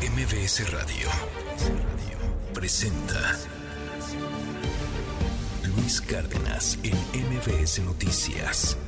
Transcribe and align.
MBS 0.00 0.72
Radio 0.72 1.08
presenta 2.54 3.36
Luis 5.76 6.00
Cárdenas 6.00 6.78
en 6.82 6.94
MBS 6.94 7.80
Noticias. 7.84 8.78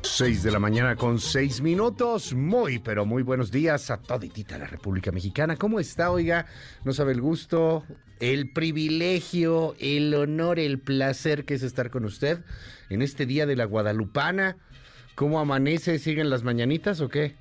6 0.00 0.42
de 0.42 0.50
la 0.50 0.58
mañana 0.58 0.96
con 0.96 1.18
6 1.18 1.60
minutos. 1.60 2.32
Muy, 2.32 2.78
pero 2.78 3.04
muy 3.04 3.22
buenos 3.22 3.50
días 3.50 3.90
a 3.90 4.00
toditita 4.00 4.56
la 4.56 4.66
República 4.66 5.12
Mexicana. 5.12 5.56
¿Cómo 5.56 5.80
está, 5.80 6.10
oiga? 6.10 6.46
No 6.82 6.94
sabe 6.94 7.12
el 7.12 7.20
gusto, 7.20 7.84
el 8.20 8.52
privilegio, 8.54 9.74
el 9.80 10.14
honor, 10.14 10.58
el 10.58 10.78
placer 10.78 11.44
que 11.44 11.54
es 11.54 11.62
estar 11.62 11.90
con 11.90 12.06
usted 12.06 12.42
en 12.88 13.02
este 13.02 13.26
día 13.26 13.44
de 13.44 13.56
la 13.56 13.66
Guadalupana. 13.66 14.56
¿Cómo 15.14 15.38
amanece? 15.38 16.00
¿Siguen 16.00 16.28
las 16.28 16.42
mañanitas 16.42 17.00
o 17.00 17.08
qué? 17.08 17.36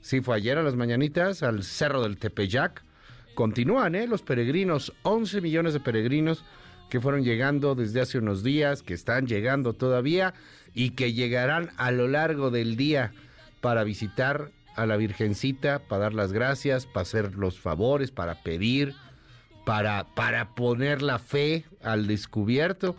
Sí, 0.00 0.20
fue 0.20 0.36
ayer 0.36 0.58
a 0.58 0.62
las 0.64 0.74
mañanitas 0.74 1.44
al 1.44 1.62
Cerro 1.62 2.02
del 2.02 2.18
Tepeyac. 2.18 2.82
Continúan, 3.34 3.94
¿eh? 3.94 4.08
Los 4.08 4.22
peregrinos, 4.22 4.92
11 5.04 5.40
millones 5.40 5.74
de 5.74 5.80
peregrinos 5.80 6.44
que 6.90 7.00
fueron 7.00 7.22
llegando 7.22 7.76
desde 7.76 8.00
hace 8.00 8.18
unos 8.18 8.42
días, 8.42 8.82
que 8.82 8.94
están 8.94 9.28
llegando 9.28 9.74
todavía 9.74 10.34
y 10.74 10.90
que 10.90 11.12
llegarán 11.12 11.70
a 11.76 11.92
lo 11.92 12.08
largo 12.08 12.50
del 12.50 12.76
día 12.76 13.12
para 13.60 13.84
visitar 13.84 14.50
a 14.74 14.86
la 14.86 14.96
Virgencita, 14.96 15.80
para 15.80 16.04
dar 16.04 16.14
las 16.14 16.32
gracias, 16.32 16.86
para 16.86 17.02
hacer 17.02 17.34
los 17.36 17.60
favores, 17.60 18.10
para 18.10 18.42
pedir, 18.42 18.94
para, 19.64 20.04
para 20.14 20.54
poner 20.54 21.02
la 21.02 21.18
fe 21.18 21.64
al 21.82 22.06
descubierto, 22.06 22.96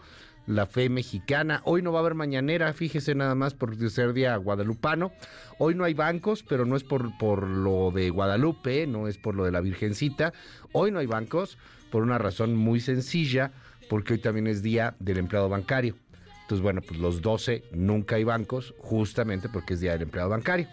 la 0.49 0.65
fe 0.65 0.89
mexicana. 0.89 1.61
Hoy 1.63 1.83
no 1.83 1.91
va 1.91 1.99
a 1.99 2.01
haber 2.01 2.15
mañanera, 2.15 2.73
fíjese 2.73 3.13
nada 3.13 3.35
más 3.35 3.53
por 3.53 3.77
ser 3.91 4.13
día 4.13 4.35
guadalupano. 4.35 5.11
Hoy 5.59 5.75
no 5.75 5.83
hay 5.83 5.93
bancos, 5.93 6.41
pero 6.41 6.65
no 6.65 6.75
es 6.75 6.83
por, 6.83 7.15
por 7.19 7.47
lo 7.47 7.91
de 7.91 8.09
Guadalupe, 8.09 8.87
no 8.87 9.07
es 9.07 9.19
por 9.19 9.35
lo 9.35 9.45
de 9.45 9.51
la 9.51 9.61
Virgencita. 9.61 10.33
Hoy 10.71 10.89
no 10.91 10.97
hay 10.97 11.05
bancos 11.05 11.59
por 11.91 12.01
una 12.01 12.17
razón 12.17 12.55
muy 12.55 12.79
sencilla, 12.79 13.51
porque 13.89 14.13
hoy 14.13 14.19
también 14.19 14.47
es 14.47 14.63
día 14.63 14.95
del 14.99 15.19
empleado 15.19 15.49
bancario. 15.49 15.95
Entonces, 16.41 16.63
bueno, 16.63 16.81
pues 16.81 16.99
los 16.99 17.21
12 17.21 17.65
nunca 17.71 18.15
hay 18.15 18.23
bancos, 18.23 18.73
justamente 18.79 19.49
porque 19.49 19.75
es 19.75 19.81
Día 19.81 19.91
del 19.91 20.01
Empleado 20.01 20.29
Bancario. 20.29 20.67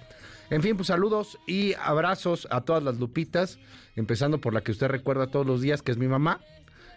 En 0.48 0.62
fin, 0.62 0.76
pues 0.76 0.86
saludos 0.86 1.38
y 1.46 1.74
abrazos 1.74 2.48
a 2.50 2.62
todas 2.62 2.82
las 2.82 2.98
Lupitas, 2.98 3.58
empezando 3.94 4.38
por 4.38 4.54
la 4.54 4.62
que 4.62 4.72
usted 4.72 4.88
recuerda 4.88 5.26
todos 5.26 5.44
los 5.44 5.60
días, 5.60 5.82
que 5.82 5.92
es 5.92 5.98
mi 5.98 6.08
mamá. 6.08 6.40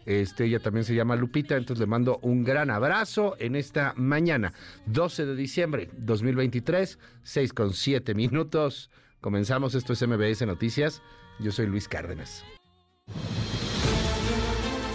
Este, 0.09 0.45
ella 0.45 0.59
también 0.59 0.85
se 0.85 0.95
llama 0.95 1.15
Lupita, 1.15 1.55
entonces 1.55 1.79
le 1.79 1.85
mando 1.85 2.17
un 2.23 2.43
gran 2.43 2.71
abrazo 2.71 3.35
en 3.37 3.55
esta 3.55 3.93
mañana, 3.95 4.53
12 4.87 5.27
de 5.27 5.35
diciembre 5.35 5.87
2023, 5.99 6.97
6 7.21 7.53
con 7.53 7.73
7 7.73 8.15
minutos. 8.15 8.89
Comenzamos, 9.21 9.75
esto 9.75 9.93
es 9.93 10.01
MBS 10.07 10.47
Noticias. 10.47 11.03
Yo 11.37 11.51
soy 11.51 11.67
Luis 11.67 11.87
Cárdenas. 11.87 12.43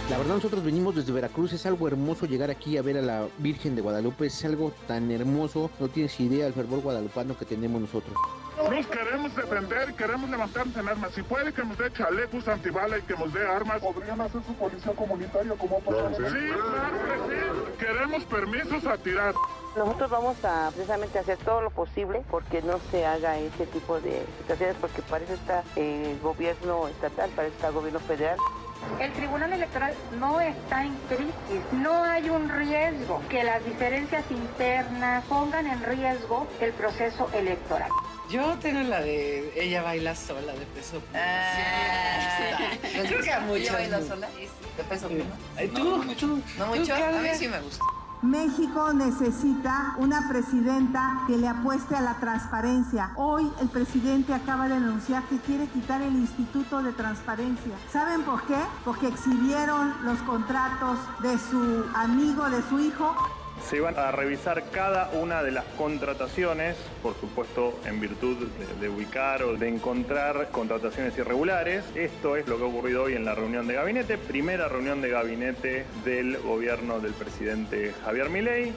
La 0.09 0.17
verdad 0.17 0.35
nosotros 0.35 0.65
venimos 0.65 0.97
desde 0.97 1.13
Veracruz, 1.13 1.53
es 1.53 1.65
algo 1.65 1.87
hermoso 1.87 2.25
llegar 2.25 2.51
aquí 2.51 2.75
a 2.75 2.81
ver 2.81 2.97
a 2.97 3.01
la 3.01 3.29
Virgen 3.37 3.73
de 3.73 3.81
Guadalupe, 3.81 4.25
es 4.25 4.43
algo 4.43 4.73
tan 4.85 5.09
hermoso, 5.11 5.71
no 5.79 5.87
tienes 5.87 6.19
idea 6.19 6.43
del 6.43 6.53
fervor 6.53 6.81
guadalupano 6.81 7.37
que 7.37 7.45
tenemos 7.45 7.79
nosotros. 7.79 8.17
Nos 8.57 8.87
queremos 8.87 9.35
defender, 9.35 9.93
queremos 9.95 10.29
levantarnos 10.29 10.75
en 10.77 10.87
armas. 10.87 11.11
Si 11.13 11.21
puede 11.23 11.53
que 11.53 11.63
nos 11.63 11.77
dé 11.77 11.91
chalecos 11.91 12.47
antibala 12.47 12.97
y 12.97 13.01
que 13.01 13.13
nos 13.15 13.33
dé 13.33 13.45
armas, 13.45 13.81
podrían 13.81 14.21
hacer 14.21 14.41
su 14.43 14.53
policía 14.55 14.93
comunitaria 14.93 15.53
como 15.55 15.79
para... 15.81 16.09
Sí, 16.09 16.23
claro 16.23 16.97
que 17.05 17.35
sí. 17.35 17.77
Queremos 17.77 18.23
permisos 18.25 18.85
a 18.85 18.97
tirar. 18.97 19.33
Nosotros 19.75 20.09
vamos 20.09 20.37
a 20.45 20.71
precisamente 20.73 21.19
hacer 21.19 21.37
todo 21.39 21.61
lo 21.61 21.69
posible 21.69 22.23
porque 22.31 22.61
no 22.61 22.79
se 22.91 23.05
haga 23.05 23.37
ese 23.37 23.65
tipo 23.67 23.99
de 23.99 24.25
situaciones, 24.39 24.77
porque 24.79 25.01
para 25.01 25.25
eso 25.25 25.33
está 25.33 25.63
el 25.75 26.17
gobierno 26.21 26.87
estatal, 26.87 27.29
para 27.31 27.47
eso 27.49 27.55
está 27.55 27.67
el 27.67 27.73
gobierno 27.73 27.99
federal. 27.99 28.37
El 28.99 29.11
Tribunal 29.13 29.51
Electoral 29.51 29.93
no 30.17 30.39
está 30.39 30.85
en 30.85 30.95
crisis, 31.09 31.61
no 31.73 32.03
hay 32.03 32.29
un 32.29 32.49
riesgo 32.49 33.21
que 33.29 33.43
las 33.43 33.65
diferencias 33.65 34.23
internas 34.31 35.25
pongan 35.25 35.67
en 35.67 35.83
riesgo 35.83 36.47
el 36.61 36.71
proceso 36.71 37.29
electoral. 37.33 37.89
Yo 38.29 38.55
tengo 38.59 38.81
la 38.81 39.01
de 39.01 39.51
ella 39.55 39.83
baila 39.83 40.15
sola 40.15 40.53
de 40.53 40.65
peso 40.67 40.99
pluma. 40.99 41.19
Ah, 41.23 42.57
Sí, 42.81 42.97
Creo 43.07 43.21
que 43.23 43.31
a 43.31 43.39
muchos. 43.41 43.59
¿Ella 43.61 43.73
baila 43.73 44.01
sola? 44.01 44.27
¿De 44.77 44.83
peso 44.83 45.07
pluma? 45.07 45.35
Ay, 45.55 45.67
¿Tú? 45.69 46.01
¿Tú? 46.19 46.41
¿No 46.57 46.65
¿Tú, 46.65 46.75
mucho? 46.79 46.95
A 46.95 47.21
mí 47.21 47.29
sí 47.37 47.47
me 47.47 47.59
gusta. 47.61 47.83
México 48.21 48.91
necesita 48.93 49.93
una 49.99 50.27
presidenta 50.27 51.21
que 51.27 51.37
le 51.37 51.47
apueste 51.47 51.95
a 51.95 52.01
la 52.01 52.15
transparencia. 52.15 53.11
Hoy 53.17 53.51
el 53.61 53.69
presidente 53.69 54.33
acaba 54.33 54.67
de 54.67 54.75
anunciar 54.75 55.23
que 55.25 55.37
quiere 55.39 55.67
quitar 55.67 56.01
el 56.01 56.15
Instituto 56.15 56.81
de 56.81 56.91
Transparencia. 56.93 57.73
¿Saben 57.91 58.23
por 58.23 58.41
qué? 58.47 58.57
Porque 58.83 59.07
exhibieron 59.09 59.93
los 60.03 60.17
contratos 60.19 60.97
de 61.21 61.37
su 61.37 61.85
amigo, 61.93 62.49
de 62.49 62.63
su 62.63 62.79
hijo. 62.79 63.15
Se 63.69 63.79
van 63.79 63.97
a 63.97 64.11
revisar 64.11 64.69
cada 64.71 65.09
una 65.09 65.41
de 65.41 65.51
las 65.51 65.65
contrataciones, 65.77 66.77
por 67.01 67.15
supuesto 67.19 67.79
en 67.85 67.99
virtud 67.99 68.47
de, 68.79 68.89
ubicar 68.89 69.41
o 69.41 69.57
de 69.57 69.67
encontrar 69.67 70.49
contrataciones 70.51 71.17
irregulares. 71.17 71.83
Esto 71.95 72.35
es 72.35 72.47
lo 72.47 72.57
que 72.57 72.63
ha 72.63 72.67
ocurrido 72.67 73.03
hoy 73.03 73.15
en 73.15 73.25
la 73.25 73.33
reunión 73.33 73.65
de 73.65 73.73
gabinete, 73.73 74.19
primera 74.19 74.67
reunión 74.67 75.01
de 75.01 75.09
gabinete 75.09 75.85
del 76.03 76.37
gobierno 76.37 76.99
del 76.99 77.13
presidente 77.13 77.93
Javier 78.03 78.29
Milei. 78.29 78.71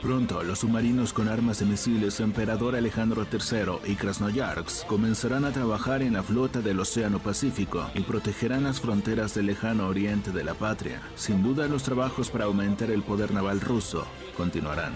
Pronto, 0.00 0.42
los 0.42 0.60
submarinos 0.60 1.12
con 1.12 1.28
armas 1.28 1.58
de 1.58 1.66
misiles 1.66 2.20
Emperador 2.20 2.76
Alejandro 2.76 3.26
III 3.30 3.90
y 3.90 3.96
Krasnoyarsk 3.96 4.86
comenzarán 4.86 5.44
a 5.44 5.52
trabajar 5.52 6.02
en 6.02 6.14
la 6.14 6.22
flota 6.22 6.60
del 6.60 6.80
Océano 6.80 7.18
Pacífico 7.18 7.90
y 7.94 8.00
protegerán 8.00 8.64
las 8.64 8.80
fronteras 8.80 9.34
del 9.34 9.46
lejano 9.46 9.88
oriente 9.88 10.30
de 10.30 10.44
la 10.44 10.54
patria. 10.54 11.02
Sin 11.16 11.42
duda, 11.42 11.66
los 11.66 11.82
trabajos 11.82 12.30
para 12.30 12.44
aumentar 12.44 12.90
el 12.90 13.02
poder 13.02 13.32
naval 13.32 13.60
ruso 13.60 14.06
continuarán. 14.36 14.92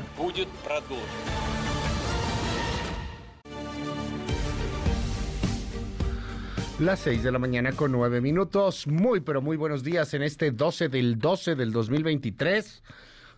Las 6.80 7.00
6 7.00 7.22
de 7.22 7.30
la 7.30 7.38
mañana 7.38 7.72
con 7.72 7.92
9 7.92 8.22
minutos. 8.22 8.86
Muy, 8.86 9.20
pero 9.20 9.42
muy 9.42 9.58
buenos 9.58 9.84
días 9.84 10.14
en 10.14 10.22
este 10.22 10.50
12 10.50 10.88
del 10.88 11.18
12 11.18 11.54
del 11.54 11.72
2023. 11.72 12.82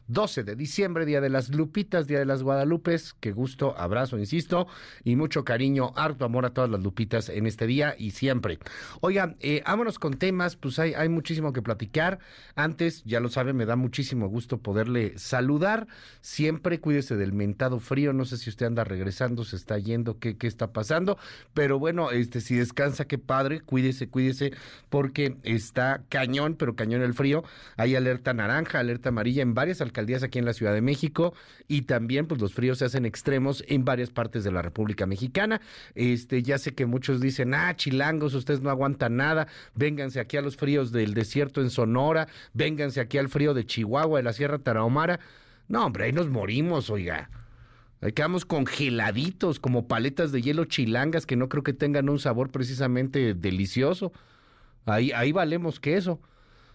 12 0.09 0.45
de 0.45 0.57
diciembre, 0.57 1.07
Día 1.07 1.21
de 1.21 1.29
las 1.29 1.51
Lupitas, 1.51 2.07
Día 2.07 2.19
de 2.19 2.25
las 2.25 2.43
Guadalupes. 2.43 3.15
Qué 3.21 3.33
gusto, 3.33 3.79
abrazo, 3.79 4.19
insisto, 4.19 4.67
y 5.05 5.17
mucho 5.17 5.45
cariño, 5.45 5.93
harto 5.97 6.25
amor 6.25 6.45
a 6.45 6.51
todas 6.51 6.71
las 6.71 6.83
Lupitas 6.83 7.29
en 7.29 7.47
este 7.47 7.67
día 7.67 7.95
y 7.97 8.11
siempre. 8.11 8.59
Oigan, 9.01 9.37
eh, 9.41 9.63
vámonos 9.65 9.99
con 9.99 10.15
temas, 10.15 10.57
pues 10.57 10.79
hay, 10.79 10.95
hay 10.95 11.09
muchísimo 11.09 11.53
que 11.53 11.63
platicar. 11.63 12.19
Antes, 12.55 13.03
ya 13.05 13.21
lo 13.21 13.29
saben, 13.29 13.57
me 13.57 13.67
da 13.67 13.77
muchísimo 13.77 14.29
gusto 14.29 14.59
poderle 14.59 15.19
saludar. 15.19 15.87
Siempre 16.21 16.81
cuídese 16.81 17.17
del 17.17 17.33
mentado 17.33 17.81
frío. 17.81 18.13
No 18.13 18.25
sé 18.25 18.37
si 18.37 18.51
usted 18.51 18.67
anda 18.67 18.85
regresando, 18.85 19.45
se 19.45 19.57
está 19.57 19.79
yendo, 19.79 20.19
qué, 20.19 20.37
qué 20.37 20.47
está 20.47 20.73
pasando. 20.73 21.17
Pero 21.55 21.79
bueno, 21.79 22.11
este, 22.11 22.41
si 22.41 22.57
descansa, 22.57 23.07
qué 23.07 23.19
padre, 23.19 23.61
cuídese, 23.61 24.09
cuídese, 24.09 24.53
porque 24.91 25.37
está 25.45 26.03
cañón, 26.09 26.57
pero 26.57 26.77
cañón 26.77 27.03
el 27.03 27.15
frío. 27.15 27.45
Hay 27.77 27.97
alerta 27.97 28.35
naranja, 28.35 28.81
alerta 28.81 29.11
amarilla 29.11 29.43
en 29.43 29.55
varias 29.55 29.81
alcaldías 29.81 29.92
aquí 29.93 30.39
en 30.39 30.45
la 30.45 30.53
Ciudad 30.53 30.73
de 30.73 30.81
México 30.81 31.35
y 31.69 31.83
también 31.83 32.27
pues 32.27 32.41
los 32.41 32.55
fríos 32.55 32.79
se 32.79 32.85
hacen 32.85 33.05
extremos 33.05 33.65
en 33.69 33.85
varias 33.85 34.11
partes 34.11 34.45
de 34.45 34.53
la 34.53 34.63
República 34.63 35.07
Mexicana. 35.07 35.61
Este, 35.95 36.43
ya 36.43 36.59
sé 36.59 36.75
que 36.75 36.87
muchos 36.87 37.21
dicen, 37.21 37.55
"Ah, 37.55 37.75
chilangos, 37.77 38.35
ustedes 38.35 38.61
no 38.61 38.71
aguantan 38.71 39.17
nada. 39.17 39.47
Vénganse 39.75 40.21
aquí 40.21 40.37
a 40.37 40.43
los 40.43 40.57
fríos 40.57 40.93
del 40.93 41.15
desierto 41.15 41.61
en 41.61 41.71
Sonora, 41.71 42.29
vénganse 42.55 43.01
aquí 43.01 43.19
al 43.19 43.29
frío 43.29 43.55
de 43.55 43.65
Chihuahua, 43.65 44.19
de 44.19 44.25
la 44.25 44.33
Sierra 44.33 44.59
Tarahumara." 44.59 45.21
No, 45.69 45.87
hombre, 45.87 46.05
ahí 46.05 46.13
nos 46.13 46.29
morimos, 46.29 46.91
oiga. 46.91 47.31
Ahí 48.01 48.13
quedamos 48.13 48.45
congeladitos 48.45 49.61
como 49.61 49.87
paletas 49.87 50.33
de 50.33 50.43
hielo 50.43 50.65
chilangas 50.65 51.25
que 51.25 51.37
no 51.37 51.49
creo 51.49 51.63
que 51.63 51.73
tengan 51.73 52.09
un 52.09 52.19
sabor 52.19 52.51
precisamente 52.51 53.35
delicioso. 53.35 54.13
Ahí 54.85 55.13
ahí 55.13 55.31
valemos 55.33 55.79
queso 55.79 56.21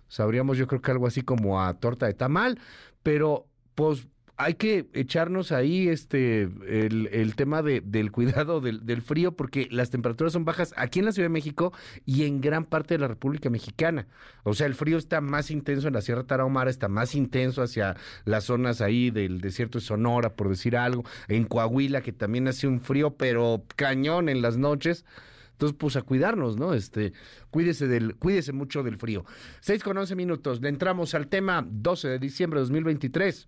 sabríamos 0.08 0.58
yo 0.58 0.68
creo 0.68 0.81
que 0.81 0.92
algo 0.92 1.08
así 1.08 1.22
como 1.22 1.62
a 1.62 1.74
torta 1.74 2.06
de 2.06 2.13
tamal, 2.13 2.60
pero 3.07 3.48
pues 3.74 4.06
hay 4.36 4.56
que 4.56 4.89
echarnos 4.92 5.54
ahí 5.54 5.88
este 5.88 6.42
el, 6.42 7.36
tema 7.38 7.62
de, 7.62 7.80
del 7.80 8.12
cuidado 8.12 8.59
del, 8.59 8.86
del, 8.86 9.01
frío 9.01 9.31
porque 9.31 9.69
las 9.71 9.92
temperaturas 9.92 10.33
son 10.33 10.44
bajas 10.44 10.74
aquí 10.75 11.00
en 11.00 11.06
la 11.06 11.13
Ciudad 11.13 11.30
de 11.30 11.33
México 11.33 11.71
y 12.06 12.25
en 12.25 12.42
gran 12.42 12.65
parte 12.65 12.95
de 12.95 13.00
la 13.00 13.07
República 13.07 13.50
Mexicana. 13.50 14.07
O 14.44 14.54
sea, 14.54 14.68
el 14.68 14.75
frío 14.75 14.98
está 14.98 15.21
más 15.21 15.51
intenso 15.51 15.88
en 15.88 15.94
la 15.94 16.01
Sierra 16.01 16.25
Tarahumara, 16.25 16.69
está 16.69 16.89
más 16.89 17.15
intenso 17.15 17.63
hacia 17.63 17.95
las 18.25 18.44
zonas 18.44 18.81
ahí 18.81 19.10
del 19.10 19.39
desierto 19.39 19.80
de 19.80 19.86
Sonora, 19.86 20.36
por 20.36 20.50
decir 20.50 20.75
algo, 20.75 21.06
en 21.30 21.45
Coahuila 21.45 22.01
que 22.01 22.12
también 22.12 22.50
hace 22.50 22.68
un 22.68 22.81
frío 22.81 23.15
pero 23.15 23.63
cañón 23.77 24.27
en 24.27 24.42
las 24.42 24.57
noches. 24.57 25.06
Entonces, 25.57 25.75
pues 25.80 25.95
a 25.95 26.04
cuidarnos, 26.04 26.56
¿no? 26.56 26.75
Este, 26.75 27.13
cuídese 27.50 27.88
del, 27.88 28.15
cuídese 28.15 28.54
mucho 28.54 28.83
del 28.83 28.98
frío. 28.98 29.25
6 29.62 29.81
con 29.83 29.98
11 29.98 30.15
minutos. 30.15 30.62
Le 30.62 30.69
entramos 30.69 31.15
al 31.15 31.30
tema 31.30 31.65
12 31.68 32.09
de 32.09 32.19
diciembre 32.19 32.59
de 32.59 32.65
2023. 32.65 33.48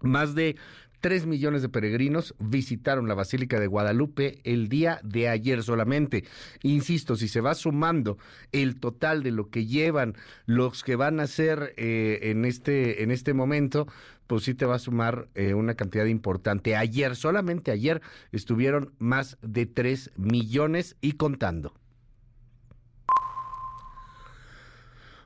Más 0.00 0.34
de 0.34 0.56
Tres 1.00 1.26
millones 1.26 1.62
de 1.62 1.68
peregrinos 1.68 2.34
visitaron 2.40 3.06
la 3.06 3.14
Basílica 3.14 3.60
de 3.60 3.68
Guadalupe 3.68 4.40
el 4.42 4.68
día 4.68 5.00
de 5.04 5.28
ayer 5.28 5.62
solamente. 5.62 6.24
Insisto, 6.62 7.14
si 7.14 7.28
se 7.28 7.40
va 7.40 7.54
sumando 7.54 8.18
el 8.50 8.80
total 8.80 9.22
de 9.22 9.30
lo 9.30 9.48
que 9.48 9.66
llevan 9.66 10.16
los 10.46 10.82
que 10.82 10.96
van 10.96 11.20
a 11.20 11.24
hacer 11.24 11.72
eh, 11.76 12.18
en, 12.22 12.44
este, 12.44 13.04
en 13.04 13.12
este 13.12 13.32
momento, 13.32 13.86
pues 14.26 14.42
sí 14.42 14.54
te 14.54 14.66
va 14.66 14.74
a 14.74 14.80
sumar 14.80 15.28
eh, 15.34 15.54
una 15.54 15.74
cantidad 15.74 16.04
importante. 16.06 16.74
Ayer, 16.74 17.14
solamente 17.14 17.70
ayer, 17.70 18.02
estuvieron 18.32 18.92
más 18.98 19.38
de 19.40 19.66
tres 19.66 20.10
millones 20.16 20.96
y 21.00 21.12
contando. 21.12 21.74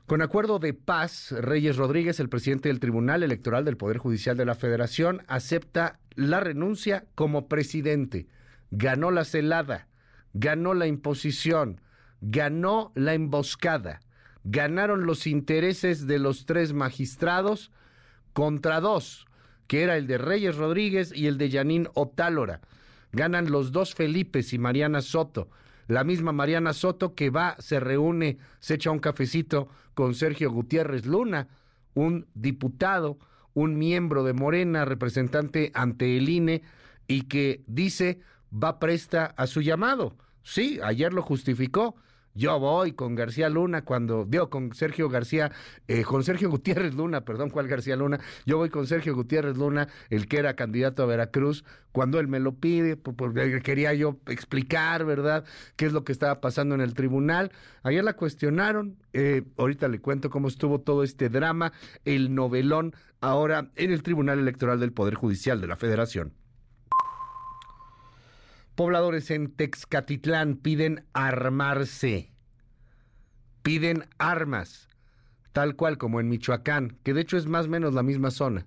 Con 0.05 0.21
acuerdo 0.21 0.59
de 0.59 0.73
paz, 0.73 1.31
Reyes 1.31 1.77
Rodríguez, 1.77 2.19
el 2.19 2.27
presidente 2.27 2.67
del 2.67 2.81
Tribunal 2.81 3.23
Electoral 3.23 3.63
del 3.63 3.77
Poder 3.77 3.99
Judicial 3.99 4.35
de 4.35 4.43
la 4.43 4.53
Federación, 4.53 5.21
acepta 5.27 5.97
la 6.15 6.41
renuncia 6.41 7.05
como 7.15 7.47
presidente. 7.47 8.27
Ganó 8.69 9.11
la 9.11 9.23
celada, 9.23 9.87
ganó 10.33 10.73
la 10.73 10.87
imposición, 10.87 11.79
ganó 12.19 12.91
la 12.95 13.13
emboscada, 13.13 14.01
ganaron 14.43 15.05
los 15.05 15.25
intereses 15.25 16.05
de 16.05 16.19
los 16.19 16.45
tres 16.45 16.73
magistrados 16.73 17.71
contra 18.33 18.81
dos, 18.81 19.25
que 19.67 19.83
era 19.83 19.95
el 19.95 20.05
de 20.07 20.17
Reyes 20.17 20.57
Rodríguez 20.57 21.13
y 21.15 21.27
el 21.27 21.37
de 21.37 21.49
Yanín 21.49 21.87
Otálora. 21.93 22.59
Ganan 23.13 23.49
los 23.49 23.71
dos 23.71 23.95
Felipes 23.95 24.51
y 24.51 24.59
Mariana 24.59 25.01
Soto 25.01 25.49
la 25.87 26.03
misma 26.03 26.31
Mariana 26.31 26.73
Soto 26.73 27.15
que 27.15 27.29
va, 27.29 27.55
se 27.59 27.79
reúne, 27.79 28.37
se 28.59 28.75
echa 28.75 28.91
un 28.91 28.99
cafecito 28.99 29.69
con 29.93 30.15
Sergio 30.15 30.51
Gutiérrez 30.51 31.05
Luna, 31.05 31.47
un 31.93 32.27
diputado, 32.33 33.19
un 33.53 33.77
miembro 33.77 34.23
de 34.23 34.33
Morena, 34.33 34.85
representante 34.85 35.71
ante 35.73 36.17
el 36.17 36.29
INE, 36.29 36.63
y 37.07 37.23
que 37.23 37.63
dice 37.67 38.21
va 38.51 38.79
presta 38.79 39.25
a 39.37 39.47
su 39.47 39.61
llamado. 39.61 40.15
Sí, 40.43 40.79
ayer 40.83 41.13
lo 41.13 41.21
justificó 41.21 41.95
yo 42.35 42.59
voy 42.59 42.93
con 42.93 43.15
García 43.15 43.49
Luna 43.49 43.83
cuando, 43.83 44.25
digo, 44.25 44.49
con 44.49 44.73
Sergio 44.73 45.09
García, 45.09 45.51
eh, 45.87 46.03
con 46.03 46.23
Sergio 46.23 46.49
Gutiérrez 46.49 46.95
Luna, 46.95 47.21
perdón, 47.21 47.49
¿cuál 47.49 47.67
García 47.67 47.95
Luna? 47.95 48.19
Yo 48.45 48.57
voy 48.57 48.69
con 48.69 48.87
Sergio 48.87 49.15
Gutiérrez 49.15 49.57
Luna, 49.57 49.87
el 50.09 50.27
que 50.27 50.37
era 50.37 50.55
candidato 50.55 51.03
a 51.03 51.05
Veracruz, 51.05 51.63
cuando 51.91 52.19
él 52.19 52.27
me 52.27 52.39
lo 52.39 52.55
pide, 52.55 52.97
porque 52.97 53.61
quería 53.61 53.93
yo 53.93 54.17
explicar, 54.27 55.05
¿verdad?, 55.05 55.45
qué 55.75 55.85
es 55.85 55.93
lo 55.93 56.03
que 56.03 56.11
estaba 56.11 56.41
pasando 56.41 56.73
en 56.75 56.81
el 56.81 56.93
tribunal. 56.93 57.51
Ayer 57.83 58.03
la 58.03 58.13
cuestionaron, 58.13 58.97
eh, 59.13 59.43
ahorita 59.57 59.87
le 59.87 59.99
cuento 59.99 60.29
cómo 60.29 60.47
estuvo 60.47 60.81
todo 60.81 61.03
este 61.03 61.29
drama, 61.29 61.71
el 62.05 62.33
novelón, 62.33 62.95
ahora 63.21 63.69
en 63.75 63.91
el 63.91 64.03
Tribunal 64.03 64.39
Electoral 64.39 64.79
del 64.79 64.91
Poder 64.91 65.13
Judicial 65.15 65.61
de 65.61 65.67
la 65.67 65.77
Federación. 65.77 66.33
Pobladores 68.75 69.29
en 69.29 69.51
Texcatitlán 69.51 70.55
piden 70.55 71.05
armarse, 71.13 72.33
piden 73.61 74.05
armas, 74.17 74.89
tal 75.51 75.75
cual 75.75 75.99
como 75.99 76.19
en 76.19 76.27
Michoacán, 76.27 76.97
que 77.03 77.13
de 77.13 77.21
hecho 77.21 77.37
es 77.37 77.45
más 77.45 77.67
o 77.67 77.69
menos 77.69 77.93
la 77.93 78.01
misma 78.01 78.31
zona. 78.31 78.65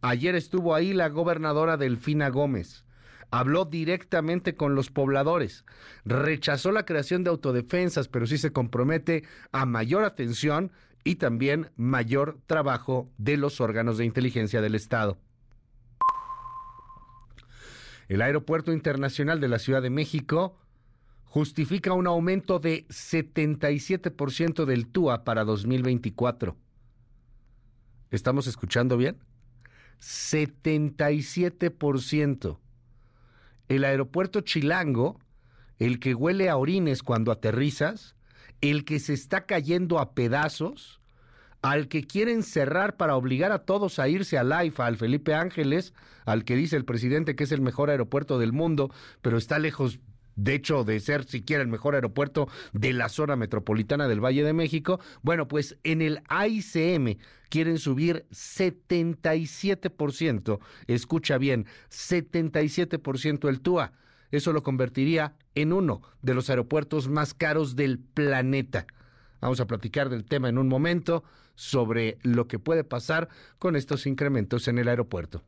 Ayer 0.00 0.34
estuvo 0.34 0.74
ahí 0.74 0.92
la 0.92 1.08
gobernadora 1.08 1.76
Delfina 1.76 2.30
Gómez. 2.30 2.84
Habló 3.30 3.64
directamente 3.64 4.56
con 4.56 4.74
los 4.74 4.90
pobladores, 4.90 5.64
rechazó 6.04 6.72
la 6.72 6.84
creación 6.84 7.22
de 7.22 7.30
autodefensas, 7.30 8.08
pero 8.08 8.26
sí 8.26 8.38
se 8.38 8.52
compromete 8.52 9.22
a 9.52 9.66
mayor 9.66 10.04
atención 10.04 10.72
y 11.04 11.16
también 11.16 11.70
mayor 11.76 12.40
trabajo 12.46 13.08
de 13.18 13.36
los 13.36 13.60
órganos 13.60 13.98
de 13.98 14.04
inteligencia 14.04 14.60
del 14.60 14.74
Estado. 14.74 15.18
El 18.08 18.22
Aeropuerto 18.22 18.72
Internacional 18.72 19.40
de 19.40 19.48
la 19.48 19.58
Ciudad 19.58 19.82
de 19.82 19.90
México 19.90 20.56
justifica 21.24 21.92
un 21.92 22.06
aumento 22.06 22.60
de 22.60 22.86
77% 22.88 24.64
del 24.64 24.86
TUA 24.86 25.24
para 25.24 25.44
2024. 25.44 26.56
¿Estamos 28.10 28.46
escuchando 28.46 28.96
bien? 28.96 29.18
77%. 30.00 32.58
El 33.68 33.84
aeropuerto 33.84 34.40
chilango, 34.42 35.18
el 35.78 35.98
que 35.98 36.14
huele 36.14 36.48
a 36.48 36.56
orines 36.56 37.02
cuando 37.02 37.32
aterrizas, 37.32 38.14
el 38.60 38.84
que 38.84 39.00
se 39.00 39.12
está 39.12 39.46
cayendo 39.46 39.98
a 39.98 40.14
pedazos, 40.14 41.00
al 41.66 41.88
que 41.88 42.06
quieren 42.06 42.44
cerrar 42.44 42.96
para 42.96 43.16
obligar 43.16 43.50
a 43.50 43.64
todos 43.64 43.98
a 43.98 44.08
irse 44.08 44.38
al 44.38 44.52
AIFA, 44.52 44.86
al 44.86 44.96
Felipe 44.96 45.34
Ángeles, 45.34 45.94
al 46.24 46.44
que 46.44 46.54
dice 46.54 46.76
el 46.76 46.84
presidente 46.84 47.34
que 47.34 47.42
es 47.42 47.50
el 47.50 47.60
mejor 47.60 47.90
aeropuerto 47.90 48.38
del 48.38 48.52
mundo, 48.52 48.92
pero 49.20 49.36
está 49.36 49.58
lejos 49.58 49.98
de 50.36 50.54
hecho 50.54 50.84
de 50.84 51.00
ser 51.00 51.24
siquiera 51.24 51.64
el 51.64 51.68
mejor 51.68 51.96
aeropuerto 51.96 52.46
de 52.72 52.92
la 52.92 53.08
zona 53.08 53.34
metropolitana 53.34 54.06
del 54.06 54.24
Valle 54.24 54.44
de 54.44 54.52
México, 54.52 55.00
bueno, 55.22 55.48
pues 55.48 55.76
en 55.82 56.02
el 56.02 56.22
AICM 56.28 57.18
quieren 57.48 57.78
subir 57.78 58.26
77%, 58.30 60.60
escucha 60.86 61.36
bien, 61.36 61.66
77% 61.90 63.48
el 63.48 63.60
TUA. 63.60 63.90
Eso 64.30 64.52
lo 64.52 64.62
convertiría 64.62 65.34
en 65.56 65.72
uno 65.72 66.02
de 66.22 66.34
los 66.34 66.48
aeropuertos 66.48 67.08
más 67.08 67.34
caros 67.34 67.74
del 67.74 67.98
planeta. 67.98 68.86
Vamos 69.40 69.58
a 69.58 69.66
platicar 69.66 70.10
del 70.10 70.24
tema 70.24 70.48
en 70.48 70.58
un 70.58 70.68
momento 70.68 71.24
sobre 71.56 72.18
lo 72.22 72.46
que 72.46 72.60
puede 72.60 72.84
pasar 72.84 73.28
con 73.58 73.74
estos 73.74 74.06
incrementos 74.06 74.68
en 74.68 74.78
el 74.78 74.88
aeropuerto. 74.88 75.42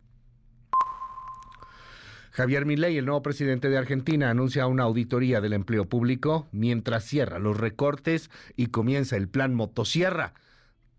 Javier 2.33 2.67
Milei, 2.67 2.97
el 2.97 3.05
nuevo 3.07 3.23
presidente 3.23 3.69
de 3.69 3.79
Argentina, 3.79 4.31
anuncia 4.31 4.67
una 4.67 4.85
auditoría 4.85 5.41
del 5.41 5.53
empleo 5.53 5.89
público 5.89 6.47
mientras 6.53 7.05
cierra 7.05 7.39
los 7.39 7.57
recortes 7.57 8.31
y 8.57 8.69
comienza 8.69 9.17
el 9.17 9.29
plan 9.29 9.55
Motosierra. 9.55 10.35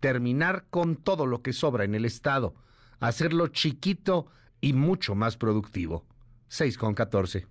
Terminar 0.00 0.66
con 0.70 0.96
todo 0.96 1.26
lo 1.26 1.42
que 1.42 1.52
sobra 1.52 1.84
en 1.84 1.94
el 1.94 2.04
Estado, 2.04 2.54
hacerlo 3.00 3.48
chiquito 3.48 4.26
y 4.60 4.72
mucho 4.74 5.14
más 5.14 5.36
productivo. 5.36 6.04
6 6.48 6.76
con 6.76 6.94
14. 6.94 7.46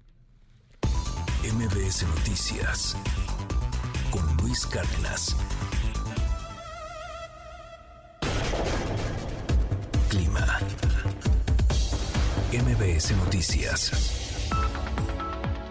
MBS 1.43 2.05
Noticias 2.15 2.95
con 4.11 4.21
Luis 4.37 4.65
Cárdenas. 4.67 5.35
Clima. 10.09 10.59
MBS 12.51 13.11
Noticias. 13.15 14.18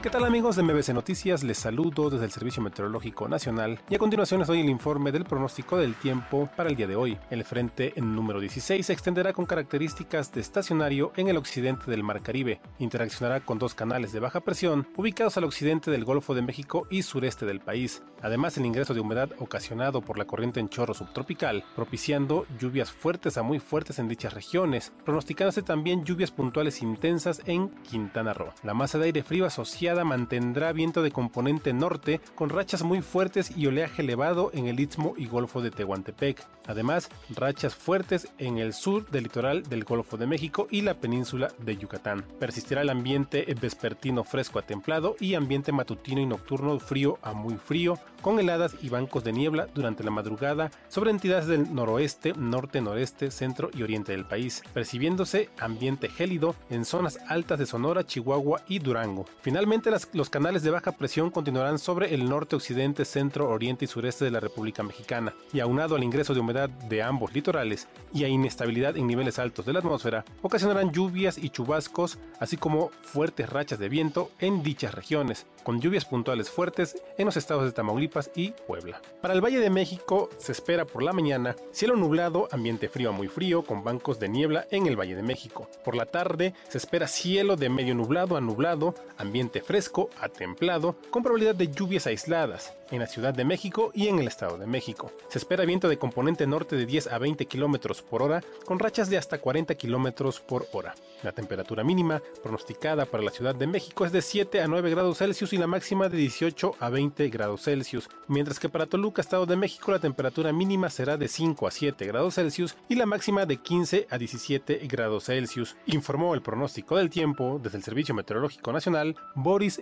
¿Qué 0.01 0.11
tal 0.11 0.25
amigos 0.25 0.55
de 0.55 0.63
MBC 0.63 0.91
Noticias? 0.91 1.43
Les 1.43 1.59
saludo 1.59 2.09
desde 2.09 2.25
el 2.25 2.31
Servicio 2.31 2.63
Meteorológico 2.63 3.27
Nacional 3.27 3.81
y 3.91 3.97
a 3.97 3.99
continuación 3.99 4.39
les 4.39 4.47
doy 4.47 4.61
el 4.61 4.69
informe 4.69 5.11
del 5.11 5.25
pronóstico 5.25 5.77
del 5.77 5.97
tiempo 5.97 6.49
para 6.57 6.71
el 6.71 6.77
día 6.77 6.87
de 6.87 6.95
hoy. 6.95 7.19
El 7.31 7.43
frente 7.43 7.93
número 7.97 8.39
16 8.39 8.87
se 8.87 8.93
extenderá 8.93 9.33
con 9.33 9.45
características 9.45 10.31
de 10.33 10.41
estacionario 10.41 11.13
en 11.17 11.27
el 11.27 11.37
occidente 11.37 11.91
del 11.91 12.05
Mar 12.05 12.23
Caribe. 12.23 12.61
Interaccionará 12.79 13.41
con 13.41 13.59
dos 13.59 13.75
canales 13.75 14.13
de 14.13 14.21
baja 14.21 14.39
presión 14.39 14.87
ubicados 14.97 15.37
al 15.37 15.43
occidente 15.43 15.91
del 15.91 16.05
Golfo 16.05 16.33
de 16.33 16.43
México 16.43 16.87
y 16.91 17.03
sureste 17.03 17.45
del 17.45 17.59
país. 17.59 18.01
Además, 18.23 18.57
el 18.57 18.67
ingreso 18.67 18.95
de 18.95 19.01
humedad 19.01 19.31
ocasionado 19.41 20.01
por 20.01 20.17
la 20.17 20.27
corriente 20.27 20.61
en 20.61 20.69
chorro 20.69 20.95
subtropical, 20.95 21.65
propiciando 21.75 22.47
lluvias 22.61 22.93
fuertes 22.93 23.37
a 23.37 23.43
muy 23.43 23.59
fuertes 23.59 23.99
en 23.99 24.09
dichas 24.09 24.33
regiones, 24.33 24.93
pronosticándose 25.05 25.63
también 25.63 26.05
lluvias 26.05 26.31
puntuales 26.31 26.83
intensas 26.83 27.43
en 27.47 27.69
Quintana 27.83 28.33
Roo. 28.33 28.53
La 28.63 28.75
masa 28.75 28.99
de 28.99 29.07
aire 29.07 29.23
frío 29.25 29.45
asociada 29.45 29.88
mantendrá 29.95 30.73
viento 30.73 31.03
de 31.03 31.11
componente 31.11 31.73
norte 31.73 32.21
con 32.35 32.51
rachas 32.51 32.83
muy 32.83 33.03
fuertes 33.03 33.57
y 33.57 33.67
oleaje 33.67 34.03
elevado 34.03 34.51
en 34.55 34.67
el 34.67 34.81
Istmo 34.81 35.15
y 35.17 35.27
Golfo 35.27 35.61
de 35.61 35.71
Tehuantepec. 35.71 36.45
Además, 36.67 37.09
rachas 37.35 37.75
fuertes 37.75 38.29
en 38.39 38.59
el 38.59 38.73
sur 38.73 39.09
del 39.11 39.25
litoral 39.25 39.63
del 39.63 39.85
Golfo 39.85 40.17
de 40.17 40.27
México 40.27 40.69
y 40.71 40.83
la 40.83 40.95
península 40.95 41.49
de 41.59 41.77
Yucatán. 41.77 42.25
Persistirá 42.39 42.83
el 42.83 42.91
ambiente 42.91 43.47
vespertino 43.61 44.25
fresco 44.25 44.59
a 44.59 44.63
templado 44.63 45.17
y 45.19 45.35
ambiente 45.35 45.73
matutino 45.73 46.21
y 46.21 46.27
nocturno 46.27 46.79
frío 46.79 47.19
a 47.23 47.33
muy 47.33 47.57
frío, 47.57 47.99
con 48.21 48.39
heladas 48.39 48.75
y 48.83 48.89
bancos 48.89 49.25
de 49.25 49.33
niebla 49.33 49.69
durante 49.75 50.03
la 50.05 50.11
madrugada 50.11 50.71
sobre 50.89 51.11
entidades 51.11 51.47
del 51.47 51.75
noroeste, 51.75 52.33
norte, 52.37 52.81
noreste, 52.81 53.31
centro 53.31 53.71
y 53.73 53.83
oriente 53.83 54.13
del 54.13 54.25
país, 54.25 54.63
percibiéndose 54.75 55.51
ambiente 55.59 56.09
gélido 56.09 56.55
en 56.69 56.85
zonas 56.85 57.19
altas 57.29 57.59
de 57.59 57.67
Sonora, 57.67 58.05
Chihuahua 58.05 58.63
y 58.69 58.81
Durango. 58.81 59.25
Finalmente, 59.41 59.78
Las- 59.85 60.09
los 60.13 60.29
canales 60.29 60.63
de 60.63 60.71
baja 60.71 60.93
presión 60.93 61.31
continuarán 61.31 61.79
sobre 61.79 62.13
el 62.15 62.29
norte, 62.29 62.57
occidente, 62.57 63.05
centro, 63.05 63.49
oriente 63.49 63.85
y 63.85 63.89
sureste 63.89 64.25
de 64.25 64.31
la 64.31 64.41
República 64.41 64.83
Mexicana, 64.83 65.33
y 65.53 65.61
aunado 65.61 65.95
al 65.97 66.03
ingreso 66.05 66.35
de 66.35 66.41
humedad 66.41 66.69
de 66.69 67.03
ambos 67.03 67.33
litorales 67.33 67.87
y 68.13 68.25
a 68.25 68.29
inestabilidad 68.29 68.97
en 68.97 69.07
niveles 69.07 69.39
altos 69.39 69.65
de 69.65 69.73
la 69.73 69.79
atmósfera, 69.79 70.25
ocasionarán 70.43 70.93
lluvias 70.93 71.39
y 71.39 71.51
chubascos, 71.51 72.19
así 72.41 72.57
como 72.57 72.91
fuertes 73.03 73.49
rachas 73.49 73.79
de 73.79 73.89
viento 73.89 74.31
en 74.41 74.63
dichas 74.63 74.95
regiones, 74.95 75.47
con 75.63 75.81
lluvias 75.81 76.05
puntuales 76.05 76.51
fuertes 76.51 76.97
en 77.17 77.27
los 77.27 77.37
estados 77.37 77.65
de 77.65 77.73
Tamaulipas 77.73 78.31
y 78.35 78.51
Puebla. 78.67 79.01
Para 79.23 79.33
el 79.35 79.41
Valle 79.43 79.61
de 79.61 79.71
México 79.71 80.29
se 80.39 80.53
espera 80.53 80.85
por 80.85 81.03
la 81.03 81.13
mañana 81.13 81.55
cielo 81.73 81.97
nublado, 81.97 82.49
ambiente 82.53 82.89
frío 82.89 83.11
a 83.11 83.13
muy 83.13 83.29
frío, 83.29 83.63
con 83.63 83.85
bancos 83.85 84.19
de 84.19 84.29
niebla 84.29 84.67
en 84.71 84.87
el 84.87 84.97
Valle 84.99 85.15
de 85.17 85.23
México. 85.23 85.69
Por 85.85 85.95
la 85.95 86.07
tarde 86.07 86.53
se 86.69 86.79
espera 86.79 87.07
cielo 87.07 87.57
de 87.57 87.69
medio 87.69 87.95
nublado 87.95 88.37
a 88.37 88.41
nublado, 88.41 88.95
ambiente 89.17 89.61
fresco 89.69 90.09
a 90.19 90.31
templado, 90.31 90.97
con 91.11 91.23
probabilidad 91.23 91.55
de 91.55 91.69
lluvias 91.69 92.07
aisladas 92.07 92.73
en 92.91 93.01
la 93.01 93.07
Ciudad 93.07 93.35
de 93.35 93.45
México 93.45 93.91
y 93.95 94.09
en 94.09 94.19
el 94.19 94.27
Estado 94.27 94.57
de 94.57 94.67
México. 94.67 95.13
Se 95.29 95.37
espera 95.37 95.67
viento 95.67 95.91
de 95.91 95.99
componente 95.99 96.47
norte 96.47 96.75
de 96.75 96.87
10 96.87 97.09
a 97.09 97.19
20 97.19 97.45
kilómetros 97.45 98.01
por 98.01 98.23
hora, 98.23 98.43
con 98.65 98.79
rachas 98.79 99.11
de 99.11 99.19
hasta 99.19 99.39
40 99.39 99.75
kilómetros 99.75 100.41
por 100.41 100.67
hora. 100.73 100.95
La 101.23 101.33
temperatura 101.33 101.85
mínima 101.85 102.23
pronosticada 102.43 103.05
para 103.05 103.23
la 103.23 103.31
Ciudad 103.31 103.55
de 103.55 103.67
México 103.67 104.07
es 104.07 104.13
de 104.13 104.23
7 104.23 104.63
a 104.63 104.69
9 104.69 104.89
grados 104.89 105.19
Celsius 105.19 105.53
y 105.53 105.59
la 105.59 105.67
máxima 105.67 106.09
de 106.09 106.17
18 106.17 106.77
a 106.79 106.89
20 106.89 107.29
grados 107.29 107.63
Celsius, 107.65 108.09
mientras 108.27 108.59
que 108.59 108.69
para 108.69 108.87
Toluca, 108.87 109.21
Estado 109.21 109.45
de 109.45 109.57
México, 109.57 109.93
la 109.93 109.99
temperatura 109.99 110.53
mínima 110.53 110.89
será 110.89 111.17
de 111.17 111.29
5 111.29 111.67
a 111.67 111.71
7 111.71 112.07
grados 112.07 112.37
Celsius 112.37 112.77
y 112.89 112.95
la 112.95 113.05
máxima 113.05 113.45
de 113.45 113.59
15 113.59 114.07
a 114.09 114.17
17 114.17 114.81
grados 114.87 115.25
Celsius, 115.25 115.77
informó 115.87 116.35
el 116.35 116.41
pronóstico 116.43 116.97
del 116.97 117.11
tiempo 117.11 117.61
desde 117.63 117.79
el 117.79 117.85
Servicio 117.85 118.15
Meteorológico 118.15 118.73
Nacional, 118.73 119.17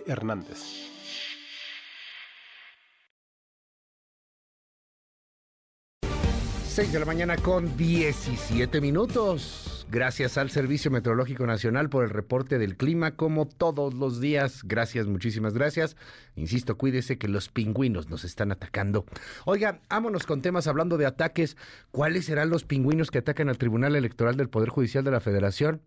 Hernández. 0.07 0.57
6 6.77 6.91
de 6.93 6.99
la 6.99 7.05
mañana 7.05 7.37
con 7.37 7.77
17 7.77 8.81
minutos. 8.81 9.85
Gracias 9.91 10.39
al 10.39 10.49
Servicio 10.49 10.89
Meteorológico 10.89 11.45
Nacional 11.45 11.89
por 11.89 12.03
el 12.03 12.09
reporte 12.09 12.57
del 12.57 12.75
clima, 12.75 13.15
como 13.15 13.47
todos 13.47 13.93
los 13.93 14.19
días. 14.19 14.61
Gracias, 14.63 15.05
muchísimas 15.05 15.53
gracias. 15.53 15.95
Insisto, 16.35 16.75
cuídese 16.75 17.19
que 17.19 17.27
los 17.27 17.49
pingüinos 17.49 18.09
nos 18.09 18.23
están 18.23 18.51
atacando. 18.51 19.05
Oiga, 19.45 19.81
vámonos 19.89 20.25
con 20.25 20.41
temas 20.41 20.65
hablando 20.65 20.97
de 20.97 21.05
ataques. 21.05 21.55
¿Cuáles 21.91 22.25
serán 22.25 22.49
los 22.49 22.63
pingüinos 22.63 23.11
que 23.11 23.19
atacan 23.19 23.49
al 23.49 23.59
Tribunal 23.59 23.95
Electoral 23.95 24.37
del 24.37 24.49
Poder 24.49 24.69
Judicial 24.69 25.03
de 25.03 25.11
la 25.11 25.19
Federación? 25.19 25.81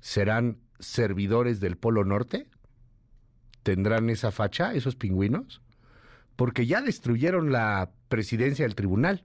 ¿Serán 0.00 0.63
servidores 0.78 1.60
del 1.60 1.76
Polo 1.76 2.04
Norte? 2.04 2.46
¿Tendrán 3.62 4.10
esa 4.10 4.30
facha, 4.30 4.74
esos 4.74 4.96
pingüinos? 4.96 5.62
Porque 6.36 6.66
ya 6.66 6.82
destruyeron 6.82 7.52
la 7.52 7.92
presidencia 8.08 8.64
del 8.64 8.74
tribunal. 8.74 9.24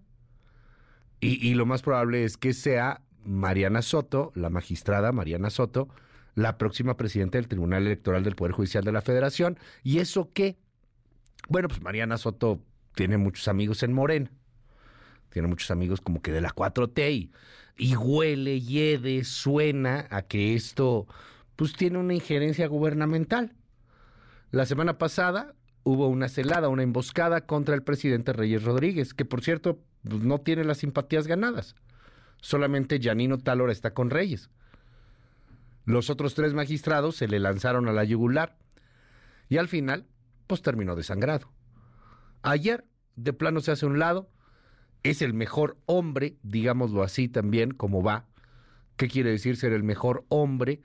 Y, 1.21 1.53
lo 1.55 1.65
más 1.65 1.81
probable 1.81 2.23
es 2.23 2.37
que 2.37 2.53
sea 2.53 3.01
Mariana 3.25 3.81
Soto, 3.81 4.31
la 4.35 4.49
magistrada 4.49 5.11
Mariana 5.11 5.49
Soto, 5.49 5.89
la 6.33 6.57
próxima 6.57 6.95
presidenta 6.95 7.37
del 7.37 7.49
Tribunal 7.49 7.85
Electoral 7.85 8.23
del 8.23 8.37
Poder 8.37 8.53
Judicial 8.53 8.85
de 8.85 8.93
la 8.93 9.01
Federación. 9.01 9.59
¿Y 9.83 9.99
eso 9.99 10.31
qué? 10.33 10.57
Bueno, 11.49 11.67
pues 11.67 11.81
Mariana 11.81 12.17
Soto 12.17 12.61
tiene 12.95 13.17
muchos 13.17 13.49
amigos 13.49 13.83
en 13.83 13.91
Morena. 13.91 14.31
Tiene 15.29 15.49
muchos 15.49 15.69
amigos 15.71 15.99
como 15.99 16.21
que 16.21 16.31
de 16.31 16.39
la 16.39 16.51
4T 16.51 17.11
y, 17.11 17.31
y 17.77 17.95
huele, 17.97 18.61
hiede, 18.61 19.25
suena 19.25 20.07
a 20.09 20.21
que 20.21 20.55
esto 20.55 21.05
pues 21.59 21.73
tiene 21.73 21.97
una 21.97 22.13
injerencia 22.13 22.67
gubernamental. 22.67 23.53
La 24.49 24.65
semana 24.65 24.97
pasada 24.97 25.55
hubo 25.83 26.07
una 26.07 26.29
celada, 26.29 26.69
una 26.69 26.83
emboscada 26.83 27.41
contra 27.41 27.75
el 27.75 27.83
presidente 27.83 28.31
Reyes 28.31 28.63
Rodríguez, 28.63 29.13
que 29.13 29.25
por 29.25 29.41
cierto 29.43 29.83
pues, 30.07 30.23
no 30.23 30.39
tiene 30.39 30.63
las 30.63 30.77
simpatías 30.77 31.27
ganadas. 31.27 31.75
Solamente 32.39 33.01
Janino 33.01 33.39
Talora 33.39 33.73
está 33.73 33.93
con 33.93 34.09
Reyes. 34.09 34.49
Los 35.83 36.09
otros 36.09 36.33
tres 36.33 36.53
magistrados 36.53 37.17
se 37.17 37.27
le 37.27 37.41
lanzaron 37.41 37.89
a 37.89 37.91
la 37.91 38.05
yugular 38.05 38.57
y 39.49 39.57
al 39.57 39.67
final, 39.67 40.07
pues 40.47 40.61
terminó 40.61 40.95
desangrado. 40.95 41.51
Ayer, 42.41 42.85
de 43.17 43.33
plano 43.33 43.59
se 43.59 43.73
hace 43.73 43.85
un 43.85 43.99
lado, 43.99 44.29
es 45.03 45.21
el 45.21 45.33
mejor 45.33 45.77
hombre, 45.87 46.37
digámoslo 46.41 47.03
así 47.03 47.27
también, 47.27 47.71
como 47.71 48.01
va. 48.01 48.29
¿Qué 48.95 49.09
quiere 49.09 49.31
decir 49.31 49.57
ser 49.57 49.73
el 49.73 49.83
mejor 49.83 50.23
hombre? 50.29 50.83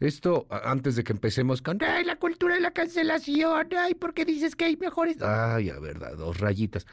Esto, 0.00 0.46
antes 0.48 0.96
de 0.96 1.04
que 1.04 1.12
empecemos 1.12 1.60
con, 1.60 1.78
ay, 1.84 2.04
la 2.04 2.16
cultura 2.16 2.54
de 2.54 2.62
la 2.62 2.70
cancelación, 2.70 3.68
ay, 3.78 3.94
¿por 3.94 4.14
qué 4.14 4.24
dices 4.24 4.56
que 4.56 4.64
hay 4.64 4.76
mejores? 4.78 5.20
Ay, 5.20 5.68
a 5.68 5.78
verdad, 5.78 6.16
dos 6.16 6.40
rayitas. 6.40 6.86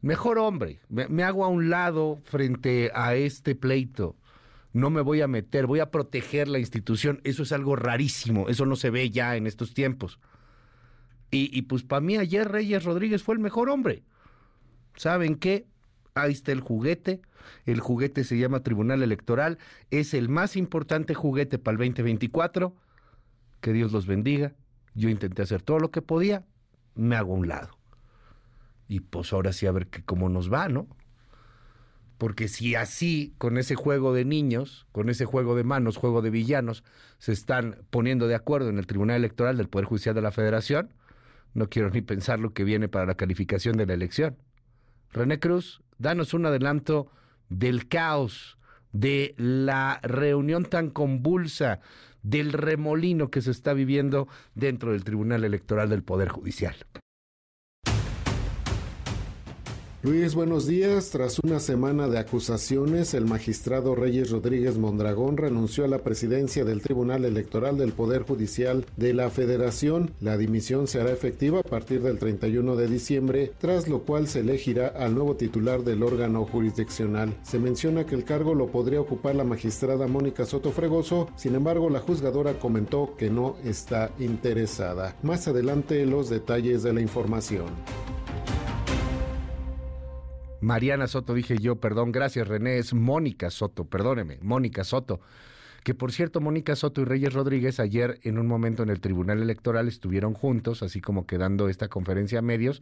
Mejor 0.00 0.38
hombre, 0.38 0.78
me, 0.88 1.24
hago 1.24 1.44
a 1.44 1.48
un 1.48 1.68
lado 1.68 2.20
frente 2.24 2.92
a 2.94 3.16
este 3.16 3.56
pleito. 3.56 4.16
No 4.72 4.90
me 4.90 5.00
voy 5.00 5.20
a 5.20 5.26
meter, 5.26 5.66
voy 5.66 5.80
a 5.80 5.90
proteger 5.90 6.46
la 6.46 6.60
institución. 6.60 7.20
Eso 7.24 7.42
es 7.42 7.50
algo 7.50 7.74
rarísimo, 7.74 8.48
eso 8.48 8.66
no 8.66 8.76
se 8.76 8.90
ve 8.90 9.10
ya 9.10 9.34
en 9.34 9.48
estos 9.48 9.74
tiempos. 9.74 10.20
Y, 11.32 11.56
y 11.56 11.62
pues 11.62 11.82
para 11.82 12.00
mí 12.00 12.16
ayer 12.16 12.48
Reyes 12.48 12.84
Rodríguez 12.84 13.24
fue 13.24 13.34
el 13.34 13.40
mejor 13.40 13.68
hombre. 13.68 14.04
¿Saben 14.94 15.36
qué? 15.36 15.66
Ahí 16.16 16.30
está 16.30 16.52
el 16.52 16.60
juguete. 16.60 17.22
El 17.66 17.80
juguete 17.80 18.22
se 18.22 18.38
llama 18.38 18.62
Tribunal 18.62 19.02
Electoral. 19.02 19.58
Es 19.90 20.14
el 20.14 20.28
más 20.28 20.54
importante 20.56 21.12
juguete 21.12 21.58
para 21.58 21.72
el 21.72 21.78
2024. 21.78 22.72
Que 23.60 23.72
Dios 23.72 23.90
los 23.90 24.06
bendiga. 24.06 24.54
Yo 24.94 25.08
intenté 25.08 25.42
hacer 25.42 25.62
todo 25.62 25.80
lo 25.80 25.90
que 25.90 26.02
podía. 26.02 26.44
Me 26.94 27.16
hago 27.16 27.34
un 27.34 27.48
lado. 27.48 27.76
Y 28.86 29.00
pues 29.00 29.32
ahora 29.32 29.52
sí 29.52 29.66
a 29.66 29.72
ver 29.72 29.88
que 29.88 30.04
cómo 30.04 30.28
nos 30.28 30.52
va, 30.52 30.68
¿no? 30.68 30.86
Porque 32.16 32.46
si 32.46 32.76
así, 32.76 33.34
con 33.38 33.58
ese 33.58 33.74
juego 33.74 34.14
de 34.14 34.24
niños, 34.24 34.86
con 34.92 35.08
ese 35.08 35.24
juego 35.24 35.56
de 35.56 35.64
manos, 35.64 35.96
juego 35.96 36.22
de 36.22 36.30
villanos, 36.30 36.84
se 37.18 37.32
están 37.32 37.78
poniendo 37.90 38.28
de 38.28 38.36
acuerdo 38.36 38.68
en 38.68 38.78
el 38.78 38.86
Tribunal 38.86 39.16
Electoral 39.16 39.56
del 39.56 39.68
Poder 39.68 39.86
Judicial 39.86 40.14
de 40.14 40.22
la 40.22 40.30
Federación, 40.30 40.94
no 41.54 41.68
quiero 41.68 41.90
ni 41.90 42.02
pensar 42.02 42.38
lo 42.38 42.52
que 42.52 42.62
viene 42.62 42.88
para 42.88 43.04
la 43.04 43.16
calificación 43.16 43.76
de 43.76 43.86
la 43.86 43.94
elección. 43.94 44.36
René 45.14 45.38
Cruz, 45.38 45.80
danos 45.98 46.34
un 46.34 46.46
adelanto 46.46 47.10
del 47.48 47.88
caos, 47.88 48.58
de 48.92 49.34
la 49.36 50.00
reunión 50.02 50.64
tan 50.64 50.90
convulsa, 50.90 51.80
del 52.22 52.52
remolino 52.52 53.30
que 53.30 53.42
se 53.42 53.50
está 53.50 53.74
viviendo 53.74 54.28
dentro 54.54 54.92
del 54.92 55.04
Tribunal 55.04 55.44
Electoral 55.44 55.90
del 55.90 56.02
Poder 56.02 56.28
Judicial. 56.28 56.74
Luis, 60.04 60.34
buenos 60.34 60.66
días. 60.66 61.08
Tras 61.08 61.38
una 61.38 61.60
semana 61.60 62.08
de 62.08 62.18
acusaciones, 62.18 63.14
el 63.14 63.24
magistrado 63.24 63.94
Reyes 63.94 64.30
Rodríguez 64.30 64.76
Mondragón 64.76 65.38
renunció 65.38 65.86
a 65.86 65.88
la 65.88 66.00
presidencia 66.00 66.62
del 66.62 66.82
Tribunal 66.82 67.24
Electoral 67.24 67.78
del 67.78 67.94
Poder 67.94 68.20
Judicial 68.24 68.84
de 68.98 69.14
la 69.14 69.30
Federación. 69.30 70.10
La 70.20 70.36
dimisión 70.36 70.88
se 70.88 71.00
hará 71.00 71.10
efectiva 71.10 71.60
a 71.60 71.62
partir 71.62 72.02
del 72.02 72.18
31 72.18 72.76
de 72.76 72.86
diciembre, 72.86 73.52
tras 73.56 73.88
lo 73.88 74.02
cual 74.02 74.28
se 74.28 74.40
elegirá 74.40 74.88
al 74.88 75.14
nuevo 75.14 75.36
titular 75.36 75.82
del 75.84 76.02
órgano 76.02 76.44
jurisdiccional. 76.44 77.34
Se 77.42 77.58
menciona 77.58 78.04
que 78.04 78.14
el 78.14 78.24
cargo 78.24 78.54
lo 78.54 78.66
podría 78.66 79.00
ocupar 79.00 79.34
la 79.34 79.44
magistrada 79.44 80.06
Mónica 80.06 80.44
Soto 80.44 80.70
Fregoso, 80.70 81.30
sin 81.34 81.54
embargo 81.54 81.88
la 81.88 82.00
juzgadora 82.00 82.58
comentó 82.58 83.14
que 83.16 83.30
no 83.30 83.56
está 83.64 84.10
interesada. 84.18 85.16
Más 85.22 85.48
adelante 85.48 86.04
los 86.04 86.28
detalles 86.28 86.82
de 86.82 86.92
la 86.92 87.00
información. 87.00 87.64
Mariana 90.64 91.06
Soto, 91.08 91.34
dije 91.34 91.58
yo, 91.58 91.76
perdón, 91.76 92.10
gracias 92.10 92.48
René, 92.48 92.78
es 92.78 92.94
Mónica 92.94 93.50
Soto, 93.50 93.84
perdóneme, 93.84 94.38
Mónica 94.40 94.82
Soto. 94.82 95.20
Que 95.82 95.94
por 95.94 96.10
cierto, 96.10 96.40
Mónica 96.40 96.74
Soto 96.74 97.02
y 97.02 97.04
Reyes 97.04 97.34
Rodríguez 97.34 97.78
ayer 97.78 98.18
en 98.22 98.38
un 98.38 98.46
momento 98.46 98.82
en 98.82 98.88
el 98.88 99.00
Tribunal 99.00 99.42
Electoral 99.42 99.88
estuvieron 99.88 100.32
juntos, 100.32 100.82
así 100.82 101.02
como 101.02 101.26
quedando 101.26 101.68
esta 101.68 101.88
conferencia 101.88 102.38
a 102.38 102.42
medios, 102.42 102.80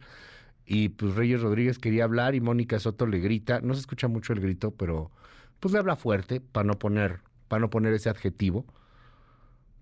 y 0.65 0.89
pues 0.89 1.15
Reyes 1.15 1.41
Rodríguez 1.41 1.77
quería 1.77 2.05
hablar 2.05 2.35
y 2.35 2.39
Mónica 2.39 2.79
Soto 2.79 3.05
le 3.05 3.19
grita, 3.19 3.59
no 3.59 3.73
se 3.73 3.81
escucha 3.81 4.07
mucho 4.07 4.31
el 4.31 4.39
grito, 4.39 4.71
pero 4.71 5.11
pues 5.59 5.73
le 5.73 5.79
habla 5.79 5.97
fuerte 5.97 6.39
para 6.39 6.65
no 6.65 6.79
poner, 6.79 7.19
para 7.49 7.59
no 7.59 7.69
poner 7.69 7.93
ese 7.93 8.09
adjetivo, 8.09 8.65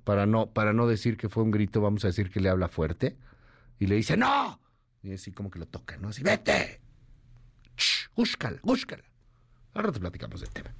para 0.03 0.25
no, 0.25 0.49
para 0.49 0.73
no 0.73 0.87
decir 0.87 1.17
que 1.17 1.29
fue 1.29 1.43
un 1.43 1.51
grito, 1.51 1.81
vamos 1.81 2.03
a 2.03 2.07
decir 2.07 2.31
que 2.31 2.39
le 2.39 2.49
habla 2.49 2.67
fuerte, 2.67 3.15
y 3.77 3.85
le 3.85 3.93
dice, 3.93 4.17
¡No! 4.17 4.59
Y 5.03 5.13
así 5.13 5.31
como 5.31 5.51
que 5.51 5.59
lo 5.59 5.67
toca, 5.67 5.97
¿no? 5.97 6.09
Así, 6.09 6.23
¡vete! 6.23 6.80
Búscala, 8.15 8.59
búscala. 8.63 9.03
Ahora 9.73 9.91
te 9.91 9.99
platicamos 9.99 10.41
del 10.41 10.49
tema. 10.49 10.73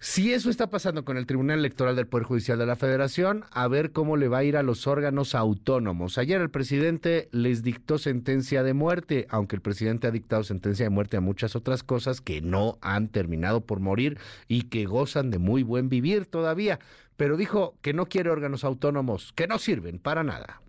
Si 0.00 0.32
eso 0.32 0.48
está 0.48 0.70
pasando 0.70 1.04
con 1.04 1.16
el 1.16 1.26
Tribunal 1.26 1.58
Electoral 1.58 1.96
del 1.96 2.06
Poder 2.06 2.24
Judicial 2.24 2.56
de 2.56 2.66
la 2.66 2.76
Federación, 2.76 3.44
a 3.50 3.66
ver 3.66 3.90
cómo 3.90 4.16
le 4.16 4.28
va 4.28 4.38
a 4.38 4.44
ir 4.44 4.56
a 4.56 4.62
los 4.62 4.86
órganos 4.86 5.34
autónomos. 5.34 6.18
Ayer 6.18 6.40
el 6.40 6.50
presidente 6.50 7.28
les 7.32 7.64
dictó 7.64 7.98
sentencia 7.98 8.62
de 8.62 8.74
muerte, 8.74 9.26
aunque 9.28 9.56
el 9.56 9.62
presidente 9.62 10.06
ha 10.06 10.12
dictado 10.12 10.44
sentencia 10.44 10.86
de 10.86 10.90
muerte 10.90 11.16
a 11.16 11.20
muchas 11.20 11.56
otras 11.56 11.82
cosas 11.82 12.20
que 12.20 12.40
no 12.40 12.78
han 12.80 13.08
terminado 13.08 13.62
por 13.66 13.80
morir 13.80 14.18
y 14.46 14.62
que 14.68 14.86
gozan 14.86 15.32
de 15.32 15.38
muy 15.38 15.64
buen 15.64 15.88
vivir 15.88 16.26
todavía. 16.26 16.78
pero 17.16 17.36
dijo 17.36 17.76
que 17.82 17.92
no 17.92 18.06
quiere 18.06 18.30
órganos 18.30 18.62
autónomos, 18.62 19.32
que 19.32 19.48
no 19.48 19.58
sirven 19.58 19.98
para 19.98 20.22
nada. 20.22 20.62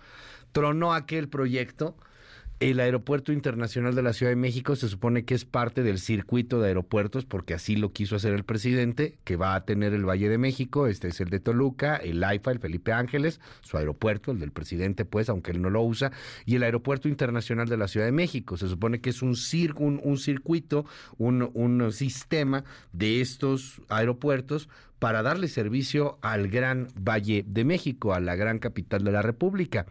Tronó 0.52 0.94
aquel 0.94 1.28
proyecto 1.28 1.96
el 2.70 2.80
Aeropuerto 2.80 3.30
Internacional 3.30 3.94
de 3.94 4.02
la 4.02 4.14
Ciudad 4.14 4.32
de 4.32 4.36
México 4.36 4.74
se 4.74 4.88
supone 4.88 5.26
que 5.26 5.34
es 5.34 5.44
parte 5.44 5.82
del 5.82 5.98
circuito 5.98 6.62
de 6.62 6.68
aeropuertos, 6.68 7.26
porque 7.26 7.52
así 7.52 7.76
lo 7.76 7.92
quiso 7.92 8.16
hacer 8.16 8.32
el 8.32 8.44
presidente, 8.44 9.18
que 9.24 9.36
va 9.36 9.54
a 9.54 9.66
tener 9.66 9.92
el 9.92 10.08
Valle 10.08 10.30
de 10.30 10.38
México, 10.38 10.86
este 10.86 11.08
es 11.08 11.20
el 11.20 11.28
de 11.28 11.40
Toluca, 11.40 11.96
el 11.96 12.24
AIFA, 12.24 12.52
el 12.52 12.60
Felipe 12.60 12.94
Ángeles, 12.94 13.38
su 13.60 13.76
aeropuerto, 13.76 14.30
el 14.30 14.40
del 14.40 14.50
presidente, 14.50 15.04
pues, 15.04 15.28
aunque 15.28 15.50
él 15.50 15.60
no 15.60 15.68
lo 15.68 15.82
usa, 15.82 16.10
y 16.46 16.54
el 16.54 16.62
Aeropuerto 16.62 17.06
Internacional 17.06 17.68
de 17.68 17.76
la 17.76 17.86
Ciudad 17.86 18.06
de 18.06 18.12
México. 18.12 18.56
Se 18.56 18.68
supone 18.68 19.02
que 19.02 19.10
es 19.10 19.20
un, 19.20 19.34
un, 19.76 20.00
un 20.02 20.16
circuito, 20.16 20.86
un, 21.18 21.50
un 21.52 21.92
sistema 21.92 22.64
de 22.94 23.20
estos 23.20 23.82
aeropuertos 23.90 24.70
para 24.98 25.22
darle 25.22 25.48
servicio 25.48 26.18
al 26.22 26.48
gran 26.48 26.88
Valle 26.98 27.44
de 27.46 27.64
México, 27.64 28.14
a 28.14 28.20
la 28.20 28.36
gran 28.36 28.58
capital 28.58 29.04
de 29.04 29.12
la 29.12 29.20
República 29.20 29.84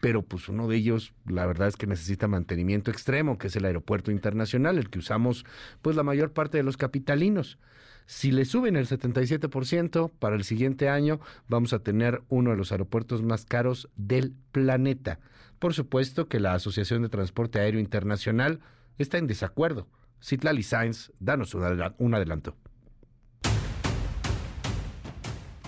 pero 0.00 0.22
pues 0.22 0.48
uno 0.48 0.68
de 0.68 0.76
ellos 0.76 1.12
la 1.26 1.46
verdad 1.46 1.68
es 1.68 1.76
que 1.76 1.86
necesita 1.86 2.28
mantenimiento 2.28 2.90
extremo, 2.90 3.38
que 3.38 3.48
es 3.48 3.56
el 3.56 3.64
aeropuerto 3.64 4.10
internacional, 4.10 4.78
el 4.78 4.90
que 4.90 5.00
usamos 5.00 5.44
pues 5.82 5.96
la 5.96 6.02
mayor 6.02 6.32
parte 6.32 6.58
de 6.58 6.64
los 6.64 6.76
capitalinos. 6.76 7.58
Si 8.06 8.30
le 8.30 8.46
suben 8.46 8.76
el 8.76 8.86
77% 8.86 10.10
para 10.18 10.34
el 10.34 10.44
siguiente 10.44 10.88
año, 10.88 11.20
vamos 11.46 11.74
a 11.74 11.80
tener 11.80 12.22
uno 12.28 12.50
de 12.50 12.56
los 12.56 12.72
aeropuertos 12.72 13.22
más 13.22 13.44
caros 13.44 13.90
del 13.96 14.34
planeta. 14.52 15.18
Por 15.58 15.74
supuesto 15.74 16.26
que 16.26 16.40
la 16.40 16.54
Asociación 16.54 17.02
de 17.02 17.10
Transporte 17.10 17.60
Aéreo 17.60 17.80
Internacional 17.80 18.60
está 18.96 19.18
en 19.18 19.26
desacuerdo. 19.26 19.88
Citlali 20.22 20.62
Sainz, 20.62 21.12
danos 21.20 21.54
un 21.54 22.14
adelanto. 22.14 22.56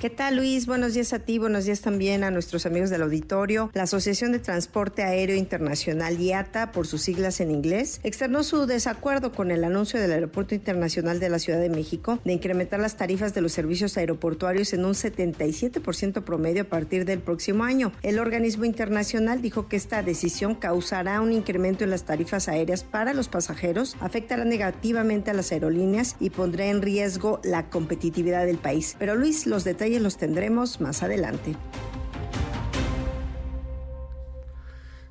¿Qué 0.00 0.08
tal 0.08 0.36
Luis? 0.36 0.64
Buenos 0.64 0.94
días 0.94 1.12
a 1.12 1.18
ti, 1.18 1.38
buenos 1.38 1.66
días 1.66 1.82
también 1.82 2.24
a 2.24 2.30
nuestros 2.30 2.64
amigos 2.64 2.88
del 2.88 3.02
auditorio. 3.02 3.70
La 3.74 3.82
Asociación 3.82 4.32
de 4.32 4.38
Transporte 4.38 5.02
Aéreo 5.02 5.36
Internacional 5.36 6.18
IATA, 6.18 6.72
por 6.72 6.86
sus 6.86 7.02
siglas 7.02 7.38
en 7.40 7.50
inglés, 7.50 8.00
externó 8.02 8.42
su 8.42 8.64
desacuerdo 8.64 9.30
con 9.32 9.50
el 9.50 9.62
anuncio 9.62 10.00
del 10.00 10.12
Aeropuerto 10.12 10.54
Internacional 10.54 11.20
de 11.20 11.28
la 11.28 11.38
Ciudad 11.38 11.60
de 11.60 11.68
México 11.68 12.18
de 12.24 12.32
incrementar 12.32 12.80
las 12.80 12.96
tarifas 12.96 13.34
de 13.34 13.42
los 13.42 13.52
servicios 13.52 13.98
aeroportuarios 13.98 14.72
en 14.72 14.86
un 14.86 14.94
77% 14.94 16.24
promedio 16.24 16.62
a 16.62 16.68
partir 16.68 17.04
del 17.04 17.18
próximo 17.18 17.64
año. 17.64 17.92
El 18.00 18.20
organismo 18.20 18.64
internacional 18.64 19.42
dijo 19.42 19.68
que 19.68 19.76
esta 19.76 20.02
decisión 20.02 20.54
causará 20.54 21.20
un 21.20 21.34
incremento 21.34 21.84
en 21.84 21.90
las 21.90 22.04
tarifas 22.04 22.48
aéreas 22.48 22.84
para 22.84 23.12
los 23.12 23.28
pasajeros, 23.28 23.98
afectará 24.00 24.46
negativamente 24.46 25.30
a 25.30 25.34
las 25.34 25.52
aerolíneas 25.52 26.16
y 26.20 26.30
pondrá 26.30 26.68
en 26.68 26.80
riesgo 26.80 27.38
la 27.44 27.68
competitividad 27.68 28.46
del 28.46 28.56
país. 28.56 28.96
Pero 28.98 29.14
Luis, 29.14 29.46
los 29.46 29.64
detalles 29.64 29.89
los 29.98 30.16
tendremos 30.16 30.80
más 30.80 31.02
adelante. 31.02 31.56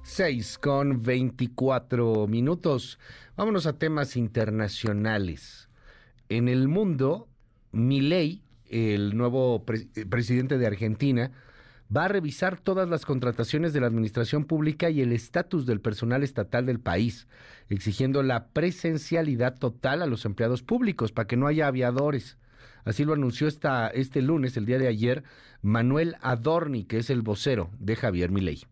6 0.03 0.57
con 0.57 1.01
24 1.01 2.27
minutos. 2.27 2.99
Vámonos 3.35 3.65
a 3.67 3.77
temas 3.77 4.15
internacionales. 4.15 5.69
En 6.29 6.47
el 6.47 6.67
mundo, 6.67 7.27
Milei, 7.71 8.43
el 8.69 9.15
nuevo 9.17 9.65
presidente 9.65 10.57
de 10.57 10.67
Argentina, 10.67 11.31
va 11.95 12.05
a 12.05 12.07
revisar 12.07 12.59
todas 12.59 12.87
las 12.87 13.05
contrataciones 13.05 13.73
de 13.73 13.81
la 13.81 13.87
administración 13.87 14.45
pública 14.45 14.89
y 14.89 15.01
el 15.01 15.11
estatus 15.11 15.65
del 15.65 15.81
personal 15.81 16.23
estatal 16.23 16.65
del 16.65 16.79
país, 16.79 17.27
exigiendo 17.69 18.21
la 18.21 18.47
presencialidad 18.47 19.57
total 19.57 20.01
a 20.01 20.07
los 20.07 20.25
empleados 20.25 20.61
públicos 20.61 21.11
para 21.11 21.27
que 21.27 21.37
no 21.37 21.47
haya 21.47 21.67
aviadores. 21.67 22.37
Así 22.85 23.05
lo 23.05 23.13
anunció 23.13 23.47
esta, 23.47 23.87
este 23.87 24.21
lunes, 24.21 24.57
el 24.57 24.65
día 24.65 24.79
de 24.79 24.87
ayer, 24.87 25.23
Manuel 25.61 26.15
Adorni, 26.21 26.85
que 26.85 26.97
es 26.97 27.09
el 27.09 27.21
vocero 27.21 27.69
de 27.79 27.95
Javier 27.95 28.31
Milei 28.31 28.63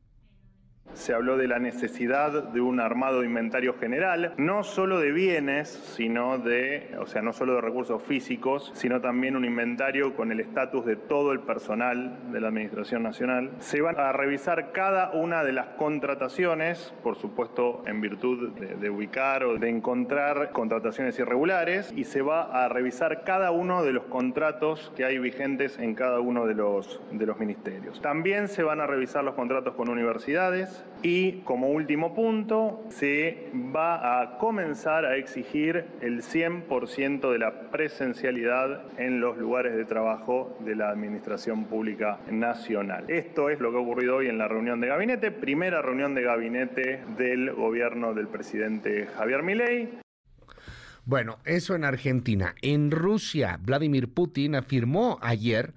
se 0.97 1.13
habló 1.13 1.37
de 1.37 1.47
la 1.47 1.59
necesidad 1.59 2.43
de 2.43 2.59
un 2.59 2.79
armado 2.79 3.21
de 3.21 3.27
inventario 3.27 3.75
general, 3.75 4.33
no 4.37 4.63
solo 4.63 4.99
de 4.99 5.11
bienes, 5.11 5.69
sino 5.69 6.37
de, 6.39 6.95
o 6.99 7.05
sea, 7.05 7.21
no 7.21 7.33
solo 7.33 7.55
de 7.55 7.61
recursos 7.61 8.01
físicos, 8.03 8.71
sino 8.73 8.99
también 8.99 9.35
un 9.35 9.45
inventario 9.45 10.15
con 10.15 10.31
el 10.31 10.39
estatus 10.39 10.85
de 10.85 10.95
todo 10.95 11.31
el 11.31 11.39
personal 11.41 12.31
de 12.31 12.41
la 12.41 12.47
Administración 12.47 13.03
Nacional. 13.03 13.51
Se 13.59 13.81
van 13.81 13.99
a 13.99 14.11
revisar 14.11 14.71
cada 14.71 15.11
una 15.11 15.43
de 15.43 15.53
las 15.53 15.67
contrataciones, 15.77 16.93
por 17.03 17.15
supuesto 17.15 17.83
en 17.85 18.01
virtud 18.01 18.53
de, 18.53 18.89
ubicar 18.89 19.43
o 19.43 19.57
de 19.57 19.69
encontrar 19.69 20.51
contrataciones 20.51 21.19
irregulares, 21.19 21.93
y 21.95 22.05
se 22.05 22.21
va 22.21 22.63
a 22.63 22.69
revisar 22.69 23.23
cada 23.23 23.51
uno 23.51 23.83
de 23.83 23.93
los 23.93 24.05
contratos 24.05 24.91
que 24.95 25.05
hay 25.05 25.19
vigentes 25.19 25.77
en 25.77 25.93
cada 25.93 26.19
uno 26.19 26.45
de 26.45 26.55
los, 26.55 26.99
de 27.11 27.25
los 27.25 27.37
ministerios. 27.37 28.01
También 28.01 28.47
se 28.47 28.63
van 28.63 28.81
a 28.81 28.87
revisar 28.87 29.23
los 29.23 29.35
contratos 29.35 29.75
con 29.75 29.89
universidades, 29.89 30.85
y 31.03 31.41
como 31.43 31.69
último 31.69 32.15
punto, 32.15 32.83
se 32.89 33.49
va 33.53 34.21
a 34.21 34.37
comenzar 34.37 35.05
a 35.05 35.15
exigir 35.15 35.85
el 36.01 36.23
100% 36.23 37.31
de 37.31 37.39
la 37.39 37.69
presencialidad 37.69 38.81
en 38.97 39.19
los 39.19 39.37
lugares 39.37 39.75
de 39.75 39.85
trabajo 39.85 40.57
de 40.61 40.75
la 40.75 40.89
Administración 40.89 41.65
Pública 41.65 42.19
Nacional. 42.31 43.05
Esto 43.09 43.49
es 43.49 43.59
lo 43.59 43.71
que 43.71 43.77
ha 43.77 43.81
ocurrido 43.81 44.17
hoy 44.17 44.27
en 44.27 44.37
la 44.37 44.47
reunión 44.47 44.81
de 44.81 44.87
gabinete, 44.87 45.31
primera 45.31 45.81
reunión 45.81 46.15
de 46.15 46.23
gabinete 46.23 47.03
del 47.17 47.53
gobierno 47.53 48.13
del 48.13 48.27
presidente 48.27 49.07
Javier 49.17 49.43
Milei. 49.43 49.89
Bueno, 51.05 51.37
eso 51.45 51.75
en 51.75 51.85
Argentina. 51.85 52.55
En 52.61 52.91
Rusia, 52.91 53.59
Vladimir 53.61 54.13
Putin 54.13 54.55
afirmó 54.55 55.19
ayer 55.21 55.73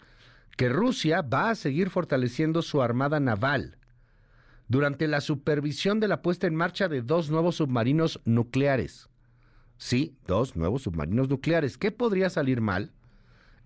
que 0.56 0.68
Rusia 0.68 1.22
va 1.22 1.50
a 1.50 1.54
seguir 1.54 1.88
fortaleciendo 1.88 2.62
su 2.62 2.82
armada 2.82 3.20
naval 3.20 3.76
durante 4.70 5.08
la 5.08 5.20
supervisión 5.20 5.98
de 5.98 6.06
la 6.06 6.22
puesta 6.22 6.46
en 6.46 6.54
marcha 6.54 6.86
de 6.86 7.02
dos 7.02 7.28
nuevos 7.28 7.56
submarinos 7.56 8.20
nucleares. 8.24 9.08
Sí, 9.78 10.14
dos 10.28 10.54
nuevos 10.54 10.82
submarinos 10.82 11.28
nucleares. 11.28 11.76
¿Qué 11.76 11.90
podría 11.90 12.30
salir 12.30 12.60
mal? 12.60 12.92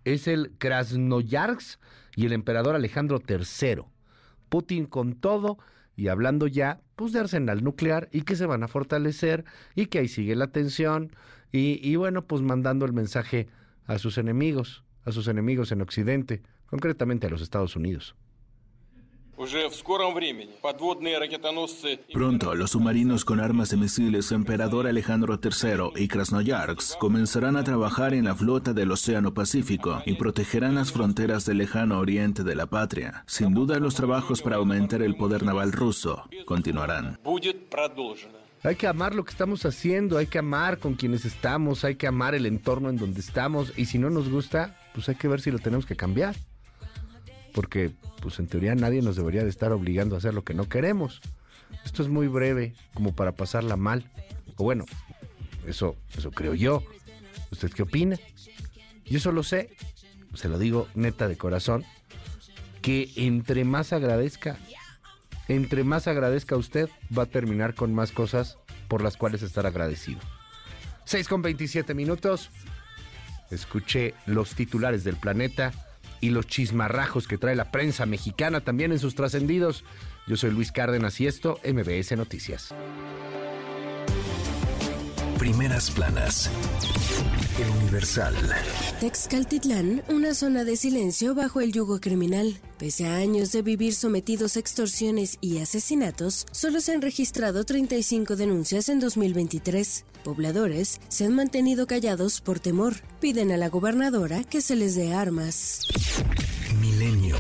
Es 0.05 0.27
el 0.27 0.53
Krasnoyarsk 0.57 1.79
y 2.17 2.25
el 2.25 2.33
emperador 2.33 2.75
Alejandro 2.75 3.21
III. 3.29 3.83
Putin 4.49 4.87
con 4.87 5.12
todo 5.12 5.59
y 5.95 6.09
hablando 6.09 6.47
ya 6.47 6.81
pues 6.97 7.12
de 7.12 7.21
arsenal 7.21 7.62
nuclear 7.62 8.09
y 8.11 8.23
que 8.23 8.35
se 8.35 8.47
van 8.47 8.62
a 8.62 8.69
fortalecer 8.69 9.45
y 9.75 9.87
que 9.87 9.99
ahí 9.99 10.09
sigue 10.09 10.35
la 10.35 10.47
tensión 10.47 11.14
y, 11.53 11.87
y 11.87 11.97
bueno 11.97 12.27
pues 12.27 12.40
mandando 12.40 12.87
el 12.87 12.95
mensaje 12.95 13.49
a 13.85 13.99
sus 13.99 14.17
enemigos, 14.17 14.85
a 15.05 15.12
sus 15.12 15.29
enemigos 15.29 15.71
en 15.71 15.83
Occidente, 15.83 16.40
concretamente 16.64 17.27
a 17.27 17.31
los 17.31 17.43
Estados 17.43 17.77
Unidos. 17.77 18.17
Pronto, 22.12 22.55
los 22.55 22.70
submarinos 22.70 23.25
con 23.25 23.40
armas 23.40 23.70
de 23.70 23.77
misiles 23.77 24.31
Emperador 24.31 24.87
Alejandro 24.87 25.40
III 25.42 26.03
y 26.03 26.09
Krasnoyarsk 26.09 26.99
comenzarán 26.99 27.57
a 27.57 27.64
trabajar 27.64 28.14
en 28.14 28.27
la 28.27 28.37
flota 28.37 28.73
del 28.73 28.92
Océano 28.92 29.35
Pacífico 29.35 30.03
y 30.07 30.14
protegerán 30.14 30.77
las 30.77 30.92
fronteras 30.92 31.44
del 31.47 31.59
lejano 31.59 31.99
oriente 31.99 32.44
de 32.44 32.55
la 32.55 32.66
patria. 32.66 33.25
Sin 33.27 33.55
duda, 33.55 33.79
los 33.81 33.94
trabajos 33.94 34.40
para 34.40 34.57
aumentar 34.57 35.03
el 35.03 35.16
poder 35.16 35.42
naval 35.42 35.73
ruso 35.73 36.29
continuarán. 36.47 37.18
Hay 38.62 38.77
que 38.77 38.87
amar 38.87 39.14
lo 39.14 39.25
que 39.25 39.31
estamos 39.31 39.66
haciendo, 39.66 40.16
hay 40.16 40.27
que 40.27 40.38
amar 40.38 40.79
con 40.79 40.94
quienes 40.94 41.25
estamos, 41.25 41.85
hay 41.85 41.97
que 41.97 42.07
amar 42.07 42.35
el 42.35 42.47
entorno 42.47 42.88
en 42.88 42.97
donde 42.97 43.20
estamos 43.20 43.77
y 43.77 43.87
si 43.87 43.99
no 43.99 44.11
nos 44.11 44.31
gusta, 44.31 44.81
pues 44.94 45.09
hay 45.09 45.16
que 45.16 45.29
ver 45.29 45.40
si 45.40 45.51
lo 45.51 45.59
tenemos 45.59 45.87
que 45.87 45.97
cambiar 45.97 46.37
porque 47.55 47.93
pues 48.21 48.38
en 48.40 48.49
teoría 48.49 48.75
nadie 48.75 49.01
nos 49.01 49.17
debería 49.17 49.45
de 49.45 49.49
estar 49.49 49.73
obligando 49.73 50.17
a 50.17 50.19
hacer 50.19 50.35
lo 50.35 50.45
que 50.45 50.55
no 50.55 50.69
queremos. 50.69 51.23
Esto 51.85 52.03
es 52.03 52.09
muy 52.09 52.27
breve 52.27 52.75
como 52.93 53.14
para 53.14 53.33
pasarla 53.33 53.77
mal. 53.77 54.11
O 54.57 54.64
bueno, 54.64 54.85
eso, 55.67 55.97
eso 56.19 56.33
creo 56.33 56.55
yo. 56.55 56.83
¿Usted 57.53 57.71
qué 57.73 57.83
opina? 57.83 58.19
Yo 59.07 59.21
solo 59.21 59.45
sé, 59.45 59.71
se 60.35 60.49
lo 60.49 60.59
digo 60.59 60.88
neta 60.95 61.29
de 61.29 61.37
corazón, 61.37 61.85
que 62.83 63.11
entre 63.17 63.64
más 63.64 63.93
agradezca, 63.93 64.57
entre 65.47 65.85
más 65.85 66.09
agradezca 66.09 66.57
usted, 66.57 66.88
va 67.17 67.25
a 67.25 67.27
terminar 67.27 67.75
con 67.75 67.95
más 67.95 68.11
cosas 68.11 68.59
por 68.88 69.01
las 69.01 69.17
cuales 69.17 69.43
estar 69.43 69.64
agradecido. 69.64 70.21
6 71.05 71.29
con 71.29 71.43
27 71.43 71.95
minutos. 71.95 72.51
Escuché 73.51 74.14
los 74.27 74.55
titulares 74.55 75.05
del 75.05 75.17
planeta 75.17 75.73
y 76.25 76.31
los 76.31 76.47
chismarrajos 76.47 77.29
que 77.29 77.37
trae 77.37 77.55
la 77.55 77.71
prensa 77.71 78.07
mexicana 78.07 78.63
también 78.63 78.93
en 78.93 78.99
sus 78.99 79.15
trascendidos. 79.15 79.85
Yo 80.27 80.37
soy 80.37 80.53
Luis 80.53 80.73
Cárdenas 80.73 81.21
y 81.21 81.27
esto, 81.27 81.61
MBS 81.63 82.17
Noticias. 82.17 82.75
Primeras 85.39 85.91
planas. 85.91 86.51
El 87.59 87.69
Universal. 87.83 88.35
Texcaltitlán, 89.01 90.03
una 90.09 90.35
zona 90.35 90.65
de 90.65 90.77
silencio 90.77 91.35
bajo 91.35 91.61
el 91.61 91.73
yugo 91.73 92.01
criminal. 92.01 92.59
Pese 92.79 93.07
a 93.07 93.17
años 93.17 93.53
de 93.53 93.61
vivir 93.61 93.95
sometidos 93.95 94.57
a 94.57 94.61
extorsiones 94.61 95.37
y 95.43 95.59
asesinatos, 95.59 96.47
solo 96.53 96.81
se 96.81 96.93
han 96.93 97.03
registrado 97.03 97.65
35 97.65 98.37
denuncias 98.37 98.89
en 98.89 98.99
2023. 98.99 100.07
Pobladores 100.25 101.01
se 101.09 101.27
han 101.27 101.35
mantenido 101.35 101.87
callados 101.87 102.41
por 102.41 102.59
temor. 102.59 102.95
Piden 103.21 103.53
a 103.53 103.59
la 103.59 103.69
gobernadora 103.69 104.43
que 104.43 104.63
se 104.63 104.75
les 104.75 104.97
dé 104.97 105.13
armas. 105.13 105.87
Milenio. 106.81 107.37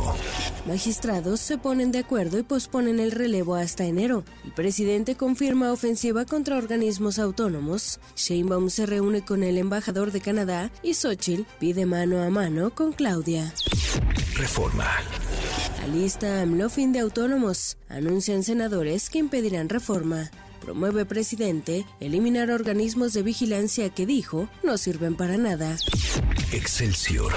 Magistrados 0.66 1.40
se 1.40 1.56
ponen 1.58 1.92
de 1.92 1.98
acuerdo 1.98 2.38
y 2.38 2.42
posponen 2.42 3.00
el 3.00 3.10
relevo 3.10 3.54
hasta 3.54 3.84
enero. 3.84 4.22
El 4.44 4.52
presidente 4.52 5.16
confirma 5.16 5.72
ofensiva 5.72 6.26
contra 6.26 6.58
organismos 6.58 7.18
autónomos. 7.18 8.00
Sheinbaum 8.16 8.68
se 8.68 8.84
reúne 8.84 9.24
con 9.24 9.42
el 9.42 9.56
embajador 9.56 10.12
de 10.12 10.20
Canadá 10.20 10.70
y 10.82 10.94
Xochitl 10.94 11.44
pide 11.58 11.86
mano 11.86 12.22
a 12.22 12.28
mano 12.28 12.74
con 12.74 12.92
Claudia. 12.92 13.52
Reforma. 14.36 14.88
Alista 15.84 16.42
AMLO 16.42 16.68
fin 16.68 16.92
de 16.92 17.00
autónomos. 17.00 17.76
Anuncian 17.88 18.42
senadores 18.42 19.08
que 19.08 19.18
impedirán 19.18 19.68
reforma. 19.68 20.30
Promueve 20.64 21.04
presidente 21.04 21.84
eliminar 22.00 22.50
organismos 22.50 23.12
de 23.12 23.22
vigilancia 23.22 23.90
que 23.90 24.06
dijo 24.06 24.48
no 24.62 24.78
sirven 24.78 25.14
para 25.14 25.36
nada. 25.36 25.76
Excelsior. 26.52 27.34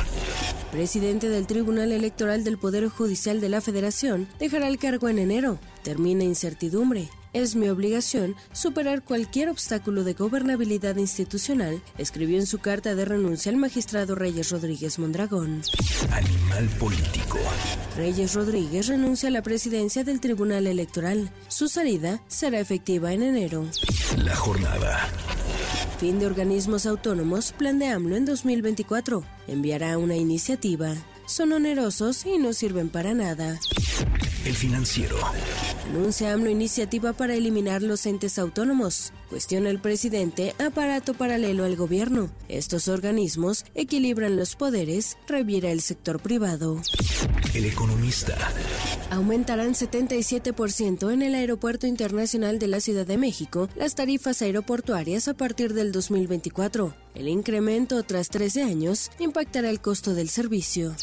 Presidente 0.71 1.27
del 1.27 1.45
Tribunal 1.45 1.91
Electoral 1.91 2.45
del 2.45 2.57
Poder 2.57 2.87
Judicial 2.87 3.41
de 3.41 3.49
la 3.49 3.59
Federación 3.59 4.29
dejará 4.39 4.69
el 4.69 4.77
cargo 4.77 5.09
en 5.09 5.19
enero. 5.19 5.59
Termina 5.83 6.23
incertidumbre. 6.23 7.09
Es 7.37 7.55
mi 7.55 7.69
obligación 7.69 8.35
superar 8.51 9.03
cualquier 9.03 9.49
obstáculo 9.49 10.03
de 10.03 10.15
gobernabilidad 10.15 10.95
institucional, 10.95 11.83
escribió 11.99 12.39
en 12.39 12.47
su 12.47 12.57
carta 12.57 12.95
de 12.95 13.05
renuncia 13.05 13.51
el 13.51 13.57
magistrado 13.57 14.15
Reyes 14.15 14.49
Rodríguez 14.49 14.97
Mondragón. 14.97 15.61
Animal 16.11 16.67
político. 16.79 17.37
Reyes 17.95 18.33
Rodríguez 18.33 18.87
renuncia 18.87 19.29
a 19.29 19.31
la 19.31 19.43
presidencia 19.43 20.03
del 20.03 20.19
Tribunal 20.19 20.65
Electoral. 20.65 21.29
Su 21.47 21.67
salida 21.67 22.23
será 22.27 22.59
efectiva 22.59 23.13
en 23.13 23.21
enero. 23.21 23.67
La 24.17 24.35
jornada. 24.35 25.07
Fin 25.99 26.17
de 26.17 26.25
organismos 26.25 26.87
autónomos, 26.87 27.51
plan 27.51 27.77
de 27.77 27.85
AMLO 27.89 28.15
en 28.15 28.25
2024. 28.25 29.23
Enviará 29.47 29.99
una 29.99 30.15
iniciativa. 30.15 30.95
Son 31.27 31.53
onerosos 31.53 32.25
y 32.25 32.39
no 32.39 32.53
sirven 32.53 32.89
para 32.89 33.13
nada. 33.13 33.59
El 34.43 34.55
financiero. 34.55 35.17
Anuncia 35.89 36.33
AMLO 36.33 36.49
iniciativa 36.49 37.13
para 37.13 37.35
eliminar 37.35 37.81
los 37.81 38.05
entes 38.05 38.37
autónomos. 38.37 39.13
Cuestiona 39.29 39.69
el 39.69 39.79
presidente 39.79 40.53
aparato 40.59 41.13
paralelo 41.13 41.63
al 41.63 41.77
gobierno. 41.77 42.29
Estos 42.49 42.89
organismos 42.89 43.63
equilibran 43.73 44.35
los 44.35 44.57
poderes, 44.57 45.17
reviera 45.27 45.71
el 45.71 45.79
sector 45.79 46.19
privado. 46.19 46.81
El 47.53 47.65
economista. 47.65 48.37
Aumentarán 49.11 49.75
77% 49.75 51.13
en 51.13 51.21
el 51.21 51.35
Aeropuerto 51.35 51.87
Internacional 51.87 52.59
de 52.59 52.67
la 52.67 52.81
Ciudad 52.81 53.07
de 53.07 53.17
México 53.17 53.69
las 53.77 53.95
tarifas 53.95 54.41
aeroportuarias 54.41 55.29
a 55.29 55.35
partir 55.35 55.73
del 55.73 55.93
2024. 55.93 56.93
El 57.15 57.29
incremento 57.29 58.03
tras 58.03 58.27
13 58.27 58.63
años 58.63 59.09
impactará 59.19 59.69
el 59.69 59.79
costo 59.79 60.13
del 60.13 60.27
servicio. 60.27 60.95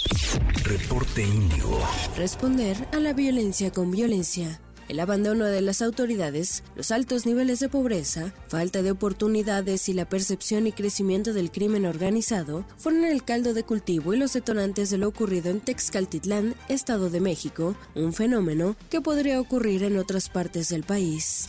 Reporte 0.62 1.22
Índigo. 1.22 1.80
Responder 2.16 2.76
a 2.92 3.00
la 3.00 3.14
violencia 3.14 3.72
con 3.72 3.90
violencia. 3.90 4.60
El 4.88 5.00
abandono 5.00 5.46
de 5.46 5.60
las 5.60 5.80
autoridades, 5.80 6.62
los 6.76 6.90
altos 6.90 7.24
niveles 7.24 7.60
de 7.60 7.68
pobreza, 7.68 8.34
falta 8.48 8.82
de 8.82 8.90
oportunidades 8.90 9.88
y 9.88 9.94
la 9.94 10.08
percepción 10.08 10.66
y 10.66 10.72
crecimiento 10.72 11.32
del 11.32 11.50
crimen 11.50 11.86
organizado 11.86 12.64
fueron 12.76 13.04
el 13.04 13.24
caldo 13.24 13.54
de 13.54 13.64
cultivo 13.64 14.12
y 14.12 14.18
los 14.18 14.34
detonantes 14.34 14.90
de 14.90 14.98
lo 14.98 15.08
ocurrido 15.08 15.50
en 15.50 15.60
Texcaltitlán, 15.60 16.54
Estado 16.68 17.08
de 17.08 17.20
México, 17.20 17.74
un 17.94 18.12
fenómeno 18.12 18.76
que 18.90 19.00
podría 19.00 19.40
ocurrir 19.40 19.82
en 19.84 19.96
otras 19.96 20.28
partes 20.28 20.68
del 20.68 20.82
país. 20.82 21.46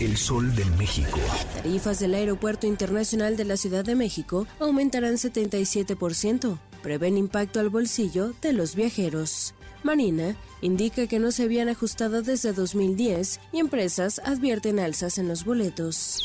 El 0.00 0.16
Sol 0.16 0.54
de 0.54 0.64
México. 0.76 1.18
Tarifas 1.54 1.98
del 1.98 2.14
Aeropuerto 2.14 2.66
Internacional 2.66 3.36
de 3.36 3.44
la 3.44 3.56
Ciudad 3.56 3.84
de 3.84 3.94
México 3.94 4.46
aumentarán 4.60 5.14
77%. 5.14 6.58
Prevén 6.82 7.18
impacto 7.18 7.60
al 7.60 7.70
bolsillo 7.70 8.34
de 8.40 8.52
los 8.52 8.74
viajeros. 8.74 9.54
Marina 9.82 10.36
indica 10.60 11.06
que 11.06 11.18
no 11.18 11.30
se 11.32 11.44
habían 11.44 11.68
ajustado 11.68 12.22
desde 12.22 12.52
2010 12.52 13.40
y 13.52 13.58
empresas 13.58 14.20
advierten 14.24 14.78
alzas 14.78 15.18
en 15.18 15.28
los 15.28 15.44
boletos. 15.44 16.22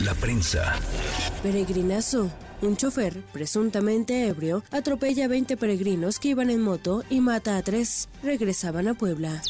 La 0.00 0.14
prensa. 0.14 0.76
Peregrinazo. 1.42 2.30
Un 2.62 2.76
chofer, 2.76 3.22
presuntamente 3.32 4.26
ebrio, 4.26 4.62
atropella 4.70 5.24
a 5.24 5.28
20 5.28 5.56
peregrinos 5.56 6.18
que 6.18 6.28
iban 6.28 6.50
en 6.50 6.60
moto 6.60 7.04
y 7.08 7.20
mata 7.20 7.56
a 7.56 7.62
tres. 7.62 8.08
Regresaban 8.22 8.86
a 8.86 8.94
Puebla. 8.94 9.40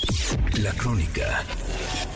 La 0.60 0.72
crónica. 0.74 1.44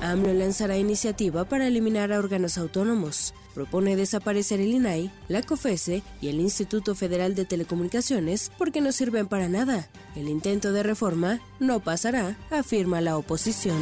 AMLO 0.05 0.35
lanzará 0.35 0.77
iniciativa 0.77 1.45
para 1.47 1.67
eliminar 1.67 2.13
a 2.13 2.19
órganos 2.19 2.59
autónomos. 2.59 3.33
Propone 3.55 3.97
desaparecer 3.97 4.61
el 4.61 4.73
INAI, 4.75 5.11
la 5.29 5.43
COFESE 5.43 6.03
y 6.21 6.29
el 6.29 6.41
Instituto 6.41 6.95
Federal 6.95 7.35
de 7.35 7.47
Telecomunicaciones 7.47 8.51
porque 8.59 8.83
no 8.83 8.93
sirven 8.93 9.29
para 9.29 9.49
nada. 9.49 9.89
El 10.15 10.29
intento 10.29 10.73
de 10.73 10.83
reforma 10.83 11.41
no 11.59 11.81
pasará, 11.81 12.37
afirma 12.51 13.01
la 13.01 13.17
oposición. 13.17 13.79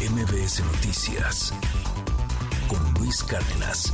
MBS 0.00 0.60
Noticias 0.64 1.52
con 2.68 2.94
Luis 2.94 3.22
Cárdenas. 3.24 3.92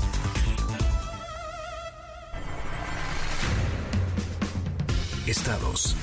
Estados. 5.26 5.96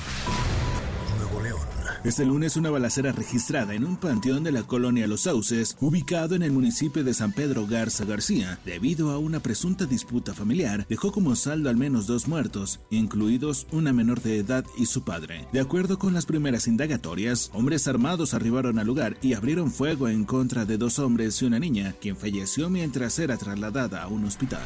Este 2.04 2.26
lunes 2.26 2.58
una 2.58 2.68
balacera 2.68 3.12
registrada 3.12 3.72
en 3.72 3.82
un 3.82 3.96
panteón 3.96 4.44
de 4.44 4.52
la 4.52 4.62
colonia 4.64 5.06
Los 5.06 5.22
Sauces, 5.22 5.74
ubicado 5.80 6.34
en 6.34 6.42
el 6.42 6.52
municipio 6.52 7.02
de 7.02 7.14
San 7.14 7.32
Pedro 7.32 7.66
Garza 7.66 8.04
García, 8.04 8.58
debido 8.66 9.10
a 9.10 9.16
una 9.16 9.40
presunta 9.40 9.86
disputa 9.86 10.34
familiar, 10.34 10.84
dejó 10.86 11.12
como 11.12 11.34
saldo 11.34 11.70
al 11.70 11.78
menos 11.78 12.06
dos 12.06 12.28
muertos, 12.28 12.78
incluidos 12.90 13.66
una 13.72 13.94
menor 13.94 14.20
de 14.20 14.36
edad 14.36 14.66
y 14.76 14.84
su 14.84 15.02
padre. 15.02 15.48
De 15.54 15.60
acuerdo 15.60 15.98
con 15.98 16.12
las 16.12 16.26
primeras 16.26 16.68
indagatorias, 16.68 17.50
hombres 17.54 17.88
armados 17.88 18.34
arribaron 18.34 18.78
al 18.78 18.86
lugar 18.86 19.16
y 19.22 19.32
abrieron 19.32 19.70
fuego 19.70 20.06
en 20.10 20.24
contra 20.24 20.66
de 20.66 20.76
dos 20.76 20.98
hombres 20.98 21.40
y 21.40 21.46
una 21.46 21.58
niña, 21.58 21.94
quien 22.02 22.18
falleció 22.18 22.68
mientras 22.68 23.18
era 23.18 23.38
trasladada 23.38 24.02
a 24.02 24.08
un 24.08 24.26
hospital. 24.26 24.60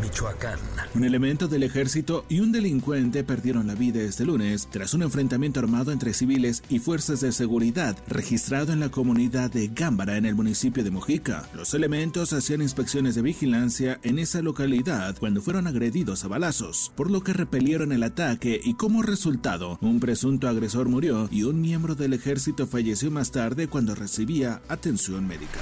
Michoacán. 0.00 0.58
Un 0.94 1.04
elemento 1.04 1.48
del 1.48 1.62
ejército 1.62 2.24
y 2.28 2.40
un 2.40 2.52
delincuente 2.52 3.24
perdieron 3.24 3.66
la 3.66 3.74
vida 3.74 4.00
este 4.00 4.24
lunes 4.24 4.68
tras 4.70 4.94
un 4.94 5.02
enfrentamiento 5.02 5.60
armado 5.60 5.92
entre 5.92 6.12
civiles 6.12 6.62
y 6.68 6.78
fuerzas 6.78 7.20
de 7.20 7.32
seguridad 7.32 7.96
registrado 8.06 8.72
en 8.72 8.80
la 8.80 8.90
comunidad 8.90 9.50
de 9.50 9.68
Gámbara 9.68 10.16
en 10.16 10.26
el 10.26 10.34
municipio 10.34 10.84
de 10.84 10.90
Mojica. 10.90 11.48
Los 11.54 11.74
elementos 11.74 12.32
hacían 12.32 12.62
inspecciones 12.62 13.14
de 13.14 13.22
vigilancia 13.22 13.98
en 14.02 14.18
esa 14.18 14.42
localidad 14.42 15.16
cuando 15.18 15.40
fueron 15.42 15.66
agredidos 15.66 16.24
a 16.24 16.28
balazos, 16.28 16.92
por 16.94 17.10
lo 17.10 17.22
que 17.22 17.32
repelieron 17.32 17.92
el 17.92 18.02
ataque 18.02 18.60
y 18.62 18.74
como 18.74 19.02
resultado 19.02 19.78
un 19.80 20.00
presunto 20.00 20.48
agresor 20.48 20.88
murió 20.88 21.28
y 21.30 21.44
un 21.44 21.60
miembro 21.60 21.94
del 21.94 22.12
ejército 22.12 22.66
falleció 22.66 23.10
más 23.10 23.30
tarde 23.30 23.68
cuando 23.68 23.94
recibía 23.94 24.60
atención 24.68 25.26
médica. 25.26 25.60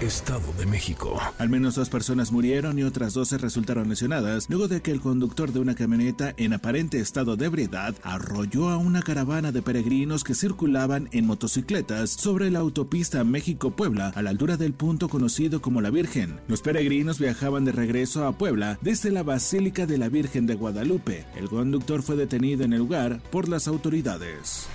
Estado 0.00 0.52
de 0.58 0.66
México. 0.66 1.20
Al 1.38 1.48
menos 1.48 1.74
dos 1.74 1.88
personas 1.88 2.32
murieron 2.32 2.78
y 2.78 2.82
otras 2.82 3.14
12 3.14 3.38
resultaron 3.38 3.73
lesionadas 3.82 4.48
luego 4.48 4.68
de 4.68 4.80
que 4.80 4.92
el 4.92 5.00
conductor 5.00 5.52
de 5.52 5.58
una 5.58 5.74
camioneta 5.74 6.32
en 6.36 6.52
aparente 6.52 7.00
estado 7.00 7.36
de 7.36 7.46
ebriedad 7.46 7.94
arrolló 8.02 8.68
a 8.68 8.76
una 8.76 9.02
caravana 9.02 9.50
de 9.50 9.62
peregrinos 9.62 10.22
que 10.22 10.34
circulaban 10.34 11.08
en 11.10 11.26
motocicletas 11.26 12.10
sobre 12.10 12.50
la 12.50 12.60
autopista 12.60 13.24
México-Puebla 13.24 14.12
a 14.14 14.22
la 14.22 14.30
altura 14.30 14.56
del 14.56 14.72
punto 14.72 15.08
conocido 15.08 15.60
como 15.60 15.80
La 15.80 15.90
Virgen. 15.90 16.38
Los 16.46 16.62
peregrinos 16.62 17.18
viajaban 17.18 17.64
de 17.64 17.72
regreso 17.72 18.26
a 18.26 18.38
Puebla 18.38 18.78
desde 18.80 19.10
la 19.10 19.24
Basílica 19.24 19.86
de 19.86 19.98
la 19.98 20.08
Virgen 20.08 20.46
de 20.46 20.54
Guadalupe. 20.54 21.26
El 21.36 21.48
conductor 21.48 22.02
fue 22.02 22.16
detenido 22.16 22.64
en 22.64 22.72
el 22.72 22.78
lugar 22.78 23.20
por 23.30 23.48
las 23.48 23.66
autoridades. 23.66 24.68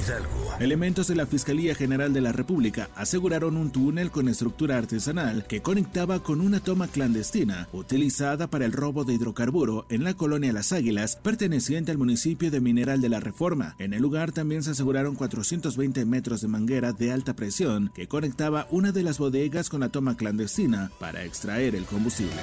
Hidalgo. 0.00 0.54
Elementos 0.60 1.08
de 1.08 1.16
la 1.16 1.26
Fiscalía 1.26 1.74
General 1.74 2.12
de 2.12 2.20
la 2.20 2.32
República 2.32 2.88
aseguraron 2.94 3.56
un 3.56 3.70
túnel 3.70 4.10
con 4.10 4.28
estructura 4.28 4.78
artesanal 4.78 5.46
que 5.46 5.62
conectaba 5.62 6.22
con 6.22 6.40
una 6.40 6.60
toma 6.60 6.88
clandestina 6.88 7.68
utilizada 7.72 8.48
para 8.48 8.64
el 8.64 8.72
robo 8.72 9.04
de 9.04 9.14
hidrocarburo 9.14 9.86
en 9.88 10.04
la 10.04 10.14
colonia 10.14 10.52
Las 10.52 10.72
Águilas, 10.72 11.16
perteneciente 11.16 11.90
al 11.90 11.98
municipio 11.98 12.50
de 12.50 12.60
Mineral 12.60 13.00
de 13.00 13.08
la 13.08 13.20
Reforma. 13.20 13.74
En 13.78 13.92
el 13.92 14.02
lugar 14.02 14.32
también 14.32 14.62
se 14.62 14.70
aseguraron 14.70 15.14
420 15.14 16.04
metros 16.04 16.40
de 16.40 16.48
manguera 16.48 16.92
de 16.92 17.12
alta 17.12 17.34
presión 17.34 17.90
que 17.94 18.08
conectaba 18.08 18.66
una 18.70 18.92
de 18.92 19.02
las 19.02 19.18
bodegas 19.18 19.68
con 19.68 19.80
la 19.80 19.88
toma 19.88 20.16
clandestina 20.16 20.90
para 20.98 21.24
extraer 21.24 21.74
el 21.74 21.84
combustible. 21.84 22.40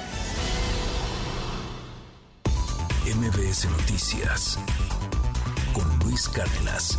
MBS 3.06 3.68
Noticias 3.70 4.58
con 5.72 5.98
Luis 6.00 6.28
Cárdenas. 6.28 6.98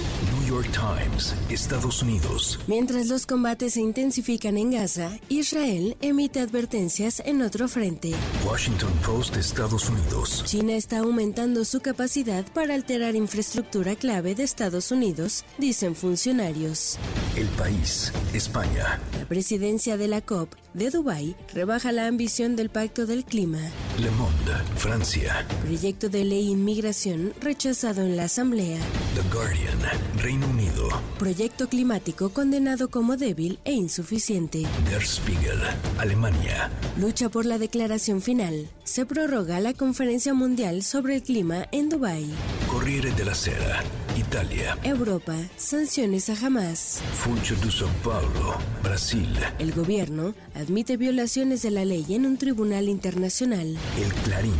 York 0.51 0.67
Times, 0.73 1.33
Estados 1.49 2.03
Unidos. 2.03 2.59
Mientras 2.67 3.07
los 3.07 3.25
combates 3.25 3.75
se 3.75 3.79
intensifican 3.79 4.57
en 4.57 4.71
Gaza, 4.71 5.17
Israel 5.29 5.95
emite 6.01 6.41
advertencias 6.41 7.21
en 7.25 7.41
otro 7.41 7.69
frente. 7.69 8.11
Washington 8.45 8.91
Post, 9.05 9.37
Estados 9.37 9.89
Unidos. 9.89 10.43
China 10.45 10.73
está 10.73 10.99
aumentando 10.99 11.63
su 11.63 11.79
capacidad 11.79 12.45
para 12.51 12.73
alterar 12.73 13.15
infraestructura 13.15 13.95
clave 13.95 14.35
de 14.35 14.43
Estados 14.43 14.91
Unidos, 14.91 15.45
dicen 15.57 15.95
funcionarios. 15.95 16.97
El 17.37 17.47
país, 17.47 18.11
España. 18.33 18.99
La 19.17 19.25
presidencia 19.25 19.95
de 19.95 20.09
la 20.09 20.19
COP 20.19 20.53
de 20.73 20.89
Dubái 20.89 21.35
rebaja 21.53 21.93
la 21.93 22.07
ambición 22.07 22.57
del 22.57 22.69
Pacto 22.69 23.05
del 23.05 23.23
Clima. 23.23 23.59
Le 23.99 24.11
Monde, 24.11 24.53
Francia. 24.75 25.45
Proyecto 25.63 26.09
de 26.09 26.25
ley 26.25 26.49
inmigración 26.49 27.33
rechazado 27.39 28.01
en 28.01 28.17
la 28.17 28.25
Asamblea. 28.25 28.79
The 29.15 29.33
Guardian, 29.33 29.79
Reino 30.17 30.40
Unido. 30.43 30.89
Proyecto 31.17 31.67
climático 31.69 32.29
condenado 32.29 32.89
como 32.89 33.17
débil 33.17 33.59
e 33.63 33.73
insuficiente. 33.73 34.63
Der 34.89 35.05
Spiegel, 35.05 35.59
Alemania. 35.97 36.69
Lucha 36.97 37.29
por 37.29 37.45
la 37.45 37.57
declaración 37.57 38.21
final. 38.21 38.67
Se 38.83 39.05
prorroga 39.05 39.59
la 39.59 39.73
conferencia 39.73 40.33
mundial 40.33 40.83
sobre 40.83 41.15
el 41.15 41.23
clima 41.23 41.67
en 41.71 41.89
Dubái. 41.89 42.29
Corriere 42.67 43.11
della 43.11 43.35
Sera, 43.35 43.83
Italia. 44.17 44.77
Europa, 44.83 45.35
sanciones 45.57 46.29
a 46.29 46.45
Hamas. 46.45 47.01
Funcho 47.13 47.55
de 47.55 47.69
São 47.69 47.91
Paulo, 48.03 48.57
Brasil. 48.83 49.29
El 49.59 49.71
gobierno 49.73 50.33
admite 50.55 50.97
violaciones 50.97 51.61
de 51.61 51.71
la 51.71 51.85
ley 51.85 52.05
en 52.09 52.25
un 52.25 52.37
tribunal 52.37 52.89
internacional. 52.89 53.77
El 53.97 54.13
Clarín, 54.23 54.53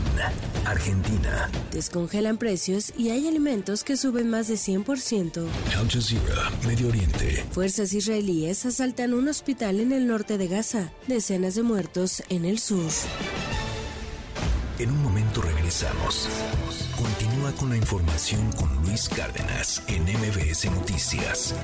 Argentina. 0.65 1.49
Descongelan 1.71 2.37
precios 2.37 2.93
y 2.97 3.09
hay 3.09 3.27
alimentos 3.27 3.83
que 3.83 3.97
suben 3.97 4.29
más 4.29 4.47
de 4.47 4.55
100%. 4.55 5.45
Al 5.77 5.89
Jazeera, 5.89 6.51
Medio 6.67 6.89
Oriente. 6.89 7.45
Fuerzas 7.51 7.93
israelíes 7.93 8.65
asaltan 8.65 9.13
un 9.13 9.27
hospital 9.27 9.79
en 9.79 9.91
el 9.91 10.07
norte 10.07 10.37
de 10.37 10.47
Gaza. 10.47 10.91
Decenas 11.07 11.55
de 11.55 11.63
muertos 11.63 12.23
en 12.29 12.45
el 12.45 12.59
sur. 12.59 12.89
En 14.79 14.91
un 14.91 15.03
momento 15.03 15.41
regresamos. 15.41 16.27
Continúa 16.95 17.51
con 17.53 17.69
la 17.69 17.77
información 17.77 18.51
con 18.53 18.73
Luis 18.83 19.09
Cárdenas 19.09 19.83
en 19.87 20.03
MBS 20.03 20.71
Noticias. 20.71 21.55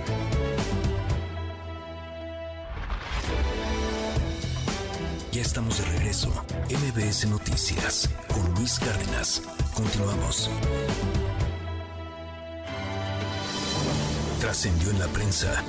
Ya 5.31 5.41
estamos 5.41 5.77
de 5.79 5.85
regreso. 5.97 6.31
MBS 6.69 7.27
Noticias 7.27 8.09
con 8.33 8.53
Luis 8.55 8.79
Cárdenas. 8.79 9.41
Continuamos. 9.73 10.49
Trascendió 14.47 14.91
en 14.91 14.99
la 14.99 15.07
prensa. 15.07 15.61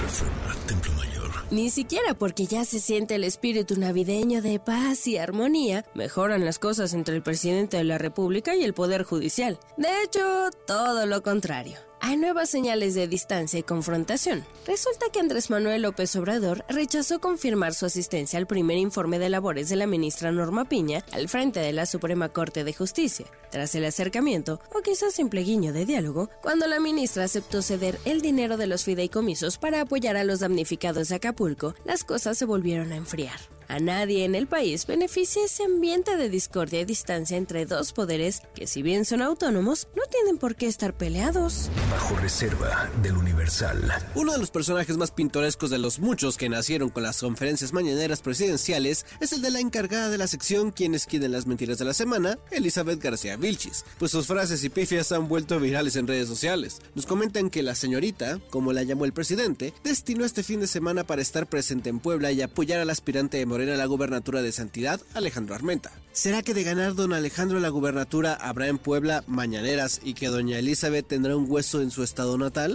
Reforma, 0.00 0.56
Templo 0.66 0.90
Mayor. 0.94 1.30
Ni 1.50 1.68
siquiera 1.68 2.14
porque 2.14 2.46
ya 2.46 2.64
se 2.64 2.80
siente 2.80 3.16
el 3.16 3.24
espíritu 3.24 3.78
navideño 3.78 4.40
de 4.40 4.58
paz 4.58 5.06
y 5.06 5.18
armonía, 5.18 5.84
mejoran 5.92 6.46
las 6.46 6.58
cosas 6.58 6.94
entre 6.94 7.16
el 7.16 7.22
presidente 7.22 7.76
de 7.76 7.84
la 7.84 7.98
República 7.98 8.56
y 8.56 8.64
el 8.64 8.72
Poder 8.72 9.02
Judicial. 9.02 9.60
De 9.76 9.88
hecho, 10.02 10.48
todo 10.66 11.04
lo 11.04 11.22
contrario. 11.22 11.87
Hay 12.08 12.16
nuevas 12.16 12.48
señales 12.48 12.94
de 12.94 13.06
distancia 13.06 13.58
y 13.58 13.62
confrontación. 13.62 14.42
Resulta 14.66 15.10
que 15.12 15.20
Andrés 15.20 15.50
Manuel 15.50 15.82
López 15.82 16.16
Obrador 16.16 16.64
rechazó 16.66 17.20
confirmar 17.20 17.74
su 17.74 17.84
asistencia 17.84 18.38
al 18.38 18.46
primer 18.46 18.78
informe 18.78 19.18
de 19.18 19.28
labores 19.28 19.68
de 19.68 19.76
la 19.76 19.86
ministra 19.86 20.32
Norma 20.32 20.64
Piña 20.64 21.04
al 21.12 21.28
frente 21.28 21.60
de 21.60 21.74
la 21.74 21.84
Suprema 21.84 22.30
Corte 22.30 22.64
de 22.64 22.72
Justicia. 22.72 23.26
Tras 23.50 23.74
el 23.74 23.84
acercamiento, 23.84 24.58
o 24.74 24.80
quizás 24.80 25.12
simple 25.12 25.42
guiño 25.42 25.74
de 25.74 25.84
diálogo, 25.84 26.30
cuando 26.40 26.66
la 26.66 26.80
ministra 26.80 27.24
aceptó 27.24 27.60
ceder 27.60 27.98
el 28.06 28.22
dinero 28.22 28.56
de 28.56 28.68
los 28.68 28.84
fideicomisos 28.84 29.58
para 29.58 29.82
apoyar 29.82 30.16
a 30.16 30.24
los 30.24 30.40
damnificados 30.40 31.10
de 31.10 31.16
Acapulco, 31.16 31.74
las 31.84 32.04
cosas 32.04 32.38
se 32.38 32.46
volvieron 32.46 32.90
a 32.92 32.96
enfriar. 32.96 33.57
A 33.70 33.80
nadie 33.80 34.24
en 34.24 34.34
el 34.34 34.46
país 34.46 34.86
beneficia 34.86 35.44
ese 35.44 35.62
ambiente 35.62 36.16
de 36.16 36.30
discordia 36.30 36.80
y 36.80 36.86
distancia 36.86 37.36
entre 37.36 37.66
dos 37.66 37.92
poderes 37.92 38.40
que 38.54 38.66
si 38.66 38.80
bien 38.80 39.04
son 39.04 39.20
autónomos, 39.20 39.88
no 39.94 40.04
tienen 40.10 40.38
por 40.38 40.56
qué 40.56 40.66
estar 40.66 40.96
peleados. 40.96 41.68
Bajo 41.90 42.16
reserva 42.16 42.90
del 43.02 43.18
Universal. 43.18 43.92
Uno 44.14 44.32
de 44.32 44.38
los 44.38 44.50
personajes 44.50 44.96
más 44.96 45.10
pintorescos 45.10 45.68
de 45.68 45.76
los 45.76 45.98
muchos 45.98 46.38
que 46.38 46.48
nacieron 46.48 46.88
con 46.88 47.02
las 47.02 47.20
conferencias 47.20 47.74
mañaneras 47.74 48.22
presidenciales 48.22 49.04
es 49.20 49.34
el 49.34 49.42
de 49.42 49.50
la 49.50 49.60
encargada 49.60 50.08
de 50.08 50.16
la 50.16 50.28
sección 50.28 50.70
Quienes 50.70 51.04
quieren 51.04 51.32
las 51.32 51.46
mentiras 51.46 51.76
de 51.76 51.84
la 51.84 51.92
semana, 51.92 52.38
Elizabeth 52.50 53.02
García 53.02 53.36
Vilchis, 53.36 53.84
pues 53.98 54.12
sus 54.12 54.26
frases 54.26 54.64
y 54.64 54.70
pifias 54.70 55.12
han 55.12 55.28
vuelto 55.28 55.60
virales 55.60 55.96
en 55.96 56.06
redes 56.06 56.28
sociales. 56.28 56.80
Nos 56.94 57.04
comentan 57.04 57.50
que 57.50 57.62
la 57.62 57.74
señorita, 57.74 58.40
como 58.48 58.72
la 58.72 58.82
llamó 58.82 59.04
el 59.04 59.12
presidente, 59.12 59.74
destinó 59.84 60.24
este 60.24 60.42
fin 60.42 60.60
de 60.60 60.66
semana 60.66 61.04
para 61.04 61.20
estar 61.20 61.46
presente 61.46 61.90
en 61.90 62.00
Puebla 62.00 62.32
y 62.32 62.40
apoyar 62.40 62.80
al 62.80 62.88
aspirante 62.88 63.36
de 63.36 63.44
Morena 63.58 63.76
la 63.76 63.86
gubernatura 63.86 64.40
de 64.40 64.52
Santidad, 64.52 65.00
Alejandro 65.14 65.56
Armenta. 65.56 65.90
¿Será 66.18 66.42
que 66.42 66.52
de 66.52 66.64
ganar 66.64 66.96
don 66.96 67.12
Alejandro 67.12 67.60
la 67.60 67.68
gubernatura 67.68 68.34
habrá 68.34 68.66
en 68.66 68.78
Puebla 68.78 69.22
mañaneras 69.28 70.00
y 70.02 70.14
que 70.14 70.26
doña 70.26 70.58
Elizabeth 70.58 71.06
tendrá 71.06 71.36
un 71.36 71.48
hueso 71.48 71.80
en 71.80 71.92
su 71.92 72.02
estado 72.02 72.36
natal? 72.36 72.74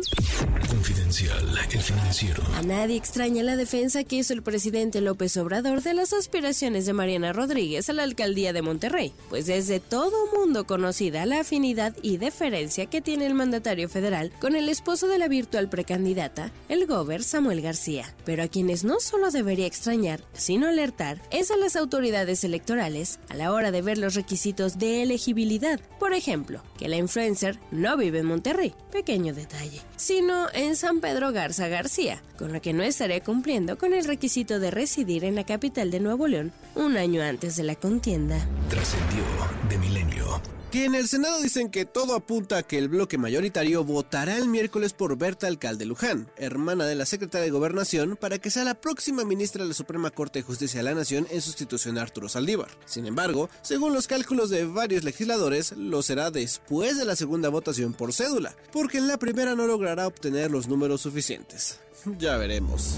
Con 0.61 0.83
Confidencial, 0.83 1.59
el 1.71 1.81
financiero. 1.81 2.43
A 2.55 2.61
nadie 2.61 2.97
extraña 2.97 3.43
la 3.43 3.55
defensa 3.55 4.03
que 4.03 4.17
hizo 4.17 4.33
el 4.33 4.43
presidente 4.43 5.01
López 5.01 5.37
Obrador 5.37 5.81
de 5.81 5.93
las 5.93 6.11
aspiraciones 6.11 6.85
de 6.85 6.93
Mariana 6.93 7.31
Rodríguez 7.31 7.89
a 7.89 7.93
la 7.93 8.03
alcaldía 8.03 8.51
de 8.53 8.61
Monterrey, 8.61 9.13
pues 9.29 9.45
desde 9.45 9.79
todo 9.79 10.27
mundo 10.35 10.65
conocida 10.65 11.25
la 11.25 11.41
afinidad 11.41 11.95
y 12.01 12.17
deferencia 12.17 12.85
que 12.85 13.01
tiene 13.01 13.25
el 13.25 13.33
mandatario 13.33 13.87
federal 13.87 14.31
con 14.41 14.55
el 14.55 14.67
esposo 14.69 15.07
de 15.07 15.19
la 15.19 15.27
virtual 15.27 15.69
precandidata, 15.69 16.51
el 16.69 16.85
gober 16.85 17.23
Samuel 17.23 17.61
García. 17.61 18.13
Pero 18.25 18.43
a 18.43 18.47
quienes 18.47 18.83
no 18.83 18.99
solo 18.99 19.31
debería 19.31 19.67
extrañar, 19.67 20.21
sino 20.33 20.67
alertar, 20.67 21.21
es 21.31 21.51
a 21.51 21.57
las 21.57 21.75
autoridades 21.75 22.43
electorales 22.43 23.19
a 23.33 23.35
la 23.35 23.51
hora 23.51 23.71
de 23.71 23.81
ver 23.81 23.97
los 23.97 24.13
requisitos 24.13 24.77
de 24.77 25.01
elegibilidad. 25.01 25.79
Por 25.99 26.13
ejemplo, 26.13 26.61
que 26.77 26.87
la 26.87 26.97
influencer 26.97 27.59
no 27.71 27.97
vive 27.97 28.19
en 28.19 28.27
Monterrey, 28.27 28.75
pequeño 28.91 29.33
detalle, 29.33 29.81
sino 29.95 30.47
en 30.53 30.75
San 30.75 30.99
Pedro 30.99 31.31
Garza 31.31 31.67
García, 31.67 32.21
con 32.37 32.53
lo 32.53 32.61
que 32.61 32.73
no 32.73 32.83
estaré 32.83 33.21
cumpliendo 33.21 33.79
con 33.79 33.95
el 33.95 34.05
requisito 34.05 34.59
de 34.59 34.69
residir 34.69 35.25
en 35.25 35.33
la 35.33 35.45
capital 35.45 35.89
de 35.89 35.99
Nuevo 35.99 36.27
León 36.27 36.51
un 36.75 36.95
año 36.95 37.23
antes 37.23 37.55
de 37.55 37.63
la 37.63 37.75
contienda. 37.75 38.37
Trascendió 38.69 39.23
de 39.67 39.77
milenio. 39.79 40.39
Que 40.73 40.85
en 40.85 40.95
el 40.95 41.07
Senado 41.07 41.39
dicen 41.39 41.69
que 41.69 41.85
todo 41.85 42.15
apunta 42.15 42.57
a 42.57 42.63
que 42.63 42.79
el 42.79 42.89
bloque 42.89 43.19
mayoritario 43.19 43.83
votará 43.83 44.37
el 44.37 44.47
miércoles 44.47 44.93
por 44.93 45.15
Berta 45.19 45.45
Alcalde 45.45 45.85
Luján, 45.85 46.31
hermana 46.35 46.87
de 46.87 46.95
la 46.95 47.05
secretaria 47.05 47.45
de 47.45 47.51
Gobernación, 47.51 48.17
para 48.19 48.39
que 48.39 48.49
sea 48.49 48.63
la 48.63 48.73
próxima 48.81 49.23
ministra 49.23 49.61
de 49.61 49.67
la 49.67 49.75
Suprema 49.75 50.09
Corte 50.09 50.39
de 50.39 50.43
Justicia 50.43 50.79
de 50.79 50.85
la 50.85 50.95
Nación 50.95 51.27
en 51.29 51.43
sustitución 51.43 51.99
a 51.99 52.01
Arturo 52.01 52.27
Saldívar. 52.27 52.71
Sin 52.85 53.05
embargo, 53.05 53.51
según 53.61 53.93
los 53.93 54.07
cálculos 54.07 54.49
de 54.49 54.65
varios 54.65 55.03
legisladores, 55.03 55.73
lo 55.73 56.01
será 56.01 56.31
después 56.31 56.97
de 56.97 57.05
la 57.05 57.15
segunda 57.15 57.49
votación 57.49 57.93
por 57.93 58.11
cédula, 58.11 58.55
porque 58.71 58.97
en 58.97 59.07
la 59.07 59.19
primera 59.19 59.53
no 59.53 59.67
logrará 59.67 60.07
obtener 60.07 60.49
los 60.49 60.67
números 60.67 61.01
suficientes. 61.01 61.81
Ya 62.17 62.37
veremos. 62.37 62.97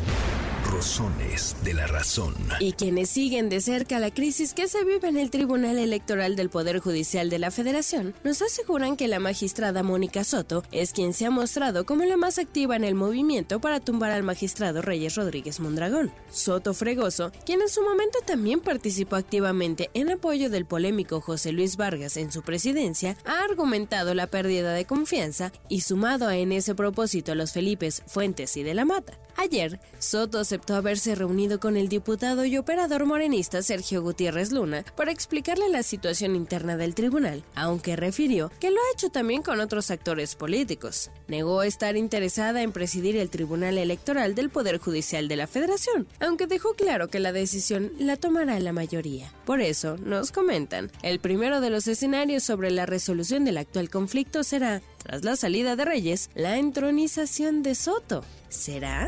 Rosones 0.75 1.55
de 1.63 1.73
la 1.73 1.87
razón. 1.87 2.35
Y 2.59 2.73
quienes 2.73 3.09
siguen 3.09 3.47
de 3.47 3.61
cerca 3.61 3.97
la 3.97 4.11
crisis 4.11 4.53
que 4.53 4.67
se 4.67 4.83
vive 4.83 5.07
en 5.07 5.15
el 5.15 5.29
Tribunal 5.29 5.77
Electoral 5.77 6.35
del 6.35 6.49
Poder 6.49 6.79
Judicial 6.79 7.29
de 7.29 7.39
la 7.39 7.49
Federación, 7.49 8.13
nos 8.25 8.41
aseguran 8.41 8.97
que 8.97 9.07
la 9.07 9.19
magistrada 9.19 9.83
Mónica 9.83 10.25
Soto 10.25 10.63
es 10.73 10.91
quien 10.91 11.13
se 11.13 11.25
ha 11.25 11.29
mostrado 11.29 11.85
como 11.85 12.03
la 12.03 12.17
más 12.17 12.39
activa 12.39 12.75
en 12.75 12.83
el 12.83 12.93
movimiento 12.93 13.61
para 13.61 13.79
tumbar 13.79 14.11
al 14.11 14.23
magistrado 14.23 14.81
Reyes 14.81 15.15
Rodríguez 15.15 15.61
Mondragón. 15.61 16.11
Soto 16.29 16.73
Fregoso, 16.73 17.31
quien 17.45 17.61
en 17.61 17.69
su 17.69 17.81
momento 17.81 18.19
también 18.25 18.59
participó 18.59 19.15
activamente 19.15 19.89
en 19.93 20.11
apoyo 20.11 20.49
del 20.49 20.65
polémico 20.65 21.21
José 21.21 21.53
Luis 21.53 21.77
Vargas 21.77 22.17
en 22.17 22.33
su 22.33 22.41
presidencia, 22.41 23.15
ha 23.23 23.45
argumentado 23.45 24.13
la 24.13 24.27
pérdida 24.27 24.73
de 24.73 24.83
confianza 24.83 25.53
y 25.69 25.81
sumado 25.81 26.29
en 26.31 26.51
ese 26.51 26.75
propósito 26.75 27.31
a 27.31 27.35
los 27.35 27.53
Felipes 27.53 28.03
Fuentes 28.07 28.57
y 28.57 28.63
de 28.63 28.73
la 28.73 28.83
Mata. 28.83 29.17
Ayer, 29.37 29.79
Soto 29.99 30.39
aceptó 30.39 30.75
haberse 30.75 31.13
reunido 31.13 31.59
con 31.59 31.77
el 31.77 31.89
diputado 31.89 32.45
y 32.45 32.57
operador 32.57 33.05
morenista 33.05 33.61
Sergio 33.61 34.01
Gutiérrez 34.01 34.51
Luna 34.51 34.85
para 34.95 35.11
explicarle 35.11 35.67
la 35.69 35.83
situación 35.83 36.35
interna 36.35 36.77
del 36.77 36.95
tribunal, 36.95 37.43
aunque 37.53 37.95
refirió 37.95 38.51
que 38.59 38.71
lo 38.71 38.77
ha 38.77 38.93
hecho 38.93 39.09
también 39.09 39.41
con 39.41 39.59
otros 39.59 39.91
actores 39.91 40.35
políticos. 40.35 41.11
Negó 41.27 41.63
estar 41.63 41.97
interesada 41.97 42.61
en 42.61 42.71
presidir 42.71 43.17
el 43.17 43.29
Tribunal 43.29 43.77
Electoral 43.77 44.35
del 44.35 44.49
Poder 44.49 44.77
Judicial 44.77 45.27
de 45.27 45.35
la 45.35 45.47
Federación, 45.47 46.07
aunque 46.19 46.47
dejó 46.47 46.73
claro 46.73 47.09
que 47.09 47.19
la 47.19 47.31
decisión 47.31 47.91
la 47.99 48.15
tomará 48.15 48.59
la 48.59 48.73
mayoría. 48.73 49.31
Por 49.45 49.61
eso, 49.61 49.97
nos 49.97 50.31
comentan, 50.31 50.91
el 51.03 51.19
primero 51.19 51.61
de 51.61 51.69
los 51.69 51.87
escenarios 51.87 52.43
sobre 52.43 52.71
la 52.71 52.85
resolución 52.85 53.43
del 53.43 53.57
actual 53.57 53.89
conflicto 53.89 54.43
será, 54.43 54.81
tras 54.97 55.23
la 55.23 55.35
salida 55.35 55.75
de 55.75 55.85
Reyes, 55.85 56.29
la 56.35 56.57
entronización 56.57 57.63
de 57.63 57.75
Soto. 57.75 58.23
¿Será? 58.55 59.07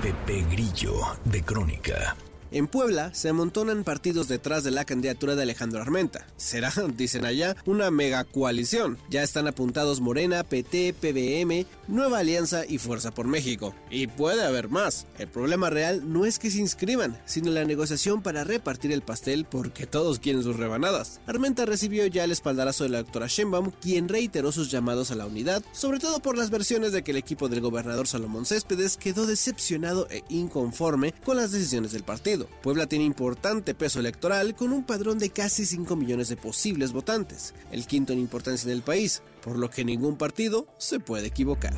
Pepe 0.00 0.44
Grillo, 0.48 0.94
de 1.24 1.42
Crónica. 1.42 2.16
En 2.54 2.68
Puebla 2.68 3.12
se 3.14 3.28
amontonan 3.28 3.82
partidos 3.82 4.28
detrás 4.28 4.62
de 4.62 4.70
la 4.70 4.84
candidatura 4.84 5.34
de 5.34 5.42
Alejandro 5.42 5.82
Armenta. 5.82 6.24
Será, 6.36 6.72
dicen 6.96 7.24
allá, 7.24 7.56
una 7.66 7.90
mega 7.90 8.22
coalición. 8.22 8.96
Ya 9.10 9.24
están 9.24 9.48
apuntados 9.48 10.00
Morena, 10.00 10.44
PT, 10.44 10.94
PBM, 10.94 11.66
Nueva 11.88 12.20
Alianza 12.20 12.64
y 12.64 12.78
Fuerza 12.78 13.12
por 13.12 13.26
México. 13.26 13.74
Y 13.90 14.06
puede 14.06 14.44
haber 14.44 14.68
más. 14.68 15.08
El 15.18 15.26
problema 15.26 15.68
real 15.68 16.12
no 16.12 16.26
es 16.26 16.38
que 16.38 16.48
se 16.48 16.60
inscriban, 16.60 17.20
sino 17.24 17.50
la 17.50 17.64
negociación 17.64 18.22
para 18.22 18.44
repartir 18.44 18.92
el 18.92 19.02
pastel 19.02 19.46
porque 19.46 19.88
todos 19.88 20.20
quieren 20.20 20.44
sus 20.44 20.56
rebanadas. 20.56 21.20
Armenta 21.26 21.66
recibió 21.66 22.06
ya 22.06 22.22
el 22.22 22.30
espaldarazo 22.30 22.84
de 22.84 22.90
la 22.90 22.98
doctora 23.02 23.26
Sheinbaum, 23.26 23.72
quien 23.82 24.08
reiteró 24.08 24.52
sus 24.52 24.70
llamados 24.70 25.10
a 25.10 25.16
la 25.16 25.26
unidad, 25.26 25.64
sobre 25.72 25.98
todo 25.98 26.20
por 26.20 26.38
las 26.38 26.50
versiones 26.50 26.92
de 26.92 27.02
que 27.02 27.10
el 27.10 27.16
equipo 27.16 27.48
del 27.48 27.62
gobernador 27.62 28.06
Salomón 28.06 28.46
Céspedes 28.46 28.96
quedó 28.96 29.26
decepcionado 29.26 30.06
e 30.08 30.22
inconforme 30.28 31.14
con 31.24 31.36
las 31.36 31.50
decisiones 31.50 31.90
del 31.90 32.04
partido. 32.04 32.43
Puebla 32.62 32.86
tiene 32.86 33.04
importante 33.04 33.74
peso 33.74 34.00
electoral 34.00 34.54
con 34.54 34.72
un 34.72 34.84
padrón 34.84 35.18
de 35.18 35.30
casi 35.30 35.66
5 35.66 35.96
millones 35.96 36.28
de 36.28 36.36
posibles 36.36 36.92
votantes, 36.92 37.54
el 37.70 37.86
quinto 37.86 38.12
en 38.12 38.18
importancia 38.18 38.70
en 38.70 38.76
el 38.76 38.82
país, 38.82 39.22
por 39.42 39.58
lo 39.58 39.70
que 39.70 39.84
ningún 39.84 40.16
partido 40.16 40.66
se 40.78 41.00
puede 41.00 41.28
equivocar. 41.28 41.74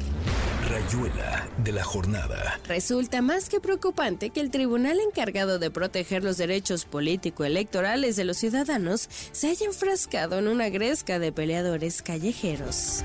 Rayuela 0.68 1.48
de 1.62 1.72
la 1.72 1.84
jornada. 1.84 2.60
Resulta 2.66 3.22
más 3.22 3.48
que 3.48 3.60
preocupante 3.60 4.30
que 4.30 4.40
el 4.40 4.50
tribunal 4.50 4.98
encargado 5.00 5.58
de 5.58 5.70
proteger 5.70 6.24
los 6.24 6.38
derechos 6.38 6.84
político-electorales 6.84 8.16
de 8.16 8.24
los 8.24 8.36
ciudadanos 8.36 9.08
se 9.32 9.48
haya 9.48 9.66
enfrascado 9.66 10.38
en 10.38 10.48
una 10.48 10.68
gresca 10.68 11.18
de 11.18 11.30
peleadores 11.32 12.02
callejeros. 12.02 13.04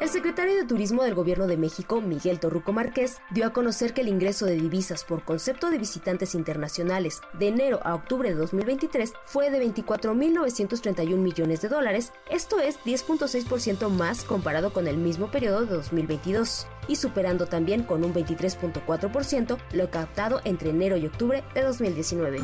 El 0.00 0.08
secretario 0.08 0.56
de 0.56 0.64
Turismo 0.64 1.04
del 1.04 1.14
Gobierno 1.14 1.46
de 1.46 1.56
México, 1.56 2.00
Miguel 2.00 2.40
Torruco 2.40 2.72
Márquez, 2.72 3.20
dio 3.30 3.46
a 3.46 3.52
conocer 3.52 3.94
que 3.94 4.00
el 4.00 4.08
ingreso 4.08 4.44
de 4.44 4.56
divisas 4.56 5.04
por 5.04 5.24
concepto 5.24 5.70
de 5.70 5.78
visitantes 5.78 6.34
internacionales 6.34 7.20
de 7.38 7.48
enero 7.48 7.80
a 7.84 7.94
octubre 7.94 8.28
de 8.28 8.34
2023 8.34 9.12
fue 9.24 9.50
de 9.50 9.64
24.931 9.64 11.16
millones 11.16 11.62
de 11.62 11.68
dólares, 11.68 12.12
esto 12.28 12.58
es 12.58 12.78
10.6% 12.80 13.88
más 13.88 14.24
comparado 14.24 14.72
con 14.72 14.88
el 14.88 14.96
mismo 14.96 15.30
periodo 15.30 15.64
de 15.64 15.74
2022, 15.76 16.66
y 16.88 16.96
superando 16.96 17.46
también 17.46 17.84
con 17.84 18.04
un 18.04 18.12
23.4% 18.12 19.58
lo 19.72 19.90
captado 19.90 20.40
entre 20.44 20.70
enero 20.70 20.96
y 20.96 21.06
octubre 21.06 21.44
de 21.54 21.62
2019. 21.62 22.40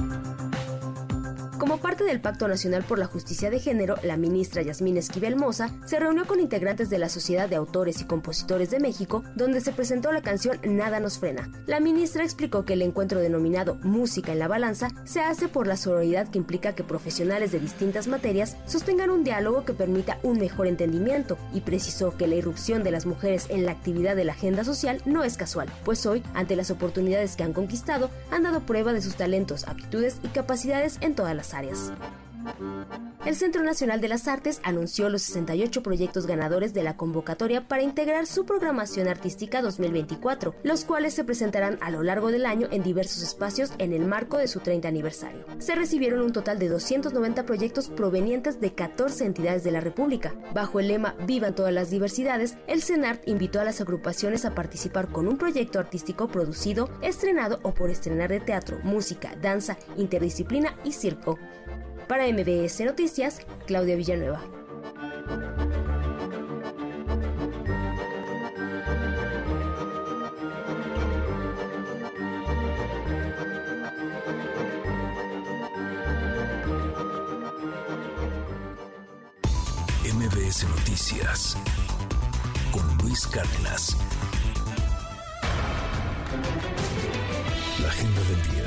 Como 1.60 1.76
parte 1.76 2.04
del 2.04 2.22
Pacto 2.22 2.48
Nacional 2.48 2.84
por 2.84 2.98
la 2.98 3.04
Justicia 3.04 3.50
de 3.50 3.60
Género, 3.60 3.96
la 4.02 4.16
ministra 4.16 4.62
Yasmín 4.62 4.96
Esquivel 4.96 5.36
Moza 5.36 5.68
se 5.84 6.00
reunió 6.00 6.26
con 6.26 6.40
integrantes 6.40 6.88
de 6.88 6.96
la 6.96 7.10
Sociedad 7.10 7.50
de 7.50 7.56
Autores 7.56 8.00
y 8.00 8.06
Compositores 8.06 8.70
de 8.70 8.80
México, 8.80 9.24
donde 9.34 9.60
se 9.60 9.72
presentó 9.72 10.10
la 10.10 10.22
canción 10.22 10.58
Nada 10.64 11.00
nos 11.00 11.18
frena. 11.18 11.50
La 11.66 11.78
ministra 11.78 12.24
explicó 12.24 12.64
que 12.64 12.72
el 12.72 12.80
encuentro 12.80 13.20
denominado 13.20 13.74
Música 13.82 14.32
en 14.32 14.38
la 14.38 14.48
Balanza 14.48 14.88
se 15.04 15.20
hace 15.20 15.48
por 15.48 15.66
la 15.66 15.76
sororidad 15.76 16.28
que 16.28 16.38
implica 16.38 16.74
que 16.74 16.82
profesionales 16.82 17.52
de 17.52 17.60
distintas 17.60 18.08
materias 18.08 18.56
sostengan 18.64 19.10
un 19.10 19.22
diálogo 19.22 19.66
que 19.66 19.74
permita 19.74 20.18
un 20.22 20.38
mejor 20.38 20.66
entendimiento 20.66 21.36
y 21.52 21.60
precisó 21.60 22.16
que 22.16 22.26
la 22.26 22.36
irrupción 22.36 22.82
de 22.84 22.90
las 22.90 23.04
mujeres 23.04 23.48
en 23.50 23.66
la 23.66 23.72
actividad 23.72 24.16
de 24.16 24.24
la 24.24 24.32
agenda 24.32 24.64
social 24.64 25.02
no 25.04 25.24
es 25.24 25.36
casual, 25.36 25.68
pues 25.84 26.06
hoy, 26.06 26.22
ante 26.32 26.56
las 26.56 26.70
oportunidades 26.70 27.36
que 27.36 27.42
han 27.42 27.52
conquistado, 27.52 28.08
han 28.30 28.44
dado 28.44 28.60
prueba 28.60 28.94
de 28.94 29.02
sus 29.02 29.16
talentos, 29.16 29.68
aptitudes 29.68 30.20
y 30.22 30.28
capacidades 30.28 30.96
en 31.02 31.14
todas 31.14 31.36
las 31.36 31.49
áreas. 31.54 31.92
El 33.26 33.36
Centro 33.36 33.62
Nacional 33.62 34.00
de 34.00 34.08
las 34.08 34.28
Artes 34.28 34.60
anunció 34.64 35.08
los 35.10 35.22
68 35.22 35.82
proyectos 35.82 36.26
ganadores 36.26 36.72
de 36.72 36.82
la 36.82 36.96
convocatoria 36.96 37.68
para 37.68 37.82
integrar 37.82 38.26
su 38.26 38.46
programación 38.46 39.08
artística 39.08 39.60
2024, 39.60 40.54
los 40.62 40.84
cuales 40.84 41.14
se 41.14 41.24
presentarán 41.24 41.78
a 41.82 41.90
lo 41.90 42.02
largo 42.02 42.30
del 42.32 42.46
año 42.46 42.66
en 42.70 42.82
diversos 42.82 43.22
espacios 43.22 43.72
en 43.78 43.92
el 43.92 44.06
marco 44.06 44.38
de 44.38 44.48
su 44.48 44.60
30 44.60 44.88
aniversario. 44.88 45.44
Se 45.58 45.74
recibieron 45.74 46.22
un 46.22 46.32
total 46.32 46.58
de 46.58 46.68
290 46.68 47.44
proyectos 47.44 47.88
provenientes 47.90 48.60
de 48.60 48.72
14 48.72 49.26
entidades 49.26 49.64
de 49.64 49.70
la 49.70 49.80
República. 49.80 50.34
Bajo 50.54 50.80
el 50.80 50.88
lema 50.88 51.14
Vivan 51.26 51.54
todas 51.54 51.74
las 51.74 51.90
diversidades, 51.90 52.56
el 52.66 52.82
CENART 52.82 53.28
invitó 53.28 53.60
a 53.60 53.64
las 53.64 53.80
agrupaciones 53.82 54.46
a 54.46 54.54
participar 54.54 55.08
con 55.08 55.28
un 55.28 55.36
proyecto 55.36 55.78
artístico 55.78 56.28
producido, 56.28 56.88
estrenado 57.02 57.60
o 57.62 57.74
por 57.74 57.90
estrenar 57.90 58.30
de 58.30 58.40
teatro, 58.40 58.78
música, 58.82 59.36
danza, 59.40 59.76
interdisciplina 59.96 60.74
y 60.84 60.92
circo. 60.92 61.38
Para 62.10 62.26
MBS 62.26 62.80
Noticias, 62.80 63.40
Claudia 63.68 63.94
Villanueva. 63.94 64.40
MBS 80.12 80.64
Noticias 80.68 81.56
con 82.72 82.98
Luis 83.04 83.24
Cárdenas. 83.28 83.96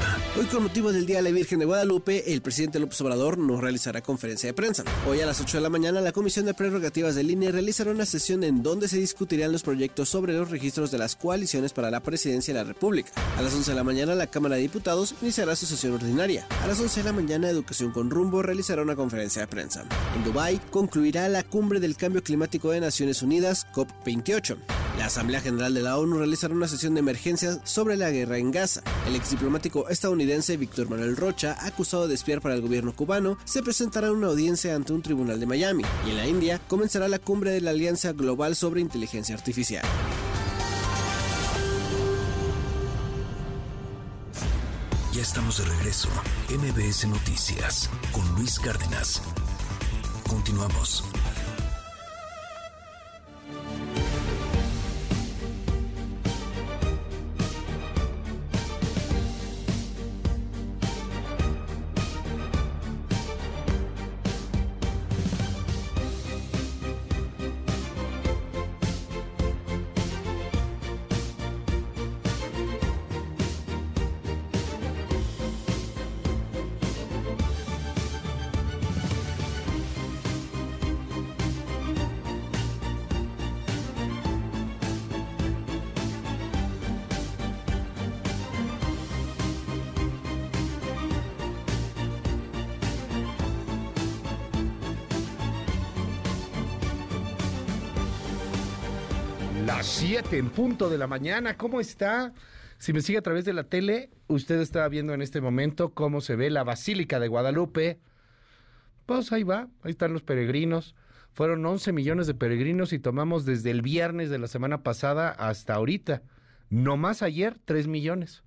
Del. 0.03 0.23
Hoy 0.35 0.45
con 0.45 0.63
motivo 0.63 0.91
del 0.91 1.05
Día 1.05 1.17
de 1.17 1.21
la 1.21 1.29
Virgen 1.29 1.59
de 1.59 1.65
Guadalupe, 1.65 2.33
el 2.33 2.41
presidente 2.41 2.79
López 2.79 2.99
Obrador 3.01 3.37
no 3.37 3.61
realizará 3.61 4.01
conferencia 4.01 4.47
de 4.47 4.53
prensa. 4.55 4.83
Hoy 5.07 5.21
a 5.21 5.27
las 5.27 5.39
8 5.39 5.57
de 5.57 5.61
la 5.61 5.69
mañana, 5.69 6.01
la 6.01 6.11
Comisión 6.11 6.47
de 6.47 6.55
Prerrogativas 6.55 7.13
de 7.13 7.23
Línea 7.23 7.51
realizará 7.51 7.91
una 7.91 8.07
sesión 8.07 8.43
en 8.43 8.63
donde 8.63 8.87
se 8.87 8.97
discutirán 8.97 9.51
los 9.51 9.61
proyectos 9.61 10.09
sobre 10.09 10.33
los 10.33 10.49
registros 10.49 10.89
de 10.89 10.97
las 10.97 11.15
coaliciones 11.15 11.71
para 11.71 11.91
la 11.91 11.99
presidencia 11.99 12.51
de 12.51 12.59
la 12.59 12.65
República. 12.65 13.11
A 13.37 13.43
las 13.43 13.53
11 13.53 13.71
de 13.71 13.75
la 13.75 13.83
mañana, 13.83 14.15
la 14.15 14.25
Cámara 14.25 14.55
de 14.55 14.63
Diputados 14.63 15.13
iniciará 15.21 15.55
su 15.55 15.67
sesión 15.67 15.93
ordinaria. 15.93 16.47
A 16.63 16.67
las 16.67 16.79
11 16.79 17.01
de 17.01 17.05
la 17.05 17.13
mañana, 17.13 17.49
Educación 17.49 17.91
con 17.91 18.09
Rumbo 18.09 18.41
realizará 18.41 18.81
una 18.81 18.95
conferencia 18.95 19.43
de 19.43 19.47
prensa. 19.47 19.85
En 20.15 20.23
Dubái 20.23 20.59
concluirá 20.71 21.29
la 21.29 21.43
Cumbre 21.43 21.79
del 21.79 21.95
Cambio 21.95 22.23
Climático 22.23 22.71
de 22.71 22.81
Naciones 22.81 23.21
Unidas, 23.21 23.67
COP28. 23.73 24.57
La 24.97 25.07
Asamblea 25.07 25.41
General 25.41 25.73
de 25.73 25.81
la 25.81 25.97
ONU 25.97 26.17
realizará 26.17 26.53
una 26.53 26.67
sesión 26.67 26.93
de 26.93 26.99
emergencia 26.99 27.57
sobre 27.63 27.97
la 27.97 28.11
guerra 28.11 28.37
en 28.37 28.51
Gaza. 28.51 28.81
El 29.07 29.15
exdiplomático 29.15 29.89
estadounidense 29.93 30.57
Víctor 30.57 30.89
Manuel 30.89 31.15
Rocha, 31.15 31.57
acusado 31.61 32.07
de 32.07 32.15
espiar 32.15 32.41
para 32.41 32.55
el 32.55 32.61
gobierno 32.61 32.95
cubano, 32.95 33.37
se 33.45 33.63
presentará 33.63 34.07
en 34.07 34.15
una 34.15 34.27
audiencia 34.27 34.75
ante 34.75 34.93
un 34.93 35.01
tribunal 35.01 35.39
de 35.39 35.45
Miami. 35.45 35.83
Y 36.05 36.09
en 36.09 36.17
la 36.17 36.27
India 36.27 36.59
comenzará 36.67 37.07
la 37.07 37.19
cumbre 37.19 37.51
de 37.51 37.61
la 37.61 37.71
Alianza 37.71 38.11
Global 38.11 38.55
sobre 38.55 38.81
Inteligencia 38.81 39.35
Artificial. 39.35 39.85
Ya 45.13 45.21
estamos 45.21 45.59
de 45.59 45.65
regreso. 45.65 46.09
MBS 46.49 47.07
Noticias 47.07 47.89
con 48.11 48.27
Luis 48.35 48.59
Cárdenas. 48.59 49.21
Continuamos. 50.27 51.03
7 100.13 100.37
en 100.37 100.49
punto 100.51 100.91
de 100.91 100.99
la 100.99 101.07
mañana, 101.07 101.57
¿cómo 101.57 101.79
está? 101.79 102.35
Si 102.77 102.93
me 102.93 103.01
sigue 103.01 103.17
a 103.17 103.23
través 103.23 103.45
de 103.45 103.53
la 103.53 103.63
tele, 103.63 104.11
usted 104.27 104.61
está 104.61 104.87
viendo 104.87 105.15
en 105.15 105.23
este 105.23 105.41
momento 105.41 105.95
cómo 105.95 106.21
se 106.21 106.35
ve 106.35 106.51
la 106.51 106.63
Basílica 106.63 107.19
de 107.19 107.27
Guadalupe. 107.27 107.99
Pues 109.07 109.31
ahí 109.31 109.41
va, 109.41 109.69
ahí 109.81 109.89
están 109.89 110.13
los 110.13 110.21
peregrinos. 110.21 110.93
Fueron 111.31 111.65
11 111.65 111.93
millones 111.93 112.27
de 112.27 112.35
peregrinos 112.35 112.93
y 112.93 112.99
tomamos 112.99 113.43
desde 113.43 113.71
el 113.71 113.81
viernes 113.81 114.29
de 114.29 114.37
la 114.37 114.45
semana 114.45 114.83
pasada 114.83 115.29
hasta 115.29 115.73
ahorita. 115.73 116.21
No 116.69 116.95
más 116.95 117.23
ayer, 117.23 117.57
3 117.65 117.87
millones 117.87 118.43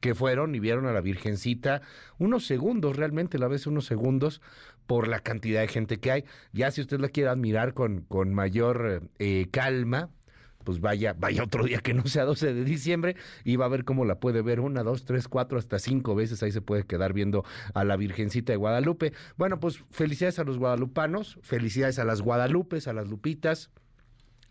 que 0.00 0.14
fueron 0.14 0.54
y 0.54 0.60
vieron 0.60 0.86
a 0.86 0.92
la 0.92 1.02
Virgencita 1.02 1.82
unos 2.16 2.46
segundos, 2.46 2.96
realmente 2.96 3.38
la 3.38 3.48
vez 3.48 3.66
unos 3.66 3.84
segundos, 3.84 4.40
por 4.86 5.08
la 5.08 5.20
cantidad 5.20 5.60
de 5.60 5.68
gente 5.68 6.00
que 6.00 6.10
hay. 6.10 6.24
Ya 6.54 6.70
si 6.70 6.80
usted 6.80 7.00
la 7.00 7.10
quiere 7.10 7.28
admirar 7.28 7.74
con, 7.74 8.00
con 8.00 8.32
mayor 8.32 9.10
eh, 9.18 9.48
calma, 9.50 10.08
pues 10.64 10.80
vaya, 10.80 11.14
vaya 11.18 11.42
otro 11.42 11.64
día 11.64 11.78
que 11.78 11.94
no 11.94 12.06
sea 12.06 12.24
12 12.24 12.54
de 12.54 12.64
diciembre 12.64 13.16
y 13.44 13.56
va 13.56 13.66
a 13.66 13.68
ver 13.68 13.84
cómo 13.84 14.04
la 14.04 14.20
puede 14.20 14.42
ver 14.42 14.60
una, 14.60 14.82
dos, 14.82 15.04
tres, 15.04 15.28
cuatro, 15.28 15.58
hasta 15.58 15.78
cinco 15.78 16.14
veces. 16.14 16.42
Ahí 16.42 16.52
se 16.52 16.60
puede 16.60 16.84
quedar 16.84 17.12
viendo 17.12 17.44
a 17.74 17.84
la 17.84 17.96
Virgencita 17.96 18.52
de 18.52 18.56
Guadalupe. 18.56 19.12
Bueno, 19.36 19.60
pues 19.60 19.84
felicidades 19.90 20.38
a 20.38 20.44
los 20.44 20.58
guadalupanos, 20.58 21.38
felicidades 21.42 21.98
a 21.98 22.04
las 22.04 22.22
Guadalupes, 22.22 22.88
a 22.88 22.92
las 22.92 23.08
Lupitas. 23.08 23.70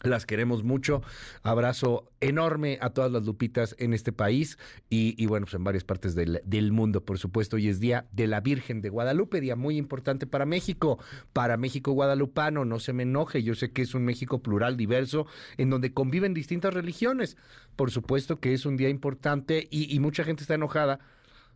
Las 0.04 0.26
queremos 0.26 0.64
mucho. 0.64 1.04
Abrazo 1.44 2.10
enorme 2.22 2.80
a 2.82 2.90
todas 2.90 3.12
las 3.12 3.24
lupitas 3.26 3.76
en 3.78 3.94
este 3.94 4.12
país 4.12 4.58
y, 4.90 5.22
y 5.22 5.28
bueno, 5.28 5.46
pues 5.46 5.54
en 5.54 5.64
varias 5.64 5.84
partes 5.84 6.16
del, 6.16 6.42
del, 6.44 6.72
mundo, 6.72 7.06
por 7.06 7.20
supuesto. 7.20 7.58
Hoy 7.58 7.68
es 7.68 7.80
Día 7.80 8.08
de 8.12 8.26
la 8.26 8.42
Virgen 8.42 8.82
de 8.82 8.90
Guadalupe, 8.90 9.42
día 9.42 9.56
muy 9.56 9.78
importante 9.78 10.26
para 10.26 10.46
México, 10.48 10.98
para 11.34 11.56
México 11.56 11.92
guadalupano. 11.92 12.66
No 12.66 12.80
se 12.80 12.94
me 12.94 13.04
enoje, 13.04 13.44
yo 13.44 13.54
sé 13.54 13.72
que 13.72 13.84
es 13.84 13.94
un 13.94 14.04
México 14.04 14.42
plural, 14.42 14.76
diverso, 14.76 15.28
en 15.58 15.70
donde 15.70 15.94
conviven 15.94 16.34
distintas 16.34 16.74
religiones. 16.74 17.38
Por 17.76 17.92
supuesto 17.92 18.40
que 18.40 18.54
es 18.54 18.66
un 18.66 18.78
día 18.78 18.90
importante 18.90 19.68
y, 19.70 19.94
y 19.96 20.00
mucha 20.00 20.24
gente 20.24 20.42
está 20.42 20.56
enojada. 20.56 21.00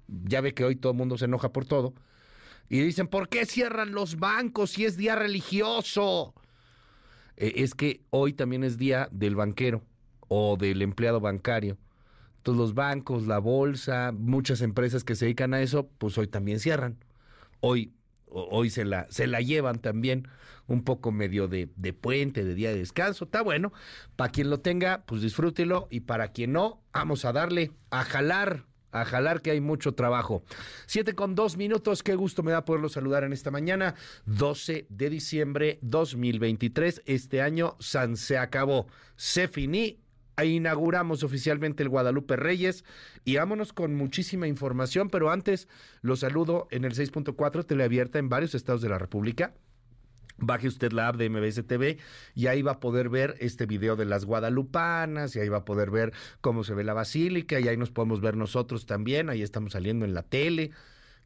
Ya 0.07 0.41
ve 0.41 0.53
que 0.53 0.65
hoy 0.65 0.75
todo 0.75 0.91
el 0.91 0.99
mundo 0.99 1.17
se 1.17 1.25
enoja 1.25 1.51
por 1.51 1.65
todo. 1.65 1.95
Y 2.69 2.79
dicen, 2.81 3.07
¿por 3.07 3.27
qué 3.27 3.47
cierran 3.47 3.91
los 3.91 4.17
bancos 4.17 4.71
si 4.71 4.85
es 4.85 4.97
día 4.97 5.15
religioso? 5.15 6.35
Es 7.37 7.75
que 7.75 8.01
hoy 8.09 8.33
también 8.33 8.63
es 8.63 8.77
día 8.77 9.09
del 9.11 9.35
banquero 9.35 9.81
o 10.27 10.57
del 10.57 10.81
empleado 10.81 11.19
bancario. 11.19 11.77
Entonces 12.37 12.59
los 12.59 12.73
bancos, 12.75 13.25
la 13.25 13.39
bolsa, 13.39 14.11
muchas 14.15 14.61
empresas 14.61 15.03
que 15.03 15.15
se 15.15 15.25
dedican 15.25 15.53
a 15.53 15.61
eso, 15.61 15.89
pues 15.97 16.17
hoy 16.17 16.27
también 16.27 16.59
cierran. 16.59 16.97
Hoy, 17.59 17.93
hoy 18.27 18.69
se 18.69 18.85
la, 18.85 19.07
se 19.09 19.27
la 19.27 19.41
llevan 19.41 19.79
también 19.79 20.27
un 20.67 20.83
poco 20.83 21.11
medio 21.11 21.47
de, 21.47 21.69
de 21.75 21.93
puente, 21.93 22.43
de 22.43 22.53
día 22.53 22.69
de 22.69 22.77
descanso. 22.77 23.25
Está 23.25 23.41
bueno. 23.41 23.73
Para 24.15 24.31
quien 24.31 24.49
lo 24.49 24.59
tenga, 24.59 25.03
pues 25.05 25.21
disfrútelo. 25.21 25.87
Y 25.89 26.01
para 26.01 26.29
quien 26.29 26.53
no, 26.53 26.83
vamos 26.93 27.25
a 27.25 27.33
darle 27.33 27.71
a 27.89 28.03
jalar 28.03 28.65
a 28.95 29.05
jalar 29.05 29.41
que 29.41 29.51
hay 29.51 29.61
mucho 29.61 29.93
trabajo. 29.93 30.43
Siete 30.85 31.15
con 31.15 31.35
dos 31.35 31.57
minutos, 31.57 32.01
qué 32.01 32.15
gusto 32.15 32.43
me 32.43 32.51
da 32.51 32.65
poderlo 32.65 32.89
saludar 32.89 33.23
en 33.23 33.33
esta 33.33 33.51
mañana, 33.51 33.95
12 34.25 34.87
de 34.89 35.09
diciembre 35.09 35.79
2023. 35.81 37.03
Este 37.05 37.41
año 37.41 37.75
San 37.79 38.17
se 38.17 38.37
acabó, 38.37 38.87
se 39.15 39.47
finí. 39.47 39.99
E 40.37 40.47
inauguramos 40.47 41.23
oficialmente 41.23 41.81
el 41.81 41.87
Guadalupe 41.87 42.35
Reyes 42.35 42.83
y 43.23 43.37
vámonos 43.37 43.71
con 43.71 43.95
muchísima 43.95 44.49
información, 44.49 45.09
pero 45.09 45.31
antes 45.31 45.69
los 46.01 46.19
saludo 46.19 46.67
en 46.71 46.83
el 46.83 46.93
6.4 46.93 47.65
teleabierta 47.65 48.19
en 48.19 48.27
varios 48.27 48.53
estados 48.53 48.81
de 48.81 48.89
la 48.89 48.99
República. 48.99 49.53
Baje 50.37 50.67
usted 50.67 50.91
la 50.91 51.07
app 51.07 51.15
de 51.15 51.29
MBS 51.29 51.65
TV 51.65 51.97
y 52.33 52.47
ahí 52.47 52.61
va 52.61 52.73
a 52.73 52.79
poder 52.79 53.09
ver 53.09 53.35
este 53.39 53.65
video 53.65 53.95
de 53.95 54.05
las 54.05 54.25
guadalupanas 54.25 55.35
y 55.35 55.39
ahí 55.39 55.47
va 55.47 55.59
a 55.59 55.65
poder 55.65 55.91
ver 55.91 56.11
cómo 56.41 56.63
se 56.63 56.73
ve 56.73 56.83
la 56.83 56.93
basílica 56.93 57.59
y 57.59 57.67
ahí 57.67 57.77
nos 57.77 57.91
podemos 57.91 58.19
ver 58.19 58.35
nosotros 58.35 58.85
también, 58.85 59.29
ahí 59.29 59.41
estamos 59.41 59.73
saliendo 59.73 60.03
en 60.03 60.13
la 60.13 60.23
tele 60.23 60.71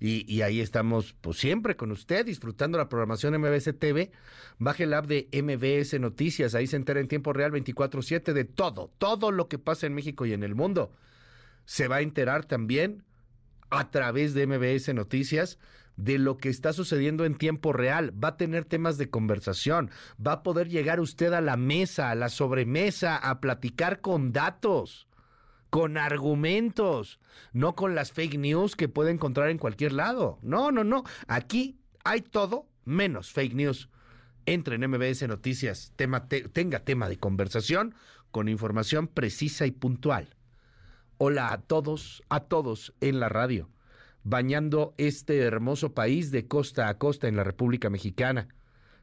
y, 0.01 0.41
ahí 0.43 0.61
estamos 0.61 1.13
pues 1.19 1.37
siempre 1.37 1.75
con 1.75 1.91
usted 1.91 2.25
disfrutando 2.25 2.77
la 2.77 2.87
programación 2.87 3.37
MBS 3.37 3.77
TV. 3.77 4.11
Baje 4.57 4.85
la 4.85 4.99
app 4.99 5.07
de 5.07 5.27
MBS 5.33 5.99
Noticias, 5.99 6.55
ahí 6.55 6.67
se 6.67 6.77
entera 6.77 7.01
en 7.01 7.09
tiempo 7.09 7.33
real 7.33 7.51
24/7 7.51 8.31
de 8.31 8.45
todo, 8.45 8.91
todo 8.97 9.31
lo 9.31 9.49
que 9.49 9.59
pasa 9.59 9.87
en 9.87 9.93
México 9.93 10.25
y 10.25 10.31
en 10.31 10.43
el 10.43 10.55
mundo. 10.55 10.93
Se 11.65 11.89
va 11.89 11.97
a 11.97 12.01
enterar 12.01 12.45
también 12.45 13.03
a 13.69 13.91
través 13.91 14.33
de 14.33 14.47
MBS 14.47 14.93
Noticias 14.93 15.59
de 15.99 16.17
lo 16.17 16.37
que 16.37 16.47
está 16.47 16.71
sucediendo 16.71 17.25
en 17.25 17.35
tiempo 17.35 17.73
real, 17.73 18.13
va 18.23 18.29
a 18.29 18.37
tener 18.37 18.63
temas 18.63 18.97
de 18.97 19.09
conversación, 19.09 19.91
va 20.25 20.33
a 20.33 20.43
poder 20.43 20.69
llegar 20.69 21.01
usted 21.01 21.33
a 21.33 21.41
la 21.41 21.57
mesa, 21.57 22.09
a 22.09 22.15
la 22.15 22.29
sobremesa, 22.29 23.17
a 23.17 23.41
platicar 23.41 23.99
con 23.99 24.31
datos, 24.31 25.07
con 25.69 25.97
argumentos, 25.97 27.19
no 27.51 27.75
con 27.75 27.95
las 27.95 28.13
fake 28.13 28.37
news 28.37 28.77
que 28.77 28.87
puede 28.87 29.11
encontrar 29.11 29.49
en 29.49 29.57
cualquier 29.57 29.91
lado. 29.91 30.39
No, 30.41 30.71
no, 30.71 30.85
no. 30.85 31.03
Aquí 31.27 31.77
hay 32.05 32.21
todo 32.21 32.67
menos 32.85 33.31
fake 33.31 33.53
news. 33.53 33.89
Entre 34.45 34.75
en 34.75 34.89
MBS 34.89 35.27
Noticias, 35.27 35.91
tema 35.97 36.29
te, 36.29 36.47
tenga 36.47 36.79
tema 36.79 37.09
de 37.09 37.17
conversación 37.17 37.93
con 38.31 38.47
información 38.47 39.07
precisa 39.07 39.65
y 39.65 39.71
puntual. 39.71 40.35
Hola 41.17 41.51
a 41.51 41.57
todos, 41.59 42.23
a 42.29 42.39
todos 42.39 42.93
en 43.01 43.19
la 43.19 43.27
radio 43.27 43.69
bañando 44.23 44.93
este 44.97 45.39
hermoso 45.39 45.93
país 45.93 46.31
de 46.31 46.47
costa 46.47 46.89
a 46.89 46.97
costa 46.97 47.27
en 47.27 47.35
la 47.35 47.43
República 47.43 47.89
Mexicana. 47.89 48.47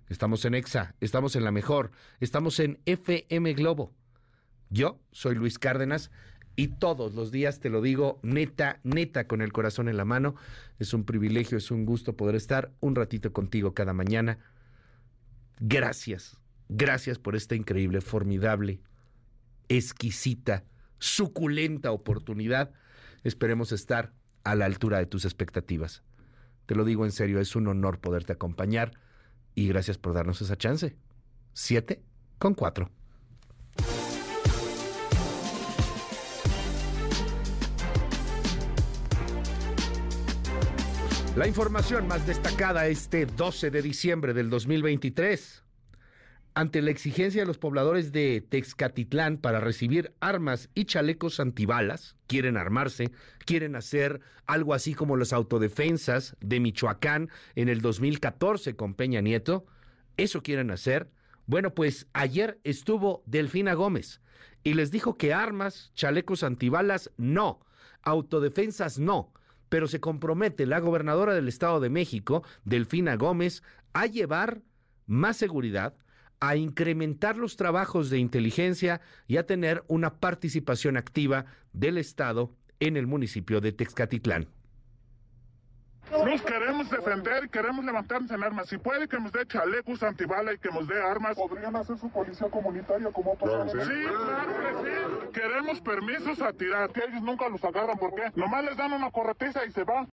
Estamos 0.09 0.45
en 0.45 0.55
EXA, 0.55 0.95
estamos 1.01 1.35
en 1.37 1.45
la 1.45 1.51
mejor, 1.51 1.91
estamos 2.21 2.61
en 2.61 2.79
FM 2.87 3.55
Globo. 3.55 3.93
Yo 4.71 5.01
soy 5.12 5.35
Luis 5.35 5.59
Cárdenas 5.59 6.11
y 6.55 6.69
todos 6.69 7.14
los 7.14 7.31
días 7.31 7.61
te 7.61 7.71
lo 7.71 7.83
digo 7.83 8.19
neta, 8.23 8.81
neta, 8.83 9.27
con 9.27 9.43
el 9.43 9.53
corazón 9.53 9.89
en 9.89 9.97
la 9.97 10.05
mano. 10.05 10.37
Es 10.79 10.95
un 10.95 11.05
privilegio, 11.05 11.59
es 11.59 11.71
un 11.71 11.85
gusto 11.85 12.17
poder 12.17 12.35
estar 12.35 12.73
un 12.81 12.95
ratito 12.95 13.33
contigo 13.33 13.75
cada 13.75 13.93
mañana. 13.93 14.39
Gracias, 15.59 16.39
gracias 16.69 17.19
por 17.19 17.37
esta 17.37 17.55
increíble, 17.55 18.01
formidable, 18.01 18.81
exquisita, 19.69 20.64
suculenta 20.99 21.91
oportunidad. 21.91 22.73
Esperemos 23.25 23.73
estar 23.73 24.12
a 24.47 24.55
la 24.55 24.64
altura 24.64 24.99
de 24.99 25.07
tus 25.07 25.24
expectativas. 25.24 26.05
Te 26.66 26.76
lo 26.76 26.84
digo 26.84 27.05
en 27.05 27.11
serio, 27.11 27.40
es 27.40 27.57
un 27.57 27.66
honor 27.66 27.99
poderte 27.99 28.32
acompañar 28.32 28.92
y 29.57 29.66
gracias 29.66 29.99
por 29.99 30.14
darnos 30.14 30.40
esa 30.40 30.57
chance. 30.57 30.97
Siete 31.53 32.05
con 32.38 32.55
cuatro. 32.55 32.90
La 41.34 41.49
información 41.49 42.07
más 42.07 42.24
destacada 42.24 42.86
este 42.86 43.26
12 43.26 43.70
de 43.70 43.82
diciembre 43.82 44.32
del 44.32 44.49
2023. 44.49 45.66
Ante 46.57 46.80
la 46.80 46.90
exigencia 46.90 47.42
de 47.42 47.46
los 47.46 47.59
pobladores 47.59 48.12
de 48.12 48.40
Texcatitlán 48.40 49.36
para 49.36 49.61
recibir 49.61 50.14
armas 50.20 50.70
y 50.74 50.86
chalecos 50.86 51.38
antibalas, 51.38 52.16
quieren 52.28 52.57
armarse, 52.57 53.11
quieren 53.44 53.76
hacer 53.76 54.22
algo 54.46 54.72
así 54.72 54.94
como 54.94 55.18
las 55.18 55.34
autodefensas 55.34 56.34
de 56.40 56.61
Michoacán 56.61 57.28
en 57.57 57.68
el 57.68 57.82
2014 57.82 58.74
con 58.74 58.94
Peña 58.94 59.20
Nieto, 59.20 59.66
eso 60.16 60.42
quieren 60.42 60.70
hacer. 60.70 61.11
Bueno, 61.44 61.74
pues 61.74 62.07
ayer 62.14 62.59
estuvo 62.64 63.22
Delfina 63.26 63.74
Gómez 63.74 64.22
y 64.64 64.72
les 64.72 64.90
dijo 64.90 65.18
que 65.18 65.34
armas, 65.34 65.92
chalecos 65.94 66.42
antibalas, 66.42 67.11
no, 67.18 67.61
autodefensas 68.00 68.98
no 68.98 69.30
pero 69.68 69.88
se 69.88 70.00
compromete 70.00 70.64
la 70.64 70.78
gobernadora 70.78 71.34
del 71.34 71.48
Estado 71.48 71.80
de 71.80 71.90
México, 71.90 72.44
Delfina 72.64 73.16
Gómez, 73.16 73.64
a 73.92 74.07
llevar 74.07 74.62
más 75.07 75.36
seguridad, 75.36 75.96
a 76.41 76.57
incrementar 76.57 77.37
los 77.37 77.57
trabajos 77.57 78.11
de 78.11 78.18
inteligencia 78.18 79.01
y 79.26 79.37
a 79.37 79.47
tener 79.47 79.84
una 79.89 80.14
participación 80.14 80.97
activa 80.97 81.47
del 81.72 81.99
Estado 81.99 82.51
en 82.80 82.97
el 82.97 83.07
municipio 83.07 83.61
de 83.61 83.72
Texcatitlán. 83.72 84.49
Nos 86.11 86.41
queremos 86.43 86.89
defender, 86.89 87.49
queremos 87.51 87.84
levantarnos 87.84 88.30
en 88.30 88.43
armas. 88.43 88.68
Si 88.68 88.78
puede 88.78 89.09
que 89.09 89.18
nos 89.18 89.32
dé 89.32 89.45
chalecos 89.47 90.03
antibala 90.03 90.53
y 90.53 90.59
que 90.59 90.70
nos 90.70 90.87
dé 90.87 91.03
armas. 91.03 91.37
Podrían 91.37 91.74
hacer 91.74 91.99
su 91.99 92.09
policía 92.11 92.49
comunitaria 92.49 93.11
como 93.11 93.37
pasado. 93.37 93.68
Sí, 93.68 93.72
claro 93.74 94.61
que 94.61 94.89
sí. 94.89 95.32
Queremos 95.32 95.80
permisos 95.80 96.41
a 96.41 96.53
tirar. 96.53 96.93
Que 96.93 97.01
ellos 97.09 97.22
nunca 97.22 97.49
los 97.49 97.62
agarran, 97.64 97.99
¿por 97.99 98.14
qué? 98.14 98.30
Nomás 98.37 98.64
les 98.64 98.76
dan 98.76 98.93
una 98.93 99.11
corretiza 99.11 99.64
y 99.66 99.72
se 99.72 99.82
va. 99.82 100.07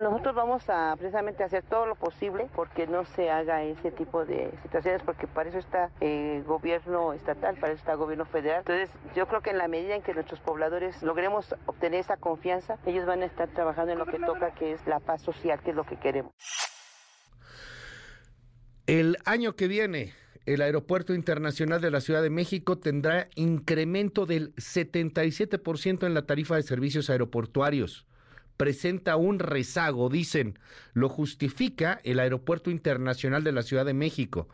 Nosotros 0.00 0.32
vamos 0.32 0.62
a 0.68 0.94
precisamente 0.96 1.42
hacer 1.42 1.64
todo 1.64 1.84
lo 1.84 1.96
posible 1.96 2.48
porque 2.54 2.86
no 2.86 3.04
se 3.04 3.30
haga 3.30 3.64
ese 3.64 3.90
tipo 3.90 4.24
de 4.24 4.48
situaciones, 4.62 5.02
porque 5.02 5.26
para 5.26 5.48
eso 5.48 5.58
está 5.58 5.90
el 5.98 6.44
gobierno 6.44 7.12
estatal, 7.14 7.56
para 7.56 7.72
eso 7.72 7.80
está 7.80 7.96
gobierno 7.96 8.24
federal. 8.24 8.60
Entonces, 8.60 8.90
yo 9.16 9.26
creo 9.26 9.40
que 9.40 9.50
en 9.50 9.58
la 9.58 9.66
medida 9.66 9.96
en 9.96 10.02
que 10.02 10.14
nuestros 10.14 10.38
pobladores 10.38 11.02
logremos 11.02 11.52
obtener 11.66 11.98
esa 11.98 12.16
confianza, 12.16 12.78
ellos 12.86 13.06
van 13.06 13.22
a 13.22 13.24
estar 13.24 13.48
trabajando 13.48 13.90
en 13.90 13.98
lo 13.98 14.06
que 14.06 14.20
toca, 14.20 14.54
que 14.54 14.70
es 14.70 14.86
la 14.86 15.00
paz 15.00 15.20
social, 15.20 15.60
que 15.64 15.70
es 15.70 15.76
lo 15.76 15.82
que 15.82 15.96
queremos. 15.96 16.32
El 18.86 19.16
año 19.24 19.56
que 19.56 19.66
viene, 19.66 20.12
el 20.46 20.62
Aeropuerto 20.62 21.12
Internacional 21.12 21.80
de 21.80 21.90
la 21.90 22.00
Ciudad 22.00 22.22
de 22.22 22.30
México 22.30 22.78
tendrá 22.78 23.26
incremento 23.34 24.26
del 24.26 24.54
77% 24.54 26.06
en 26.06 26.14
la 26.14 26.24
tarifa 26.24 26.54
de 26.54 26.62
servicios 26.62 27.10
aeroportuarios 27.10 28.07
presenta 28.58 29.16
un 29.16 29.38
rezago, 29.38 30.10
dicen, 30.10 30.58
lo 30.92 31.08
justifica 31.08 32.00
el 32.04 32.18
Aeropuerto 32.18 32.70
Internacional 32.70 33.44
de 33.44 33.52
la 33.52 33.62
Ciudad 33.62 33.86
de 33.86 33.94
México. 33.94 34.48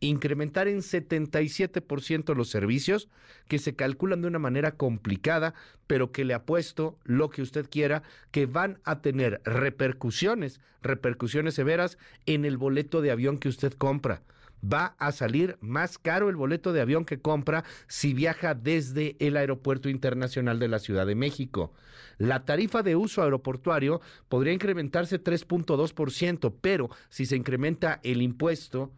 Incrementar 0.00 0.66
en 0.66 0.78
77% 0.78 2.34
los 2.34 2.48
servicios 2.48 3.10
que 3.48 3.58
se 3.58 3.76
calculan 3.76 4.22
de 4.22 4.28
una 4.28 4.38
manera 4.38 4.72
complicada, 4.72 5.54
pero 5.86 6.10
que 6.10 6.24
le 6.24 6.32
apuesto 6.32 6.98
lo 7.04 7.28
que 7.28 7.42
usted 7.42 7.68
quiera, 7.70 8.02
que 8.30 8.46
van 8.46 8.80
a 8.84 9.02
tener 9.02 9.42
repercusiones, 9.44 10.58
repercusiones 10.82 11.54
severas 11.54 11.98
en 12.24 12.46
el 12.46 12.56
boleto 12.56 13.02
de 13.02 13.10
avión 13.10 13.38
que 13.38 13.50
usted 13.50 13.74
compra 13.74 14.22
va 14.64 14.94
a 14.98 15.12
salir 15.12 15.56
más 15.60 15.98
caro 15.98 16.28
el 16.28 16.36
boleto 16.36 16.72
de 16.72 16.80
avión 16.80 17.04
que 17.04 17.20
compra 17.20 17.64
si 17.86 18.14
viaja 18.14 18.54
desde 18.54 19.16
el 19.18 19.36
Aeropuerto 19.36 19.88
Internacional 19.88 20.58
de 20.58 20.68
la 20.68 20.78
Ciudad 20.78 21.06
de 21.06 21.14
México. 21.14 21.72
La 22.18 22.44
tarifa 22.44 22.82
de 22.82 22.96
uso 22.96 23.22
aeroportuario 23.22 24.00
podría 24.28 24.52
incrementarse 24.52 25.22
3.2%, 25.22 26.54
pero 26.60 26.90
si 27.08 27.26
se 27.26 27.36
incrementa 27.36 28.00
el 28.02 28.22
impuesto, 28.22 28.92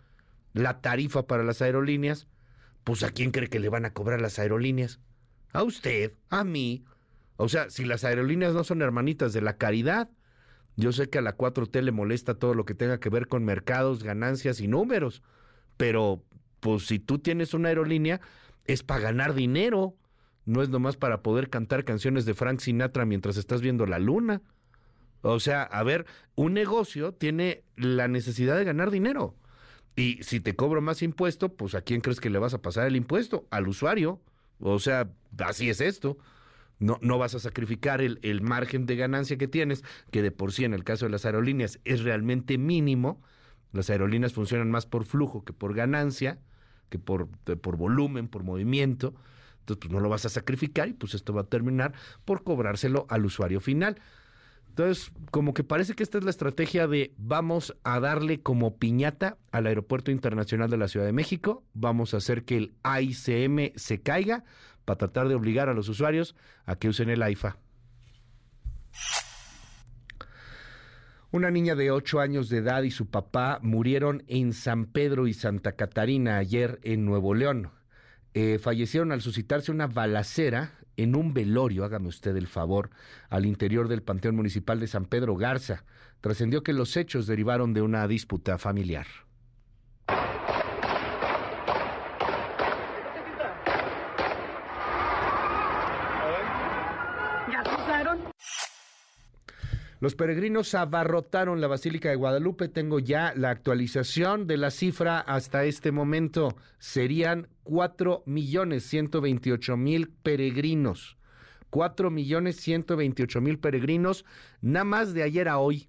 la 0.53 0.81
tarifa 0.81 1.27
para 1.27 1.45
las 1.45 1.63
aerolíneas, 1.63 2.27
pues 2.85 3.03
¿a 3.05 3.11
quién 3.11 3.31
cree 3.31 3.49
que 3.49 3.61
le 3.61 3.69
van 3.69 3.85
a 3.85 3.93
cobrar 3.93 4.21
las 4.21 4.39
aerolíneas? 4.39 5.01
A 5.53 5.63
usted, 5.63 6.15
a 6.31 6.45
mí. 6.45 6.85
O 7.37 7.49
sea, 7.49 7.71
si 7.71 7.85
las 7.85 8.05
aerolíneas 8.05 8.55
no 8.55 8.65
son 8.65 8.83
hermanitas 8.83 9.33
de 9.33 9.41
la 9.41 9.57
caridad, 9.57 10.11
yo 10.77 10.93
sé 10.93 11.09
que 11.09 11.19
a 11.19 11.23
la 11.23 11.37
4T 11.37 11.81
le 11.83 11.93
molesta 11.93 12.35
todo 12.35 12.55
lo 12.55 12.65
que 12.65 12.75
tenga 12.75 12.99
que 12.99 13.11
ver 13.11 13.29
con 13.29 13.45
mercados, 13.45 14.03
ganancias 14.03 14.61
y 14.61 14.69
números 14.69 15.23
pero 15.77 16.23
pues 16.61 16.87
si 16.87 16.99
tú 16.99 17.19
tienes 17.19 17.55
una 17.55 17.69
aerolínea 17.69 18.21
es 18.67 18.83
para 18.83 19.01
ganar 19.01 19.35
dinero, 19.35 19.97
no 20.45 20.63
es 20.63 20.69
nomás 20.69 20.97
para 20.97 21.23
poder 21.23 21.51
cantar 21.51 21.85
canciones 21.85 22.25
de 22.25 22.35
Frank 22.35 22.61
Sinatra 22.61 23.05
mientras 23.05 23.37
estás 23.37 23.61
viendo 23.61 23.87
la 23.87 23.99
luna. 23.99 24.43
O 25.23 25.41
sea, 25.41 25.63
a 25.63 25.83
ver, 25.83 26.07
un 26.35 26.53
negocio 26.53 27.13
tiene 27.13 27.65
la 27.77 28.09
necesidad 28.09 28.57
de 28.57 28.65
ganar 28.65 28.91
dinero. 28.91 29.37
Y 29.95 30.23
si 30.23 30.41
te 30.41 30.57
cobro 30.57 30.81
más 30.81 31.03
impuesto, 31.03 31.51
pues 31.55 31.75
¿a 31.75 31.83
quién 31.83 32.01
crees 32.01 32.21
que 32.21 32.31
le 32.31 32.39
vas 32.39 32.55
a 32.55 32.63
pasar 32.63 32.87
el 32.87 32.97
impuesto? 32.97 33.47
Al 33.51 33.69
usuario. 33.69 34.21
O 34.59 34.79
sea, 34.79 35.11
así 35.39 35.69
es 35.71 35.81
esto. 35.81 36.19
No, 36.79 36.99
no 37.03 37.19
vas 37.19 37.35
a 37.35 37.41
sacrificar 37.41 38.01
el, 38.01 38.19
el 38.23 38.41
margen 38.41 38.87
de 38.87 38.97
ganancia 38.97 39.37
que 39.37 39.47
tienes, 39.47 39.85
que 40.11 40.23
de 40.23 40.33
por 40.33 40.53
sí 40.53 40.65
en 40.65 40.75
el 40.75 40.83
caso 40.83 41.05
de 41.05 41.13
las 41.13 41.25
aerolíneas 41.25 41.79
es 41.85 42.03
realmente 42.03 42.59
mínimo 42.59 43.21
las 43.73 43.91
aerolíneas 43.91 44.33
funcionan 44.33 44.71
más 44.71 44.87
por 44.87 45.05
flujo 45.05 45.45
que 45.45 45.53
por 45.53 45.75
ganancia, 45.75 46.39
que 46.89 46.99
por, 46.99 47.29
por 47.29 47.77
volumen, 47.77 48.29
por 48.29 48.45
movimiento. 48.45 49.15
Entonces, 49.61 49.79
pues 49.81 49.93
no 49.93 50.01
lo 50.01 50.09
vas 50.09 50.27
a 50.27 50.29
sacrificar 50.29 50.89
y 50.89 50.93
pues 50.93 51.15
esto 51.15 51.33
va 51.33 51.43
a 51.43 51.49
terminar 51.49 51.93
por 52.25 52.43
cobrárselo 52.43 53.07
al 53.09 53.25
usuario 53.25 53.61
final. 53.61 54.01
Entonces, 54.69 55.13
como 55.31 55.53
que 55.53 55.65
parece 55.65 55.95
que 55.95 56.03
esta 56.03 56.17
es 56.17 56.25
la 56.25 56.31
estrategia 56.31 56.87
de 56.87 57.13
vamos 57.19 57.77
a 57.85 58.01
darle 58.01 58.41
como 58.41 58.79
piñata 58.79 59.37
al 59.51 59.67
Aeropuerto 59.67 60.11
Internacional 60.11 60.71
de 60.71 60.79
la 60.79 60.89
Ciudad 60.89 61.05
de 61.05 61.13
México, 61.13 61.63
vamos 61.75 62.15
a 62.15 62.17
hacer 62.17 62.45
que 62.45 62.57
el 62.57 62.75
AICM 62.83 63.73
se 63.77 64.01
caiga 64.01 64.45
para 64.87 64.97
tratar 64.97 65.29
de 65.29 65.35
obligar 65.35 65.69
a 65.69 65.75
los 65.75 65.91
usuarios 65.91 66.35
a 66.65 66.77
que 66.77 66.89
usen 66.89 67.11
el 67.11 67.23
AIFA. 67.23 67.59
Una 71.33 71.51
niña 71.51 71.75
de 71.75 71.91
8 71.91 72.21
años 72.21 72.51
de 72.51 72.59
edad 72.59 72.83
y 72.83 72.91
su 72.91 73.07
papá 73.07 73.59
murieron 73.63 74.23
en 74.27 74.53
San 74.53 74.85
Pedro 74.85 75.27
y 75.27 75.33
Santa 75.33 75.73
Catarina 75.73 76.37
ayer 76.37 76.79
en 76.83 77.07
Nuevo 77.07 77.33
León. 77.33 77.71
Eh, 78.35 78.59
fallecieron 78.63 79.13
al 79.13 79.23
suscitarse 79.23 79.73
una 79.73 79.87
balacera 79.87 80.75
en 80.99 81.17
un 81.17 81.33
velorio, 81.33 81.87
hágame 81.87 82.09
usted 82.09 82.37
el 82.37 82.49
favor, 82.49 82.91
al 83.31 83.47
interior 83.47 83.89
del 83.89 84.03
Panteón 84.03 84.37
Municipal 84.37 84.79
de 84.79 84.89
San 84.89 85.07
Pedro 85.07 85.35
Garza. 85.35 85.85
Trascendió 86.21 86.63
que 86.63 86.75
los 86.75 86.99
hechos 86.99 87.27
derivaron 87.27 87.73
de 87.73 87.81
una 87.81 88.07
disputa 88.07 88.59
familiar. 88.59 89.07
Los 100.03 100.17
peregrinos 100.17 100.75
abarrotaron 100.75 101.61
la 101.61 101.69
Basílica 101.69 102.09
de 102.09 102.17
Guadalupe. 102.17 102.67
Tengo 102.67 102.99
ya 102.99 103.35
la 103.37 103.51
actualización 103.51 104.49
de 104.49 104.57
la 104.57 104.73
cifra 104.73 105.21
hasta 105.21 105.63
este 105.63 105.93
momento. 105.93 106.57
Serían 106.81 107.47
4 107.63 108.25
millones 108.27 108.83
128 108.83 109.77
mil 109.77 110.09
peregrinos. 110.09 111.17
4 111.71 112.11
millones 112.11 112.57
128 112.57 113.41
mil 113.41 113.61
peregrinos, 113.61 114.25
nada 114.61 114.85
más 114.85 115.15
de 115.15 115.23
ayer 115.23 115.49
a 115.49 115.59
hoy. 115.59 115.89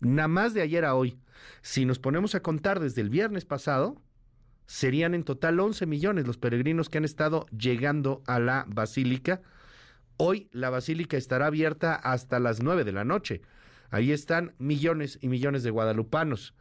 Nada 0.00 0.28
más 0.28 0.52
de 0.52 0.60
ayer 0.60 0.84
a 0.84 0.94
hoy. 0.94 1.16
Si 1.62 1.86
nos 1.86 1.98
ponemos 1.98 2.34
a 2.34 2.40
contar 2.40 2.78
desde 2.78 3.00
el 3.00 3.08
viernes 3.08 3.46
pasado, 3.46 3.96
serían 4.66 5.14
en 5.14 5.24
total 5.24 5.58
11 5.58 5.86
millones 5.86 6.26
los 6.26 6.36
peregrinos 6.36 6.90
que 6.90 6.98
han 6.98 7.06
estado 7.06 7.46
llegando 7.58 8.22
a 8.26 8.38
la 8.38 8.66
Basílica 8.68 9.40
Hoy 10.18 10.48
la 10.52 10.70
basílica 10.70 11.16
estará 11.16 11.46
abierta 11.46 11.94
hasta 11.94 12.40
las 12.40 12.62
nueve 12.62 12.84
de 12.84 12.92
la 12.92 13.04
noche. 13.04 13.42
Ahí 13.90 14.12
están 14.12 14.54
millones 14.58 15.18
y 15.20 15.28
millones 15.28 15.62
de 15.62 15.70
guadalupanos. 15.70 16.54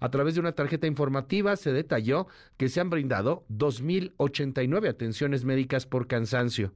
A 0.00 0.10
través 0.10 0.34
de 0.34 0.40
una 0.40 0.52
tarjeta 0.52 0.86
informativa 0.86 1.56
se 1.56 1.72
detalló 1.72 2.26
que 2.56 2.68
se 2.68 2.80
han 2.80 2.90
brindado 2.90 3.44
2.089 3.50 4.88
atenciones 4.88 5.44
médicas 5.44 5.86
por 5.86 6.06
cansancio. 6.06 6.72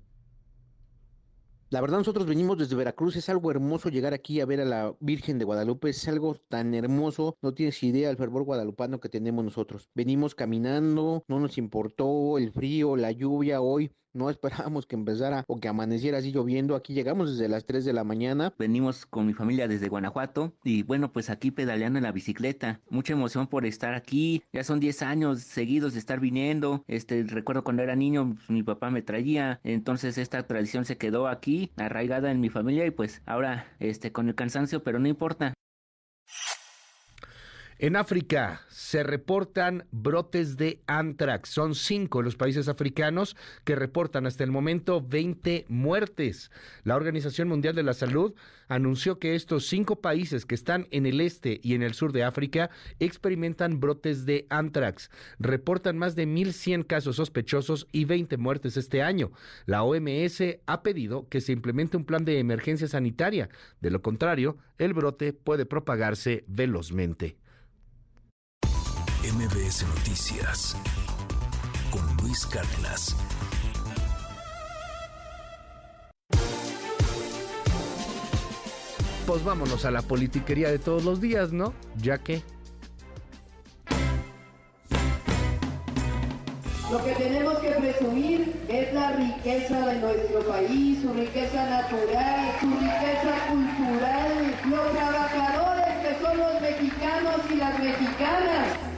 La 1.68 1.80
verdad 1.80 1.98
nosotros 1.98 2.26
venimos 2.26 2.58
desde 2.58 2.76
Veracruz, 2.76 3.16
es 3.16 3.28
algo 3.28 3.50
hermoso 3.50 3.88
llegar 3.88 4.14
aquí 4.14 4.40
a 4.40 4.46
ver 4.46 4.60
a 4.60 4.64
la 4.64 4.94
Virgen 5.00 5.36
de 5.36 5.44
Guadalupe, 5.44 5.88
es 5.88 6.06
algo 6.06 6.36
tan 6.48 6.74
hermoso, 6.74 7.36
no 7.42 7.54
tienes 7.54 7.82
idea 7.82 8.08
el 8.08 8.16
fervor 8.16 8.44
guadalupano 8.44 9.00
que 9.00 9.08
tenemos 9.08 9.44
nosotros. 9.44 9.90
Venimos 9.92 10.36
caminando, 10.36 11.24
no 11.26 11.40
nos 11.40 11.58
importó 11.58 12.38
el 12.38 12.52
frío, 12.52 12.94
la 12.94 13.10
lluvia 13.10 13.60
hoy, 13.60 13.90
no 14.16 14.30
esperábamos 14.30 14.86
que 14.86 14.96
empezara 14.96 15.44
o 15.46 15.60
que 15.60 15.68
amaneciera 15.68 16.18
así 16.18 16.32
lloviendo. 16.32 16.74
Aquí 16.74 16.94
llegamos 16.94 17.30
desde 17.30 17.48
las 17.48 17.66
3 17.66 17.84
de 17.84 17.92
la 17.92 18.04
mañana. 18.04 18.54
Venimos 18.58 19.06
con 19.06 19.26
mi 19.26 19.34
familia 19.34 19.68
desde 19.68 19.88
Guanajuato 19.88 20.54
y 20.64 20.82
bueno, 20.82 21.12
pues 21.12 21.30
aquí 21.30 21.50
pedaleando 21.50 21.98
en 21.98 22.04
la 22.04 22.12
bicicleta. 22.12 22.80
Mucha 22.88 23.12
emoción 23.12 23.46
por 23.46 23.66
estar 23.66 23.94
aquí. 23.94 24.42
Ya 24.52 24.64
son 24.64 24.80
10 24.80 25.02
años 25.02 25.40
seguidos 25.40 25.92
de 25.92 25.98
estar 25.98 26.18
viniendo. 26.18 26.84
Este, 26.88 27.22
recuerdo 27.24 27.62
cuando 27.62 27.82
era 27.82 27.94
niño, 27.94 28.34
pues, 28.34 28.50
mi 28.50 28.62
papá 28.62 28.90
me 28.90 29.02
traía. 29.02 29.60
Entonces 29.62 30.18
esta 30.18 30.46
tradición 30.46 30.84
se 30.84 30.96
quedó 30.96 31.28
aquí, 31.28 31.70
arraigada 31.76 32.30
en 32.30 32.40
mi 32.40 32.48
familia 32.48 32.86
y 32.86 32.90
pues 32.90 33.22
ahora 33.26 33.66
este 33.78 34.12
con 34.12 34.28
el 34.28 34.34
cansancio, 34.34 34.82
pero 34.82 34.98
no 34.98 35.08
importa. 35.08 35.54
En 37.78 37.94
África 37.94 38.62
se 38.70 39.02
reportan 39.02 39.84
brotes 39.90 40.56
de 40.56 40.80
antrax. 40.86 41.50
Son 41.50 41.74
cinco 41.74 42.22
los 42.22 42.34
países 42.34 42.68
africanos 42.68 43.36
que 43.64 43.76
reportan 43.76 44.26
hasta 44.26 44.44
el 44.44 44.50
momento 44.50 45.04
20 45.06 45.66
muertes. 45.68 46.50
La 46.84 46.96
Organización 46.96 47.48
Mundial 47.48 47.74
de 47.74 47.82
la 47.82 47.92
Salud 47.92 48.32
anunció 48.68 49.18
que 49.18 49.34
estos 49.34 49.66
cinco 49.66 50.00
países 50.00 50.46
que 50.46 50.54
están 50.54 50.88
en 50.90 51.04
el 51.04 51.20
este 51.20 51.60
y 51.62 51.74
en 51.74 51.82
el 51.82 51.92
sur 51.92 52.12
de 52.12 52.24
África 52.24 52.70
experimentan 52.98 53.78
brotes 53.78 54.24
de 54.24 54.46
antrax. 54.48 55.10
Reportan 55.38 55.98
más 55.98 56.16
de 56.16 56.26
1.100 56.26 56.86
casos 56.86 57.16
sospechosos 57.16 57.88
y 57.92 58.06
20 58.06 58.38
muertes 58.38 58.78
este 58.78 59.02
año. 59.02 59.32
La 59.66 59.82
OMS 59.82 60.42
ha 60.64 60.82
pedido 60.82 61.28
que 61.28 61.42
se 61.42 61.52
implemente 61.52 61.98
un 61.98 62.06
plan 62.06 62.24
de 62.24 62.38
emergencia 62.38 62.88
sanitaria. 62.88 63.50
De 63.82 63.90
lo 63.90 64.00
contrario, 64.00 64.56
el 64.78 64.94
brote 64.94 65.34
puede 65.34 65.66
propagarse 65.66 66.42
velozmente. 66.48 67.36
MBS 69.32 69.84
Noticias 69.88 70.76
con 71.90 72.16
Luis 72.18 72.46
Cárdenas. 72.46 73.16
Pues 79.26 79.42
vámonos 79.42 79.84
a 79.84 79.90
la 79.90 80.02
politiquería 80.02 80.70
de 80.70 80.78
todos 80.78 81.02
los 81.04 81.20
días, 81.20 81.52
¿no? 81.52 81.74
Ya 81.96 82.18
que... 82.18 82.42
Lo 86.92 87.04
que 87.04 87.12
tenemos 87.14 87.58
que 87.58 87.70
presumir 87.70 88.64
es 88.68 88.94
la 88.94 89.10
riqueza 89.10 89.86
de 89.86 90.00
nuestro 90.00 90.40
país, 90.46 91.02
su 91.02 91.12
riqueza 91.12 91.68
natural, 91.68 92.52
su 92.60 92.70
riqueza 92.70 93.34
cultural, 93.48 94.54
los 94.70 94.92
trabajadores 94.92 96.06
que 96.06 96.24
son 96.24 96.38
los 96.38 96.60
mexicanos 96.60 97.40
y 97.50 97.56
las 97.56 97.78
mexicanas. 97.80 98.95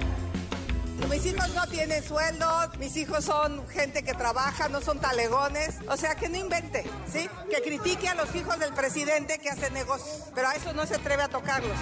Mis 1.08 1.24
hijos 1.24 1.48
no 1.54 1.66
tienen 1.66 2.04
sueldo, 2.04 2.46
mis 2.78 2.94
hijos 2.96 3.24
son 3.24 3.66
gente 3.68 4.02
que 4.02 4.12
trabaja, 4.12 4.68
no 4.68 4.80
son 4.82 4.98
talegones. 4.98 5.76
O 5.88 5.96
sea, 5.96 6.14
que 6.14 6.28
no 6.28 6.36
invente, 6.36 6.84
¿sí? 7.10 7.28
Que 7.50 7.62
critique 7.62 8.08
a 8.08 8.14
los 8.14 8.34
hijos 8.34 8.58
del 8.58 8.74
presidente 8.74 9.38
que 9.38 9.48
hacen 9.48 9.72
negocios, 9.72 10.24
pero 10.34 10.48
a 10.48 10.54
eso 10.54 10.72
no 10.74 10.86
se 10.86 10.96
atreve 10.96 11.22
a 11.22 11.28
tocarlos. 11.28 11.78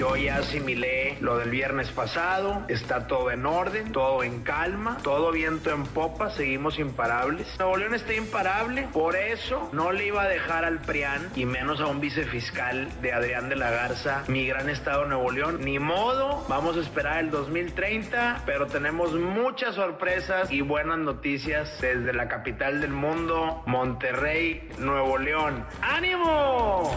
Yo 0.00 0.16
ya 0.16 0.36
asimilé 0.36 1.18
lo 1.20 1.36
del 1.36 1.50
viernes 1.50 1.90
pasado, 1.90 2.64
está 2.68 3.06
todo 3.06 3.30
en 3.30 3.44
orden, 3.44 3.92
todo 3.92 4.22
en 4.22 4.40
calma, 4.42 4.96
todo 5.02 5.30
viento 5.30 5.70
en 5.70 5.84
popa, 5.84 6.30
seguimos 6.30 6.78
imparables. 6.78 7.46
Nuevo 7.58 7.76
León 7.76 7.94
está 7.94 8.14
imparable, 8.14 8.88
por 8.94 9.14
eso 9.14 9.68
no 9.74 9.92
le 9.92 10.06
iba 10.06 10.22
a 10.22 10.26
dejar 10.26 10.64
al 10.64 10.80
PRIAN 10.80 11.28
y 11.36 11.44
menos 11.44 11.82
a 11.82 11.86
un 11.86 12.00
vicefiscal 12.00 12.88
de 13.02 13.12
Adrián 13.12 13.50
de 13.50 13.56
la 13.56 13.70
Garza 13.72 14.24
mi 14.28 14.46
gran 14.46 14.70
estado 14.70 15.04
Nuevo 15.04 15.30
León. 15.30 15.58
Ni 15.60 15.78
modo, 15.78 16.46
vamos 16.48 16.78
a 16.78 16.80
esperar 16.80 17.18
el 17.18 17.30
2030, 17.30 18.44
pero 18.46 18.68
tenemos 18.68 19.12
muchas 19.12 19.74
sorpresas 19.74 20.50
y 20.50 20.62
buenas 20.62 20.96
noticias 20.96 21.78
desde 21.78 22.14
la 22.14 22.26
capital 22.26 22.80
del 22.80 22.92
mundo, 22.92 23.62
Monterrey, 23.66 24.66
Nuevo 24.78 25.18
León. 25.18 25.62
¡Ánimo! 25.82 26.90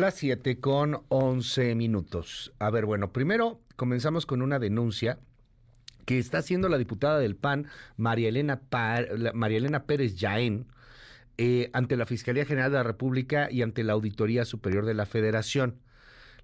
Las 0.00 0.14
7 0.14 0.60
con 0.60 1.02
11 1.08 1.74
minutos. 1.74 2.54
A 2.58 2.70
ver, 2.70 2.86
bueno, 2.86 3.12
primero 3.12 3.60
comenzamos 3.76 4.24
con 4.24 4.40
una 4.40 4.58
denuncia 4.58 5.18
que 6.06 6.18
está 6.18 6.38
haciendo 6.38 6.70
la 6.70 6.78
diputada 6.78 7.18
del 7.18 7.36
PAN, 7.36 7.66
María 7.98 8.30
Elena, 8.30 8.62
María 9.34 9.58
Elena 9.58 9.84
Pérez 9.84 10.16
Yaén, 10.16 10.68
eh, 11.36 11.68
ante 11.74 11.98
la 11.98 12.06
Fiscalía 12.06 12.46
General 12.46 12.70
de 12.70 12.78
la 12.78 12.82
República 12.82 13.50
y 13.50 13.60
ante 13.60 13.84
la 13.84 13.92
Auditoría 13.92 14.46
Superior 14.46 14.86
de 14.86 14.94
la 14.94 15.04
Federación. 15.04 15.82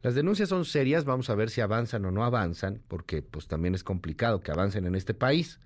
Las 0.03 0.15
denuncias 0.15 0.51
son 0.51 0.67
serias, 0.67 1.07
vamos 1.07 1.31
a 1.31 1.35
ver 1.35 1.49
si 1.49 1.63
avanzan 1.63 2.05
o 2.05 2.11
no 2.11 2.27
avanzan, 2.27 2.83
porque 2.89 3.23
pues 3.23 3.49
también 3.49 3.75
es 3.75 3.83
complicado 3.83 4.41
que 4.41 4.53
avancen 4.53 4.85
en 4.85 4.95
este 4.95 5.15
país. 5.15 5.61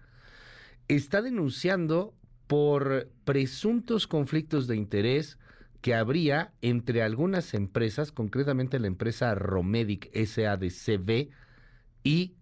Está 0.86 1.22
denunciando 1.22 2.14
por 2.47 3.11
presuntos 3.24 4.07
conflictos 4.07 4.68
de 4.68 4.76
interés 4.76 5.38
que 5.81 5.95
habría 5.95 6.53
entre 6.62 7.03
algunas 7.03 7.55
empresas, 7.55 8.12
concretamente 8.12 8.78
la 8.78 8.87
empresa 8.87 9.35
Romedic 9.35 10.11
SADCB 10.14 11.31
y 12.05 12.35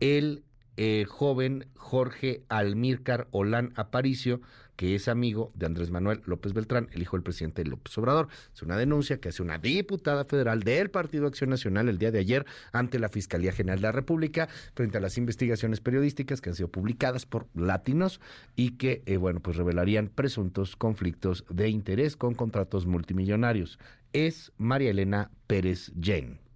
el 0.00 0.44
eh, 0.76 1.04
joven 1.06 1.68
Jorge 1.76 2.44
Almírcar 2.48 3.28
Olán 3.32 3.72
Aparicio, 3.76 4.40
que 4.80 4.94
es 4.94 5.08
amigo 5.08 5.52
de 5.54 5.66
Andrés 5.66 5.90
Manuel 5.90 6.22
López 6.24 6.54
Beltrán, 6.54 6.88
el 6.92 7.02
hijo 7.02 7.18
del 7.18 7.22
presidente 7.22 7.66
López 7.66 7.98
Obrador. 7.98 8.28
Es 8.54 8.62
una 8.62 8.78
denuncia 8.78 9.20
que 9.20 9.28
hace 9.28 9.42
una 9.42 9.58
diputada 9.58 10.24
federal 10.24 10.62
del 10.62 10.90
Partido 10.90 11.26
Acción 11.26 11.50
Nacional 11.50 11.90
el 11.90 11.98
día 11.98 12.10
de 12.10 12.18
ayer 12.18 12.46
ante 12.72 12.98
la 12.98 13.10
Fiscalía 13.10 13.52
General 13.52 13.76
de 13.78 13.88
la 13.88 13.92
República 13.92 14.48
frente 14.72 14.96
a 14.96 15.02
las 15.02 15.18
investigaciones 15.18 15.82
periodísticas 15.82 16.40
que 16.40 16.48
han 16.48 16.56
sido 16.56 16.70
publicadas 16.70 17.26
por 17.26 17.46
latinos 17.54 18.22
y 18.56 18.78
que, 18.78 19.02
eh, 19.04 19.18
bueno, 19.18 19.40
pues 19.40 19.58
revelarían 19.58 20.08
presuntos 20.08 20.76
conflictos 20.76 21.44
de 21.50 21.68
interés 21.68 22.16
con 22.16 22.34
contratos 22.34 22.86
multimillonarios. 22.86 23.78
Es 24.14 24.50
María 24.56 24.92
Elena 24.92 25.30
Pérez 25.46 25.92
Jane. 26.00 26.49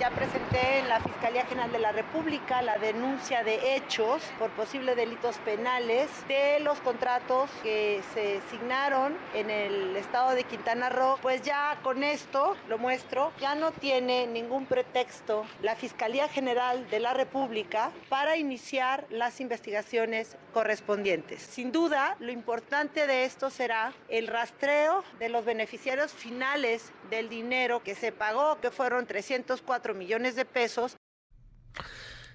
Ya 0.00 0.08
presenté 0.08 0.78
en 0.78 0.88
la 0.88 0.98
Fiscalía 1.00 1.44
General 1.44 1.70
de 1.72 1.78
la 1.78 1.92
República 1.92 2.62
la 2.62 2.78
denuncia 2.78 3.44
de 3.44 3.76
hechos 3.76 4.22
por 4.38 4.48
posibles 4.52 4.96
delitos 4.96 5.36
penales 5.44 6.08
de 6.26 6.58
los 6.60 6.80
contratos 6.80 7.50
que 7.62 8.00
se 8.14 8.40
signaron 8.50 9.14
en 9.34 9.50
el 9.50 9.94
estado 9.96 10.30
de 10.30 10.44
Quintana 10.44 10.88
Roo. 10.88 11.18
Pues 11.20 11.42
ya 11.42 11.78
con 11.82 12.02
esto, 12.02 12.56
lo 12.66 12.78
muestro, 12.78 13.30
ya 13.42 13.54
no 13.54 13.72
tiene 13.72 14.26
ningún 14.26 14.64
pretexto 14.64 15.44
la 15.60 15.76
Fiscalía 15.76 16.28
General 16.28 16.88
de 16.88 17.00
la 17.00 17.12
República 17.12 17.90
para 18.08 18.38
iniciar 18.38 19.04
las 19.10 19.38
investigaciones 19.38 20.38
correspondientes. 20.54 21.42
Sin 21.42 21.72
duda, 21.72 22.16
lo 22.20 22.32
importante 22.32 23.06
de 23.06 23.26
esto 23.26 23.50
será 23.50 23.92
el 24.08 24.28
rastreo 24.28 25.04
de 25.18 25.28
los 25.28 25.44
beneficiarios 25.44 26.10
finales 26.12 26.90
del 27.10 27.28
dinero 27.28 27.82
que 27.82 27.94
se 27.94 28.12
pagó, 28.12 28.58
que 28.60 28.70
fueron 28.70 29.06
304 29.70 29.94
millones 29.94 30.34
de 30.34 30.44
pesos. 30.44 30.96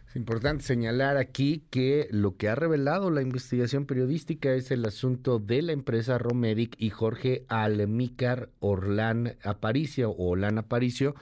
Es 0.08 0.16
importante 0.16 0.64
señalar 0.64 1.18
aquí 1.18 1.66
que 1.70 2.08
lo 2.12 2.38
que 2.38 2.48
ha 2.48 2.56
revelado 2.56 3.12
la 3.12 3.22
investigación 3.22 3.86
periodística 3.86 4.54
es 4.54 4.72
el 4.72 4.86
asunto 4.86 5.40
de 5.40 5.62
la 5.62 5.74
empresa 5.74 6.18
Romedic 6.18 6.76
y 6.78 6.90
Jorge 6.90 7.46
Almícar 7.50 8.50
Orlán 8.60 9.38
Aparicio 9.44 10.12
o 10.12 10.30
Orlán 10.30 10.58
Aparicio, 10.58 11.16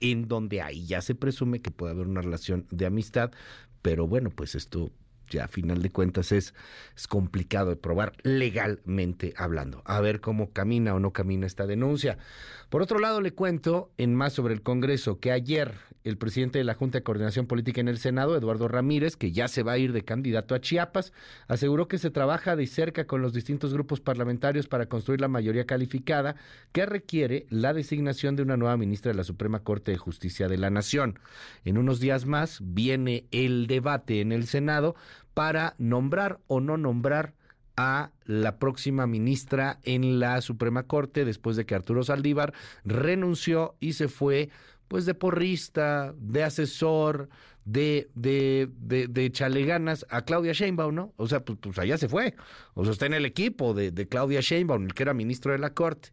en 0.00 0.26
donde 0.26 0.62
ahí 0.62 0.86
ya 0.86 1.00
se 1.00 1.14
presume 1.14 1.62
que 1.62 1.70
puede 1.70 1.92
haber 1.92 2.08
una 2.08 2.22
relación 2.22 2.66
de 2.70 2.86
amistad, 2.86 3.30
pero 3.82 4.08
bueno, 4.08 4.30
pues 4.30 4.56
esto 4.56 4.90
ya 5.30 5.44
a 5.44 5.48
final 5.48 5.80
de 5.80 5.90
cuentas 5.90 6.32
es, 6.32 6.52
complicado 7.08 7.70
de 7.70 7.76
probar 7.76 8.12
legalmente 8.22 9.32
hablando. 9.36 9.82
A 9.86 10.00
ver 10.00 10.20
cómo 10.20 10.52
camina 10.52 10.94
o 10.94 11.00
no 11.00 11.12
camina 11.12 11.46
esta 11.46 11.66
denuncia. 11.66 12.18
Por 12.70 12.82
otro 12.82 13.00
lado, 13.00 13.20
le 13.20 13.32
cuento 13.32 13.90
en 13.98 14.14
más 14.14 14.32
sobre 14.32 14.54
el 14.54 14.62
Congreso 14.62 15.18
que 15.18 15.32
ayer 15.32 15.74
el 16.04 16.16
presidente 16.16 16.58
de 16.58 16.64
la 16.64 16.74
Junta 16.74 16.98
de 16.98 17.02
Coordinación 17.02 17.46
Política 17.46 17.80
en 17.80 17.88
el 17.88 17.98
Senado, 17.98 18.36
Eduardo 18.36 18.68
Ramírez, 18.68 19.16
que 19.16 19.32
ya 19.32 19.48
se 19.48 19.64
va 19.64 19.72
a 19.72 19.78
ir 19.78 19.92
de 19.92 20.04
candidato 20.04 20.54
a 20.54 20.60
Chiapas, 20.60 21.12
aseguró 21.48 21.88
que 21.88 21.98
se 21.98 22.10
trabaja 22.10 22.54
de 22.54 22.68
cerca 22.68 23.08
con 23.08 23.22
los 23.22 23.32
distintos 23.32 23.74
grupos 23.74 24.00
parlamentarios 24.00 24.68
para 24.68 24.86
construir 24.86 25.20
la 25.20 25.26
mayoría 25.26 25.66
calificada 25.66 26.36
que 26.70 26.86
requiere 26.86 27.44
la 27.50 27.74
designación 27.74 28.36
de 28.36 28.44
una 28.44 28.56
nueva 28.56 28.76
ministra 28.76 29.10
de 29.10 29.18
la 29.18 29.24
Suprema 29.24 29.64
Corte 29.64 29.90
de 29.90 29.98
Justicia 29.98 30.46
de 30.46 30.58
la 30.58 30.70
Nación. 30.70 31.18
En 31.64 31.76
unos 31.76 31.98
días 31.98 32.24
más 32.24 32.60
viene 32.62 33.26
el 33.32 33.66
debate 33.66 34.20
en 34.20 34.30
el 34.30 34.46
Senado 34.46 34.94
para 35.34 35.74
nombrar 35.78 36.38
o 36.46 36.60
no 36.60 36.76
nombrar 36.76 37.34
a 37.80 38.10
la 38.26 38.58
próxima 38.58 39.06
ministra 39.06 39.80
en 39.84 40.20
la 40.20 40.40
Suprema 40.42 40.82
Corte 40.82 41.24
después 41.24 41.56
de 41.56 41.64
que 41.66 41.74
Arturo 41.74 42.02
Saldívar 42.04 42.52
renunció 42.84 43.74
y 43.80 43.94
se 43.94 44.08
fue 44.08 44.50
pues 44.88 45.06
de 45.06 45.14
porrista, 45.14 46.14
de 46.18 46.42
asesor, 46.42 47.28
de, 47.64 48.10
de, 48.14 48.68
de, 48.78 49.06
de 49.06 49.24
echarle 49.24 49.64
ganas 49.64 50.04
a 50.10 50.22
Claudia 50.22 50.52
Sheinbaum, 50.52 50.94
¿no? 50.94 51.14
O 51.16 51.28
sea, 51.28 51.44
pues, 51.44 51.58
pues 51.60 51.78
allá 51.78 51.96
se 51.96 52.08
fue. 52.08 52.34
O 52.74 52.84
sea, 52.84 52.92
está 52.92 53.06
en 53.06 53.14
el 53.14 53.24
equipo 53.24 53.72
de, 53.72 53.92
de 53.92 54.08
Claudia 54.08 54.40
Sheinbaum, 54.40 54.86
el 54.86 54.94
que 54.94 55.04
era 55.04 55.14
ministro 55.14 55.52
de 55.52 55.58
la 55.58 55.72
Corte. 55.72 56.10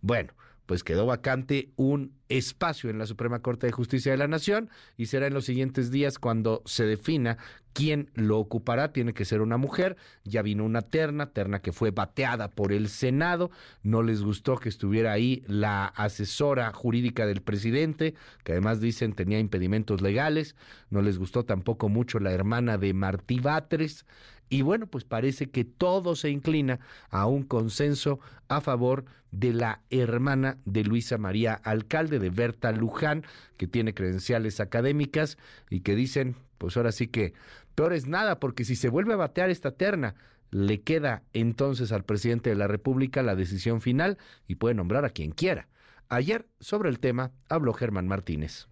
Bueno, 0.00 0.32
pues 0.66 0.84
quedó 0.84 1.06
vacante 1.06 1.70
un 1.76 2.12
espacio 2.28 2.90
en 2.90 2.98
la 2.98 3.06
Suprema 3.06 3.40
Corte 3.40 3.66
de 3.66 3.72
Justicia 3.72 4.12
de 4.12 4.18
la 4.18 4.28
Nación 4.28 4.70
y 4.96 5.06
será 5.06 5.26
en 5.26 5.34
los 5.34 5.44
siguientes 5.44 5.90
días 5.90 6.18
cuando 6.18 6.62
se 6.64 6.84
defina 6.84 7.38
quién 7.74 8.10
lo 8.14 8.38
ocupará. 8.38 8.92
Tiene 8.92 9.12
que 9.12 9.26
ser 9.26 9.42
una 9.42 9.58
mujer. 9.58 9.96
Ya 10.24 10.40
vino 10.40 10.64
una 10.64 10.82
terna, 10.82 11.26
terna 11.26 11.60
que 11.60 11.72
fue 11.72 11.90
bateada 11.90 12.50
por 12.50 12.72
el 12.72 12.88
Senado. 12.88 13.50
No 13.82 14.02
les 14.02 14.22
gustó 14.22 14.56
que 14.56 14.70
estuviera 14.70 15.12
ahí 15.12 15.44
la 15.46 15.86
asesora 15.86 16.72
jurídica 16.72 17.26
del 17.26 17.42
presidente, 17.42 18.14
que 18.42 18.52
además 18.52 18.80
dicen 18.80 19.12
tenía 19.12 19.38
impedimentos 19.38 20.00
legales. 20.00 20.56
No 20.88 21.02
les 21.02 21.18
gustó 21.18 21.44
tampoco 21.44 21.88
mucho 21.88 22.20
la 22.20 22.32
hermana 22.32 22.78
de 22.78 22.94
Martí 22.94 23.40
Batres. 23.40 24.06
Y 24.54 24.62
bueno, 24.62 24.86
pues 24.86 25.02
parece 25.02 25.50
que 25.50 25.64
todo 25.64 26.14
se 26.14 26.30
inclina 26.30 26.78
a 27.10 27.26
un 27.26 27.42
consenso 27.42 28.20
a 28.46 28.60
favor 28.60 29.04
de 29.32 29.52
la 29.52 29.82
hermana 29.90 30.58
de 30.64 30.84
Luisa 30.84 31.18
María 31.18 31.54
Alcalde, 31.54 32.20
de 32.20 32.30
Berta 32.30 32.70
Luján, 32.70 33.24
que 33.56 33.66
tiene 33.66 33.94
credenciales 33.94 34.60
académicas 34.60 35.38
y 35.70 35.80
que 35.80 35.96
dicen, 35.96 36.36
pues 36.58 36.76
ahora 36.76 36.92
sí 36.92 37.08
que 37.08 37.32
peor 37.74 37.94
es 37.94 38.06
nada, 38.06 38.38
porque 38.38 38.64
si 38.64 38.76
se 38.76 38.90
vuelve 38.90 39.14
a 39.14 39.16
batear 39.16 39.50
esta 39.50 39.72
terna, 39.72 40.14
le 40.52 40.82
queda 40.82 41.24
entonces 41.32 41.90
al 41.90 42.04
presidente 42.04 42.50
de 42.50 42.54
la 42.54 42.68
República 42.68 43.24
la 43.24 43.34
decisión 43.34 43.80
final 43.80 44.18
y 44.46 44.54
puede 44.54 44.76
nombrar 44.76 45.04
a 45.04 45.10
quien 45.10 45.32
quiera. 45.32 45.66
Ayer 46.08 46.46
sobre 46.60 46.90
el 46.90 47.00
tema 47.00 47.32
habló 47.48 47.72
Germán 47.72 48.06
Martínez. 48.06 48.68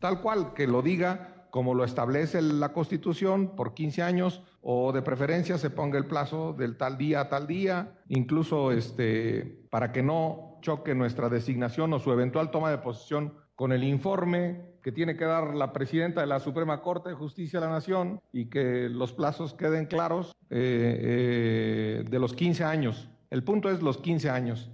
Tal 0.00 0.20
cual, 0.20 0.52
que 0.52 0.66
lo 0.66 0.82
diga 0.82 1.35
como 1.56 1.72
lo 1.72 1.84
establece 1.84 2.42
la 2.42 2.74
Constitución, 2.74 3.56
por 3.56 3.72
15 3.72 4.02
años 4.02 4.42
o 4.60 4.92
de 4.92 5.00
preferencia 5.00 5.56
se 5.56 5.70
ponga 5.70 5.96
el 5.96 6.04
plazo 6.04 6.52
del 6.52 6.76
tal 6.76 6.98
día 6.98 7.22
a 7.22 7.28
tal 7.30 7.46
día, 7.46 7.94
incluso 8.10 8.72
este, 8.72 9.64
para 9.70 9.90
que 9.90 10.02
no 10.02 10.58
choque 10.60 10.94
nuestra 10.94 11.30
designación 11.30 11.94
o 11.94 11.98
su 11.98 12.12
eventual 12.12 12.50
toma 12.50 12.70
de 12.70 12.76
posición 12.76 13.32
con 13.54 13.72
el 13.72 13.84
informe 13.84 14.74
que 14.82 14.92
tiene 14.92 15.16
que 15.16 15.24
dar 15.24 15.54
la 15.54 15.72
presidenta 15.72 16.20
de 16.20 16.26
la 16.26 16.40
Suprema 16.40 16.82
Corte 16.82 17.08
de 17.08 17.14
Justicia 17.14 17.58
de 17.58 17.64
la 17.64 17.72
Nación 17.72 18.20
y 18.34 18.50
que 18.50 18.90
los 18.90 19.14
plazos 19.14 19.54
queden 19.54 19.86
claros 19.86 20.36
eh, 20.50 22.02
eh, 22.02 22.04
de 22.06 22.18
los 22.18 22.34
15 22.34 22.64
años. 22.64 23.08
El 23.30 23.44
punto 23.44 23.70
es 23.70 23.80
los 23.80 23.96
15 23.96 24.28
años. 24.28 24.70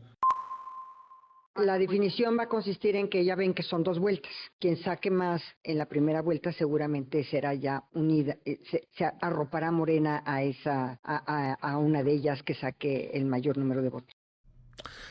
La 1.57 1.77
definición 1.77 2.39
va 2.39 2.45
a 2.45 2.49
consistir 2.49 2.97
en 2.97 3.09
que 3.09 3.25
ya 3.25 3.35
ven 3.35 3.53
que 3.53 3.63
son 3.63 3.83
dos 3.83 3.99
vueltas. 3.99 4.33
Quien 4.59 4.79
saque 4.79 5.11
más 5.11 5.43
en 5.63 5.77
la 5.77 5.87
primera 5.87 6.23
vuelta 6.23 6.51
seguramente 6.53 7.25
será 7.25 7.53
ya 7.53 7.85
unida, 7.93 8.39
eh, 8.47 8.59
se, 8.71 9.05
arropará 9.21 9.71
Morena 9.71 10.23
a 10.25 10.43
esa, 10.43 10.99
a, 11.05 11.55
a, 11.61 11.77
una 11.77 12.03
de 12.03 12.13
ellas 12.13 12.43
que 12.43 12.55
saque 12.55 13.11
el 13.13 13.27
mayor 13.27 13.59
número 13.59 13.83
de 13.83 13.91
votos. 13.91 14.17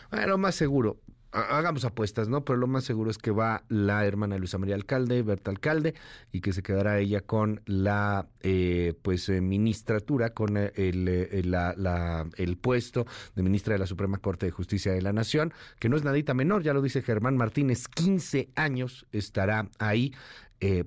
Bueno, 0.09 0.37
más 0.39 0.55
seguro, 0.55 0.97
hagamos 1.32 1.86
apuestas, 1.86 2.27
¿no? 2.27 2.43
Pero 2.43 2.57
lo 2.57 2.67
más 2.67 2.84
seguro 2.84 3.09
es 3.09 3.17
que 3.17 3.32
va 3.32 3.63
la 3.69 4.05
hermana 4.05 4.38
Luisa 4.38 4.57
María 4.57 4.75
Alcalde, 4.75 5.21
Berta 5.21 5.51
Alcalde, 5.51 5.95
y 6.32 6.41
que 6.41 6.53
se 6.53 6.61
quedará 6.61 6.99
ella 6.99 7.21
con 7.21 7.61
la, 7.65 8.27
eh, 8.41 8.93
pues, 9.01 9.29
eh, 9.29 9.41
ministratura, 9.41 10.32
con 10.32 10.57
el, 10.57 10.71
eh, 10.75 11.41
la, 11.45 12.27
el 12.38 12.57
puesto 12.57 13.05
de 13.36 13.43
ministra 13.43 13.73
de 13.73 13.79
la 13.79 13.88
Suprema 13.88 14.17
Corte 14.17 14.45
de 14.45 14.51
Justicia 14.51 14.91
de 14.91 15.01
la 15.01 15.13
Nación, 15.13 15.53
que 15.79 15.89
no 15.89 15.95
es 15.95 16.03
nadita 16.03 16.34
menor, 16.34 16.63
ya 16.63 16.73
lo 16.73 16.82
dice 16.82 17.01
Germán 17.01 17.38
Martínez, 17.38 17.88
15 17.88 18.49
años 18.55 19.05
estará 19.11 19.69
ahí. 19.79 20.13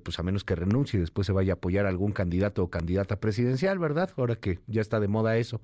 pues 0.03 0.19
a 0.19 0.23
menos 0.23 0.45
que 0.45 0.55
renuncie 0.55 0.97
y 0.97 1.01
después 1.01 1.27
se 1.27 1.33
vaya 1.33 1.51
a 1.51 1.55
apoyar 1.55 1.85
a 1.85 1.89
algún 1.89 2.13
candidato 2.13 2.63
o 2.63 2.69
candidata 2.69 3.19
presidencial, 3.19 3.77
¿verdad? 3.77 4.09
Ahora 4.15 4.37
que 4.37 4.59
ya 4.67 4.79
está 4.79 5.01
de 5.01 5.09
moda 5.09 5.35
eso. 5.35 5.59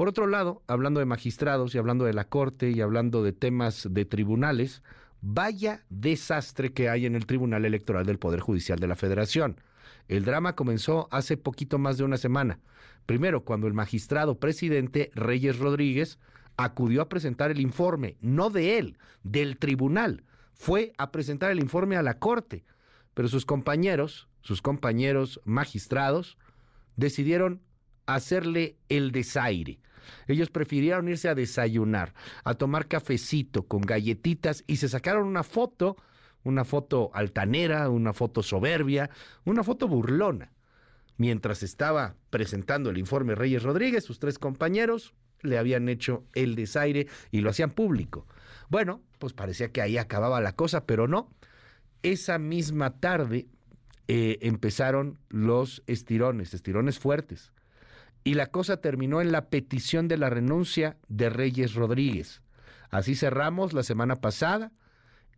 Por 0.00 0.08
otro 0.08 0.26
lado, 0.26 0.62
hablando 0.66 0.98
de 0.98 1.04
magistrados 1.04 1.74
y 1.74 1.78
hablando 1.78 2.06
de 2.06 2.14
la 2.14 2.24
Corte 2.24 2.70
y 2.70 2.80
hablando 2.80 3.22
de 3.22 3.34
temas 3.34 3.86
de 3.90 4.06
tribunales, 4.06 4.82
vaya 5.20 5.84
desastre 5.90 6.72
que 6.72 6.88
hay 6.88 7.04
en 7.04 7.14
el 7.14 7.26
Tribunal 7.26 7.66
Electoral 7.66 8.06
del 8.06 8.18
Poder 8.18 8.40
Judicial 8.40 8.78
de 8.78 8.86
la 8.86 8.96
Federación. 8.96 9.60
El 10.08 10.24
drama 10.24 10.56
comenzó 10.56 11.06
hace 11.10 11.36
poquito 11.36 11.78
más 11.78 11.98
de 11.98 12.04
una 12.04 12.16
semana. 12.16 12.60
Primero, 13.04 13.44
cuando 13.44 13.66
el 13.66 13.74
magistrado 13.74 14.38
presidente 14.38 15.10
Reyes 15.14 15.58
Rodríguez 15.58 16.18
acudió 16.56 17.02
a 17.02 17.10
presentar 17.10 17.50
el 17.50 17.60
informe, 17.60 18.16
no 18.22 18.48
de 18.48 18.78
él, 18.78 18.96
del 19.22 19.58
tribunal. 19.58 20.24
Fue 20.54 20.94
a 20.96 21.12
presentar 21.12 21.50
el 21.50 21.60
informe 21.60 21.96
a 21.96 22.02
la 22.02 22.18
Corte. 22.18 22.64
Pero 23.12 23.28
sus 23.28 23.44
compañeros, 23.44 24.28
sus 24.40 24.62
compañeros 24.62 25.42
magistrados, 25.44 26.38
decidieron 26.96 27.60
hacerle 28.06 28.78
el 28.88 29.12
desaire. 29.12 29.78
Ellos 30.26 30.50
prefirieron 30.50 31.08
irse 31.08 31.28
a 31.28 31.34
desayunar, 31.34 32.14
a 32.44 32.54
tomar 32.54 32.88
cafecito 32.88 33.64
con 33.64 33.82
galletitas 33.82 34.64
y 34.66 34.76
se 34.76 34.88
sacaron 34.88 35.26
una 35.26 35.42
foto, 35.42 35.96
una 36.44 36.64
foto 36.64 37.10
altanera, 37.14 37.88
una 37.88 38.12
foto 38.12 38.42
soberbia, 38.42 39.10
una 39.44 39.62
foto 39.62 39.88
burlona. 39.88 40.52
Mientras 41.16 41.62
estaba 41.62 42.14
presentando 42.30 42.90
el 42.90 42.98
informe 42.98 43.34
Reyes 43.34 43.62
Rodríguez, 43.62 44.04
sus 44.04 44.18
tres 44.18 44.38
compañeros 44.38 45.14
le 45.42 45.58
habían 45.58 45.88
hecho 45.88 46.24
el 46.34 46.54
desaire 46.54 47.08
y 47.30 47.40
lo 47.40 47.50
hacían 47.50 47.70
público. 47.70 48.26
Bueno, 48.68 49.02
pues 49.18 49.32
parecía 49.32 49.70
que 49.72 49.82
ahí 49.82 49.98
acababa 49.98 50.40
la 50.40 50.52
cosa, 50.52 50.86
pero 50.86 51.08
no. 51.08 51.28
Esa 52.02 52.38
misma 52.38 52.98
tarde 53.00 53.48
eh, 54.08 54.38
empezaron 54.42 55.18
los 55.28 55.82
estirones, 55.86 56.54
estirones 56.54 56.98
fuertes. 56.98 57.52
Y 58.24 58.34
la 58.34 58.46
cosa 58.46 58.78
terminó 58.78 59.20
en 59.20 59.32
la 59.32 59.48
petición 59.48 60.08
de 60.08 60.18
la 60.18 60.30
renuncia 60.30 60.96
de 61.08 61.30
Reyes 61.30 61.74
Rodríguez. 61.74 62.42
Así 62.90 63.14
cerramos 63.14 63.72
la 63.72 63.82
semana 63.82 64.16
pasada 64.16 64.72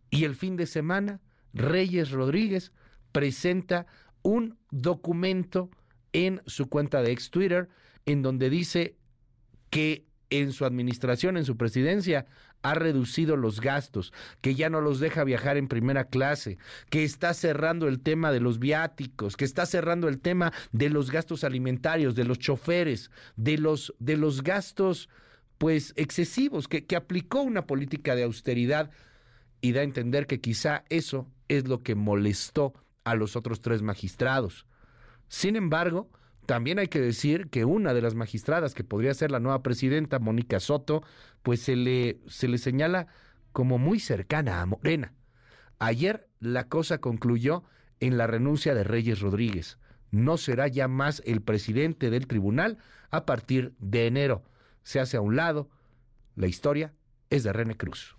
y 0.09 0.25
el 0.25 0.35
fin 0.35 0.57
de 0.57 0.65
semana 0.65 1.21
Reyes 1.53 2.11
Rodríguez 2.11 2.71
presenta 3.11 3.85
un 4.21 4.57
documento 4.71 5.69
en 6.13 6.41
su 6.45 6.67
cuenta 6.67 7.01
de 7.01 7.11
ex 7.11 7.29
Twitter 7.29 7.69
en 8.05 8.21
donde 8.21 8.49
dice 8.49 8.97
que 9.69 10.05
en 10.29 10.51
su 10.51 10.65
administración, 10.65 11.37
en 11.37 11.45
su 11.45 11.57
presidencia, 11.57 12.25
ha 12.63 12.73
reducido 12.73 13.35
los 13.35 13.61
gastos, 13.61 14.13
que 14.41 14.55
ya 14.55 14.69
no 14.69 14.81
los 14.81 14.99
deja 14.99 15.23
viajar 15.23 15.57
en 15.57 15.67
primera 15.67 16.05
clase, 16.05 16.57
que 16.89 17.03
está 17.03 17.33
cerrando 17.33 17.87
el 17.87 17.99
tema 17.99 18.31
de 18.31 18.39
los 18.39 18.57
viáticos, 18.57 19.37
que 19.37 19.45
está 19.45 19.65
cerrando 19.65 20.07
el 20.07 20.19
tema 20.19 20.53
de 20.71 20.89
los 20.89 21.11
gastos 21.11 21.43
alimentarios, 21.43 22.15
de 22.15 22.23
los 22.23 22.39
choferes, 22.39 23.11
de 23.35 23.57
los, 23.57 23.93
de 23.99 24.17
los 24.17 24.41
gastos 24.43 25.09
pues 25.57 25.93
excesivos, 25.97 26.67
que, 26.67 26.85
que 26.85 26.95
aplicó 26.95 27.41
una 27.41 27.67
política 27.67 28.15
de 28.15 28.23
austeridad 28.23 28.89
y 29.61 29.73
da 29.73 29.81
a 29.81 29.85
entender 29.85 30.25
que 30.25 30.41
quizá 30.41 30.83
eso 30.89 31.27
es 31.47 31.67
lo 31.67 31.83
que 31.83 31.95
molestó 31.95 32.73
a 33.03 33.15
los 33.15 33.35
otros 33.35 33.61
tres 33.61 33.81
magistrados. 33.81 34.65
Sin 35.27 35.55
embargo, 35.55 36.09
también 36.45 36.79
hay 36.79 36.87
que 36.87 36.99
decir 36.99 37.47
que 37.47 37.63
una 37.65 37.93
de 37.93 38.01
las 38.01 38.15
magistradas 38.15 38.73
que 38.73 38.83
podría 38.83 39.13
ser 39.13 39.31
la 39.31 39.39
nueva 39.39 39.63
presidenta, 39.63 40.19
Mónica 40.19 40.59
Soto, 40.59 41.03
pues 41.43 41.61
se 41.61 41.75
le, 41.75 42.19
se 42.27 42.47
le 42.47 42.57
señala 42.57 43.07
como 43.51 43.77
muy 43.77 43.99
cercana 43.99 44.61
a 44.61 44.65
Morena. 44.65 45.13
Ayer 45.79 46.27
la 46.39 46.67
cosa 46.67 46.99
concluyó 46.99 47.63
en 47.99 48.17
la 48.17 48.27
renuncia 48.27 48.73
de 48.73 48.83
Reyes 48.83 49.19
Rodríguez. 49.19 49.77
No 50.11 50.37
será 50.37 50.67
ya 50.67 50.87
más 50.87 51.21
el 51.25 51.41
presidente 51.41 52.09
del 52.09 52.27
tribunal 52.27 52.77
a 53.11 53.25
partir 53.25 53.73
de 53.79 54.07
enero. 54.07 54.43
Se 54.83 54.99
hace 54.99 55.17
a 55.17 55.21
un 55.21 55.35
lado. 55.35 55.69
La 56.35 56.47
historia 56.47 56.93
es 57.29 57.43
de 57.43 57.53
René 57.53 57.75
Cruz. 57.75 58.15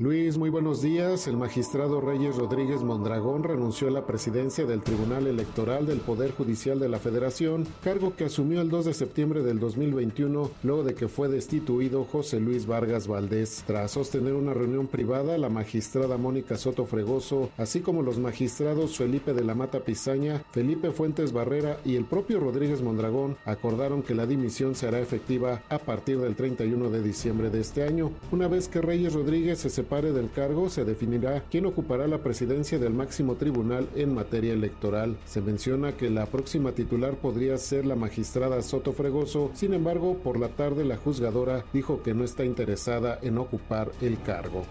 Luis, 0.00 0.38
muy 0.38 0.48
buenos 0.48 0.80
días. 0.80 1.26
El 1.26 1.36
magistrado 1.36 2.00
Reyes 2.00 2.36
Rodríguez 2.36 2.84
Mondragón 2.84 3.42
renunció 3.42 3.88
a 3.88 3.90
la 3.90 4.06
presidencia 4.06 4.64
del 4.64 4.80
Tribunal 4.80 5.26
Electoral 5.26 5.86
del 5.86 5.98
Poder 5.98 6.30
Judicial 6.30 6.78
de 6.78 6.88
la 6.88 7.00
Federación, 7.00 7.66
cargo 7.82 8.14
que 8.14 8.26
asumió 8.26 8.60
el 8.60 8.70
2 8.70 8.84
de 8.84 8.94
septiembre 8.94 9.42
del 9.42 9.58
2021, 9.58 10.52
luego 10.62 10.84
de 10.84 10.94
que 10.94 11.08
fue 11.08 11.26
destituido 11.26 12.04
José 12.04 12.38
Luis 12.38 12.64
Vargas 12.64 13.08
Valdés. 13.08 13.64
Tras 13.66 13.90
sostener 13.90 14.34
una 14.34 14.54
reunión 14.54 14.86
privada, 14.86 15.36
la 15.36 15.48
magistrada 15.48 16.16
Mónica 16.16 16.56
Soto 16.56 16.86
Fregoso, 16.86 17.50
así 17.56 17.80
como 17.80 18.02
los 18.02 18.20
magistrados 18.20 18.96
Felipe 18.96 19.34
de 19.34 19.42
la 19.42 19.56
Mata 19.56 19.80
Pizaña, 19.80 20.44
Felipe 20.52 20.92
Fuentes 20.92 21.32
Barrera 21.32 21.80
y 21.84 21.96
el 21.96 22.04
propio 22.04 22.38
Rodríguez 22.38 22.82
Mondragón 22.82 23.36
acordaron 23.44 24.04
que 24.04 24.14
la 24.14 24.26
dimisión 24.26 24.76
será 24.76 25.00
efectiva 25.00 25.62
a 25.68 25.80
partir 25.80 26.20
del 26.20 26.36
31 26.36 26.88
de 26.88 27.02
diciembre 27.02 27.50
de 27.50 27.62
este 27.62 27.82
año, 27.82 28.12
una 28.30 28.46
vez 28.46 28.68
que 28.68 28.80
Reyes 28.80 29.12
Rodríguez 29.12 29.58
se 29.58 29.87
separe 29.88 30.12
del 30.12 30.30
cargo, 30.30 30.68
se 30.68 30.84
definirá 30.84 31.42
quién 31.50 31.64
ocupará 31.64 32.06
la 32.06 32.18
presidencia 32.18 32.78
del 32.78 32.92
máximo 32.92 33.36
tribunal 33.36 33.88
en 33.96 34.14
materia 34.14 34.52
electoral. 34.52 35.16
Se 35.24 35.40
menciona 35.40 35.92
que 35.92 36.10
la 36.10 36.26
próxima 36.26 36.72
titular 36.72 37.14
podría 37.14 37.56
ser 37.56 37.86
la 37.86 37.96
magistrada 37.96 38.60
Soto 38.60 38.92
Fregoso, 38.92 39.50
sin 39.54 39.72
embargo, 39.72 40.18
por 40.18 40.38
la 40.38 40.48
tarde 40.48 40.84
la 40.84 40.98
juzgadora 40.98 41.64
dijo 41.72 42.02
que 42.02 42.12
no 42.12 42.22
está 42.22 42.44
interesada 42.44 43.18
en 43.22 43.38
ocupar 43.38 43.90
el 44.02 44.20
cargo. 44.20 44.62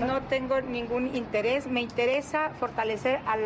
No 0.00 0.20
tengo 0.28 0.60
ningún 0.60 1.16
interés. 1.16 1.66
Me 1.66 1.80
interesa 1.80 2.50
fortalecer 2.60 3.20
al 3.26 3.40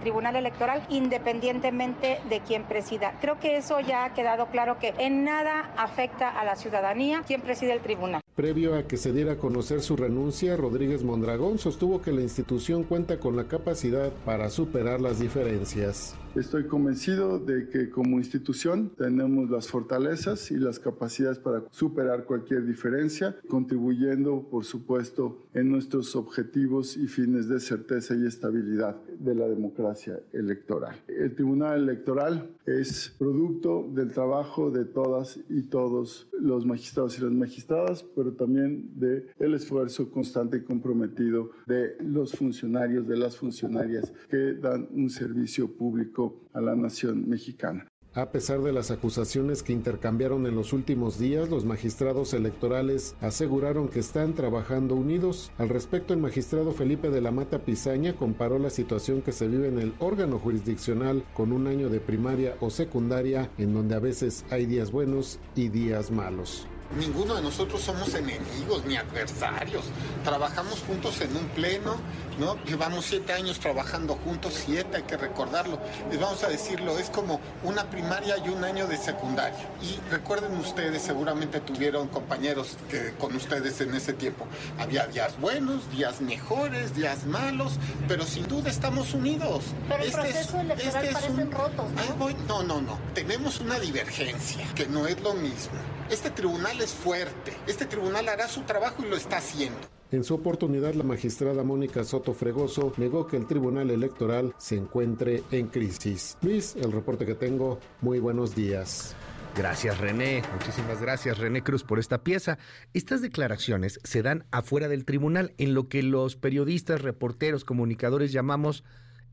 Tribunal 0.00 0.36
Electoral 0.36 0.84
independientemente 0.88 2.20
de 2.28 2.40
quién 2.40 2.64
presida. 2.64 3.14
Creo 3.20 3.40
que 3.40 3.56
eso 3.56 3.80
ya 3.80 4.04
ha 4.04 4.14
quedado 4.14 4.46
claro 4.46 4.78
que 4.78 4.94
en 4.98 5.24
nada 5.24 5.72
afecta 5.76 6.28
a 6.28 6.44
la 6.44 6.54
ciudadanía 6.54 7.22
quien 7.26 7.40
preside 7.40 7.72
el 7.72 7.80
tribunal. 7.80 8.20
Previo 8.38 8.76
a 8.76 8.84
que 8.84 8.96
se 8.96 9.12
diera 9.12 9.32
a 9.32 9.36
conocer 9.36 9.80
su 9.80 9.96
renuncia, 9.96 10.56
Rodríguez 10.56 11.02
Mondragón 11.02 11.58
sostuvo 11.58 12.00
que 12.00 12.12
la 12.12 12.20
institución 12.20 12.84
cuenta 12.84 13.18
con 13.18 13.34
la 13.34 13.48
capacidad 13.48 14.12
para 14.24 14.48
superar 14.48 15.00
las 15.00 15.18
diferencias. 15.18 16.14
Estoy 16.36 16.68
convencido 16.68 17.40
de 17.40 17.68
que 17.68 17.90
como 17.90 18.18
institución 18.18 18.92
tenemos 18.96 19.50
las 19.50 19.66
fortalezas 19.66 20.52
y 20.52 20.56
las 20.56 20.78
capacidades 20.78 21.40
para 21.40 21.64
superar 21.72 22.26
cualquier 22.26 22.64
diferencia, 22.64 23.34
contribuyendo, 23.48 24.46
por 24.48 24.64
supuesto, 24.64 25.42
en 25.52 25.72
nuestros 25.72 26.14
objetivos 26.14 26.96
y 26.96 27.08
fines 27.08 27.48
de 27.48 27.58
certeza 27.58 28.14
y 28.14 28.24
estabilidad 28.24 29.02
de 29.18 29.34
la 29.34 29.48
democracia 29.48 30.20
electoral. 30.32 31.02
El 31.08 31.34
Tribunal 31.34 31.82
Electoral 31.82 32.50
es 32.68 33.14
producto 33.18 33.88
del 33.92 34.12
trabajo 34.12 34.70
de 34.70 34.84
todas 34.84 35.40
y 35.48 35.62
todos 35.62 36.28
los 36.38 36.66
magistrados 36.66 37.18
y 37.18 37.22
las 37.22 37.32
magistradas, 37.32 38.02
pero 38.14 38.32
también 38.32 38.90
de 38.98 39.26
el 39.38 39.54
esfuerzo 39.54 40.10
constante 40.10 40.58
y 40.58 40.62
comprometido 40.62 41.50
de 41.66 41.96
los 42.00 42.32
funcionarios, 42.32 43.06
de 43.06 43.16
las 43.16 43.36
funcionarias 43.36 44.12
que 44.28 44.54
dan 44.54 44.88
un 44.92 45.08
servicio 45.08 45.72
público 45.76 46.40
a 46.52 46.60
la 46.60 46.76
nación 46.76 47.28
mexicana. 47.28 47.86
A 48.14 48.32
pesar 48.32 48.62
de 48.62 48.72
las 48.72 48.90
acusaciones 48.90 49.62
que 49.62 49.72
intercambiaron 49.72 50.46
en 50.46 50.54
los 50.54 50.72
últimos 50.72 51.18
días, 51.18 51.50
los 51.50 51.64
magistrados 51.64 52.32
electorales 52.32 53.14
aseguraron 53.20 53.88
que 53.88 54.00
están 54.00 54.34
trabajando 54.34 54.94
unidos. 54.94 55.52
Al 55.58 55.68
respecto, 55.68 56.14
el 56.14 56.20
magistrado 56.20 56.72
Felipe 56.72 57.10
de 57.10 57.20
la 57.20 57.30
Mata 57.30 57.60
Pizaña 57.60 58.16
comparó 58.16 58.58
la 58.58 58.70
situación 58.70 59.20
que 59.20 59.32
se 59.32 59.46
vive 59.46 59.68
en 59.68 59.78
el 59.78 59.94
órgano 59.98 60.38
jurisdiccional 60.38 61.22
con 61.34 61.52
un 61.52 61.66
año 61.66 61.90
de 61.90 62.00
primaria 62.00 62.56
o 62.60 62.70
secundaria 62.70 63.50
en 63.58 63.74
donde 63.74 63.94
a 63.94 64.00
veces 64.00 64.44
hay 64.50 64.66
días 64.66 64.90
buenos 64.90 65.38
y 65.54 65.68
días 65.68 66.10
malos. 66.10 66.66
Ninguno 66.96 67.34
de 67.34 67.42
nosotros 67.42 67.82
somos 67.82 68.14
enemigos 68.14 68.84
ni 68.86 68.96
adversarios. 68.96 69.84
Trabajamos 70.24 70.80
juntos 70.80 71.20
en 71.20 71.36
un 71.36 71.44
pleno, 71.48 71.96
¿no? 72.38 72.56
Llevamos 72.64 73.04
siete 73.04 73.34
años 73.34 73.60
trabajando 73.60 74.14
juntos, 74.14 74.54
siete, 74.64 74.96
hay 74.96 75.02
que 75.02 75.18
recordarlo. 75.18 75.78
Les 76.10 76.18
vamos 76.18 76.42
a 76.44 76.48
decirlo, 76.48 76.98
es 76.98 77.10
como 77.10 77.40
una 77.62 77.84
primaria 77.90 78.36
y 78.38 78.48
un 78.48 78.64
año 78.64 78.86
de 78.86 78.96
secundaria. 78.96 79.68
Y 79.82 79.98
recuerden 80.10 80.56
ustedes, 80.56 81.02
seguramente 81.02 81.60
tuvieron 81.60 82.08
compañeros 82.08 82.78
que 82.90 83.12
con 83.18 83.36
ustedes 83.36 83.80
en 83.82 83.94
ese 83.94 84.14
tiempo. 84.14 84.46
Había 84.78 85.06
días 85.06 85.38
buenos, 85.38 85.90
días 85.90 86.22
mejores, 86.22 86.94
días 86.94 87.26
malos, 87.26 87.74
pero 88.08 88.24
sin 88.24 88.48
duda 88.48 88.70
estamos 88.70 89.12
unidos. 89.12 89.64
Pero 89.88 90.02
el 90.02 90.08
este 90.08 90.20
proceso 90.22 90.60
electoral 90.60 91.04
este 91.04 91.12
parecen 91.12 91.52
rotos, 91.52 91.86
¿no? 91.90 92.30
no, 92.48 92.62
no, 92.62 92.80
no. 92.80 92.98
Tenemos 93.14 93.60
una 93.60 93.78
divergencia, 93.78 94.66
que 94.74 94.86
no 94.86 95.06
es 95.06 95.20
lo 95.20 95.34
mismo. 95.34 95.78
Este 96.10 96.30
tribunal 96.30 96.77
es 96.80 96.92
fuerte. 96.92 97.52
Este 97.66 97.86
tribunal 97.86 98.28
hará 98.28 98.48
su 98.48 98.62
trabajo 98.62 99.04
y 99.04 99.08
lo 99.08 99.16
está 99.16 99.38
haciendo. 99.38 99.78
En 100.10 100.24
su 100.24 100.34
oportunidad, 100.34 100.94
la 100.94 101.04
magistrada 101.04 101.62
Mónica 101.62 102.02
Soto 102.02 102.32
Fregoso 102.32 102.94
negó 102.96 103.26
que 103.26 103.36
el 103.36 103.46
Tribunal 103.46 103.90
Electoral 103.90 104.54
se 104.56 104.76
encuentre 104.76 105.42
en 105.50 105.66
crisis. 105.66 106.38
Luis, 106.40 106.76
el 106.76 106.92
reporte 106.92 107.26
que 107.26 107.34
tengo, 107.34 107.78
muy 108.00 108.18
buenos 108.18 108.54
días. 108.54 109.14
Gracias 109.54 109.98
René, 109.98 110.42
muchísimas 110.52 111.00
gracias 111.00 111.36
René 111.36 111.62
Cruz 111.62 111.82
por 111.82 111.98
esta 111.98 112.22
pieza. 112.22 112.58
Estas 112.94 113.20
declaraciones 113.20 113.98
se 114.04 114.22
dan 114.22 114.46
afuera 114.50 114.88
del 114.88 115.04
tribunal 115.04 115.52
en 115.58 115.74
lo 115.74 115.88
que 115.88 116.02
los 116.02 116.36
periodistas, 116.36 117.02
reporteros, 117.02 117.64
comunicadores 117.64 118.30
llamamos 118.30 118.84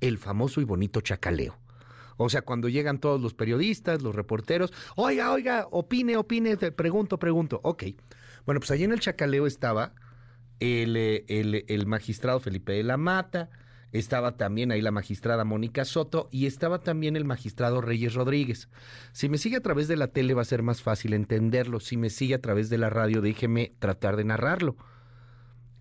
el 0.02 0.18
famoso 0.18 0.62
y 0.62 0.64
bonito 0.64 1.00
chacaleo. 1.02 1.58
O 2.18 2.30
sea, 2.30 2.44
cuando 2.44 2.70
llegan 2.70 3.00
todos 3.00 3.22
los 3.22 3.34
periodistas, 3.34 4.02
los 4.02 4.16
reporteros, 4.16 4.72
oiga, 4.96 5.32
oiga, 5.32 5.68
opine, 5.72 6.18
opine, 6.18 6.56
pregunto, 6.58 7.20
pregunto. 7.20 7.60
Ok. 7.64 7.84
Bueno, 8.46 8.60
pues 8.60 8.72
allí 8.72 8.84
en 8.84 8.94
el 8.94 9.00
Chacaleo 9.00 9.48
estaba 9.48 9.94
el, 10.60 10.96
eh, 10.96 11.26
el, 11.28 11.66
el 11.68 11.88
magistrado 11.88 12.40
Felipe 12.40 12.74
de 12.74 12.84
la 12.84 12.98
Mata, 12.98 13.50
estaba 13.92 14.36
también 14.36 14.72
ahí 14.72 14.82
la 14.82 14.92
magistrada 14.92 15.46
Mónica 15.46 15.86
Soto 15.86 16.28
y 16.32 16.48
estaba 16.48 16.80
también 16.80 17.16
el 17.16 17.24
magistrado 17.24 17.80
Reyes 17.80 18.14
Rodríguez. 18.14 18.68
Si 19.14 19.30
me 19.30 19.38
sigue 19.38 19.58
a 19.58 19.62
través 19.62 19.88
de 19.88 19.96
la 19.96 20.08
tele 20.08 20.34
va 20.34 20.42
a 20.42 20.46
ser 20.46 20.64
más 20.64 20.82
fácil 20.82 21.14
entenderlo. 21.14 21.80
Si 21.80 21.96
me 21.96 22.10
sigue 22.10 22.36
a 22.36 22.42
través 22.42 22.70
de 22.70 22.78
la 22.78 22.90
radio, 22.90 23.22
déjeme 23.22 23.74
tratar 23.80 24.18
de 24.18 24.26
narrarlo. 24.26 24.76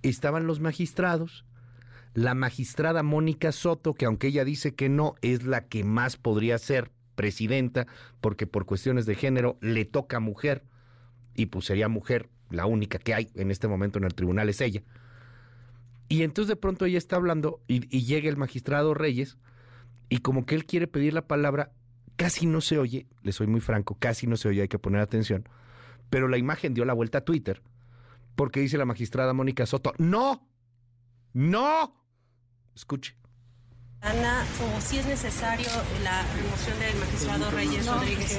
Estaban 0.02 0.46
los 0.46 0.60
magistrados, 0.60 1.44
la 2.14 2.34
magistrada 2.34 3.02
Mónica 3.02 3.52
Soto, 3.52 3.94
que 3.94 4.06
aunque 4.06 4.28
ella 4.28 4.44
dice 4.44 4.74
que 4.74 4.88
no, 4.88 5.16
es 5.20 5.44
la 5.44 5.66
que 5.66 5.84
más 5.84 6.16
podría 6.16 6.56
ser 6.58 6.90
presidenta, 7.16 7.86
porque 8.20 8.46
por 8.46 8.66
cuestiones 8.66 9.04
de 9.06 9.16
género 9.16 9.58
le 9.60 9.84
toca 9.84 10.20
mujer, 10.20 10.64
y 11.34 11.46
pues 11.46 11.66
sería 11.66 11.88
mujer, 11.88 12.28
la 12.50 12.66
única 12.66 12.98
que 12.98 13.14
hay 13.14 13.30
en 13.34 13.50
este 13.50 13.68
momento 13.68 13.98
en 13.98 14.04
el 14.04 14.14
tribunal 14.14 14.48
es 14.48 14.60
ella. 14.60 14.82
Y 16.08 16.22
entonces 16.22 16.48
de 16.48 16.56
pronto 16.56 16.84
ella 16.84 16.98
está 16.98 17.16
hablando 17.16 17.60
y, 17.66 17.94
y 17.96 18.04
llega 18.04 18.28
el 18.28 18.36
magistrado 18.36 18.94
Reyes, 18.94 19.36
y 20.08 20.18
como 20.18 20.46
que 20.46 20.54
él 20.54 20.66
quiere 20.66 20.86
pedir 20.86 21.14
la 21.14 21.26
palabra, 21.26 21.72
casi 22.16 22.46
no 22.46 22.60
se 22.60 22.78
oye, 22.78 23.08
le 23.22 23.32
soy 23.32 23.48
muy 23.48 23.60
franco, 23.60 23.96
casi 23.98 24.28
no 24.28 24.36
se 24.36 24.48
oye, 24.48 24.62
hay 24.62 24.68
que 24.68 24.78
poner 24.78 25.00
atención, 25.00 25.48
pero 26.10 26.28
la 26.28 26.38
imagen 26.38 26.74
dio 26.74 26.84
la 26.84 26.92
vuelta 26.92 27.18
a 27.18 27.24
Twitter, 27.24 27.62
porque 28.36 28.60
dice 28.60 28.78
la 28.78 28.84
magistrada 28.84 29.32
Mónica 29.32 29.66
Soto, 29.66 29.92
no, 29.98 30.46
no, 31.32 32.03
Escuche. 32.74 33.14
Ana, 34.00 34.44
o 34.60 34.80
si 34.80 34.98
es 34.98 35.06
necesario 35.06 35.68
la 36.02 36.22
remoción 36.36 36.78
del 36.78 36.96
magistrado 36.96 37.50
Reyes 37.50 37.86
Rodríguez, 37.86 38.38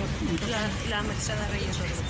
la, 0.90 1.02
magistrada 1.02 1.48
Reyes 1.48 1.80
Rodríguez. 1.80 2.10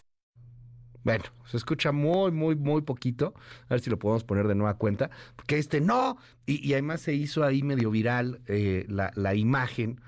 Bueno, 1.04 1.24
se 1.46 1.58
escucha 1.58 1.92
muy, 1.92 2.32
muy, 2.32 2.56
muy 2.56 2.82
poquito. 2.82 3.34
A 3.70 3.76
ver 3.76 3.80
si 3.80 3.90
lo 3.90 3.98
podemos 3.98 4.24
poner 4.24 4.48
de 4.48 4.56
nueva 4.56 4.74
cuenta. 4.74 5.10
Porque 5.36 5.58
este 5.58 5.80
no. 5.80 6.18
Y, 6.46 6.74
además 6.74 7.02
se 7.02 7.14
hizo 7.14 7.44
ahí 7.44 7.62
medio 7.62 7.92
viral 7.92 8.42
eh, 8.48 8.86
la, 8.90 9.12
la 9.16 9.36
imagen 9.36 10.02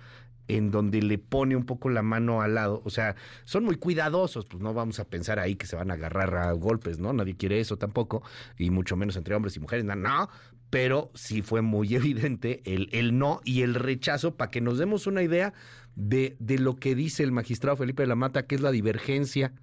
en 0.48 0.72
donde 0.72 1.02
le 1.02 1.18
pone 1.18 1.56
un 1.56 1.66
poco 1.66 1.90
la 1.90 2.02
mano 2.02 2.42
al 2.42 2.56
lado. 2.56 2.82
O 2.84 2.90
sea, 2.90 3.16
son 3.46 3.64
muy 3.64 3.76
cuidadosos, 3.76 4.46
pues 4.46 4.62
no 4.62 4.74
vamos 4.74 5.00
a 5.00 5.06
pensar 5.06 5.40
ahí 5.40 5.56
que 5.56 5.68
se 5.68 5.76
van 5.76 5.92
a 5.92 5.96
agarrar 5.96 6.36
a 6.36 6.52
golpes, 6.54 7.00
¿no? 7.00 7.14
Nadie 7.14 7.36
quiere 7.36 7.60
eso 7.60 7.78
tampoco, 7.78 8.24
y 8.58 8.70
mucho 8.70 8.96
menos 8.96 9.16
entre 9.18 9.36
hombres 9.36 9.56
y 9.58 9.60
mujeres, 9.60 9.86
no, 9.86 9.96
no 9.96 10.30
pero 10.70 11.12
sí 11.14 11.42
fue 11.42 11.62
muy 11.62 11.96
evidente 11.96 12.62
el, 12.66 12.90
el 12.92 13.18
no 13.18 13.42
y 13.44 13.62
el 13.62 13.76
rechazo 13.76 14.36
para 14.36 14.52
que 14.52 14.62
nos 14.62 14.78
demos 14.78 15.08
una 15.08 15.24
idea 15.24 15.54
de, 15.96 16.36
de, 16.40 16.60
lo 16.60 16.76
que 16.76 16.96
dice 16.96 17.24
el 17.24 17.32
magistrado 17.32 17.78
Felipe 17.78 18.04
de 18.04 18.08
la 18.08 18.16
Mata, 18.16 18.46
que 18.46 18.56
es 18.56 18.62
la 18.62 18.72
divergencia, 18.72 19.54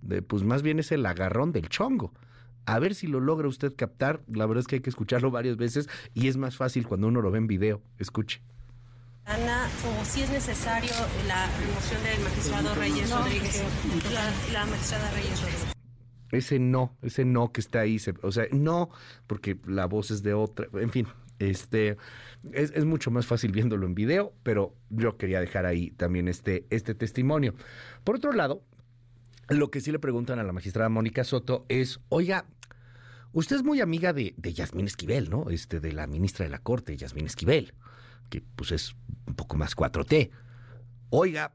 de, 0.00 0.22
pues 0.22 0.42
más 0.42 0.62
bien 0.62 0.80
es 0.80 0.90
el 0.90 1.06
agarrón 1.06 1.52
del 1.52 1.68
chongo. 1.68 2.12
A 2.64 2.78
ver 2.78 2.94
si 2.94 3.06
lo 3.06 3.20
logra 3.20 3.48
usted 3.48 3.74
captar, 3.74 4.22
la 4.26 4.46
verdad 4.46 4.60
es 4.60 4.66
que 4.66 4.76
hay 4.76 4.82
que 4.82 4.90
escucharlo 4.90 5.30
varias 5.30 5.56
veces 5.56 5.88
y 6.14 6.28
es 6.28 6.36
más 6.36 6.56
fácil 6.56 6.86
cuando 6.86 7.08
uno 7.08 7.20
lo 7.20 7.30
ve 7.30 7.38
en 7.38 7.46
video. 7.46 7.82
Escuche. 7.98 8.42
Ana, 9.24 9.68
o 9.86 10.04
si 10.04 10.22
es 10.22 10.30
necesario 10.30 10.90
la 11.28 11.46
remoción 11.58 12.02
del 12.02 12.20
magistrado 12.24 12.74
Reyes 12.74 13.10
Rodríguez, 13.10 13.62
la, 14.12 14.52
la 14.52 14.66
magistrada 14.66 15.10
Reyes 15.12 15.40
Rodríguez 15.40 15.71
ese 16.32 16.58
no, 16.58 16.96
ese 17.02 17.24
no 17.24 17.52
que 17.52 17.60
está 17.60 17.80
ahí, 17.80 17.98
o 18.22 18.32
sea, 18.32 18.46
no, 18.52 18.90
porque 19.26 19.58
la 19.66 19.86
voz 19.86 20.10
es 20.10 20.22
de 20.22 20.34
otra, 20.34 20.66
en 20.74 20.90
fin, 20.90 21.06
este, 21.38 21.96
es, 22.52 22.84
mucho 22.84 23.10
más 23.10 23.26
fácil 23.26 23.52
viéndolo 23.52 23.86
en 23.86 23.94
video, 23.94 24.32
pero 24.42 24.74
yo 24.90 25.16
quería 25.16 25.40
dejar 25.40 25.66
ahí 25.66 25.90
también 25.92 26.28
este, 26.28 26.66
este 26.70 26.94
testimonio. 26.94 27.54
Por 28.04 28.16
otro 28.16 28.32
lado, 28.32 28.62
lo 29.48 29.70
que 29.70 29.80
sí 29.80 29.92
le 29.92 29.98
preguntan 29.98 30.38
a 30.38 30.44
la 30.44 30.52
magistrada 30.52 30.88
Mónica 30.88 31.24
Soto 31.24 31.66
es, 31.68 32.00
oiga, 32.08 32.46
usted 33.32 33.56
es 33.56 33.62
muy 33.62 33.80
amiga 33.80 34.12
de, 34.12 34.34
de 34.36 34.52
Yasmín 34.52 34.86
Esquivel, 34.86 35.30
¿no? 35.30 35.50
Este, 35.50 35.80
de 35.80 35.92
la 35.92 36.06
ministra 36.06 36.44
de 36.44 36.50
la 36.50 36.58
Corte, 36.58 36.96
Yasmín 36.96 37.26
Esquivel, 37.26 37.74
que 38.30 38.42
pues 38.56 38.72
es 38.72 38.94
un 39.26 39.34
poco 39.34 39.56
más 39.56 39.76
4T. 39.76 40.30
Oiga, 41.10 41.54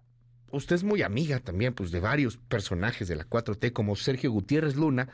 usted 0.51 0.75
es 0.75 0.83
muy 0.83 1.01
amiga 1.01 1.39
también 1.39 1.73
pues, 1.73 1.91
de 1.91 1.99
varios 1.99 2.37
personajes 2.37 3.07
de 3.07 3.15
la 3.15 3.25
4T, 3.27 3.73
como 3.73 3.95
Sergio 3.95 4.31
Gutiérrez 4.31 4.75
Luna, 4.75 5.09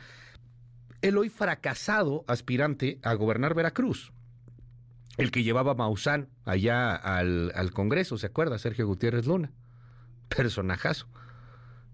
el 1.01 1.17
hoy 1.17 1.29
fracasado 1.29 2.23
aspirante 2.27 2.99
a 3.03 3.13
gobernar 3.13 3.53
Veracruz, 3.53 4.13
el 5.17 5.31
que 5.31 5.43
llevaba 5.43 5.75
Mausán 5.75 6.29
allá 6.45 6.95
al, 6.95 7.51
al 7.55 7.71
Congreso, 7.71 8.17
¿se 8.17 8.27
acuerda? 8.27 8.57
Sergio 8.57 8.87
Gutiérrez 8.87 9.25
Luna, 9.25 9.51
personajazo. 10.29 11.07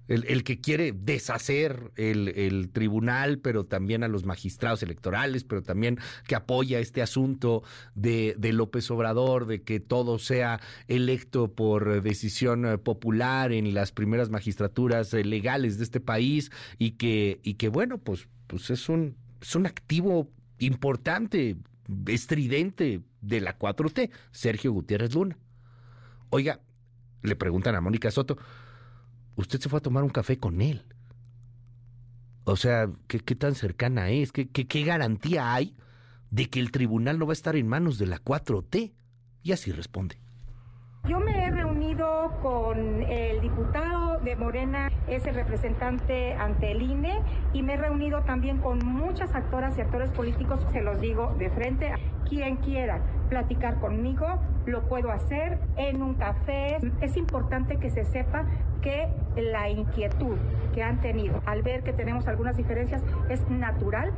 El, 0.10 0.44
que 0.44 0.60
quiere 0.60 0.92
deshacer 0.92 1.92
el, 1.96 2.70
tribunal, 2.74 3.38
pero 3.40 3.66
también 3.66 4.04
a 4.04 4.08
los 4.08 4.26
magistrados 4.26 4.82
electorales, 4.82 5.44
pero 5.44 5.62
también 5.62 6.00
que 6.28 6.36
apoya 6.36 6.80
este 6.80 7.02
asunto 7.02 7.64
de, 7.94 8.36
López 8.52 8.90
Obrador, 8.90 9.46
de 9.46 9.62
que 9.62 9.80
todo 9.80 10.18
sea 10.18 10.60
electo 10.88 11.54
por 11.54 12.02
decisión 12.02 12.66
eh, 12.66 12.78
popular 12.80 13.52
en 13.52 13.74
las 13.74 13.92
primeras 13.92 14.30
magistraturas 14.32 15.14
eh, 15.14 15.24
legales 15.24 15.78
de 15.78 15.84
este 15.84 16.00
país 16.00 16.52
y 16.80 16.92
que, 16.92 17.40
y 17.44 17.54
que 17.54 17.70
bueno, 17.70 18.00
pues, 18.00 18.28
pues 18.48 18.72
es 18.72 18.90
un, 18.90 19.16
es 19.42 19.56
un 19.56 19.68
activo 19.68 20.32
importante, 20.58 21.58
estridente 22.08 23.02
de 23.22 23.42
la 23.42 23.58
4T, 23.58 24.10
Sergio 24.32 24.72
Gutiérrez 24.72 25.14
Luna. 25.14 25.38
Oiga, 26.32 26.60
le 27.22 27.36
preguntan 27.36 27.76
a 27.76 27.82
Mónica 27.82 28.12
Soto, 28.12 28.38
usted 29.40 29.60
se 29.60 29.70
fue 29.70 29.80
a 29.80 29.82
tomar 29.82 30.04
un 30.04 30.10
café 30.10 30.38
con 30.38 30.62
él. 30.62 30.84
O 32.44 32.56
sea, 32.56 32.90
¿qué, 33.08 33.20
tan 33.36 33.56
cercana 33.56 34.10
es? 34.10 34.32
¿Qué, 34.32 34.50
qué, 34.50 34.84
garantía 34.84 35.54
hay 35.54 35.76
de 36.32 36.50
que 36.50 36.60
el 36.60 36.72
tribunal 36.72 37.20
no 37.20 37.26
va 37.26 37.32
a 37.32 37.34
estar 37.34 37.56
en 37.56 37.68
manos 37.68 37.98
de 37.98 38.08
la 38.08 38.18
4T? 38.18 38.94
Y 39.44 39.52
así 39.52 39.72
responde. 39.72 40.18
Yo 41.08 41.20
me 41.20 41.32
he 41.32 41.52
reunido 41.52 42.38
con 42.42 43.04
el 43.04 43.42
diputado 43.42 44.20
de 44.20 44.36
Morena, 44.36 44.89
es 45.10 45.26
el 45.26 45.36
representante 45.36 46.34
ante 46.34 46.72
el 46.72 46.82
INE, 46.82 47.20
y 47.54 47.64
me 47.64 47.74
he 47.74 47.78
reunido 47.78 48.22
también 48.22 48.60
con 48.60 48.80
muchas 48.86 49.36
actoras 49.36 49.78
y 49.78 49.82
actores 49.82 50.12
políticos, 50.12 50.66
se 50.72 50.82
los 50.82 51.00
digo 51.00 51.36
de 51.38 51.50
frente, 51.50 51.94
quien 52.28 52.58
quiera 52.58 53.02
platicar 53.30 53.80
conmigo, 53.80 54.26
lo 54.66 54.84
puedo 54.88 55.12
hacer 55.12 55.60
en 55.78 56.02
un 56.02 56.16
café. 56.16 56.78
Es 57.02 57.18
importante 57.18 57.78
que 57.78 57.90
se 57.90 58.04
sepa 58.04 58.46
que 58.82 59.08
la 59.36 59.70
inquietud 59.70 60.38
que 60.74 60.84
han 60.84 61.02
tenido 61.02 61.42
al 61.46 61.62
ver 61.62 61.84
que 61.84 61.94
tenemos 61.94 62.28
algunas 62.28 62.58
diferencias 62.58 63.04
es 63.30 63.48
natural 63.50 64.14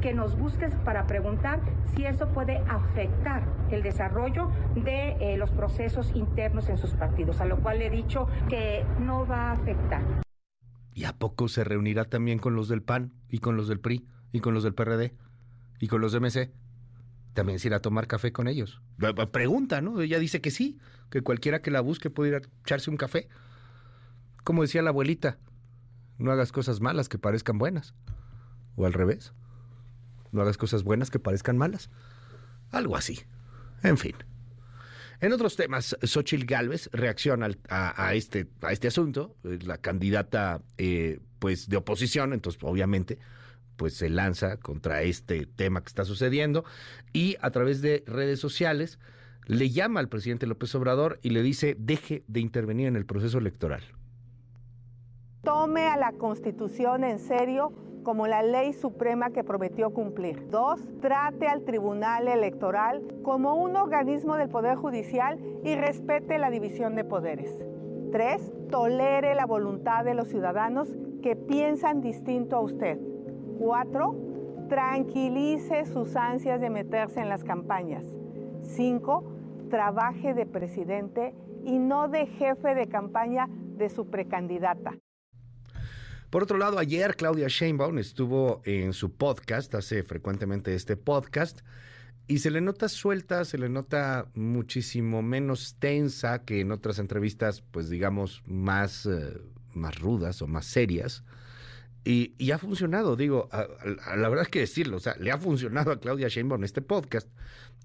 que 0.00 0.12
nos 0.12 0.36
busques 0.36 0.74
para 0.84 1.06
preguntar 1.06 1.60
si 1.94 2.04
eso 2.04 2.28
puede 2.28 2.58
afectar 2.68 3.42
el 3.70 3.82
desarrollo 3.82 4.50
de 4.74 5.16
eh, 5.20 5.36
los 5.36 5.52
procesos 5.52 6.10
internos 6.14 6.68
en 6.68 6.76
sus 6.76 6.92
partidos, 6.94 7.40
a 7.40 7.44
lo 7.44 7.58
cual 7.58 7.78
le 7.78 7.86
he 7.86 7.90
dicho 7.90 8.26
que 8.48 8.84
no 8.98 9.26
va 9.26 9.50
a 9.50 9.52
afectar. 9.52 10.21
¿Y 10.94 11.04
a 11.04 11.16
poco 11.18 11.48
se 11.48 11.64
reunirá 11.64 12.04
también 12.04 12.38
con 12.38 12.54
los 12.54 12.68
del 12.68 12.82
PAN 12.82 13.12
y 13.28 13.38
con 13.38 13.56
los 13.56 13.68
del 13.68 13.80
PRI 13.80 14.06
y 14.32 14.40
con 14.40 14.54
los 14.54 14.62
del 14.62 14.74
PRD 14.74 15.14
y 15.78 15.88
con 15.88 16.00
los 16.00 16.12
de 16.12 16.20
MC? 16.20 16.52
También 17.34 17.58
se 17.58 17.68
irá 17.68 17.78
a 17.78 17.80
tomar 17.80 18.06
café 18.06 18.32
con 18.32 18.46
ellos. 18.46 18.82
Pregunta, 19.32 19.80
¿no? 19.80 20.00
Ella 20.00 20.18
dice 20.18 20.40
que 20.40 20.50
sí, 20.50 20.78
que 21.10 21.22
cualquiera 21.22 21.62
que 21.62 21.70
la 21.70 21.80
busque 21.80 22.10
puede 22.10 22.30
ir 22.30 22.34
a 22.36 22.42
echarse 22.62 22.90
un 22.90 22.98
café. 22.98 23.28
Como 24.44 24.62
decía 24.62 24.82
la 24.82 24.90
abuelita, 24.90 25.38
no 26.18 26.30
hagas 26.30 26.52
cosas 26.52 26.80
malas 26.80 27.08
que 27.08 27.18
parezcan 27.18 27.58
buenas. 27.58 27.94
O 28.76 28.84
al 28.84 28.92
revés 28.92 29.32
no 30.32 30.40
hagas 30.40 30.56
cosas 30.56 30.82
buenas 30.82 31.10
que 31.10 31.18
parezcan 31.18 31.56
malas. 31.56 31.90
Algo 32.70 32.96
así. 32.96 33.20
En 33.82 33.98
fin. 33.98 34.14
En 35.22 35.32
otros 35.32 35.54
temas, 35.54 35.96
Xochitl 36.02 36.44
Gálvez 36.46 36.90
reacciona 36.92 37.48
a, 37.68 38.12
este, 38.14 38.48
a 38.60 38.72
este 38.72 38.88
asunto, 38.88 39.36
la 39.44 39.78
candidata 39.78 40.62
eh, 40.78 41.20
pues 41.38 41.68
de 41.68 41.76
oposición, 41.76 42.32
entonces 42.32 42.60
obviamente 42.64 43.18
pues 43.76 43.94
se 43.94 44.10
lanza 44.10 44.56
contra 44.56 45.02
este 45.02 45.46
tema 45.46 45.80
que 45.80 45.86
está 45.86 46.04
sucediendo 46.04 46.64
y 47.12 47.36
a 47.40 47.52
través 47.52 47.82
de 47.82 48.02
redes 48.04 48.40
sociales 48.40 48.98
le 49.46 49.70
llama 49.70 50.00
al 50.00 50.08
presidente 50.08 50.48
López 50.48 50.74
Obrador 50.74 51.20
y 51.22 51.30
le 51.30 51.42
dice 51.42 51.76
deje 51.78 52.24
de 52.26 52.40
intervenir 52.40 52.88
en 52.88 52.96
el 52.96 53.06
proceso 53.06 53.38
electoral. 53.38 53.84
Tome 55.44 55.86
a 55.86 55.96
la 55.96 56.10
constitución 56.14 57.04
en 57.04 57.20
serio 57.20 57.72
como 58.02 58.26
la 58.26 58.42
ley 58.42 58.72
suprema 58.72 59.30
que 59.30 59.44
prometió 59.44 59.92
cumplir. 59.92 60.48
Dos, 60.50 60.80
trate 61.00 61.46
al 61.46 61.62
Tribunal 61.62 62.28
Electoral 62.28 63.02
como 63.22 63.54
un 63.54 63.76
organismo 63.76 64.36
del 64.36 64.48
Poder 64.48 64.76
Judicial 64.76 65.38
y 65.64 65.74
respete 65.74 66.38
la 66.38 66.50
división 66.50 66.94
de 66.94 67.04
poderes. 67.04 67.58
Tres, 68.10 68.52
tolere 68.70 69.34
la 69.34 69.46
voluntad 69.46 70.04
de 70.04 70.14
los 70.14 70.28
ciudadanos 70.28 70.94
que 71.22 71.36
piensan 71.36 72.00
distinto 72.00 72.56
a 72.56 72.60
usted. 72.60 72.98
Cuatro, 73.58 74.16
tranquilice 74.68 75.84
sus 75.86 76.16
ansias 76.16 76.60
de 76.60 76.70
meterse 76.70 77.20
en 77.20 77.28
las 77.28 77.44
campañas. 77.44 78.04
Cinco, 78.62 79.24
trabaje 79.70 80.34
de 80.34 80.46
presidente 80.46 81.34
y 81.64 81.78
no 81.78 82.08
de 82.08 82.26
jefe 82.26 82.74
de 82.74 82.88
campaña 82.88 83.48
de 83.48 83.88
su 83.88 84.06
precandidata. 84.10 84.94
Por 86.32 86.44
otro 86.44 86.56
lado, 86.56 86.78
ayer 86.78 87.14
Claudia 87.14 87.48
Sheinbaum 87.48 87.98
estuvo 87.98 88.62
en 88.64 88.94
su 88.94 89.12
podcast, 89.12 89.74
hace 89.74 90.02
frecuentemente 90.02 90.74
este 90.74 90.96
podcast, 90.96 91.60
y 92.26 92.38
se 92.38 92.50
le 92.50 92.62
nota 92.62 92.88
suelta, 92.88 93.44
se 93.44 93.58
le 93.58 93.68
nota 93.68 94.30
muchísimo 94.32 95.20
menos 95.20 95.76
tensa 95.78 96.42
que 96.46 96.60
en 96.60 96.72
otras 96.72 96.98
entrevistas, 96.98 97.62
pues 97.70 97.90
digamos, 97.90 98.42
más, 98.46 99.04
eh, 99.04 99.42
más 99.74 99.98
rudas 99.98 100.40
o 100.40 100.46
más 100.46 100.64
serias. 100.64 101.22
Y, 102.02 102.50
ha 102.50 102.56
funcionado, 102.56 103.14
digo, 103.14 103.50
la 103.52 104.28
verdad 104.30 104.44
es 104.44 104.48
que 104.48 104.60
decirlo, 104.60 104.96
o 104.96 105.00
sea, 105.00 105.14
le 105.20 105.32
ha 105.32 105.36
funcionado 105.36 105.92
a 105.92 106.00
Claudia 106.00 106.28
Sheinbaum 106.28 106.64
este 106.64 106.80
podcast, 106.80 107.28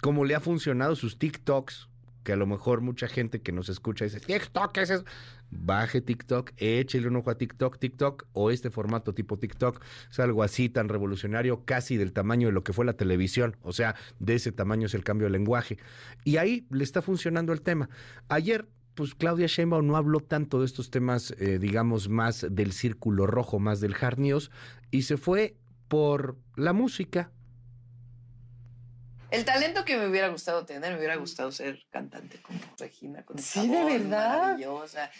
como 0.02 0.24
le 0.24 0.36
ha 0.36 0.40
funcionado 0.40 0.96
sus 0.96 1.20
TikToks, 1.20 1.90
que 2.24 2.32
a 2.32 2.38
lo 2.38 2.46
mejor 2.46 2.80
mucha 2.80 3.10
gente 3.10 3.42
que 3.42 3.52
nos 3.52 3.68
escucha 3.68 4.06
dice, 4.06 4.22
TikTok, 4.22 4.72
¿qué 4.72 4.82
es? 4.84 5.04
Baje 5.50 6.02
TikTok, 6.02 6.52
échele 6.58 7.08
un 7.08 7.16
ojo 7.18 7.30
a 7.30 7.38
TikTok, 7.38 7.80
TikTok 7.80 8.28
o 8.34 8.52
este 8.52 8.70
formato 8.70 9.14
tipo 9.14 9.38
TikTok 9.38 9.82
es 10.12 10.20
algo 10.20 10.44
así 10.44 10.70
tan 10.70 10.90
revolucionario, 10.90 11.64
casi 11.66 11.98
del 11.98 12.14
tamaño 12.14 12.48
de 12.48 12.54
lo 12.54 12.64
que 12.64 12.74
fue 12.74 12.86
la 12.86 12.94
televisión, 12.94 13.56
o 13.62 13.74
sea, 13.74 13.96
de 14.20 14.36
ese 14.36 14.52
tamaño 14.52 14.88
es 14.88 14.94
el 14.94 15.04
cambio 15.04 15.28
de 15.28 15.32
lenguaje. 15.32 15.78
Y 16.24 16.38
ahí 16.38 16.68
le 16.70 16.84
está 16.84 17.02
funcionando 17.02 17.54
el 17.54 17.62
tema. 17.62 17.90
Ayer 18.30 18.68
pues 18.98 19.14
Claudia 19.14 19.46
Sheinbaum 19.46 19.86
no 19.86 19.96
habló 19.96 20.22
tanto 20.22 20.60
de 20.60 20.66
estos 20.66 20.90
temas, 20.90 21.32
eh, 21.38 21.60
digamos, 21.60 22.10
más 22.10 22.48
del 22.50 22.72
círculo 22.72 23.28
rojo, 23.28 23.60
más 23.60 23.80
del 23.80 23.94
hard 23.94 24.18
news, 24.18 24.50
y 24.90 25.04
se 25.04 25.18
fue 25.18 25.56
por 25.88 26.36
la 26.56 26.74
música, 26.74 27.32
el 29.32 29.46
talento 29.46 29.84
que 29.86 29.98
me 29.98 30.08
hubiera 30.08 30.30
gustado 30.30 30.66
tener, 30.66 30.92
me 30.92 30.98
hubiera 30.98 31.16
gustado 31.16 31.52
ser 31.52 31.86
cantante 31.90 32.42
como 32.42 32.60
Regina. 32.78 33.24
Con 33.24 33.40
sí, 33.40 33.68
de 33.68 33.84
verdad. 33.84 34.58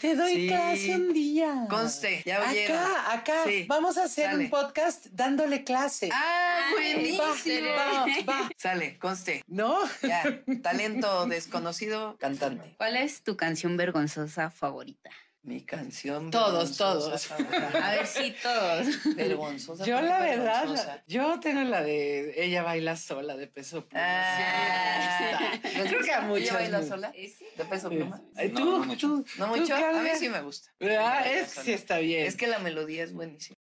Te 0.00 0.14
doy 0.14 0.48
clase 0.48 0.94
un 0.94 1.12
día. 1.12 1.66
Conste, 1.68 2.22
ya 2.24 2.48
oyeron. 2.48 2.76
Acá, 2.78 3.12
acá. 3.12 3.44
Vamos 3.66 3.98
a 3.98 4.04
hacer 4.04 4.34
un 4.34 4.48
podcast 4.48 5.06
dándole 5.06 5.64
clase. 5.64 6.08
Ah, 6.12 6.70
buenísimo. 6.72 7.68
Va, 7.76 8.06
va, 8.26 8.50
Sale, 8.56 8.98
conste. 8.98 9.42
¿No? 9.46 9.78
Ya, 10.02 10.42
talento 10.62 11.26
desconocido, 11.26 12.16
cantante. 12.18 12.74
¿Cuál 12.78 12.96
es 12.96 13.22
tu 13.22 13.36
canción 13.36 13.76
vergonzosa 13.76 14.50
favorita? 14.50 15.10
Mi 15.42 15.64
canción. 15.64 16.30
Todos, 16.30 16.76
todos. 16.76 17.30
A 17.30 17.90
ver, 17.92 18.06
sí, 18.06 18.34
todos. 18.42 18.86
Vergonzosa. 19.16 19.84
Yo, 19.84 20.00
la 20.00 20.20
verdad, 20.20 21.02
yo 21.06 21.40
tengo 21.40 21.62
la 21.62 21.82
de 21.82 22.34
Ella 22.44 22.62
baila 22.62 22.96
sola 22.96 23.36
de 23.36 23.46
peso 23.46 23.86
pluma. 23.86 24.04
Ah, 24.04 25.58
Creo 25.62 26.02
que 26.02 26.12
a 26.12 26.20
muchos. 26.22 26.44
¿Ella 26.44 26.54
baila 26.54 26.82
sola? 26.82 27.12
¿De 27.12 27.64
peso 27.64 27.88
pluma? 27.88 28.20
¿Tú, 28.54 28.64
no, 28.64 28.84
mucho. 28.84 29.24
¿No 29.38 29.46
mucho? 29.48 29.74
a 29.74 30.02
mí 30.02 30.10
sí 30.18 30.28
me 30.28 30.40
gusta. 30.42 30.70
Ah, 31.00 31.24
es 31.26 31.50
sí 31.50 31.72
está 31.72 31.98
bien. 31.98 32.26
Es 32.26 32.36
que 32.36 32.46
la 32.46 32.58
melodía 32.58 33.04
es 33.04 33.12
buenísima. 33.12 33.57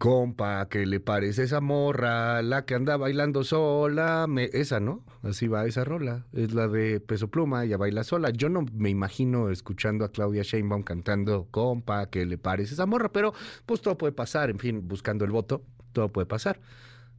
Compa, 0.00 0.66
¿qué 0.70 0.86
le 0.86 0.98
parece 0.98 1.42
esa 1.42 1.60
morra? 1.60 2.40
La 2.40 2.64
que 2.64 2.74
anda 2.74 2.96
bailando 2.96 3.44
sola. 3.44 4.26
esa, 4.54 4.80
¿no? 4.80 5.04
Así 5.22 5.46
va 5.46 5.66
esa 5.66 5.84
rola. 5.84 6.24
Es 6.32 6.54
la 6.54 6.68
de 6.68 7.00
Peso 7.00 7.28
Pluma, 7.28 7.64
ella 7.64 7.76
baila 7.76 8.02
sola. 8.02 8.30
Yo 8.30 8.48
no 8.48 8.64
me 8.72 8.88
imagino 8.88 9.50
escuchando 9.50 10.06
a 10.06 10.10
Claudia 10.10 10.42
Sheinbaum 10.42 10.84
cantando 10.84 11.48
Compa, 11.50 12.08
¿qué 12.08 12.24
le 12.24 12.38
parece 12.38 12.72
esa 12.72 12.86
morra? 12.86 13.12
Pero 13.12 13.34
pues 13.66 13.82
todo 13.82 13.98
puede 13.98 14.14
pasar, 14.14 14.48
en 14.48 14.58
fin, 14.58 14.88
buscando 14.88 15.26
el 15.26 15.32
voto, 15.32 15.64
todo 15.92 16.08
puede 16.08 16.24
pasar. 16.24 16.60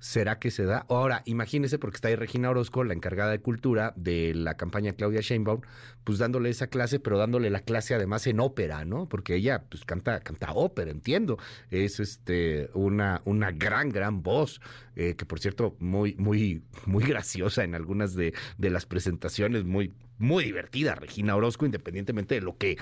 ¿Será 0.01 0.39
que 0.39 0.49
se 0.49 0.65
da? 0.65 0.87
Ahora, 0.89 1.21
imagínese, 1.25 1.77
porque 1.77 1.97
está 1.97 2.07
ahí 2.07 2.15
Regina 2.15 2.49
Orozco, 2.49 2.83
la 2.83 2.95
encargada 2.95 3.29
de 3.29 3.39
cultura 3.39 3.93
de 3.95 4.33
la 4.33 4.57
campaña 4.57 4.93
Claudia 4.93 5.21
Sheinbaum, 5.21 5.61
pues 6.03 6.17
dándole 6.17 6.49
esa 6.49 6.65
clase, 6.65 6.99
pero 6.99 7.19
dándole 7.19 7.51
la 7.51 7.59
clase 7.59 7.93
además 7.93 8.25
en 8.25 8.39
ópera, 8.39 8.83
¿no? 8.83 9.07
Porque 9.07 9.35
ella 9.35 9.63
pues 9.69 9.85
canta, 9.85 10.19
canta 10.21 10.53
ópera, 10.53 10.89
entiendo. 10.89 11.37
Es 11.69 11.99
este 11.99 12.71
una, 12.73 13.21
una 13.25 13.51
gran, 13.51 13.89
gran 13.89 14.23
voz, 14.23 14.59
eh, 14.95 15.13
que 15.15 15.27
por 15.27 15.39
cierto, 15.39 15.75
muy, 15.77 16.15
muy, 16.15 16.63
muy 16.87 17.03
graciosa 17.03 17.63
en 17.63 17.75
algunas 17.75 18.15
de, 18.15 18.33
de 18.57 18.69
las 18.71 18.87
presentaciones, 18.87 19.65
muy, 19.65 19.93
muy 20.17 20.43
divertida, 20.45 20.95
Regina 20.95 21.35
Orozco, 21.35 21.67
independientemente 21.67 22.33
de 22.33 22.41
lo 22.41 22.57
que 22.57 22.79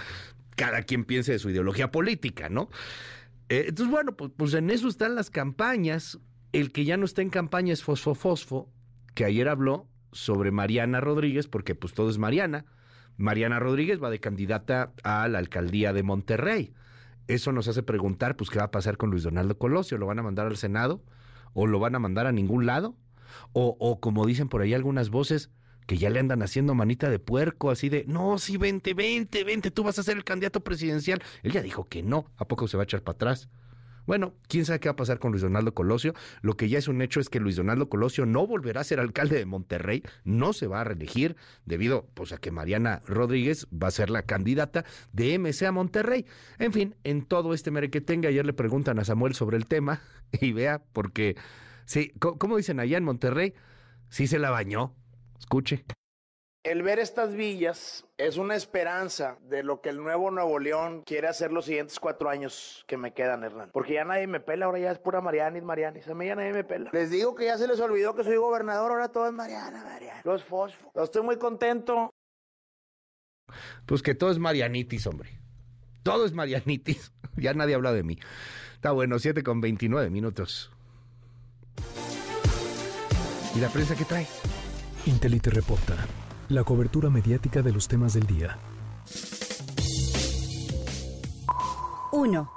cada 0.56 0.84
quien 0.84 1.04
piense 1.04 1.34
de 1.34 1.40
su 1.40 1.50
ideología 1.50 1.92
política, 1.92 2.48
¿no? 2.48 2.70
Eh, 3.50 3.66
entonces, 3.68 3.92
bueno, 3.92 4.16
pues, 4.16 4.32
pues 4.38 4.54
en 4.54 4.70
eso 4.70 4.88
están 4.88 5.16
las 5.16 5.30
campañas 5.30 6.18
el 6.52 6.72
que 6.72 6.86
ya 6.86 6.98
no 6.98 7.06
está 7.06 7.22
en 7.22 7.30
campaña 7.30 7.74
es 7.74 7.84
Fosfo 7.84 8.16
Fosfo, 8.16 8.70
que 9.14 9.26
ayer 9.26 9.48
habló 9.50 9.88
sobre 10.12 10.52
Mariana 10.52 11.02
Rodríguez, 11.02 11.48
porque 11.48 11.76
pues 11.76 11.94
todo 11.94 12.10
es 12.10 12.18
Mariana. 12.18 12.66
Mariana 13.18 13.60
Rodríguez 13.60 14.02
va 14.02 14.10
de 14.10 14.20
candidata 14.20 14.94
a 15.04 15.28
la 15.28 15.40
alcaldía 15.40 15.94
de 15.94 16.04
Monterrey. 16.04 16.74
Eso 17.28 17.52
nos 17.52 17.68
hace 17.68 17.84
preguntar, 17.84 18.36
pues, 18.36 18.50
¿qué 18.50 18.58
va 18.58 18.66
a 18.66 18.72
pasar 18.72 18.98
con 18.98 19.12
Luis 19.12 19.24
Donaldo 19.24 19.58
Colosio? 19.58 19.98
¿Lo 19.98 20.08
van 20.08 20.18
a 20.20 20.24
mandar 20.24 20.48
al 20.48 20.58
Senado? 20.58 21.04
¿O 21.54 21.68
lo 21.68 21.80
van 21.80 21.96
a 21.96 22.00
mandar 22.00 22.26
a 22.26 22.32
ningún 22.32 22.66
lado? 22.66 22.96
O, 23.54 23.78
o 23.80 24.00
como 24.00 24.26
dicen 24.26 24.50
por 24.50 24.62
ahí 24.62 24.74
algunas 24.74 25.10
voces, 25.10 25.52
que 25.86 25.98
ya 25.98 26.10
le 26.10 26.20
andan 26.20 26.42
haciendo 26.42 26.74
manita 26.76 27.10
de 27.10 27.20
puerco, 27.20 27.72
así 27.72 27.90
de, 27.90 28.06
no, 28.08 28.38
sí, 28.38 28.58
vente, 28.58 28.94
vente, 28.94 29.44
vente, 29.44 29.70
tú 29.70 29.84
vas 29.84 30.00
a 30.00 30.04
ser 30.04 30.18
el 30.18 30.24
candidato 30.24 30.64
presidencial. 30.64 31.22
Él 31.44 31.52
ya 31.52 31.62
dijo 31.62 31.88
que 31.88 32.02
no, 32.02 32.26
¿a 32.38 32.48
poco 32.48 32.68
se 32.68 32.78
va 32.78 32.84
a 32.84 32.86
echar 32.86 33.02
para 33.02 33.16
atrás? 33.16 33.50
Bueno, 34.10 34.34
quién 34.48 34.66
sabe 34.66 34.80
qué 34.80 34.90
va 34.90 34.94
a 34.94 34.96
pasar 34.96 35.20
con 35.20 35.30
Luis 35.30 35.44
Donaldo 35.44 35.76
Colosio. 35.76 36.16
Lo 36.42 36.58
que 36.58 36.68
ya 36.68 36.80
es 36.80 36.88
un 36.88 37.04
hecho 37.04 37.20
es 37.20 37.30
que 37.30 37.40
Luis 37.40 37.58
Donaldo 37.58 37.90
Colosio 37.90 38.26
no 38.26 38.48
volverá 38.48 38.82
a 38.82 38.84
ser 38.84 39.00
alcalde 39.00 39.38
de 39.38 39.46
Monterrey, 39.46 40.02
no 40.24 40.52
se 40.52 40.66
va 40.66 40.82
a 40.82 40.84
reelegir 40.84 41.36
debido 41.68 42.08
pues, 42.16 42.34
a 42.34 42.40
que 42.40 42.50
Mariana 42.50 43.04
Rodríguez 43.06 43.68
va 43.72 43.90
a 43.90 43.92
ser 43.92 44.10
la 44.10 44.24
candidata 44.24 44.84
de 45.14 45.38
MC 45.38 45.62
a 45.68 45.72
Monterrey. 45.72 46.26
En 46.58 46.74
fin, 46.74 46.96
en 47.04 47.24
todo 47.24 47.54
este 47.54 47.70
mere 47.70 47.92
que 47.92 48.02
tenga, 48.02 48.30
ayer 48.30 48.48
le 48.48 48.54
preguntan 48.54 48.98
a 48.98 49.06
Samuel 49.06 49.36
sobre 49.36 49.58
el 49.58 49.68
tema 49.68 50.02
y 50.42 50.54
vea, 50.54 50.82
porque, 50.92 51.36
sí, 51.86 52.12
¿cómo 52.18 52.58
dicen 52.58 52.80
allá 52.80 52.98
en 52.98 53.04
Monterrey? 53.04 53.54
Sí 54.10 54.26
se 54.26 54.40
la 54.40 54.50
bañó. 54.50 54.96
Escuche. 55.38 55.86
El 56.64 56.84
ver 56.84 57.00
estas 57.00 57.36
villas 57.36 58.06
es 58.18 58.36
una 58.36 58.54
esperanza 58.54 59.38
de 59.50 59.64
lo 59.64 59.80
que 59.80 59.88
el 59.90 59.98
nuevo 59.98 60.30
Nuevo 60.30 60.60
León 60.60 61.04
quiere 61.06 61.30
hacer 61.30 61.54
los 61.54 61.64
siguientes 61.64 62.02
cuatro 62.02 62.30
años 62.30 62.84
que 62.86 62.98
me 62.98 63.14
quedan, 63.14 63.46
Hernán. 63.46 63.70
Porque 63.72 63.94
ya 63.94 64.04
nadie 64.04 64.28
me 64.28 64.42
pela, 64.42 64.66
ahora 64.66 64.78
ya 64.78 64.92
es 64.92 65.00
pura 65.00 65.22
Marianis, 65.22 65.64
Marianis. 65.64 66.06
A 66.10 66.14
mí 66.14 66.26
ya 66.26 66.36
nadie 66.36 66.52
me 66.52 66.66
pela. 66.66 66.90
Les 66.92 67.12
digo 67.12 67.34
que 67.34 67.46
ya 67.46 67.58
se 67.58 67.66
les 67.66 67.80
olvidó 67.80 68.14
que 68.14 68.26
soy 68.26 68.36
gobernador, 68.36 68.92
ahora 68.92 69.08
todo 69.08 69.28
es 69.28 69.32
Mariana, 69.32 69.86
Mariana. 69.86 70.22
Los 70.26 70.44
fosfos. 70.44 70.92
Estoy 71.02 71.24
muy 71.24 71.38
contento. 71.38 72.10
Pues 73.86 74.02
que 74.02 74.14
todo 74.14 74.30
es 74.30 74.38
Marianitis, 74.38 75.08
hombre. 75.08 75.40
Todo 76.04 76.26
es 76.26 76.34
Marianitis. 76.34 77.14
Ya 77.38 77.54
nadie 77.54 77.76
habla 77.76 77.94
de 77.94 78.04
mí. 78.04 78.18
Está 78.74 78.92
bueno, 78.92 79.18
7 79.18 79.44
con 79.44 79.62
29 79.62 80.10
minutos. 80.10 80.74
¿Y 83.56 83.60
la 83.60 83.70
prensa 83.70 83.96
qué 83.96 84.04
trae? 84.04 84.28
Intelite 85.06 85.50
reporta 85.50 85.96
la 86.50 86.64
cobertura 86.64 87.12
mediática 87.12 87.62
de 87.62 87.72
los 87.72 87.88
temas 87.88 88.16
del 88.16 88.26
día. 88.26 88.58
1. 92.12 92.52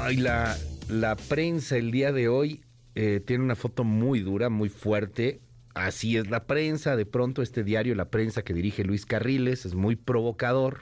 Ay, 0.00 0.16
la, 0.16 0.56
la 0.88 1.16
prensa 1.16 1.76
el 1.76 1.90
día 1.90 2.12
de 2.12 2.28
hoy 2.28 2.62
eh, 2.94 3.20
tiene 3.24 3.44
una 3.44 3.56
foto 3.56 3.84
muy 3.84 4.20
dura, 4.20 4.48
muy 4.48 4.70
fuerte. 4.70 5.42
Así 5.74 6.16
es 6.16 6.30
la 6.30 6.44
prensa. 6.46 6.96
De 6.96 7.04
pronto 7.04 7.42
este 7.42 7.62
diario, 7.62 7.94
la 7.94 8.10
prensa 8.10 8.42
que 8.42 8.54
dirige 8.54 8.84
Luis 8.84 9.04
Carriles, 9.04 9.66
es 9.66 9.74
muy 9.74 9.96
provocador. 9.96 10.80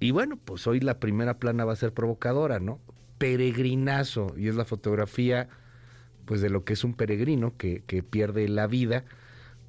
Y 0.00 0.10
bueno, 0.10 0.36
pues 0.36 0.66
hoy 0.66 0.80
la 0.80 0.98
primera 0.98 1.38
plana 1.38 1.64
va 1.64 1.74
a 1.74 1.76
ser 1.76 1.92
provocadora, 1.92 2.58
¿no? 2.58 2.80
Peregrinazo 3.18 4.34
y 4.36 4.48
es 4.48 4.54
la 4.54 4.64
fotografía 4.64 5.48
pues 6.24 6.40
de 6.40 6.50
lo 6.50 6.64
que 6.64 6.74
es 6.74 6.84
un 6.84 6.94
peregrino 6.94 7.56
que, 7.56 7.82
que 7.86 8.02
pierde 8.02 8.48
la 8.48 8.66
vida 8.66 9.04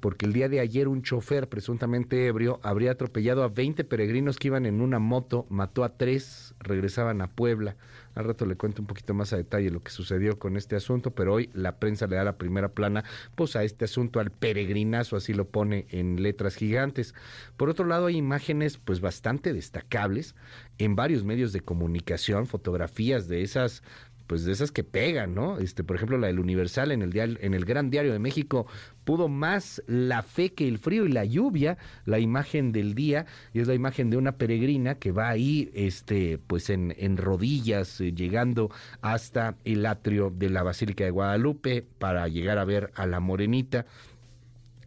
porque 0.00 0.26
el 0.26 0.32
día 0.32 0.48
de 0.48 0.60
ayer 0.60 0.88
un 0.88 1.02
chofer 1.02 1.48
presuntamente 1.48 2.26
ebrio 2.26 2.58
habría 2.62 2.92
atropellado 2.92 3.42
a 3.42 3.48
20 3.48 3.84
peregrinos 3.84 4.38
que 4.38 4.48
iban 4.48 4.66
en 4.66 4.80
una 4.80 4.98
moto, 4.98 5.46
mató 5.50 5.84
a 5.84 5.96
tres, 5.96 6.54
regresaban 6.58 7.20
a 7.20 7.28
Puebla. 7.28 7.76
Al 8.14 8.24
rato 8.24 8.44
le 8.44 8.56
cuento 8.56 8.82
un 8.82 8.86
poquito 8.86 9.14
más 9.14 9.32
a 9.32 9.36
detalle 9.36 9.70
lo 9.70 9.82
que 9.82 9.90
sucedió 9.90 10.38
con 10.38 10.56
este 10.56 10.76
asunto, 10.76 11.12
pero 11.12 11.34
hoy 11.34 11.50
la 11.54 11.78
prensa 11.78 12.06
le 12.06 12.16
da 12.16 12.24
la 12.24 12.38
primera 12.38 12.70
plana 12.70 13.04
pues 13.34 13.56
a 13.56 13.62
este 13.62 13.84
asunto, 13.84 14.20
al 14.20 14.30
peregrinazo, 14.30 15.16
así 15.16 15.32
lo 15.32 15.48
pone 15.48 15.86
en 15.90 16.22
letras 16.22 16.56
gigantes. 16.56 17.14
Por 17.56 17.70
otro 17.70 17.86
lado, 17.86 18.06
hay 18.06 18.16
imágenes 18.16 18.78
pues 18.78 19.00
bastante 19.00 19.52
destacables 19.52 20.34
en 20.78 20.96
varios 20.96 21.24
medios 21.24 21.52
de 21.52 21.60
comunicación, 21.60 22.46
fotografías 22.46 23.28
de 23.28 23.42
esas 23.42 23.82
pues 24.30 24.44
de 24.44 24.52
esas 24.52 24.70
que 24.70 24.84
pegan, 24.84 25.34
¿no? 25.34 25.58
Este, 25.58 25.82
por 25.82 25.96
ejemplo, 25.96 26.16
la 26.16 26.28
del 26.28 26.38
Universal 26.38 26.92
en 26.92 27.02
el 27.02 27.18
en 27.40 27.52
el 27.52 27.64
Gran 27.64 27.90
Diario 27.90 28.12
de 28.12 28.20
México 28.20 28.64
pudo 29.02 29.26
más 29.26 29.82
la 29.88 30.22
fe 30.22 30.52
que 30.52 30.68
el 30.68 30.78
frío 30.78 31.04
y 31.04 31.10
la 31.10 31.24
lluvia, 31.24 31.78
la 32.04 32.20
imagen 32.20 32.70
del 32.70 32.94
día 32.94 33.26
y 33.52 33.58
es 33.58 33.66
la 33.66 33.74
imagen 33.74 34.08
de 34.08 34.16
una 34.16 34.38
peregrina 34.38 34.94
que 34.94 35.10
va 35.10 35.30
ahí 35.30 35.72
este 35.74 36.38
pues 36.46 36.70
en, 36.70 36.94
en 36.96 37.16
rodillas 37.16 38.00
eh, 38.00 38.12
llegando 38.12 38.70
hasta 39.00 39.56
el 39.64 39.84
atrio 39.84 40.32
de 40.32 40.48
la 40.48 40.62
Basílica 40.62 41.02
de 41.02 41.10
Guadalupe 41.10 41.84
para 41.98 42.28
llegar 42.28 42.58
a 42.58 42.64
ver 42.64 42.92
a 42.94 43.06
la 43.06 43.18
morenita 43.18 43.84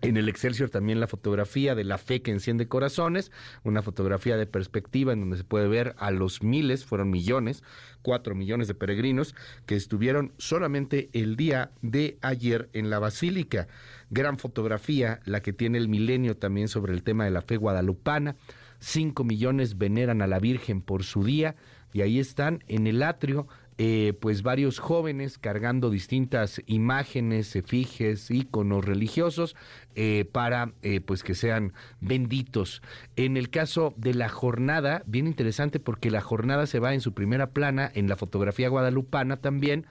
en 0.04 0.18
el 0.18 0.28
Excelsior 0.28 0.70
también 0.70 1.00
la 1.00 1.08
fotografía 1.08 1.76
de 1.76 1.86
la 1.86 1.98
fe 1.98 2.22
que 2.22 2.32
enciende 2.32 2.68
corazones, 2.68 3.32
una 3.64 3.82
fotografía 3.82 4.36
de 4.36 4.46
perspectiva 4.46 5.14
en 5.14 5.22
donde 5.22 5.38
se 5.38 5.44
puede 5.46 5.68
ver 5.70 5.96
a 5.98 6.12
los 6.12 6.44
miles, 6.44 6.86
fueron 6.86 7.10
millones, 7.10 7.64
cuatro 8.02 8.36
millones 8.36 8.68
de 8.68 8.76
peregrinos 8.76 9.34
que 9.66 9.76
estuvieron 9.76 10.34
solamente 10.38 11.10
el 11.14 11.38
día 11.38 11.72
de 11.82 12.18
ayer 12.22 12.70
en 12.74 12.90
la 12.90 13.00
Basílica. 13.00 13.68
Gran 14.10 14.38
fotografía, 14.38 15.22
la 15.24 15.42
que 15.42 15.54
tiene 15.54 15.78
el 15.78 15.88
milenio 15.88 16.36
también 16.36 16.68
sobre 16.68 16.94
el 16.94 17.04
tema 17.04 17.24
de 17.24 17.32
la 17.32 17.42
fe 17.42 17.56
guadalupana. 17.56 18.36
Cinco 18.80 19.24
millones 19.24 19.78
veneran 19.78 20.22
a 20.22 20.28
la 20.28 20.40
Virgen 20.40 20.82
por 20.82 21.06
su 21.06 21.24
día 21.24 21.56
y 21.94 22.02
ahí 22.02 22.20
están 22.20 22.64
en 22.68 22.88
el 22.88 23.02
atrio 23.04 23.48
eh, 23.80 24.14
pues 24.20 24.44
varios 24.44 24.78
jóvenes 24.78 25.40
cargando 25.40 25.90
distintas 25.90 26.62
imágenes, 26.68 27.56
efigies, 27.56 28.30
íconos 28.30 28.86
religiosos 28.86 29.56
eh, 29.96 30.30
para 30.32 30.74
eh, 30.84 31.02
pues 31.02 31.24
que 31.24 31.34
sean 31.34 31.74
benditos. 32.00 32.84
En 33.16 33.36
el 33.36 33.50
caso 33.50 33.96
de 33.98 34.14
la 34.14 34.30
jornada, 34.30 35.02
bien 35.08 35.26
interesante 35.26 35.80
porque 35.80 36.12
la 36.12 36.22
jornada 36.22 36.68
se 36.68 36.80
va 36.80 36.94
en 36.94 37.02
su 37.02 37.14
primera 37.14 37.50
plana, 37.50 37.92
en 37.96 38.08
la 38.08 38.16
fotografía 38.16 38.70
guadalupana 38.70 39.38
también, 39.38 39.88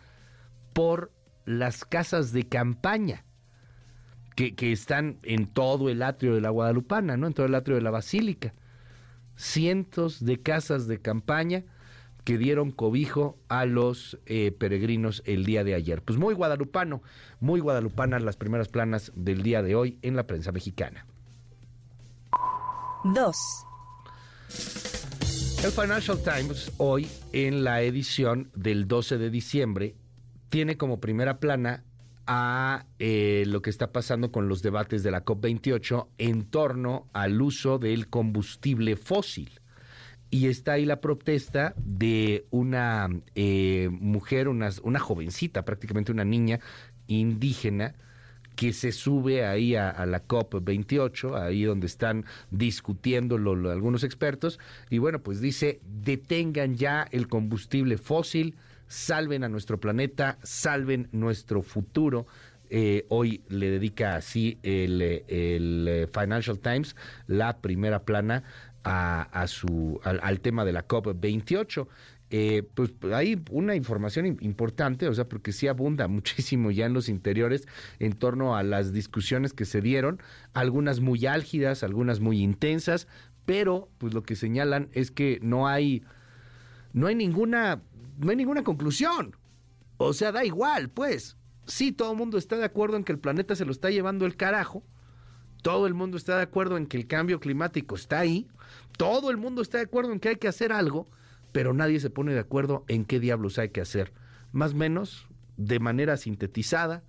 por 0.73 1.11
las 1.45 1.85
casas 1.85 2.33
de 2.33 2.45
campaña. 2.45 3.25
Que, 4.37 4.55
que 4.55 4.73
están 4.73 5.19
en 5.25 5.47
todo 5.47 5.91
el 5.91 6.03
atrio 6.03 6.35
de 6.35 6.41
la 6.41 6.49
Guadalupana, 6.49 7.19
¿no? 7.19 7.27
En 7.27 7.35
todo 7.35 7.45
el 7.45 7.55
atrio 7.55 7.77
de 7.77 7.83
la 7.83 7.91
Basílica. 7.91 8.55
Cientos 9.37 10.25
de 10.25 10.41
casas 10.41 10.87
de 10.87 11.03
campaña 11.03 11.65
que 12.25 12.39
dieron 12.39 12.71
cobijo 12.71 13.39
a 13.49 13.65
los 13.65 14.19
eh, 14.27 14.53
peregrinos 14.53 15.23
el 15.27 15.45
día 15.45 15.65
de 15.65 15.75
ayer. 15.75 16.03
Pues 16.03 16.19
muy 16.19 16.35
guadalupano, 16.35 17.03
muy 17.41 17.61
guadalupanas 17.61 18.23
las 18.23 18.37
primeras 18.37 18.69
planas 18.69 19.13
del 19.15 19.43
día 19.43 19.63
de 19.63 19.75
hoy 19.75 19.99
en 20.03 20.17
la 20.17 20.27
prensa 20.27 20.53
mexicana. 20.53 21.07
2. 23.05 23.37
El 25.65 25.71
Financial 25.71 26.19
Times 26.23 26.73
hoy 26.79 27.09
en 27.33 27.65
la 27.65 27.83
edición 27.83 28.51
del 28.55 28.87
12 28.87 29.19
de 29.19 29.31
diciembre 29.31 29.95
tiene 30.49 30.77
como 30.77 31.01
primera 31.01 31.39
plana 31.39 31.85
a 32.27 32.87
eh, 32.99 33.45
lo 33.47 33.63
que 33.63 33.71
está 33.71 33.91
pasando 33.91 34.31
con 34.31 34.49
los 34.49 34.63
debates 34.63 35.03
de 35.03 35.11
la 35.11 35.25
COP28 35.25 36.09
en 36.19 36.45
torno 36.45 37.09
al 37.13 37.41
uso 37.41 37.79
del 37.79 38.09
combustible 38.09 38.97
fósil 38.97 39.62
y 40.33 40.47
está 40.47 40.73
ahí 40.73 40.87
la 40.87 41.03
protesta 41.03 41.75
de 41.77 42.47
una 42.51 43.07
eh, 43.35 43.91
mujer, 43.93 44.49
una, 44.49 44.71
jovencita, 44.99 45.67
prácticamente 45.67 46.11
una 46.11 46.25
niña 46.25 46.59
indígena, 47.07 47.95
que 48.57 48.73
se 48.73 48.93
sube 48.93 49.45
ahí 49.45 49.77
a, 49.77 50.07
la 50.07 50.27
COP28, 50.27 51.39
ahí 51.39 51.65
donde 51.65 51.87
están 51.87 52.25
discutiéndolo 52.51 53.71
algunos 53.71 54.05
expertos, 54.05 54.59
y 54.89 54.97
bueno, 54.97 55.23
pues 55.23 55.43
dice, 55.43 55.83
detengan 55.85 56.77
ya 56.77 57.07
el 57.11 57.29
combustible 57.29 57.99
fósil, 57.99 58.57
salven 58.87 59.45
a 59.45 59.51
nuestro 59.51 59.81
planeta, 59.81 60.39
salven 60.43 61.11
nuestro 61.13 61.63
futuro. 61.63 62.27
Eh, 62.75 63.05
hoy 63.11 63.43
le 63.51 63.71
dedica 63.71 64.15
así 64.15 64.59
el, 64.63 65.03
el 65.03 65.87
eh, 65.87 66.07
Financial 66.07 66.59
Times 66.59 66.97
la 67.27 67.59
primera 67.59 68.05
plana 68.07 68.45
a, 68.85 69.47
su, 69.47 70.01
al, 70.05 70.41
tema 70.41 70.65
de 70.65 70.73
la 70.73 70.87
COP28. 70.87 71.87
Eh, 72.35 72.63
pues 72.75 72.93
hay 73.13 73.43
una 73.51 73.75
información 73.75 74.39
importante, 74.41 75.07
o 75.07 75.13
sea, 75.13 75.29
porque 75.29 75.53
sí 75.53 75.69
abunda 75.69 76.09
muchísimo 76.09 76.71
ya 76.71 76.87
en 76.87 76.95
los 76.95 77.09
interiores 77.09 77.69
en 77.99 78.15
torno 78.15 78.57
a 78.57 78.63
las 78.63 78.93
discusiones 78.93 79.53
que 79.53 79.67
se 79.67 79.83
dieron, 79.83 80.19
algunas 80.55 81.01
muy 81.01 81.27
álgidas, 81.27 81.83
algunas 81.83 82.21
muy 82.21 82.43
intensas, 82.43 83.07
pero 83.45 83.91
pues 83.99 84.15
lo 84.15 84.23
que 84.23 84.35
señalan 84.35 84.89
es 84.93 85.11
que 85.11 85.41
no 85.43 85.69
hay, 85.69 86.03
no 86.95 87.07
hay 87.07 87.15
ninguna, 87.15 87.83
no 88.19 88.31
hay 88.31 88.37
ninguna 88.37 88.65
conclusión. 88.65 89.37
O 89.99 90.13
sea, 90.13 90.33
da 90.33 90.45
igual, 90.45 90.89
pues. 90.89 91.37
Sí, 91.67 91.93
todo 91.93 92.13
el 92.13 92.19
mundo 92.19 92.39
está 92.39 92.57
de 92.57 92.65
acuerdo 92.65 92.97
en 92.97 93.05
que 93.05 93.13
el 93.13 93.19
planeta 93.19 93.55
se 93.55 93.65
lo 93.65 93.73
está 93.73 93.91
llevando 93.91 94.27
el 94.27 94.37
carajo. 94.37 94.83
Todo 95.63 95.87
el 95.87 95.95
mundo 95.95 96.17
está 96.17 96.37
de 96.37 96.43
acuerdo 96.43 96.77
en 96.77 96.87
que 96.87 96.97
el 96.97 97.07
cambio 97.07 97.41
climático 97.41 97.95
está 97.95 98.19
ahí 98.19 98.49
todo 98.97 99.31
el 99.31 99.37
mundo 99.37 99.63
está 99.63 99.79
de 99.79 99.85
acuerdo 99.85 100.13
en 100.13 100.21
que 100.21 100.31
hay 100.31 100.37
que 100.37 100.49
hacer 100.49 100.73
algo, 100.73 101.07
pero 101.53 101.75
nadie 101.75 102.01
se 102.01 102.11
pone 102.11 102.33
de 102.33 102.41
acuerdo 102.41 102.85
en 102.89 103.05
qué 103.05 103.21
diablos 103.21 103.59
hay 103.59 103.71
que 103.71 103.81
hacer. 103.81 104.13
Más 104.53 104.73
o 104.73 104.77
menos, 104.77 105.27
de 105.57 105.81
manera 105.81 106.17
sintetizada, 106.17 107.03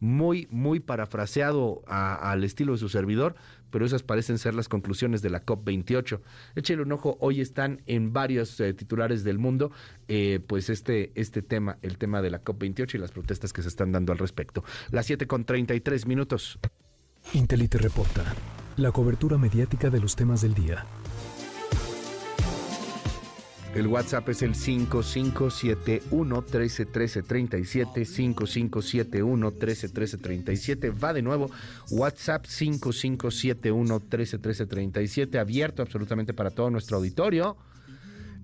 muy, 0.00 0.46
muy 0.50 0.78
parafraseado 0.78 1.82
al 1.88 2.44
estilo 2.44 2.72
de 2.72 2.78
su 2.78 2.88
servidor, 2.88 3.34
pero 3.70 3.84
esas 3.84 4.04
parecen 4.04 4.38
ser 4.38 4.54
las 4.54 4.68
conclusiones 4.68 5.22
de 5.22 5.30
la 5.30 5.44
COP28. 5.44 6.20
Échale 6.54 6.82
un 6.82 6.92
ojo, 6.92 7.16
hoy 7.20 7.40
están 7.40 7.82
en 7.86 8.12
varios 8.12 8.60
eh, 8.60 8.74
titulares 8.74 9.24
del 9.24 9.38
mundo, 9.38 9.72
eh, 10.06 10.40
pues 10.46 10.70
este, 10.70 11.10
este 11.16 11.42
tema, 11.42 11.78
el 11.82 11.98
tema 11.98 12.22
de 12.22 12.30
la 12.30 12.44
COP28 12.44 12.94
y 12.94 12.98
las 12.98 13.10
protestas 13.10 13.52
que 13.52 13.62
se 13.62 13.68
están 13.68 13.90
dando 13.90 14.12
al 14.12 14.18
respecto. 14.18 14.62
Las 14.90 15.06
7 15.06 15.26
con 15.26 15.44
33 15.44 16.06
minutos. 16.06 16.60
Intelite 17.34 17.76
reporta, 17.76 18.24
la 18.78 18.90
cobertura 18.90 19.36
mediática 19.36 19.90
de 19.90 20.00
los 20.00 20.16
temas 20.16 20.40
del 20.40 20.54
día. 20.54 20.86
El 23.74 23.86
WhatsApp 23.86 24.30
es 24.30 24.40
el 24.40 24.54
5571 24.54 26.34
131337 26.40 28.04
5571 28.06 29.50
131337 29.50 30.90
Va 30.90 31.12
de 31.12 31.20
nuevo, 31.20 31.50
WhatsApp 31.90 32.46
5571 32.46 34.00
131337 34.00 35.38
abierto 35.38 35.82
absolutamente 35.82 36.32
para 36.32 36.50
todo 36.50 36.70
nuestro 36.70 36.96
auditorio. 36.96 37.58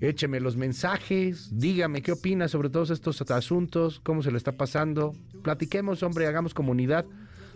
Écheme 0.01 0.40
los 0.40 0.59
mensajes, 0.59 1.48
dígame 1.59 2.02
qué 2.02 2.12
opina 2.12 2.48
sobre 2.48 2.69
todos 2.69 2.90
estos 2.90 3.23
asuntos, 3.31 4.01
cómo 4.01 4.23
se 4.23 4.31
le 4.31 4.36
está 4.36 4.52
pasando. 4.52 5.15
Platiquemos, 5.43 6.02
hombre, 6.02 6.27
hagamos 6.27 6.52
comunidad. 6.52 7.06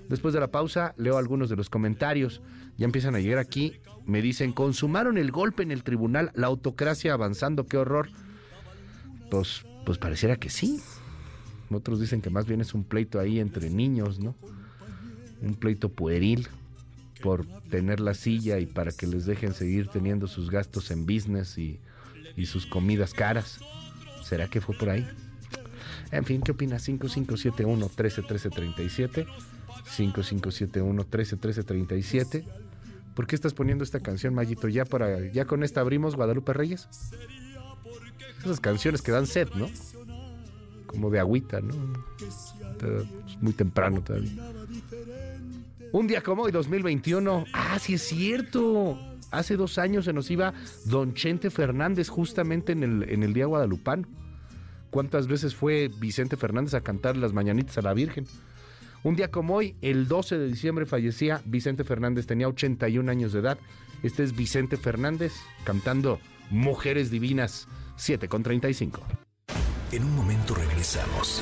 Después 0.08 0.32
de 0.32 0.40
la 0.40 0.50
pausa, 0.50 0.94
leo 0.96 1.18
algunos 1.18 1.50
de 1.50 1.56
los 1.56 1.68
comentarios. 1.68 2.40
Ya 2.76 2.86
empiezan 2.86 3.14
a 3.14 3.20
llegar 3.20 3.38
aquí. 3.38 3.74
Me 4.06 4.22
dicen, 4.22 4.52
consumaron 4.52 5.18
el 5.18 5.30
golpe 5.30 5.62
en 5.62 5.70
el 5.70 5.82
tribunal, 5.82 6.30
la 6.34 6.46
autocracia 6.46 7.12
avanzando, 7.12 7.66
qué 7.66 7.76
horror. 7.76 8.08
Pues, 9.30 9.66
pues 9.84 9.98
pareciera 9.98 10.36
que 10.36 10.48
sí. 10.48 10.80
Otros 11.70 12.00
dicen 12.00 12.22
que 12.22 12.30
más 12.30 12.46
bien 12.46 12.62
es 12.62 12.72
un 12.72 12.84
pleito 12.84 13.20
ahí 13.20 13.38
entre 13.38 13.68
niños, 13.68 14.18
¿no? 14.18 14.34
Un 15.42 15.54
pleito 15.54 15.90
pueril 15.90 16.48
por 17.22 17.46
tener 17.68 18.00
la 18.00 18.14
silla 18.14 18.58
y 18.58 18.66
para 18.66 18.92
que 18.92 19.06
les 19.06 19.26
dejen 19.26 19.52
seguir 19.52 19.88
teniendo 19.88 20.26
sus 20.26 20.50
gastos 20.50 20.90
en 20.90 21.04
business 21.04 21.58
y, 21.58 21.80
y 22.36 22.46
sus 22.46 22.64
comidas 22.64 23.12
caras. 23.12 23.60
¿Será 24.24 24.48
que 24.48 24.62
fue 24.62 24.76
por 24.78 24.88
ahí? 24.88 25.06
En 26.10 26.24
fin, 26.24 26.40
¿qué 26.40 26.52
opinas? 26.52 26.82
5571 26.82 27.88
131337 27.88 29.26
5571 29.84 31.04
131337 31.04 32.44
¿Por 33.18 33.26
qué 33.26 33.34
estás 33.34 33.52
poniendo 33.52 33.82
esta 33.82 33.98
canción, 33.98 34.32
Mayito? 34.32 34.68
Ya 34.68 34.84
para 34.84 35.26
ya 35.32 35.44
con 35.44 35.64
esta 35.64 35.80
abrimos 35.80 36.14
Guadalupe 36.14 36.52
Reyes. 36.52 36.88
Esas 38.38 38.60
canciones 38.60 39.02
que 39.02 39.10
dan 39.10 39.26
sed, 39.26 39.48
¿no? 39.56 39.66
Como 40.86 41.10
de 41.10 41.18
agüita, 41.18 41.60
¿no? 41.60 41.74
Es 42.20 43.42
muy 43.42 43.54
temprano 43.54 44.02
todavía. 44.02 44.30
Un 45.90 46.06
día 46.06 46.22
como 46.22 46.44
hoy, 46.44 46.52
2021. 46.52 47.46
Ah, 47.52 47.80
sí 47.80 47.94
es 47.94 48.02
cierto. 48.02 48.96
Hace 49.32 49.56
dos 49.56 49.78
años 49.78 50.04
se 50.04 50.12
nos 50.12 50.30
iba 50.30 50.54
Don 50.84 51.12
Chente 51.14 51.50
Fernández 51.50 52.08
justamente 52.08 52.70
en 52.70 52.84
el, 52.84 53.10
en 53.10 53.24
el 53.24 53.32
Día 53.32 53.46
Guadalupano. 53.46 54.06
¿Cuántas 54.90 55.26
veces 55.26 55.56
fue 55.56 55.90
Vicente 55.98 56.36
Fernández 56.36 56.74
a 56.74 56.82
cantar 56.82 57.16
las 57.16 57.32
mañanitas 57.32 57.78
a 57.78 57.82
la 57.82 57.94
Virgen? 57.94 58.26
Un 59.04 59.14
día 59.14 59.30
como 59.30 59.54
hoy, 59.54 59.76
el 59.80 60.08
12 60.08 60.38
de 60.38 60.48
diciembre, 60.48 60.86
fallecía 60.86 61.40
Vicente 61.44 61.84
Fernández, 61.84 62.26
tenía 62.26 62.48
81 62.48 63.10
años 63.10 63.32
de 63.32 63.40
edad. 63.40 63.58
Este 64.02 64.24
es 64.24 64.34
Vicente 64.34 64.76
Fernández 64.76 65.32
cantando 65.64 66.20
Mujeres 66.50 67.10
Divinas, 67.10 67.68
7 67.96 68.28
con 68.28 68.42
35. 68.42 69.02
En 69.92 70.04
un 70.04 70.16
momento 70.16 70.54
regresamos. 70.54 71.40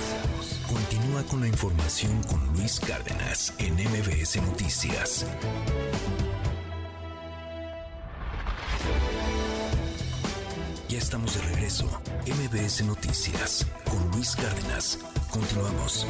Continúa 0.68 1.22
con 1.24 1.40
la 1.40 1.48
información 1.48 2.22
con 2.24 2.44
Luis 2.52 2.78
Cárdenas 2.78 3.54
en 3.58 3.74
MBS 3.74 4.36
Noticias. 4.42 5.26
Ya 10.88 10.98
estamos 10.98 11.34
de 11.34 11.42
regreso. 11.54 11.86
MBS 12.26 12.84
Noticias 12.84 13.66
con 13.90 14.10
Luis 14.12 14.36
Cárdenas. 14.36 14.98
Continuamos. 15.30 16.06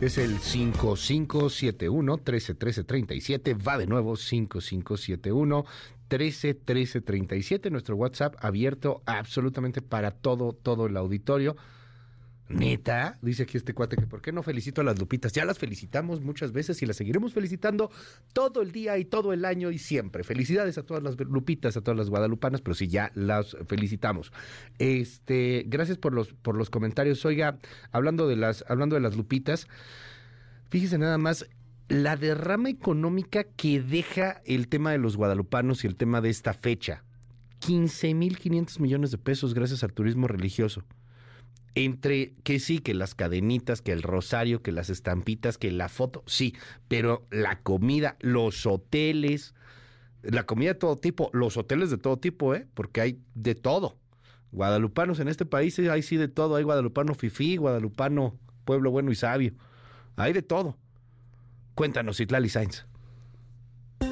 Es 0.00 0.18
el 0.18 0.38
5571 0.38 2.16
131337. 2.16 3.54
Va 3.54 3.78
de 3.78 3.86
nuevo 3.86 4.16
5571 4.16 5.64
131337. 6.10 7.70
Nuestro 7.70 7.96
WhatsApp 7.96 8.34
abierto 8.40 9.02
absolutamente 9.06 9.82
para 9.82 10.10
todo, 10.10 10.52
todo 10.52 10.86
el 10.86 10.96
auditorio. 10.96 11.56
Neta, 12.48 13.18
dice 13.22 13.44
aquí 13.44 13.56
este 13.56 13.72
cuate 13.72 13.96
que 13.96 14.06
por 14.06 14.20
qué 14.20 14.30
no 14.30 14.42
felicito 14.42 14.82
a 14.82 14.84
las 14.84 14.98
lupitas. 14.98 15.32
Ya 15.32 15.46
las 15.46 15.58
felicitamos 15.58 16.20
muchas 16.20 16.52
veces 16.52 16.82
y 16.82 16.86
las 16.86 16.96
seguiremos 16.96 17.32
felicitando 17.32 17.90
todo 18.34 18.60
el 18.60 18.70
día 18.70 18.98
y 18.98 19.06
todo 19.06 19.32
el 19.32 19.46
año 19.46 19.70
y 19.70 19.78
siempre. 19.78 20.24
Felicidades 20.24 20.76
a 20.76 20.82
todas 20.82 21.02
las 21.02 21.18
lupitas, 21.18 21.76
a 21.76 21.80
todas 21.80 21.96
las 21.96 22.10
guadalupanas, 22.10 22.60
pero 22.60 22.74
sí 22.74 22.88
ya 22.88 23.10
las 23.14 23.56
felicitamos. 23.66 24.30
Este, 24.78 25.64
gracias 25.66 25.96
por 25.96 26.12
los 26.12 26.34
por 26.34 26.56
los 26.56 26.68
comentarios. 26.68 27.24
Oiga, 27.24 27.58
hablando 27.92 28.28
de 28.28 28.36
las 28.36 28.64
hablando 28.68 28.94
de 28.94 29.00
las 29.00 29.16
lupitas, 29.16 29.66
fíjese 30.68 30.98
nada 30.98 31.16
más 31.16 31.46
la 31.88 32.16
derrama 32.16 32.68
económica 32.68 33.44
que 33.44 33.80
deja 33.80 34.42
el 34.44 34.68
tema 34.68 34.92
de 34.92 34.98
los 34.98 35.16
guadalupanos 35.16 35.84
y 35.84 35.86
el 35.86 35.96
tema 35.96 36.20
de 36.20 36.28
esta 36.28 36.52
fecha. 36.52 37.04
15.500 37.60 38.80
millones 38.80 39.10
de 39.10 39.16
pesos 39.16 39.54
gracias 39.54 39.82
al 39.82 39.94
turismo 39.94 40.28
religioso 40.28 40.84
entre 41.74 42.34
que 42.44 42.60
sí, 42.60 42.78
que 42.78 42.94
las 42.94 43.14
cadenitas, 43.14 43.82
que 43.82 43.92
el 43.92 44.02
rosario, 44.02 44.62
que 44.62 44.72
las 44.72 44.90
estampitas, 44.90 45.58
que 45.58 45.70
la 45.70 45.88
foto, 45.88 46.22
sí, 46.26 46.54
pero 46.88 47.26
la 47.30 47.60
comida, 47.60 48.16
los 48.20 48.66
hoteles, 48.66 49.54
la 50.22 50.44
comida 50.46 50.74
de 50.74 50.78
todo 50.78 50.96
tipo, 50.96 51.30
los 51.32 51.56
hoteles 51.56 51.90
de 51.90 51.98
todo 51.98 52.18
tipo, 52.18 52.54
¿eh? 52.54 52.66
Porque 52.74 53.00
hay 53.00 53.20
de 53.34 53.54
todo. 53.54 53.96
Guadalupanos 54.52 55.18
en 55.18 55.28
este 55.28 55.46
país 55.46 55.78
hay 55.80 56.02
sí 56.02 56.16
de 56.16 56.28
todo, 56.28 56.54
hay 56.54 56.62
guadalupano 56.62 57.14
fifí, 57.14 57.56
guadalupano 57.56 58.38
pueblo 58.64 58.90
bueno 58.90 59.10
y 59.10 59.16
sabio, 59.16 59.52
hay 60.16 60.32
de 60.32 60.42
todo. 60.42 60.78
Cuéntanos, 61.74 62.20
Itlali 62.20 62.48
Sainz. 62.48 62.86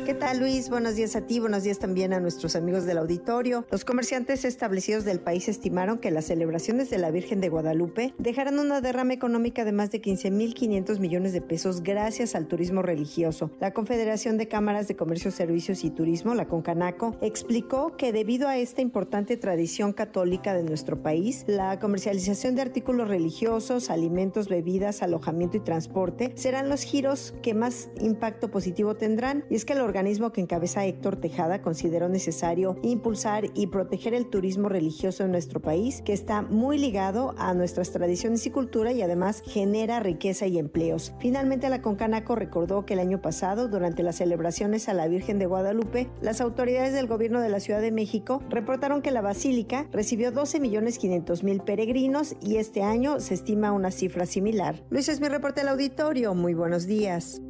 ¿Qué 0.05 0.15
tal 0.15 0.41
Luis? 0.41 0.69
Buenos 0.69 0.97
días 0.97 1.15
a 1.15 1.21
ti, 1.29 1.39
buenos 1.39 1.63
días 1.63 1.79
también 1.79 2.13
a 2.13 2.19
nuestros 2.19 2.57
amigos 2.57 2.87
del 2.87 2.99
auditorio. 2.99 3.65
Los 3.71 3.85
comerciantes 3.85 4.45
establecidos 4.45 5.05
del 5.05 5.21
país 5.21 5.49
estimaron 5.49 5.99
que 5.99 6.11
las 6.11 6.25
celebraciones 6.25 6.91
de 6.91 6.99
la 6.99 7.13
Virgen 7.13 7.41
de 7.41 7.49
Guadalupe 7.49 8.13
dejarán 8.19 8.59
una 8.59 8.81
derrama 8.81 9.13
económica 9.13 9.65
de 9.65 9.71
más 9.71 9.93
de 9.93 10.03
15.500 10.03 10.99
millones 10.99 11.33
de 11.33 11.41
pesos 11.41 11.85
gracias 11.85 12.35
al 12.35 12.49
turismo 12.49 12.83
religioso. 12.83 13.53
La 13.61 13.73
Confederación 13.73 14.39
de 14.39 14.49
Cámaras 14.49 14.89
de 14.89 14.97
Comercio, 14.97 15.31
Servicios 15.31 15.85
y 15.85 15.91
Turismo, 15.91 16.35
la 16.35 16.49
CONCANACO, 16.49 17.19
explicó 17.21 17.97
que 17.97 18.11
debido 18.11 18.49
a 18.49 18.59
esta 18.59 18.81
importante 18.83 19.37
tradición 19.37 19.93
católica 19.93 20.53
de 20.53 20.65
nuestro 20.65 21.01
país, 21.01 21.45
la 21.47 21.79
comercialización 21.79 22.57
de 22.57 22.63
artículos 22.63 23.07
religiosos, 23.07 23.89
alimentos, 23.89 24.49
bebidas, 24.49 25.01
alojamiento 25.01 25.59
y 25.59 25.61
transporte 25.61 26.33
serán 26.35 26.69
los 26.69 26.83
giros 26.83 27.35
que 27.41 27.55
más 27.55 27.89
impacto 28.01 28.51
positivo 28.51 28.97
tendrán. 28.97 29.45
Y 29.49 29.55
es 29.55 29.65
que 29.65 29.75
el 29.75 29.92
organismo 29.93 30.33
que 30.33 30.41
encabeza 30.41 30.87
Héctor 30.87 31.17
Tejada 31.17 31.61
consideró 31.61 32.09
necesario 32.09 32.77
impulsar 32.83 33.51
y 33.53 33.67
proteger 33.67 34.15
el 34.15 34.31
turismo 34.31 34.71
religioso 34.71 35.23
en 35.23 35.33
nuestro 35.33 35.61
país, 35.61 36.01
que 36.01 36.15
está 36.15 36.41
muy 36.41 36.79
ligado 36.79 37.35
a 37.37 37.53
nuestras 37.53 37.91
tradiciones 37.91 38.47
y 38.47 38.51
cultura 38.51 38.93
y 38.93 39.03
además 39.03 39.43
genera 39.45 40.01
riqueza 40.01 40.47
y 40.47 40.59
empleos. 40.59 41.13
Finalmente, 41.21 41.69
la 41.69 41.83
Concanaco 41.83 42.37
recordó 42.37 42.87
que 42.87 42.95
el 42.95 43.01
año 43.01 43.21
pasado, 43.21 43.69
durante 43.69 44.03
las 44.03 44.17
celebraciones 44.17 44.89
a 44.89 44.95
la 44.95 45.09
Virgen 45.09 45.39
de 45.39 45.45
Guadalupe, 45.45 46.09
las 46.23 46.41
autoridades 46.41 46.95
del 46.95 47.07
gobierno 47.07 47.43
de 47.43 47.51
la 47.51 47.61
Ciudad 47.61 47.83
de 47.83 47.93
México 47.93 48.43
reportaron 48.49 49.03
que 49.03 49.11
la 49.11 49.21
basílica 49.21 49.89
recibió 49.93 50.33
12 50.33 50.59
millones 50.59 50.99
500 50.99 51.45
mil 51.45 51.61
peregrinos 51.61 52.35
y 52.41 52.57
este 52.57 52.83
año 52.83 53.21
se 53.21 53.35
estima 53.35 53.73
una 53.73 53.91
cifra 53.91 54.25
similar. 54.25 54.83
Luis 54.89 55.11
es 55.11 55.21
mi 55.21 55.29
reporte 55.29 55.61
al 55.61 55.69
auditorio. 55.69 56.35
Muy 56.35 56.55
buenos 56.55 56.87
días. 56.87 57.43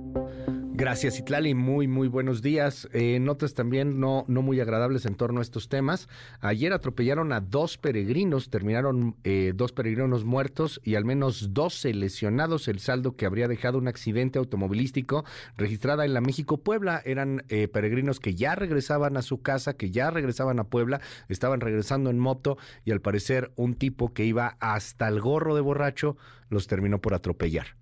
Gracias, 0.74 1.18
Itlali. 1.18 1.54
Muy, 1.54 1.86
muy 1.86 2.08
buenos 2.08 2.40
días. 2.40 2.88
Eh, 2.94 3.18
notas 3.20 3.52
también 3.52 4.00
no, 4.00 4.24
no 4.26 4.40
muy 4.40 4.58
agradables 4.58 5.04
en 5.04 5.16
torno 5.16 5.40
a 5.40 5.42
estos 5.42 5.68
temas. 5.68 6.08
Ayer 6.40 6.72
atropellaron 6.72 7.30
a 7.34 7.42
dos 7.42 7.76
peregrinos, 7.76 8.48
terminaron 8.48 9.14
eh, 9.22 9.52
dos 9.54 9.72
peregrinos 9.72 10.24
muertos 10.24 10.80
y 10.82 10.94
al 10.94 11.04
menos 11.04 11.52
12 11.52 11.92
lesionados. 11.92 12.68
El 12.68 12.80
saldo 12.80 13.16
que 13.16 13.26
habría 13.26 13.48
dejado 13.48 13.76
un 13.76 13.86
accidente 13.86 14.38
automovilístico 14.38 15.26
registrada 15.58 16.06
en 16.06 16.14
la 16.14 16.22
México-Puebla. 16.22 17.02
Eran 17.04 17.44
eh, 17.50 17.68
peregrinos 17.68 18.18
que 18.18 18.34
ya 18.34 18.54
regresaban 18.54 19.18
a 19.18 19.22
su 19.22 19.42
casa, 19.42 19.74
que 19.74 19.90
ya 19.90 20.10
regresaban 20.10 20.58
a 20.58 20.64
Puebla, 20.64 21.02
estaban 21.28 21.60
regresando 21.60 22.08
en 22.08 22.18
moto 22.18 22.56
y 22.86 22.92
al 22.92 23.02
parecer 23.02 23.52
un 23.56 23.74
tipo 23.74 24.14
que 24.14 24.24
iba 24.24 24.56
hasta 24.58 25.06
el 25.08 25.20
gorro 25.20 25.54
de 25.54 25.60
borracho 25.60 26.16
los 26.48 26.66
terminó 26.66 26.98
por 27.02 27.12
atropellar. 27.12 27.76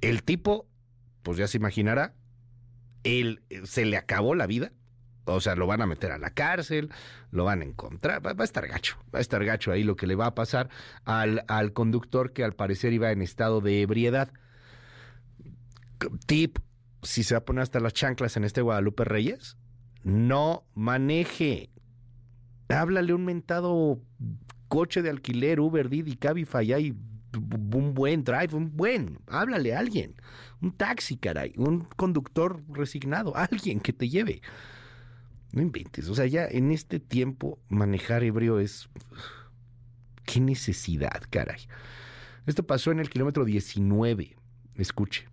El 0.00 0.22
tipo 0.22 0.66
pues 1.24 1.38
ya 1.38 1.48
se 1.48 1.58
imaginará, 1.58 2.14
él, 3.02 3.42
eh, 3.50 3.62
se 3.64 3.84
le 3.84 3.96
acabó 3.96 4.36
la 4.36 4.46
vida, 4.46 4.70
O 5.24 5.40
sea, 5.40 5.56
lo 5.56 5.66
van 5.66 5.80
a 5.80 5.86
meter 5.86 6.12
a 6.12 6.18
la 6.18 6.30
cárcel, 6.30 6.90
lo 7.30 7.44
van 7.44 7.62
a 7.62 7.64
encontrar, 7.64 8.24
va, 8.24 8.34
a 8.38 8.44
estar 8.44 8.68
gacho, 8.68 8.98
va 9.12 9.18
a 9.18 9.22
estar 9.22 9.42
gacho 9.42 9.72
ahí 9.72 9.82
lo 9.82 9.96
que 9.96 10.06
le 10.06 10.14
va 10.14 10.26
a 10.26 10.34
pasar 10.34 10.68
al, 11.04 11.44
al 11.48 11.72
conductor 11.72 12.34
que 12.34 12.44
al 12.44 12.52
parecer 12.52 12.92
iba 12.92 13.10
en 13.10 13.22
estado 13.22 13.62
de 13.62 13.80
ebriedad. 13.80 14.30
Tip, 16.26 16.58
si 17.02 17.24
se 17.24 17.34
va 17.34 17.38
a 17.38 17.44
poner 17.44 17.62
hasta 17.62 17.80
las 17.80 17.94
chanclas 17.94 18.36
en 18.36 18.44
este 18.44 18.60
Guadalupe 18.60 19.04
Reyes, 19.04 19.56
no 20.02 20.64
maneje. 20.74 21.70
Háblale 22.68 23.14
un 23.14 23.24
mentado 23.24 24.02
coche 24.68 25.00
de 25.00 25.08
alquiler, 25.08 25.58
Uber, 25.58 25.88
Didi, 25.88 26.16
Cabify, 26.16 26.70
hay 26.74 26.94
un 27.38 27.94
buen 27.94 28.24
drive, 28.24 28.54
un 28.54 28.76
buen, 28.76 29.18
háblale 29.26 29.74
a 29.74 29.78
alguien, 29.78 30.14
un 30.64 30.72
taxi, 30.72 31.16
caray, 31.18 31.52
un 31.56 31.84
conductor 31.96 32.62
resignado, 32.70 33.36
alguien 33.36 33.80
que 33.80 33.92
te 33.92 34.08
lleve. 34.08 34.40
No 35.52 35.62
inventes, 35.62 36.08
o 36.08 36.14
sea, 36.14 36.26
ya 36.26 36.46
en 36.46 36.72
este 36.72 36.98
tiempo 36.98 37.58
manejar 37.68 38.24
ebrio 38.24 38.58
es... 38.58 38.88
Qué 40.24 40.40
necesidad, 40.40 41.22
caray. 41.28 41.60
Esto 42.46 42.62
pasó 42.62 42.90
en 42.90 42.98
el 42.98 43.10
kilómetro 43.10 43.44
19. 43.44 44.34
Escuche. 44.76 45.28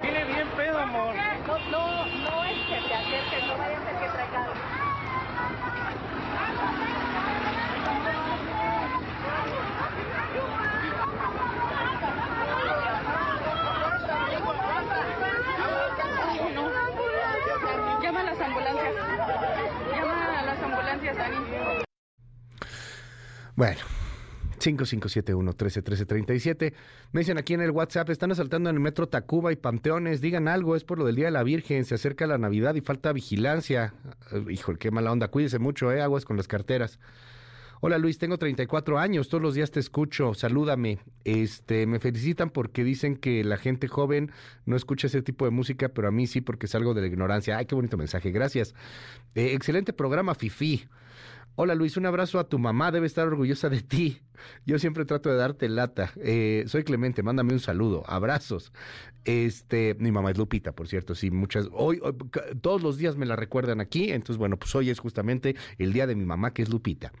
Tiene 0.00 0.24
bien 0.24 0.48
pedo, 0.56 0.78
amor. 0.78 1.14
No, 1.14 1.58
no, 1.70 2.06
no 2.06 2.44
es 2.44 2.58
que 2.66 2.88
te 2.88 2.94
acerques, 2.94 3.46
no 3.46 3.56
vaya 3.56 3.78
a 3.78 3.84
ser 3.84 3.94
que 4.00 4.08
traiga 4.12 4.44
algo. 4.44 4.54
No. 16.54 16.70
Llama 18.02 18.20
a 18.20 18.24
las 18.24 18.40
ambulancias. 18.40 18.94
Llama 19.92 20.38
a 20.38 20.42
las 20.42 20.62
ambulancias, 20.62 21.16
Dani. 21.16 21.36
Bueno, 23.60 23.80
5571-131337. 24.58 26.72
Me 27.12 27.20
dicen 27.20 27.36
aquí 27.36 27.52
en 27.52 27.60
el 27.60 27.72
WhatsApp, 27.72 28.08
están 28.08 28.30
asaltando 28.30 28.70
en 28.70 28.76
el 28.76 28.80
metro 28.80 29.06
Tacuba 29.06 29.52
y 29.52 29.56
Panteones. 29.56 30.22
Digan 30.22 30.48
algo, 30.48 30.76
es 30.76 30.84
por 30.84 30.98
lo 30.98 31.04
del 31.04 31.16
Día 31.16 31.26
de 31.26 31.32
la 31.32 31.42
Virgen, 31.42 31.84
se 31.84 31.94
acerca 31.94 32.26
la 32.26 32.38
Navidad 32.38 32.74
y 32.74 32.80
falta 32.80 33.12
vigilancia. 33.12 33.92
Eh, 34.32 34.46
Híjole, 34.48 34.78
qué 34.78 34.90
mala 34.90 35.12
onda. 35.12 35.28
Cuídese 35.28 35.58
mucho, 35.58 35.92
¿eh? 35.92 36.00
Aguas 36.00 36.24
con 36.24 36.38
las 36.38 36.48
carteras. 36.48 36.98
Hola 37.82 37.98
Luis, 37.98 38.16
tengo 38.16 38.38
34 38.38 38.98
años, 38.98 39.28
todos 39.28 39.42
los 39.42 39.54
días 39.54 39.70
te 39.70 39.80
escucho, 39.80 40.32
salúdame. 40.32 41.00
Este, 41.24 41.86
me 41.86 41.98
felicitan 41.98 42.48
porque 42.48 42.82
dicen 42.82 43.14
que 43.14 43.44
la 43.44 43.58
gente 43.58 43.88
joven 43.88 44.32
no 44.64 44.74
escucha 44.74 45.08
ese 45.08 45.20
tipo 45.20 45.44
de 45.44 45.50
música, 45.50 45.90
pero 45.90 46.08
a 46.08 46.10
mí 46.10 46.26
sí 46.26 46.40
porque 46.40 46.66
salgo 46.66 46.94
de 46.94 47.02
la 47.02 47.08
ignorancia. 47.08 47.58
Ay, 47.58 47.66
qué 47.66 47.74
bonito 47.74 47.98
mensaje, 47.98 48.30
gracias. 48.30 48.74
Eh, 49.34 49.52
excelente 49.52 49.92
programa, 49.92 50.34
Fifi. 50.34 50.88
Hola 51.56 51.74
Luis, 51.74 51.96
un 51.96 52.06
abrazo 52.06 52.38
a 52.38 52.48
tu 52.48 52.58
mamá, 52.58 52.90
debe 52.90 53.06
estar 53.06 53.26
orgullosa 53.26 53.68
de 53.68 53.82
ti. 53.82 54.22
Yo 54.64 54.78
siempre 54.78 55.04
trato 55.04 55.28
de 55.28 55.36
darte 55.36 55.68
lata. 55.68 56.12
Eh, 56.16 56.64
soy 56.66 56.84
Clemente, 56.84 57.22
mándame 57.22 57.52
un 57.52 57.60
saludo, 57.60 58.02
abrazos. 58.06 58.72
Este, 59.24 59.94
mi 59.98 60.10
mamá 60.10 60.30
es 60.30 60.38
Lupita, 60.38 60.72
por 60.72 60.88
cierto, 60.88 61.14
sí, 61.14 61.30
muchas, 61.30 61.68
hoy, 61.72 62.00
todos 62.62 62.82
los 62.82 62.96
días 62.96 63.16
me 63.16 63.26
la 63.26 63.36
recuerdan 63.36 63.80
aquí, 63.80 64.10
entonces 64.10 64.38
bueno, 64.38 64.58
pues 64.58 64.74
hoy 64.74 64.88
es 64.88 64.98
justamente 64.98 65.56
el 65.76 65.92
día 65.92 66.06
de 66.06 66.14
mi 66.14 66.24
mamá, 66.24 66.54
que 66.54 66.62
es 66.62 66.70
Lupita. 66.70 67.12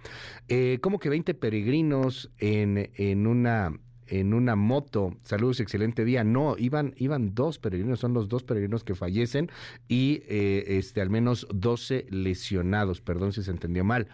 Eh, 0.48 0.78
como 0.80 0.98
que 0.98 1.10
20 1.10 1.34
peregrinos 1.34 2.30
en, 2.38 2.90
en 2.94 3.26
una 3.26 3.78
en 4.10 4.34
una 4.34 4.56
moto. 4.56 5.16
Saludos, 5.22 5.60
excelente 5.60 6.04
día. 6.04 6.24
No, 6.24 6.56
iban, 6.58 6.94
iban 6.96 7.34
dos 7.34 7.58
peregrinos, 7.58 8.00
son 8.00 8.12
los 8.12 8.28
dos 8.28 8.42
peregrinos 8.42 8.84
que 8.84 8.94
fallecen 8.94 9.50
y 9.88 10.22
eh, 10.28 10.64
este, 10.78 11.00
al 11.00 11.08
menos 11.08 11.46
12 11.54 12.06
lesionados. 12.10 13.00
Perdón 13.00 13.32
si 13.32 13.42
se 13.42 13.50
entendió 13.50 13.84
mal. 13.84 14.08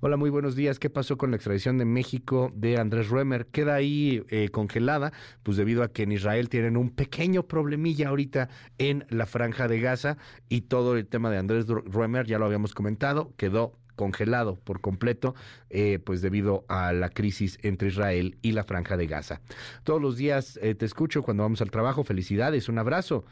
Hola, 0.00 0.16
muy 0.16 0.28
buenos 0.28 0.54
días. 0.54 0.78
¿Qué 0.78 0.90
pasó 0.90 1.16
con 1.16 1.30
la 1.30 1.36
extradición 1.36 1.78
de 1.78 1.84
México 1.84 2.52
de 2.54 2.78
Andrés 2.78 3.08
Ruemer? 3.08 3.46
Queda 3.46 3.74
ahí 3.74 4.22
eh, 4.28 4.48
congelada, 4.50 5.12
pues 5.42 5.56
debido 5.56 5.82
a 5.82 5.92
que 5.92 6.02
en 6.02 6.12
Israel 6.12 6.48
tienen 6.48 6.76
un 6.76 6.90
pequeño 6.90 7.44
problemilla 7.44 8.08
ahorita 8.08 8.48
en 8.78 9.06
la 9.08 9.24
franja 9.24 9.68
de 9.68 9.80
Gaza 9.80 10.18
y 10.48 10.62
todo 10.62 10.96
el 10.96 11.06
tema 11.06 11.30
de 11.30 11.38
Andrés 11.38 11.66
Ruemer, 11.68 12.26
ya 12.26 12.38
lo 12.38 12.44
habíamos 12.44 12.74
comentado, 12.74 13.32
quedó 13.36 13.78
congelado 13.96 14.56
por 14.56 14.80
completo, 14.80 15.34
eh, 15.70 15.98
pues 16.04 16.22
debido 16.22 16.64
a 16.68 16.92
la 16.92 17.08
crisis 17.10 17.58
entre 17.62 17.88
Israel 17.88 18.36
y 18.42 18.52
la 18.52 18.64
franja 18.64 18.96
de 18.96 19.06
Gaza. 19.06 19.40
Todos 19.82 20.00
los 20.00 20.16
días 20.16 20.58
eh, 20.62 20.74
te 20.74 20.86
escucho 20.86 21.22
cuando 21.22 21.42
vamos 21.42 21.60
al 21.60 21.70
trabajo. 21.70 22.04
Felicidades, 22.04 22.68
un 22.68 22.78
abrazo. 22.78 23.24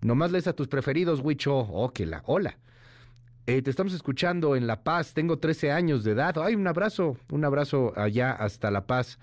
Nomás 0.00 0.32
lees 0.32 0.46
a 0.46 0.54
tus 0.54 0.68
preferidos, 0.68 1.20
Huicho. 1.20 1.54
Oh, 1.56 1.92
la 1.98 2.22
hola. 2.26 2.58
Eh, 3.46 3.62
te 3.62 3.70
estamos 3.70 3.94
escuchando 3.94 4.54
en 4.54 4.66
La 4.66 4.84
Paz, 4.84 5.12
tengo 5.12 5.38
13 5.38 5.72
años 5.72 6.04
de 6.04 6.12
edad. 6.12 6.36
Ay, 6.38 6.54
un 6.54 6.66
abrazo, 6.66 7.16
un 7.30 7.44
abrazo 7.44 7.92
allá 7.96 8.32
hasta 8.32 8.70
La 8.70 8.86
Paz, 8.86 9.18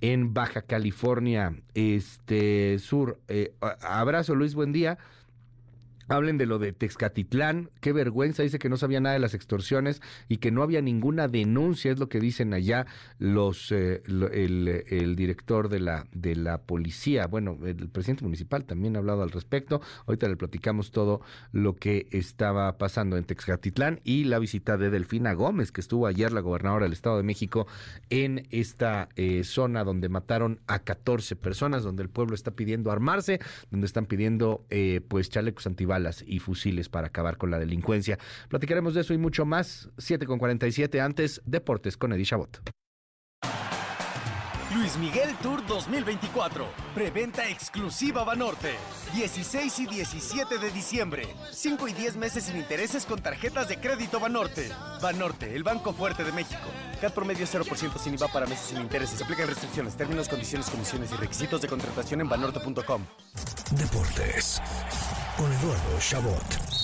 en 0.00 0.34
Baja 0.34 0.62
California, 0.62 1.56
este 1.74 2.78
sur. 2.78 3.18
Abrazo, 3.80 4.34
Luis, 4.34 4.54
buen 4.54 4.72
día. 4.72 4.98
Hablen 6.12 6.36
de 6.36 6.44
lo 6.44 6.58
de 6.58 6.74
Texcatitlán, 6.74 7.70
qué 7.80 7.94
vergüenza, 7.94 8.42
dice 8.42 8.58
que 8.58 8.68
no 8.68 8.76
sabía 8.76 9.00
nada 9.00 9.14
de 9.14 9.18
las 9.18 9.32
extorsiones 9.32 10.02
y 10.28 10.36
que 10.36 10.50
no 10.50 10.62
había 10.62 10.82
ninguna 10.82 11.26
denuncia, 11.26 11.90
es 11.90 11.98
lo 11.98 12.10
que 12.10 12.20
dicen 12.20 12.52
allá 12.52 12.84
los 13.18 13.72
eh, 13.72 14.02
el, 14.06 14.84
el 14.88 15.16
director 15.16 15.70
de 15.70 15.80
la 15.80 16.06
de 16.12 16.36
la 16.36 16.58
policía, 16.58 17.26
bueno, 17.28 17.56
el 17.64 17.88
presidente 17.88 18.24
municipal 18.24 18.66
también 18.66 18.94
ha 18.94 18.98
hablado 18.98 19.22
al 19.22 19.30
respecto. 19.30 19.80
Ahorita 20.06 20.28
le 20.28 20.36
platicamos 20.36 20.90
todo 20.90 21.22
lo 21.50 21.76
que 21.76 22.08
estaba 22.10 22.76
pasando 22.76 23.16
en 23.16 23.24
Texcatitlán 23.24 24.00
y 24.04 24.24
la 24.24 24.38
visita 24.38 24.76
de 24.76 24.90
Delfina 24.90 25.32
Gómez, 25.32 25.72
que 25.72 25.80
estuvo 25.80 26.06
ayer 26.06 26.30
la 26.30 26.42
gobernadora 26.42 26.84
del 26.84 26.92
Estado 26.92 27.16
de 27.16 27.22
México 27.22 27.66
en 28.10 28.46
esta 28.50 29.08
eh, 29.16 29.44
zona 29.44 29.82
donde 29.82 30.10
mataron 30.10 30.60
a 30.66 30.80
14 30.80 31.36
personas, 31.36 31.84
donde 31.84 32.02
el 32.02 32.10
pueblo 32.10 32.34
está 32.34 32.50
pidiendo 32.50 32.90
armarse, 32.90 33.40
donde 33.70 33.86
están 33.86 34.04
pidiendo 34.04 34.66
eh, 34.68 35.00
pues 35.08 35.30
chalecos 35.30 35.66
antibalas 35.66 36.01
y 36.26 36.38
fusiles 36.38 36.88
para 36.88 37.08
acabar 37.08 37.36
con 37.36 37.50
la 37.50 37.58
delincuencia. 37.58 38.18
Platicaremos 38.48 38.94
de 38.94 39.02
eso 39.02 39.14
y 39.14 39.18
mucho 39.18 39.44
más. 39.44 39.88
7 39.98 40.26
con 40.26 40.38
47 40.38 41.00
antes, 41.00 41.40
Deportes 41.44 41.96
con 41.96 42.12
Eddie 42.12 42.26
Chabot. 42.26 42.81
Luis 44.74 44.96
Miguel 44.96 45.34
Tour 45.42 45.64
2024. 45.66 46.66
Preventa 46.94 47.48
exclusiva 47.48 48.24
Banorte. 48.24 48.74
16 49.14 49.80
y 49.80 49.86
17 49.86 50.58
de 50.58 50.70
diciembre. 50.70 51.26
5 51.50 51.88
y 51.88 51.92
10 51.92 52.16
meses 52.16 52.44
sin 52.44 52.56
intereses 52.56 53.04
con 53.04 53.20
tarjetas 53.20 53.68
de 53.68 53.78
crédito 53.78 54.18
Banorte. 54.18 54.70
Banorte, 55.00 55.54
el 55.54 55.62
banco 55.62 55.92
fuerte 55.92 56.24
de 56.24 56.32
México. 56.32 56.68
CAT 57.00 57.12
promedio 57.12 57.46
0% 57.46 57.98
sin 57.98 58.14
IVA 58.14 58.28
para 58.28 58.46
meses 58.46 58.66
sin 58.66 58.78
intereses. 58.78 59.18
Se 59.18 59.24
aplican 59.24 59.48
restricciones, 59.48 59.96
términos, 59.96 60.28
condiciones, 60.28 60.70
comisiones 60.70 61.12
y 61.12 61.16
requisitos 61.16 61.60
de 61.60 61.68
contratación 61.68 62.20
en 62.20 62.28
banorte.com. 62.28 63.02
Deportes 63.72 64.62
con 65.36 65.52
Eduardo 65.52 65.98
Chabot. 65.98 66.81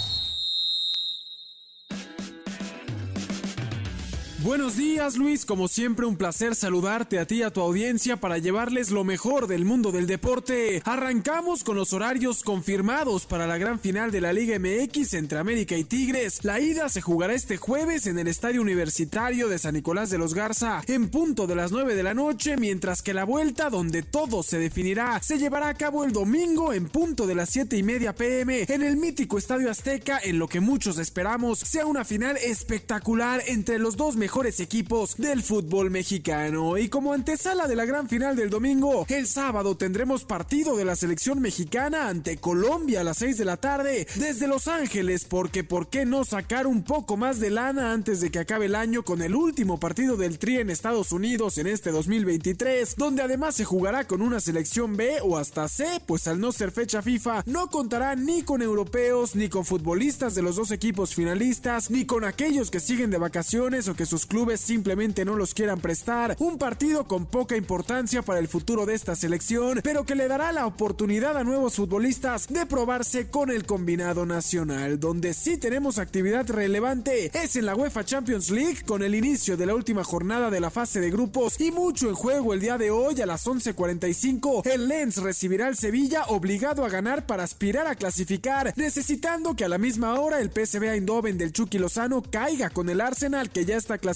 Buenos 4.44 4.76
días 4.76 5.16
Luis, 5.16 5.44
como 5.44 5.66
siempre 5.66 6.06
un 6.06 6.16
placer 6.16 6.54
saludarte 6.54 7.18
a 7.18 7.26
ti 7.26 7.38
y 7.38 7.42
a 7.42 7.50
tu 7.50 7.60
audiencia 7.60 8.18
para 8.18 8.38
llevarles 8.38 8.92
lo 8.92 9.02
mejor 9.02 9.48
del 9.48 9.64
mundo 9.64 9.90
del 9.90 10.06
deporte. 10.06 10.80
Arrancamos 10.84 11.64
con 11.64 11.74
los 11.74 11.92
horarios 11.92 12.44
confirmados 12.44 13.26
para 13.26 13.48
la 13.48 13.58
gran 13.58 13.80
final 13.80 14.12
de 14.12 14.20
la 14.20 14.32
Liga 14.32 14.56
MX 14.60 15.14
entre 15.14 15.40
América 15.40 15.76
y 15.76 15.82
Tigres. 15.82 16.44
La 16.44 16.60
ida 16.60 16.88
se 16.88 17.00
jugará 17.00 17.32
este 17.32 17.56
jueves 17.56 18.06
en 18.06 18.16
el 18.16 18.28
Estadio 18.28 18.62
Universitario 18.62 19.48
de 19.48 19.58
San 19.58 19.74
Nicolás 19.74 20.08
de 20.08 20.18
los 20.18 20.34
Garza 20.34 20.82
en 20.86 21.08
punto 21.08 21.48
de 21.48 21.56
las 21.56 21.72
9 21.72 21.96
de 21.96 22.04
la 22.04 22.14
noche, 22.14 22.56
mientras 22.56 23.02
que 23.02 23.14
la 23.14 23.24
vuelta 23.24 23.70
donde 23.70 24.02
todo 24.02 24.44
se 24.44 24.60
definirá 24.60 25.20
se 25.20 25.38
llevará 25.38 25.66
a 25.66 25.74
cabo 25.74 26.04
el 26.04 26.12
domingo 26.12 26.72
en 26.72 26.88
punto 26.88 27.26
de 27.26 27.34
las 27.34 27.50
7 27.50 27.76
y 27.76 27.82
media 27.82 28.14
pm 28.14 28.66
en 28.68 28.84
el 28.84 28.98
mítico 28.98 29.36
Estadio 29.36 29.68
Azteca 29.68 30.20
en 30.22 30.38
lo 30.38 30.46
que 30.46 30.60
muchos 30.60 30.98
esperamos 30.98 31.58
sea 31.58 31.86
una 31.86 32.04
final 32.04 32.36
espectacular 32.36 33.42
entre 33.48 33.80
los 33.80 33.96
dos 33.96 34.14
mejores 34.14 34.27
equipos 34.60 35.16
del 35.16 35.42
fútbol 35.42 35.90
mexicano. 35.90 36.78
Y 36.78 36.88
como 36.88 37.12
antesala 37.12 37.66
de 37.66 37.74
la 37.74 37.84
gran 37.84 38.08
final 38.08 38.36
del 38.36 38.50
domingo, 38.50 39.04
el 39.08 39.26
sábado 39.26 39.76
tendremos 39.76 40.24
partido 40.24 40.76
de 40.76 40.84
la 40.84 40.96
selección 40.96 41.40
mexicana 41.40 42.08
ante 42.08 42.36
Colombia 42.36 43.00
a 43.00 43.04
las 43.04 43.18
6 43.18 43.38
de 43.38 43.44
la 43.44 43.56
tarde 43.56 44.06
desde 44.14 44.46
Los 44.46 44.68
Ángeles, 44.68 45.24
porque 45.24 45.64
¿por 45.64 45.88
qué 45.88 46.06
no 46.06 46.24
sacar 46.24 46.66
un 46.66 46.82
poco 46.82 47.16
más 47.16 47.40
de 47.40 47.50
lana 47.50 47.92
antes 47.92 48.20
de 48.20 48.30
que 48.30 48.38
acabe 48.38 48.66
el 48.66 48.74
año 48.74 49.02
con 49.02 49.22
el 49.22 49.34
último 49.34 49.80
partido 49.80 50.16
del 50.16 50.38
Tri 50.38 50.58
en 50.58 50.70
Estados 50.70 51.10
Unidos 51.12 51.58
en 51.58 51.66
este 51.66 51.90
2023, 51.90 52.96
donde 52.96 53.22
además 53.22 53.56
se 53.56 53.64
jugará 53.64 54.06
con 54.06 54.22
una 54.22 54.40
selección 54.40 54.96
B 54.96 55.18
o 55.22 55.36
hasta 55.36 55.68
C, 55.68 55.86
pues 56.06 56.28
al 56.28 56.40
no 56.40 56.52
ser 56.52 56.70
fecha 56.70 57.02
FIFA 57.02 57.42
no 57.46 57.68
contará 57.70 58.14
ni 58.14 58.42
con 58.42 58.62
europeos, 58.62 59.34
ni 59.34 59.48
con 59.48 59.64
futbolistas 59.64 60.34
de 60.34 60.42
los 60.42 60.56
dos 60.56 60.70
equipos 60.70 61.14
finalistas, 61.14 61.90
ni 61.90 62.06
con 62.06 62.24
aquellos 62.24 62.70
que 62.70 62.80
siguen 62.80 63.10
de 63.10 63.18
vacaciones 63.18 63.88
o 63.88 63.94
que 63.94 64.06
sus 64.06 64.17
sus 64.18 64.26
clubes 64.26 64.60
simplemente 64.60 65.24
no 65.24 65.36
los 65.36 65.54
quieran 65.54 65.80
prestar. 65.80 66.34
Un 66.40 66.58
partido 66.58 67.06
con 67.06 67.26
poca 67.26 67.56
importancia 67.56 68.20
para 68.20 68.40
el 68.40 68.48
futuro 68.48 68.84
de 68.84 68.94
esta 68.94 69.14
selección, 69.14 69.80
pero 69.84 70.04
que 70.04 70.16
le 70.16 70.26
dará 70.26 70.50
la 70.50 70.66
oportunidad 70.66 71.36
a 71.36 71.44
nuevos 71.44 71.76
futbolistas 71.76 72.48
de 72.48 72.66
probarse 72.66 73.30
con 73.30 73.48
el 73.48 73.64
combinado 73.64 74.26
nacional, 74.26 74.98
donde 74.98 75.34
sí 75.34 75.56
tenemos 75.56 75.98
actividad 75.98 76.50
relevante 76.50 77.30
es 77.32 77.54
en 77.54 77.66
la 77.66 77.76
UEFA 77.76 78.04
Champions 78.04 78.50
League 78.50 78.82
con 78.84 79.04
el 79.04 79.14
inicio 79.14 79.56
de 79.56 79.66
la 79.66 79.76
última 79.76 80.02
jornada 80.02 80.50
de 80.50 80.58
la 80.58 80.70
fase 80.70 80.98
de 80.98 81.12
grupos 81.12 81.60
y 81.60 81.70
mucho 81.70 82.08
en 82.08 82.16
juego 82.16 82.54
el 82.54 82.60
día 82.60 82.76
de 82.76 82.90
hoy 82.90 83.20
a 83.20 83.26
las 83.26 83.46
11:45. 83.46 84.66
El 84.66 84.88
Lens 84.88 85.18
recibirá 85.18 85.68
al 85.68 85.76
Sevilla 85.76 86.24
obligado 86.26 86.84
a 86.84 86.88
ganar 86.88 87.24
para 87.24 87.44
aspirar 87.44 87.86
a 87.86 87.94
clasificar, 87.94 88.72
necesitando 88.74 89.54
que 89.54 89.64
a 89.64 89.68
la 89.68 89.78
misma 89.78 90.18
hora 90.18 90.40
el 90.40 90.50
PSV 90.50 90.94
Eindhoven 90.94 91.38
del 91.38 91.52
Chucky 91.52 91.78
Lozano 91.78 92.20
caiga 92.20 92.70
con 92.70 92.88
el 92.88 93.00
Arsenal 93.00 93.50
que 93.50 93.64
ya 93.64 93.76
está 93.76 93.98
clasificado, 93.98 94.07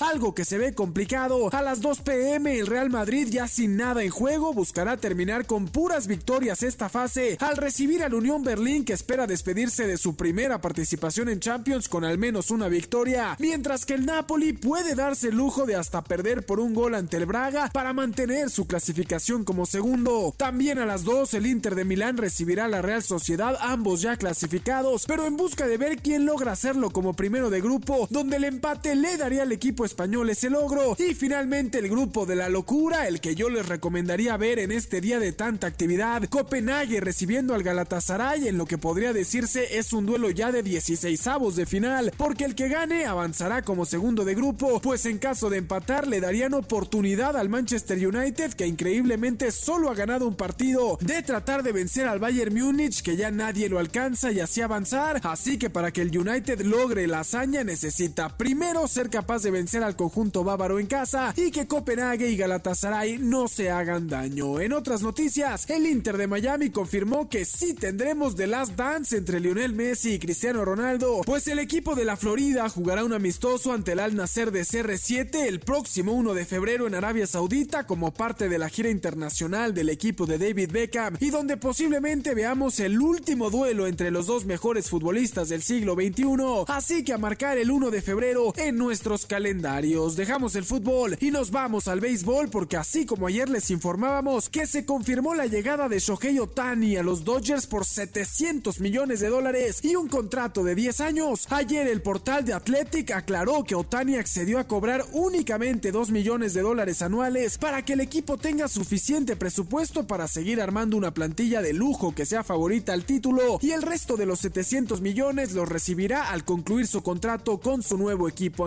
algo 0.00 0.34
que 0.34 0.44
se 0.44 0.58
ve 0.58 0.74
complicado. 0.74 1.50
A 1.52 1.62
las 1.62 1.80
2 1.80 2.00
pm 2.00 2.58
el 2.58 2.66
Real 2.66 2.90
Madrid 2.90 3.28
ya 3.30 3.46
sin 3.48 3.76
nada 3.76 4.02
en 4.02 4.10
juego 4.10 4.54
buscará 4.54 4.96
terminar 4.96 5.46
con 5.46 5.66
puras 5.68 6.06
victorias 6.06 6.62
esta 6.62 6.88
fase 6.88 7.36
al 7.40 7.56
recibir 7.56 8.02
al 8.02 8.14
Unión 8.14 8.42
Berlín 8.42 8.84
que 8.84 8.92
espera 8.92 9.26
despedirse 9.26 9.86
de 9.86 9.98
su 9.98 10.16
primera 10.16 10.60
participación 10.60 11.28
en 11.28 11.40
Champions 11.40 11.88
con 11.88 12.04
al 12.04 12.18
menos 12.18 12.50
una 12.50 12.68
victoria, 12.68 13.36
mientras 13.38 13.84
que 13.84 13.94
el 13.94 14.06
Napoli 14.06 14.52
puede 14.52 14.94
darse 14.94 15.28
el 15.28 15.36
lujo 15.36 15.66
de 15.66 15.76
hasta 15.76 16.02
perder 16.02 16.46
por 16.46 16.60
un 16.60 16.74
gol 16.74 16.94
ante 16.94 17.16
el 17.16 17.26
Braga 17.26 17.70
para 17.72 17.92
mantener 17.92 18.50
su 18.50 18.66
clasificación 18.66 19.44
como 19.44 19.66
segundo. 19.66 20.34
También 20.36 20.78
a 20.78 20.86
las 20.86 21.04
2 21.04 21.34
el 21.34 21.46
Inter 21.46 21.74
de 21.74 21.84
Milán 21.84 22.16
recibirá 22.16 22.64
a 22.64 22.68
la 22.68 22.82
Real 22.82 23.02
Sociedad, 23.02 23.56
ambos 23.60 24.02
ya 24.02 24.16
clasificados, 24.16 25.04
pero 25.06 25.26
en 25.26 25.36
busca 25.36 25.66
de 25.66 25.76
ver 25.76 25.98
quién 25.98 26.24
logra 26.24 26.52
hacerlo 26.52 26.90
como 26.90 27.14
primero 27.14 27.50
de 27.50 27.60
grupo, 27.60 28.06
donde 28.10 28.36
el 28.36 28.44
empate 28.44 28.94
le 28.94 29.09
daría 29.16 29.42
al 29.42 29.52
equipo 29.52 29.84
español 29.84 30.30
ese 30.30 30.50
logro. 30.50 30.96
Y 30.98 31.14
finalmente 31.14 31.78
el 31.78 31.88
grupo 31.88 32.26
de 32.26 32.36
la 32.36 32.48
locura, 32.48 33.08
el 33.08 33.20
que 33.20 33.34
yo 33.34 33.48
les 33.48 33.66
recomendaría 33.66 34.36
ver 34.36 34.58
en 34.58 34.72
este 34.72 35.00
día 35.00 35.18
de 35.18 35.32
tanta 35.32 35.66
actividad, 35.66 36.24
Copenhague 36.28 37.00
recibiendo 37.00 37.54
al 37.54 37.62
Galatasaray 37.62 38.48
en 38.48 38.58
lo 38.58 38.66
que 38.66 38.78
podría 38.78 39.12
decirse 39.12 39.78
es 39.78 39.92
un 39.92 40.06
duelo 40.06 40.30
ya 40.30 40.52
de 40.52 40.62
16 40.62 41.26
avos 41.26 41.56
de 41.56 41.66
final, 41.66 42.12
porque 42.16 42.44
el 42.44 42.54
que 42.54 42.68
gane 42.68 43.06
avanzará 43.06 43.62
como 43.62 43.86
segundo 43.86 44.24
de 44.24 44.34
grupo, 44.34 44.80
pues 44.80 45.06
en 45.06 45.18
caso 45.18 45.50
de 45.50 45.58
empatar 45.58 46.06
le 46.06 46.20
darían 46.20 46.54
oportunidad 46.54 47.36
al 47.36 47.48
Manchester 47.48 48.06
United 48.06 48.54
que 48.54 48.66
increíblemente 48.66 49.50
solo 49.52 49.90
ha 49.90 49.94
ganado 49.94 50.26
un 50.26 50.36
partido 50.36 50.98
de 51.00 51.22
tratar 51.22 51.62
de 51.62 51.72
vencer 51.72 52.06
al 52.06 52.18
Bayern 52.18 52.54
Múnich 52.54 53.02
que 53.02 53.16
ya 53.16 53.30
nadie 53.30 53.68
lo 53.68 53.78
alcanza 53.78 54.32
y 54.32 54.40
así 54.40 54.60
avanzar, 54.60 55.20
así 55.24 55.58
que 55.58 55.70
para 55.70 55.92
que 55.92 56.02
el 56.02 56.16
United 56.16 56.60
logre 56.62 57.06
la 57.06 57.20
hazaña 57.20 57.64
necesita 57.64 58.36
primero 58.36 58.86
ser 58.86 58.99
capaz 59.08 59.42
de 59.42 59.50
vencer 59.50 59.82
al 59.82 59.96
conjunto 59.96 60.44
bávaro 60.44 60.78
en 60.78 60.86
casa 60.86 61.32
y 61.36 61.50
que 61.50 61.66
Copenhague 61.66 62.28
y 62.28 62.36
Galatasaray 62.36 63.18
no 63.18 63.48
se 63.48 63.70
hagan 63.70 64.08
daño. 64.08 64.60
En 64.60 64.72
otras 64.72 65.00
noticias, 65.02 65.70
el 65.70 65.86
Inter 65.86 66.18
de 66.18 66.26
Miami 66.26 66.70
confirmó 66.70 67.28
que 67.28 67.44
sí 67.44 67.72
tendremos 67.72 68.36
The 68.36 68.46
Last 68.46 68.76
Dance 68.76 69.16
entre 69.16 69.40
Lionel 69.40 69.72
Messi 69.72 70.14
y 70.14 70.18
Cristiano 70.18 70.64
Ronaldo, 70.64 71.22
pues 71.24 71.46
el 71.46 71.58
equipo 71.58 71.94
de 71.94 72.04
la 72.04 72.16
Florida 72.16 72.68
jugará 72.68 73.04
un 73.04 73.12
amistoso 73.12 73.72
ante 73.72 73.92
el 73.92 74.00
Al 74.00 74.16
Nasser 74.16 74.50
de 74.50 74.62
CR7 74.62 75.46
el 75.46 75.60
próximo 75.60 76.12
1 76.12 76.34
de 76.34 76.44
febrero 76.44 76.86
en 76.86 76.94
Arabia 76.94 77.26
Saudita 77.26 77.86
como 77.86 78.12
parte 78.12 78.48
de 78.48 78.58
la 78.58 78.68
gira 78.68 78.90
internacional 78.90 79.72
del 79.72 79.88
equipo 79.88 80.26
de 80.26 80.38
David 80.38 80.72
Beckham 80.72 81.16
y 81.20 81.30
donde 81.30 81.56
posiblemente 81.56 82.34
veamos 82.34 82.80
el 82.80 83.00
último 83.00 83.50
duelo 83.50 83.86
entre 83.86 84.10
los 84.10 84.26
dos 84.26 84.44
mejores 84.44 84.90
futbolistas 84.90 85.48
del 85.48 85.62
siglo 85.62 85.94
XXI. 85.94 86.64
Así 86.66 87.04
que 87.04 87.12
a 87.12 87.18
marcar 87.18 87.58
el 87.58 87.70
1 87.70 87.90
de 87.90 88.02
febrero 88.02 88.52
en 88.56 88.76
nuestros 88.90 89.24
calendarios. 89.24 90.16
Dejamos 90.16 90.56
el 90.56 90.64
fútbol 90.64 91.16
y 91.20 91.30
nos 91.30 91.52
vamos 91.52 91.86
al 91.86 92.00
béisbol 92.00 92.48
porque 92.48 92.76
así 92.76 93.06
como 93.06 93.28
ayer 93.28 93.48
les 93.48 93.70
informábamos 93.70 94.48
que 94.48 94.66
se 94.66 94.84
confirmó 94.84 95.32
la 95.36 95.46
llegada 95.46 95.88
de 95.88 96.00
Shohei 96.00 96.40
Otani 96.40 96.96
a 96.96 97.04
los 97.04 97.24
Dodgers 97.24 97.68
por 97.68 97.86
700 97.86 98.80
millones 98.80 99.20
de 99.20 99.28
dólares 99.28 99.78
y 99.84 99.94
un 99.94 100.08
contrato 100.08 100.64
de 100.64 100.74
10 100.74 101.00
años. 101.02 101.46
Ayer 101.50 101.86
el 101.86 102.02
portal 102.02 102.44
de 102.44 102.52
Athletic 102.52 103.12
aclaró 103.12 103.62
que 103.62 103.76
Otani 103.76 104.16
accedió 104.16 104.58
a 104.58 104.66
cobrar 104.66 105.04
únicamente 105.12 105.92
2 105.92 106.10
millones 106.10 106.52
de 106.52 106.62
dólares 106.62 107.00
anuales 107.00 107.58
para 107.58 107.84
que 107.84 107.92
el 107.92 108.00
equipo 108.00 108.38
tenga 108.38 108.66
suficiente 108.66 109.36
presupuesto 109.36 110.08
para 110.08 110.26
seguir 110.26 110.60
armando 110.60 110.96
una 110.96 111.14
plantilla 111.14 111.62
de 111.62 111.74
lujo 111.74 112.12
que 112.12 112.26
sea 112.26 112.42
favorita 112.42 112.92
al 112.92 113.04
título 113.04 113.60
y 113.62 113.70
el 113.70 113.82
resto 113.82 114.16
de 114.16 114.26
los 114.26 114.40
700 114.40 115.00
millones 115.00 115.52
los 115.52 115.68
recibirá 115.68 116.30
al 116.30 116.44
concluir 116.44 116.88
su 116.88 117.04
contrato 117.04 117.60
con 117.60 117.84
su 117.84 117.96
nuevo 117.96 118.28
equipo 118.28 118.66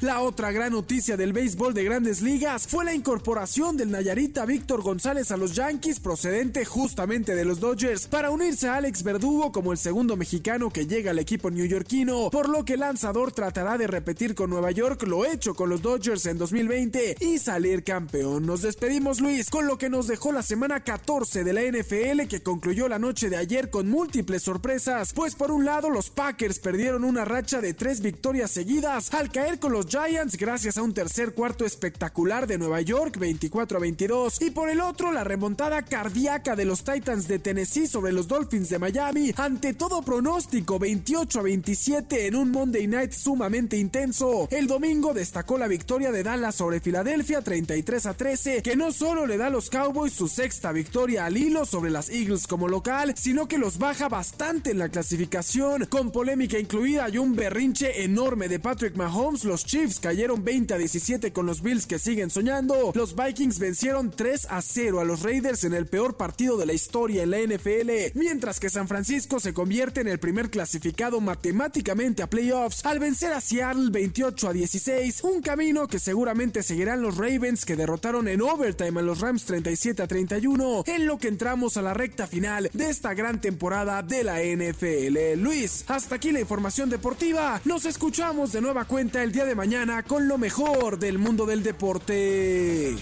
La 0.00 0.20
otra 0.22 0.50
gran 0.50 0.72
noticia 0.72 1.16
del 1.16 1.32
béisbol 1.32 1.72
de 1.72 1.84
grandes 1.84 2.20
ligas 2.20 2.66
fue 2.66 2.84
la 2.84 2.94
incorporación 2.94 3.76
del 3.76 3.92
Nayarita 3.92 4.44
Víctor 4.44 4.82
González 4.82 5.30
a 5.30 5.36
los 5.36 5.54
Yankees 5.54 6.00
procedente 6.00 6.64
justamente 6.64 7.36
de 7.36 7.44
los 7.44 7.60
Dodgers 7.60 8.08
para 8.08 8.30
unirse 8.30 8.68
a 8.68 8.76
Alex 8.76 9.04
Verdugo 9.04 9.52
como 9.52 9.70
el 9.70 9.78
segundo 9.78 10.16
mexicano 10.16 10.70
que 10.70 10.86
llega 10.86 11.12
al 11.12 11.20
equipo 11.20 11.48
neoyorquino, 11.48 12.30
por 12.30 12.48
lo 12.48 12.64
que 12.64 12.74
el 12.74 12.80
lanzador 12.80 13.30
tratará 13.30 13.78
de 13.78 13.86
repetir 13.86 14.34
con 14.34 14.50
Nueva 14.50 14.72
York 14.72 15.02
lo 15.04 15.24
hecho 15.24 15.54
con 15.54 15.70
los 15.70 15.80
Dodgers 15.80 16.26
en 16.26 16.36
2020 16.36 17.16
y 17.20 17.38
salir 17.38 17.84
campeón. 17.84 18.46
Nos 18.46 18.62
despedimos 18.62 19.20
Luis 19.20 19.48
con 19.48 19.66
lo 19.68 19.78
que 19.78 19.90
nos 19.90 20.08
dejó 20.08 20.32
la 20.32 20.42
semana 20.42 20.82
14 20.82 21.44
de 21.44 21.52
la 21.52 21.62
NFL 21.62 22.26
que 22.28 22.42
concluyó 22.42 22.88
la 22.88 22.98
noche 22.98 23.30
de 23.30 23.36
ayer 23.36 23.70
con 23.70 23.88
múltiples 23.88 24.42
sorpresas, 24.42 25.12
pues 25.12 25.36
por 25.36 25.52
un 25.52 25.64
lado 25.64 25.88
los 25.88 26.10
Packers 26.10 26.58
perdieron 26.58 27.04
una 27.04 27.24
racha 27.24 27.60
de 27.60 27.74
tres 27.74 28.00
victorias 28.00 28.50
seguidas 28.50 29.10
al 29.20 29.30
caer 29.30 29.58
con 29.58 29.72
los 29.72 29.86
Giants 29.86 30.38
gracias 30.38 30.78
a 30.78 30.82
un 30.82 30.94
tercer 30.94 31.34
cuarto 31.34 31.66
espectacular 31.66 32.46
de 32.46 32.56
Nueva 32.56 32.80
York 32.80 33.18
24 33.18 33.76
a 33.76 33.80
22 33.80 34.40
y 34.40 34.50
por 34.50 34.70
el 34.70 34.80
otro 34.80 35.12
la 35.12 35.24
remontada 35.24 35.82
cardíaca 35.82 36.56
de 36.56 36.64
los 36.64 36.84
Titans 36.84 37.28
de 37.28 37.38
Tennessee 37.38 37.86
sobre 37.86 38.12
los 38.12 38.28
Dolphins 38.28 38.70
de 38.70 38.78
Miami 38.78 39.34
ante 39.36 39.74
todo 39.74 40.00
pronóstico 40.00 40.78
28 40.78 41.38
a 41.38 41.42
27 41.42 42.28
en 42.28 42.34
un 42.34 42.50
Monday 42.50 42.86
Night 42.86 43.12
sumamente 43.12 43.76
intenso. 43.76 44.48
El 44.50 44.66
domingo 44.66 45.12
destacó 45.12 45.58
la 45.58 45.68
victoria 45.68 46.12
de 46.12 46.22
Dallas 46.22 46.54
sobre 46.54 46.80
Filadelfia 46.80 47.42
33 47.42 48.06
a 48.06 48.14
13 48.14 48.62
que 48.62 48.74
no 48.74 48.90
solo 48.90 49.26
le 49.26 49.36
da 49.36 49.48
a 49.48 49.50
los 49.50 49.68
Cowboys 49.68 50.14
su 50.14 50.28
sexta 50.28 50.72
victoria 50.72 51.26
al 51.26 51.36
hilo 51.36 51.66
sobre 51.66 51.90
las 51.90 52.08
Eagles 52.08 52.46
como 52.46 52.68
local, 52.68 53.12
sino 53.18 53.48
que 53.48 53.58
los 53.58 53.76
baja 53.76 54.08
bastante 54.08 54.70
en 54.70 54.78
la 54.78 54.88
clasificación 54.88 55.84
con 55.90 56.10
polémica 56.10 56.58
incluida 56.58 57.06
y 57.10 57.18
un 57.18 57.36
berrinche 57.36 58.02
enorme 58.02 58.48
de 58.48 58.60
Patrick 58.60 58.96
Mahomes. 59.00 59.44
Los 59.44 59.64
Chiefs 59.64 59.98
cayeron 59.98 60.44
20 60.44 60.74
a 60.74 60.78
17 60.78 61.32
con 61.32 61.46
los 61.46 61.62
Bills 61.62 61.86
que 61.86 61.98
siguen 61.98 62.28
soñando. 62.28 62.92
Los 62.94 63.16
Vikings 63.16 63.58
vencieron 63.58 64.10
3 64.10 64.48
a 64.50 64.60
0 64.60 65.00
a 65.00 65.04
los 65.04 65.22
Raiders 65.22 65.64
en 65.64 65.72
el 65.72 65.86
peor 65.86 66.18
partido 66.18 66.58
de 66.58 66.66
la 66.66 66.74
historia 66.74 67.22
en 67.22 67.30
la 67.30 67.38
NFL, 67.38 68.18
mientras 68.18 68.60
que 68.60 68.68
San 68.68 68.88
Francisco 68.88 69.40
se 69.40 69.54
convierte 69.54 70.02
en 70.02 70.08
el 70.08 70.18
primer 70.18 70.50
clasificado 70.50 71.20
matemáticamente 71.22 72.22
a 72.22 72.28
playoffs 72.28 72.84
al 72.84 72.98
vencer 72.98 73.32
a 73.32 73.40
Seattle 73.40 73.90
28 73.90 74.48
a 74.48 74.52
16, 74.52 75.24
un 75.24 75.40
camino 75.40 75.88
que 75.88 75.98
seguramente 75.98 76.62
seguirán 76.62 77.00
los 77.00 77.16
Ravens 77.16 77.64
que 77.64 77.76
derrotaron 77.76 78.28
en 78.28 78.42
overtime 78.42 79.00
a 79.00 79.02
los 79.02 79.20
Rams 79.20 79.46
37 79.46 80.02
a 80.02 80.06
31, 80.06 80.84
en 80.86 81.06
lo 81.06 81.16
que 81.16 81.28
entramos 81.28 81.78
a 81.78 81.82
la 81.82 81.94
recta 81.94 82.26
final 82.26 82.68
de 82.74 82.90
esta 82.90 83.14
gran 83.14 83.40
temporada 83.40 84.02
de 84.02 84.24
la 84.24 84.40
NFL. 84.42 85.40
Luis, 85.40 85.84
hasta 85.88 86.16
aquí 86.16 86.32
la 86.32 86.40
información 86.40 86.90
deportiva. 86.90 87.60
Nos 87.64 87.86
escuchamos 87.86 88.52
de 88.52 88.60
nueva 88.60 88.84
cuenta 88.90 89.22
el 89.22 89.30
día 89.30 89.44
de 89.44 89.54
mañana 89.54 90.02
con 90.02 90.26
lo 90.26 90.36
mejor 90.36 90.98
del 90.98 91.16
mundo 91.16 91.46
del 91.46 91.62
deporte. 91.62 92.96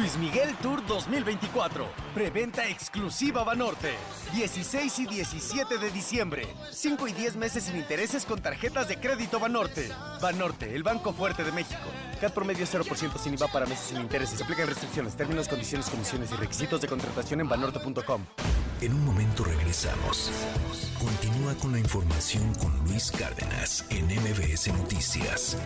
Luis 0.00 0.16
Miguel 0.16 0.56
Tour 0.62 0.82
2024. 0.86 1.86
Preventa 2.14 2.66
exclusiva 2.66 3.44
Banorte. 3.44 3.92
16 4.32 4.98
y 5.00 5.06
17 5.06 5.76
de 5.76 5.90
diciembre. 5.90 6.46
5 6.70 7.06
y 7.08 7.12
10 7.12 7.36
meses 7.36 7.64
sin 7.64 7.76
intereses 7.76 8.24
con 8.24 8.40
tarjetas 8.40 8.88
de 8.88 8.96
crédito 8.98 9.38
Banorte. 9.38 9.90
Banorte, 10.22 10.74
el 10.74 10.82
banco 10.82 11.12
fuerte 11.12 11.44
de 11.44 11.52
México. 11.52 11.82
CAT 12.18 12.32
promedio 12.32 12.64
0% 12.64 13.18
sin 13.18 13.34
IVA 13.34 13.48
para 13.48 13.66
meses 13.66 13.88
sin 13.88 14.00
intereses. 14.00 14.38
Se 14.38 14.44
aplican 14.44 14.68
restricciones, 14.68 15.14
términos, 15.18 15.48
condiciones, 15.48 15.90
comisiones 15.90 16.32
y 16.32 16.36
requisitos 16.36 16.80
de 16.80 16.88
contratación 16.88 17.42
en 17.42 17.50
banorte.com. 17.50 18.24
En 18.80 18.94
un 18.94 19.04
momento 19.04 19.44
regresamos. 19.44 20.30
Continúa 20.98 21.54
con 21.56 21.72
la 21.72 21.78
información 21.78 22.54
con 22.54 22.74
Luis 22.86 23.10
Cárdenas 23.10 23.84
en 23.90 24.06
MBS 24.06 24.68
Noticias. 24.68 25.58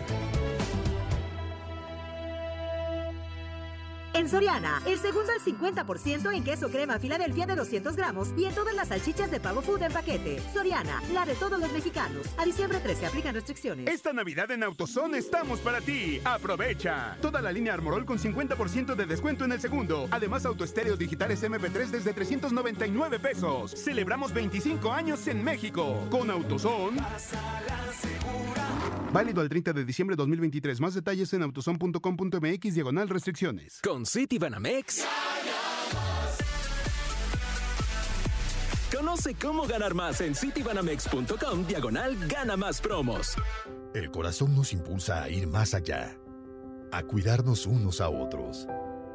En 4.15 4.29
Soriana, 4.29 4.81
el 4.85 4.97
segundo 4.97 5.33
al 5.33 5.41
50% 5.41 6.33
en 6.33 6.41
queso 6.45 6.69
crema 6.69 6.97
Filadelfia 6.99 7.45
de 7.45 7.53
200 7.53 7.97
gramos 7.97 8.29
y 8.37 8.45
en 8.45 8.55
todas 8.55 8.73
las 8.73 8.87
salchichas 8.87 9.29
de 9.29 9.41
pavo 9.41 9.61
food 9.61 9.81
en 9.81 9.91
paquete. 9.91 10.41
Soriana, 10.53 11.03
la 11.13 11.25
de 11.25 11.35
todos 11.35 11.59
los 11.59 11.69
mexicanos. 11.73 12.25
A 12.37 12.45
diciembre 12.45 12.79
13 12.79 13.07
aplican 13.07 13.35
restricciones. 13.35 13.93
Esta 13.93 14.13
Navidad 14.13 14.49
en 14.51 14.63
AutoZone 14.63 15.17
estamos 15.17 15.59
para 15.59 15.81
ti. 15.81 16.21
Aprovecha. 16.23 17.17
Toda 17.21 17.41
la 17.41 17.51
línea 17.51 17.73
Armorol 17.73 18.05
con 18.05 18.17
50% 18.17 18.95
de 18.95 19.05
descuento 19.05 19.43
en 19.43 19.51
el 19.51 19.59
segundo. 19.59 20.07
Además, 20.11 20.45
autoestéreos 20.45 20.97
digitales 20.97 21.43
MP3 21.43 21.87
desde 21.87 22.13
399 22.13 23.19
pesos. 23.19 23.71
Celebramos 23.71 24.33
25 24.33 24.93
años 24.93 25.27
en 25.27 25.43
México. 25.43 26.07
Con 26.09 26.31
AutoZone. 26.31 27.01
Válido 29.15 29.39
al 29.39 29.47
30 29.47 29.71
de 29.71 29.85
diciembre 29.85 30.17
de 30.17 30.17
2023. 30.17 30.81
Más 30.81 30.93
detalles 30.93 31.31
en 31.31 31.41
autoson.com.mx 31.43 32.73
diagonal 32.73 33.07
restricciones. 33.07 33.79
Con 33.81 34.04
City 34.05 34.37
Banamex. 34.37 35.05
Conoce 38.95 39.33
cómo 39.35 39.65
ganar 39.65 39.93
más 39.93 40.21
en 40.21 40.35
citibanamex.com 40.35 41.65
diagonal 41.67 42.15
gana 42.27 42.55
más 42.55 42.79
promos. 42.79 43.35
El 43.93 44.11
corazón 44.11 44.55
nos 44.55 44.73
impulsa 44.73 45.23
a 45.23 45.29
ir 45.29 45.47
más 45.47 45.73
allá, 45.73 46.17
a 46.91 47.03
cuidarnos 47.03 47.65
unos 47.65 47.99
a 47.99 48.09
otros. 48.09 48.67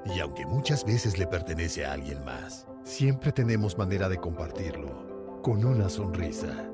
Y 0.05 0.21
aunque 0.21 0.47
muchas 0.47 0.85
veces 0.85 1.19
le 1.19 1.27
pertenece 1.27 1.85
a 1.85 1.93
alguien 1.93 2.25
más, 2.25 2.67
siempre 2.85 3.33
tenemos 3.33 3.79
manera 3.79 4.09
de 4.09 4.19
compartirlo, 4.19 5.41
con 5.43 5.65
una 5.65 5.89
sonrisa. 5.89 6.69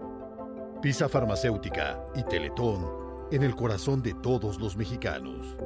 Pisa 0.80 1.09
Farmacéutica 1.09 2.01
y 2.14 2.22
Teletón 2.24 2.86
en 3.30 3.43
el 3.43 3.55
corazón 3.55 4.02
de 4.02 4.14
todos 4.14 4.59
los 4.60 4.76
mexicanos. 4.76 5.56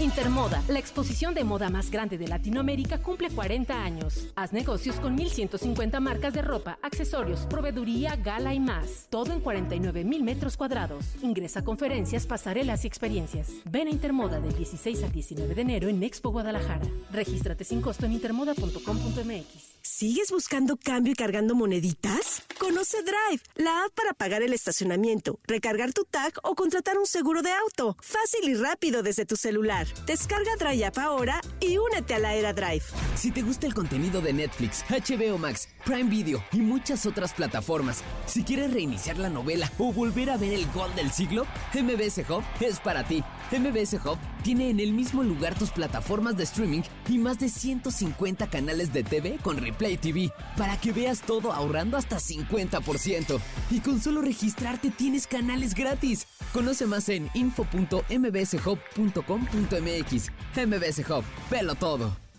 Intermoda, 0.00 0.62
la 0.68 0.78
exposición 0.78 1.34
de 1.34 1.44
moda 1.44 1.68
más 1.68 1.90
grande 1.90 2.16
de 2.16 2.26
Latinoamérica, 2.26 3.02
cumple 3.02 3.28
40 3.28 3.82
años. 3.82 4.28
Haz 4.34 4.50
negocios 4.54 4.96
con 4.96 5.18
1.150 5.18 6.00
marcas 6.00 6.32
de 6.32 6.40
ropa, 6.40 6.78
accesorios, 6.80 7.40
proveeduría, 7.40 8.16
gala 8.16 8.54
y 8.54 8.60
más. 8.60 9.08
Todo 9.10 9.34
en 9.34 9.40
49 9.40 10.04
mil 10.04 10.22
metros 10.22 10.56
cuadrados. 10.56 11.04
Ingresa 11.22 11.60
a 11.60 11.64
conferencias, 11.64 12.26
pasarelas 12.26 12.84
y 12.84 12.88
experiencias. 12.88 13.50
Ven 13.66 13.88
a 13.88 13.90
Intermoda 13.90 14.40
del 14.40 14.56
16 14.56 15.04
al 15.04 15.12
19 15.12 15.54
de 15.54 15.60
enero 15.60 15.88
en 15.88 16.02
Expo 16.02 16.30
Guadalajara. 16.30 16.86
Regístrate 17.12 17.64
sin 17.64 17.82
costo 17.82 18.06
en 18.06 18.12
intermoda.com.mx. 18.12 19.79
¿Sigues 19.82 20.30
buscando 20.30 20.76
cambio 20.76 21.12
y 21.12 21.16
cargando 21.16 21.54
moneditas? 21.54 22.42
Conoce 22.58 22.98
Drive, 23.02 23.42
la 23.54 23.84
app 23.84 23.94
para 23.94 24.12
pagar 24.12 24.42
el 24.42 24.52
estacionamiento, 24.52 25.38
recargar 25.46 25.92
tu 25.94 26.04
tag 26.04 26.34
o 26.42 26.54
contratar 26.54 26.98
un 26.98 27.06
seguro 27.06 27.40
de 27.40 27.50
auto. 27.50 27.96
Fácil 28.00 28.50
y 28.50 28.54
rápido 28.54 29.02
desde 29.02 29.24
tu 29.24 29.36
celular. 29.36 29.86
Descarga 30.06 30.54
Drive 30.58 30.84
App 30.84 30.98
ahora 30.98 31.40
y 31.60 31.78
únete 31.78 32.14
a 32.14 32.18
la 32.18 32.34
era 32.34 32.52
Drive. 32.52 32.84
Si 33.16 33.30
te 33.30 33.40
gusta 33.40 33.66
el 33.66 33.74
contenido 33.74 34.20
de 34.20 34.34
Netflix, 34.34 34.84
HBO 34.90 35.38
Max, 35.38 35.68
Prime 35.86 36.10
Video 36.10 36.44
y 36.52 36.58
muchas 36.58 37.06
otras 37.06 37.32
plataformas, 37.32 38.04
si 38.26 38.44
quieres 38.44 38.72
reiniciar 38.72 39.16
la 39.16 39.30
novela 39.30 39.72
o 39.78 39.92
volver 39.92 40.30
a 40.30 40.36
ver 40.36 40.52
el 40.52 40.70
gol 40.72 40.94
del 40.94 41.10
siglo, 41.10 41.46
MBS 41.72 42.18
Hub 42.28 42.44
es 42.60 42.80
para 42.80 43.04
ti. 43.04 43.24
MBS 43.52 43.94
Hub 44.04 44.18
tiene 44.42 44.70
en 44.70 44.80
el 44.80 44.92
mismo 44.92 45.22
lugar 45.22 45.56
tus 45.58 45.70
plataformas 45.70 46.36
de 46.36 46.42
streaming 46.44 46.82
y 47.08 47.16
más 47.18 47.38
de 47.38 47.48
150 47.48 48.48
canales 48.48 48.92
de 48.92 49.02
TV 49.02 49.38
con 49.42 49.56
Replay 49.56 49.96
TV 49.96 50.30
para 50.56 50.78
que 50.78 50.92
veas 50.92 51.22
todo 51.22 51.52
ahorrando 51.52 51.96
hasta 51.96 52.18
50%. 52.18 53.40
Y 53.70 53.80
con 53.80 54.00
solo 54.00 54.20
registrarte 54.22 54.90
tienes 54.90 55.26
canales 55.26 55.74
gratis. 55.74 56.28
Conoce 56.52 56.86
más 56.86 57.08
en 57.08 57.28
info.mbshub.com.mx. 57.34 60.30
MBS 60.56 61.10
Hub, 61.10 61.24
velo 61.50 61.74
todo. 61.74 62.29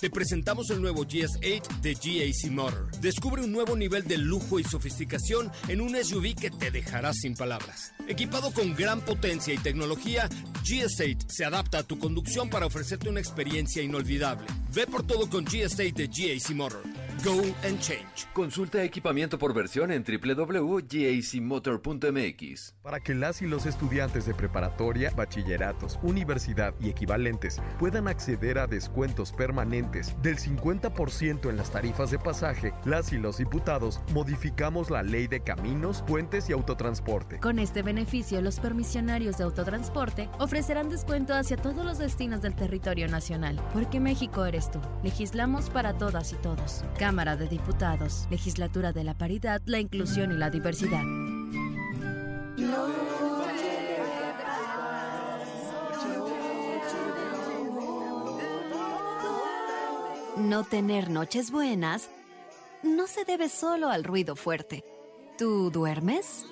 Te 0.00 0.08
presentamos 0.08 0.70
el 0.70 0.80
nuevo 0.80 1.04
GS8 1.04 1.82
de 1.82 1.92
GAC 1.92 2.50
Motor. 2.50 2.90
Descubre 3.02 3.42
un 3.42 3.52
nuevo 3.52 3.76
nivel 3.76 4.04
de 4.04 4.16
lujo 4.16 4.58
y 4.58 4.64
sofisticación 4.64 5.52
en 5.68 5.82
un 5.82 5.94
SUV 5.94 6.34
que 6.34 6.50
te 6.50 6.70
dejará 6.70 7.12
sin 7.12 7.34
palabras. 7.34 7.92
Equipado 8.08 8.50
con 8.50 8.74
gran 8.74 9.02
potencia 9.02 9.52
y 9.52 9.58
tecnología, 9.58 10.26
GS8 10.64 11.26
se 11.28 11.44
adapta 11.44 11.80
a 11.80 11.82
tu 11.82 11.98
conducción 11.98 12.48
para 12.48 12.64
ofrecerte 12.64 13.10
una 13.10 13.20
experiencia 13.20 13.82
inolvidable. 13.82 14.46
Ve 14.72 14.86
por 14.86 15.06
todo 15.06 15.28
con 15.28 15.44
GS8 15.44 15.92
de 15.92 16.06
GAC 16.06 16.56
Motor. 16.56 16.82
Go 17.22 17.42
and 17.64 17.78
change. 17.80 18.26
Consulta 18.32 18.82
equipamiento 18.82 19.38
por 19.38 19.52
versión 19.52 19.92
en 19.92 20.02
www.gacmotor.mx. 20.02 22.74
Para 22.82 23.00
que 23.00 23.14
las 23.14 23.42
y 23.42 23.46
los 23.46 23.66
estudiantes 23.66 24.24
de 24.24 24.32
preparatoria, 24.32 25.10
bachilleratos, 25.10 25.98
universidad 26.02 26.72
y 26.80 26.88
equivalentes 26.88 27.60
puedan 27.78 28.08
acceder 28.08 28.58
a 28.58 28.66
descuentos 28.66 29.32
permanentes 29.32 30.16
del 30.22 30.38
50% 30.38 31.50
en 31.50 31.58
las 31.58 31.70
tarifas 31.70 32.10
de 32.10 32.18
pasaje, 32.18 32.72
las 32.86 33.12
y 33.12 33.18
los 33.18 33.36
diputados 33.36 34.00
modificamos 34.14 34.88
la 34.88 35.02
ley 35.02 35.26
de 35.26 35.40
caminos, 35.40 36.02
puentes 36.06 36.48
y 36.48 36.54
autotransporte. 36.54 37.38
Con 37.40 37.58
este 37.58 37.82
beneficio, 37.82 38.40
los 38.40 38.60
permisionarios 38.60 39.36
de 39.36 39.44
autotransporte 39.44 40.30
ofrecerán 40.38 40.88
descuento 40.88 41.34
hacia 41.34 41.58
todos 41.58 41.84
los 41.84 41.98
destinos 41.98 42.40
del 42.40 42.54
territorio 42.54 43.08
nacional, 43.08 43.60
porque 43.74 44.00
México 44.00 44.46
eres 44.46 44.70
tú. 44.70 44.80
Legislamos 45.02 45.68
para 45.68 45.98
todas 45.98 46.32
y 46.32 46.36
todos. 46.36 46.82
Cámara 47.10 47.34
de 47.34 47.48
Diputados, 47.48 48.28
Legislatura 48.30 48.92
de 48.92 49.02
la 49.02 49.14
Paridad, 49.14 49.60
la 49.66 49.80
Inclusión 49.80 50.30
y 50.30 50.36
la 50.36 50.48
Diversidad. 50.48 51.02
No 60.36 60.62
tener 60.62 61.10
noches 61.10 61.50
buenas 61.50 62.08
no 62.84 63.08
se 63.08 63.24
debe 63.24 63.48
solo 63.48 63.88
al 63.88 64.04
ruido 64.04 64.36
fuerte. 64.36 64.84
¿Tú 65.36 65.72
duermes 65.72 66.46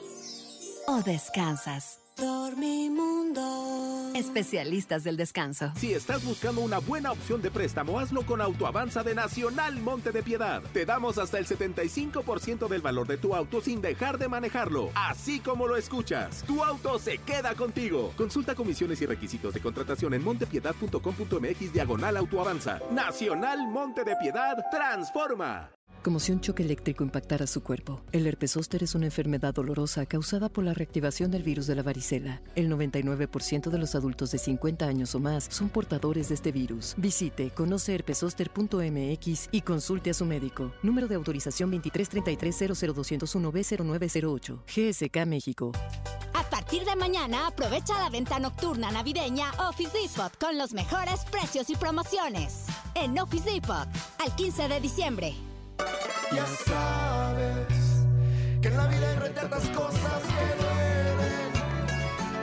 o 0.88 1.02
descansas? 1.02 1.97
Dormimundo. 2.18 4.12
Especialistas 4.14 5.04
del 5.04 5.16
descanso. 5.16 5.72
Si 5.76 5.94
estás 5.94 6.24
buscando 6.24 6.60
una 6.60 6.78
buena 6.78 7.12
opción 7.12 7.40
de 7.40 7.50
préstamo, 7.50 8.00
hazlo 8.00 8.26
con 8.26 8.40
Autoavanza 8.40 9.04
de 9.04 9.14
Nacional 9.14 9.80
Monte 9.80 10.10
de 10.10 10.24
Piedad. 10.24 10.60
Te 10.72 10.84
damos 10.84 11.18
hasta 11.18 11.38
el 11.38 11.46
75% 11.46 12.66
del 12.66 12.82
valor 12.82 13.06
de 13.06 13.18
tu 13.18 13.36
auto 13.36 13.60
sin 13.60 13.80
dejar 13.80 14.18
de 14.18 14.28
manejarlo. 14.28 14.90
Así 14.96 15.38
como 15.38 15.68
lo 15.68 15.76
escuchas, 15.76 16.42
tu 16.44 16.64
auto 16.64 16.98
se 16.98 17.18
queda 17.18 17.54
contigo. 17.54 18.12
Consulta 18.16 18.56
comisiones 18.56 19.00
y 19.00 19.06
requisitos 19.06 19.54
de 19.54 19.60
contratación 19.60 20.12
en 20.14 20.24
montepiedad.com.mx 20.24 21.72
diagonal 21.72 22.16
Autoavanza. 22.16 22.80
Nacional 22.90 23.68
Monte 23.68 24.02
de 24.02 24.16
Piedad 24.16 24.56
transforma. 24.72 25.77
Como 26.08 26.20
si 26.20 26.32
un 26.32 26.40
choque 26.40 26.62
eléctrico 26.62 27.04
impactara 27.04 27.46
su 27.46 27.62
cuerpo. 27.62 28.00
El 28.12 28.26
herpes 28.26 28.52
zóster 28.52 28.82
es 28.82 28.94
una 28.94 29.04
enfermedad 29.04 29.52
dolorosa 29.52 30.06
causada 30.06 30.48
por 30.48 30.64
la 30.64 30.72
reactivación 30.72 31.30
del 31.30 31.42
virus 31.42 31.66
de 31.66 31.74
la 31.74 31.82
varicela. 31.82 32.40
El 32.54 32.70
99% 32.70 33.68
de 33.68 33.78
los 33.78 33.94
adultos 33.94 34.30
de 34.30 34.38
50 34.38 34.86
años 34.86 35.14
o 35.14 35.20
más 35.20 35.46
son 35.50 35.68
portadores 35.68 36.30
de 36.30 36.36
este 36.36 36.50
virus. 36.50 36.94
Visite 36.96 37.50
conoceherpesoster.mx 37.50 39.48
y 39.52 39.60
consulte 39.60 40.08
a 40.08 40.14
su 40.14 40.24
médico. 40.24 40.72
Número 40.82 41.08
de 41.08 41.16
autorización 41.16 41.70
2333-00201B0908. 41.72 44.60
GSK 44.64 45.26
México. 45.26 45.72
A 46.32 46.48
partir 46.48 46.86
de 46.86 46.96
mañana, 46.96 47.48
aprovecha 47.48 48.02
la 48.02 48.08
venta 48.08 48.38
nocturna 48.38 48.90
navideña 48.90 49.50
Office 49.68 49.92
Depot 49.92 50.34
con 50.38 50.56
los 50.56 50.72
mejores 50.72 51.26
precios 51.30 51.68
y 51.68 51.76
promociones. 51.76 52.64
En 52.94 53.18
Office 53.18 53.50
Depot, 53.50 53.86
al 54.18 54.34
15 54.36 54.68
de 54.68 54.80
diciembre. 54.80 55.34
Ya 56.32 56.46
sabes 56.46 58.06
que 58.60 58.68
en 58.68 58.76
la 58.76 58.86
vida 58.86 59.10
hay 59.10 59.16
retratas 59.16 59.68
cosas 59.70 60.22
que 60.22 60.46
duelen, 60.62 61.52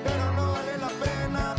pero 0.03 0.33
no 0.33 0.51
vale 0.53 0.77
la 0.77 0.89
pena 0.89 1.55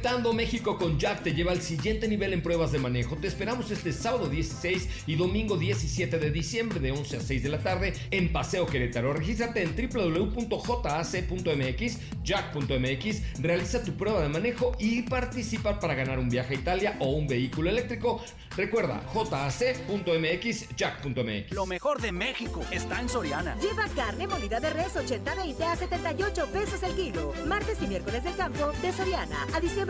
Conectando 0.00 0.32
México 0.32 0.78
con 0.78 0.98
Jack 0.98 1.24
te 1.24 1.34
lleva 1.34 1.52
al 1.52 1.60
siguiente 1.60 2.08
nivel 2.08 2.32
en 2.32 2.40
pruebas 2.42 2.72
de 2.72 2.78
manejo. 2.78 3.18
Te 3.18 3.26
esperamos 3.26 3.70
este 3.70 3.92
sábado 3.92 4.30
16 4.30 5.04
y 5.06 5.14
domingo 5.14 5.58
17 5.58 6.18
de 6.18 6.30
diciembre 6.30 6.80
de 6.80 6.90
11 6.90 7.18
a 7.18 7.20
6 7.20 7.42
de 7.42 7.48
la 7.50 7.58
tarde 7.58 7.92
en 8.10 8.32
Paseo 8.32 8.64
Querétaro. 8.64 9.12
Regístrate 9.12 9.62
en 9.62 9.76
www.jac.mx, 9.76 10.38
jack.mx, 12.22 13.42
realiza 13.42 13.84
tu 13.84 13.92
prueba 13.92 14.22
de 14.22 14.30
manejo 14.30 14.72
y 14.78 15.02
participar 15.02 15.78
para 15.78 15.94
ganar 15.94 16.18
un 16.18 16.30
viaje 16.30 16.54
a 16.54 16.58
Italia 16.58 16.96
o 17.00 17.10
un 17.10 17.28
vehículo 17.28 17.68
eléctrico. 17.68 18.22
Recuerda, 18.56 19.02
jac.mx, 19.12 20.76
jack.mx. 20.76 21.52
Lo 21.52 21.66
mejor 21.66 22.00
de 22.00 22.10
México 22.10 22.62
está 22.70 23.02
en 23.02 23.10
Soriana. 23.10 23.54
Lleva 23.60 23.86
carne 23.94 24.26
molida 24.26 24.60
de 24.60 24.70
res 24.70 24.94
80-20 24.94 25.62
a 25.62 25.76
78 25.76 26.46
pesos 26.46 26.82
el 26.82 26.94
kilo. 26.94 27.34
Martes 27.46 27.76
y 27.82 27.86
miércoles 27.86 28.24
del 28.24 28.34
campo 28.34 28.72
de 28.80 28.92
Soriana. 28.92 29.46
A 29.52 29.60
diciembre 29.60 29.89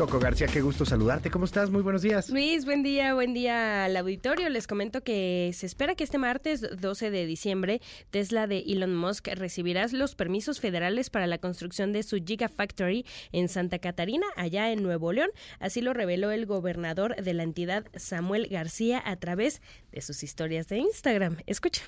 Coco 0.00 0.18
García, 0.18 0.46
qué 0.46 0.62
gusto 0.62 0.86
saludarte. 0.86 1.30
¿Cómo 1.30 1.44
estás? 1.44 1.68
Muy 1.68 1.82
buenos 1.82 2.00
días. 2.00 2.30
Luis, 2.30 2.64
buen 2.64 2.82
día, 2.82 3.12
buen 3.12 3.34
día 3.34 3.84
al 3.84 3.94
auditorio. 3.98 4.48
Les 4.48 4.66
comento 4.66 5.02
que 5.02 5.50
se 5.52 5.66
espera 5.66 5.94
que 5.94 6.04
este 6.04 6.16
martes 6.16 6.62
12 6.80 7.10
de 7.10 7.26
diciembre 7.26 7.82
Tesla 8.08 8.46
de 8.46 8.60
Elon 8.60 8.96
Musk 8.96 9.28
recibirá 9.34 9.86
los 9.88 10.14
permisos 10.14 10.58
federales 10.58 11.10
para 11.10 11.26
la 11.26 11.36
construcción 11.36 11.92
de 11.92 12.02
su 12.02 12.16
Gigafactory 12.16 13.04
en 13.32 13.50
Santa 13.50 13.78
Catarina, 13.78 14.26
allá 14.36 14.72
en 14.72 14.82
Nuevo 14.82 15.12
León. 15.12 15.28
Así 15.58 15.82
lo 15.82 15.92
reveló 15.92 16.30
el 16.30 16.46
gobernador 16.46 17.14
de 17.16 17.34
la 17.34 17.42
entidad, 17.42 17.84
Samuel 17.94 18.48
García, 18.48 19.02
a 19.04 19.16
través 19.16 19.60
de 19.92 20.00
sus 20.00 20.22
historias 20.22 20.66
de 20.68 20.78
Instagram. 20.78 21.36
Escucha. 21.44 21.82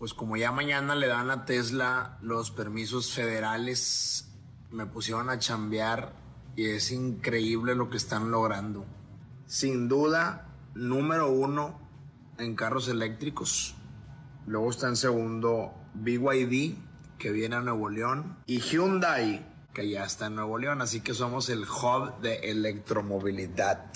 Pues 0.00 0.12
como 0.12 0.36
ya 0.36 0.50
mañana 0.50 0.96
le 0.96 1.06
dan 1.06 1.30
a 1.30 1.44
Tesla 1.44 2.18
los 2.20 2.50
permisos 2.50 3.12
federales, 3.12 4.28
me 4.72 4.86
pusieron 4.86 5.30
a 5.30 5.38
chambear 5.38 6.23
y 6.56 6.66
es 6.66 6.90
increíble 6.92 7.74
lo 7.74 7.90
que 7.90 7.96
están 7.96 8.30
logrando. 8.30 8.84
Sin 9.46 9.88
duda, 9.88 10.48
número 10.74 11.30
uno 11.30 11.78
en 12.38 12.54
carros 12.56 12.88
eléctricos. 12.88 13.74
Luego 14.46 14.70
está 14.70 14.88
en 14.88 14.96
segundo 14.96 15.72
BYD, 15.94 16.74
que 17.18 17.30
viene 17.30 17.56
a 17.56 17.60
Nuevo 17.60 17.88
León. 17.88 18.36
Y 18.46 18.60
Hyundai, 18.60 19.46
que 19.72 19.88
ya 19.88 20.04
está 20.04 20.26
en 20.26 20.36
Nuevo 20.36 20.58
León. 20.58 20.82
Así 20.82 21.00
que 21.00 21.14
somos 21.14 21.48
el 21.48 21.62
hub 21.62 22.20
de 22.20 22.50
electromovilidad. 22.50 23.90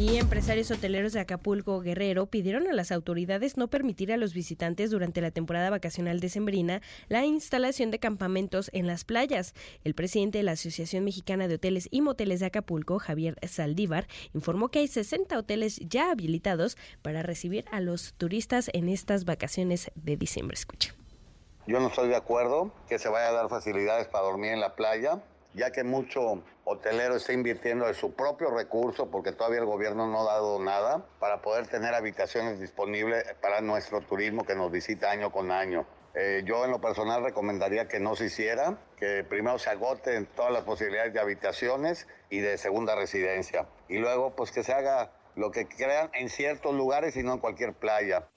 Y 0.00 0.16
empresarios 0.16 0.70
hoteleros 0.70 1.12
de 1.12 1.20
Acapulco 1.20 1.78
Guerrero 1.82 2.24
pidieron 2.24 2.66
a 2.66 2.72
las 2.72 2.90
autoridades 2.90 3.58
no 3.58 3.68
permitir 3.68 4.14
a 4.14 4.16
los 4.16 4.32
visitantes 4.32 4.90
durante 4.90 5.20
la 5.20 5.30
temporada 5.30 5.68
vacacional 5.68 6.20
decembrina 6.20 6.80
la 7.08 7.26
instalación 7.26 7.90
de 7.90 7.98
campamentos 7.98 8.70
en 8.72 8.86
las 8.86 9.04
playas. 9.04 9.52
El 9.84 9.94
presidente 9.94 10.38
de 10.38 10.44
la 10.44 10.52
Asociación 10.52 11.04
Mexicana 11.04 11.48
de 11.48 11.56
Hoteles 11.56 11.86
y 11.90 12.00
Moteles 12.00 12.40
de 12.40 12.46
Acapulco, 12.46 12.98
Javier 12.98 13.36
Saldívar, 13.46 14.06
informó 14.32 14.70
que 14.70 14.78
hay 14.78 14.88
60 14.88 15.38
hoteles 15.38 15.78
ya 15.80 16.10
habilitados 16.10 16.78
para 17.02 17.22
recibir 17.22 17.66
a 17.70 17.80
los 17.80 18.14
turistas 18.14 18.70
en 18.72 18.88
estas 18.88 19.26
vacaciones 19.26 19.90
de 19.96 20.16
diciembre. 20.16 20.54
Escucha. 20.54 20.94
Yo 21.66 21.78
no 21.78 21.88
estoy 21.88 22.08
de 22.08 22.16
acuerdo 22.16 22.72
que 22.88 22.98
se 22.98 23.10
vaya 23.10 23.28
a 23.28 23.32
dar 23.32 23.50
facilidades 23.50 24.08
para 24.08 24.24
dormir 24.24 24.52
en 24.52 24.60
la 24.60 24.76
playa 24.76 25.22
ya 25.54 25.70
que 25.72 25.84
mucho 25.84 26.42
hotelero 26.64 27.16
está 27.16 27.32
invirtiendo 27.32 27.86
de 27.86 27.94
su 27.94 28.14
propio 28.14 28.50
recurso, 28.50 29.10
porque 29.10 29.32
todavía 29.32 29.60
el 29.60 29.66
gobierno 29.66 30.06
no 30.06 30.20
ha 30.20 30.24
dado 30.24 30.58
nada, 30.60 31.04
para 31.18 31.42
poder 31.42 31.66
tener 31.66 31.94
habitaciones 31.94 32.60
disponibles 32.60 33.24
para 33.40 33.60
nuestro 33.60 34.00
turismo 34.00 34.44
que 34.44 34.54
nos 34.54 34.70
visita 34.70 35.10
año 35.10 35.32
con 35.32 35.50
año. 35.50 35.86
Eh, 36.14 36.42
yo 36.44 36.64
en 36.64 36.72
lo 36.72 36.80
personal 36.80 37.22
recomendaría 37.22 37.86
que 37.86 38.00
no 38.00 38.16
se 38.16 38.26
hiciera, 38.26 38.78
que 38.96 39.24
primero 39.24 39.58
se 39.58 39.70
agoten 39.70 40.26
todas 40.26 40.52
las 40.52 40.64
posibilidades 40.64 41.12
de 41.12 41.20
habitaciones 41.20 42.08
y 42.30 42.40
de 42.40 42.58
segunda 42.58 42.96
residencia. 42.96 43.66
Y 43.88 43.98
luego 43.98 44.34
pues 44.34 44.50
que 44.50 44.64
se 44.64 44.72
haga 44.72 45.12
lo 45.36 45.52
que 45.52 45.68
crean 45.68 46.10
en 46.14 46.28
ciertos 46.28 46.74
lugares 46.74 47.16
y 47.16 47.22
no 47.22 47.34
en 47.34 47.38
cualquier 47.38 47.74
playa. 47.74 48.28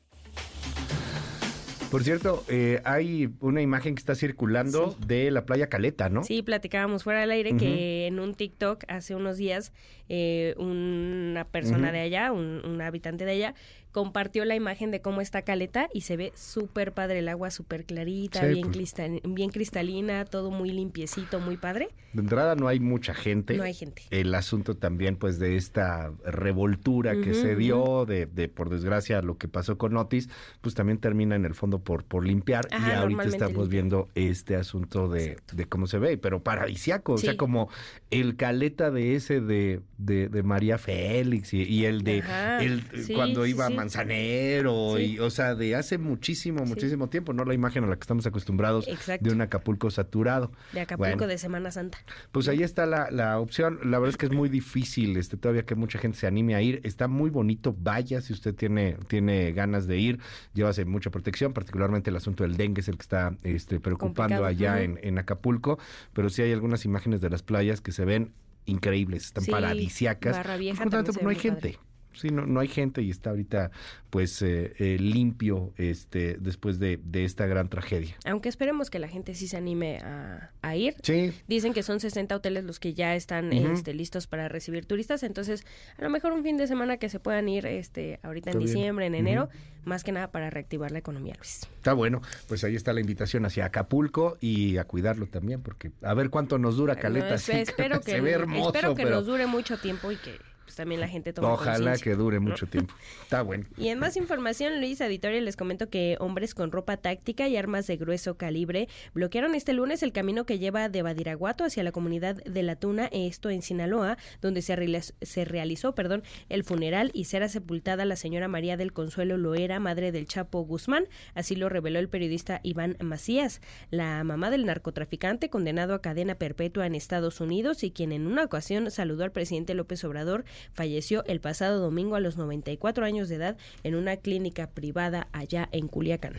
Por 1.93 2.03
cierto, 2.03 2.43
eh, 2.47 2.81
hay 2.85 3.29
una 3.39 3.61
imagen 3.61 3.93
que 3.93 3.99
está 3.99 4.15
circulando 4.15 4.97
de 5.05 5.29
la 5.29 5.45
playa 5.45 5.69
Caleta, 5.69 6.09
¿no? 6.09 6.23
Sí, 6.23 6.41
platicábamos 6.41 7.03
fuera 7.03 7.21
del 7.21 7.29
aire 7.29 7.55
que 7.55 8.07
en 8.07 8.19
un 8.19 8.33
TikTok 8.33 8.83
hace 8.87 9.13
unos 9.13 9.37
días 9.37 9.73
eh, 10.09 10.53
una 10.57 11.45
persona 11.45 11.91
de 11.91 12.01
allá, 12.01 12.31
un, 12.31 12.61
un 12.65 12.81
habitante 12.81 13.25
de 13.25 13.31
allá, 13.31 13.55
compartió 13.91 14.43
la 14.43 14.55
imagen 14.55 14.89
de 14.89 15.01
cómo 15.01 15.21
está 15.21 15.43
Caleta 15.43 15.87
y 15.93 16.01
se 16.01 16.17
ve 16.17 16.31
súper 16.35 16.93
padre 16.93 17.19
el 17.19 17.29
agua, 17.29 17.51
súper 17.51 17.85
clarita, 17.85 18.39
Sí, 18.41 18.47
bien, 18.47 18.61
pues. 18.71 18.75
cristal- 18.77 19.21
bien 19.23 19.51
cristalina, 19.51 20.25
todo 20.25 20.49
muy 20.49 20.71
limpiecito, 20.71 21.39
muy 21.39 21.57
padre. 21.57 21.89
De 22.13 22.21
entrada 22.21 22.55
no 22.55 22.67
hay 22.67 22.79
mucha 22.79 23.13
gente. 23.13 23.55
No 23.55 23.63
hay 23.63 23.73
gente. 23.75 24.01
El 24.09 24.33
asunto 24.33 24.75
también, 24.75 25.15
pues, 25.15 25.37
de 25.39 25.55
esta 25.57 26.11
revoltura 26.25 27.13
que 27.21 27.33
se 27.35 27.55
dio, 27.55 28.05
de, 28.05 28.25
de, 28.25 28.49
por 28.49 28.69
desgracia, 28.69 29.21
lo 29.21 29.37
que 29.37 29.47
pasó 29.47 29.77
con 29.77 29.95
Otis, 29.97 30.27
pues 30.61 30.73
también 30.75 30.97
termina 30.99 31.35
en 31.35 31.45
el 31.45 31.53
fondo 31.55 31.79
por, 31.79 32.03
por 32.03 32.25
limpiar. 32.25 32.67
y 32.71 32.91
ahorita 32.91 33.23
estamos 33.25 33.69
viendo 33.69 34.09
este 34.15 34.55
asunto 34.55 35.07
de, 35.07 35.37
de 35.53 35.65
cómo 35.65 35.85
se 35.87 35.99
ve, 35.99 36.17
pero 36.17 36.41
paradisiaco. 36.43 37.13
O 37.13 37.17
sea, 37.17 37.37
como 37.37 37.69
el 38.11 38.35
caleta 38.37 38.89
de 38.91 39.15
ese 39.15 39.39
de, 39.41 39.81
de, 40.05 40.27
de 40.29 40.43
María 40.43 40.77
Félix 40.77 41.53
y, 41.53 41.63
y 41.63 41.85
el 41.85 42.03
de 42.03 42.19
Ajá, 42.19 42.63
el, 42.63 42.83
sí, 43.03 43.13
cuando 43.13 43.45
iba 43.45 43.67
sí. 43.67 43.73
a 43.73 43.75
Manzanero, 43.75 44.95
Sí. 44.97 45.03
y, 45.15 45.19
o 45.19 45.29
sea, 45.29 45.55
de 45.55 45.75
hace 45.75 45.97
muchísimo, 45.97 46.63
muchísimo 46.65 47.09
tiempo, 47.09 47.33
no 47.33 47.45
la 47.45 47.53
imagen 47.53 47.83
a 47.83 47.87
la 47.87 47.95
que 47.95 48.01
estamos 48.01 48.25
acostumbrados 48.25 48.87
Exacto. 48.87 49.27
de 49.27 49.35
un 49.35 49.41
Acapulco 49.41 49.89
saturado. 49.91 50.51
De 50.73 50.81
Acapulco 50.81 51.09
Bueno. 51.15 51.27
de 51.27 51.37
Semana 51.37 51.71
Santa. 51.71 51.97
Pues 52.31 52.47
ahí 52.47 52.63
está 52.63 52.85
la, 52.85 53.09
la 53.11 53.39
opción. 53.39 53.79
La 53.83 53.99
verdad 53.99 54.09
es 54.09 54.17
que 54.17 54.25
es 54.27 54.31
muy 54.31 54.49
difícil, 54.49 55.17
este, 55.17 55.37
todavía 55.37 55.63
que 55.65 55.75
mucha 55.75 55.99
gente 55.99 56.17
se 56.17 56.27
anime 56.27 56.55
a 56.55 56.61
ir. 56.61 56.81
Está 56.83 57.07
muy 57.07 57.29
bonito, 57.29 57.75
vaya 57.77 58.21
si 58.21 58.33
usted 58.33 58.53
tiene, 58.55 58.97
tiene 59.07 59.51
ganas 59.53 59.87
de 59.87 59.97
ir. 59.97 60.19
Llévase 60.53 60.85
mucha 60.85 61.09
protección, 61.09 61.53
particularmente 61.53 62.09
el 62.09 62.15
asunto 62.15 62.43
del 62.43 62.57
dengue 62.57 62.81
es 62.81 62.87
el 62.87 62.97
que 62.97 63.03
está 63.03 63.35
este, 63.43 63.79
preocupando 63.79 64.13
Complicado, 64.13 64.45
allá 64.45 64.83
en, 64.83 64.99
en 65.01 65.17
Acapulco. 65.17 65.79
Pero 66.13 66.29
sí 66.29 66.41
hay 66.41 66.51
algunas 66.51 66.85
imágenes 66.85 67.21
de 67.21 67.29
las 67.29 67.43
playas 67.43 67.81
que 67.81 67.91
se 67.91 68.05
ven 68.05 68.31
increíbles, 68.65 69.25
están 69.25 69.43
Sí, 69.43 69.51
paradisiacas. 69.51 70.35
Barra 70.37 70.57
Vieja 70.57 70.83
porque 70.85 71.23
no 71.23 71.29
hay 71.29 71.35
padre. 71.35 71.49
gente. 71.49 71.79
Sí, 72.15 72.29
no, 72.29 72.45
no 72.45 72.59
hay 72.59 72.67
gente 72.67 73.01
y 73.01 73.09
está 73.09 73.31
ahorita 73.31 73.71
pues 74.11 74.39
eh, 74.43 74.73
eh, 74.77 74.97
limpio 74.99 75.73
este 75.77 76.37
después 76.39 76.77
de, 76.77 76.99
de 77.03 77.25
esta 77.25 77.47
gran 77.47 77.69
tragedia. 77.69 78.15
Aunque 78.25 78.49
esperemos 78.49 78.91
que 78.91 78.99
la 78.99 79.07
gente 79.07 79.33
sí 79.33 79.47
se 79.47 79.57
anime 79.57 79.97
a, 79.97 80.51
a 80.61 80.75
ir. 80.75 80.93
Sí. 81.01 81.33
Dicen 81.47 81.73
que 81.73 81.81
son 81.81 81.99
60 81.99 82.35
hoteles 82.35 82.65
los 82.65 82.79
que 82.79 82.93
ya 82.93 83.15
están 83.15 83.51
este, 83.51 83.95
listos 83.95 84.27
para 84.27 84.47
recibir 84.47 84.85
turistas, 84.85 85.23
entonces 85.23 85.65
a 85.97 86.03
lo 86.03 86.11
mejor 86.11 86.33
un 86.33 86.43
fin 86.43 86.55
de 86.55 86.67
semana 86.67 86.97
que 86.97 87.09
se 87.09 87.19
puedan 87.19 87.49
ir 87.49 87.65
este 87.65 88.19
ahorita 88.21 88.51
en 88.51 88.59
bien. 88.59 88.67
diciembre, 88.67 89.05
en 89.07 89.15
enero, 89.15 89.49
más 89.85 90.03
que 90.03 90.11
nada 90.11 90.31
para 90.31 90.49
reactivar 90.49 90.91
la 90.91 90.99
economía, 90.99 91.33
Luis. 91.37 91.67
Está 91.75 91.93
bueno, 91.93 92.21
pues 92.47 92.63
ahí 92.63 92.75
está 92.75 92.93
la 92.93 93.01
invitación 93.01 93.45
hacia 93.45 93.65
Acapulco 93.65 94.37
y 94.39 94.77
a 94.77 94.85
cuidarlo 94.85 95.27
también, 95.27 95.61
porque 95.61 95.91
a 96.01 96.13
ver 96.13 96.29
cuánto 96.29 96.57
nos 96.57 96.77
dura 96.77 96.95
Caleta. 96.95 97.31
No, 97.31 97.37
sí, 97.37 97.51
espe- 97.51 97.61
espero 97.69 98.01
que, 98.05 98.11
se 98.11 98.21
ve 98.21 98.31
hermoso, 98.31 98.73
espero 98.73 98.95
que 98.95 99.03
pero 99.03 99.15
nos 99.17 99.25
dure 99.25 99.45
mucho 99.47 99.77
tiempo 99.77 100.11
y 100.11 100.17
que 100.17 100.37
pues, 100.63 100.75
también 100.75 101.01
la 101.01 101.07
gente 101.07 101.33
tome 101.33 101.47
ojalá 101.47 101.97
que 101.97 102.15
dure 102.15 102.39
¿no? 102.39 102.49
mucho 102.49 102.67
tiempo. 102.67 102.93
Está 103.23 103.41
bueno. 103.41 103.65
Y 103.77 103.89
en 103.89 103.99
más 103.99 104.17
información, 104.17 104.79
Luis 104.79 105.01
Auditorio, 105.01 105.41
les 105.41 105.55
comento 105.55 105.89
que 105.89 106.17
hombres 106.19 106.53
con 106.55 106.71
ropa 106.71 106.97
táctica 106.97 107.47
y 107.47 107.57
armas 107.57 107.87
de 107.87 107.97
grueso 107.97 108.37
calibre 108.37 108.87
bloquearon 109.13 109.55
este 109.55 109.73
lunes 109.73 110.03
el 110.03 110.11
camino 110.11 110.45
que 110.45 110.59
lleva 110.59 110.89
de 110.89 111.01
Badiraguato 111.01 111.63
hacia 111.63 111.83
la 111.83 111.91
comunidad 111.91 112.35
de 112.43 112.63
La 112.63 112.75
Tuna, 112.75 113.09
esto 113.11 113.49
en 113.49 113.61
Sinaloa, 113.61 114.17
donde 114.41 114.61
se, 114.61 114.75
realiz- 114.75 115.13
se 115.21 115.45
realizó 115.45 115.95
perdón, 115.95 116.23
el 116.49 116.63
funeral 116.63 117.11
y 117.13 117.25
será 117.25 117.49
sepultada 117.49 118.05
la 118.05 118.15
señora 118.15 118.47
María 118.47 118.77
del 118.77 118.93
Consuelo 118.93 119.37
Loera, 119.37 119.79
madre 119.79 120.11
del 120.11 120.27
Chapo 120.27 120.61
Guzmán. 120.61 121.05
Así 121.35 121.55
lo 121.55 121.69
reveló 121.69 121.99
el 121.99 122.09
periodista 122.09 122.59
Iván 122.63 122.97
Macías, 123.01 123.61
la 123.91 124.23
mamá 124.23 124.49
del 124.49 124.65
narcotraficante 124.65 125.49
condenado 125.49 125.93
a 125.93 126.01
cadena 126.01 126.35
perpetua 126.35 126.85
en 126.85 126.95
Estados 126.95 127.41
Unidos 127.41 127.83
y 127.83 127.91
quien 127.91 128.11
en 128.11 128.27
una 128.27 128.43
ocasión 128.43 128.91
saludó 128.91 129.23
al 129.23 129.31
presidente 129.31 129.73
López 129.73 130.03
Obrador, 130.03 130.45
falleció 130.73 131.23
el 131.25 131.39
pasado 131.39 131.79
domingo 131.79 132.15
a 132.15 132.19
los 132.19 132.37
94 132.37 133.05
años 133.05 133.29
de 133.29 133.35
edad 133.35 133.57
en 133.83 133.95
una 133.95 134.17
clínica 134.17 134.67
privada 134.67 135.27
allá 135.31 135.69
en 135.71 135.87
Culiacán. 135.87 136.33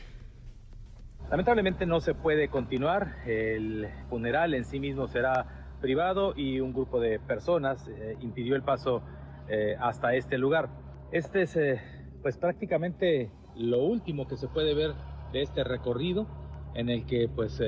Lamentablemente 1.30 1.86
no 1.86 2.00
se 2.00 2.14
puede 2.14 2.48
continuar. 2.48 3.16
El 3.26 3.88
funeral 4.08 4.54
en 4.54 4.64
sí 4.64 4.78
mismo 4.78 5.08
será 5.08 5.64
privado 5.80 6.32
y 6.36 6.60
un 6.60 6.72
grupo 6.72 7.00
de 7.00 7.18
personas 7.18 7.88
eh, 7.88 8.16
impidió 8.20 8.56
el 8.56 8.62
paso 8.62 9.02
eh, 9.48 9.76
hasta 9.80 10.14
este 10.14 10.38
lugar. 10.38 10.68
Este 11.12 11.42
es 11.42 11.56
eh, 11.56 11.80
pues 12.22 12.36
prácticamente 12.36 13.30
lo 13.56 13.82
último 13.82 14.26
que 14.26 14.36
se 14.36 14.48
puede 14.48 14.74
ver 14.74 14.92
de 15.32 15.42
este 15.42 15.64
recorrido 15.64 16.26
en 16.74 16.88
el 16.88 17.06
que 17.06 17.28
pues 17.28 17.62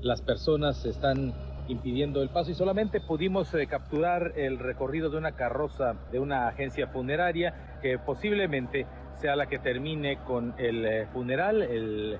las 0.00 0.22
personas 0.22 0.84
están 0.84 1.34
impidiendo 1.68 2.22
el 2.22 2.28
paso 2.30 2.50
y 2.50 2.54
solamente 2.54 3.00
pudimos 3.00 3.54
capturar 3.68 4.32
el 4.36 4.58
recorrido 4.58 5.10
de 5.10 5.18
una 5.18 5.32
carroza 5.32 5.94
de 6.12 6.18
una 6.18 6.48
agencia 6.48 6.86
funeraria 6.88 7.78
que 7.82 7.98
posiblemente 7.98 8.86
sea 9.14 9.36
la 9.36 9.46
que 9.46 9.58
termine 9.58 10.18
con 10.18 10.54
el 10.58 11.06
funeral, 11.12 11.62
el 11.62 12.18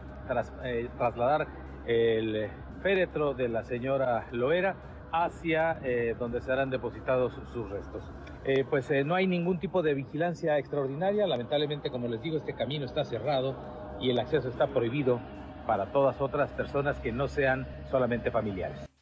trasladar 0.96 1.46
el 1.86 2.48
féretro 2.82 3.34
de 3.34 3.48
la 3.48 3.62
señora 3.64 4.26
Loera 4.32 4.76
hacia 5.12 5.78
eh, 5.82 6.14
donde 6.18 6.40
serán 6.40 6.70
depositados 6.70 7.32
sus 7.52 7.70
restos. 7.70 8.02
Eh, 8.44 8.64
pues 8.68 8.90
eh, 8.90 9.04
no 9.04 9.14
hay 9.14 9.26
ningún 9.26 9.58
tipo 9.58 9.82
de 9.82 9.94
vigilancia 9.94 10.58
extraordinaria, 10.58 11.26
lamentablemente 11.26 11.90
como 11.90 12.08
les 12.08 12.20
digo 12.22 12.36
este 12.36 12.54
camino 12.54 12.84
está 12.84 13.04
cerrado 13.04 13.56
y 14.00 14.10
el 14.10 14.18
acceso 14.18 14.48
está 14.48 14.66
prohibido 14.68 15.20
para 15.66 15.86
todas 15.86 16.20
otras 16.20 16.52
personas 16.52 17.00
que 17.00 17.12
no 17.12 17.28
sean 17.28 17.66
solamente 17.90 18.30
familiares. 18.30 18.95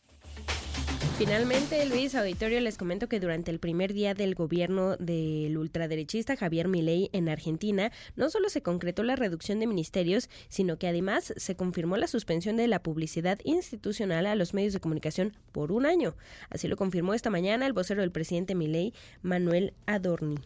Finalmente, 1.18 1.86
Luis 1.86 2.14
Auditorio, 2.16 2.60
les 2.60 2.76
comento 2.76 3.08
que 3.08 3.20
durante 3.20 3.50
el 3.50 3.60
primer 3.60 3.92
día 3.92 4.14
del 4.14 4.34
gobierno 4.34 4.96
del 4.96 5.56
ultraderechista 5.56 6.36
Javier 6.36 6.66
Milei 6.66 7.08
en 7.12 7.28
Argentina, 7.28 7.92
no 8.16 8.30
solo 8.30 8.48
se 8.48 8.62
concretó 8.62 9.04
la 9.04 9.14
reducción 9.14 9.60
de 9.60 9.66
ministerios, 9.66 10.28
sino 10.48 10.76
que 10.76 10.88
además 10.88 11.32
se 11.36 11.54
confirmó 11.54 11.96
la 11.96 12.08
suspensión 12.08 12.56
de 12.56 12.66
la 12.66 12.82
publicidad 12.82 13.38
institucional 13.44 14.26
a 14.26 14.34
los 14.34 14.54
medios 14.54 14.72
de 14.72 14.80
comunicación 14.80 15.36
por 15.52 15.70
un 15.70 15.86
año. 15.86 16.16
Así 16.50 16.66
lo 16.66 16.76
confirmó 16.76 17.14
esta 17.14 17.30
mañana 17.30 17.66
el 17.66 17.72
vocero 17.72 18.00
del 18.00 18.10
presidente 18.10 18.54
Milei, 18.54 18.92
Manuel 19.22 19.74
Adorni 19.86 20.36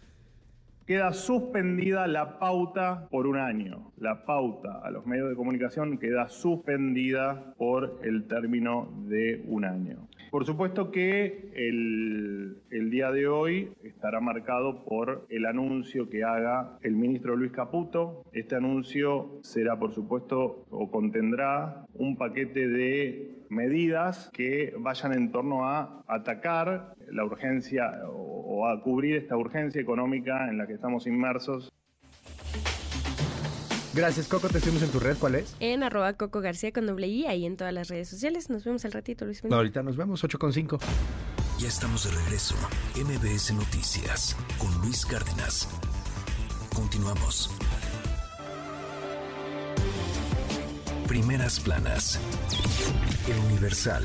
queda 0.89 1.13
suspendida 1.13 2.07
la 2.07 2.39
pauta 2.39 3.09
por 3.11 3.27
un 3.27 3.37
año. 3.37 3.93
La 3.99 4.25
pauta 4.25 4.81
a 4.83 4.91
los 4.91 5.05
medios 5.05 5.29
de 5.29 5.37
comunicación 5.37 5.99
queda 5.99 6.31
suspendida 6.31 7.53
por 7.59 8.01
el 8.03 8.27
término 8.27 8.91
de 9.07 9.45
un 9.47 9.67
año. 9.67 10.09
Por 10.31 10.47
supuesto 10.47 10.91
que 10.91 11.51
el, 11.55 12.91
día 12.91 13.13
de 13.13 13.29
hoy 13.29 13.71
estará 13.83 14.21
marcado 14.21 14.83
por 14.87 15.27
el 15.29 15.45
anuncio 15.45 16.09
que 16.09 16.25
haga 16.25 16.79
el 16.81 16.97
ministro 16.97 17.37
Luis 17.37 17.53
Caputo. 17.53 18.25
Este 18.33 18.57
anuncio 18.57 19.41
será, 19.43 19.79
por 19.79 19.93
supuesto, 19.93 20.65
o 20.71 20.91
contendrá 20.91 21.85
un 21.95 22.17
paquete 22.17 22.67
de 22.67 23.45
medidas 23.51 24.31
que 24.33 24.75
vayan 24.79 25.13
en 25.13 25.33
torno 25.33 25.67
a 25.67 26.03
atacar 26.07 26.95
la 27.11 27.25
urgencia 27.25 28.03
o 28.07 28.38
a 28.69 28.81
cubrir 28.83 29.17
esta 29.17 29.37
urgencia 29.37 29.81
económica 29.81 30.49
en 30.49 30.59
la 30.59 30.67
que 30.67 30.75
estamos 30.75 31.07
inmersos 31.07 31.71
Gracias, 33.95 34.29
Coco. 34.29 34.49
Te 34.49 34.61
seguimos 34.61 34.83
en 34.83 34.91
tu 34.91 35.01
red. 35.01 35.17
¿Cuál 35.19 35.35
es? 35.35 35.57
En 35.59 35.83
arroba 35.83 36.13
Coco 36.13 36.41
García 36.41 36.73
con 36.73 36.87
doble 36.87 37.09
I, 37.09 37.27
ahí 37.27 37.45
en 37.45 37.57
todas 37.57 37.73
las 37.73 37.89
redes 37.89 38.09
sociales. 38.09 38.49
Nos 38.49 38.65
vemos 38.65 38.85
al 38.85 38.93
ratito, 38.93 39.25
Luis. 39.25 39.43
ahorita 39.45 39.83
nos 39.83 39.97
vemos, 39.97 40.23
8 40.23 40.39
con 40.39 40.53
5. 40.53 40.79
Ya 41.59 41.67
estamos 41.67 42.05
de 42.05 42.17
regreso. 42.17 42.55
MBS 42.95 43.55
Noticias 43.55 44.37
con 44.59 44.73
Luis 44.83 45.05
Cárdenas. 45.05 45.69
Continuamos. 46.73 47.51
Primeras 51.09 51.59
planas. 51.59 52.21
El 53.27 53.39
Universal. 53.47 54.05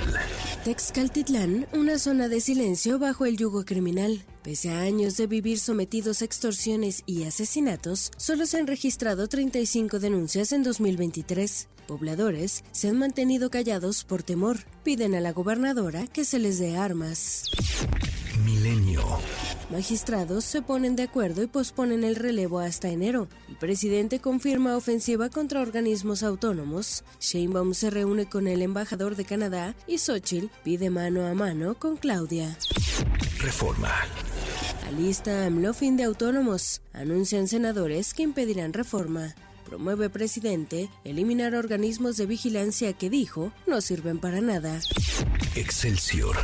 Texcaltitlán, 0.63 1.67
una 1.73 1.99
zona 1.99 2.30
de 2.30 2.39
silencio 2.39 2.97
bajo 2.97 3.25
el 3.25 3.35
yugo 3.35 3.65
criminal. 3.65 4.23
Pese 4.41 4.71
a 4.71 4.80
años 4.80 5.17
de 5.17 5.27
vivir 5.27 5.59
sometidos 5.59 6.21
a 6.21 6.25
extorsiones 6.25 7.03
y 7.05 7.25
asesinatos, 7.25 8.09
solo 8.15 8.45
se 8.45 8.57
han 8.57 8.67
registrado 8.67 9.27
35 9.27 9.99
denuncias 9.99 10.53
en 10.53 10.63
2023. 10.63 11.67
Pobladores 11.88 12.63
se 12.71 12.88
han 12.88 12.97
mantenido 12.97 13.49
callados 13.49 14.05
por 14.05 14.23
temor. 14.23 14.59
Piden 14.85 15.13
a 15.13 15.19
la 15.19 15.34
gobernadora 15.34 16.07
que 16.07 16.23
se 16.23 16.39
les 16.39 16.57
dé 16.57 16.77
armas. 16.77 17.51
Milenio. 18.44 19.03
Magistrados 19.70 20.44
se 20.44 20.61
ponen 20.61 20.95
de 20.95 21.03
acuerdo 21.03 21.41
y 21.44 21.48
posponen 21.48 22.03
el 22.03 22.15
relevo 22.15 22.60
hasta 22.60 22.90
enero. 22.90 23.28
El 23.48 23.56
presidente 23.56 24.20
confirma 24.20 24.76
ofensiva 24.76 25.30
contra 25.30 25.61
organismos 25.61 26.24
autónomos. 26.24 27.03
Sheinbaum 27.20 27.74
se 27.74 27.90
reúne 27.90 28.28
con 28.28 28.48
el 28.48 28.61
embajador 28.61 29.15
de 29.15 29.26
Canadá 29.26 29.76
y 29.88 29.98
Xochitl 29.98 30.49
pide 30.64 30.90
mano 30.90 31.26
a 31.26 31.34
mano 31.34 31.76
con 31.76 31.98
Claudia. 31.98 32.57
Reforma. 33.40 33.91
Alista 34.88 35.45
AMLO 35.45 35.74
fin 35.74 35.98
de 35.98 36.03
autónomos. 36.03 36.82
Anuncian 36.94 37.48
senadores 37.48 38.14
que 38.14 38.24
impedirán 38.24 38.74
reforma. 38.74 39.34
Promueve 39.65 40.10
presidente 40.10 40.90
eliminar 41.03 41.56
organismos 41.56 42.18
de 42.18 42.26
vigilancia 42.26 42.94
que 42.94 43.10
dijo 43.10 43.52
no 43.65 43.82
sirven 43.82 44.20
para 44.20 44.41
nada. 44.41 44.80
Excelsior. 45.56 46.38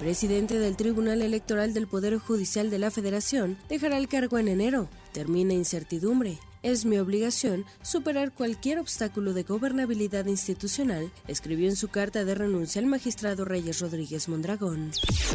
Presidente 0.00 0.58
del 0.58 0.76
Tribunal 0.76 1.20
Electoral 1.20 1.74
del 1.74 1.86
Poder 1.86 2.16
Judicial 2.16 2.70
de 2.70 2.78
la 2.78 2.90
Federación 2.90 3.58
dejará 3.68 3.98
el 3.98 4.08
cargo 4.08 4.38
en 4.38 4.48
enero. 4.48 4.88
Termina 5.12 5.52
incertidumbre. 5.52 6.38
Es 6.62 6.86
mi 6.86 6.96
obligación 6.96 7.66
superar 7.82 8.32
cualquier 8.32 8.78
obstáculo 8.78 9.34
de 9.34 9.42
gobernabilidad 9.42 10.24
institucional, 10.24 11.12
escribió 11.28 11.68
en 11.68 11.76
su 11.76 11.88
carta 11.88 12.24
de 12.24 12.34
renuncia 12.34 12.80
el 12.80 12.86
magistrado 12.86 13.44
Reyes 13.44 13.80
Rodríguez 13.80 14.26
Mondragón. 14.30 14.90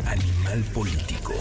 Animal 0.08 0.64
político. 0.74 1.34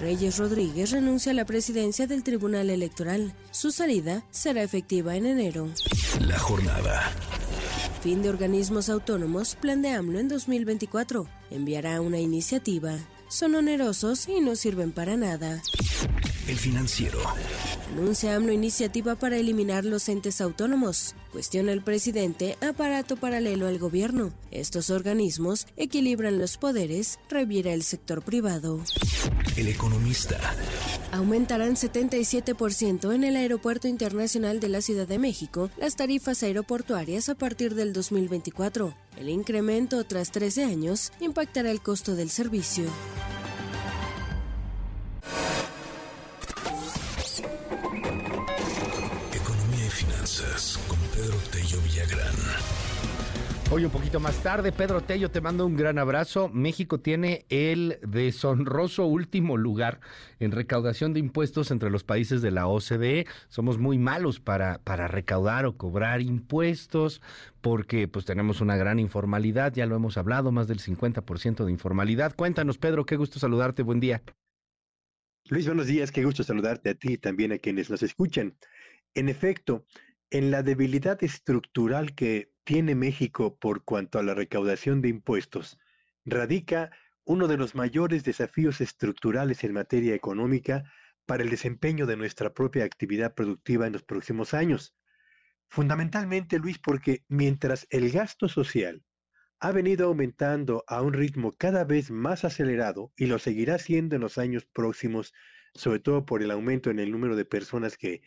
Reyes 0.00 0.38
Rodríguez 0.38 0.90
renuncia 0.90 1.30
a 1.30 1.34
la 1.36 1.46
presidencia 1.46 2.08
del 2.08 2.24
Tribunal 2.24 2.70
Electoral. 2.70 3.34
Su 3.52 3.70
salida 3.70 4.24
será 4.32 4.64
efectiva 4.64 5.14
en 5.14 5.26
enero. 5.26 5.68
La 6.20 6.40
jornada. 6.40 7.12
Fin 8.04 8.20
de 8.20 8.28
organismos 8.28 8.90
autónomos, 8.90 9.54
plan 9.54 9.80
de 9.80 9.88
AMLO 9.88 10.18
en 10.18 10.28
2024. 10.28 11.26
Enviará 11.50 12.02
una 12.02 12.18
iniciativa. 12.20 12.98
Son 13.28 13.54
onerosos 13.54 14.28
y 14.28 14.42
no 14.42 14.56
sirven 14.56 14.92
para 14.92 15.16
nada. 15.16 15.62
El 16.46 16.58
financiero. 16.58 17.18
Anuncia 17.94 18.34
AMLO 18.34 18.52
iniciativa 18.52 19.14
para 19.14 19.36
eliminar 19.36 19.84
los 19.84 20.08
entes 20.08 20.40
autónomos. 20.40 21.14
Cuestiona 21.30 21.70
el 21.70 21.80
presidente 21.80 22.58
aparato 22.60 23.14
paralelo 23.14 23.68
al 23.68 23.78
gobierno. 23.78 24.32
Estos 24.50 24.90
organismos 24.90 25.68
equilibran 25.76 26.40
los 26.40 26.56
poderes, 26.56 27.20
reviera 27.28 27.72
el 27.72 27.84
sector 27.84 28.22
privado. 28.22 28.80
El 29.56 29.68
economista. 29.68 30.40
Aumentarán 31.12 31.76
77% 31.76 33.14
en 33.14 33.22
el 33.22 33.36
Aeropuerto 33.36 33.86
Internacional 33.86 34.58
de 34.58 34.70
la 34.70 34.80
Ciudad 34.80 35.06
de 35.06 35.20
México 35.20 35.70
las 35.76 35.94
tarifas 35.94 36.42
aeroportuarias 36.42 37.28
a 37.28 37.36
partir 37.36 37.76
del 37.76 37.92
2024. 37.92 38.92
El 39.16 39.28
incremento 39.28 40.02
tras 40.02 40.32
13 40.32 40.64
años 40.64 41.12
impactará 41.20 41.70
el 41.70 41.80
costo 41.80 42.16
del 42.16 42.30
servicio. 42.30 42.86
Hoy 53.74 53.84
un 53.84 53.90
poquito 53.90 54.20
más 54.20 54.40
tarde, 54.40 54.70
Pedro 54.70 55.00
Tello, 55.00 55.32
te 55.32 55.40
mando 55.40 55.66
un 55.66 55.76
gran 55.76 55.98
abrazo. 55.98 56.48
México 56.48 57.00
tiene 57.00 57.44
el 57.48 57.98
deshonroso 58.06 59.04
último 59.04 59.56
lugar 59.56 59.98
en 60.38 60.52
recaudación 60.52 61.12
de 61.12 61.18
impuestos 61.18 61.72
entre 61.72 61.90
los 61.90 62.04
países 62.04 62.40
de 62.40 62.52
la 62.52 62.68
OCDE. 62.68 63.26
Somos 63.48 63.78
muy 63.78 63.98
malos 63.98 64.38
para, 64.38 64.78
para 64.84 65.08
recaudar 65.08 65.66
o 65.66 65.76
cobrar 65.76 66.20
impuestos 66.20 67.20
porque 67.62 68.06
pues 68.06 68.24
tenemos 68.24 68.60
una 68.60 68.76
gran 68.76 69.00
informalidad, 69.00 69.74
ya 69.74 69.86
lo 69.86 69.96
hemos 69.96 70.18
hablado, 70.18 70.52
más 70.52 70.68
del 70.68 70.78
50% 70.78 71.64
de 71.64 71.72
informalidad. 71.72 72.36
Cuéntanos, 72.36 72.78
Pedro, 72.78 73.04
qué 73.04 73.16
gusto 73.16 73.40
saludarte, 73.40 73.82
buen 73.82 73.98
día. 73.98 74.22
Luis, 75.48 75.66
buenos 75.66 75.88
días, 75.88 76.12
qué 76.12 76.24
gusto 76.24 76.44
saludarte 76.44 76.90
a 76.90 76.94
ti 76.94 77.14
y 77.14 77.18
también 77.18 77.50
a 77.50 77.58
quienes 77.58 77.90
nos 77.90 78.04
escuchan. 78.04 78.54
En 79.14 79.28
efecto, 79.28 79.84
en 80.34 80.50
la 80.50 80.64
debilidad 80.64 81.22
estructural 81.22 82.16
que 82.16 82.52
tiene 82.64 82.96
México 82.96 83.56
por 83.56 83.84
cuanto 83.84 84.18
a 84.18 84.24
la 84.24 84.34
recaudación 84.34 85.00
de 85.00 85.08
impuestos, 85.08 85.78
radica 86.24 86.90
uno 87.22 87.46
de 87.46 87.56
los 87.56 87.76
mayores 87.76 88.24
desafíos 88.24 88.80
estructurales 88.80 89.62
en 89.62 89.74
materia 89.74 90.12
económica 90.12 90.92
para 91.24 91.44
el 91.44 91.50
desempeño 91.50 92.04
de 92.06 92.16
nuestra 92.16 92.52
propia 92.52 92.82
actividad 92.84 93.32
productiva 93.36 93.86
en 93.86 93.92
los 93.92 94.02
próximos 94.02 94.54
años. 94.54 94.96
Fundamentalmente, 95.68 96.58
Luis, 96.58 96.80
porque 96.80 97.22
mientras 97.28 97.86
el 97.90 98.10
gasto 98.10 98.48
social 98.48 99.04
ha 99.60 99.70
venido 99.70 100.08
aumentando 100.08 100.82
a 100.88 101.00
un 101.00 101.12
ritmo 101.12 101.52
cada 101.52 101.84
vez 101.84 102.10
más 102.10 102.44
acelerado 102.44 103.12
y 103.16 103.26
lo 103.26 103.38
seguirá 103.38 103.78
siendo 103.78 104.16
en 104.16 104.22
los 104.22 104.36
años 104.36 104.64
próximos, 104.64 105.32
sobre 105.74 106.00
todo 106.00 106.26
por 106.26 106.42
el 106.42 106.50
aumento 106.50 106.90
en 106.90 106.98
el 106.98 107.12
número 107.12 107.36
de 107.36 107.44
personas 107.44 107.96
que 107.96 108.20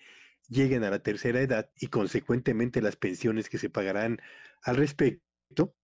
lleguen 0.48 0.84
a 0.84 0.90
la 0.90 1.00
tercera 1.00 1.42
edad 1.42 1.70
y 1.80 1.88
consecuentemente 1.88 2.82
las 2.82 2.96
pensiones 2.96 3.50
que 3.50 3.58
se 3.58 3.70
pagarán 3.70 4.20
al 4.64 4.78
respecto, 4.78 5.76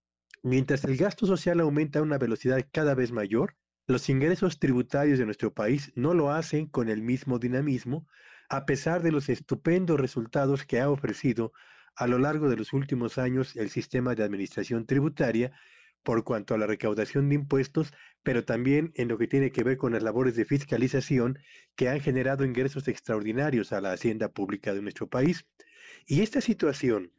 mientras 0.42 0.84
el 0.84 0.98
gasto 0.98 1.26
social 1.26 1.60
aumenta 1.60 2.00
a 2.00 2.04
una 2.04 2.18
velocidad 2.18 2.66
cada 2.72 2.96
vez 2.96 3.12
mayor, 3.12 3.56
los 3.88 4.10
ingresos 4.10 4.60
tributarios 4.60 5.20
de 5.20 5.26
nuestro 5.26 5.54
país 5.54 5.92
no 5.96 6.14
lo 6.14 6.32
hacen 6.32 6.68
con 6.68 6.90
el 6.90 7.02
mismo 7.02 7.40
dinamismo, 7.40 8.08
a 8.50 8.66
pesar 8.66 9.02
de 9.02 9.12
los 9.12 9.30
estupendos 9.30 10.00
resultados 10.00 10.66
que 10.66 10.80
ha 10.80 10.90
ofrecido 10.90 11.52
a 11.96 12.08
lo 12.08 12.18
largo 12.18 12.50
de 12.50 12.58
los 12.58 12.74
últimos 12.74 13.18
años 13.18 13.56
el 13.56 13.70
sistema 13.70 14.16
de 14.16 14.24
administración 14.24 14.86
tributaria 14.86 15.52
por 16.04 16.24
cuanto 16.24 16.54
a 16.54 16.58
la 16.58 16.68
recaudación 16.68 17.30
de 17.30 17.36
impuestos, 17.36 17.94
pero 18.24 18.46
también 18.46 18.92
en 18.96 19.08
lo 19.08 19.18
que 19.18 19.28
tiene 19.28 19.52
que 19.52 19.64
ver 19.64 19.78
con 19.78 19.94
las 19.94 20.04
labores 20.04 20.36
de 20.36 20.46
fiscalización 20.46 21.40
que 21.76 21.90
han 21.90 22.02
generado 22.02 22.46
ingresos 22.46 22.88
extraordinarios 22.88 23.72
a 23.72 23.82
la 23.82 23.94
hacienda 23.94 24.30
pública 24.30 24.74
de 24.74 24.82
nuestro 24.82 25.08
país. 25.08 25.46
Y 26.06 26.22
esta 26.22 26.42
situación, 26.42 27.12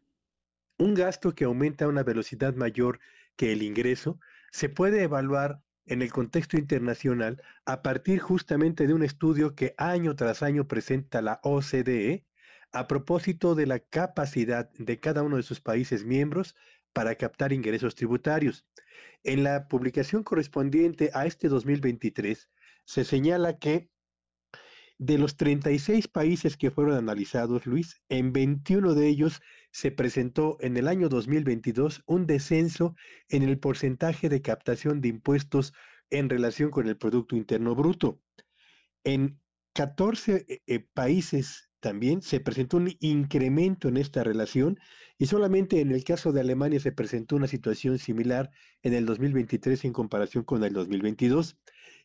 un 0.79 0.95
gasto 0.95 1.35
que 1.35 1.45
aumenta 1.45 1.87
a 1.87 1.89
una 1.89 2.03
velocidad 2.03 2.55
mayor 2.55 3.01
que 3.37 3.53
el 3.53 3.63
ingreso, 3.63 4.21
se 4.53 4.69
puede 4.69 5.03
evaluar 5.03 5.61
en 5.87 6.03
el 6.03 6.13
contexto 6.13 6.57
internacional 6.57 7.43
a 7.65 7.83
partir 7.83 8.19
justamente 8.21 8.87
de 8.87 8.95
un 8.95 9.03
estudio 9.03 9.55
que 9.55 9.75
año 9.77 10.17
tras 10.17 10.43
año 10.43 10.67
presenta 10.67 11.21
la 11.23 11.41
OCDE 11.43 12.25
a 12.73 12.89
propósito 12.89 13.55
de 13.55 13.67
la 13.67 13.79
capacidad 13.79 14.71
de 14.73 14.99
cada 14.99 15.23
uno 15.23 15.37
de 15.37 15.43
sus 15.43 15.61
países 15.61 16.05
miembros 16.05 16.57
para 16.95 17.17
captar 17.17 17.53
ingresos 17.53 17.95
tributarios. 17.95 18.67
En 19.23 19.45
la 19.45 19.69
publicación 19.69 20.23
correspondiente 20.23 21.11
a 21.13 21.27
este 21.27 21.49
2023 21.49 22.49
se 22.87 23.05
señala 23.05 23.59
que 23.59 23.91
de 24.99 25.19
los 25.19 25.37
36 25.37 26.09
países 26.09 26.57
que 26.57 26.71
fueron 26.71 26.97
analizados, 26.97 27.67
Luis, 27.67 28.01
en 28.09 28.33
21 28.33 28.95
de 28.95 29.09
ellos 29.09 29.43
se 29.73 29.91
presentó 29.91 30.57
en 30.61 30.77
el 30.77 30.87
año 30.87 31.09
2022 31.09 32.03
un 32.07 32.27
descenso 32.27 32.95
en 33.29 33.43
el 33.43 33.59
porcentaje 33.59 34.29
de 34.29 34.41
captación 34.41 35.01
de 35.01 35.09
impuestos 35.09 35.75
en 36.11 36.31
relación 36.31 36.71
con 36.71 36.87
el 36.87 36.97
Producto 36.97 37.35
Interno 37.35 37.75
Bruto. 37.75 38.21
En 39.03 39.41
14 39.75 40.47
eh, 40.49 40.63
eh, 40.67 40.79
países 40.79 41.71
también 41.85 42.23
se 42.23 42.41
presentó 42.41 42.79
un 42.79 42.97
incremento 43.01 43.89
en 43.89 43.99
esta 43.99 44.25
relación 44.25 44.81
y 45.19 45.27
solamente 45.27 45.83
en 45.83 45.93
el 45.93 46.03
caso 46.03 46.33
de 46.33 46.41
Alemania 46.41 46.81
se 46.81 46.93
presentó 46.93 47.37
una 47.37 47.47
situación 47.47 47.99
similar 47.99 48.51
en 48.83 48.95
el 48.95 49.05
2023 49.05 49.85
en 49.85 49.93
comparación 49.93 50.45
con 50.45 50.65
el 50.65 50.73
2022. 50.73 51.59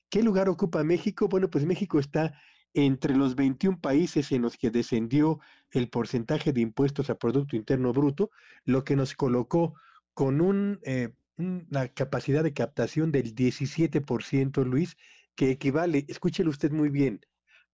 ¿Qué 0.09 0.21
lugar 0.21 0.49
ocupa 0.49 0.83
México? 0.83 1.29
Bueno, 1.29 1.49
pues 1.49 1.65
México 1.65 1.97
está 1.97 2.33
entre 2.73 3.15
los 3.15 3.37
21 3.37 3.79
países 3.79 4.33
en 4.33 4.41
los 4.41 4.57
que 4.57 4.69
descendió 4.69 5.39
el 5.71 5.89
porcentaje 5.89 6.51
de 6.51 6.59
impuestos 6.59 7.09
a 7.09 7.17
Producto 7.17 7.55
Interno 7.55 7.93
Bruto, 7.93 8.31
lo 8.65 8.83
que 8.83 8.97
nos 8.97 9.15
colocó 9.15 9.75
con 10.13 10.81
eh, 10.83 11.13
una 11.37 11.87
capacidad 11.87 12.43
de 12.43 12.51
captación 12.51 13.13
del 13.13 13.33
17%, 13.33 14.65
Luis, 14.65 14.97
que 15.35 15.51
equivale, 15.51 16.03
escúchelo 16.09 16.49
usted 16.49 16.73
muy 16.73 16.89
bien, 16.89 17.21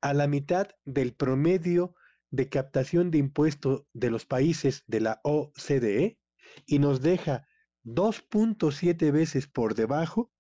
a 0.02 0.14
la 0.14 0.28
mitad 0.28 0.70
del 0.86 1.14
promedio 1.14 1.96
de 2.32 2.50
captación 2.50 3.12
de 3.12 3.20
impuestos 3.20 3.86
de 3.94 4.10
los 4.10 4.26
países 4.26 4.84
de 4.88 5.00
la 5.00 5.22
OCDE 5.24 6.20
y 6.66 6.80
nos 6.80 7.02
deja 7.02 7.48
2.7 7.84 9.12
veces 9.12 9.48
por 9.48 9.76
debajo 9.76 10.32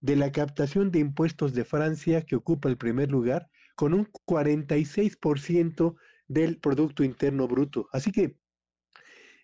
de 0.00 0.16
la 0.16 0.32
captación 0.32 0.90
de 0.90 0.98
impuestos 1.00 1.54
de 1.54 1.64
Francia, 1.64 2.22
que 2.22 2.36
ocupa 2.36 2.68
el 2.68 2.76
primer 2.76 3.10
lugar, 3.10 3.48
con 3.74 3.94
un 3.94 4.06
46% 4.06 5.96
del 6.28 6.58
Producto 6.58 7.04
Interno 7.04 7.48
Bruto. 7.48 7.88
Así 7.92 8.12
que 8.12 8.38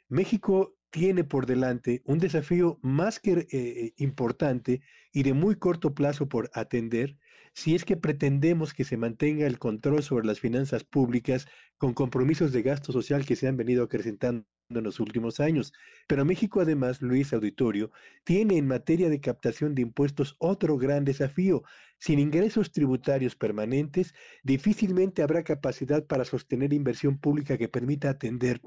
México 0.09 0.77
tiene 0.91 1.24
por 1.24 1.47
delante 1.47 2.03
un 2.05 2.19
desafío 2.19 2.78
más 2.82 3.20
que 3.20 3.47
eh, 3.51 3.95
importante 3.97 4.82
y 5.12 5.23
de 5.23 5.32
muy 5.32 5.57
corto 5.57 5.95
plazo 5.95 6.28
por 6.28 6.51
atender, 6.53 7.16
si 7.52 7.74
es 7.74 7.85
que 7.85 7.97
pretendemos 7.97 8.74
que 8.74 8.85
se 8.85 8.97
mantenga 8.97 9.47
el 9.47 9.59
control 9.59 10.02
sobre 10.02 10.27
las 10.27 10.40
finanzas 10.40 10.85
públicas 10.85 11.47
con 11.78 11.94
compromisos 11.94 12.52
de 12.52 12.62
gasto 12.62 12.93
social 12.93 13.24
que 13.27 13.36
se 13.36 13.48
han 13.48 13.56
venido 13.56 13.85
acrecentando 13.85 14.47
en 14.68 14.85
los 14.85 15.01
últimos 15.01 15.40
años. 15.40 15.72
Pero 16.06 16.24
México 16.24 16.60
además, 16.60 17.02
Luis 17.02 17.32
Auditorio, 17.32 17.90
tiene 18.24 18.56
en 18.56 18.68
materia 18.68 19.09
de 19.09 19.20
captación 19.20 19.74
de 19.74 19.82
impuestos 19.82 20.36
otro 20.39 20.78
gran 20.78 21.05
desafío. 21.05 21.62
Sin 21.98 22.18
ingresos 22.18 22.72
tributarios 22.72 23.35
permanentes, 23.35 24.14
difícilmente 24.43 25.22
habrá 25.22 25.43
capacidad 25.43 26.06
para 26.06 26.24
sostener 26.24 26.72
inversión 26.72 27.18
pública 27.18 27.59
que 27.59 27.68
permita 27.68 28.10
atender, 28.10 28.60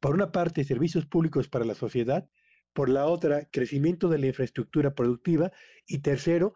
por 0.00 0.14
una 0.14 0.32
parte, 0.32 0.64
servicios 0.64 1.06
públicos 1.06 1.48
para 1.48 1.64
la 1.64 1.74
sociedad, 1.74 2.28
por 2.72 2.88
la 2.88 3.06
otra, 3.06 3.46
crecimiento 3.52 4.08
de 4.08 4.18
la 4.18 4.26
infraestructura 4.28 4.94
productiva 4.94 5.52
y 5.86 5.98
tercero, 5.98 6.54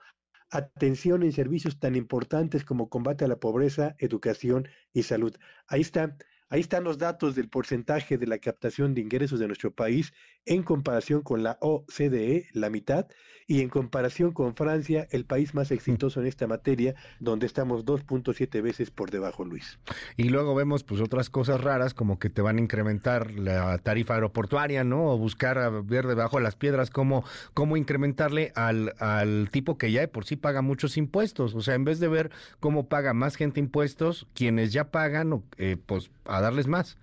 atención 0.50 1.22
en 1.22 1.32
servicios 1.32 1.78
tan 1.78 1.96
importantes 1.96 2.64
como 2.64 2.88
combate 2.88 3.24
a 3.24 3.28
la 3.28 3.40
pobreza, 3.40 3.94
educación 3.98 4.68
y 4.92 5.02
salud. 5.02 5.36
Ahí 5.66 5.80
está 5.80 6.16
Ahí 6.48 6.60
están 6.60 6.84
los 6.84 6.96
datos 6.98 7.34
del 7.34 7.48
porcentaje 7.48 8.18
de 8.18 8.26
la 8.28 8.38
captación 8.38 8.94
de 8.94 9.00
ingresos 9.00 9.40
de 9.40 9.48
nuestro 9.48 9.72
país 9.72 10.12
en 10.44 10.62
comparación 10.62 11.22
con 11.22 11.42
la 11.42 11.58
OCDE, 11.60 12.46
la 12.52 12.70
mitad, 12.70 13.08
y 13.48 13.62
en 13.62 13.68
comparación 13.68 14.32
con 14.32 14.54
Francia, 14.56 15.06
el 15.10 15.24
país 15.24 15.54
más 15.54 15.70
exitoso 15.70 16.20
en 16.20 16.26
esta 16.26 16.46
materia, 16.46 16.94
donde 17.20 17.46
estamos 17.46 17.84
2.7 17.84 18.62
veces 18.62 18.90
por 18.90 19.10
debajo, 19.10 19.44
Luis. 19.44 19.78
Y 20.16 20.30
luego 20.30 20.54
vemos 20.54 20.82
pues 20.82 21.00
otras 21.00 21.30
cosas 21.30 21.60
raras 21.60 21.94
como 21.94 22.18
que 22.18 22.28
te 22.28 22.42
van 22.42 22.58
a 22.58 22.60
incrementar 22.60 23.30
la 23.32 23.78
tarifa 23.78 24.14
aeroportuaria, 24.14 24.82
¿no? 24.84 25.12
O 25.12 25.18
buscar 25.18 25.58
a 25.58 25.70
ver 25.70 26.06
debajo 26.06 26.38
de 26.38 26.42
las 26.42 26.56
piedras 26.56 26.90
cómo, 26.90 27.24
cómo 27.54 27.76
incrementarle 27.76 28.52
al, 28.56 28.94
al 28.98 29.48
tipo 29.50 29.78
que 29.78 29.92
ya 29.92 30.00
de 30.00 30.08
por 30.08 30.24
sí 30.24 30.36
paga 30.36 30.62
muchos 30.62 30.96
impuestos. 30.96 31.54
O 31.54 31.60
sea, 31.60 31.74
en 31.74 31.84
vez 31.84 32.00
de 32.00 32.08
ver 32.08 32.30
cómo 32.58 32.88
paga 32.88 33.14
más 33.14 33.36
gente 33.36 33.60
impuestos, 33.60 34.26
quienes 34.34 34.72
ya 34.72 34.90
pagan, 34.90 35.44
eh, 35.56 35.76
pues 35.86 36.10
a 36.38 36.40
darles 36.42 36.66
más. 36.66 36.98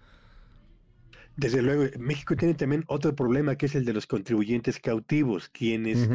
Desde 1.36 1.62
luego, 1.62 1.86
México 2.00 2.36
tiene 2.36 2.54
también 2.54 2.84
otro 2.88 3.16
problema 3.16 3.56
que 3.56 3.66
es 3.66 3.76
el 3.76 3.86
de 3.86 3.94
los 3.94 4.06
contribuyentes 4.06 4.80
cautivos, 4.80 5.50
quienes 5.50 6.08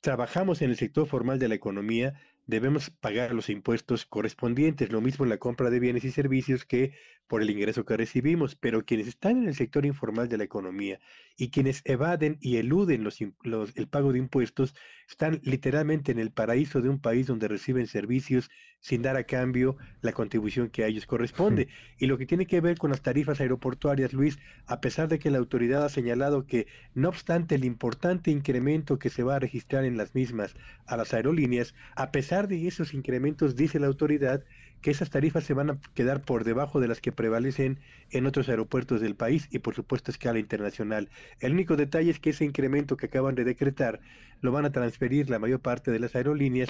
trabajamos 0.00 0.62
en 0.62 0.70
el 0.70 0.76
sector 0.76 1.06
formal 1.06 1.38
de 1.38 1.48
la 1.48 1.54
economía, 1.54 2.14
debemos 2.46 2.90
pagar 2.90 3.34
los 3.34 3.50
impuestos 3.50 4.06
correspondientes, 4.06 4.92
lo 4.92 5.00
mismo 5.00 5.24
en 5.24 5.30
la 5.30 5.38
compra 5.38 5.68
de 5.68 5.80
bienes 5.80 6.04
y 6.04 6.12
servicios 6.12 6.64
que 6.64 6.92
por 7.26 7.42
el 7.42 7.50
ingreso 7.50 7.84
que 7.84 7.96
recibimos, 7.96 8.54
pero 8.54 8.84
quienes 8.84 9.08
están 9.08 9.38
en 9.38 9.48
el 9.48 9.54
sector 9.54 9.84
informal 9.84 10.28
de 10.28 10.38
la 10.38 10.44
economía 10.44 11.00
y 11.36 11.50
quienes 11.50 11.82
evaden 11.84 12.38
y 12.40 12.56
eluden 12.56 13.04
los, 13.04 13.20
el 13.20 13.88
pago 13.88 14.12
de 14.12 14.18
impuestos 14.18 14.74
están 15.08 15.40
literalmente 15.44 16.10
en 16.10 16.18
el 16.18 16.30
paraíso 16.30 16.80
de 16.80 16.88
un 16.88 16.98
país 16.98 17.26
donde 17.26 17.48
reciben 17.48 17.86
servicios 17.86 18.50
sin 18.80 19.02
dar 19.02 19.16
a 19.16 19.24
cambio 19.24 19.76
la 20.00 20.12
contribución 20.12 20.70
que 20.70 20.84
a 20.84 20.86
ellos 20.86 21.06
corresponde. 21.06 21.68
Y 21.98 22.06
lo 22.06 22.18
que 22.18 22.26
tiene 22.26 22.46
que 22.46 22.60
ver 22.60 22.78
con 22.78 22.90
las 22.90 23.02
tarifas 23.02 23.40
aeroportuarias, 23.40 24.12
Luis, 24.12 24.38
a 24.66 24.80
pesar 24.80 25.08
de 25.08 25.18
que 25.18 25.30
la 25.30 25.38
autoridad 25.38 25.84
ha 25.84 25.88
señalado 25.88 26.46
que 26.46 26.66
no 26.94 27.08
obstante 27.08 27.56
el 27.56 27.64
importante 27.64 28.30
incremento 28.30 28.98
que 28.98 29.10
se 29.10 29.22
va 29.22 29.36
a 29.36 29.40
registrar 29.40 29.84
en 29.84 29.96
las 29.96 30.14
mismas 30.14 30.54
a 30.86 30.96
las 30.96 31.12
aerolíneas, 31.14 31.74
a 31.94 32.10
pesar 32.12 32.48
de 32.48 32.66
esos 32.66 32.94
incrementos, 32.94 33.56
dice 33.56 33.80
la 33.80 33.88
autoridad, 33.88 34.44
que 34.86 34.92
esas 34.92 35.10
tarifas 35.10 35.42
se 35.42 35.52
van 35.52 35.70
a 35.70 35.78
quedar 35.94 36.22
por 36.22 36.44
debajo 36.44 36.78
de 36.78 36.86
las 36.86 37.00
que 37.00 37.10
prevalecen 37.10 37.80
en 38.12 38.24
otros 38.24 38.48
aeropuertos 38.48 39.00
del 39.00 39.16
país 39.16 39.48
y 39.50 39.58
por 39.58 39.74
supuesto 39.74 40.12
a 40.12 40.14
escala 40.14 40.38
internacional. 40.38 41.08
El 41.40 41.54
único 41.54 41.74
detalle 41.74 42.08
es 42.08 42.20
que 42.20 42.30
ese 42.30 42.44
incremento 42.44 42.96
que 42.96 43.06
acaban 43.06 43.34
de 43.34 43.42
decretar 43.42 43.98
lo 44.42 44.52
van 44.52 44.64
a 44.64 44.70
transferir 44.70 45.28
la 45.28 45.40
mayor 45.40 45.58
parte 45.58 45.90
de 45.90 45.98
las 45.98 46.14
aerolíneas 46.14 46.68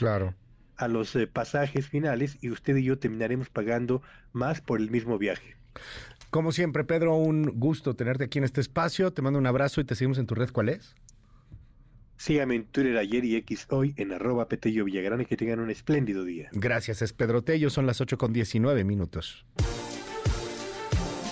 a 0.78 0.88
los 0.88 1.14
eh, 1.14 1.26
pasajes 1.26 1.88
finales 1.88 2.38
y 2.40 2.48
usted 2.48 2.76
y 2.76 2.84
yo 2.84 2.98
terminaremos 2.98 3.50
pagando 3.50 4.00
más 4.32 4.62
por 4.62 4.80
el 4.80 4.90
mismo 4.90 5.18
viaje. 5.18 5.54
Como 6.30 6.52
siempre, 6.52 6.84
Pedro, 6.84 7.16
un 7.16 7.60
gusto 7.60 7.96
tenerte 7.96 8.24
aquí 8.24 8.38
en 8.38 8.44
este 8.44 8.62
espacio. 8.62 9.12
Te 9.12 9.20
mando 9.20 9.38
un 9.38 9.46
abrazo 9.46 9.82
y 9.82 9.84
te 9.84 9.94
seguimos 9.94 10.16
en 10.16 10.24
tu 10.24 10.34
red. 10.34 10.48
¿Cuál 10.52 10.70
es? 10.70 10.94
Síganme 12.16 12.54
en 12.56 12.64
Twitter 12.64 12.96
ayer 12.96 13.24
y 13.24 13.36
X 13.36 13.66
hoy 13.70 13.94
en 13.96 14.12
arroba 14.12 14.48
Petello 14.48 14.84
Villagrán 14.84 15.20
y 15.20 15.26
que 15.26 15.36
tengan 15.36 15.60
un 15.60 15.70
espléndido 15.70 16.24
día. 16.24 16.48
Gracias, 16.52 17.02
es 17.02 17.12
Pedro 17.12 17.42
Tello, 17.42 17.70
son 17.70 17.86
las 17.86 18.00
8 18.00 18.18
con 18.18 18.32
19 18.32 18.84
minutos. 18.84 19.44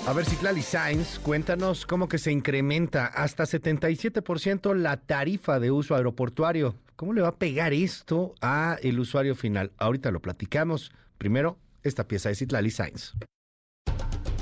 A 0.06 0.12
ver, 0.12 0.27
Citlali 0.27 0.61
Sainz, 0.61 1.19
cuéntanos 1.19 1.86
cómo 1.86 2.09
que 2.09 2.19
se 2.19 2.31
incrementa 2.31 3.06
hasta 3.06 3.44
77% 3.44 4.74
la 4.74 4.98
tarifa 4.98 5.59
de 5.59 5.70
uso 5.70 5.94
aeroportuario. 5.94 6.77
¿Cómo 6.94 7.15
le 7.15 7.23
va 7.23 7.28
a 7.28 7.36
pegar 7.36 7.73
esto 7.73 8.35
a 8.43 8.77
el 8.82 9.01
usuario 9.01 9.35
final? 9.35 9.73
Ahorita 9.78 10.11
lo 10.11 10.20
platicamos. 10.20 10.93
Primero, 11.16 11.59
esta 11.82 12.06
pieza 12.06 12.28
de 12.28 12.35
Citlali 12.35 12.70
Sainz. 12.70 13.15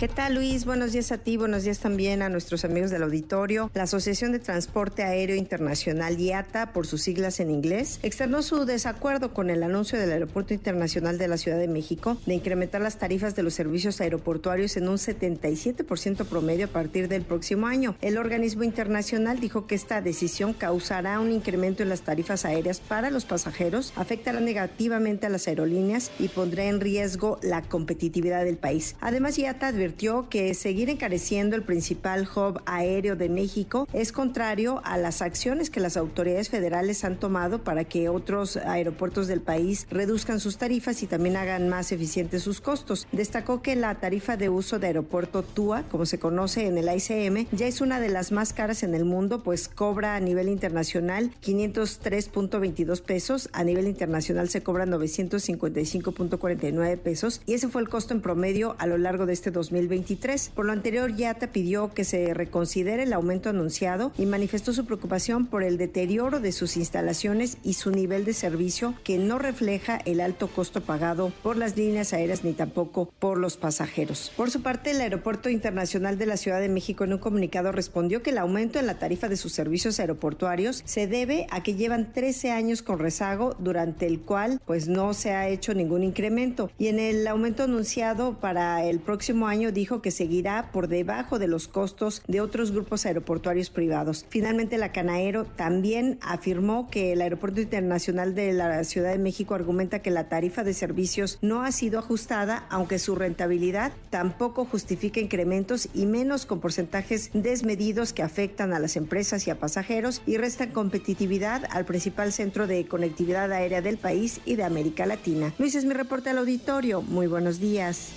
¿Qué 0.03 0.09
tal 0.09 0.35
Luis? 0.35 0.65
Buenos 0.65 0.91
días 0.91 1.13
a 1.13 1.19
ti, 1.19 1.37
buenos 1.37 1.63
días 1.63 1.79
también 1.79 2.23
a 2.23 2.29
nuestros 2.29 2.65
amigos 2.65 2.91
del 2.91 3.05
auditorio. 3.05 3.71
La 3.73 3.85
Asociación 3.85 4.33
de 4.33 4.41
Transporte 4.41 5.05
Aéreo 5.05 5.37
Internacional 5.37 6.19
IATA, 6.19 6.73
por 6.73 6.89
sus 6.89 7.03
siglas 7.03 7.39
en 7.39 7.53
inglés, 7.53 8.01
externó 8.03 8.43
su 8.43 8.65
desacuerdo 8.65 9.33
con 9.33 9.49
el 9.49 9.63
anuncio 9.63 10.01
del 10.01 10.11
Aeropuerto 10.11 10.55
Internacional 10.55 11.19
de 11.19 11.29
la 11.29 11.37
Ciudad 11.37 11.57
de 11.57 11.69
México 11.69 12.17
de 12.27 12.35
incrementar 12.35 12.81
las 12.81 12.99
tarifas 12.99 13.37
de 13.37 13.45
los 13.45 13.55
servicios 13.55 14.01
aeroportuarios 14.01 14.77
en 14.77 14.89
un 14.89 14.97
77% 14.97 16.25
promedio 16.25 16.65
a 16.65 16.71
partir 16.71 17.07
del 17.07 17.23
próximo 17.23 17.69
año. 17.69 17.95
El 18.01 18.19
organismo 18.19 18.65
internacional 18.65 19.39
dijo 19.39 19.69
que 19.69 19.77
esta 19.77 20.01
decisión 20.01 20.53
causará 20.53 21.21
un 21.21 21.31
incremento 21.31 21.85
en 21.85 21.89
las 21.89 22.01
tarifas 22.01 22.45
aéreas 22.45 22.81
para 22.81 23.11
los 23.11 23.25
pasajeros, 23.25 23.93
afectará 23.95 24.41
negativamente 24.41 25.27
a 25.27 25.31
las 25.31 25.47
aerolíneas 25.47 26.11
y 26.19 26.27
pondrá 26.27 26.65
en 26.65 26.81
riesgo 26.81 27.39
la 27.41 27.63
competitividad 27.63 28.45
del 28.45 28.57
país. 28.57 28.97
Además, 29.01 29.39
IATA 29.39 29.69
advirtió 29.69 29.92
que 30.29 30.55
seguir 30.55 30.91
encareciendo 30.91 31.55
el 31.55 31.63
principal 31.63 32.29
hub 32.35 32.61
aéreo 32.67 33.15
de 33.15 33.29
México 33.29 33.87
es 33.93 34.13
contrario 34.13 34.81
a 34.85 34.99
las 34.99 35.23
acciones 35.23 35.71
que 35.71 35.81
las 35.81 35.97
autoridades 35.97 36.49
federales 36.49 37.05
han 37.05 37.19
tomado 37.19 37.63
para 37.63 37.85
que 37.85 38.09
otros 38.09 38.57
aeropuertos 38.57 39.27
del 39.27 39.41
país 39.41 39.87
reduzcan 39.91 40.41
sus 40.41 40.57
tarifas 40.57 41.03
y 41.03 41.07
también 41.07 41.37
hagan 41.37 41.69
más 41.69 41.93
eficientes 41.93 42.43
sus 42.43 42.61
costos. 42.61 43.07
Destacó 43.13 43.63
que 43.63 43.77
la 43.77 43.95
tarifa 43.97 44.37
de 44.37 44.49
uso 44.49 44.79
de 44.79 44.89
aeropuerto 44.89 45.43
TUA, 45.43 45.85
como 45.91 46.07
se 46.07 46.19
conoce 46.19 46.67
en 46.67 46.79
el 46.79 46.89
ICM, 46.89 47.47
ya 47.53 47.67
es 47.67 47.81
una 47.81 48.01
de 48.01 48.09
las 48.09 48.33
más 48.33 48.53
caras 48.53 48.83
en 48.83 48.95
el 48.95 49.05
mundo, 49.05 49.43
pues 49.43 49.69
cobra 49.69 50.17
a 50.17 50.21
nivel 50.21 50.49
internacional 50.49 51.31
503.22 51.45 53.03
pesos, 53.03 53.51
a 53.53 53.63
nivel 53.63 53.87
internacional 53.87 54.49
se 54.49 54.63
cobra 54.63 54.87
955.49 54.87 56.99
pesos 56.99 57.43
y 57.47 57.55
ese 57.55 57.69
fue 57.69 57.83
el 57.83 57.89
costo 57.89 58.15
en 58.15 58.21
promedio 58.21 58.77
a 58.79 58.87
lo 58.87 58.99
largo 58.99 59.27
de 59.27 59.33
este 59.33 59.51
2020 59.89 60.13
por 60.55 60.67
lo 60.67 60.73
anterior, 60.73 61.15
YATA 61.15 61.49
pidió 61.49 61.93
que 61.95 62.05
se 62.05 62.35
reconsidere 62.35 63.05
el 63.05 63.13
aumento 63.13 63.49
anunciado 63.49 64.13
y 64.19 64.27
manifestó 64.27 64.73
su 64.73 64.85
preocupación 64.85 65.47
por 65.47 65.63
el 65.63 65.79
deterioro 65.79 66.41
de 66.41 66.53
sus 66.53 66.77
instalaciones 66.77 67.59
y 67.63 67.75
su 67.75 67.91
nivel 67.91 68.25
de 68.25 68.33
servicio 68.33 68.95
que 69.05 69.19
no 69.19 69.39
refleja 69.39 69.99
el 70.05 70.21
alto 70.21 70.49
costo 70.49 70.81
pagado 70.81 71.33
por 71.43 71.57
las 71.57 71.77
líneas 71.77 72.13
aéreas 72.13 72.45
ni 72.45 72.53
tampoco 72.53 73.13
por 73.19 73.39
los 73.39 73.57
pasajeros. 73.57 74.33
Por 74.37 74.51
su 74.51 74.63
parte, 74.63 74.91
el 74.91 75.01
Aeropuerto 75.01 75.49
Internacional 75.51 76.19
de 76.19 76.27
la 76.27 76.37
Ciudad 76.37 76.61
de 76.61 76.69
México 76.69 77.05
en 77.05 77.15
un 77.15 77.19
comunicado 77.19 77.73
respondió 77.73 78.23
que 78.23 78.31
el 78.31 78.39
aumento 78.39 78.79
en 78.79 78.87
la 78.87 78.99
tarifa 78.99 79.29
de 79.29 79.37
sus 79.37 79.53
servicios 79.53 79.99
aeroportuarios 79.99 80.83
se 80.85 81.07
debe 81.07 81.47
a 81.51 81.63
que 81.63 81.75
llevan 81.75 82.13
13 82.13 82.51
años 82.51 82.83
con 82.83 82.99
rezago 82.99 83.57
durante 83.59 84.07
el 84.07 84.21
cual 84.21 84.61
pues 84.67 84.89
no 84.89 85.15
se 85.15 85.33
ha 85.33 85.49
hecho 85.49 85.75
ningún 85.75 86.03
incremento 86.03 86.71
y 86.79 86.89
en 86.89 86.99
el 86.99 87.27
aumento 87.27 87.63
anunciado 87.63 88.41
para 88.41 88.85
el 88.85 89.01
próximo 89.01 89.47
año 89.47 89.62
dijo 89.71 90.03
que 90.03 90.11
seguirá 90.11 90.71
por 90.73 90.89
debajo 90.89 91.39
de 91.39 91.47
los 91.47 91.69
costos 91.69 92.23
de 92.27 92.41
otros 92.41 92.73
grupos 92.73 93.07
aeroportuarios 93.07 93.71
privados. 93.71 94.27
Finalmente, 94.29 94.79
la 94.79 94.93
Canaero 94.93 95.45
también 95.45 96.19
afirmó 96.23 96.89
que 96.91 97.13
el 97.13 97.21
Aeropuerto 97.21 97.61
Internacional 97.61 98.35
de 98.35 98.53
la 98.53 98.83
Ciudad 98.85 99.13
de 99.13 99.19
México 99.19 99.55
argumenta 99.55 100.01
que 100.01 100.11
la 100.11 100.29
tarifa 100.29 100.65
de 100.65 100.75
servicios 100.75 101.39
no 101.43 101.63
ha 101.63 101.71
sido 101.73 101.99
ajustada, 101.99 102.67
aunque 102.71 102.99
su 102.99 103.15
rentabilidad 103.15 103.93
tampoco 104.11 104.65
justifica 104.65 105.21
incrementos 105.21 105.89
y 105.95 106.07
menos 106.07 106.47
con 106.47 106.61
porcentajes 106.61 107.31
desmedidos 107.35 108.13
que 108.13 108.23
afectan 108.23 108.73
a 108.73 108.79
las 108.79 108.97
empresas 108.97 109.47
y 109.47 109.51
a 109.51 109.59
pasajeros 109.59 110.23
y 110.27 110.39
restan 110.39 110.71
competitividad 110.71 111.65
al 111.71 111.85
principal 111.85 112.33
centro 112.33 112.67
de 112.67 112.87
conectividad 112.87 113.53
aérea 113.53 113.83
del 113.83 113.99
país 113.99 114.41
y 114.45 114.57
de 114.57 114.65
América 114.65 115.07
Latina. 115.07 115.53
Luis 115.59 115.75
es 115.75 115.85
mi 115.85 115.95
reporte 115.95 116.31
al 116.31 116.39
auditorio. 116.39 117.03
Muy 117.03 117.27
buenos 117.27 117.61
días. 117.61 118.13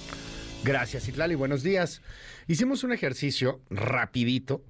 Gracias, 0.65 1.07
Itlali. 1.07 1.35
Buenos 1.35 1.61
días. 1.61 2.01
Hicimos 2.47 2.83
un 2.83 2.91
ejercicio 2.91 3.61
rapidito 3.69 4.63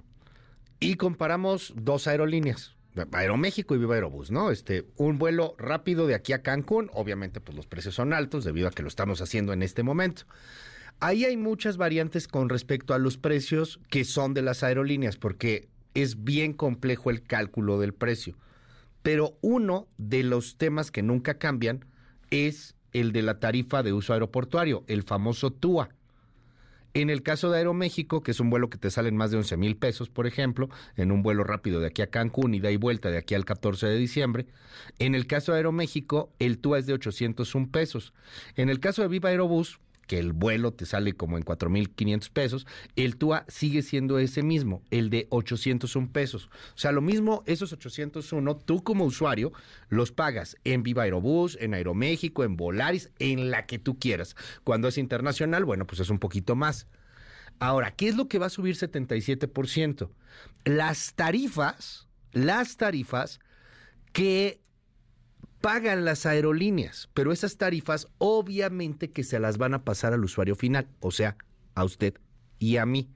y 0.81 0.95
comparamos 0.95 1.73
dos 1.73 2.07
aerolíneas. 2.07 2.75
Aeroméxico 3.13 3.75
y 3.75 3.77
Viva 3.77 3.95
Aerobús, 3.95 4.29
¿no? 4.29 4.51
Este, 4.51 4.85
un 4.97 5.17
vuelo 5.17 5.55
rápido 5.57 6.05
de 6.05 6.13
aquí 6.13 6.33
a 6.33 6.41
Cancún, 6.41 6.91
obviamente 6.93 7.39
pues 7.39 7.55
los 7.55 7.65
precios 7.65 7.95
son 7.95 8.11
altos 8.11 8.43
debido 8.43 8.67
a 8.67 8.71
que 8.71 8.81
lo 8.81 8.89
estamos 8.89 9.21
haciendo 9.21 9.53
en 9.53 9.63
este 9.63 9.83
momento. 9.83 10.23
Ahí 10.99 11.23
hay 11.23 11.37
muchas 11.37 11.77
variantes 11.77 12.27
con 12.27 12.49
respecto 12.49 12.93
a 12.93 12.99
los 12.99 13.17
precios 13.17 13.79
que 13.89 14.03
son 14.03 14.33
de 14.33 14.41
las 14.41 14.63
aerolíneas, 14.63 15.15
porque 15.15 15.69
es 15.93 16.25
bien 16.25 16.51
complejo 16.51 17.09
el 17.09 17.23
cálculo 17.23 17.79
del 17.79 17.93
precio. 17.93 18.35
Pero 19.01 19.37
uno 19.39 19.87
de 19.97 20.23
los 20.23 20.57
temas 20.57 20.91
que 20.91 21.03
nunca 21.03 21.37
cambian 21.37 21.85
es 22.31 22.74
el 22.95 23.11
de 23.11 23.21
la 23.21 23.39
tarifa 23.39 23.83
de 23.83 23.91
uso 23.91 24.13
aeroportuario, 24.13 24.85
el 24.87 25.03
famoso 25.03 25.51
TUA. 25.51 25.89
En 26.93 27.09
el 27.09 27.23
caso 27.23 27.51
de 27.51 27.57
Aeroméxico, 27.57 28.23
que 28.23 28.31
es 28.31 28.39
un 28.39 28.49
vuelo 28.49 28.69
que 28.69 28.77
te 28.77 28.89
salen 28.89 29.17
más 29.17 29.29
de 29.29 29.37
11 29.37 29.57
mil 29.57 29.75
pesos, 29.75 30.09
por 30.09 30.27
ejemplo, 30.27 30.69
en 30.95 31.11
un 31.11 31.21
vuelo 31.21 31.43
rápido 31.43 31.81
de 31.81 31.87
aquí 31.87 32.01
a 32.01 32.07
Cancún 32.07 32.53
y 32.53 32.61
da 32.61 32.71
y 32.71 32.77
vuelta 32.77 33.11
de 33.11 33.17
aquí 33.17 33.35
al 33.35 33.43
14 33.43 33.87
de 33.87 33.97
diciembre. 33.97 34.45
En 34.97 35.13
el 35.13 35.27
caso 35.27 35.51
de 35.51 35.57
Aeroméxico, 35.57 36.31
el 36.39 36.57
TUA 36.59 36.79
es 36.79 36.85
de 36.85 36.93
801 36.93 37.69
pesos. 37.69 38.13
En 38.55 38.69
el 38.69 38.79
caso 38.79 39.01
de 39.01 39.09
Viva 39.09 39.27
Aerobús, 39.27 39.81
que 40.07 40.19
el 40.19 40.33
vuelo 40.33 40.73
te 40.73 40.85
sale 40.85 41.13
como 41.13 41.37
en 41.37 41.43
4.500 41.43 42.29
pesos, 42.31 42.67
el 42.95 43.17
TUA 43.17 43.45
sigue 43.47 43.81
siendo 43.81 44.19
ese 44.19 44.43
mismo, 44.43 44.81
el 44.91 45.09
de 45.09 45.27
801 45.29 46.11
pesos. 46.11 46.49
O 46.75 46.77
sea, 46.77 46.91
lo 46.91 47.01
mismo, 47.01 47.43
esos 47.45 47.73
801, 47.73 48.57
tú 48.57 48.83
como 48.83 49.05
usuario 49.05 49.51
los 49.89 50.11
pagas 50.11 50.57
en 50.63 50.83
Viva 50.83 51.03
Aerobús, 51.03 51.57
en 51.59 51.73
Aeroméxico, 51.73 52.43
en 52.43 52.57
Volaris, 52.57 53.09
en 53.19 53.51
la 53.51 53.65
que 53.65 53.79
tú 53.79 53.99
quieras. 53.99 54.35
Cuando 54.63 54.87
es 54.87 54.97
internacional, 54.97 55.65
bueno, 55.65 55.85
pues 55.87 55.99
es 56.01 56.09
un 56.09 56.19
poquito 56.19 56.55
más. 56.55 56.87
Ahora, 57.59 57.91
¿qué 57.91 58.09
es 58.09 58.15
lo 58.15 58.27
que 58.27 58.39
va 58.39 58.47
a 58.47 58.49
subir 58.49 58.75
77%? 58.75 60.09
Las 60.65 61.13
tarifas, 61.13 62.07
las 62.31 62.77
tarifas 62.77 63.39
que 64.11 64.59
pagan 65.65 66.05
las 66.05 66.27
aerolíneas, 66.27 67.09
pero 67.15 67.31
esas 67.31 67.57
tarifas 67.57 68.07
obviamente 68.19 69.09
que 69.09 69.23
se 69.23 69.39
las 69.39 69.57
van 69.57 69.73
a 69.73 69.83
pasar 69.83 70.13
al 70.13 70.23
usuario 70.23 70.55
final, 70.55 70.87
o 70.99 71.09
sea, 71.09 71.37
a 71.73 71.83
usted 71.83 72.13
y 72.59 72.77
a 72.77 72.85
mí. 72.85 73.09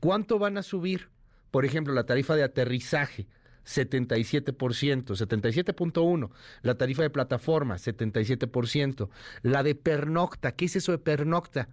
¿Cuánto 0.00 0.38
van 0.38 0.56
a 0.56 0.62
subir? 0.62 1.10
Por 1.50 1.66
ejemplo, 1.66 1.92
la 1.92 2.06
tarifa 2.06 2.34
de 2.34 2.44
aterrizaje, 2.44 3.28
77%, 3.66 4.56
77.1%. 4.56 6.30
La 6.62 6.78
tarifa 6.78 7.02
de 7.02 7.10
plataforma, 7.10 7.74
77%. 7.76 9.10
La 9.42 9.62
de 9.62 9.74
pernocta, 9.74 10.52
¿qué 10.52 10.64
es 10.64 10.76
eso 10.76 10.92
de 10.92 10.98
pernocta? 10.98 11.68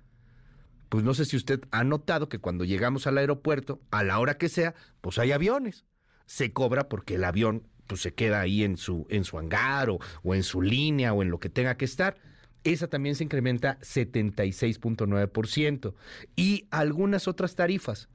Pues 0.89 1.05
no 1.05 1.13
sé 1.13 1.23
si 1.23 1.37
usted 1.37 1.61
ha 1.71 1.85
notado 1.85 2.27
que 2.27 2.39
cuando 2.39 2.65
llegamos 2.65 3.07
al 3.07 3.19
aeropuerto, 3.19 3.79
a 3.89 4.03
la 4.03 4.19
hora 4.19 4.37
que 4.37 4.49
sea, 4.49 4.75
pues 4.99 5.17
hay 5.17 5.31
aviones. 5.31 5.85
Se 6.25 6.51
cobra 6.51 6.89
porque 6.89 7.15
el 7.15 7.23
avión 7.23 7.69
pues 7.93 8.01
se 8.01 8.15
queda 8.15 8.41
ahí 8.41 8.63
en 8.63 8.75
su, 8.75 9.05
en 9.11 9.23
su 9.23 9.37
hangar 9.37 9.91
o, 9.91 9.99
o 10.23 10.33
en 10.33 10.41
su 10.41 10.63
línea 10.63 11.13
o 11.13 11.21
en 11.21 11.29
lo 11.29 11.39
que 11.39 11.49
tenga 11.49 11.77
que 11.77 11.85
estar. 11.85 12.17
Esa 12.63 12.87
también 12.87 13.13
se 13.13 13.23
incrementa 13.23 13.77
76.9%. 13.81 15.93
Y 16.35 16.65
algunas 16.71 17.27
otras 17.27 17.55
tarifas. 17.55 18.09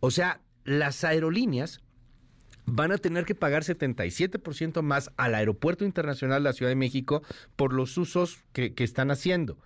O 0.00 0.10
sea, 0.10 0.40
las 0.64 1.04
aerolíneas 1.04 1.82
van 2.64 2.92
a 2.92 2.98
tener 2.98 3.26
que 3.26 3.34
pagar 3.34 3.62
77% 3.62 4.80
más 4.80 5.10
al 5.18 5.34
Aeropuerto 5.34 5.84
Internacional 5.84 6.42
de 6.42 6.48
la 6.48 6.54
Ciudad 6.54 6.70
de 6.70 6.76
México 6.76 7.22
por 7.56 7.74
los 7.74 7.98
usos 7.98 8.38
que, 8.54 8.72
que, 8.72 8.84
están 8.84 9.10
haciendo. 9.10 9.58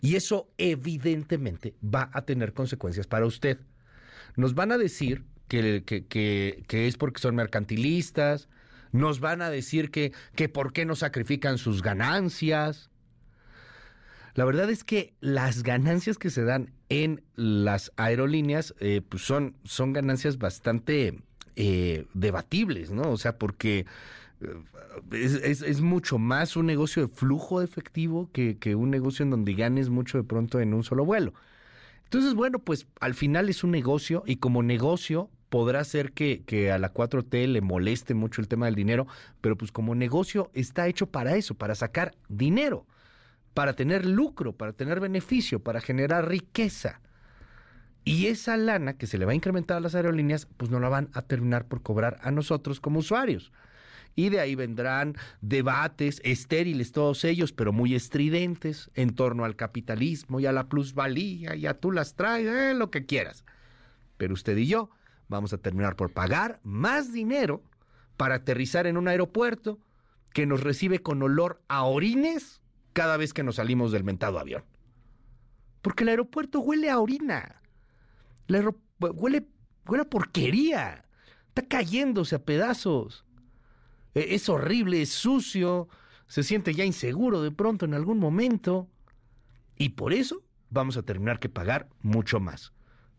Y 0.00 0.16
eso 0.16 0.48
evidentemente 0.56 1.74
va 1.84 2.08
a 2.14 2.24
tener 2.24 2.54
consecuencias 2.54 3.06
para 3.06 3.26
usted. 3.26 3.58
Nos 4.36 4.54
van 4.54 4.72
a 4.72 4.78
decir 4.78 5.22
que, 5.48 5.84
que, 5.84 6.64
que 6.66 6.86
es 6.86 6.96
porque 6.96 7.20
son 7.20 7.34
mercantilistas, 7.34 8.48
nos 8.92 9.20
van 9.20 9.42
a 9.42 9.50
decir 9.50 9.90
que, 9.90 10.12
que 10.36 10.48
por 10.48 10.72
qué 10.72 10.84
no 10.84 10.94
sacrifican 10.94 11.58
sus 11.58 11.82
ganancias. 11.82 12.90
La 14.34 14.44
verdad 14.44 14.70
es 14.70 14.84
que 14.84 15.14
las 15.20 15.62
ganancias 15.62 16.18
que 16.18 16.30
se 16.30 16.44
dan 16.44 16.72
en 16.88 17.22
las 17.34 17.92
aerolíneas 17.96 18.74
eh, 18.80 19.02
pues 19.06 19.22
son, 19.22 19.56
son 19.64 19.92
ganancias 19.92 20.38
bastante 20.38 21.22
eh, 21.56 22.06
debatibles, 22.14 22.90
¿no? 22.90 23.10
O 23.10 23.16
sea, 23.16 23.38
porque 23.38 23.86
eh, 24.40 24.56
es, 25.12 25.62
es, 25.62 25.80
mucho 25.80 26.18
más 26.18 26.56
un 26.56 26.66
negocio 26.66 27.06
de 27.06 27.08
flujo 27.08 27.58
de 27.58 27.66
efectivo 27.66 28.30
que, 28.32 28.56
que 28.58 28.74
un 28.74 28.90
negocio 28.90 29.22
en 29.22 29.30
donde 29.30 29.54
ganes 29.54 29.90
mucho 29.90 30.18
de 30.18 30.24
pronto 30.24 30.60
en 30.60 30.72
un 30.72 30.84
solo 30.84 31.04
vuelo. 31.04 31.34
Entonces, 32.04 32.34
bueno, 32.34 32.58
pues 32.58 32.86
al 33.00 33.14
final 33.14 33.48
es 33.48 33.64
un 33.64 33.70
negocio 33.70 34.22
y 34.26 34.36
como 34.36 34.62
negocio 34.62 35.30
podrá 35.52 35.84
ser 35.84 36.12
que, 36.12 36.44
que, 36.46 36.72
a 36.72 36.78
la 36.78 36.94
4T 36.94 37.46
le 37.46 37.60
moleste 37.60 38.14
mucho 38.14 38.40
el 38.40 38.48
tema 38.48 38.64
del 38.64 38.74
dinero, 38.74 39.06
pero 39.42 39.54
pues 39.54 39.70
como 39.70 39.94
negocio 39.94 40.50
está 40.54 40.88
hecho 40.88 41.08
para 41.08 41.36
eso, 41.36 41.54
para 41.54 41.74
sacar 41.74 42.14
dinero, 42.30 42.86
para 43.52 43.74
tener 43.74 44.06
lucro, 44.06 44.54
para 44.54 44.72
tener 44.72 44.98
beneficio, 44.98 45.62
para 45.62 45.82
generar 45.82 46.26
riqueza. 46.26 47.02
Y 48.02 48.28
esa 48.28 48.56
lana 48.56 48.96
que 48.96 49.06
se 49.06 49.18
le 49.18 49.26
va 49.26 49.32
a 49.32 49.34
incrementar 49.34 49.76
a 49.76 49.80
las 49.80 49.94
aerolíneas, 49.94 50.48
pues 50.56 50.70
no 50.70 50.80
la 50.80 50.88
van 50.88 51.10
a 51.12 51.20
terminar 51.20 51.66
por 51.66 51.82
cobrar 51.82 52.18
a 52.22 52.30
nosotros 52.30 52.80
como 52.80 53.00
usuarios. 53.00 53.52
Y 54.14 54.30
de 54.30 54.40
ahí 54.40 54.54
vendrán 54.54 55.16
debates 55.42 56.22
estériles, 56.24 56.92
todos 56.92 57.24
ellos, 57.24 57.52
pero 57.52 57.74
muy 57.74 57.94
estridentes, 57.94 58.90
en 58.94 59.14
torno 59.14 59.44
al 59.44 59.56
capitalismo 59.56 60.40
y 60.40 60.46
a 60.46 60.52
la 60.52 60.70
plusvalía, 60.70 61.56
y 61.56 61.66
a 61.66 61.74
tú 61.74 61.92
las 61.92 62.14
traes, 62.14 62.46
eh, 62.46 62.72
lo 62.72 62.90
que 62.90 63.04
quieras. 63.04 63.44
Pero 64.16 64.32
usted 64.32 64.56
y 64.56 64.66
yo 64.66 64.88
vamos 65.32 65.52
a 65.52 65.58
terminar 65.58 65.96
por 65.96 66.12
pagar 66.12 66.60
más 66.62 67.12
dinero 67.12 67.64
para 68.16 68.36
aterrizar 68.36 68.86
en 68.86 68.96
un 68.96 69.08
aeropuerto 69.08 69.80
que 70.32 70.46
nos 70.46 70.62
recibe 70.62 71.02
con 71.02 71.22
olor 71.22 71.62
a 71.68 71.84
orines 71.84 72.62
cada 72.92 73.16
vez 73.16 73.32
que 73.32 73.42
nos 73.42 73.56
salimos 73.56 73.90
del 73.92 74.04
mentado 74.04 74.38
avión. 74.38 74.64
Porque 75.80 76.04
el 76.04 76.10
aeropuerto 76.10 76.60
huele 76.60 76.90
a 76.90 77.00
orina. 77.00 77.60
huele, 78.48 79.46
huele 79.86 80.02
a 80.02 80.08
porquería. 80.08 81.04
Está 81.48 81.62
cayéndose 81.62 82.36
a 82.36 82.44
pedazos. 82.44 83.24
E, 84.14 84.34
es 84.34 84.48
horrible, 84.48 85.02
es 85.02 85.10
sucio, 85.10 85.88
se 86.28 86.42
siente 86.42 86.74
ya 86.74 86.84
inseguro 86.84 87.42
de 87.42 87.50
pronto 87.50 87.84
en 87.84 87.94
algún 87.94 88.18
momento. 88.18 88.88
Y 89.76 89.90
por 89.90 90.12
eso 90.12 90.42
vamos 90.70 90.96
a 90.96 91.02
terminar 91.02 91.40
que 91.40 91.48
pagar 91.48 91.88
mucho 92.00 92.40
más. 92.40 92.72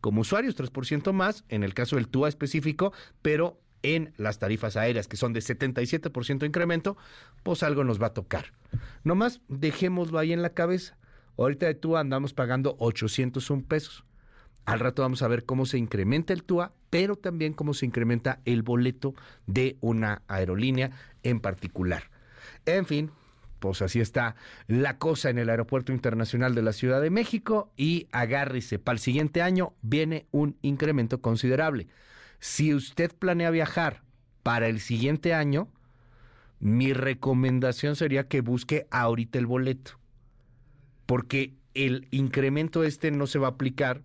Como 0.04 0.20
usuarios, 0.20 0.58
3% 0.58 1.14
más, 1.14 1.46
en 1.48 1.64
el 1.64 1.74
caso 1.74 1.96
del 1.96 2.10
TUA 2.10 2.28
específico, 2.28 2.92
pero 3.22 3.62
en 3.84 4.14
las 4.18 4.38
tarifas 4.38 4.76
aéreas, 4.76 5.08
que 5.08 5.16
son 5.16 5.32
de 5.32 5.40
77% 5.40 6.40
de 6.40 6.46
incremento, 6.46 6.98
pues 7.42 7.64
algo 7.64 7.86
nos 7.86 8.02
va 8.02 8.08
a 8.08 8.14
tocar. 8.14 8.48
Nomás 9.06 9.40
dejémoslo 9.48 10.20
ahí 10.20 10.34
en 10.34 10.42
la 10.42 10.50
cabeza. 10.50 10.98
Ahorita 11.38 11.68
de 11.68 11.76
TUA 11.76 12.02
andamos 12.02 12.34
pagando 12.34 12.76
801 12.80 13.64
pesos. 13.66 14.04
Al 14.66 14.82
rato 14.82 15.04
vamos 15.04 15.22
a 15.22 15.30
ver 15.30 15.46
cómo 15.46 15.66
se 15.66 15.78
incrementa 15.78 16.34
el 16.34 16.44
TUA, 16.44 16.74
pero 16.90 17.16
también 17.16 17.54
cómo 17.54 17.74
se 17.74 17.86
incrementa 17.86 18.42
el 18.44 18.62
boleto 18.62 19.16
de 19.48 19.78
una 19.80 20.22
aerolínea 20.28 20.92
en 21.24 21.40
particular. 21.40 22.12
En 22.66 22.86
fin, 22.86 23.10
pues 23.64 23.82
así 23.82 24.02
está 24.02 24.36
la 24.68 24.98
cosa 24.98 25.30
en 25.30 25.38
el 25.38 25.50
Aeropuerto 25.50 25.94
Internacional 25.94 26.54
de 26.54 26.64
la 26.64 26.74
Ciudad 26.74 27.02
de 27.02 27.10
México 27.10 27.72
y 27.78 28.10
agárrese, 28.12 28.78
para 28.78 28.96
el 28.96 29.00
siguiente 29.00 29.42
año 29.42 29.74
viene 29.82 30.28
un 30.32 30.58
incremento 30.62 31.22
considerable. 31.22 31.88
Si 32.40 32.74
usted 32.74 33.16
planea 33.16 33.52
viajar 33.52 34.04
para 34.44 34.68
el 34.68 34.82
siguiente 34.82 35.34
año, 35.34 35.70
mi 36.60 36.92
recomendación 36.92 37.96
sería 37.96 38.28
que 38.28 38.42
busque 38.42 38.86
ahorita 38.92 39.40
el 39.40 39.46
boleto 39.46 39.94
porque 41.06 41.56
el 41.74 42.10
incremento 42.12 42.84
este 42.84 43.12
no 43.12 43.28
se 43.28 43.40
va 43.40 43.48
a 43.48 43.52
aplicar 43.52 44.04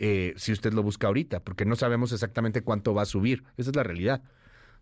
eh, 0.00 0.34
si 0.36 0.52
usted 0.52 0.74
lo 0.74 0.82
busca 0.82 1.06
ahorita, 1.06 1.40
porque 1.40 1.64
no 1.64 1.76
sabemos 1.76 2.12
exactamente 2.12 2.60
cuánto 2.60 2.92
va 2.92 3.02
a 3.02 3.06
subir. 3.06 3.44
Esa 3.56 3.70
es 3.70 3.76
la 3.76 3.84
realidad. 3.84 4.22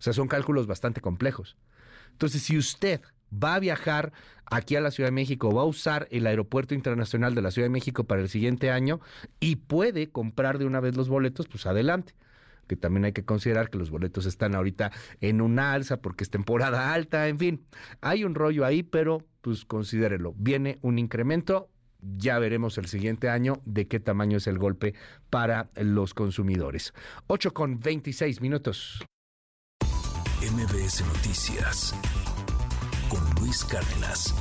O 0.01 0.03
sea, 0.03 0.12
son 0.12 0.27
cálculos 0.27 0.66
bastante 0.66 1.01
complejos. 1.01 1.57
Entonces, 2.11 2.43
si 2.43 2.59
usted 2.59 3.01
va 3.32 3.55
a 3.55 3.61
viajar 3.61 4.12
aquí 4.47 4.77
a 4.77 4.81
la 4.81 4.90
Ciudad 4.90 5.09
de 5.09 5.15
México, 5.15 5.53
va 5.53 5.62
a 5.62 5.66
usar 5.66 6.09
el 6.11 6.27
Aeropuerto 6.27 6.74
Internacional 6.74 7.35
de 7.35 7.43
la 7.43 7.51
Ciudad 7.51 7.66
de 7.66 7.73
México 7.73 8.05
para 8.05 8.23
el 8.23 8.28
siguiente 8.28 8.70
año 8.70 9.01
y 9.40 9.57
puede 9.57 10.09
comprar 10.09 10.59
de 10.59 10.66
una 10.66 10.81
vez 10.81 10.97
los 10.97 11.09
boletos, 11.09 11.48
pues 11.48 11.66
adelante. 11.66 12.15
Que 12.66 12.77
también 12.77 13.05
hay 13.05 13.12
que 13.12 13.24
considerar 13.24 13.70
que 13.70 13.78
los 13.78 13.90
boletos 13.90 14.27
están 14.27 14.57
ahorita 14.57 14.90
en 15.20 15.40
una 15.40 15.73
alza 15.73 15.98
porque 15.98 16.24
es 16.24 16.31
temporada 16.31 16.93
alta, 16.93 17.28
en 17.28 17.39
fin. 17.39 17.65
Hay 18.01 18.24
un 18.24 18.35
rollo 18.35 18.65
ahí, 18.65 18.82
pero 18.82 19.24
pues 19.40 19.65
considérelo. 19.65 20.35
Viene 20.36 20.78
un 20.82 20.98
incremento, 20.98 21.69
ya 22.01 22.40
veremos 22.40 22.77
el 22.78 22.86
siguiente 22.86 23.28
año 23.28 23.62
de 23.65 23.86
qué 23.86 24.01
tamaño 24.01 24.39
es 24.39 24.48
el 24.48 24.59
golpe 24.59 24.94
para 25.31 25.70
los 25.77 26.12
consumidores. 26.12 26.93
8 27.28 27.55
con 27.55 27.78
26 27.78 28.40
minutos. 28.40 29.05
MBS 30.43 31.05
Noticias 31.07 31.94
Luis 33.47 33.64
Cárdenas. 33.64 34.35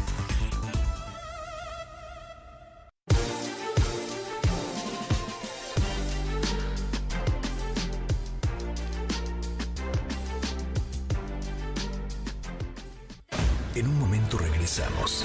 En 13.75 13.87
un 13.87 13.99
momento 13.99 14.39
regresamos. 14.39 15.23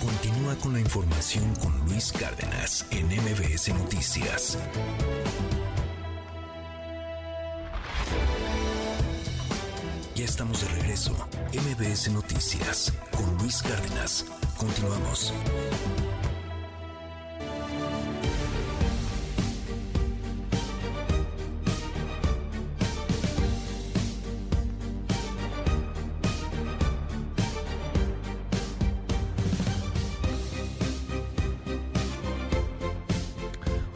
Continúa 0.00 0.54
con 0.56 0.72
la 0.72 0.80
información 0.80 1.54
con 1.56 1.78
Luis 1.80 2.12
Cárdenas 2.12 2.86
en 2.92 3.08
MBS 3.08 3.74
Noticias. 3.74 4.56
Ya 10.22 10.26
estamos 10.26 10.60
de 10.60 10.68
regreso. 10.80 11.16
MBS 11.52 12.12
Noticias 12.12 12.92
con 13.10 13.38
Luis 13.38 13.60
Cárdenas. 13.60 14.24
Continuamos. 14.56 15.34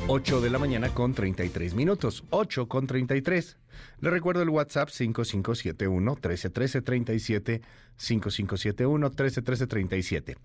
8 0.09 0.41
de 0.41 0.51
la 0.51 0.59
mañana 0.59 0.89
con 0.95 1.15
33 1.15 1.75
minutos. 1.75 2.25
8 2.31 2.67
con 2.69 2.87
33. 2.87 3.59
Le 4.01 4.11
recuerdo 4.11 4.43
el 4.43 4.51
WhatsApp 4.51 4.91
5571 4.91 6.13
1313 6.13 6.83
37 6.83 7.63
5571 7.97 9.07
1313 9.09 9.67
37. 9.67 10.37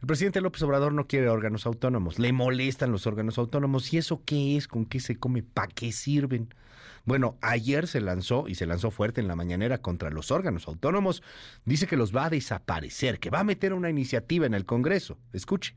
El 0.00 0.06
presidente 0.06 0.40
López 0.40 0.62
Obrador 0.62 0.92
no 0.92 1.06
quiere 1.06 1.28
órganos 1.28 1.66
autónomos, 1.66 2.18
le 2.18 2.32
molestan 2.32 2.90
los 2.90 3.06
órganos 3.06 3.38
autónomos. 3.38 3.92
¿Y 3.92 3.98
eso 3.98 4.22
qué 4.24 4.56
es? 4.56 4.66
¿Con 4.66 4.84
qué 4.84 5.00
se 5.00 5.16
come? 5.16 5.42
¿Para 5.42 5.68
qué 5.68 5.92
sirven? 5.92 6.52
Bueno, 7.04 7.36
ayer 7.40 7.86
se 7.86 8.00
lanzó 8.00 8.48
y 8.48 8.56
se 8.56 8.66
lanzó 8.66 8.90
fuerte 8.90 9.20
en 9.20 9.28
la 9.28 9.36
mañanera 9.36 9.78
contra 9.78 10.10
los 10.10 10.30
órganos 10.30 10.66
autónomos. 10.68 11.22
Dice 11.64 11.86
que 11.86 11.96
los 11.96 12.14
va 12.14 12.26
a 12.26 12.30
desaparecer, 12.30 13.18
que 13.18 13.30
va 13.30 13.40
a 13.40 13.44
meter 13.44 13.72
una 13.72 13.90
iniciativa 13.90 14.44
en 14.44 14.54
el 14.54 14.64
Congreso. 14.64 15.18
Escuche. 15.32 15.74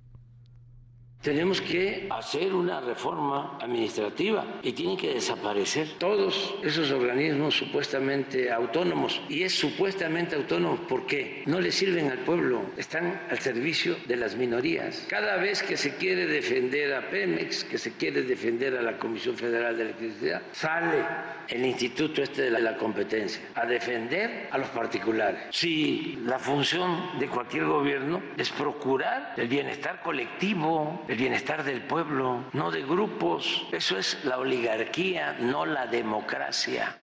Tenemos 1.22 1.62
que 1.62 2.08
hacer 2.10 2.52
una 2.52 2.82
reforma 2.82 3.60
administrativa 3.62 4.44
y 4.64 4.72
tienen 4.72 4.98
que 4.98 5.14
desaparecer 5.14 5.88
todos 6.00 6.56
esos 6.64 6.90
organismos 6.90 7.54
supuestamente 7.54 8.52
autónomos. 8.52 9.22
Y 9.30 9.44
es 9.44 9.54
supuestamente 9.54 10.36
autónomos 10.36 10.80
porque 10.90 11.44
no 11.46 11.62
le 11.62 11.72
sirven 11.72 12.10
al 12.10 12.18
pueblo, 12.20 12.64
están 12.76 13.22
al 13.30 13.38
servicio 13.38 13.98
de 14.08 14.16
las 14.16 14.36
minorías. 14.36 15.06
Cada 15.10 15.38
vez 15.38 15.62
que 15.62 15.78
se 15.78 15.96
quiere 15.96 16.26
defender 16.26 16.92
a 16.96 17.08
Pemex, 17.12 17.66
que 17.66 17.78
se 17.78 17.94
quiere 17.94 18.24
defender 18.24 18.76
a 18.76 18.82
la 18.82 18.98
Comisión 18.98 19.38
Federal 19.38 19.78
de 19.78 19.84
Electricidad, 19.84 20.42
sale 20.54 21.06
el 21.50 21.66
instituto 21.66 22.24
este 22.24 22.50
de 22.50 22.60
la 22.60 22.78
competencia 22.78 23.42
a 23.56 23.66
defender 23.66 24.48
a 24.52 24.58
los 24.58 24.70
particulares. 24.70 25.42
Si 25.52 26.18
la 26.26 26.40
función 26.40 27.20
de 27.20 27.28
cualquier 27.28 27.66
gobierno 27.66 28.24
es 28.38 28.50
procurar 28.50 29.34
el 29.38 29.48
bienestar 29.48 30.02
colectivo, 30.02 31.04
el 31.12 31.18
bienestar 31.18 31.66
del 31.66 31.82
pueblo, 31.82 32.46
no 32.54 32.72
de 32.72 32.84
grupos. 32.84 33.68
Eso 33.74 33.98
es 33.98 34.18
la 34.24 34.38
oligarquía, 34.38 35.38
no 35.42 35.66
la 35.66 35.86
democracia. 35.86 37.04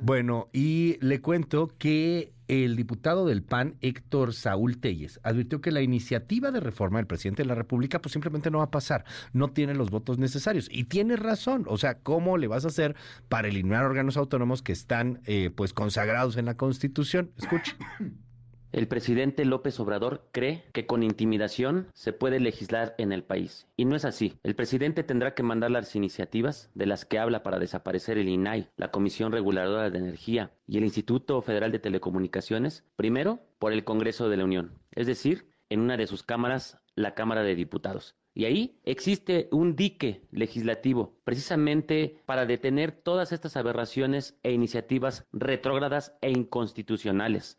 Bueno, 0.00 0.48
y 0.54 0.96
le 1.02 1.20
cuento 1.20 1.68
que 1.76 2.32
el 2.48 2.74
diputado 2.74 3.26
del 3.26 3.42
PAN, 3.42 3.76
Héctor 3.82 4.32
Saúl 4.32 4.78
Telles, 4.78 5.20
advirtió 5.24 5.60
que 5.60 5.72
la 5.72 5.82
iniciativa 5.82 6.50
de 6.52 6.60
reforma 6.60 7.00
del 7.00 7.06
presidente 7.06 7.42
de 7.42 7.48
la 7.48 7.54
República 7.54 8.00
pues 8.00 8.12
simplemente 8.12 8.50
no 8.50 8.58
va 8.58 8.64
a 8.64 8.70
pasar, 8.70 9.04
no 9.34 9.48
tiene 9.48 9.74
los 9.74 9.90
votos 9.90 10.16
necesarios. 10.16 10.68
Y 10.70 10.84
tiene 10.84 11.16
razón, 11.16 11.66
o 11.68 11.76
sea, 11.76 11.98
¿cómo 11.98 12.38
le 12.38 12.46
vas 12.46 12.64
a 12.64 12.68
hacer 12.68 12.96
para 13.28 13.48
eliminar 13.48 13.84
órganos 13.84 14.16
autónomos 14.16 14.62
que 14.62 14.72
están 14.72 15.20
eh, 15.26 15.50
pues 15.54 15.74
consagrados 15.74 16.38
en 16.38 16.46
la 16.46 16.56
Constitución? 16.56 17.30
Escuche. 17.36 17.76
El 18.72 18.88
presidente 18.88 19.44
López 19.44 19.78
Obrador 19.80 20.30
cree 20.32 20.64
que 20.72 20.86
con 20.86 21.02
intimidación 21.02 21.88
se 21.92 22.14
puede 22.14 22.40
legislar 22.40 22.94
en 22.96 23.12
el 23.12 23.22
país. 23.22 23.66
Y 23.76 23.84
no 23.84 23.96
es 23.96 24.06
así. 24.06 24.38
El 24.42 24.54
presidente 24.54 25.04
tendrá 25.04 25.34
que 25.34 25.42
mandar 25.42 25.70
las 25.70 25.94
iniciativas 25.94 26.70
de 26.74 26.86
las 26.86 27.04
que 27.04 27.18
habla 27.18 27.42
para 27.42 27.58
desaparecer 27.58 28.16
el 28.16 28.30
INAI, 28.30 28.70
la 28.76 28.90
Comisión 28.90 29.30
Reguladora 29.30 29.90
de 29.90 29.98
Energía 29.98 30.54
y 30.66 30.78
el 30.78 30.84
Instituto 30.84 31.42
Federal 31.42 31.70
de 31.70 31.80
Telecomunicaciones, 31.80 32.86
primero 32.96 33.40
por 33.58 33.74
el 33.74 33.84
Congreso 33.84 34.30
de 34.30 34.38
la 34.38 34.44
Unión, 34.44 34.78
es 34.92 35.06
decir, 35.06 35.50
en 35.68 35.80
una 35.80 35.98
de 35.98 36.06
sus 36.06 36.22
cámaras, 36.22 36.78
la 36.94 37.14
Cámara 37.14 37.42
de 37.42 37.54
Diputados. 37.54 38.16
Y 38.34 38.46
ahí 38.46 38.80
existe 38.84 39.48
un 39.52 39.76
dique 39.76 40.26
legislativo 40.30 41.18
precisamente 41.24 42.22
para 42.24 42.46
detener 42.46 42.92
todas 42.92 43.32
estas 43.32 43.58
aberraciones 43.58 44.38
e 44.42 44.52
iniciativas 44.52 45.26
retrógradas 45.32 46.16
e 46.22 46.30
inconstitucionales. 46.30 47.58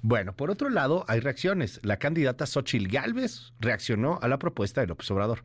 Bueno, 0.00 0.34
por 0.34 0.50
otro 0.50 0.70
lado, 0.70 1.04
hay 1.08 1.20
reacciones. 1.20 1.80
La 1.82 1.98
candidata 1.98 2.46
Xochil 2.46 2.88
Gálvez 2.88 3.52
reaccionó 3.60 4.18
a 4.22 4.28
la 4.28 4.38
propuesta 4.38 4.80
de 4.80 4.86
López 4.86 5.10
Obrador. 5.10 5.44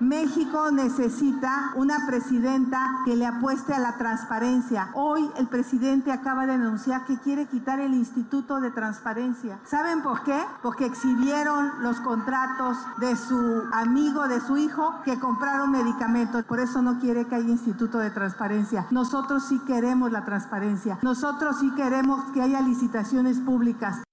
México 0.00 0.70
necesita 0.70 1.72
una 1.74 2.06
presidenta 2.06 2.78
que 3.04 3.16
le 3.16 3.26
apueste 3.26 3.74
a 3.74 3.80
la 3.80 3.98
transparencia. 3.98 4.90
Hoy 4.94 5.28
el 5.36 5.48
presidente 5.48 6.12
acaba 6.12 6.46
de 6.46 6.52
anunciar 6.52 7.04
que 7.04 7.18
quiere 7.18 7.46
quitar 7.46 7.80
el 7.80 7.92
Instituto 7.94 8.60
de 8.60 8.70
Transparencia. 8.70 9.58
¿Saben 9.64 10.02
por 10.02 10.22
qué? 10.22 10.40
Porque 10.62 10.86
exhibieron 10.86 11.82
los 11.82 11.98
contratos 12.00 12.76
de 13.00 13.16
su 13.16 13.64
amigo, 13.72 14.28
de 14.28 14.40
su 14.40 14.56
hijo, 14.56 15.02
que 15.04 15.18
compraron 15.18 15.72
medicamentos. 15.72 16.44
Por 16.44 16.60
eso 16.60 16.80
no 16.80 17.00
quiere 17.00 17.26
que 17.26 17.34
haya 17.34 17.48
Instituto 17.48 17.98
de 17.98 18.10
Transparencia. 18.12 18.86
Nosotros 18.92 19.46
sí 19.48 19.60
queremos 19.66 20.12
la 20.12 20.24
transparencia. 20.24 21.00
Nosotros 21.02 21.56
sí 21.58 21.72
queremos 21.74 22.22
que 22.32 22.40
haya 22.40 22.60
licitaciones 22.60 23.40
públicas. 23.40 24.04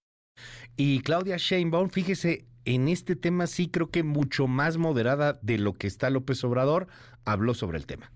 Y 0.77 1.01
Claudia 1.01 1.37
Sheinbaum, 1.37 1.89
fíjese, 1.89 2.47
en 2.65 2.87
este 2.87 3.15
tema 3.15 3.47
sí 3.47 3.69
creo 3.69 3.89
que 3.89 4.03
mucho 4.03 4.47
más 4.47 4.77
moderada 4.77 5.39
de 5.41 5.57
lo 5.57 5.73
que 5.73 5.87
está 5.87 6.09
López 6.09 6.43
Obrador, 6.43 6.87
habló 7.23 7.53
sobre 7.53 7.77
el 7.77 7.85
tema. 7.85 8.11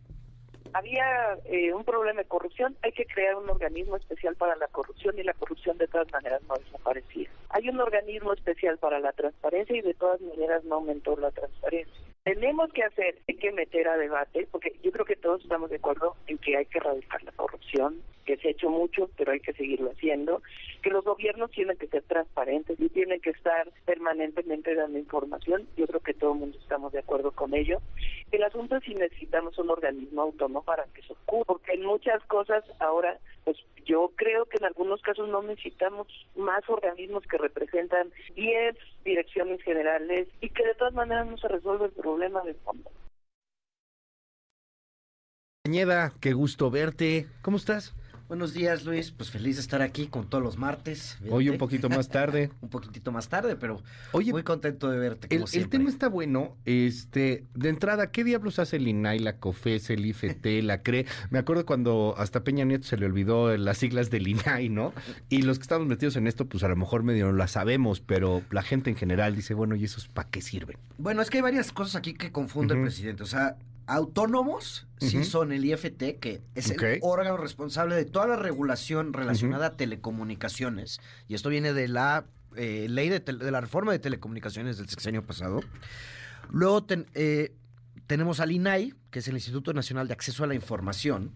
Había 0.73 1.37
eh, 1.45 1.73
un 1.73 1.83
problema 1.83 2.21
de 2.21 2.27
corrupción, 2.27 2.75
hay 2.83 2.91
que 2.91 3.05
crear 3.05 3.35
un 3.35 3.49
organismo 3.49 3.95
especial 3.95 4.35
para 4.35 4.55
la 4.55 4.67
corrupción 4.67 5.17
y 5.17 5.23
la 5.23 5.33
corrupción 5.33 5.77
de 5.77 5.87
todas 5.87 6.11
maneras 6.11 6.41
no 6.47 6.55
desaparecía. 6.55 7.29
Hay 7.49 7.69
un 7.69 7.79
organismo 7.79 8.33
especial 8.33 8.77
para 8.77 8.99
la 8.99 9.11
transparencia 9.13 9.75
y 9.75 9.81
de 9.81 9.95
todas 9.95 10.21
maneras 10.21 10.63
no 10.65 10.75
aumentó 10.75 11.17
la 11.17 11.31
transparencia. 11.31 12.08
Tenemos 12.23 12.71
que 12.73 12.83
hacer, 12.83 13.17
hay 13.27 13.35
que 13.35 13.51
meter 13.51 13.87
a 13.87 13.97
debate, 13.97 14.47
porque 14.51 14.75
yo 14.83 14.91
creo 14.91 15.05
que 15.05 15.15
todos 15.15 15.41
estamos 15.41 15.69
de 15.69 15.77
acuerdo 15.77 16.15
en 16.27 16.37
que 16.37 16.57
hay 16.57 16.65
que 16.65 16.77
erradicar 16.77 17.23
la 17.23 17.31
corrupción, 17.31 18.01
que 18.25 18.37
se 18.37 18.49
ha 18.49 18.51
hecho 18.51 18.69
mucho, 18.69 19.09
pero 19.17 19.31
hay 19.31 19.39
que 19.39 19.53
seguirlo 19.53 19.91
haciendo, 19.91 20.41
que 20.83 20.91
los 20.91 21.03
gobiernos 21.03 21.49
tienen 21.49 21.77
que 21.77 21.87
ser 21.87 22.03
transparentes 22.03 22.79
y 22.79 22.89
tienen 22.89 23.19
que 23.21 23.31
estar 23.31 23.71
permanentemente 23.85 24.75
dando 24.75 24.99
información. 24.99 25.67
Yo 25.77 25.87
creo 25.87 26.01
que 26.01 26.13
todo 26.13 26.33
el 26.33 26.39
mundo 26.39 26.57
estamos 26.59 26.91
de 26.91 26.99
acuerdo 26.99 27.31
con 27.31 27.55
ello. 27.55 27.81
El 28.31 28.43
asunto 28.43 28.75
es 28.75 28.83
si 28.83 28.93
necesitamos 28.93 29.57
un 29.57 29.71
organismo 29.71 30.21
autónomo 30.21 30.61
para 30.63 30.83
que 30.93 31.01
eso 31.01 31.17
ocurra, 31.25 31.45
porque 31.45 31.73
en 31.73 31.85
muchas 31.85 32.23
cosas 32.25 32.63
ahora, 32.79 33.17
pues 33.45 33.57
yo 33.85 34.11
creo 34.15 34.45
que 34.45 34.57
en 34.57 34.65
algunos 34.65 35.01
casos 35.01 35.27
no 35.29 35.41
necesitamos 35.41 36.07
más 36.35 36.67
organismos 36.69 37.23
que 37.23 37.37
representan 37.37 38.11
10 38.35 38.75
direcciones 39.03 39.61
generales 39.61 40.27
y 40.41 40.49
que 40.49 40.65
de 40.65 40.75
todas 40.75 40.93
maneras 40.93 41.27
no 41.27 41.37
se 41.37 41.47
resuelve 41.47 41.85
el 41.85 41.91
problema 41.91 42.41
de 42.43 42.53
fondo. 42.55 42.89
Cañeda, 45.63 46.13
qué 46.21 46.33
gusto 46.33 46.71
verte. 46.71 47.27
¿Cómo 47.41 47.57
estás? 47.57 47.93
Buenos 48.29 48.53
días, 48.53 48.85
Luis. 48.85 49.09
Pues 49.09 49.31
feliz 49.31 49.55
de 49.55 49.61
estar 49.63 49.81
aquí 49.81 50.05
con 50.05 50.29
todos 50.29 50.43
los 50.43 50.55
martes. 50.55 51.17
Hoy 51.31 51.49
un 51.49 51.57
poquito 51.57 51.89
más 51.89 52.09
tarde. 52.09 52.51
un 52.61 52.69
poquitito 52.69 53.11
más 53.11 53.27
tarde, 53.27 53.55
pero 53.55 53.81
muy 54.13 54.43
contento 54.43 54.87
de 54.91 54.99
verte. 54.99 55.35
el, 55.35 55.45
el, 55.51 55.67
tema 55.67 55.89
está 55.89 56.09
bueno. 56.09 56.55
Este, 56.63 57.45
de 57.55 57.69
entrada, 57.69 58.11
¿qué 58.11 58.23
diablos 58.23 58.59
hace 58.59 58.75
el 58.75 58.87
INAI, 58.87 59.17
la 59.17 59.37
COFES, 59.37 59.89
el 59.89 60.05
IFT, 60.05 60.45
la 60.61 60.83
CRE? 60.83 61.07
Me 61.31 61.39
acuerdo 61.39 61.65
cuando 61.65 62.13
hasta 62.19 62.43
Peña 62.43 62.65
Nieto 62.65 62.85
se 62.85 62.97
le 62.97 63.07
olvidó 63.07 63.57
las 63.57 63.79
siglas 63.79 64.11
del 64.11 64.27
INAI, 64.27 64.69
¿no? 64.69 64.93
Y 65.29 65.41
los 65.41 65.57
que 65.57 65.63
estamos 65.63 65.87
metidos 65.87 66.15
en 66.15 66.27
esto, 66.27 66.45
pues 66.45 66.63
a 66.63 66.67
lo 66.67 66.75
mejor 66.75 67.01
medio 67.01 67.25
no 67.25 67.33
las 67.33 67.53
sabemos, 67.53 67.99
pero 67.99 68.43
la 68.51 68.61
gente 68.61 68.91
en 68.91 68.95
general 68.95 69.35
dice, 69.35 69.55
bueno, 69.55 69.75
¿y 69.75 69.85
esos 69.85 70.07
para 70.07 70.29
qué 70.29 70.41
sirven? 70.41 70.77
Bueno, 70.99 71.23
es 71.23 71.31
que 71.31 71.39
hay 71.39 71.41
varias 71.41 71.71
cosas 71.71 71.95
aquí 71.95 72.13
que 72.13 72.31
confunde 72.31 72.75
el 72.75 72.81
presidente. 72.83 73.23
O 73.23 73.25
sea, 73.25 73.57
autónomos 73.89 74.87
sí 74.99 75.23
son 75.23 75.51
el 75.51 75.65
IFT, 75.65 76.19
que 76.19 76.41
es 76.55 76.69
el 76.69 76.99
órgano 77.01 77.37
responsable 77.37 77.95
de 77.95 78.05
toda 78.05 78.27
la 78.27 78.35
regulación 78.35 79.13
relacionada 79.13 79.67
a 79.67 79.77
telecomunicaciones. 79.77 80.99
Y 81.27 81.35
esto 81.35 81.49
viene 81.49 81.73
de 81.73 81.87
la 81.87 82.25
eh, 82.55 82.87
ley 82.89 83.09
de, 83.09 83.23
la 83.51 83.61
reforma 83.61 83.91
de 83.91 83.99
telecomunicaciones 83.99 84.77
del 84.77 84.89
sexenio 84.89 85.25
pasado. 85.25 85.61
Luego 86.51 86.85
eh, 87.15 87.53
tenemos 88.05 88.39
al 88.39 88.51
INAI, 88.51 88.93
que 89.09 89.19
es 89.19 89.27
el 89.27 89.35
Instituto 89.35 89.73
Nacional 89.73 90.07
de 90.07 90.13
Acceso 90.13 90.43
a 90.43 90.47
la 90.47 90.55
Información, 90.55 91.31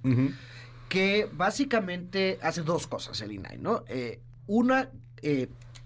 que 0.90 1.28
básicamente 1.34 2.38
hace 2.44 2.62
dos 2.62 2.86
cosas 2.86 3.20
el 3.22 3.32
INAI, 3.32 3.58
¿no? 3.58 3.84
Eh, 3.88 4.20
una 4.46 4.90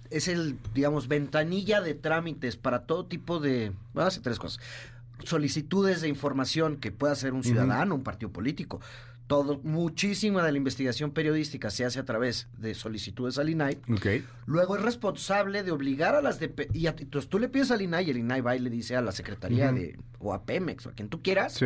es 0.09 0.27
el, 0.27 0.57
digamos, 0.73 1.07
ventanilla 1.07 1.81
de 1.81 1.93
trámites 1.93 2.55
para 2.57 2.85
todo 2.85 3.05
tipo 3.05 3.39
de... 3.39 3.73
Bueno, 3.93 4.07
hace 4.07 4.21
tres 4.21 4.39
cosas 4.39 4.59
solicitudes 5.23 6.01
de 6.01 6.07
información 6.07 6.77
que 6.77 6.91
pueda 6.91 7.13
hacer 7.13 7.33
un 7.33 7.43
ciudadano, 7.43 7.95
un 7.95 8.03
partido 8.03 8.31
político. 8.31 8.79
Todo, 9.27 9.59
muchísima 9.63 10.41
de 10.45 10.53
la 10.53 10.57
investigación 10.57 11.11
periodística 11.11 11.69
se 11.69 11.83
hace 11.83 11.99
a 11.99 12.05
través 12.05 12.47
de 12.57 12.73
solicitudes 12.73 13.37
al 13.37 13.49
INAI. 13.49 13.77
Luego 14.45 14.77
es 14.77 14.81
responsable 14.81 15.63
de 15.63 15.71
obligar 15.71 16.15
a 16.15 16.21
las 16.21 16.39
de 16.39 16.69
y 16.73 16.87
entonces 16.87 17.29
tú 17.29 17.37
le 17.37 17.49
pides 17.49 17.71
al 17.71 17.81
INAI 17.81 18.07
y 18.07 18.11
el 18.11 18.17
INAI 18.19 18.41
va 18.41 18.55
y 18.55 18.59
le 18.59 18.69
dice 18.69 18.95
a 18.95 19.01
la 19.01 19.11
Secretaría 19.11 19.73
de 19.73 19.99
o 20.19 20.33
a 20.33 20.45
Pemex 20.45 20.85
o 20.85 20.89
a 20.89 20.93
quien 20.93 21.09
tú 21.09 21.21
quieras. 21.21 21.59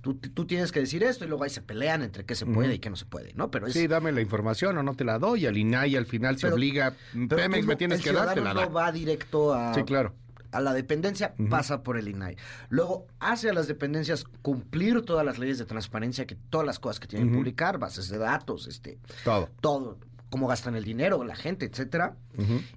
Tú, 0.00 0.14
tú, 0.14 0.46
tienes 0.46 0.70
que 0.70 0.78
decir 0.78 1.02
esto 1.02 1.24
y 1.24 1.28
luego 1.28 1.42
ahí 1.42 1.50
se 1.50 1.60
pelean 1.60 2.02
entre 2.02 2.24
qué 2.24 2.36
se 2.36 2.46
puede 2.46 2.74
y 2.74 2.78
qué 2.78 2.88
no 2.88 2.94
se 2.94 3.04
puede, 3.04 3.32
¿no? 3.34 3.50
Pero 3.50 3.68
Sí, 3.68 3.88
dame 3.88 4.12
la 4.12 4.20
información 4.20 4.78
o 4.78 4.82
no 4.82 4.94
te 4.94 5.04
la 5.04 5.18
doy. 5.18 5.46
Al 5.46 5.56
INAI 5.56 5.96
al 5.96 6.06
final 6.06 6.38
se 6.38 6.48
obliga. 6.48 6.94
Pemex 7.12 7.66
me 7.66 7.76
tienes 7.76 8.00
que 8.00 8.12
dar, 8.12 8.32
te 8.34 8.40
la 8.40 8.54
no 8.54 8.72
va 8.72 8.90
directo 8.90 9.54
a. 9.54 9.74
Sí, 9.74 9.82
claro 9.82 10.14
a 10.52 10.60
la 10.60 10.72
dependencia 10.72 11.34
pasa 11.50 11.82
por 11.82 11.96
el 11.98 12.08
INAI. 12.08 12.36
Luego 12.68 13.06
hace 13.20 13.50
a 13.50 13.52
las 13.52 13.68
dependencias 13.68 14.24
cumplir 14.42 15.02
todas 15.02 15.24
las 15.24 15.38
leyes 15.38 15.58
de 15.58 15.64
transparencia, 15.64 16.26
que 16.26 16.34
todas 16.34 16.66
las 16.66 16.78
cosas 16.78 17.00
que 17.00 17.06
tienen 17.06 17.30
que 17.30 17.36
publicar, 17.36 17.78
bases 17.78 18.08
de 18.08 18.18
datos, 18.18 18.66
este, 18.66 18.98
todo, 19.24 19.48
todo, 19.60 19.98
cómo 20.30 20.46
gastan 20.46 20.74
el 20.74 20.84
dinero, 20.84 21.24
la 21.24 21.36
gente, 21.36 21.66
etcétera. 21.66 22.16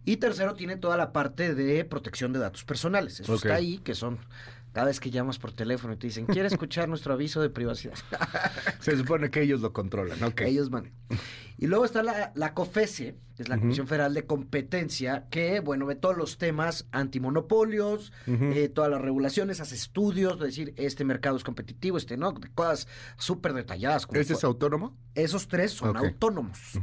Y 0.06 0.18
tercero 0.18 0.56
tiene 0.56 0.78
toda 0.78 0.98
la 0.98 1.12
parte 1.12 1.54
de 1.54 1.86
protección 1.86 2.34
de 2.34 2.40
datos 2.40 2.64
personales. 2.64 3.20
Eso 3.20 3.36
está 3.36 3.56
ahí, 3.56 3.78
que 3.80 3.94
son 3.96 4.20
cada 4.72 4.88
vez 4.88 5.00
que 5.00 5.12
llamas 5.12 5.38
por 5.38 5.52
teléfono 5.52 5.94
y 5.94 5.98
te 5.98 6.08
dicen, 6.08 6.26
¿quiere 6.26 6.48
escuchar 6.48 6.88
nuestro 6.88 7.14
aviso 7.14 7.42
de 7.42 7.50
privacidad? 7.50 7.96
Se 8.80 8.98
supone 8.98 9.30
que 9.30 9.42
ellos 9.42 9.62
lo 9.62 9.74
controlan, 9.74 10.24
¿ok? 10.24 10.42
Ellos 10.42 10.70
van. 10.70 10.92
Y 11.58 11.68
luego 11.68 11.86
está 11.86 12.02
la, 12.02 12.32
la 12.36 12.54
COFESE, 12.54 13.16
que 13.36 13.44
es 13.44 13.50
la 13.50 13.60
Comisión 13.60 13.88
Federal 13.88 14.14
de 14.14 14.26
Competencia, 14.26 15.28
que, 15.30 15.60
bueno, 15.60 15.86
ve 15.86 15.96
todos 15.96 16.18
los 16.18 16.38
temas 16.38 16.88
antimonopolios, 16.92 18.14
eh, 18.26 18.70
todas 18.74 18.90
las 18.90 19.02
regulaciones, 19.02 19.60
hace 19.60 19.76
estudios, 19.76 20.40
de 20.40 20.46
decir, 20.48 20.74
este 20.78 21.04
mercado 21.04 21.38
es 21.38 21.44
competitivo, 21.44 21.98
este 21.98 22.18
no, 22.18 22.34
cosas 22.56 22.88
súper 23.18 23.54
detalladas. 23.54 24.08
¿Ese 24.14 24.34
es 24.34 24.44
autónomo? 24.44 24.98
Esos 25.14 25.48
tres 25.48 25.72
son 25.72 25.98
autónomos. 25.98 26.80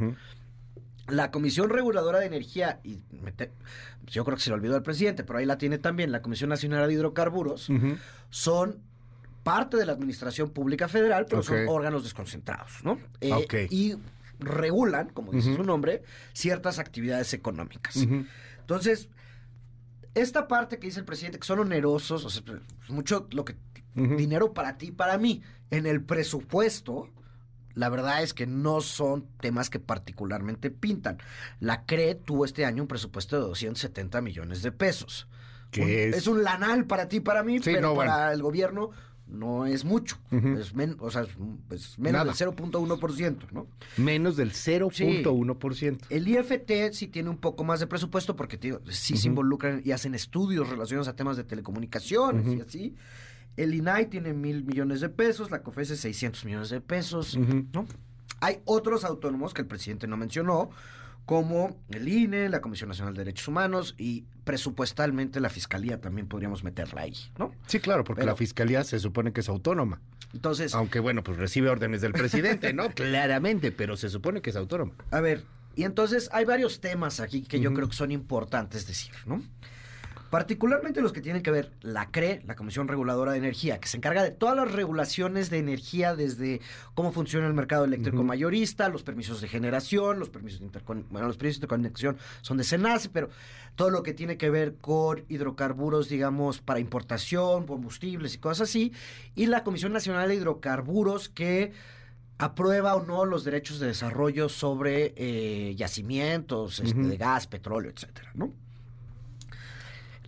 La 1.09 1.31
Comisión 1.31 1.71
Reguladora 1.71 2.19
de 2.19 2.27
Energía, 2.27 2.81
y 2.85 3.01
yo 4.07 4.25
creo 4.25 4.37
que 4.37 4.43
se 4.43 4.51
lo 4.51 4.57
olvidó 4.57 4.77
al 4.77 4.83
presidente, 4.83 5.25
pero 5.25 5.39
ahí 5.39 5.47
la 5.47 5.59
tiene 5.59 5.79
también, 5.79 6.13
la 6.13 6.23
Comisión 6.23 6.51
Nacional 6.51 6.87
de 6.87 6.95
Hidrocarburos, 6.95 7.71
son 8.31 8.81
parte 9.43 9.77
de 9.77 9.87
la 9.87 9.93
Administración 9.93 10.51
Pública 10.51 10.89
Federal, 10.89 11.27
pero 11.29 11.43
son 11.43 11.67
órganos 11.69 12.03
desconcentrados, 12.05 12.85
¿no? 12.85 12.99
Eh, 13.21 13.69
y 13.71 13.95
regulan, 14.41 15.09
como 15.11 15.33
dice 15.33 15.55
su 15.55 15.63
nombre, 15.63 16.03
ciertas 16.33 16.79
actividades 16.79 17.33
económicas. 17.33 17.97
Entonces, 18.61 19.09
esta 20.15 20.49
parte 20.49 20.79
que 20.79 20.89
dice 20.89 21.01
el 21.01 21.07
presidente, 21.07 21.39
que 21.39 21.47
son 21.47 21.61
onerosos, 21.61 22.25
o 22.25 22.31
sea, 22.31 22.43
mucho 22.89 23.27
lo 23.33 23.45
que 23.45 23.57
dinero 23.95 24.53
para 24.53 24.79
ti 24.79 24.89
y 24.89 24.93
para 24.93 25.19
mí, 25.19 25.43
en 25.71 25.87
el 25.87 26.03
presupuesto, 26.03 27.09
la 27.79 27.89
verdad 27.91 28.25
es 28.25 28.35
que 28.35 28.49
no 28.49 28.81
son 28.81 29.25
temas 29.41 29.71
que 29.71 29.79
particularmente 29.79 30.69
pintan. 30.69 31.19
La 31.61 31.85
CRE 31.85 32.17
tuvo 32.17 32.45
este 32.45 32.65
año 32.65 32.83
un 32.83 32.89
presupuesto 32.89 33.37
de 33.37 33.43
270 33.43 34.21
millones 34.21 34.63
de 34.63 34.73
pesos. 34.73 35.29
Que 35.71 36.09
es? 36.09 36.17
es? 36.17 36.27
un 36.27 36.43
lanal 36.43 36.87
para 36.87 37.09
ti 37.09 37.19
y 37.19 37.21
para 37.21 37.45
mí, 37.45 37.61
pero 37.61 37.95
para 37.95 38.33
el 38.33 38.43
gobierno 38.43 38.91
no 39.29 39.65
es 39.67 39.85
mucho. 39.85 40.19
es, 40.33 40.73
o 40.99 41.11
sea, 41.13 41.23
es, 41.71 41.99
menos 42.01 42.39
del 42.39 42.49
0.1%, 42.49 43.53
¿no? 43.53 43.69
Menos 43.97 44.37
del 44.37 44.53
0.1%. 44.53 45.99
El 46.11 46.27
IFT 46.27 46.93
sí 46.93 47.07
tiene 47.07 47.29
un 47.29 47.39
poco 47.39 47.63
más 47.63 47.79
de 47.79 47.87
presupuesto 47.87 48.35
porque 48.35 48.57
tío, 48.57 48.81
sí 48.91 49.17
se 49.17 49.29
involucran 49.29 49.83
y 49.85 49.93
hacen 49.93 50.17
estudios 50.17 50.69
relacionados 50.69 51.07
a 51.07 51.15
temas 51.15 51.37
de 51.37 51.45
telecomunicaciones 51.45 52.57
y 52.57 52.61
así. 52.61 52.97
El 53.59 53.75
INAI 53.75 54.07
tiene 54.07 54.33
mil 54.33 54.65
millones 54.65 55.01
de 55.01 55.09
pesos, 55.09 55.51
la 55.51 55.63
COFESE 55.63 55.97
600 55.97 56.45
millones 56.45 56.71
de 56.71 56.81
pesos, 56.81 57.37
¿no? 57.37 57.87
Hay 58.41 58.61
otros 58.65 59.05
autónomos 59.05 59.53
que 59.53 59.63
el 59.63 59.67
presidente 59.67 60.07
no 60.07 60.17
mencionó, 60.17 60.71
como 61.27 61.77
el 61.91 62.09
INE, 62.09 62.49
la 62.49 62.61
Comisión 62.61 62.89
Nacional 62.89 63.15
de 63.15 63.25
Derechos 63.25 63.49
Humanos 63.49 63.97
y 63.99 64.25
presupuestalmente 64.45 65.41
la 65.41 65.51
Fiscalía 65.51 66.01
también 66.01 66.29
podríamos 66.29 66.63
meterla 66.63 67.03
ahí, 67.03 67.17
¿no? 67.37 67.53
Sí, 67.67 67.81
claro, 67.81 68.05
porque 68.05 68.25
la 68.25 68.37
Fiscalía 68.37 68.85
se 68.85 69.01
supone 69.01 69.33
que 69.33 69.41
es 69.41 69.49
autónoma. 69.49 70.01
Entonces... 70.33 70.73
Aunque 70.75 71.01
bueno, 71.01 71.25
pues 71.25 71.37
recibe 71.37 71.69
órdenes 71.69 72.01
del 72.01 72.13
presidente, 72.13 72.73
¿no? 72.73 72.91
Claramente, 72.95 73.73
pero 73.73 73.97
se 73.97 74.09
supone 74.09 74.41
que 74.41 74.51
es 74.51 74.57
autónoma. 74.57 74.93
A 75.11 75.21
ver, 75.21 75.45
y 75.75 75.83
entonces 75.83 76.31
hay 76.33 76.45
varios 76.45 76.81
temas 76.81 77.19
aquí 77.19 77.43
que 77.43 77.59
yo 77.59 77.75
creo 77.75 77.89
que 77.89 77.97
son 77.97 78.13
importantes 78.13 78.87
decir, 78.87 79.13
¿no? 79.27 79.43
Particularmente 80.31 81.01
los 81.01 81.13
que 81.13 81.21
tienen 81.21 81.43
que 81.43 81.51
ver 81.51 81.73
la 81.81 82.11
CRE, 82.11 82.43
la 82.47 82.55
Comisión 82.55 82.89
Reguladora 82.89 83.33
de 83.33 83.39
Energía, 83.39 83.81
que 83.81 83.89
se 83.89 83.97
encarga 83.97 84.23
de 84.23 84.31
todas 84.31 84.57
las 84.57 84.71
regulaciones 84.71 85.49
de 85.51 85.59
energía 85.59 86.15
desde 86.15 86.61
cómo 86.95 87.13
funciona 87.13 87.47
el 87.47 87.55
mercado 87.55 87.85
eléctrico 87.85 88.23
mayorista, 88.23 88.89
los 88.89 89.03
permisos 89.03 89.41
de 89.41 89.49
generación, 89.49 90.19
los 90.19 90.29
permisos 90.29 90.61
de 90.61 90.67
interconexión, 90.67 91.13
bueno, 91.13 91.29
los 91.29 91.37
permisos 91.37 91.61
de 91.61 91.67
interconexión 91.67 92.19
son 92.43 92.59
de 92.59 92.65
SENACE, 92.65 93.09
pero 93.09 93.31
todo 93.75 93.91
lo 93.91 94.03
que 94.03 94.13
tiene 94.13 94.37
que 94.37 94.51
ver 94.51 94.75
con 94.77 95.25
hidrocarburos, 95.29 96.09
digamos, 96.09 96.61
para 96.61 96.81
importación, 96.81 97.67
combustibles 97.67 98.35
y 98.35 98.39
cosas 98.39 98.69
así, 98.69 98.93
y 99.35 99.47
la 99.47 99.65
Comisión 99.65 99.93
Nacional 99.93 100.29
de 100.29 100.35
Hidrocarburos 100.35 101.29
que 101.29 101.73
aprueba 102.39 102.95
o 102.95 103.05
no 103.05 103.25
los 103.25 103.45
derechos 103.45 103.81
de 103.81 103.89
desarrollo 103.89 104.49
sobre 104.49 105.15
eh, 105.17 105.75
yacimientos 105.75 106.81
este, 106.81 107.01
de 107.01 107.17
gas, 107.17 107.47
petróleo, 107.47 107.91
etcétera, 107.91 108.31
¿no? 108.35 108.53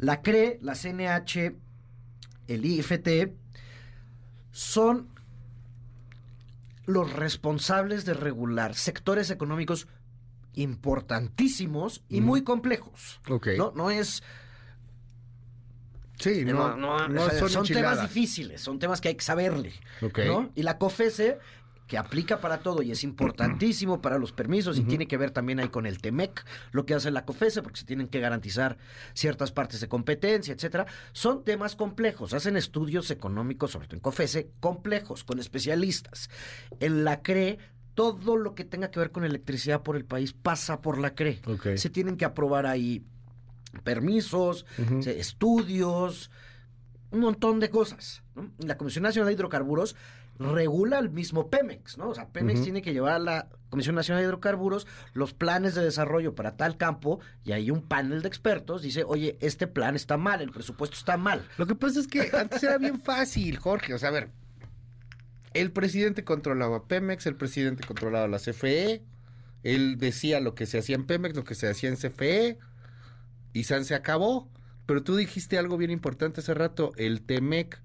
La 0.00 0.22
CRE, 0.22 0.58
la 0.62 0.74
CNH, 0.74 1.54
el 2.48 2.64
IFT 2.64 3.32
son 4.50 5.08
los 6.86 7.12
responsables 7.12 8.06
de 8.06 8.14
regular 8.14 8.74
sectores 8.74 9.30
económicos 9.30 9.86
importantísimos 10.54 12.02
y 12.08 12.22
muy 12.22 12.42
complejos. 12.42 13.20
No, 13.56 13.72
no 13.76 13.90
es 13.90 14.22
Sí, 16.20 16.44
no, 16.44 17.48
son, 17.48 17.66
temas 17.66 18.02
difíciles, 18.02 18.60
son 18.60 18.78
temas 18.78 19.00
que 19.00 19.08
hay 19.08 19.14
que 19.14 19.24
saberle. 19.24 19.72
¿no? 20.26 20.50
Y 20.54 20.62
la 20.62 20.76
COFESE 20.76 21.38
que 21.90 21.98
aplica 21.98 22.40
para 22.40 22.60
todo 22.60 22.82
y 22.82 22.92
es 22.92 23.02
importantísimo 23.10 24.00
para 24.00 24.16
los 24.16 24.32
permisos 24.32 24.78
y 24.78 24.84
tiene 24.84 25.08
que 25.08 25.16
ver 25.16 25.32
también 25.32 25.58
ahí 25.58 25.68
con 25.68 25.84
el 25.84 26.00
TEMEC, 26.00 26.46
lo 26.70 26.86
que 26.86 26.94
hace 26.94 27.10
la 27.10 27.24
COFESE, 27.26 27.62
porque 27.62 27.80
se 27.80 27.84
tienen 27.84 28.06
que 28.06 28.20
garantizar 28.20 28.78
ciertas 29.12 29.50
partes 29.50 29.80
de 29.80 29.88
competencia, 29.88 30.54
etcétera. 30.54 30.86
Son 31.12 31.42
temas 31.42 31.74
complejos, 31.74 32.32
hacen 32.32 32.56
estudios 32.56 33.10
económicos, 33.10 33.72
sobre 33.72 33.88
todo 33.88 33.96
en 33.96 34.02
COFESE, 34.02 34.52
complejos, 34.60 35.24
con 35.24 35.40
especialistas. 35.40 36.30
En 36.78 37.04
la 37.04 37.20
CRE 37.22 37.58
todo 37.94 38.36
lo 38.36 38.54
que 38.54 38.64
tenga 38.64 38.90
que 38.92 39.00
ver 39.00 39.10
con 39.10 39.24
electricidad 39.24 39.82
por 39.82 39.96
el 39.96 40.04
país 40.04 40.32
pasa 40.32 40.80
por 40.80 40.96
la 40.96 41.14
CRE. 41.14 41.42
Se 41.74 41.90
tienen 41.90 42.16
que 42.16 42.24
aprobar 42.24 42.64
ahí 42.66 43.04
permisos, 43.82 44.64
estudios, 45.04 46.30
un 47.10 47.20
montón 47.20 47.58
de 47.58 47.68
cosas. 47.68 48.22
La 48.58 48.78
Comisión 48.78 49.02
Nacional 49.02 49.26
de 49.26 49.34
Hidrocarburos 49.34 49.96
regula 50.38 50.98
el 50.98 51.10
mismo 51.10 51.50
Pemex, 51.50 51.98
¿no? 51.98 52.08
O 52.10 52.14
sea, 52.14 52.28
Pemex 52.28 52.62
tiene 52.62 52.82
que 52.82 52.92
llevar 52.92 53.12
a 53.12 53.18
la 53.18 53.48
Comisión 53.68 53.94
Nacional 53.94 54.22
de 54.22 54.28
Hidrocarburos 54.28 54.86
los 55.12 55.32
planes 55.34 55.74
de 55.74 55.84
desarrollo 55.84 56.34
para 56.34 56.56
tal 56.56 56.76
campo 56.76 57.20
y 57.44 57.52
ahí 57.52 57.70
un 57.70 57.82
panel 57.82 58.22
de 58.22 58.28
expertos 58.28 58.82
dice, 58.82 59.04
oye, 59.04 59.36
este 59.40 59.66
plan 59.66 59.96
está 59.96 60.16
mal, 60.16 60.40
el 60.40 60.50
presupuesto 60.50 60.96
está 60.96 61.16
mal. 61.16 61.46
Lo 61.58 61.66
que 61.66 61.74
pasa 61.74 62.00
es 62.00 62.08
que 62.08 62.30
antes 62.32 62.62
era 62.62 62.78
bien 62.78 63.00
fácil, 63.00 63.58
Jorge, 63.58 63.94
o 63.94 63.98
sea, 63.98 64.08
a 64.08 64.12
ver, 64.12 64.30
el 65.52 65.72
presidente 65.72 66.24
controlaba 66.24 66.86
Pemex, 66.86 67.26
el 67.26 67.36
presidente 67.36 67.86
controlaba 67.86 68.28
la 68.28 68.38
CFE, 68.38 69.02
él 69.62 69.98
decía 69.98 70.40
lo 70.40 70.54
que 70.54 70.66
se 70.66 70.78
hacía 70.78 70.96
en 70.96 71.06
Pemex, 71.06 71.36
lo 71.36 71.44
que 71.44 71.54
se 71.54 71.68
hacía 71.68 71.90
en 71.90 71.96
CFE, 71.96 72.58
y 73.52 73.64
San 73.64 73.84
se 73.84 73.94
acabó. 73.94 74.48
Pero 74.86 75.02
tú 75.02 75.16
dijiste 75.16 75.58
algo 75.58 75.76
bien 75.76 75.90
importante 75.90 76.40
hace 76.40 76.54
rato, 76.54 76.92
el 76.96 77.22
TEMEC 77.22 77.80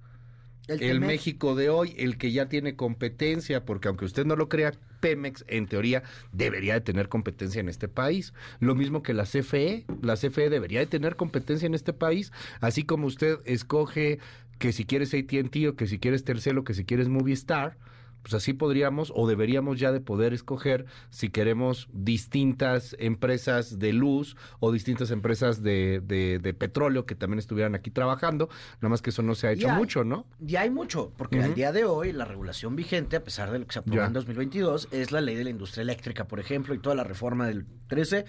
el, 0.67 0.99
México 0.99 1.55
de 1.55 1.69
hoy, 1.69 1.93
el 1.97 2.17
que 2.17 2.31
ya 2.31 2.47
tiene 2.47 2.75
competencia, 2.75 3.65
porque 3.65 3.87
aunque 3.87 4.05
usted 4.05 4.25
no 4.25 4.35
lo 4.35 4.49
crea, 4.49 4.73
Pemex 4.99 5.45
en 5.47 5.67
teoría 5.67 6.03
debería 6.31 6.73
de 6.73 6.81
tener 6.81 7.09
competencia 7.09 7.59
en 7.59 7.69
este 7.69 7.87
país. 7.87 8.33
Lo 8.59 8.75
mismo 8.75 9.03
que 9.03 9.13
la 9.13 9.23
CFE, 9.23 9.85
la 10.01 10.15
CFE 10.15 10.49
debería 10.49 10.79
de 10.79 10.87
tener 10.87 11.15
competencia 11.15 11.65
en 11.65 11.75
este 11.75 11.93
país, 11.93 12.31
así 12.61 12.83
como 12.83 13.07
usted 13.07 13.39
escoge 13.45 14.19
que 14.57 14.71
si 14.71 14.85
quieres 14.85 15.13
AT&T 15.13 15.67
o 15.67 15.75
que 15.75 15.87
si 15.87 15.99
quieres 15.99 16.23
Tercelo, 16.23 16.63
que 16.63 16.73
si 16.73 16.85
quieres 16.85 17.09
Movistar, 17.09 17.77
pues 18.25 18.33
así 18.33 18.53
podríamos 18.53 19.13
o 19.15 19.27
deberíamos 19.27 19.79
ya 19.79 19.91
de 19.91 20.01
poder 20.01 20.33
escoger 20.33 20.87
si 21.11 21.29
queremos 21.29 21.87
distintas 21.93 22.95
empresas 22.97 23.77
de 23.77 23.93
luz 23.93 24.35
o 24.59 24.71
distintas 24.71 25.11
empresas 25.11 25.61
de, 25.61 26.01
de, 26.01 26.53
petróleo 26.55 27.05
que 27.05 27.13
también 27.13 27.37
estuvieran 27.37 27.75
aquí 27.75 27.91
trabajando, 27.91 28.49
nada 28.81 28.89
más 28.89 29.03
que 29.03 29.11
eso 29.11 29.21
no 29.21 29.35
se 29.35 29.45
ha 29.45 29.51
hecho 29.51 29.69
mucho, 29.69 30.03
¿no? 30.03 30.25
Ya 30.39 30.61
hay 30.61 30.71
mucho, 30.71 31.13
porque 31.15 31.43
al 31.43 31.53
día 31.53 31.71
de 31.71 31.85
hoy 31.85 32.13
la 32.13 32.25
regulación 32.25 32.75
vigente, 32.75 33.15
a 33.15 33.23
pesar 33.23 33.51
de 33.51 33.59
lo 33.59 33.67
que 33.67 33.73
se 33.73 33.79
aprobó 33.79 34.01
en 34.01 34.13
2022, 34.13 34.87
es 34.89 35.11
la 35.11 35.21
ley 35.21 35.35
de 35.35 35.43
la 35.43 35.51
industria 35.51 35.83
eléctrica, 35.83 36.27
por 36.27 36.39
ejemplo, 36.39 36.73
y 36.73 36.79
toda 36.79 36.95
la 36.95 37.03
reforma 37.03 37.45
del 37.45 37.67
13 37.89 38.25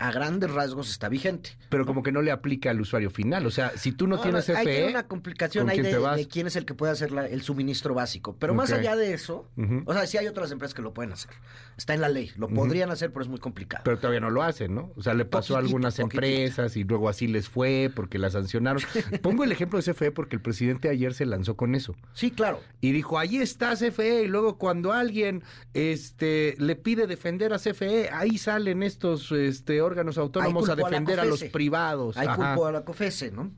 a 0.00 0.10
grandes 0.10 0.50
rasgos 0.50 0.90
está 0.90 1.10
vigente. 1.10 1.50
Pero 1.68 1.84
como 1.84 2.02
que 2.02 2.10
no 2.10 2.22
le 2.22 2.30
aplica 2.30 2.70
al 2.70 2.80
usuario 2.80 3.10
final. 3.10 3.44
O 3.44 3.50
sea, 3.50 3.76
si 3.76 3.92
tú 3.92 4.06
no, 4.06 4.18
tienes 4.18 4.46
CFE... 4.46 4.56
Hay 4.56 4.90
una 4.90 5.06
complicación 5.06 5.68
ahí 5.68 5.82
de, 5.82 6.26
quién 6.26 6.46
es 6.46 6.56
el 6.56 6.64
que 6.64 6.72
puede 6.72 6.90
hacer 6.92 7.12
el 7.30 7.42
suministro 7.42 7.92
básico. 7.92 8.34
Pero 8.38 8.54
más 8.54 8.72
allá 8.72 8.96
de 8.96 9.12
eso, 9.12 9.46
o 9.84 9.92
sea, 9.92 10.06
sí 10.06 10.16
hay 10.16 10.26
otras 10.26 10.50
empresas 10.52 10.74
que 10.74 10.80
lo 10.80 10.94
pueden 10.94 11.12
hacer. 11.12 11.30
Está 11.76 11.92
en 11.92 12.00
la 12.00 12.08
ley. 12.08 12.32
Lo 12.36 12.48
podrían 12.48 12.90
hacer, 12.90 13.12
pero 13.12 13.22
es 13.22 13.28
muy 13.28 13.40
complicado. 13.40 13.82
Pero 13.84 13.98
todavía 13.98 14.20
no 14.20 14.30
lo 14.30 14.42
hacen, 14.42 14.74
¿no? 14.74 14.90
O 14.96 15.02
sea, 15.02 15.12
le 15.12 15.26
pasó 15.26 15.56
a 15.56 15.58
algunas 15.58 15.98
empresas 15.98 16.76
y 16.78 16.84
luego 16.84 17.10
así 17.10 17.26
les 17.26 17.50
fue 17.50 17.92
porque 17.94 18.18
la 18.18 18.30
sancionaron. 18.30 18.82
Pongo 19.22 19.44
el 19.44 19.52
ejemplo 19.52 19.80
de 19.80 19.92
CFE 19.92 20.12
porque 20.12 20.36
el 20.36 20.42
presidente 20.42 20.88
ayer 20.88 21.12
se 21.12 21.26
lanzó 21.26 21.56
con 21.56 21.74
eso. 21.74 21.94
Sí, 22.14 22.30
claro. 22.30 22.60
Y 22.80 22.92
dijo, 22.92 23.18
ahí 23.18 23.36
está 23.36 23.76
CFE. 23.76 24.22
Y 24.22 24.28
luego 24.28 24.56
cuando 24.56 24.94
alguien 24.94 25.42
este, 25.74 26.54
le 26.58 26.74
pide 26.74 27.06
defender 27.06 27.52
a 27.52 27.58
CFE, 27.58 28.08
ahí 28.10 28.38
salen 28.38 28.82
estos 28.82 29.30
este, 29.32 29.82
órganos 29.90 30.18
autónomos 30.18 30.68
a 30.68 30.76
defender 30.76 31.20
a, 31.20 31.24
los 31.24 31.42
privados. 31.44 32.16
Hay 32.16 32.28
culpa 32.28 32.68
a 32.68 32.72
la 32.72 32.84
COFESE, 32.84 33.30
¿no? 33.30 33.50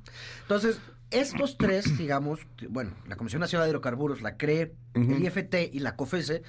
Entonces, 0.43 0.81
estos 1.11 1.57
tres, 1.57 1.97
digamos, 1.99 2.41
bueno, 2.69 2.93
la 3.07 3.17
Comisión 3.17 3.41
Nacional 3.41 3.67
de 3.67 3.71
Hidrocarburos, 3.71 4.23
la 4.23 4.37
CRE, 4.37 4.75
el 4.95 5.25
IFT 5.25 5.55
y 5.73 5.81
la 5.81 5.97
COFESE, 5.97 6.43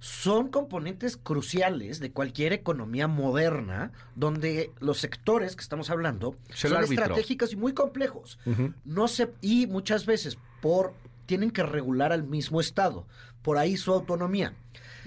son 0.00 0.48
componentes 0.48 1.16
cruciales 1.16 1.98
de 1.98 2.12
cualquier 2.12 2.52
economía 2.52 3.08
moderna 3.08 3.92
donde 4.14 4.70
los 4.78 4.98
sectores 4.98 5.56
que 5.56 5.62
estamos 5.62 5.88
hablando 5.88 6.36
son 6.52 6.82
estratégicos 6.82 7.52
y 7.52 7.56
muy 7.56 7.72
complejos. 7.72 8.38
No 8.84 9.08
se 9.08 9.32
y 9.40 9.66
muchas 9.66 10.04
veces 10.04 10.36
por 10.60 10.92
tienen 11.24 11.50
que 11.50 11.62
regular 11.62 12.12
al 12.12 12.24
mismo 12.24 12.60
estado, 12.60 13.06
por 13.40 13.56
ahí 13.56 13.78
su 13.78 13.92
autonomía. 13.92 14.54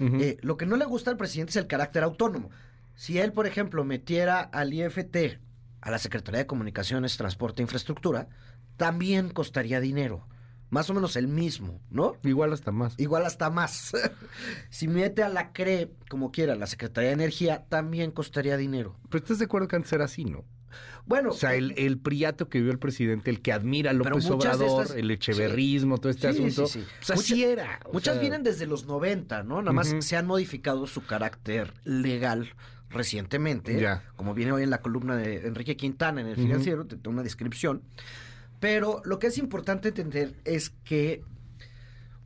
Eh, 0.00 0.38
lo 0.42 0.56
que 0.56 0.66
no 0.66 0.76
le 0.76 0.84
gusta 0.84 1.10
al 1.10 1.16
presidente 1.16 1.50
es 1.50 1.56
el 1.56 1.66
carácter 1.66 2.02
autónomo. 2.02 2.50
Si 2.98 3.20
él, 3.20 3.32
por 3.32 3.46
ejemplo, 3.46 3.84
metiera 3.84 4.40
al 4.40 4.74
IFT, 4.74 5.38
a 5.80 5.90
la 5.92 5.98
Secretaría 5.98 6.40
de 6.40 6.46
Comunicaciones, 6.48 7.16
Transporte 7.16 7.62
e 7.62 7.64
Infraestructura, 7.64 8.28
también 8.76 9.30
costaría 9.30 9.78
dinero. 9.78 10.26
Más 10.68 10.90
o 10.90 10.94
menos 10.94 11.14
el 11.14 11.28
mismo, 11.28 11.80
¿no? 11.90 12.16
Igual 12.24 12.52
hasta 12.52 12.72
más. 12.72 12.94
Igual 12.98 13.24
hasta 13.24 13.50
más. 13.50 13.92
si 14.70 14.88
mete 14.88 15.22
a 15.22 15.28
la 15.28 15.52
CRE, 15.52 15.92
como 16.10 16.32
quiera, 16.32 16.56
la 16.56 16.66
Secretaría 16.66 17.10
de 17.10 17.14
Energía, 17.14 17.66
también 17.68 18.10
costaría 18.10 18.56
dinero. 18.56 18.98
Pero 19.08 19.22
estás 19.22 19.38
de 19.38 19.44
acuerdo 19.44 19.68
que 19.68 19.76
antes 19.76 19.92
era 19.92 20.06
así, 20.06 20.24
¿no? 20.24 20.44
Bueno. 21.06 21.30
O 21.30 21.34
sea, 21.34 21.54
el, 21.54 21.74
el 21.76 22.00
priato 22.00 22.48
que 22.48 22.60
vio 22.60 22.72
el 22.72 22.80
presidente, 22.80 23.30
el 23.30 23.42
que 23.42 23.52
admira 23.52 23.92
a 23.92 23.94
López 23.94 24.28
Obrador, 24.28 24.88
el 24.96 25.08
echeverrismo, 25.12 25.98
todo 25.98 26.10
este 26.10 26.26
asunto. 26.26 26.66
Sí, 26.66 26.84
o 27.12 27.16
sea, 27.16 27.46
era. 27.46 27.78
muchas 27.92 28.20
vienen 28.20 28.42
desde 28.42 28.66
los 28.66 28.86
90, 28.86 29.44
¿no? 29.44 29.62
Nada 29.62 29.72
más 29.72 29.94
se 30.00 30.16
han 30.16 30.26
modificado 30.26 30.88
su 30.88 31.06
carácter 31.06 31.74
legal 31.84 32.52
recientemente, 32.90 33.86
como 34.16 34.34
viene 34.34 34.52
hoy 34.52 34.62
en 34.62 34.70
la 34.70 34.80
columna 34.80 35.16
de 35.16 35.46
Enrique 35.46 35.76
Quintana 35.76 36.20
en 36.20 36.28
el 36.28 36.36
financiero, 36.36 36.86
te 36.86 37.08
una 37.08 37.22
descripción. 37.22 37.82
Pero 38.60 39.02
lo 39.04 39.18
que 39.18 39.28
es 39.28 39.38
importante 39.38 39.88
entender 39.88 40.34
es 40.44 40.70
que 40.84 41.22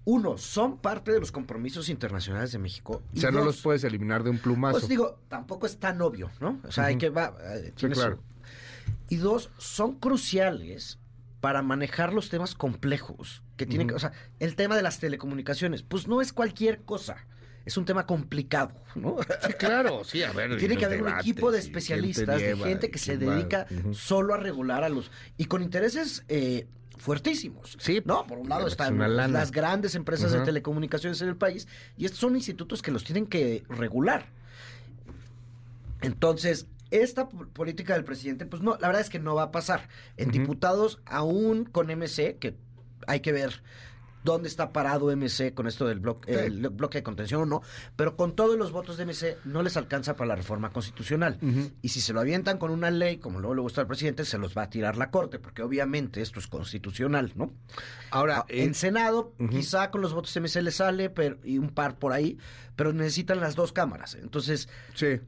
uno, 0.05 0.37
son 0.39 0.79
parte 0.79 1.13
de 1.13 1.21
los 1.21 1.31
compromisos 1.31 1.89
internacionales 1.89 2.53
de 2.53 2.59
México. 2.59 3.03
o 3.15 3.21
sea, 3.21 3.31
no 3.31 3.45
los 3.45 3.61
puedes 3.61 3.85
eliminar 3.85 4.25
de 4.25 4.31
un 4.31 4.39
plumazo. 4.39 4.79
Pues 4.79 4.89
digo, 4.89 5.21
tampoco 5.29 5.67
es 5.67 5.79
tan 5.79 6.01
obvio, 6.03 6.31
¿no? 6.41 6.59
O 6.67 6.73
sea, 6.73 6.87
hay 6.87 6.97
que 6.97 7.11
va. 7.11 7.35
Eh, 7.55 7.73
claro. 7.77 8.19
Y 9.09 9.17
dos, 9.17 9.51
son 9.59 9.99
cruciales 9.99 10.99
para 11.41 11.63
manejar 11.63 12.13
los 12.13 12.31
temas 12.31 12.55
complejos 12.55 13.43
que 13.57 13.67
tienen 13.67 13.89
que, 13.89 13.95
o 13.95 13.99
sea, 13.99 14.13
el 14.39 14.57
tema 14.57 14.77
de 14.77 14.83
las 14.83 14.99
telecomunicaciones, 14.99 15.83
pues 15.83 16.09
no 16.09 16.21
es 16.21 16.33
cualquier 16.33 16.83
cosa 16.83 17.27
es 17.65 17.77
un 17.77 17.85
tema 17.85 18.07
complicado, 18.07 18.75
¿no? 18.95 19.17
Sí, 19.47 19.53
claro, 19.55 20.05
sí, 20.05 20.23
a 20.23 20.33
ver. 20.33 20.59
Tiene 20.59 20.77
que 20.77 20.85
haber 20.85 21.03
un 21.03 21.09
equipo 21.19 21.51
de 21.51 21.59
especialistas, 21.59 22.41
de 22.41 22.57
gente 22.57 22.91
que 22.91 22.99
se 22.99 23.17
dedica 23.17 23.67
solo 23.93 24.35
a 24.35 24.37
regular 24.37 24.85
a 24.85 24.89
los... 24.89 25.11
y 25.37 25.47
con 25.47 25.63
intereses... 25.63 26.25
Eh, 26.29 26.67
fuertísimos. 26.99 27.77
Sí. 27.81 28.01
No, 28.05 28.25
por 28.29 28.39
un 28.39 28.49
lado 28.49 28.69
están 28.69 28.97
las 29.33 29.51
grandes 29.51 29.97
empresas 29.97 30.31
de 30.31 30.41
telecomunicaciones 30.41 31.21
en 31.21 31.29
el 31.29 31.37
país 31.37 31.67
y 31.97 32.05
estos 32.05 32.21
son 32.21 32.37
institutos 32.37 32.81
que 32.81 32.93
los 32.93 33.03
tienen 33.03 33.27
que 33.27 33.65
regular. 33.69 34.27
Entonces, 36.01 36.69
esta 36.93 37.29
política 37.29 37.95
del 37.95 38.05
presidente, 38.05 38.47
pues 38.47 38.63
no, 38.63 38.77
la 38.81 38.87
verdad 38.87 39.01
es 39.01 39.11
que 39.11 39.19
no 39.19 39.35
va 39.35 39.45
a 39.45 39.51
pasar. 39.51 39.89
En 40.17 40.31
diputados, 40.31 41.01
aún 41.07 41.65
con 41.65 41.89
MC, 41.89 42.39
que 42.39 42.55
hay 43.07 43.21
que 43.21 43.33
ver 43.33 43.63
dónde 44.25 44.49
está 44.49 44.73
parado 44.73 45.15
MC 45.15 45.55
con 45.55 45.67
esto 45.67 45.87
del 45.87 46.01
bloque, 46.01 46.47
el 46.47 46.69
bloque 46.69 46.99
de 46.99 47.03
contención 47.03 47.43
o 47.43 47.47
no, 47.47 47.63
pero 47.97 48.17
con 48.17 48.35
todos 48.35 48.59
los 48.59 48.73
votos 48.73 48.97
de 48.97 49.07
MC 49.07 49.39
no 49.45 49.63
les 49.63 49.77
alcanza 49.77 50.17
para 50.17 50.29
la 50.29 50.37
reforma 50.37 50.71
constitucional. 50.73 51.39
Y 51.81 51.89
si 51.91 52.01
se 52.01 52.13
lo 52.13 52.21
avientan 52.21 52.59
con 52.59 52.71
una 52.71 52.91
ley, 52.91 53.19
como 53.19 53.39
luego 53.41 53.55
le 53.55 53.61
gusta 53.63 53.81
al 53.81 53.87
presidente, 53.87 54.25
se 54.25 54.39
los 54.39 54.57
va 54.57 54.63
a 54.63 54.71
tirar 54.71 54.97
la 54.97 55.11
corte, 55.11 55.39
porque 55.39 55.63
obviamente 55.63 56.21
esto 56.21 56.39
es 56.41 56.47
constitucional, 56.47 57.33
¿no? 57.35 57.53
Ahora, 58.11 58.33
Ah, 58.33 58.45
en 58.49 58.71
eh, 58.71 58.75
Senado, 58.75 59.35
quizá 59.51 59.91
con 59.91 60.01
los 60.01 60.15
votos 60.15 60.33
de 60.35 60.41
MC 60.41 60.63
le 60.63 60.71
sale, 60.71 61.11
pero, 61.11 61.37
y 61.45 61.59
un 61.59 61.71
par 61.71 61.99
por 61.99 62.13
ahí, 62.13 62.39
pero 62.77 62.93
necesitan 62.93 63.41
las 63.41 63.55
dos 63.55 63.73
cámaras. 63.73 64.15
Entonces, 64.15 64.69
sí. 64.95 65.21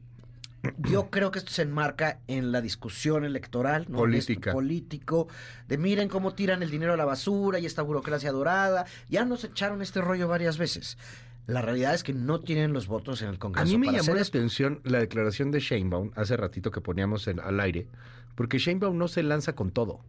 Yo 0.78 1.10
creo 1.10 1.30
que 1.30 1.38
esto 1.38 1.50
se 1.52 1.62
enmarca 1.62 2.18
en 2.28 2.52
la 2.52 2.60
discusión 2.60 3.24
electoral, 3.24 3.86
¿no? 3.88 3.98
Política. 3.98 4.52
Político, 4.52 5.28
de 5.68 5.78
miren 5.78 6.08
cómo 6.08 6.34
tiran 6.34 6.62
el 6.62 6.70
dinero 6.70 6.92
a 6.94 6.96
la 6.96 7.04
basura 7.04 7.58
y 7.58 7.66
esta 7.66 7.82
burocracia 7.82 8.32
dorada. 8.32 8.86
Ya 9.08 9.24
nos 9.24 9.44
echaron 9.44 9.82
este 9.82 10.00
rollo 10.00 10.28
varias 10.28 10.58
veces. 10.58 10.98
La 11.46 11.60
realidad 11.60 11.92
es 11.94 12.02
que 12.02 12.14
no 12.14 12.40
tienen 12.40 12.72
los 12.72 12.86
votos 12.86 13.20
en 13.20 13.28
el 13.28 13.34
A 13.34 13.38
Congreso. 13.38 13.66
mí 13.70 13.76
me 13.78 13.86
para 13.88 13.98
llamó 13.98 14.14
la 14.14 14.22
esto. 14.22 14.38
atención 14.38 14.80
la 14.84 14.98
declaración 14.98 15.50
de 15.50 15.60
Sheinbaum 15.60 16.10
hace 16.14 16.36
ratito 16.36 16.70
que 16.70 16.80
poníamos 16.80 17.28
en- 17.28 17.40
al 17.40 17.60
aire, 17.60 17.86
porque 18.34 18.58
Sheinbaum 18.58 18.96
no 18.96 19.08
se 19.08 19.22
lanza 19.22 19.54
con 19.54 19.70
todo. 19.70 20.00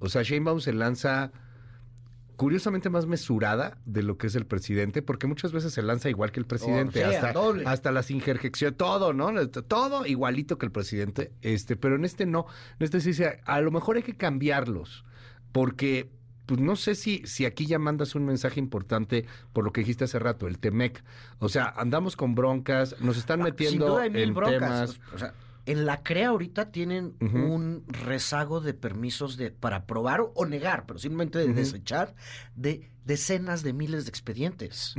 O 0.00 0.08
sea, 0.10 0.22
Sheinbaum 0.22 0.60
se 0.60 0.72
lanza 0.74 1.32
curiosamente 2.42 2.90
más 2.90 3.06
mesurada 3.06 3.78
de 3.84 4.02
lo 4.02 4.18
que 4.18 4.26
es 4.26 4.34
el 4.34 4.46
presidente, 4.46 5.00
porque 5.00 5.28
muchas 5.28 5.52
veces 5.52 5.72
se 5.72 5.80
lanza 5.82 6.10
igual 6.10 6.32
que 6.32 6.40
el 6.40 6.46
presidente, 6.46 7.04
Oh, 7.04 7.08
sí, 7.08 7.14
hasta, 7.14 7.32
doble. 7.32 7.62
hasta 7.66 7.92
las 7.92 8.10
injerjecciones, 8.10 8.76
todo, 8.76 9.12
¿no? 9.12 9.30
Todo 9.48 10.04
igualito 10.06 10.58
que 10.58 10.66
el 10.66 10.72
presidente, 10.72 11.30
este, 11.40 11.76
pero 11.76 11.94
en 11.94 12.04
este 12.04 12.26
no, 12.26 12.46
en 12.80 12.84
este 12.84 13.00
sí 13.00 13.10
dice, 13.10 13.40
a 13.44 13.60
lo 13.60 13.70
mejor 13.70 13.96
hay 13.96 14.02
que 14.02 14.16
cambiarlos, 14.16 15.04
porque 15.52 16.10
pues 16.46 16.58
no 16.60 16.74
sé 16.74 16.96
si, 16.96 17.22
si 17.24 17.44
aquí 17.46 17.66
ya 17.66 17.78
mandas 17.78 18.16
un 18.16 18.24
mensaje 18.26 18.58
importante 18.58 19.24
por 19.52 19.64
lo 19.64 19.72
que 19.72 19.82
dijiste 19.82 20.04
hace 20.04 20.18
rato, 20.18 20.48
el 20.48 20.58
Temec. 20.58 21.04
O 21.38 21.48
sea, 21.48 21.66
andamos 21.76 22.16
con 22.16 22.34
broncas, 22.34 22.96
nos 23.00 23.16
están 23.16 23.40
Ah, 23.42 23.44
Sin 23.44 23.52
metiendo 23.52 23.86
duda 23.90 24.02
hay 24.02 24.10
mil 24.10 24.22
en 24.22 24.34
broncas. 24.34 24.58
temas. 24.58 25.00
O 25.14 25.18
sea, 25.18 25.34
en 25.66 25.86
la 25.86 26.02
CREA 26.02 26.28
ahorita 26.28 26.70
tienen 26.72 27.14
un 27.20 27.84
rezago 27.86 28.60
de 28.60 28.74
permisos 28.74 29.36
de 29.36 29.50
para 29.50 29.76
aprobar 29.76 30.20
o, 30.34 30.44
negar, 30.46 30.86
pero 30.86 30.98
simplemente 30.98 31.38
de 31.38 31.52
desechar 31.52 32.14
de 32.56 32.90
decenas 33.04 33.62
de 33.62 33.72
miles 33.72 34.04
de 34.04 34.10
expedientes. 34.10 34.94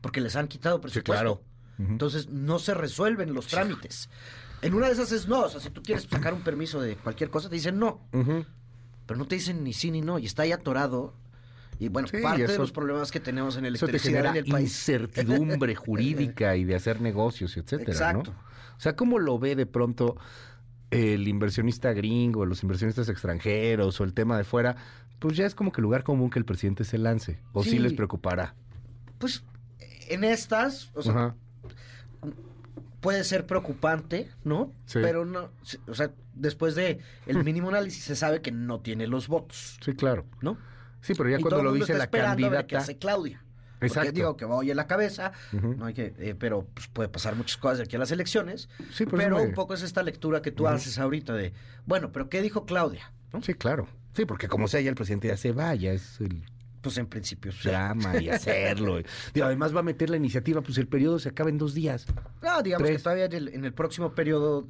Porque 0.00 0.20
les 0.20 0.36
han 0.36 0.48
quitado 0.48 0.80
presupuesto. 0.80 1.12
claro. 1.12 1.42
Entonces 1.78 2.28
no 2.30 2.58
se 2.58 2.72
resuelven 2.74 3.34
los 3.34 3.46
trámites. 3.48 4.08
En 4.62 4.72
una 4.74 4.86
de 4.86 4.92
esas 4.92 5.12
es 5.12 5.28
no. 5.28 5.42
O 5.42 5.48
sea, 5.50 5.60
si 5.60 5.68
tú 5.70 5.82
quieres 5.82 6.04
sacar 6.10 6.32
un 6.32 6.40
permiso 6.42 6.80
de 6.80 6.96
cualquier 6.96 7.28
cosa, 7.30 7.48
te 7.48 7.54
dicen 7.56 7.78
no. 7.78 8.00
Pero 8.12 9.18
no 9.18 9.26
te 9.26 9.34
dicen 9.36 9.62
ni 9.62 9.72
sí 9.72 9.90
ni 9.90 10.00
no. 10.00 10.18
Y 10.18 10.26
está 10.26 10.42
ahí 10.42 10.52
atorado. 10.52 11.14
Y 11.78 11.88
bueno, 11.88 12.08
Sí, 12.08 12.16
parte 12.22 12.46
de 12.46 12.52
eso- 12.52 12.62
los 12.62 12.72
problemas 12.72 13.10
que 13.10 13.20
tenemos 13.20 13.56
en 13.58 13.66
Eso 13.66 13.84
te 13.86 13.90
electricidad 13.92 14.20
genera 14.22 14.30
en 14.30 14.36
el 14.46 14.50
país. 14.50 14.70
incertidumbre 14.70 15.74
jurídica 15.74 16.56
y 16.56 16.64
de 16.64 16.74
hacer 16.74 17.02
negocios, 17.02 17.54
etcétera, 17.58 17.92
Exacto. 17.92 18.32
¿no? 18.32 18.46
O 18.76 18.80
sea, 18.80 18.96
¿cómo 18.96 19.18
lo 19.18 19.38
ve 19.38 19.56
de 19.56 19.66
pronto 19.66 20.16
el 20.90 21.26
inversionista 21.28 21.92
gringo, 21.92 22.46
los 22.46 22.62
inversionistas 22.62 23.08
extranjeros 23.08 24.00
o 24.00 24.04
el 24.04 24.12
tema 24.14 24.36
de 24.38 24.44
fuera? 24.44 24.76
Pues 25.18 25.36
ya 25.36 25.46
es 25.46 25.54
como 25.54 25.72
que 25.72 25.80
lugar 25.80 26.04
común 26.04 26.30
que 26.30 26.38
el 26.38 26.44
presidente 26.44 26.84
se 26.84 26.98
lance. 26.98 27.40
¿O 27.52 27.62
sí, 27.64 27.70
Sí. 27.70 27.78
les 27.78 27.94
preocupará? 27.94 28.54
Pues 29.18 29.42
en 30.08 30.24
estas, 30.24 30.90
o 30.94 31.02
sea, 31.02 31.12
Ajá. 31.12 31.34
puede 33.00 33.24
ser 33.24 33.46
preocupante, 33.46 34.28
¿no? 34.44 34.72
Sí. 34.84 34.98
Pero 35.02 35.24
no, 35.24 35.50
o 35.86 35.94
sea, 35.94 36.10
después 36.34 36.74
de 36.74 36.98
el 37.26 37.42
mínimo 37.44 37.68
análisis 37.68 38.04
se 38.04 38.16
sabe 38.16 38.42
que 38.42 38.52
no 38.52 38.80
tiene 38.80 39.06
los 39.06 39.28
votos. 39.28 39.78
Sí, 39.84 39.94
claro. 39.94 40.26
¿No? 40.42 40.58
Sí, 41.00 41.14
pero 41.14 41.28
ya 41.30 41.38
Y 41.38 41.42
cuando 41.42 41.62
lo 41.62 41.72
dice 41.72 41.94
la 41.94 42.04
esperando 42.04 42.46
a 42.46 42.50
ver 42.50 42.66
qué 42.66 42.74
candidata. 42.74 42.78
hace 42.78 42.98
Claudia. 42.98 43.42
Porque 43.78 43.86
Exacto. 43.88 44.12
digo 44.12 44.36
que 44.36 44.44
va 44.46 44.56
hoy 44.56 44.70
en 44.70 44.76
la 44.76 44.86
cabeza, 44.86 45.32
no 45.52 45.84
hay 45.86 45.94
que, 45.94 46.14
eh, 46.18 46.34
pero 46.38 46.66
pues, 46.74 46.88
puede 46.88 47.08
pasar 47.08 47.36
muchas 47.36 47.56
cosas 47.58 47.78
de 47.78 47.84
aquí 47.84 47.96
a 47.96 47.98
las 47.98 48.10
elecciones. 48.10 48.68
Sí, 48.92 49.04
por 49.04 49.20
eso 49.20 49.28
pero 49.30 49.42
un 49.42 49.52
poco 49.54 49.74
es 49.74 49.82
esta 49.82 50.02
lectura 50.02 50.40
que 50.42 50.50
tú 50.50 50.66
haces 50.66 50.98
ahorita 50.98 51.34
de, 51.34 51.52
bueno, 51.84 52.10
pero 52.12 52.28
¿qué 52.30 52.40
dijo 52.42 52.64
Claudia? 52.64 53.12
Sí, 53.42 53.52
claro. 53.54 53.86
Sí, 54.14 54.24
porque 54.24 54.48
como 54.48 54.66
sea, 54.66 54.80
ya 54.80 54.88
el 54.88 54.94
presidente 54.96 55.28
ya 55.28 55.36
se 55.36 55.52
va, 55.52 55.74
ya 55.74 55.92
es 55.92 56.20
el 56.20 56.42
Pues 56.80 56.96
en 56.96 57.06
principio. 57.06 57.52
sí. 57.52 57.68
drama 57.68 58.16
y 58.18 58.28
hacerlo. 58.30 58.98
Digo, 59.34 59.46
además 59.46 59.74
va 59.76 59.80
a 59.80 59.82
meter 59.82 60.08
la 60.08 60.16
iniciativa, 60.16 60.62
pues 60.62 60.78
el 60.78 60.88
periodo 60.88 61.18
se 61.18 61.28
acaba 61.28 61.50
en 61.50 61.58
dos 61.58 61.74
días. 61.74 62.06
No, 62.42 62.62
digamos 62.62 62.86
Tres. 62.86 62.96
que 62.98 63.02
todavía 63.02 63.26
en 63.26 63.32
el, 63.34 63.48
en 63.48 63.64
el 63.66 63.74
próximo 63.74 64.14
periodo. 64.14 64.66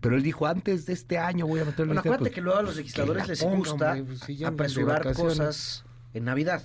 Pero 0.00 0.16
él 0.16 0.22
dijo, 0.22 0.46
antes 0.46 0.86
de 0.86 0.92
este 0.92 1.18
año 1.18 1.46
voy 1.46 1.60
a 1.60 1.64
meter 1.64 1.80
la 1.80 1.94
Bueno, 1.94 2.00
iniciativa. 2.00 2.14
acuérdate 2.14 2.30
pues, 2.30 2.34
que 2.34 2.40
luego 2.40 2.58
a 2.58 2.62
los 2.62 2.68
pues, 2.70 2.76
legisladores 2.78 3.28
les 3.28 3.42
ponga, 3.42 3.56
gusta 3.56 3.90
hombre, 3.92 4.04
pues, 4.04 4.20
si 4.20 4.44
apresurar 4.44 5.12
cosas 5.14 5.84
en 6.14 6.24
Navidad. 6.24 6.62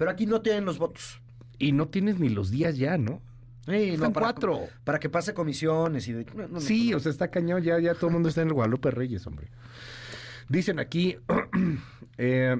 Pero 0.00 0.12
aquí 0.12 0.24
no 0.24 0.40
tienen 0.40 0.64
los 0.64 0.78
votos. 0.78 1.20
Y 1.58 1.72
no 1.72 1.88
tienes 1.88 2.18
ni 2.18 2.30
los 2.30 2.50
días 2.50 2.78
ya, 2.78 2.96
¿no? 2.96 3.20
Sí, 3.66 3.90
Están 3.90 4.14
para, 4.14 4.24
cuatro. 4.24 4.60
Para 4.82 4.98
que 4.98 5.10
pase 5.10 5.34
comisiones 5.34 6.08
y 6.08 6.14
de... 6.14 6.24
no, 6.24 6.44
no, 6.44 6.48
no. 6.48 6.60
Sí, 6.62 6.94
o 6.94 7.00
sea, 7.00 7.12
está 7.12 7.28
cañón, 7.30 7.62
ya, 7.62 7.78
ya 7.78 7.92
todo 7.92 8.06
el 8.06 8.14
mundo 8.14 8.30
está 8.30 8.40
en 8.40 8.48
el 8.48 8.54
Guadalupe 8.54 8.90
Reyes, 8.90 9.26
hombre. 9.26 9.48
Dicen 10.48 10.78
aquí, 10.78 11.18
eh, 12.16 12.56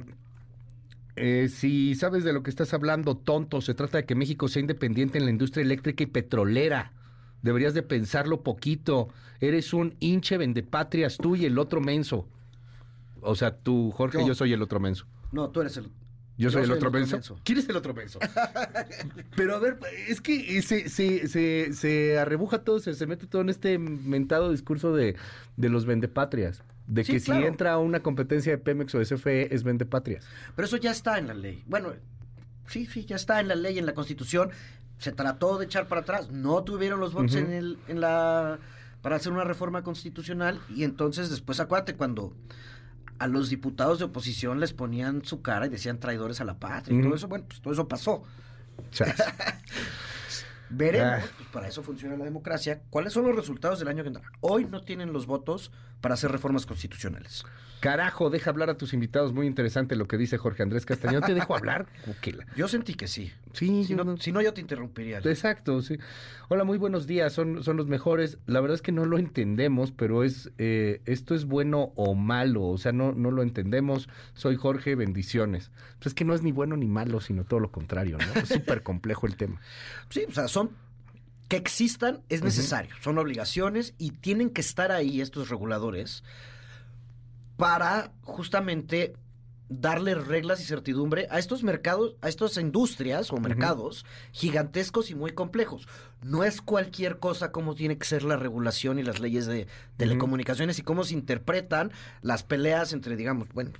eh, 1.16 1.48
si 1.48 1.94
sabes 1.94 2.24
de 2.24 2.34
lo 2.34 2.42
que 2.42 2.50
estás 2.50 2.74
hablando, 2.74 3.16
tonto, 3.16 3.62
se 3.62 3.72
trata 3.72 3.96
de 3.96 4.04
que 4.04 4.14
México 4.14 4.46
sea 4.46 4.60
independiente 4.60 5.16
en 5.16 5.24
la 5.24 5.30
industria 5.30 5.62
eléctrica 5.62 6.02
y 6.02 6.08
petrolera. 6.08 6.92
Deberías 7.40 7.72
de 7.72 7.82
pensarlo 7.82 8.42
poquito. 8.42 9.08
Eres 9.40 9.72
un 9.72 9.94
hinche 9.98 10.36
vendepatrias, 10.36 11.16
tú 11.16 11.36
y 11.36 11.46
el 11.46 11.58
otro 11.58 11.80
menso. 11.80 12.28
O 13.22 13.34
sea, 13.34 13.56
tú, 13.56 13.92
Jorge, 13.92 14.18
Yo. 14.18 14.26
yo, 14.26 14.34
soy 14.34 14.52
el 14.52 14.60
otro 14.60 14.78
menso. 14.78 15.06
No, 15.32 15.48
tú 15.48 15.62
eres 15.62 15.78
el... 15.78 15.90
Yo 16.40 16.50
soy 16.50 16.62
el 16.62 16.72
otro 16.72 16.90
menso. 16.90 17.38
¿Quién 17.44 17.58
es 17.58 17.68
el 17.68 17.76
otro 17.76 17.92
menso? 17.92 18.18
Pero 19.36 19.56
a 19.56 19.58
ver, 19.58 19.78
es 20.08 20.22
que 20.22 20.62
se, 20.62 20.88
se, 20.88 21.28
se, 21.28 21.72
se 21.74 22.18
arrebuja 22.18 22.64
todo, 22.64 22.80
se, 22.80 22.94
se 22.94 23.06
mete 23.06 23.26
todo 23.26 23.42
en 23.42 23.50
este 23.50 23.78
mentado 23.78 24.50
discurso 24.50 24.94
de, 24.94 25.16
de 25.58 25.68
los 25.68 25.84
vendepatrias. 25.84 26.62
De 26.86 27.04
Sí, 27.04 27.12
que 27.12 27.20
si 27.20 27.30
entra 27.30 27.76
una 27.76 28.00
competencia 28.00 28.52
de 28.52 28.58
Pemex 28.58 28.94
o 28.94 28.98
de 28.98 29.04
CFE 29.04 29.54
es 29.54 29.64
vendepatrias. 29.64 30.26
Pero 30.56 30.66
eso 30.66 30.78
ya 30.78 30.90
está 30.90 31.18
en 31.18 31.26
la 31.26 31.34
ley. 31.34 31.62
Bueno, 31.66 31.92
sí, 32.66 32.86
sí, 32.86 33.04
ya 33.04 33.16
está 33.16 33.38
en 33.40 33.48
la 33.48 33.54
ley, 33.54 33.78
en 33.78 33.84
la 33.84 33.92
Constitución. 33.92 34.50
Se 34.96 35.12
trató 35.12 35.58
de 35.58 35.66
echar 35.66 35.88
para 35.88 36.00
atrás. 36.00 36.30
No 36.30 36.64
tuvieron 36.64 37.00
los 37.00 37.12
votos 37.12 37.34
en, 37.34 37.52
el, 37.52 37.78
en 37.86 38.00
la 38.00 38.58
para 39.02 39.16
hacer 39.16 39.32
una 39.32 39.44
reforma 39.44 39.82
constitucional 39.82 40.60
y 40.74 40.84
entonces 40.84 41.30
después 41.30 41.60
acuérdate 41.60 41.94
cuando 41.94 42.34
a 43.20 43.26
los 43.28 43.48
diputados 43.50 43.98
de 44.00 44.06
oposición 44.06 44.58
les 44.58 44.72
ponían 44.72 45.24
su 45.24 45.42
cara 45.42 45.66
y 45.66 45.68
decían 45.68 46.00
traidores 46.00 46.40
a 46.40 46.44
la 46.44 46.58
patria 46.58 46.98
y 46.98 47.02
todo 47.02 47.14
eso, 47.14 47.28
bueno, 47.28 47.44
pues 47.46 47.60
todo 47.60 47.72
eso 47.72 47.86
pasó. 47.86 48.24
Chas. 48.90 49.14
Veremos, 50.70 51.24
Ah. 51.24 51.26
pues, 51.36 51.48
para 51.50 51.68
eso 51.68 51.82
funciona 51.82 52.16
la 52.16 52.24
democracia, 52.24 52.80
cuáles 52.90 53.12
son 53.12 53.24
los 53.26 53.34
resultados 53.34 53.78
del 53.80 53.88
año 53.88 54.02
que 54.02 54.08
entra. 54.08 54.22
Hoy 54.40 54.64
no 54.66 54.82
tienen 54.82 55.12
los 55.12 55.26
votos 55.26 55.72
para 56.00 56.14
hacer 56.14 56.30
reformas 56.30 56.64
constitucionales. 56.64 57.44
Carajo, 57.80 58.28
deja 58.30 58.50
hablar 58.50 58.68
a 58.70 58.76
tus 58.76 58.92
invitados. 58.92 59.32
Muy 59.32 59.46
interesante 59.46 59.96
lo 59.96 60.06
que 60.06 60.16
dice 60.18 60.36
Jorge 60.38 60.62
Andrés 60.62 60.84
Castañón. 60.86 61.22
¿Te 61.22 61.32
dejo 61.34 61.56
hablar? 61.56 61.86
¿O 62.08 62.14
qué 62.20 62.32
la- 62.32 62.46
Yo 62.54 62.68
sentí 62.68 62.94
que 62.94 63.08
sí. 63.08 63.32
Sí, 63.54 63.84
Si 63.84 63.90
yo 63.90 63.96
no, 63.96 64.04
no- 64.04 64.16
si 64.18 64.32
no, 64.32 64.42
yo 64.42 64.52
te 64.52 64.60
interrumpiría. 64.60 65.18
Exacto, 65.18 65.80
sí. 65.82 65.98
Hola, 66.48 66.64
muy 66.64 66.78
buenos 66.78 67.06
días, 67.06 67.32
son, 67.32 67.62
son 67.64 67.76
los 67.76 67.86
mejores. 67.86 68.38
La 68.46 68.60
verdad 68.60 68.74
es 68.74 68.82
que 68.82 68.92
no 68.92 69.04
lo 69.06 69.18
entendemos, 69.18 69.92
pero 69.92 70.24
es 70.24 70.50
eh, 70.58 71.00
esto 71.06 71.34
es 71.34 71.44
bueno 71.46 71.92
o 71.96 72.14
malo, 72.14 72.64
o 72.64 72.76
sea, 72.78 72.92
no, 72.92 73.12
no 73.12 73.30
lo 73.30 73.42
entendemos. 73.42 74.08
Soy 74.34 74.56
Jorge, 74.56 74.94
bendiciones. 74.94 75.70
Pues 75.98 76.08
es 76.08 76.14
que 76.14 76.24
no 76.24 76.34
es 76.34 76.42
ni 76.42 76.52
bueno 76.52 76.76
ni 76.76 76.86
malo, 76.86 77.20
sino 77.20 77.44
todo 77.44 77.60
lo 77.60 77.70
contrario, 77.72 78.18
¿no? 78.18 78.40
Es 78.40 78.48
súper 78.48 78.82
complejo 78.82 79.26
el 79.26 79.36
tema. 79.36 79.60
Sí, 80.10 80.24
o 80.28 80.32
sea, 80.32 80.48
son 80.48 80.70
que 81.48 81.56
existan 81.56 82.20
es 82.28 82.44
necesario, 82.44 82.94
son 83.00 83.18
obligaciones 83.18 83.94
y 83.98 84.12
tienen 84.12 84.50
que 84.50 84.60
estar 84.60 84.92
ahí 84.92 85.20
estos 85.20 85.48
reguladores 85.48 86.22
para 87.60 88.12
justamente 88.22 89.12
darle 89.68 90.16
reglas 90.16 90.60
y 90.60 90.64
certidumbre 90.64 91.28
a 91.30 91.38
estos 91.38 91.62
mercados, 91.62 92.16
a 92.22 92.28
estas 92.28 92.56
industrias 92.56 93.32
o 93.32 93.36
mercados 93.36 94.04
gigantescos 94.32 95.10
y 95.10 95.14
muy 95.14 95.30
complejos. 95.32 95.86
No 96.22 96.42
es 96.42 96.60
cualquier 96.60 97.18
cosa 97.20 97.52
como 97.52 97.74
tiene 97.76 97.96
que 97.96 98.04
ser 98.06 98.24
la 98.24 98.36
regulación 98.36 98.98
y 98.98 99.04
las 99.04 99.20
leyes 99.20 99.46
de 99.46 99.68
telecomunicaciones 99.96 100.78
y 100.78 100.82
cómo 100.82 101.04
se 101.04 101.14
interpretan 101.14 101.92
las 102.22 102.42
peleas 102.42 102.92
entre, 102.92 103.14
digamos, 103.14 103.48
bueno, 103.52 103.70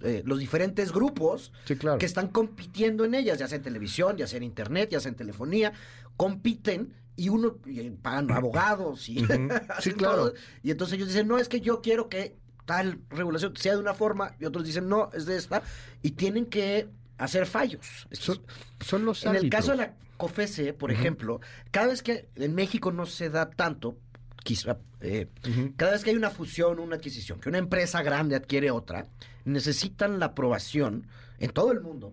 eh, 0.00 0.22
los 0.24 0.38
diferentes 0.40 0.90
grupos 0.90 1.52
Sí, 1.66 1.76
claro. 1.76 1.98
que 1.98 2.06
están 2.06 2.28
compitiendo 2.28 3.04
en 3.04 3.14
ellas, 3.14 3.38
ya 3.38 3.46
sea 3.46 3.56
en 3.58 3.62
televisión, 3.62 4.16
ya 4.16 4.26
sea 4.26 4.38
en 4.38 4.44
internet, 4.44 4.88
ya 4.90 5.00
sea 5.00 5.10
en 5.10 5.16
telefonía, 5.16 5.72
compiten 6.16 6.94
y 7.14 7.28
uno 7.28 7.58
y 7.66 7.90
pagan 7.90 8.30
abogados 8.32 9.08
y 9.08 9.18
Sí, 9.80 9.92
claro. 9.96 10.16
todo, 10.16 10.34
y 10.62 10.70
entonces 10.72 10.96
ellos 10.96 11.08
dicen, 11.08 11.28
no, 11.28 11.38
es 11.38 11.48
que 11.48 11.60
yo 11.60 11.80
quiero 11.80 12.08
que 12.08 12.36
tal 12.68 13.00
regulación 13.08 13.56
sea 13.56 13.72
de 13.72 13.80
una 13.80 13.94
forma 13.94 14.34
y 14.38 14.44
otros 14.44 14.62
dicen, 14.62 14.90
no, 14.90 15.08
es 15.14 15.24
de 15.24 15.38
esta 15.38 15.62
y 16.02 16.10
tienen 16.10 16.44
que 16.44 16.86
hacer 17.16 17.46
fallos. 17.46 18.06
Son, 18.12 18.42
son 18.78 19.06
los 19.06 19.24
en 19.24 19.36
el 19.36 19.48
caso 19.48 19.70
de 19.70 19.78
la 19.78 19.94
COFESE, 20.18 20.74
por 20.74 20.92
ejemplo, 20.92 21.40
cada 21.70 21.86
vez 21.86 22.02
que 22.02 22.28
en 22.36 22.54
México 22.54 22.92
no 22.92 23.06
se 23.06 23.30
da 23.30 23.48
tanto, 23.48 23.96
quizá, 24.44 24.76
eh, 25.00 25.28
cada 25.76 25.92
vez 25.92 26.04
que 26.04 26.10
hay 26.10 26.16
una 26.16 26.28
fusión, 26.28 26.78
una 26.78 26.96
adquisición, 26.96 27.40
que 27.40 27.48
una 27.48 27.56
empresa 27.56 28.02
grande 28.02 28.36
adquiere 28.36 28.70
otra, 28.70 29.06
necesitan 29.46 30.18
la 30.18 30.26
aprobación 30.26 31.06
en 31.38 31.50
todo 31.50 31.72
el 31.72 31.80
mundo 31.80 32.12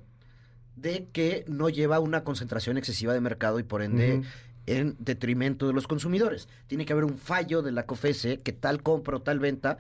de 0.78 1.10
que 1.12 1.44
no 1.50 1.68
lleva 1.68 2.00
una 2.00 2.24
concentración 2.24 2.78
excesiva 2.78 3.14
de 3.14 3.20
mercado 3.20 3.60
y 3.60 3.64
por 3.64 3.82
ende 3.82 4.22
en 4.68 4.96
detrimento 5.00 5.68
de 5.68 5.74
los 5.74 5.86
consumidores. 5.86 6.48
Tiene 6.68 6.86
que 6.86 6.94
haber 6.94 7.06
un 7.06 7.18
fallo 7.18 7.62
de 7.62 7.74
la 7.74 7.86
COFESE 7.86 8.40
que 8.40 8.54
tal 8.54 8.82
compra 8.82 9.18
o 9.18 9.22
tal 9.22 9.40
venta 9.40 9.80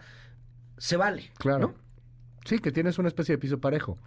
se 0.77 0.97
vale. 0.97 1.31
Claro. 1.37 1.75
Sí, 2.45 2.59
que 2.59 2.71
tienes 2.71 2.99
una 2.99 3.07
especie 3.07 3.33
de 3.35 3.39
piso 3.39 3.59
parejo 3.59 3.97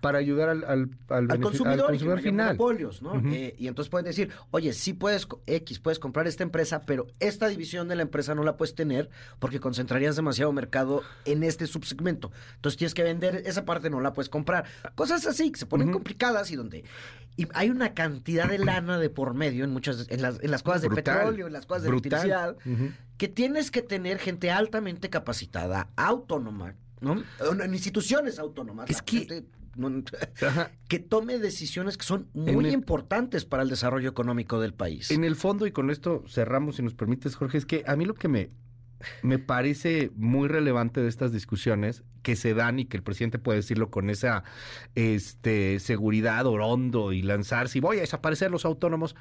para 0.00 0.18
ayudar 0.18 0.48
al, 0.48 0.64
al, 0.64 0.90
al, 1.08 1.40
consumidor, 1.40 2.20
final. 2.20 2.56
¿no? 3.02 3.14
Eh, 3.32 3.54
y 3.58 3.68
entonces 3.68 3.90
pueden 3.90 4.06
decir, 4.06 4.30
oye, 4.50 4.72
sí 4.72 4.92
puedes, 4.92 5.26
X, 5.46 5.78
puedes 5.78 5.98
comprar 5.98 6.26
esta 6.26 6.42
empresa, 6.42 6.82
pero 6.86 7.06
esta 7.20 7.48
división 7.48 7.88
de 7.88 7.96
la 7.96 8.02
empresa 8.02 8.34
no 8.34 8.44
la 8.44 8.56
puedes 8.56 8.74
tener 8.74 9.10
porque 9.38 9.60
concentrarías 9.60 10.16
demasiado 10.16 10.52
mercado 10.52 11.02
en 11.24 11.42
este 11.42 11.66
subsegmento. 11.66 12.30
Entonces 12.56 12.78
tienes 12.78 12.94
que 12.94 13.02
vender, 13.02 13.42
esa 13.46 13.64
parte 13.64 13.90
no 13.90 14.00
la 14.00 14.12
puedes 14.12 14.28
comprar. 14.28 14.64
Cosas 14.94 15.26
así 15.26 15.50
que 15.50 15.58
se 15.58 15.66
ponen 15.66 15.90
complicadas 15.92 16.50
y 16.50 16.56
donde 16.56 16.84
y 17.38 17.46
hay 17.54 17.70
una 17.70 17.94
cantidad 17.94 18.48
de 18.48 18.58
lana 18.58 18.98
de 18.98 19.10
por 19.10 19.32
medio 19.32 19.62
en 19.62 19.70
muchas, 19.70 20.06
en 20.10 20.22
las, 20.22 20.42
en 20.42 20.50
las 20.50 20.64
cosas 20.64 20.82
de 20.82 20.90
petróleo, 20.90 21.46
en 21.46 21.52
las 21.52 21.66
cosas 21.66 21.84
de 21.84 21.90
electricidad, 21.90 22.56
que 23.16 23.28
tienes 23.28 23.70
que 23.70 23.80
tener 23.80 24.18
gente 24.18 24.50
altamente 24.50 25.08
capacitada, 25.08 25.88
autónoma, 25.94 26.74
¿no? 27.00 27.22
En 27.62 27.72
instituciones 27.72 28.40
autónomas. 28.40 28.90
Es 28.90 29.02
que 29.02 29.44
que 30.88 30.98
tome 30.98 31.38
decisiones 31.38 31.96
que 31.96 32.04
son 32.04 32.28
muy 32.34 32.68
importantes 32.70 33.44
para 33.44 33.62
el 33.62 33.68
desarrollo 33.68 34.08
económico 34.08 34.60
del 34.60 34.74
país. 34.74 35.10
En 35.10 35.24
el 35.24 35.36
fondo, 35.36 35.66
y 35.66 35.72
con 35.72 35.90
esto 35.90 36.24
cerramos, 36.28 36.76
si 36.76 36.82
nos 36.82 36.94
permites, 36.94 37.36
Jorge, 37.36 37.58
es 37.58 37.66
que 37.66 37.84
a 37.86 37.96
mí 37.96 38.04
lo 38.04 38.14
que 38.14 38.28
me, 38.28 38.50
me 39.22 39.38
parece 39.38 40.10
muy 40.16 40.48
relevante 40.48 41.00
de 41.00 41.08
estas 41.08 41.32
discusiones 41.32 42.02
que 42.22 42.36
se 42.36 42.54
dan 42.54 42.78
y 42.78 42.84
que 42.84 42.96
el 42.96 43.02
presidente 43.02 43.38
puede 43.38 43.58
decirlo 43.58 43.90
con 43.90 44.10
esa 44.10 44.44
este, 44.94 45.80
seguridad 45.80 46.46
orondo 46.46 47.12
y 47.12 47.22
lanzarse 47.22 47.78
y 47.78 47.80
voy 47.80 47.98
a 47.98 48.00
desaparecer 48.00 48.50
los 48.50 48.64
autónomos, 48.64 49.16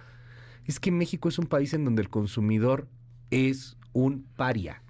es 0.65 0.79
que 0.79 0.91
México 0.91 1.29
es 1.29 1.39
un 1.39 1.45
país 1.45 1.73
en 1.73 1.85
donde 1.85 2.01
el 2.01 2.09
consumidor 2.09 2.87
es 3.31 3.77
un 3.93 4.25
paria. 4.35 4.83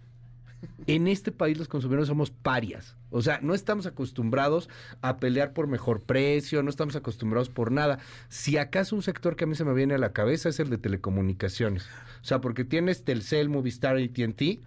En 0.88 1.08
este 1.08 1.32
país 1.32 1.58
los 1.58 1.68
consumidores 1.68 2.08
somos 2.08 2.32
parias. 2.32 2.97
O 3.10 3.22
sea, 3.22 3.40
no 3.42 3.54
estamos 3.54 3.86
acostumbrados 3.86 4.70
a 5.02 5.18
pelear 5.18 5.54
por 5.54 5.68
mejor 5.68 6.02
precio, 6.02 6.62
no 6.64 6.70
estamos 6.70 6.96
acostumbrados 6.96 7.50
por 7.50 7.72
nada. 7.72 8.00
Si 8.30 8.58
acaso 8.58 8.96
un 8.96 9.04
sector 9.04 9.36
que 9.36 9.46
a 9.46 9.48
mí 9.48 9.56
se 9.56 9.66
me 9.66 9.74
viene 9.74 9.94
a 9.94 9.98
la 9.98 10.14
cabeza 10.14 10.50
es 10.50 10.60
el 10.60 10.70
de 10.70 10.78
telecomunicaciones. 10.78 11.88
O 12.22 12.26
sea, 12.26 12.42
porque 12.42 12.66
tienes 12.66 13.04
Telcel, 13.04 13.50
Movistar 13.50 14.00
y 14.00 14.10
TNT. 14.10 14.62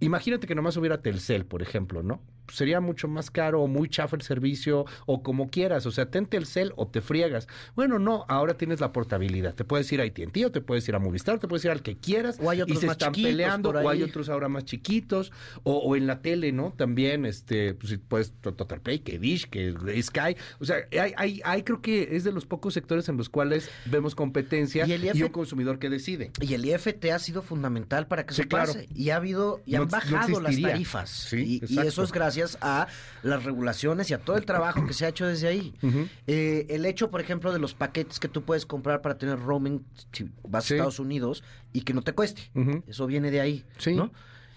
Imagínate 0.00 0.46
que 0.46 0.54
nomás 0.54 0.76
hubiera 0.76 1.00
Telcel, 1.00 1.46
por 1.46 1.62
ejemplo, 1.62 2.02
¿no? 2.02 2.20
Sería 2.52 2.80
mucho 2.80 3.08
más 3.08 3.30
caro 3.30 3.62
o 3.62 3.66
muy 3.66 3.88
chafa 3.88 4.16
el 4.16 4.22
servicio 4.22 4.86
o 5.06 5.22
como 5.22 5.50
quieras. 5.50 5.86
O 5.86 5.90
sea, 5.90 6.10
tente 6.10 6.36
el 6.36 6.46
cel 6.46 6.72
o 6.76 6.88
te 6.88 7.00
friegas. 7.00 7.48
Bueno, 7.74 7.98
no, 7.98 8.24
ahora 8.28 8.54
tienes 8.54 8.80
la 8.80 8.92
portabilidad. 8.92 9.54
Te 9.54 9.64
puedes 9.64 9.90
ir 9.92 10.00
a 10.00 10.04
AT&T 10.04 10.46
o 10.46 10.52
te 10.52 10.60
puedes 10.60 10.88
ir 10.88 10.94
a 10.94 10.98
Movistar, 10.98 11.38
te 11.38 11.48
puedes 11.48 11.64
ir 11.64 11.70
al 11.70 11.82
que 11.82 11.96
quieras. 11.96 12.38
O 12.40 12.50
hay 12.50 12.62
otros 12.62 12.78
y 12.78 12.80
se 12.80 12.86
más 12.86 12.94
están 12.94 13.12
peleando, 13.12 13.70
o 13.70 13.88
hay 13.88 14.02
otros 14.02 14.28
ahora 14.28 14.48
más 14.48 14.64
chiquitos. 14.64 15.32
O, 15.62 15.96
en 15.96 16.06
la 16.06 16.20
tele, 16.20 16.52
¿no? 16.52 16.72
También, 16.76 17.26
este, 17.26 17.74
pues 17.74 17.98
puedes 18.08 18.32
Total 18.40 18.80
Play, 18.80 19.00
que 19.00 19.18
Dish, 19.18 19.48
que 19.48 19.74
Sky. 20.02 20.36
O 20.60 20.64
sea, 20.64 20.76
hay, 21.16 21.40
hay, 21.44 21.62
creo 21.62 21.80
que 21.80 22.16
es 22.16 22.24
de 22.24 22.32
los 22.32 22.46
pocos 22.46 22.74
sectores 22.74 23.08
en 23.08 23.16
los 23.16 23.28
cuales 23.28 23.70
vemos 23.86 24.14
competencia 24.14 24.86
y, 24.86 24.92
el 24.92 25.22
un 25.22 25.28
consumidor 25.30 25.78
que 25.78 25.88
decide. 25.88 26.30
Y 26.40 26.54
el 26.54 26.64
IFT 26.64 27.06
ha 27.06 27.18
sido 27.18 27.42
fundamental 27.42 28.06
para 28.06 28.26
que 28.26 28.34
se 28.34 28.46
pase. 28.46 28.88
Y 28.94 29.10
ha 29.10 29.16
habido, 29.16 29.62
y 29.66 29.74
han 29.74 29.88
bajado 29.88 30.40
las 30.40 30.60
tarifas. 30.60 31.32
y, 31.32 31.62
y 31.66 31.78
eso 31.80 32.02
es 32.02 32.12
gracias 32.12 32.35
gracias 32.36 32.58
a 32.60 32.86
las 33.22 33.44
regulaciones 33.44 34.10
y 34.10 34.14
a 34.14 34.18
todo 34.18 34.36
el 34.36 34.44
trabajo 34.44 34.86
que 34.86 34.92
se 34.92 35.06
ha 35.06 35.08
hecho 35.08 35.26
desde 35.26 35.48
ahí. 35.48 35.74
Eh, 36.26 36.66
el 36.68 36.84
hecho, 36.86 37.10
por 37.10 37.20
ejemplo, 37.20 37.52
de 37.52 37.58
los 37.58 37.74
paquetes 37.74 38.20
que 38.20 38.28
tú 38.28 38.42
puedes 38.42 38.66
comprar 38.66 39.00
para 39.02 39.16
tener 39.16 39.38
roaming 39.38 39.84
si 40.12 40.30
vas 40.46 40.70
a 40.70 40.74
Estados 40.74 40.98
Unidos 40.98 41.42
y 41.72 41.82
que 41.82 41.94
no 41.94 42.02
te 42.02 42.12
cueste. 42.12 42.50
Eso 42.86 43.06
viene 43.06 43.30
de 43.30 43.40
ahí, 43.40 43.64
¿no? 43.96 44.12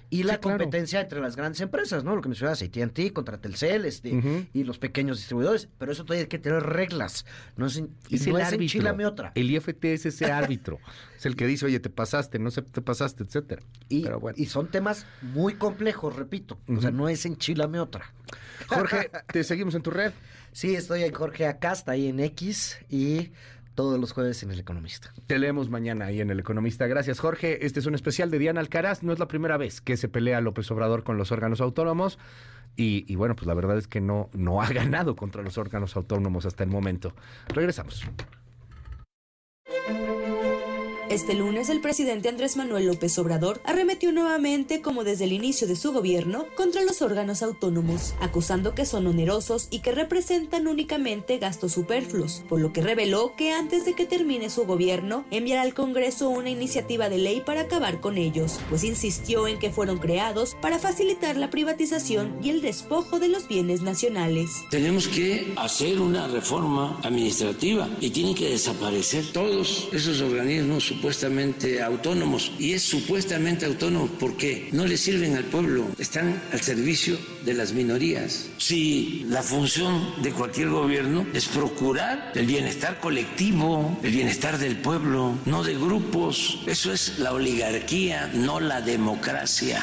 Y 0.10 0.24
la 0.24 0.40
competencia 0.40 1.02
entre 1.02 1.22
las 1.22 1.36
grandes 1.36 1.62
empresas, 1.62 2.04
¿no? 2.04 2.16
Lo 2.16 2.22
que 2.22 2.30
mencionabas, 2.30 2.62
AT&T 2.62 3.14
contra 3.14 3.40
Telcel, 3.40 3.86
este, 3.86 4.48
y 4.54 4.64
los 4.64 4.80
pequeños 4.80 5.18
distribuidores, 5.18 5.70
pero 5.78 5.92
eso 5.92 6.04
todavía 6.04 6.24
hay 6.24 6.30
que 6.30 6.40
tener 6.40 6.64
reglas, 6.64 7.26
no 7.56 7.68
es, 7.68 7.78
y 7.78 7.84
no 8.32 8.40
es 8.40 9.06
otra. 9.06 9.32
El 9.36 9.52
IFT 9.52 9.86
es 9.86 10.06
ese 10.06 10.32
árbitro, 10.32 10.80
es 11.18 11.26
el 11.26 11.36
que 11.36 11.46
dice, 11.46 11.66
oye, 11.66 11.80
te 11.80 11.90
pasaste, 11.90 12.40
no 12.40 12.52
sé, 12.52 12.62
te 12.64 12.82
pasaste, 12.82 13.24
etcétera. 13.24 13.62
Y, 13.88 14.06
y 14.36 14.46
son 14.48 14.70
temas 14.70 15.06
muy 15.22 15.56
complejos, 15.56 16.16
repito, 16.16 16.60
o 16.68 16.82
sea, 16.82 16.92
no 16.92 17.10
es 17.10 17.26
enchilame 17.26 17.80
otra. 17.80 18.14
Jorge, 18.68 19.12
¿te 19.32 19.44
seguimos 19.44 19.76
en 19.76 19.82
tu 19.82 19.92
red? 19.92 20.12
Sí, 20.52 20.76
estoy 20.76 21.04
en 21.04 21.14
Jorge 21.14 21.46
Acasta, 21.46 21.92
ahí 21.92 22.08
en 22.08 22.20
X, 22.20 22.80
y 22.90 23.32
todos 23.80 23.98
los 23.98 24.12
jueves 24.12 24.44
en 24.44 24.52
El 24.52 24.60
Economista. 24.60 25.14
Te 25.26 25.40
leemos 25.40 25.70
mañana 25.70 26.08
ahí 26.08 26.20
en 26.20 26.30
El 26.30 26.42
Economista. 26.42 26.86
Gracias, 26.86 27.22
Jorge. 27.22 27.66
Este 27.66 27.80
es 27.80 27.86
un 27.86 27.96
especial 27.96 28.30
de 28.30 28.38
Diana 28.38 28.60
Alcaraz. 28.60 29.04
No 29.04 29.14
es 29.14 29.20
la 29.20 29.30
primera 29.30 29.56
vez 29.56 29.80
que 29.80 29.96
se 29.96 30.10
pelea 30.10 30.42
López 30.42 30.70
Obrador 30.70 31.06
con 31.06 31.18
los 31.18 31.32
órganos 31.32 31.62
autónomos. 31.62 32.20
Y, 32.76 33.16
bueno, 33.16 33.38
pues 33.38 33.48
la 33.48 33.54
verdad 33.54 33.78
es 33.78 33.88
que 33.88 34.02
no, 34.02 34.30
no 34.34 34.62
ha 34.62 34.68
ganado 34.74 35.16
contra 35.16 35.44
los 35.44 35.58
órganos 35.58 35.96
autónomos 35.96 36.46
hasta 36.46 36.66
el 36.66 36.70
momento. 36.70 37.14
Regresamos. 37.48 38.04
Este 41.10 41.34
lunes 41.34 41.70
el 41.70 41.82
presidente 41.82 42.30
Andrés 42.30 42.56
Manuel 42.56 42.86
López 42.86 43.18
Obrador 43.18 43.62
arremetió 43.64 44.12
nuevamente, 44.12 44.80
como 44.80 45.04
desde 45.04 45.24
el 45.24 45.34
inicio 45.34 45.66
de 45.66 45.76
su 45.76 45.92
gobierno, 45.92 46.46
contra 46.56 46.84
los 46.84 47.02
órganos 47.02 47.42
autónomos, 47.42 48.14
acusando 48.20 48.76
que 48.76 48.86
son 48.86 49.08
onerosos 49.08 49.70
y 49.72 49.80
que 49.80 49.92
representan 49.92 50.68
únicamente 50.68 51.40
gastos 51.40 51.72
superfluos, 51.72 52.44
por 52.48 52.62
lo 52.62 52.74
que 52.74 52.84
reveló 52.84 53.34
que 53.36 53.52
antes 53.54 53.86
de 53.86 53.96
que 53.96 54.06
termine 54.06 54.52
su 54.52 54.68
gobierno 54.68 55.26
enviará 55.32 55.64
al 55.64 55.74
Congreso 55.74 56.30
una 56.30 56.52
iniciativa 56.52 57.10
de 57.10 57.18
ley 57.18 57.42
para 57.44 57.62
acabar 57.62 58.02
con 58.02 58.20
ellos, 58.20 58.60
pues 58.70 58.84
insistió 58.84 59.48
en 59.48 59.58
que 59.58 59.72
fueron 59.72 59.98
creados 59.98 60.56
para 60.62 60.78
facilitar 60.78 61.38
la 61.38 61.50
privatización 61.50 62.38
y 62.44 62.52
el 62.52 62.62
despojo 62.62 63.18
de 63.18 63.30
los 63.30 63.48
bienes 63.48 63.82
nacionales. 63.82 64.52
Tenemos 64.70 65.08
que 65.08 65.54
hacer 65.56 66.00
una 66.02 66.28
reforma 66.28 67.00
administrativa 67.02 67.90
y 68.00 68.12
tienen 68.12 68.36
que 68.36 68.52
desaparecer 68.52 69.26
todos 69.32 69.90
esos 69.92 70.22
organismos 70.22 70.99
supuestamente 71.00 71.82
autónomos. 71.82 72.52
Y 72.60 72.74
es 72.74 72.84
supuestamente 72.84 73.66
autónomo 73.66 74.10
porque 74.20 74.68
no 74.74 74.86
le 74.86 74.98
sirven 74.98 75.38
al 75.38 75.46
pueblo, 75.46 75.86
están 75.98 76.42
al 76.52 76.60
servicio 76.60 77.18
de 77.46 77.54
las 77.54 77.72
minorías. 77.72 78.50
Si 78.58 79.26
la 79.30 79.42
función 79.42 80.22
de 80.22 80.34
cualquier 80.34 80.70
gobierno 80.70 81.26
es 81.34 81.48
procurar 81.48 82.34
el 82.36 82.46
bienestar 82.46 83.00
colectivo, 83.00 83.98
el 84.04 84.12
bienestar 84.12 84.58
del 84.58 84.76
pueblo, 84.78 85.36
no 85.46 85.64
de 85.64 85.76
grupos, 85.76 86.60
eso 86.68 86.92
es 86.92 87.18
la 87.18 87.32
oligarquía, 87.32 88.30
no 88.34 88.60
la 88.60 88.82
democracia. 88.82 89.82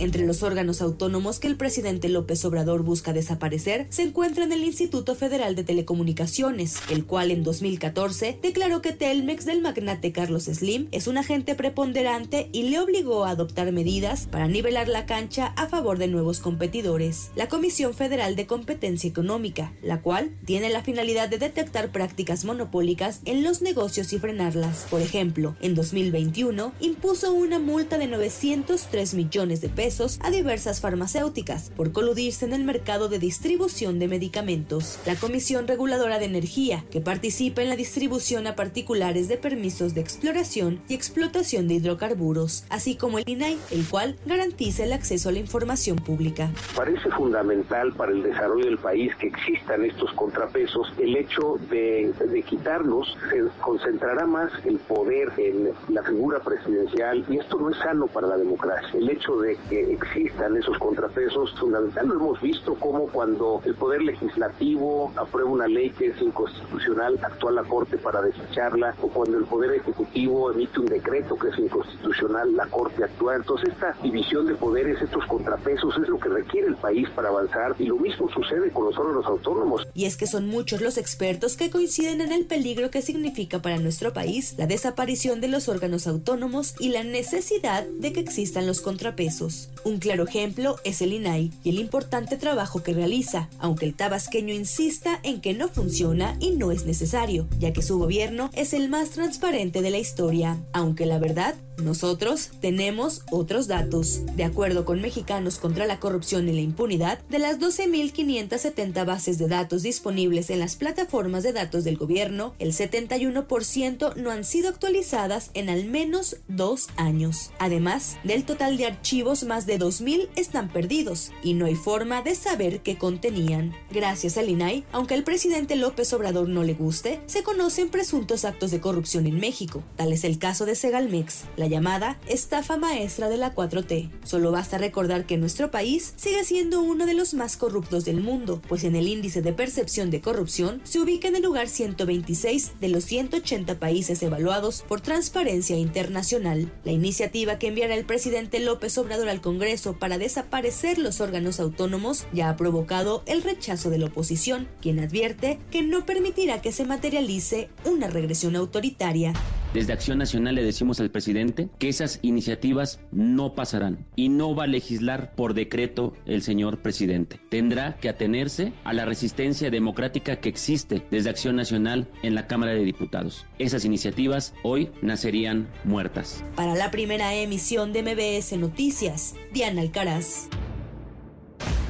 Entre 0.00 0.26
los 0.26 0.42
órganos 0.42 0.80
autónomos 0.80 1.40
que 1.40 1.46
el 1.46 1.58
presidente 1.58 2.08
López 2.08 2.42
Obrador 2.46 2.82
busca 2.82 3.12
desaparecer 3.12 3.86
se 3.90 4.00
encuentran 4.00 4.50
el 4.50 4.64
Instituto 4.64 5.14
Federal 5.14 5.54
de 5.54 5.62
Telecomunicaciones, 5.62 6.78
el 6.88 7.04
cual 7.04 7.30
en 7.30 7.42
2014 7.42 8.38
declaró 8.40 8.80
que 8.80 8.92
Telmex 8.92 9.44
del 9.44 9.60
magnate 9.60 10.10
Carlos 10.10 10.44
Slim 10.44 10.88
es 10.90 11.06
un 11.06 11.18
agente 11.18 11.54
preponderante 11.54 12.48
y 12.50 12.62
le 12.62 12.80
obligó 12.80 13.26
a 13.26 13.32
adoptar 13.32 13.70
medidas 13.72 14.26
para 14.26 14.48
nivelar 14.48 14.88
la 14.88 15.04
cancha 15.04 15.52
a 15.56 15.68
favor 15.68 15.98
de 15.98 16.08
nuevos 16.08 16.40
competidores. 16.40 17.30
La 17.36 17.50
Comisión 17.50 17.92
Federal 17.92 18.36
de 18.36 18.46
Competencia 18.46 19.10
Económica, 19.10 19.74
la 19.82 20.00
cual 20.00 20.30
tiene 20.46 20.70
la 20.70 20.82
finalidad 20.82 21.28
de 21.28 21.36
detectar 21.36 21.92
prácticas 21.92 22.46
monopólicas 22.46 23.20
en 23.26 23.42
los 23.42 23.60
negocios 23.60 24.14
y 24.14 24.18
frenarlas. 24.18 24.86
Por 24.88 25.02
ejemplo, 25.02 25.56
en 25.60 25.74
2021 25.74 26.72
impuso 26.80 27.34
una 27.34 27.58
multa 27.58 27.98
de 27.98 28.06
903 28.06 29.12
millones 29.12 29.60
de 29.60 29.68
pesos 29.68 29.89
a 29.90 30.30
diversas 30.30 30.80
farmacéuticas 30.80 31.70
por 31.76 31.90
coludirse 31.90 32.44
en 32.44 32.52
el 32.52 32.62
mercado 32.62 33.08
de 33.08 33.18
distribución 33.18 33.98
de 33.98 34.06
medicamentos. 34.06 35.00
La 35.04 35.16
Comisión 35.16 35.66
Reguladora 35.66 36.20
de 36.20 36.26
Energía, 36.26 36.84
que 36.92 37.00
participa 37.00 37.60
en 37.62 37.68
la 37.68 37.74
distribución 37.74 38.46
a 38.46 38.54
particulares 38.54 39.26
de 39.26 39.36
permisos 39.36 39.92
de 39.92 40.00
exploración 40.00 40.80
y 40.88 40.94
explotación 40.94 41.66
de 41.66 41.74
hidrocarburos, 41.74 42.64
así 42.68 42.94
como 42.94 43.18
el 43.18 43.28
INAI, 43.28 43.58
el 43.72 43.84
cual 43.84 44.16
garantiza 44.26 44.84
el 44.84 44.92
acceso 44.92 45.28
a 45.28 45.32
la 45.32 45.40
información 45.40 45.96
pública. 45.96 46.50
Parece 46.76 47.10
fundamental 47.10 47.92
para 47.94 48.12
el 48.12 48.22
desarrollo 48.22 48.66
del 48.66 48.78
país 48.78 49.12
que 49.16 49.26
existan 49.26 49.84
estos 49.84 50.12
contrapesos. 50.12 50.92
El 50.98 51.16
hecho 51.16 51.58
de, 51.68 52.12
de 52.30 52.42
quitarlos 52.42 53.18
se 53.28 53.42
concentrará 53.60 54.24
más 54.24 54.52
el 54.64 54.78
poder 54.78 55.32
en 55.36 55.70
la 55.88 56.04
figura 56.04 56.38
presidencial 56.38 57.24
y 57.28 57.38
esto 57.38 57.58
no 57.58 57.70
es 57.70 57.78
sano 57.78 58.06
para 58.06 58.28
la 58.28 58.36
democracia. 58.36 58.90
El 58.94 59.10
hecho 59.10 59.36
de 59.40 59.58
que 59.68 59.79
existan 59.82 60.56
esos 60.56 60.78
contrapesos 60.78 61.52
fundamental. 61.58 62.10
Hemos 62.10 62.40
visto 62.40 62.74
como 62.74 63.06
cuando 63.08 63.60
el 63.64 63.74
Poder 63.74 64.02
Legislativo 64.02 65.12
aprueba 65.16 65.50
una 65.50 65.68
ley 65.68 65.90
que 65.90 66.06
es 66.06 66.20
inconstitucional, 66.20 67.18
actúa 67.22 67.52
la 67.52 67.64
Corte 67.64 67.98
para 67.98 68.22
desecharla, 68.22 68.94
o 69.02 69.08
cuando 69.08 69.38
el 69.38 69.44
Poder 69.44 69.72
Ejecutivo 69.72 70.52
emite 70.52 70.80
un 70.80 70.86
decreto 70.86 71.36
que 71.36 71.48
es 71.48 71.58
inconstitucional, 71.58 72.54
la 72.56 72.66
Corte 72.66 73.04
actúa. 73.04 73.36
Entonces 73.36 73.70
esta 73.70 73.94
división 74.02 74.46
de 74.46 74.54
poderes, 74.54 75.00
estos 75.00 75.24
contrapesos, 75.26 75.94
es 75.96 76.08
lo 76.08 76.18
que 76.18 76.28
requiere 76.28 76.68
el 76.68 76.76
país 76.76 77.08
para 77.10 77.28
avanzar 77.28 77.74
y 77.78 77.86
lo 77.86 77.96
mismo 77.96 78.28
sucede 78.30 78.70
con 78.70 78.84
los 78.84 78.98
órganos 78.98 79.26
autónomos. 79.26 79.86
Y 79.94 80.06
es 80.06 80.16
que 80.16 80.26
son 80.26 80.48
muchos 80.48 80.80
los 80.80 80.98
expertos 80.98 81.56
que 81.56 81.70
coinciden 81.70 82.20
en 82.20 82.32
el 82.32 82.46
peligro 82.46 82.90
que 82.90 83.02
significa 83.02 83.60
para 83.60 83.78
nuestro 83.78 84.12
país 84.12 84.54
la 84.58 84.66
desaparición 84.66 85.40
de 85.40 85.48
los 85.48 85.68
órganos 85.68 86.06
autónomos 86.06 86.74
y 86.78 86.90
la 86.90 87.04
necesidad 87.04 87.86
de 87.86 88.12
que 88.12 88.20
existan 88.20 88.66
los 88.66 88.80
contrapesos. 88.80 89.59
Un 89.84 89.98
claro 89.98 90.26
ejemplo 90.26 90.76
es 90.84 91.00
el 91.02 91.12
INAI 91.12 91.52
y 91.64 91.70
el 91.70 91.78
importante 91.78 92.36
trabajo 92.36 92.82
que 92.82 92.92
realiza, 92.92 93.48
aunque 93.58 93.86
el 93.86 93.94
tabasqueño 93.94 94.52
insista 94.52 95.20
en 95.22 95.40
que 95.40 95.54
no 95.54 95.68
funciona 95.68 96.36
y 96.40 96.50
no 96.50 96.70
es 96.70 96.84
necesario, 96.84 97.48
ya 97.58 97.72
que 97.72 97.82
su 97.82 97.98
gobierno 97.98 98.50
es 98.52 98.74
el 98.74 98.88
más 98.88 99.10
transparente 99.10 99.82
de 99.82 99.90
la 99.90 99.98
historia, 99.98 100.58
aunque 100.72 101.06
la 101.06 101.18
verdad 101.18 101.54
nosotros 101.82 102.50
tenemos 102.60 103.22
otros 103.30 103.66
datos. 103.66 104.20
De 104.36 104.44
acuerdo 104.44 104.84
con 104.84 105.00
Mexicanos 105.00 105.58
contra 105.58 105.86
la 105.86 105.98
Corrupción 105.98 106.48
y 106.48 106.52
la 106.52 106.60
Impunidad, 106.60 107.18
de 107.28 107.38
las 107.38 107.58
12.570 107.58 109.06
bases 109.06 109.38
de 109.38 109.48
datos 109.48 109.82
disponibles 109.82 110.50
en 110.50 110.58
las 110.58 110.76
plataformas 110.76 111.42
de 111.42 111.52
datos 111.52 111.84
del 111.84 111.96
gobierno, 111.96 112.54
el 112.58 112.72
71% 112.72 114.16
no 114.16 114.30
han 114.30 114.44
sido 114.44 114.68
actualizadas 114.68 115.50
en 115.54 115.70
al 115.70 115.84
menos 115.84 116.36
dos 116.48 116.88
años. 116.96 117.50
Además, 117.58 118.16
del 118.24 118.44
total 118.44 118.76
de 118.76 118.86
archivos, 118.86 119.44
más 119.50 119.66
de 119.66 119.80
2.000 119.80 120.28
están 120.36 120.68
perdidos 120.68 121.32
y 121.42 121.54
no 121.54 121.66
hay 121.66 121.74
forma 121.74 122.22
de 122.22 122.36
saber 122.36 122.82
qué 122.82 122.96
contenían. 122.96 123.74
Gracias 123.90 124.38
al 124.38 124.48
INAI, 124.48 124.84
aunque 124.92 125.14
al 125.14 125.24
presidente 125.24 125.74
López 125.74 126.12
Obrador 126.12 126.48
no 126.48 126.62
le 126.62 126.74
guste, 126.74 127.20
se 127.26 127.42
conocen 127.42 127.88
presuntos 127.88 128.44
actos 128.44 128.70
de 128.70 128.80
corrupción 128.80 129.26
en 129.26 129.40
México. 129.40 129.82
Tal 129.96 130.12
es 130.12 130.22
el 130.22 130.38
caso 130.38 130.66
de 130.66 130.76
Segalmex, 130.76 131.46
la 131.56 131.66
llamada 131.66 132.16
estafa 132.28 132.76
maestra 132.76 133.28
de 133.28 133.38
la 133.38 133.52
4T. 133.52 134.08
Solo 134.22 134.52
basta 134.52 134.78
recordar 134.78 135.26
que 135.26 135.36
nuestro 135.36 135.72
país 135.72 136.14
sigue 136.14 136.44
siendo 136.44 136.80
uno 136.80 137.04
de 137.04 137.14
los 137.14 137.34
más 137.34 137.56
corruptos 137.56 138.04
del 138.04 138.20
mundo, 138.20 138.62
pues 138.68 138.84
en 138.84 138.94
el 138.94 139.08
índice 139.08 139.42
de 139.42 139.52
percepción 139.52 140.12
de 140.12 140.20
corrupción 140.20 140.80
se 140.84 141.00
ubica 141.00 141.26
en 141.26 141.34
el 141.34 141.42
lugar 141.42 141.68
126 141.68 142.74
de 142.80 142.88
los 142.88 143.02
180 143.02 143.80
países 143.80 144.22
evaluados 144.22 144.84
por 144.86 145.00
Transparencia 145.00 145.74
Internacional. 145.74 146.72
La 146.84 146.92
iniciativa 146.92 147.58
que 147.58 147.66
enviará 147.66 147.96
el 147.96 148.04
presidente 148.04 148.60
López 148.60 148.96
Obrador 148.96 149.28
al 149.28 149.39
Congreso 149.40 149.98
para 149.98 150.18
desaparecer 150.18 150.98
los 150.98 151.20
órganos 151.20 151.60
autónomos 151.60 152.26
ya 152.32 152.48
ha 152.48 152.56
provocado 152.56 153.22
el 153.26 153.42
rechazo 153.42 153.90
de 153.90 153.98
la 153.98 154.06
oposición, 154.06 154.68
quien 154.80 155.00
advierte 155.00 155.58
que 155.70 155.82
no 155.82 156.06
permitirá 156.06 156.62
que 156.62 156.72
se 156.72 156.84
materialice 156.84 157.68
una 157.84 158.08
regresión 158.08 158.56
autoritaria. 158.56 159.32
Desde 159.72 159.92
Acción 159.92 160.18
Nacional 160.18 160.56
le 160.56 160.64
decimos 160.64 160.98
al 160.98 161.12
presidente 161.12 161.68
que 161.78 161.88
esas 161.88 162.18
iniciativas 162.22 162.98
no 163.12 163.54
pasarán 163.54 164.04
y 164.16 164.28
no 164.28 164.56
va 164.56 164.64
a 164.64 164.66
legislar 164.66 165.32
por 165.36 165.54
decreto 165.54 166.12
el 166.26 166.42
señor 166.42 166.82
presidente. 166.82 167.40
Tendrá 167.50 167.96
que 167.96 168.08
atenerse 168.08 168.72
a 168.82 168.92
la 168.92 169.04
resistencia 169.04 169.70
democrática 169.70 170.40
que 170.40 170.48
existe 170.48 171.06
desde 171.12 171.30
Acción 171.30 171.54
Nacional 171.54 172.08
en 172.24 172.34
la 172.34 172.48
Cámara 172.48 172.72
de 172.72 172.84
Diputados. 172.84 173.46
Esas 173.60 173.84
iniciativas 173.84 174.54
hoy 174.64 174.90
nacerían 175.02 175.68
muertas. 175.84 176.44
Para 176.56 176.74
la 176.74 176.90
primera 176.90 177.32
emisión 177.34 177.92
de 177.92 178.02
MBS 178.02 178.58
Noticias, 178.58 179.36
Diana 179.52 179.82
Alcaraz. 179.82 180.48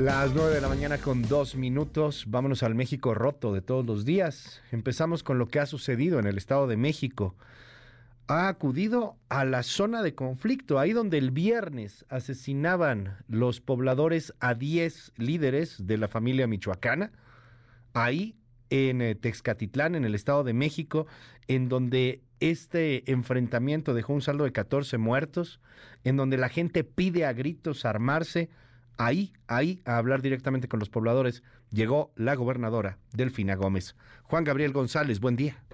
Las 0.00 0.32
9 0.32 0.54
de 0.54 0.62
la 0.62 0.68
mañana 0.70 0.96
con 0.96 1.20
dos 1.20 1.56
minutos. 1.56 2.24
Vámonos 2.26 2.62
al 2.62 2.74
México 2.74 3.12
roto 3.12 3.52
de 3.52 3.60
todos 3.60 3.84
los 3.84 4.06
días. 4.06 4.62
Empezamos 4.72 5.22
con 5.22 5.38
lo 5.38 5.48
que 5.48 5.60
ha 5.60 5.66
sucedido 5.66 6.18
en 6.18 6.26
el 6.26 6.38
Estado 6.38 6.66
de 6.66 6.78
México. 6.78 7.36
Ha 8.26 8.48
acudido 8.48 9.18
a 9.28 9.44
la 9.44 9.62
zona 9.62 10.02
de 10.02 10.14
conflicto, 10.14 10.78
ahí 10.78 10.94
donde 10.94 11.18
el 11.18 11.32
viernes 11.32 12.06
asesinaban 12.08 13.18
los 13.28 13.60
pobladores 13.60 14.32
a 14.40 14.54
10 14.54 15.12
líderes 15.18 15.86
de 15.86 15.98
la 15.98 16.08
familia 16.08 16.46
michoacana. 16.46 17.12
Ahí 17.92 18.36
en 18.70 19.02
eh, 19.02 19.14
Texcatitlán, 19.16 19.96
en 19.96 20.06
el 20.06 20.14
Estado 20.14 20.44
de 20.44 20.54
México, 20.54 21.08
en 21.46 21.68
donde 21.68 22.22
este 22.40 23.10
enfrentamiento 23.12 23.92
dejó 23.92 24.14
un 24.14 24.22
saldo 24.22 24.44
de 24.44 24.52
14 24.52 24.96
muertos, 24.96 25.60
en 26.04 26.16
donde 26.16 26.38
la 26.38 26.48
gente 26.48 26.84
pide 26.84 27.26
a 27.26 27.34
gritos 27.34 27.84
armarse 27.84 28.48
Ahí, 29.02 29.32
ahí, 29.46 29.80
a 29.86 29.96
hablar 29.96 30.20
directamente 30.20 30.68
con 30.68 30.78
los 30.78 30.90
pobladores, 30.90 31.42
llegó 31.70 32.12
la 32.16 32.34
gobernadora 32.34 32.98
Delfina 33.14 33.54
Gómez. 33.54 33.96
Juan 34.24 34.44
Gabriel 34.44 34.74
González, 34.74 35.20
buen 35.20 35.36
día. 35.36 35.64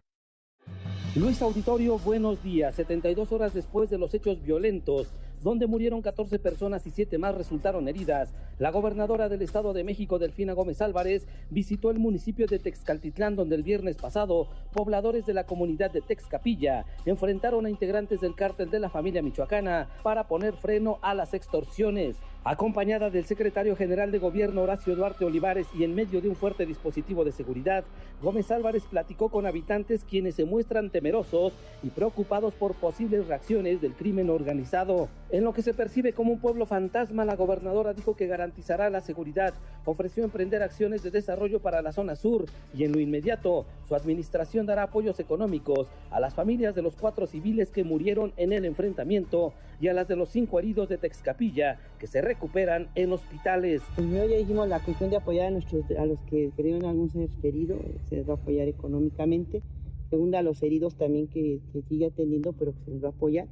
Luis 1.17 1.43
Auditorio, 1.43 1.99
buenos 1.99 2.41
días. 2.45 2.77
72 2.77 3.33
horas 3.33 3.53
después 3.53 3.91
de 3.91 3.99
los 3.99 4.15
hechos 4.15 4.41
violentos 4.45 5.09
donde 5.43 5.67
murieron 5.67 6.03
14 6.03 6.39
personas 6.39 6.87
y 6.87 6.91
7 6.91 7.19
más 7.19 7.35
resultaron 7.35 7.89
heridas. 7.89 8.33
La 8.59 8.71
gobernadora 8.71 9.29
del 9.29 9.43
Estado 9.43 9.73
de 9.73 9.85
México, 9.85 10.19
Delfina 10.19 10.55
Gómez 10.55 10.81
Álvarez, 10.81 11.27
visitó 11.51 11.91
el 11.91 11.99
municipio 11.99 12.47
de 12.47 12.59
Texcaltitlán, 12.59 13.37
donde 13.37 13.55
el 13.55 13.63
viernes 13.63 13.97
pasado 13.97 14.49
pobladores 14.73 15.27
de 15.27 15.35
la 15.35 15.45
comunidad 15.45 15.91
de 15.91 16.01
Texcapilla 16.01 16.85
enfrentaron 17.05 17.67
a 17.67 17.71
integrantes 17.71 18.21
del 18.21 18.35
cártel 18.35 18.71
de 18.71 18.81
la 18.81 18.91
familia 18.91 19.23
michoacana 19.23 19.89
para 20.03 20.27
poner 20.27 20.55
freno 20.55 20.99
a 21.03 21.15
las 21.15 21.35
extorsiones. 21.35 22.17
Acompañada 22.49 23.11
del 23.11 23.25
secretario 23.25 23.75
general 23.75 24.13
de 24.13 24.21
gobierno 24.21 24.63
Horacio 24.63 24.95
Duarte 24.95 25.25
Olivares 25.25 25.67
y 25.77 25.83
en 25.83 25.97
medio 25.97 26.21
de 26.21 26.29
un 26.29 26.37
fuerte 26.37 26.65
dispositivo 26.65 27.25
de 27.25 27.33
seguridad, 27.33 27.83
Gómez 28.23 28.53
Álvarez 28.53 28.85
platicó 28.89 29.31
con 29.31 29.47
habitantes 29.47 30.05
quienes 30.05 30.37
se 30.37 30.45
muestran 30.45 30.91
temerosos 30.91 31.55
y 31.83 31.91
preocupados 31.91 32.55
por 32.55 32.75
posibles 32.75 33.27
reacciones 33.27 33.81
del 33.81 33.95
crimen 33.95 34.31
organizado. 34.31 35.09
En 35.31 35.43
lo 35.43 35.53
que 35.53 35.63
se 35.63 35.75
percibe 35.75 36.13
como 36.13 36.35
un 36.35 36.39
pueblo 36.39 36.67
fantasma, 36.67 37.25
la 37.25 37.35
gobernadora 37.35 37.95
dijo 37.95 38.15
que 38.15 38.29
garantizará 38.29 38.91
la 38.91 39.01
seguridad, 39.01 39.53
ofreció 39.85 40.23
emprender 40.23 40.63
acciones 40.63 41.03
de 41.03 41.11
desarrollo 41.11 41.59
para 41.59 41.83
la 41.83 41.91
zona 41.91 42.15
sur 42.15 42.47
y 42.73 42.85
en 42.85 42.93
lo 42.93 43.01
inmediato 43.01 43.67
su 43.89 43.97
administración 43.97 44.67
dará 44.67 44.85
apoyos 44.85 45.19
económicos 45.19 45.89
a 46.13 46.21
las 46.21 46.35
familias 46.35 46.77
de 46.77 46.83
los 46.83 46.95
cuatro 46.95 47.27
civiles 47.27 47.73
que 47.73 47.83
murieron 47.83 48.33
en 48.37 48.53
el 48.53 48.67
enfrentamiento 48.67 49.53
y 49.81 49.89
a 49.89 49.95
las 49.95 50.07
de 50.07 50.15
los 50.15 50.29
cinco 50.29 50.61
heridos 50.61 50.89
de 50.89 50.97
Texcapilla 50.97 51.81
que 51.99 52.07
se 52.07 52.21
recuperan 52.37 52.89
en 52.95 53.13
hospitales. 53.13 53.83
Primero 53.97 54.29
ya 54.29 54.37
dijimos 54.37 54.69
la 54.69 54.81
cuestión 54.81 55.11
de 55.11 55.17
apoyar 55.17 55.47
a, 55.47 55.51
nuestros, 55.51 55.91
a 55.99 56.05
los 56.05 56.21
que 56.23 56.53
perdieron 56.55 56.85
algún 56.85 57.11
ser 57.11 57.31
querido, 57.41 57.79
se 58.09 58.17
les 58.17 58.29
va 58.29 58.35
a 58.35 58.37
apoyar 58.37 58.69
económicamente. 58.69 59.63
Segunda, 60.11 60.39
a 60.39 60.43
los 60.43 60.63
heridos 60.63 60.97
también 60.97 61.27
que, 61.29 61.61
que 61.73 61.83
sigue 61.83 62.07
atendiendo, 62.07 62.53
pero 62.53 62.75
que 62.75 62.85
se 62.85 62.91
les 62.93 63.03
va 63.03 63.09
a 63.09 63.11
apoyar. 63.11 63.49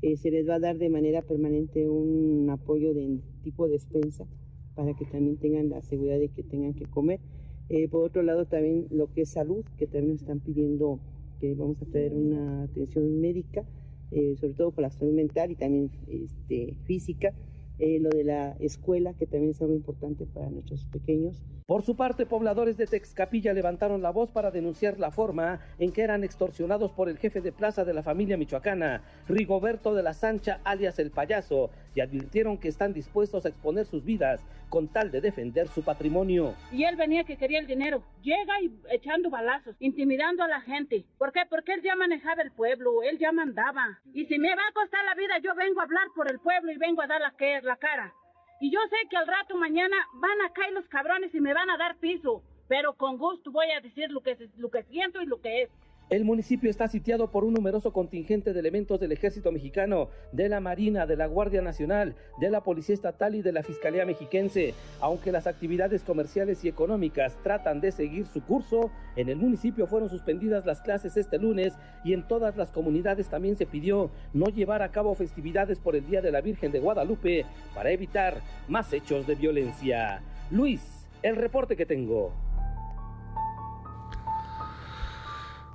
Eh, 0.00 0.16
se 0.16 0.30
les 0.30 0.48
va 0.48 0.56
a 0.56 0.58
dar 0.58 0.78
de 0.78 0.88
manera 0.88 1.22
permanente 1.22 1.88
un 1.88 2.48
apoyo 2.50 2.92
de 2.92 3.20
tipo 3.44 3.68
despensa 3.68 4.26
para 4.74 4.94
que 4.94 5.04
también 5.04 5.36
tengan 5.36 5.68
la 5.68 5.80
seguridad 5.82 6.18
de 6.18 6.28
que 6.28 6.42
tengan 6.42 6.74
que 6.74 6.86
comer. 6.86 7.20
Eh, 7.68 7.88
por 7.88 8.02
otro 8.02 8.22
lado, 8.22 8.46
también 8.46 8.86
lo 8.90 9.12
que 9.12 9.22
es 9.22 9.28
salud, 9.28 9.64
que 9.76 9.86
también 9.86 10.14
nos 10.14 10.22
están 10.22 10.40
pidiendo 10.40 10.98
que 11.38 11.54
vamos 11.54 11.80
a 11.82 11.86
tener 11.86 12.14
una 12.14 12.64
atención 12.64 13.20
médica, 13.20 13.64
eh, 14.10 14.34
sobre 14.36 14.54
todo 14.54 14.72
por 14.72 14.82
la 14.82 14.90
salud 14.90 15.12
mental 15.12 15.50
y 15.52 15.54
también 15.54 15.90
este, 16.08 16.74
física. 16.84 17.32
Lo 17.78 18.10
de 18.10 18.24
la 18.24 18.56
escuela, 18.60 19.14
que 19.14 19.26
también 19.26 19.50
es 19.50 19.60
algo 19.60 19.74
importante 19.74 20.26
para 20.26 20.48
nuestros 20.50 20.84
pequeños. 20.86 21.42
Por 21.66 21.82
su 21.82 21.96
parte, 21.96 22.26
pobladores 22.26 22.76
de 22.76 22.86
Texcapilla 22.86 23.52
levantaron 23.52 24.02
la 24.02 24.10
voz 24.10 24.30
para 24.30 24.50
denunciar 24.50 24.98
la 24.98 25.10
forma 25.10 25.60
en 25.78 25.92
que 25.92 26.02
eran 26.02 26.22
extorsionados 26.22 26.92
por 26.92 27.08
el 27.08 27.18
jefe 27.18 27.40
de 27.40 27.52
plaza 27.52 27.84
de 27.84 27.94
la 27.94 28.02
familia 28.02 28.36
michoacana, 28.36 29.02
Rigoberto 29.28 29.94
de 29.94 30.02
la 30.02 30.12
Sancha, 30.12 30.60
alias 30.64 30.98
el 30.98 31.10
payaso, 31.10 31.70
y 31.94 32.00
advirtieron 32.00 32.58
que 32.58 32.68
están 32.68 32.92
dispuestos 32.92 33.44
a 33.44 33.48
exponer 33.48 33.86
sus 33.86 34.04
vidas 34.04 34.40
con 34.68 34.88
tal 34.88 35.10
de 35.10 35.20
defender 35.20 35.68
su 35.68 35.82
patrimonio. 35.82 36.54
Y 36.72 36.84
él 36.84 36.96
venía 36.96 37.24
que 37.24 37.36
quería 37.36 37.58
el 37.58 37.66
dinero. 37.66 38.02
Llega 38.22 38.60
y 38.62 38.72
echando 38.90 39.28
balazos, 39.28 39.76
intimidando 39.80 40.42
a 40.42 40.48
la 40.48 40.60
gente. 40.62 41.04
¿Por 41.18 41.32
qué? 41.32 41.40
Porque 41.48 41.74
él 41.74 41.82
ya 41.82 41.94
manejaba 41.94 42.42
el 42.42 42.52
pueblo, 42.52 43.02
él 43.02 43.18
ya 43.18 43.32
mandaba. 43.32 44.00
Y 44.14 44.24
si 44.26 44.38
me 44.38 44.54
va 44.54 44.62
a 44.68 44.72
costar 44.72 45.04
la 45.04 45.14
vida, 45.14 45.38
yo 45.42 45.54
vengo 45.54 45.80
a 45.80 45.84
hablar 45.84 46.06
por 46.14 46.30
el 46.30 46.38
pueblo 46.38 46.72
y 46.72 46.78
vengo 46.78 47.02
a 47.02 47.06
dar 47.06 47.20
la, 47.20 47.34
la 47.62 47.76
cara. 47.76 48.14
Y 48.60 48.70
yo 48.70 48.78
sé 48.88 48.96
que 49.10 49.16
al 49.16 49.26
rato 49.26 49.56
mañana 49.56 49.96
van 50.14 50.40
a 50.42 50.52
caer 50.52 50.72
los 50.72 50.86
cabrones 50.88 51.34
y 51.34 51.40
me 51.40 51.52
van 51.52 51.68
a 51.68 51.76
dar 51.76 51.96
piso. 51.96 52.42
pero 52.68 52.94
con 52.94 53.18
gusto 53.18 53.50
voy 53.50 53.70
a 53.70 53.80
decir 53.80 54.10
lo 54.10 54.22
que, 54.22 54.34
lo 54.56 54.70
que 54.70 54.82
siento 54.84 55.20
y 55.20 55.26
lo 55.26 55.40
que 55.42 55.62
es. 55.64 55.70
El 56.10 56.24
municipio 56.26 56.68
está 56.68 56.88
sitiado 56.88 57.30
por 57.30 57.42
un 57.42 57.54
numeroso 57.54 57.92
contingente 57.92 58.52
de 58.52 58.60
elementos 58.60 59.00
del 59.00 59.12
ejército 59.12 59.50
mexicano, 59.50 60.10
de 60.32 60.50
la 60.50 60.60
Marina, 60.60 61.06
de 61.06 61.16
la 61.16 61.26
Guardia 61.26 61.62
Nacional, 61.62 62.14
de 62.38 62.50
la 62.50 62.62
Policía 62.62 62.94
Estatal 62.94 63.34
y 63.34 63.40
de 63.40 63.52
la 63.52 63.62
Fiscalía 63.62 64.04
Mexiquense. 64.04 64.74
Aunque 65.00 65.32
las 65.32 65.46
actividades 65.46 66.02
comerciales 66.02 66.64
y 66.64 66.68
económicas 66.68 67.36
tratan 67.42 67.80
de 67.80 67.92
seguir 67.92 68.26
su 68.26 68.42
curso, 68.42 68.90
en 69.16 69.30
el 69.30 69.36
municipio 69.36 69.86
fueron 69.86 70.10
suspendidas 70.10 70.66
las 70.66 70.82
clases 70.82 71.16
este 71.16 71.38
lunes 71.38 71.72
y 72.04 72.12
en 72.12 72.28
todas 72.28 72.58
las 72.58 72.70
comunidades 72.72 73.28
también 73.28 73.56
se 73.56 73.64
pidió 73.64 74.10
no 74.34 74.46
llevar 74.46 74.82
a 74.82 74.90
cabo 74.90 75.14
festividades 75.14 75.78
por 75.78 75.96
el 75.96 76.06
Día 76.06 76.20
de 76.20 76.32
la 76.32 76.42
Virgen 76.42 76.72
de 76.72 76.80
Guadalupe 76.80 77.46
para 77.74 77.90
evitar 77.90 78.42
más 78.68 78.92
hechos 78.92 79.26
de 79.26 79.34
violencia. 79.34 80.20
Luis, 80.50 81.08
el 81.22 81.36
reporte 81.36 81.74
que 81.74 81.86
tengo. 81.86 82.51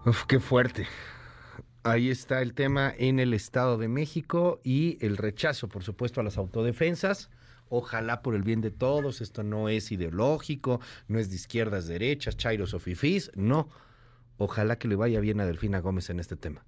Uf, 0.07 0.23
qué 0.23 0.39
fuerte. 0.39 0.87
Ahí 1.83 2.09
está 2.09 2.41
el 2.41 2.53
tema 2.53 2.93
en 2.97 3.19
el 3.19 3.33
Estado 3.33 3.77
de 3.77 3.89
México 3.89 4.61
y 4.63 4.97
el 5.05 5.17
rechazo, 5.17 5.67
por 5.67 5.83
supuesto, 5.83 6.21
a 6.21 6.23
las 6.23 6.37
autodefensas. 6.37 7.29
Ojalá 7.67 8.21
por 8.21 8.33
el 8.33 8.41
bien 8.41 8.61
de 8.61 8.71
todos, 8.71 9.19
esto 9.19 9.43
no 9.43 9.67
es 9.67 9.91
ideológico, 9.91 10.79
no 11.09 11.19
es 11.19 11.29
de 11.29 11.35
izquierdas, 11.35 11.87
derechas, 11.87 12.37
chairos 12.37 12.73
o 12.73 12.79
fifís, 12.79 13.31
no. 13.35 13.67
Ojalá 14.37 14.79
que 14.79 14.87
le 14.87 14.95
vaya 14.95 15.19
bien 15.19 15.41
a 15.41 15.45
Delfina 15.45 15.79
Gómez 15.79 16.09
en 16.09 16.21
este 16.21 16.37
tema. 16.37 16.63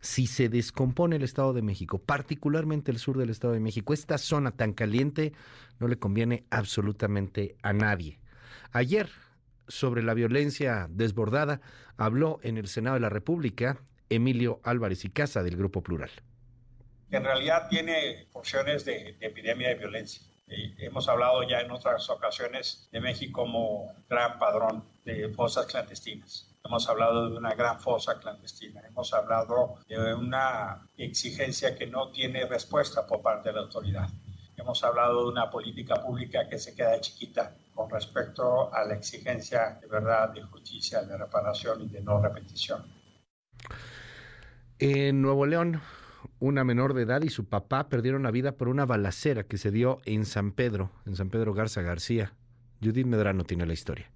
Si 0.00 0.28
se 0.28 0.48
descompone 0.48 1.16
el 1.16 1.24
Estado 1.24 1.54
de 1.54 1.62
México, 1.62 1.98
particularmente 1.98 2.92
el 2.92 2.98
sur 2.98 3.18
del 3.18 3.30
Estado 3.30 3.54
de 3.54 3.60
México, 3.60 3.92
esta 3.92 4.16
zona 4.16 4.52
tan 4.52 4.74
caliente 4.74 5.32
no 5.80 5.88
le 5.88 5.98
conviene 5.98 6.44
absolutamente 6.50 7.56
a 7.62 7.72
nadie. 7.72 8.20
Ayer 8.70 9.10
sobre 9.68 10.02
la 10.02 10.14
violencia 10.14 10.86
desbordada 10.90 11.60
habló 11.96 12.38
en 12.42 12.58
el 12.58 12.68
Senado 12.68 12.94
de 12.94 13.00
la 13.00 13.08
República 13.08 13.78
Emilio 14.08 14.60
Álvarez 14.64 15.04
y 15.04 15.10
Casa 15.10 15.42
del 15.42 15.56
Grupo 15.56 15.82
Plural. 15.82 16.10
En 17.10 17.24
realidad 17.24 17.68
tiene 17.68 18.26
porciones 18.32 18.84
de, 18.84 19.16
epidemia 19.20 19.68
de 19.68 19.74
violencia. 19.76 20.22
hemos 20.46 21.08
hablado 21.08 21.42
ya 21.48 21.60
en 21.60 21.70
otras 21.70 22.10
ocasiones 22.10 22.88
de 22.92 23.00
México 23.00 23.42
como 23.42 23.94
gran 24.08 24.38
padrón 24.38 24.84
de 25.04 25.28
fosas 25.30 25.66
clandestinas. 25.66 26.50
Hemos 26.64 26.88
hablado 26.88 27.30
de 27.30 27.36
una 27.36 27.54
gran 27.54 27.78
fosa 27.78 28.18
clandestina. 28.18 28.80
Hemos 28.88 29.12
hablado 29.12 29.78
de 29.86 30.14
una 30.14 30.88
exigencia 30.96 31.76
que 31.76 31.86
no 31.86 32.10
tiene 32.10 32.46
respuesta 32.46 33.06
por 33.06 33.20
parte 33.20 33.50
de 33.50 33.56
la 33.56 33.60
autoridad. 33.62 34.08
Hemos 34.56 34.82
hablado 34.82 35.24
de 35.24 35.28
una 35.28 35.50
política 35.50 35.96
pública 35.96 36.48
que 36.48 36.58
se 36.58 36.74
queda 36.74 36.98
chiquita 37.00 37.54
con 37.74 37.90
respecto 37.90 38.72
a 38.72 38.84
la 38.84 38.94
exigencia 38.94 39.78
de 39.80 39.86
verdad, 39.86 40.32
de 40.32 40.42
justicia, 40.42 41.02
de 41.02 41.16
reparación 41.16 41.82
y 41.82 41.88
de 41.88 42.00
no 42.00 42.22
repetición. 42.22 42.84
En 44.78 45.22
Nuevo 45.22 45.46
León, 45.46 45.80
una 46.40 46.64
menor 46.64 46.94
de 46.94 47.02
edad 47.02 47.22
y 47.22 47.30
su 47.30 47.46
papá 47.46 47.88
perdieron 47.88 48.22
la 48.22 48.30
vida 48.30 48.52
por 48.52 48.68
una 48.68 48.84
balacera 48.84 49.44
que 49.44 49.58
se 49.58 49.70
dio 49.70 50.00
en 50.04 50.24
San 50.24 50.52
Pedro, 50.52 50.90
en 51.06 51.16
San 51.16 51.30
Pedro 51.30 51.54
Garza 51.54 51.82
García. 51.82 52.32
Judith 52.82 53.06
Medrano 53.06 53.44
tiene 53.44 53.66
la 53.66 53.72
historia. 53.72 54.10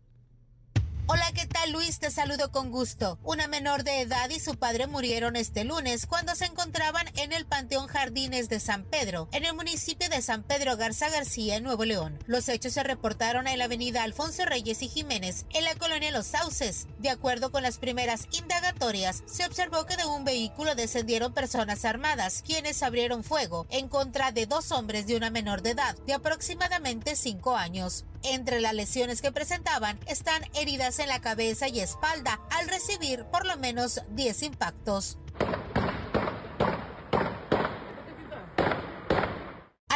Hola, 1.06 1.24
¿qué 1.34 1.46
tal 1.46 1.47
Luis? 1.70 1.98
Te 1.98 2.10
saludo 2.10 2.50
con 2.50 2.70
gusto. 2.70 3.18
Una 3.22 3.46
menor 3.46 3.84
de 3.84 4.00
edad 4.00 4.30
y 4.30 4.40
su 4.40 4.54
padre 4.54 4.86
murieron 4.86 5.36
este 5.36 5.64
lunes 5.64 6.06
cuando 6.06 6.34
se 6.34 6.46
encontraban 6.46 7.06
en 7.16 7.32
el 7.32 7.46
Panteón 7.46 7.88
Jardines 7.88 8.48
de 8.48 8.60
San 8.60 8.84
Pedro, 8.84 9.28
en 9.32 9.44
el 9.44 9.54
municipio 9.54 10.08
de 10.08 10.22
San 10.22 10.42
Pedro 10.42 10.76
Garza 10.76 11.10
García, 11.10 11.56
en 11.56 11.64
Nuevo 11.64 11.84
León. 11.84 12.18
Los 12.26 12.48
hechos 12.48 12.72
se 12.72 12.82
reportaron 12.82 13.46
en 13.46 13.58
la 13.58 13.64
avenida 13.64 14.02
Alfonso 14.02 14.44
Reyes 14.46 14.82
y 14.82 14.88
Jiménez, 14.88 15.44
en 15.50 15.64
la 15.64 15.74
colonia 15.74 16.10
Los 16.10 16.28
Sauces. 16.28 16.86
De 16.98 17.10
acuerdo 17.10 17.52
con 17.52 17.62
las 17.62 17.78
primeras 17.78 18.28
indagatorias, 18.32 19.22
se 19.26 19.44
observó 19.44 19.84
que 19.84 19.96
de 19.96 20.06
un 20.06 20.24
vehículo 20.24 20.74
descendieron 20.74 21.34
personas 21.34 21.84
armadas, 21.84 22.42
quienes 22.46 22.82
abrieron 22.82 23.24
fuego 23.24 23.66
en 23.70 23.88
contra 23.88 24.32
de 24.32 24.46
dos 24.46 24.72
hombres 24.72 25.06
de 25.06 25.16
una 25.16 25.30
menor 25.30 25.62
de 25.62 25.70
edad, 25.70 25.96
de 26.06 26.14
aproximadamente 26.14 27.16
5 27.16 27.56
años. 27.56 28.04
Entre 28.24 28.60
las 28.60 28.74
lesiones 28.74 29.22
que 29.22 29.30
presentaban 29.30 29.98
están 30.06 30.42
heridas 30.54 30.98
en 30.98 31.08
la 31.08 31.20
cabeza 31.20 31.57
y 31.66 31.80
espalda 31.80 32.40
al 32.50 32.68
recibir 32.68 33.24
por 33.24 33.44
lo 33.44 33.56
menos 33.56 34.00
10 34.10 34.42
impactos. 34.44 35.18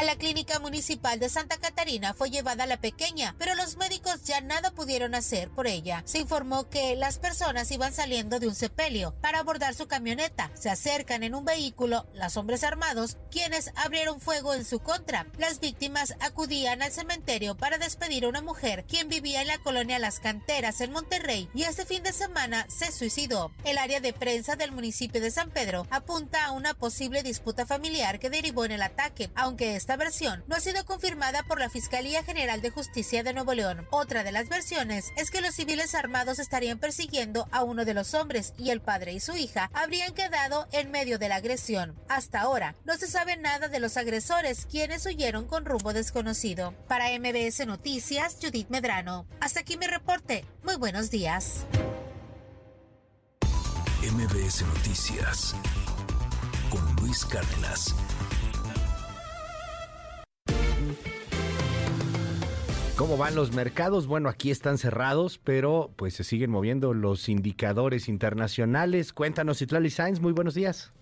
La 0.02 0.16
clínica 0.16 0.58
municipal 0.58 1.20
de 1.20 1.28
Santa 1.28 1.58
Catarina 1.58 2.12
fue 2.12 2.28
llevada 2.28 2.66
la 2.66 2.80
pequeña, 2.80 3.36
pero 3.38 3.54
los 3.54 3.76
médicos 3.76 4.24
ya 4.24 4.40
nada 4.40 4.72
pudieron 4.72 5.14
hacer 5.14 5.48
por 5.48 5.68
ella. 5.68 6.02
Se 6.06 6.18
informó 6.18 6.68
que 6.68 6.96
las 6.96 7.18
personas 7.18 7.70
iban 7.70 7.94
saliendo 7.94 8.40
de 8.40 8.48
un 8.48 8.56
sepelio 8.56 9.14
para 9.20 9.38
abordar 9.38 9.74
su 9.74 9.86
camioneta. 9.86 10.50
Se 10.54 10.70
acercan 10.70 11.22
en 11.22 11.36
un 11.36 11.44
vehículo 11.44 12.06
los 12.14 12.36
hombres 12.36 12.64
armados, 12.64 13.16
quienes 13.30 13.70
abrieron 13.76 14.20
fuego 14.20 14.54
en 14.54 14.64
su 14.64 14.80
contra. 14.80 15.28
Las 15.38 15.60
víctimas 15.60 16.14
acudían 16.18 16.82
al 16.82 16.90
cementerio 16.90 17.56
para 17.56 17.78
despedir 17.78 18.24
a 18.24 18.28
una 18.28 18.42
mujer 18.42 18.84
quien 18.88 19.08
vivía 19.08 19.40
en 19.40 19.48
la 19.48 19.58
colonia 19.58 20.00
Las 20.00 20.18
Canteras 20.18 20.80
en 20.80 20.90
Monterrey 20.90 21.48
y 21.54 21.62
este 21.62 21.86
fin 21.86 22.02
de 22.02 22.12
semana 22.12 22.66
se 22.68 22.90
suicidó. 22.90 23.52
El 23.64 23.78
área 23.78 24.00
de 24.00 24.12
prensa 24.12 24.56
del 24.56 24.72
municipio 24.72 25.20
de 25.20 25.30
San 25.30 25.50
Pedro 25.50 25.86
apunta 25.90 26.44
a 26.44 26.50
una 26.50 26.74
posible 26.74 27.22
disputa 27.22 27.66
familiar 27.66 28.18
que 28.18 28.30
derivó 28.30 28.64
en 28.64 28.72
el 28.72 28.82
ataque, 28.82 29.30
aunque 29.36 29.76
esta 29.76 29.91
versión 29.96 30.44
no 30.46 30.56
ha 30.56 30.60
sido 30.60 30.84
confirmada 30.84 31.42
por 31.42 31.58
la 31.58 31.70
Fiscalía 31.70 32.24
General 32.24 32.60
de 32.60 32.70
Justicia 32.70 33.22
de 33.22 33.32
Nuevo 33.32 33.54
León. 33.54 33.86
Otra 33.90 34.24
de 34.24 34.32
las 34.32 34.48
versiones 34.48 35.12
es 35.16 35.30
que 35.30 35.40
los 35.40 35.54
civiles 35.54 35.94
armados 35.94 36.38
estarían 36.38 36.78
persiguiendo 36.78 37.48
a 37.50 37.62
uno 37.62 37.84
de 37.84 37.94
los 37.94 38.14
hombres 38.14 38.54
y 38.58 38.70
el 38.70 38.80
padre 38.80 39.12
y 39.12 39.20
su 39.20 39.36
hija 39.36 39.70
habrían 39.72 40.14
quedado 40.14 40.68
en 40.72 40.90
medio 40.90 41.18
de 41.18 41.28
la 41.28 41.36
agresión. 41.36 41.98
Hasta 42.08 42.40
ahora 42.40 42.76
no 42.84 42.96
se 42.96 43.06
sabe 43.06 43.36
nada 43.36 43.68
de 43.68 43.80
los 43.80 43.96
agresores 43.96 44.66
quienes 44.66 45.06
huyeron 45.06 45.46
con 45.46 45.64
rumbo 45.64 45.92
desconocido. 45.92 46.74
Para 46.88 47.08
MBS 47.18 47.66
Noticias, 47.66 48.36
Judith 48.40 48.68
Medrano. 48.68 49.26
Hasta 49.40 49.60
aquí 49.60 49.76
mi 49.76 49.86
reporte. 49.86 50.44
Muy 50.62 50.76
buenos 50.76 51.10
días. 51.10 51.64
MBS 54.02 54.62
Noticias 54.62 55.54
con 56.70 56.96
Luis 56.96 57.24
Cárdenas. 57.24 57.94
¿Cómo 62.96 63.16
van 63.16 63.34
los 63.34 63.54
mercados? 63.54 64.06
Bueno, 64.06 64.28
aquí 64.28 64.50
están 64.50 64.76
cerrados, 64.76 65.38
pero 65.38 65.90
pues 65.96 66.12
se 66.14 66.24
siguen 66.24 66.50
moviendo 66.50 66.92
los 66.92 67.30
indicadores 67.30 68.06
internacionales. 68.06 69.14
Cuéntanos, 69.14 69.62
Itlali 69.62 69.88
Sainz, 69.88 70.20
muy 70.20 70.32
buenos 70.32 70.54
días. 70.54 70.92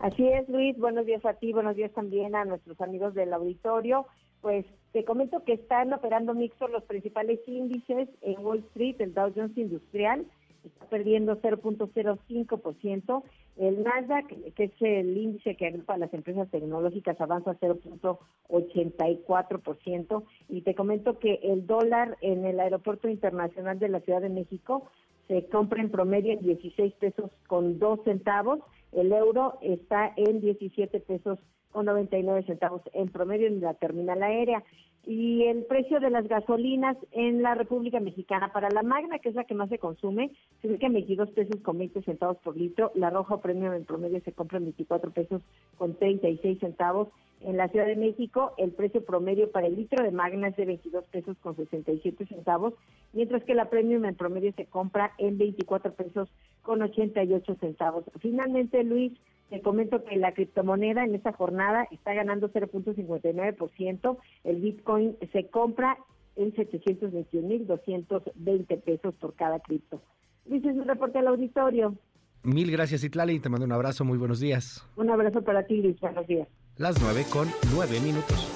Así 0.00 0.26
es, 0.26 0.48
Luis, 0.48 0.76
buenos 0.76 1.06
días 1.06 1.24
a 1.24 1.34
ti, 1.34 1.52
buenos 1.52 1.76
días 1.76 1.92
también 1.92 2.34
a 2.34 2.44
nuestros 2.44 2.80
amigos 2.80 3.14
del 3.14 3.32
auditorio. 3.32 4.06
Pues 4.40 4.66
te 4.92 5.04
comento 5.04 5.44
que 5.44 5.52
están 5.52 5.92
operando 5.92 6.34
mixtos 6.34 6.68
los 6.70 6.82
principales 6.82 7.38
índices 7.46 8.08
en 8.22 8.44
Wall 8.44 8.58
Street, 8.70 8.96
el 8.98 9.14
Dow 9.14 9.32
Jones 9.34 9.56
Industrial 9.56 10.26
está 10.68 10.86
perdiendo 10.86 11.40
0.05%, 11.40 13.22
el 13.56 13.82
Nasdaq, 13.82 14.28
que 14.54 14.64
es 14.64 14.72
el 14.80 15.16
índice 15.16 15.56
que 15.56 15.66
agrupa 15.66 15.96
las 15.96 16.12
empresas 16.12 16.50
tecnológicas, 16.50 17.18
avanza 17.20 17.58
0.84%. 17.58 20.24
Y 20.48 20.60
te 20.62 20.74
comento 20.74 21.18
que 21.18 21.40
el 21.42 21.66
dólar 21.66 22.18
en 22.20 22.44
el 22.44 22.60
Aeropuerto 22.60 23.08
Internacional 23.08 23.78
de 23.78 23.88
la 23.88 24.00
Ciudad 24.00 24.20
de 24.20 24.28
México 24.28 24.90
se 25.28 25.46
compra 25.48 25.80
en 25.80 25.90
promedio 25.90 26.32
en 26.32 26.40
16 26.40 26.92
pesos 26.94 27.30
con 27.46 27.78
2 27.78 28.00
centavos. 28.04 28.58
El 28.92 29.12
euro 29.12 29.58
está 29.62 30.12
en 30.16 30.40
17 30.40 31.00
pesos 31.00 31.38
con 31.72 31.86
99 31.86 32.42
centavos 32.44 32.82
en 32.92 33.08
promedio 33.08 33.46
en 33.46 33.60
la 33.60 33.74
terminal 33.74 34.22
aérea 34.22 34.62
y 35.06 35.44
el 35.44 35.64
precio 35.64 36.00
de 36.00 36.10
las 36.10 36.26
gasolinas 36.26 36.96
en 37.12 37.40
la 37.40 37.54
República 37.54 38.00
Mexicana 38.00 38.52
para 38.52 38.68
la 38.70 38.82
Magna, 38.82 39.20
que 39.20 39.28
es 39.28 39.36
la 39.36 39.44
que 39.44 39.54
más 39.54 39.68
se 39.68 39.78
consume, 39.78 40.32
se 40.60 40.68
ubica 40.68 40.88
en 40.88 40.94
22 40.94 41.30
pesos 41.30 41.60
con 41.62 41.78
20 41.78 42.02
centavos 42.02 42.38
por 42.38 42.56
litro, 42.56 42.90
la 42.96 43.10
Roja 43.10 43.40
Premium 43.40 43.72
en 43.72 43.84
promedio 43.84 44.20
se 44.24 44.32
compra 44.32 44.58
en 44.58 44.64
24 44.64 45.12
pesos 45.12 45.42
con 45.78 45.94
36 45.94 46.58
centavos. 46.58 47.08
En 47.40 47.56
la 47.56 47.68
Ciudad 47.68 47.86
de 47.86 47.94
México, 47.94 48.54
el 48.58 48.72
precio 48.72 49.04
promedio 49.04 49.52
para 49.52 49.68
el 49.68 49.76
litro 49.76 50.02
de 50.02 50.10
Magna 50.10 50.48
es 50.48 50.56
de 50.56 50.64
22 50.64 51.04
pesos 51.06 51.36
con 51.38 51.54
67 51.54 52.26
centavos, 52.26 52.74
mientras 53.12 53.44
que 53.44 53.54
la 53.54 53.70
Premium 53.70 54.06
en 54.06 54.16
promedio 54.16 54.52
se 54.56 54.66
compra 54.66 55.12
en 55.18 55.38
24 55.38 55.92
pesos 55.94 56.28
con 56.62 56.82
88 56.82 57.56
centavos. 57.60 58.04
Finalmente, 58.20 58.82
Luis, 58.82 59.12
te 59.50 59.60
comento 59.60 60.02
que 60.04 60.16
la 60.16 60.32
criptomoneda 60.32 61.04
en 61.04 61.14
esta 61.14 61.32
jornada 61.32 61.86
está 61.92 62.14
ganando 62.14 62.50
0.59%. 62.50 64.18
El 64.42 64.56
Bitcoin 64.56 64.95
se 65.32 65.48
compra 65.48 65.96
en 66.36 66.54
721.220 66.54 68.82
pesos 68.82 69.14
por 69.14 69.34
cada 69.34 69.58
cripto. 69.60 70.02
Dice 70.44 70.68
un 70.68 70.86
reporte 70.86 71.18
al 71.18 71.28
auditorio. 71.28 71.96
Mil 72.42 72.70
gracias, 72.70 73.02
Itlali. 73.02 73.40
Te 73.40 73.48
mando 73.48 73.64
un 73.66 73.72
abrazo. 73.72 74.04
Muy 74.04 74.18
buenos 74.18 74.38
días. 74.38 74.86
Un 74.96 75.10
abrazo 75.10 75.42
para 75.42 75.66
ti, 75.66 75.82
Luis. 75.82 75.98
Buenos 76.00 76.26
días. 76.26 76.46
Las 76.76 77.00
nueve 77.02 77.24
con 77.32 77.48
nueve 77.74 77.98
minutos. 78.00 78.52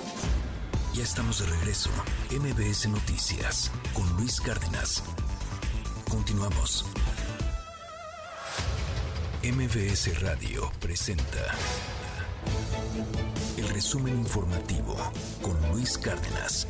Ya 0.94 1.02
estamos 1.02 1.40
de 1.40 1.46
regreso. 1.56 1.90
MBS 2.30 2.88
Noticias 2.88 3.72
con 3.94 4.06
Luis 4.16 4.40
Cárdenas. 4.40 5.02
Continuamos. 6.10 6.84
MBS 9.42 10.20
Radio 10.22 10.70
presenta 10.80 11.54
resumen 13.70 14.18
informativo 14.18 14.96
con 15.42 15.56
Luis 15.70 15.96
Cárdenas. 15.96 16.66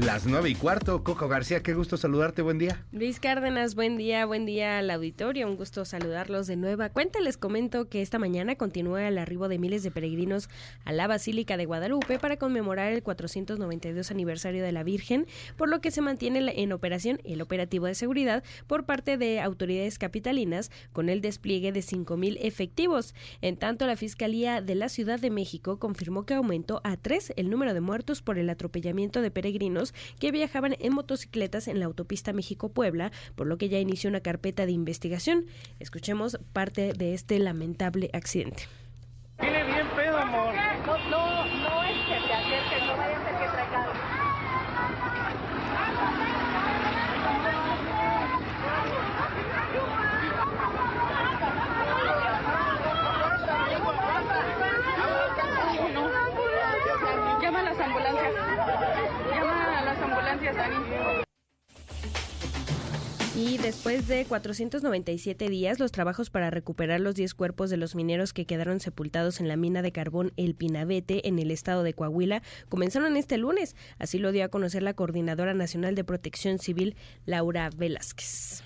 Las 0.00 0.24
nueve 0.24 0.48
y 0.48 0.54
cuarto, 0.54 1.04
Coco 1.04 1.28
García, 1.28 1.62
qué 1.62 1.74
gusto 1.74 1.98
saludarte, 1.98 2.40
buen 2.40 2.56
día. 2.56 2.82
Luis 2.92 3.20
Cárdenas, 3.20 3.74
buen 3.74 3.98
día, 3.98 4.24
buen 4.24 4.46
día 4.46 4.78
al 4.78 4.90
auditorio, 4.90 5.46
un 5.46 5.56
gusto 5.56 5.84
saludarlos 5.84 6.46
de 6.46 6.56
nueva 6.56 6.88
cuenta. 6.88 7.20
Les 7.20 7.36
comento 7.36 7.90
que 7.90 8.00
esta 8.00 8.18
mañana 8.18 8.56
continúa 8.56 9.06
el 9.06 9.18
arribo 9.18 9.48
de 9.48 9.58
miles 9.58 9.82
de 9.82 9.90
peregrinos 9.90 10.48
a 10.86 10.92
la 10.92 11.08
Basílica 11.08 11.58
de 11.58 11.66
Guadalupe 11.66 12.18
para 12.18 12.38
conmemorar 12.38 12.90
el 12.90 13.02
492 13.02 14.10
aniversario 14.10 14.64
de 14.64 14.72
la 14.72 14.82
Virgen, 14.82 15.26
por 15.58 15.68
lo 15.68 15.82
que 15.82 15.90
se 15.90 16.00
mantiene 16.00 16.62
en 16.62 16.72
operación 16.72 17.18
el 17.24 17.42
operativo 17.42 17.84
de 17.84 17.94
seguridad 17.94 18.42
por 18.66 18.86
parte 18.86 19.18
de 19.18 19.42
autoridades 19.42 19.98
capitalinas 19.98 20.70
con 20.94 21.10
el 21.10 21.20
despliegue 21.20 21.70
de 21.70 21.80
5.000 21.80 22.38
efectivos. 22.40 23.14
En 23.42 23.58
tanto, 23.58 23.86
la 23.86 23.96
Fiscalía 23.96 24.62
de 24.62 24.74
la 24.74 24.88
Ciudad 24.88 25.20
de 25.20 25.28
México 25.28 25.78
confirmó 25.78 26.24
que 26.24 26.32
aumentó 26.32 26.80
a 26.82 26.96
tres 26.96 27.34
el 27.36 27.50
número 27.50 27.74
de 27.74 27.82
muertos 27.82 28.22
por 28.22 28.38
el 28.38 28.48
atropellamiento 28.48 29.20
de 29.20 29.30
peregrinos 29.30 29.81
que 30.20 30.30
viajaban 30.30 30.76
en 30.78 30.94
motocicletas 30.94 31.66
en 31.66 31.80
la 31.80 31.86
autopista 31.86 32.32
México-Puebla, 32.32 33.10
por 33.34 33.46
lo 33.46 33.58
que 33.58 33.68
ya 33.68 33.80
inició 33.80 34.10
una 34.10 34.20
carpeta 34.20 34.66
de 34.66 34.72
investigación. 34.72 35.46
Escuchemos 35.80 36.38
parte 36.52 36.92
de 36.92 37.14
este 37.14 37.38
lamentable 37.38 38.10
accidente. 38.12 38.64
Tiene 39.40 39.64
bien 39.64 39.88
pedo, 39.96 40.18
amor. 40.18 40.54
No, 40.86 40.98
no, 41.10 41.44
no 41.44 41.82
es 41.82 41.96
que 42.06 42.26
te 42.26 42.32
acerques, 42.32 42.86
no 42.86 42.96
vaya 42.96 43.18
a 43.18 43.24
ser 43.24 43.38
que 43.38 43.48
traiga 43.52 43.92
Llama 57.42 57.60
a 59.78 59.84
las 59.84 60.02
ambulancias. 60.02 60.41
Y 63.34 63.56
después 63.58 64.08
de 64.08 64.26
497 64.26 65.48
días, 65.48 65.80
los 65.80 65.90
trabajos 65.90 66.28
para 66.28 66.50
recuperar 66.50 67.00
los 67.00 67.14
10 67.14 67.34
cuerpos 67.34 67.70
de 67.70 67.78
los 67.78 67.94
mineros 67.94 68.32
que 68.32 68.44
quedaron 68.44 68.78
sepultados 68.78 69.40
en 69.40 69.48
la 69.48 69.56
mina 69.56 69.80
de 69.80 69.90
carbón 69.90 70.32
El 70.36 70.54
Pinabete 70.54 71.26
en 71.26 71.38
el 71.38 71.50
estado 71.50 71.82
de 71.82 71.94
Coahuila 71.94 72.42
comenzaron 72.68 73.16
este 73.16 73.38
lunes. 73.38 73.74
Así 73.98 74.18
lo 74.18 74.32
dio 74.32 74.44
a 74.44 74.48
conocer 74.48 74.82
la 74.82 74.94
Coordinadora 74.94 75.54
Nacional 75.54 75.94
de 75.94 76.04
Protección 76.04 76.58
Civil, 76.58 76.94
Laura 77.24 77.70
Velázquez. 77.74 78.62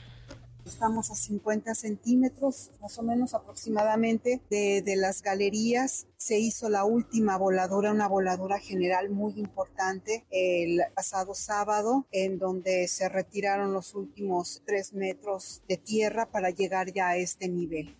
Estamos 0.67 1.13
a 1.13 1.15
50 1.15 1.77
centímetros, 1.77 2.73
más 2.81 2.99
o 2.99 3.03
menos 3.05 3.35
aproximadamente, 3.35 4.41
de, 4.51 4.83
de, 4.83 4.97
las 4.97 5.23
galerías. 5.23 6.09
Se 6.17 6.41
hizo 6.41 6.69
la 6.69 6.85
última 6.85 7.39
voladura, 7.39 7.93
una 7.93 8.09
voladura 8.09 8.59
general 8.59 9.11
muy 9.11 9.39
importante 9.39 10.27
el 10.31 10.81
pasado 10.93 11.35
sábado, 11.37 12.07
en 12.11 12.39
donde 12.39 12.89
se 12.89 13.09
retiraron 13.09 13.73
los 13.73 13.95
últimos 13.95 14.63
tres 14.67 14.93
metros 14.93 15.63
de 15.69 15.77
tierra 15.77 16.27
para 16.33 16.51
llegar 16.51 16.93
ya 16.93 17.11
a 17.11 17.17
este 17.17 17.49
nivel. 17.49 17.97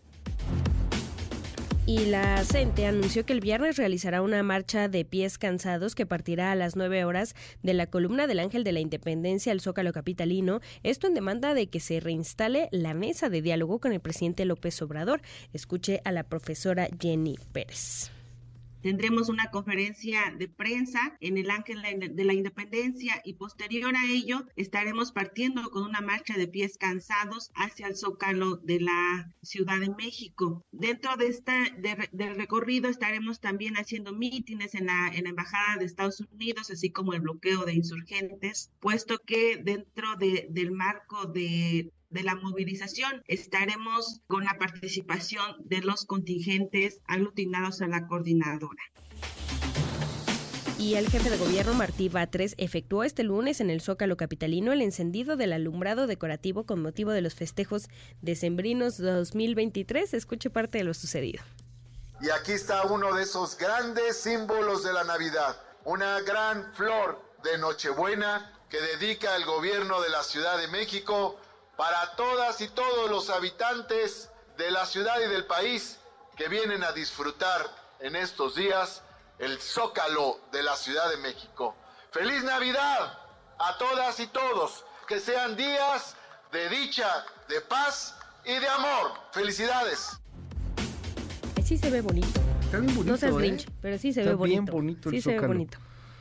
Y 1.89 2.07
la 2.07 2.43
CENTE 2.43 2.85
anunció 2.85 3.25
que 3.25 3.33
el 3.33 3.39
viernes 3.39 3.77
realizará 3.77 4.21
una 4.21 4.43
marcha 4.43 4.89
de 4.89 5.05
pies 5.05 5.39
cansados 5.39 5.95
que 5.95 6.05
partirá 6.05 6.51
a 6.51 6.57
las 6.57 6.75
9 6.75 7.05
horas 7.05 7.37
de 7.63 7.75
la 7.75 7.87
columna 7.87 8.27
del 8.27 8.41
Ángel 8.41 8.65
de 8.65 8.73
la 8.73 8.81
Independencia 8.81 9.53
al 9.53 9.61
Zócalo 9.61 9.93
Capitalino, 9.93 10.59
esto 10.83 11.07
en 11.07 11.15
demanda 11.15 11.55
de 11.55 11.69
que 11.69 11.79
se 11.79 12.01
reinstale 12.01 12.69
la 12.73 12.93
mesa 12.93 13.29
de 13.29 13.41
diálogo 13.41 13.79
con 13.79 13.93
el 13.93 14.01
presidente 14.01 14.45
López 14.47 14.83
Obrador. 14.83 15.21
Escuche 15.53 16.01
a 16.05 16.11
la 16.11 16.25
profesora 16.25 16.89
Jenny 17.01 17.39
Pérez. 17.53 18.11
Tendremos 18.87 19.29
una 19.29 19.51
conferencia 19.51 20.33
de 20.39 20.47
prensa 20.47 21.17
en 21.19 21.39
el 21.39 21.51
Ángel 21.51 21.83
de 21.83 22.25
la 22.25 22.35
Independencia 22.35 23.21
y 23.25 23.35
posterior 23.35 23.97
a 23.97 24.09
ello 24.09 24.47
estaremos 24.55 25.11
partiendo 25.11 25.71
con 25.71 25.83
una 25.83 26.01
marcha 26.01 26.37
de 26.37 26.47
pies 26.47 26.79
cansados 26.79 27.51
hacia 27.57 27.89
el 27.89 27.97
Zócalo 27.97 28.59
de 28.59 28.79
la 28.79 29.35
Ciudad 29.43 29.81
de 29.81 29.93
México. 29.93 30.65
Dentro 30.71 31.17
de 31.17 31.27
este 31.27 31.53
del 32.13 32.37
recorrido 32.37 32.89
estaremos 32.89 33.41
también 33.41 33.75
haciendo 33.75 34.13
mítines 34.13 34.77
en 34.77 34.87
la, 34.87 35.09
en 35.13 35.25
la 35.25 35.31
Embajada 35.31 35.79
de 35.79 35.85
Estados 35.85 36.21
Unidos, 36.21 36.71
así 36.71 36.91
como 36.91 37.13
el 37.13 37.23
bloqueo 37.23 37.65
de 37.65 37.75
insurgentes, 37.75 38.71
puesto 38.79 39.19
que 39.19 39.57
dentro 39.57 40.15
de, 40.15 40.47
del 40.49 40.71
marco 40.71 41.27
de 41.27 41.91
de 42.17 42.23
la 42.23 42.35
movilización. 42.35 43.23
Estaremos 43.29 44.23
con 44.27 44.45
la 44.45 44.57
participación 44.59 45.57
de 45.65 45.83
los 45.83 46.07
contingentes 46.07 47.01
aglutinados 47.07 47.83
a 47.83 47.87
la 47.87 48.07
coordinadora. 48.07 48.83
Y 50.79 50.95
el 50.95 51.09
jefe 51.09 51.31
de 51.31 51.37
gobierno 51.37 51.75
Martí 51.75 52.09
Batres 52.09 52.55
efectuó 52.59 53.05
este 53.05 53.23
lunes 53.23 53.61
en 53.61 53.71
el 53.71 53.81
Zócalo 53.81 54.17
Capitalino 54.17 54.73
el 54.73 54.83
encendido 54.83 55.37
del 55.37 55.53
alumbrado 55.53 56.07
decorativo 56.07 56.65
con 56.65 56.83
motivo 56.83 57.13
de 57.13 57.23
los 57.23 57.35
festejos 57.35 57.89
decembrinos 58.21 58.99
2023. 58.99 60.15
Escuche 60.15 60.51
parte 60.51 60.79
de 60.79 60.85
lo 60.85 60.95
sucedido. 60.95 61.43
Y 62.21 62.31
aquí 62.31 62.53
está 62.53 62.85
uno 62.85 63.15
de 63.15 63.25
esos 63.25 63.59
grandes 63.59 64.17
símbolos 64.17 64.83
de 64.85 64.93
la 64.93 65.05
Navidad, 65.05 65.61
una 65.85 66.21
gran 66.23 66.73
flor 66.75 67.21
de 67.43 67.59
Nochebuena 67.59 68.53
que 68.69 68.81
dedica 68.81 69.37
el 69.37 69.45
gobierno 69.45 70.01
de 70.01 70.11
la 70.11 70.23
Ciudad 70.23 70.59
de 70.59 70.69
México 70.69 71.39
para 71.77 72.17
todas 72.17 72.61
y 72.61 72.69
todos 72.69 73.11
los 73.11 73.31
habitantes 73.31 74.31
de 74.57 74.71
la 74.71 74.87
ciudad 74.87 75.21
y 75.21 75.29
del 75.29 75.45
país 75.47 75.99
que 76.37 76.49
vienen 76.49 76.83
a 76.85 76.93
disfrutar 76.93 77.67
en 78.01 78.17
estos 78.17 78.55
días 78.55 79.03
el 79.39 79.59
zócalo 79.61 80.41
de 80.53 80.63
la 80.63 80.77
Ciudad 80.77 81.11
de 81.11 81.19
México. 81.19 81.75
Feliz 82.11 82.43
Navidad 82.45 83.19
a 83.59 83.79
todas 83.79 84.19
y 84.21 84.27
todos, 84.29 84.85
que 85.07 85.21
sean 85.21 85.57
días 85.57 86.17
de 86.53 86.69
dicha, 86.69 87.09
de 87.49 87.61
paz 87.61 88.17
y 88.45 88.55
de 88.59 88.69
amor. 88.69 89.13
Felicidades. 89.33 90.19
Sí 91.63 91.77
se 91.77 91.91
ve 91.91 92.01
bonito. 92.01 92.41
Está 92.63 92.79
bien 92.79 92.95
bonito. 92.95 93.13
No 93.13 93.17
seas 93.17 93.35
¿eh? 93.43 93.67
pero 93.83 93.99
sí 93.99 94.13
se 94.13 94.21
Está 94.21 94.31
ve 94.31 94.37
bonito. 94.37 94.63
bien 94.63 94.65
bonito 94.67 95.09
el 95.11 95.15
sí 95.17 95.21
se 95.23 95.39
ve 95.39 95.47
bonito. 95.47 95.79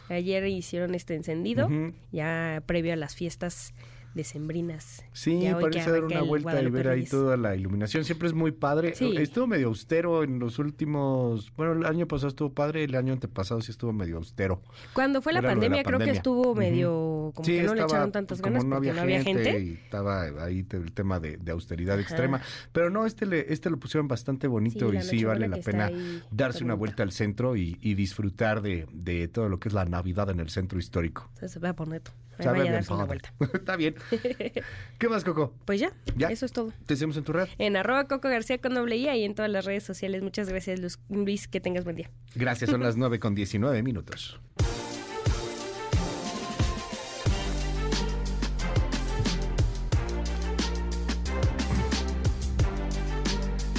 Ayer 0.09 0.45
hicieron 0.47 0.93
este 0.93 1.15
encendido, 1.15 1.67
ya 2.11 2.61
previo 2.65 2.93
a 2.93 2.95
las 2.95 3.15
fiestas 3.15 3.73
decembrinas. 4.15 5.03
Sí, 5.13 5.41
Ya 5.41 5.59
parece 5.59 5.91
dar 5.91 6.03
una 6.05 6.19
el 6.19 6.25
vuelta 6.27 6.61
y 6.61 6.69
ver 6.69 6.87
ahí 6.87 6.95
Reyes. 6.95 7.09
toda 7.11 7.37
la 7.37 7.55
iluminación. 7.55 8.03
Siempre 8.05 8.27
es 8.27 8.33
muy 8.33 8.51
padre. 8.51 8.95
Sí. 8.95 9.13
Estuvo 9.17 9.45
medio 9.45 9.67
austero 9.67 10.23
en 10.23 10.39
los 10.39 10.57
últimos. 10.57 11.53
Bueno, 11.55 11.73
el 11.73 11.85
año 11.85 12.07
pasado 12.07 12.29
estuvo 12.29 12.53
padre, 12.53 12.83
el 12.85 12.95
año 12.95 13.13
antepasado 13.13 13.61
sí 13.61 13.71
estuvo 13.71 13.93
medio 13.93 14.17
austero. 14.17 14.61
Cuando 14.93 15.21
fue 15.21 15.33
la 15.33 15.41
pandemia, 15.41 15.77
la 15.79 15.83
creo 15.83 15.99
que 15.99 16.11
estuvo 16.11 16.55
medio 16.55 17.31
como 17.35 17.45
Sí, 17.45 17.57
que 17.57 17.63
no 17.63 17.75
le 17.75 17.83
echaron 17.83 18.11
tantas 18.11 18.41
como 18.41 18.53
ganas 18.53 18.65
no 18.65 18.75
porque 18.77 18.89
había 18.89 19.01
no 19.01 19.03
había 19.03 19.23
gente. 19.23 19.59
Y 19.59 19.73
estaba 19.73 20.23
ahí 20.43 20.65
el 20.71 20.91
tema 20.93 21.19
de, 21.19 21.37
de 21.37 21.51
austeridad 21.51 21.95
Ajá. 21.95 22.01
extrema. 22.01 22.41
Pero 22.71 22.89
no, 22.89 23.05
este 23.05 23.25
le, 23.25 23.51
este 23.53 23.69
lo 23.69 23.77
pusieron 23.77 24.07
bastante 24.07 24.47
bonito 24.47 24.89
Sí, 24.91 24.97
y 24.97 25.01
sí 25.01 25.23
vale 25.25 25.47
la 25.47 25.57
pena 25.57 25.91
darse 26.31 26.63
una 26.63 26.73
vuelta 26.73 27.03
al 27.03 27.11
centro 27.11 27.55
y, 27.55 27.77
y 27.81 27.93
disfrutar 27.95 28.61
de, 28.61 28.87
de 28.93 29.27
todo 29.27 29.49
lo 29.49 29.59
que 29.59 29.67
es 29.69 29.73
la 29.73 29.85
Navidad 29.85 30.29
en 30.29 30.39
el 30.39 30.49
centro 30.49 30.79
histórico. 30.79 31.23
Entonces 31.33 31.51
se 31.51 31.59
ve 31.59 31.71
bonito. 31.73 32.11
Sabe 32.43 32.59
vaya 32.59 32.71
a 32.71 32.73
darse 32.75 32.93
una 32.93 33.05
vuelta. 33.05 33.33
Está 33.53 33.75
bien. 33.75 33.95
¿Qué 34.97 35.09
más, 35.09 35.23
Coco? 35.23 35.53
Pues 35.65 35.79
ya, 35.79 35.91
¿Ya? 36.15 36.29
eso 36.29 36.45
es 36.45 36.51
todo. 36.51 36.73
¿Te 36.85 36.95
hacemos 36.95 37.17
en 37.17 37.23
tu 37.23 37.33
red? 37.33 37.47
En 37.57 37.75
arroba 37.75 38.07
Coco 38.07 38.29
García 38.29 38.59
con 38.59 38.73
doble 38.73 38.97
I 38.97 39.09
y 39.09 39.23
en 39.23 39.35
todas 39.35 39.51
las 39.51 39.65
redes 39.65 39.83
sociales. 39.83 40.21
Muchas 40.21 40.49
gracias, 40.49 40.99
Luis. 41.09 41.47
Que 41.47 41.61
tengas 41.61 41.83
buen 41.83 41.95
día. 41.95 42.09
Gracias, 42.35 42.69
son 42.69 42.81
las 42.81 42.97
9 42.97 43.19
con 43.19 43.35
19 43.35 43.83
minutos. 43.83 44.39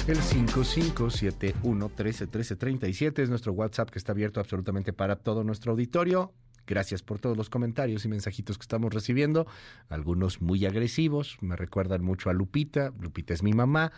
El 0.07 0.17
5571-131337 0.19 3.19
es 3.19 3.29
nuestro 3.29 3.51
WhatsApp 3.51 3.89
que 3.89 3.99
está 3.99 4.13
abierto 4.13 4.39
absolutamente 4.39 4.93
para 4.93 5.17
todo 5.17 5.43
nuestro 5.43 5.73
auditorio. 5.73 6.31
Gracias 6.67 7.01
por 7.01 7.19
todos 7.19 7.37
los 7.37 7.49
comentarios 7.49 8.03
y 8.03 8.09
mensajitos 8.09 8.57
que 8.57 8.63
estamos 8.63 8.93
recibiendo. 8.93 9.47
Algunos 9.87 10.41
muy 10.41 10.65
agresivos, 10.65 11.37
me 11.39 11.55
recuerdan 11.55 12.03
mucho 12.03 12.29
a 12.29 12.33
Lupita. 12.33 12.93
Lupita 12.99 13.33
es 13.33 13.41
mi 13.41 13.53
mamá. 13.53 13.93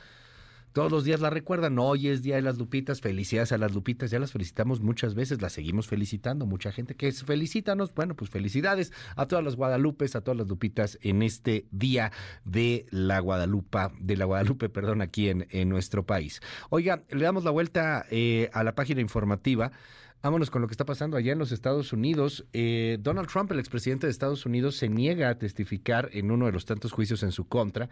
todos 0.71 0.91
los 0.91 1.03
días 1.03 1.19
la 1.19 1.31
recuerdan. 1.31 1.79
Hoy 1.79 2.09
es 2.09 2.21
Día 2.21 2.35
de 2.35 2.43
las 2.43 2.59
Lupitas, 2.59 3.01
felicidades 3.01 3.51
a 3.51 3.57
las 3.57 3.73
Lupitas, 3.73 4.11
ya 4.11 4.19
las 4.19 4.31
felicitamos 4.31 4.81
muchas 4.81 5.15
veces, 5.15 5.41
las 5.41 5.51
seguimos 5.51 5.87
felicitando. 5.87 6.45
Mucha 6.45 6.71
gente 6.71 6.95
que 6.95 7.07
es 7.07 7.23
felicítanos, 7.23 7.91
bueno, 7.95 8.15
pues 8.15 8.29
felicidades 8.29 8.93
a 9.15 9.25
todas 9.25 9.43
las 9.43 9.55
Guadalupes, 9.55 10.15
a 10.15 10.21
todas 10.21 10.37
las 10.37 10.47
Lupitas 10.47 10.99
en 11.01 11.23
este 11.23 11.65
Día 11.71 12.11
de 12.45 12.85
la 12.91 13.19
Guadalupe, 13.19 13.79
de 13.99 14.15
la 14.15 14.25
Guadalupe, 14.25 14.69
perdón, 14.69 15.01
aquí 15.01 15.29
en, 15.29 15.69
nuestro 15.69 16.05
país. 16.05 16.39
Oiga, 16.69 17.01
le 17.09 17.23
damos 17.23 17.43
la 17.43 17.51
vuelta 17.51 18.05
eh, 18.11 18.51
a 18.53 18.63
la 18.63 18.75
página 18.75 19.01
informativa. 19.01 19.71
Vámonos 20.21 20.51
con 20.51 20.61
lo 20.61 20.67
que 20.67 20.73
está 20.73 20.83
pasando 20.83 21.15
allá 21.15 21.31
en 21.31 21.39
los 21.39 21.53
Estados 21.53 21.93
Unidos. 21.93 22.45
Eh, 22.51 22.97
Donald 22.99 23.29
Trump, 23.29 23.49
el 23.53 23.59
expresidente 23.59 24.05
de 24.05 24.11
Estados 24.11 24.45
Unidos, 24.45 24.75
se 24.75 24.89
niega 24.89 25.29
a 25.29 25.37
testificar 25.37 26.09
en 26.11 26.29
uno 26.29 26.45
de 26.45 26.51
los 26.51 26.65
tantos 26.65 26.91
juicios 26.91 27.23
en 27.23 27.31
su 27.31 27.47
contra 27.47 27.89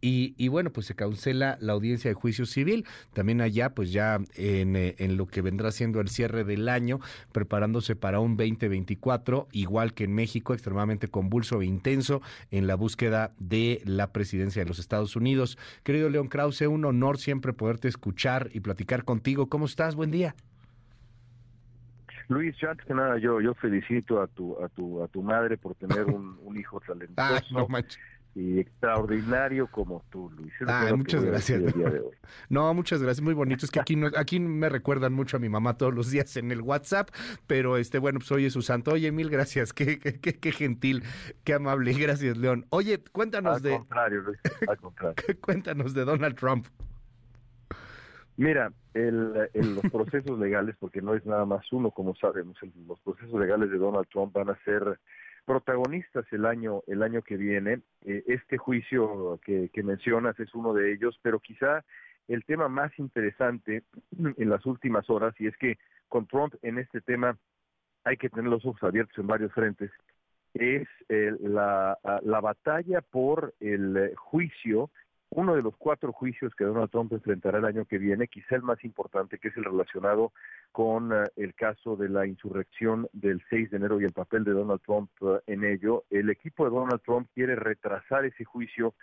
y, 0.00 0.48
bueno, 0.48 0.72
pues 0.72 0.86
se 0.86 0.96
cancela 0.96 1.56
la 1.60 1.74
audiencia 1.74 2.10
de 2.10 2.14
juicio 2.14 2.46
civil. 2.46 2.84
También 3.12 3.40
allá, 3.40 3.76
pues 3.76 3.92
ya 3.92 4.18
en, 4.34 4.74
eh, 4.74 4.96
en, 4.98 5.16
lo 5.16 5.26
que 5.28 5.40
vendrá 5.40 5.70
siendo 5.70 6.00
el 6.00 6.08
cierre 6.08 6.42
del 6.42 6.68
año, 6.68 6.98
preparándose 7.30 7.94
para 7.94 8.18
un 8.18 8.36
2024, 8.36 9.46
igual 9.52 9.94
que 9.94 10.02
en 10.02 10.14
México, 10.14 10.54
extremadamente 10.54 11.06
convulso 11.06 11.62
e 11.62 11.66
intenso 11.66 12.22
en 12.50 12.66
la 12.66 12.74
búsqueda 12.74 13.34
de 13.38 13.82
la 13.84 14.12
presidencia 14.12 14.64
de 14.64 14.68
los 14.68 14.80
Estados 14.80 15.14
Unidos. 15.14 15.58
Querido 15.84 16.10
León 16.10 16.26
Krause, 16.26 16.62
un 16.62 16.84
honor 16.84 17.18
siempre 17.18 17.52
poderte 17.52 17.86
escuchar 17.86 18.50
y 18.52 18.58
platicar 18.58 19.04
contigo. 19.04 19.48
¿Cómo 19.48 19.66
estás? 19.66 19.94
Buen 19.94 20.10
día. 20.10 20.34
Luis, 22.28 22.54
ya 22.60 22.70
antes 22.70 22.86
que 22.86 22.94
nada, 22.94 23.18
yo, 23.18 23.40
yo 23.40 23.54
felicito 23.54 24.20
a 24.20 24.26
tu, 24.26 24.62
a 24.62 24.68
tu, 24.68 25.02
a 25.02 25.08
tu 25.08 25.22
madre 25.22 25.56
por 25.56 25.74
tener 25.74 26.04
un, 26.04 26.38
un 26.44 26.58
hijo 26.58 26.80
talentoso. 26.80 27.66
y 28.34 28.60
extraordinario 28.60 29.66
como 29.68 30.04
tú, 30.10 30.30
Luis. 30.36 30.52
Ah, 30.66 30.92
muchas 30.94 31.24
gracias. 31.24 31.62
No, 32.50 32.72
muchas 32.74 33.02
gracias, 33.02 33.24
muy 33.24 33.32
bonito. 33.34 33.64
Es 33.64 33.70
que 33.70 33.80
aquí, 33.80 33.98
aquí 34.16 34.38
me 34.38 34.68
recuerdan 34.68 35.14
mucho 35.14 35.38
a 35.38 35.40
mi 35.40 35.48
mamá 35.48 35.78
todos 35.78 35.94
los 35.94 36.10
días 36.10 36.36
en 36.36 36.52
el 36.52 36.60
WhatsApp, 36.60 37.08
pero 37.46 37.78
este, 37.78 37.98
bueno, 37.98 38.18
pues 38.18 38.30
hoy 38.30 38.44
es 38.44 38.52
su 38.52 38.60
santo. 38.62 38.92
Oye, 38.92 39.10
mil 39.12 39.30
gracias, 39.30 39.72
qué, 39.72 39.98
qué, 39.98 40.18
qué, 40.18 40.52
gentil, 40.52 41.02
qué 41.44 41.54
amable. 41.54 41.94
Gracias, 41.94 42.36
León. 42.36 42.66
Oye, 42.68 43.02
cuéntanos 43.12 43.56
al 43.56 43.62
de... 43.62 43.70
Contrario, 43.78 44.20
Luis, 44.20 44.38
al 44.68 44.76
contrario. 44.76 45.24
cuéntanos 45.40 45.94
de 45.94 46.04
Donald 46.04 46.36
Trump. 46.36 46.66
Mira, 48.38 48.72
el, 48.94 49.32
los 49.52 49.82
procesos 49.92 50.38
legales, 50.38 50.76
porque 50.78 51.02
no 51.02 51.14
es 51.14 51.26
nada 51.26 51.44
más 51.44 51.70
uno, 51.72 51.90
como 51.90 52.14
sabemos, 52.14 52.56
los 52.86 53.00
procesos 53.00 53.38
legales 53.38 53.68
de 53.68 53.78
Donald 53.78 54.06
Trump 54.08 54.32
van 54.32 54.48
a 54.50 54.64
ser 54.64 55.00
protagonistas 55.44 56.24
el 56.30 56.46
año 56.46 56.82
el 56.86 57.02
año 57.02 57.22
que 57.22 57.36
viene. 57.36 57.80
Eh, 58.04 58.22
este 58.28 58.56
juicio 58.56 59.40
que, 59.44 59.70
que 59.72 59.82
mencionas 59.82 60.38
es 60.38 60.54
uno 60.54 60.72
de 60.72 60.92
ellos, 60.92 61.18
pero 61.20 61.40
quizá 61.40 61.84
el 62.28 62.44
tema 62.44 62.68
más 62.68 62.96
interesante 63.00 63.82
en 64.36 64.48
las 64.48 64.64
últimas 64.66 65.10
horas, 65.10 65.34
y 65.40 65.48
es 65.48 65.56
que 65.56 65.76
con 66.08 66.28
Trump 66.28 66.54
en 66.62 66.78
este 66.78 67.00
tema 67.00 67.36
hay 68.04 68.16
que 68.18 68.30
tener 68.30 68.48
los 68.48 68.64
ojos 68.64 68.84
abiertos 68.84 69.18
en 69.18 69.26
varios 69.26 69.52
frentes, 69.52 69.90
es 70.54 70.86
eh, 71.08 71.32
la, 71.40 71.98
la 72.22 72.40
batalla 72.40 73.00
por 73.00 73.52
el 73.58 74.14
juicio 74.16 74.90
uno 75.30 75.54
de 75.54 75.62
los 75.62 75.76
cuatro 75.76 76.12
juicios 76.12 76.54
que 76.54 76.64
Donald 76.64 76.90
Trump 76.90 77.12
enfrentará 77.12 77.58
el 77.58 77.64
año 77.64 77.84
que 77.84 77.98
viene, 77.98 78.28
quizá 78.28 78.56
el 78.56 78.62
más 78.62 78.82
importante, 78.84 79.38
que 79.38 79.48
es 79.48 79.56
el 79.56 79.64
relacionado 79.64 80.32
con 80.72 81.12
eh, 81.12 81.24
el 81.36 81.54
caso 81.54 81.96
de 81.96 82.08
la 82.08 82.26
insurrección 82.26 83.08
del 83.12 83.42
6 83.50 83.70
de 83.70 83.76
enero 83.76 84.00
y 84.00 84.04
el 84.04 84.12
papel 84.12 84.44
de 84.44 84.52
Donald 84.52 84.80
Trump 84.84 85.10
eh, 85.20 85.40
en 85.46 85.64
ello. 85.64 86.04
El 86.10 86.30
equipo 86.30 86.64
de 86.64 86.70
Donald 86.70 87.02
Trump 87.02 87.28
quiere 87.34 87.56
retrasar 87.56 88.24
ese 88.24 88.44
juicio 88.44 88.94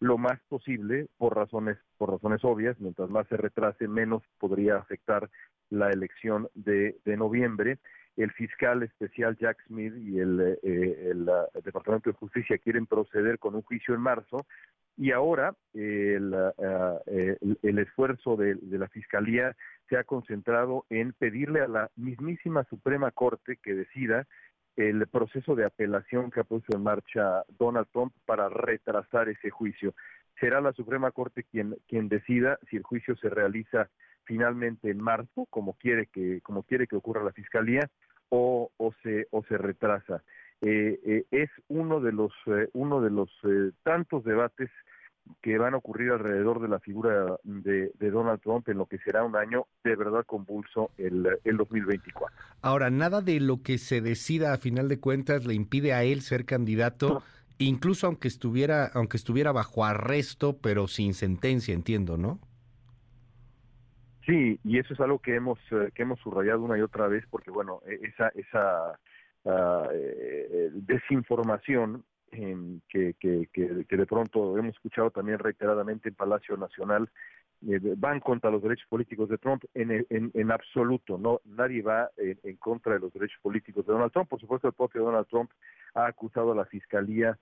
lo 0.00 0.18
más 0.18 0.40
posible 0.48 1.06
por 1.16 1.36
razones 1.36 1.78
por 1.96 2.10
razones 2.10 2.44
obvias 2.44 2.78
mientras 2.80 3.08
más 3.08 3.28
se 3.28 3.36
retrase 3.36 3.86
menos 3.86 4.22
podría 4.38 4.76
afectar 4.76 5.30
la 5.70 5.88
elección 5.90 6.48
de, 6.54 6.98
de 7.04 7.16
noviembre 7.16 7.78
el 8.16 8.30
fiscal 8.32 8.82
especial 8.82 9.36
Jack 9.38 9.58
Smith 9.66 9.94
y 9.96 10.18
el, 10.18 10.58
eh, 10.62 11.10
el, 11.10 11.28
Departamento 11.64 12.10
de 12.10 12.16
Justicia 12.16 12.58
quieren 12.58 12.86
proceder 12.86 13.38
con 13.38 13.54
un 13.54 13.62
juicio 13.62 13.94
en 13.94 14.00
marzo 14.00 14.46
y 14.96 15.10
ahora 15.10 15.54
el, 15.72 16.32
eh, 17.06 17.36
el, 17.62 17.78
esfuerzo 17.78 18.36
de, 18.36 18.56
la 18.62 18.88
Fiscalía 18.88 19.56
se 19.88 19.96
ha 19.96 20.04
concentrado 20.04 20.86
en 20.88 21.12
pedirle 21.12 21.62
a 21.62 21.68
la 21.68 21.90
mismísima 21.96 22.64
Suprema 22.64 23.10
Corte 23.10 23.58
que 23.60 23.74
decida 23.74 24.26
el 24.76 25.06
proceso 25.08 25.54
de 25.56 25.64
apelación 25.64 26.30
que 26.30 26.40
ha 26.40 26.44
puesto 26.44 26.76
en 26.76 26.82
marcha 26.82 27.42
Donald 27.58 27.88
Trump 27.92 28.12
para 28.24 28.48
retrasar 28.48 29.28
ese 29.28 29.50
juicio. 29.50 29.94
Será 30.38 30.60
la 30.60 30.72
Suprema 30.72 31.10
Corte 31.10 31.44
quien, 31.44 31.76
quien 31.88 32.08
decida 32.08 32.58
si 32.70 32.76
el 32.76 32.82
juicio 32.82 33.16
se 33.16 33.28
realiza 33.28 33.88
finalmente 34.24 34.90
en 34.90 35.00
marzo, 35.00 35.46
como 35.50 35.74
quiere 35.74 36.06
que, 36.06 36.40
como 36.42 36.62
quiere 36.62 36.86
que 36.86 36.96
ocurra 36.96 37.22
la 37.24 37.32
Fiscalía, 37.32 37.90
o, 38.28 38.70
o, 38.76 38.92
se, 39.02 39.26
o 39.30 39.44
se 39.44 39.56
retrasa. 39.56 40.22
Eh, 40.60 40.98
eh, 41.04 41.24
es 41.30 41.50
uno 41.68 42.00
de 42.00 42.12
los, 42.12 42.32
eh, 42.46 42.68
uno 42.72 43.00
de 43.00 43.10
los 43.10 43.30
tantos 43.82 44.24
debates 44.24 44.70
que 45.40 45.56
van 45.58 45.74
a 45.74 45.78
ocurrir 45.78 46.10
alrededor 46.10 46.60
de 46.60 46.68
la 46.68 46.80
figura 46.80 47.36
de, 47.44 47.92
Donald 47.98 48.40
Trump 48.42 48.68
en 48.68 48.78
lo 48.78 48.86
que 48.86 48.98
será 48.98 49.24
un 49.24 49.36
año 49.36 49.66
de 49.82 49.96
verdad 49.96 50.24
convulso 50.26 50.90
el, 50.98 51.26
el 51.44 51.56
2024. 51.56 52.36
Ahora, 52.60 52.90
nada 52.90 53.22
de 53.22 53.40
lo 53.40 53.62
que 53.62 53.78
se 53.78 54.00
decida 54.00 54.52
a 54.52 54.58
final 54.58 54.88
de 54.88 55.00
cuentas 55.00 55.46
le 55.46 55.54
impide 55.54 55.94
a 55.94 56.04
él 56.04 56.20
ser 56.20 56.44
candidato, 56.44 57.22
incluso 57.58 58.06
aunque 58.06 58.28
estuviera, 58.28 58.90
aunque 58.92 59.16
estuviera 59.16 59.52
bajo 59.52 59.84
arresto, 59.84 60.58
pero 60.58 60.88
sin 60.88 61.14
sentencia, 61.14 61.72
entiendo, 61.72 62.18
¿no? 62.18 62.38
Sí, 64.26 64.58
y 64.64 64.78
eso 64.78 64.94
es 64.94 65.00
algo 65.00 65.18
que 65.18 65.34
hemos 65.34 65.58
que 65.94 66.02
hemos 66.02 66.18
subrayado 66.20 66.62
una 66.62 66.78
y 66.78 66.80
otra 66.80 67.08
vez, 67.08 67.24
porque 67.30 67.50
bueno, 67.50 67.80
e, 67.86 68.06
esa 68.06 68.28
esa 68.28 68.98
uh, 69.44 69.88
desinformación 70.72 72.04
que, 72.88 73.14
que, 73.20 73.48
que, 73.52 73.96
de 73.96 74.06
pronto 74.06 74.58
hemos 74.58 74.74
escuchado 74.74 75.10
también 75.10 75.38
reiteradamente 75.38 76.08
en 76.08 76.14
Palacio 76.16 76.56
Nacional 76.56 77.08
eh, 77.66 77.78
van 77.96 78.20
contra 78.20 78.50
los 78.50 78.62
derechos 78.62 78.86
políticos 78.88 79.28
de 79.28 79.38
Trump 79.38 79.64
en, 79.72 80.04
en, 80.10 80.30
en 80.34 80.50
absoluto, 80.50 81.16
no 81.16 81.40
nadie 81.44 81.82
va 81.82 82.10
en, 82.16 82.56
contra 82.56 82.94
de 82.94 83.00
los 83.00 83.12
derechos 83.12 83.38
políticos 83.40 83.86
de 83.86 83.92
Donald 83.92 84.12
Trump. 84.12 84.28
Por 84.28 84.40
supuesto, 84.40 84.68
el 84.68 84.74
propio 84.74 85.04
Donald 85.04 85.26
Trump 85.28 85.50
ha 85.94 86.06
acusado 86.06 86.52
a 86.52 86.56
la 86.56 86.64
Fiscalía 86.64 87.38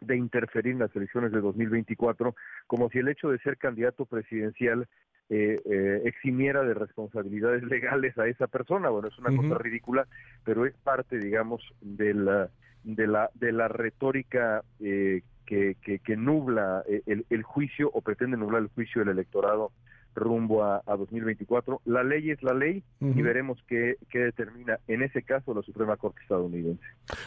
de 0.00 0.16
interferir 0.16 0.72
en 0.72 0.80
las 0.80 0.94
elecciones 0.94 1.32
de 1.32 1.40
2024, 1.40 2.34
como 2.66 2.88
si 2.90 2.98
el 2.98 3.08
hecho 3.08 3.30
de 3.30 3.38
ser 3.38 3.58
candidato 3.58 4.06
presidencial 4.06 4.86
eh, 5.30 5.60
eh, 5.64 6.02
eximiera 6.04 6.62
de 6.62 6.74
responsabilidades 6.74 7.62
legales 7.70 8.16
a 8.18 8.26
esa 8.26 8.46
persona. 8.46 8.88
Bueno, 8.90 9.08
es 9.08 9.18
una 9.18 9.34
cosa 9.34 9.58
ridícula, 9.58 10.06
pero 10.44 10.66
es 10.66 10.74
parte, 10.82 11.18
digamos, 11.18 11.62
de 11.80 12.14
la 12.14 12.50
de 12.84 13.06
la, 13.06 13.30
de 13.34 13.52
la 13.52 13.66
retórica 13.68 14.62
eh, 14.80 15.22
que, 15.46 15.76
que, 15.82 16.16
nubla 16.16 16.84
eh, 16.88 17.02
el, 17.06 17.26
el, 17.28 17.42
juicio 17.42 17.90
o 17.92 18.00
pretende 18.00 18.36
nublar 18.36 18.62
el 18.62 18.68
juicio 18.68 19.00
del 19.00 19.10
electorado 19.10 19.72
rumbo 20.14 20.62
a, 20.62 20.82
a 20.86 20.96
2024. 20.96 21.82
La 21.84 22.02
ley 22.02 22.30
es 22.30 22.42
la 22.42 22.54
ley 22.54 22.82
y 23.00 23.22
veremos 23.22 23.58
qué, 23.66 23.96
qué, 24.10 24.20
determina 24.20 24.78
en 24.88 25.02
ese 25.02 25.22
caso 25.22 25.54
la 25.54 25.62
Suprema 25.62 25.96
Corte 25.96 26.20
estadounidense. 26.22 26.84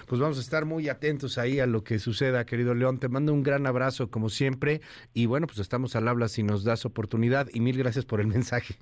Pues 0.08 0.20
vamos 0.20 0.38
a 0.38 0.42
estar 0.42 0.66
muy 0.66 0.90
atentos 0.90 1.38
ahí 1.38 1.60
a 1.60 1.68
lo 1.68 1.84
que 1.84 2.00
suceda, 2.00 2.46
querido 2.46 2.74
León. 2.74 3.00
Te 3.00 3.10
mando 3.10 3.34
un 3.34 3.44
gran 3.44 3.68
abrazo 3.68 4.10
como 4.10 4.30
siempre 4.30 4.82
y 5.14 5.26
bueno, 5.26 5.48
pues 5.48 5.60
estamos 5.60 5.96
al 5.96 6.08
habla 6.08 6.28
si 6.28 6.44
nos 6.44 6.64
das 6.64 6.86
oportunidad 6.86 7.48
y 7.54 7.60
mil 7.60 7.78
gracias 7.78 8.06
por 8.06 8.22
el 8.22 8.28
mensaje. 8.28 8.78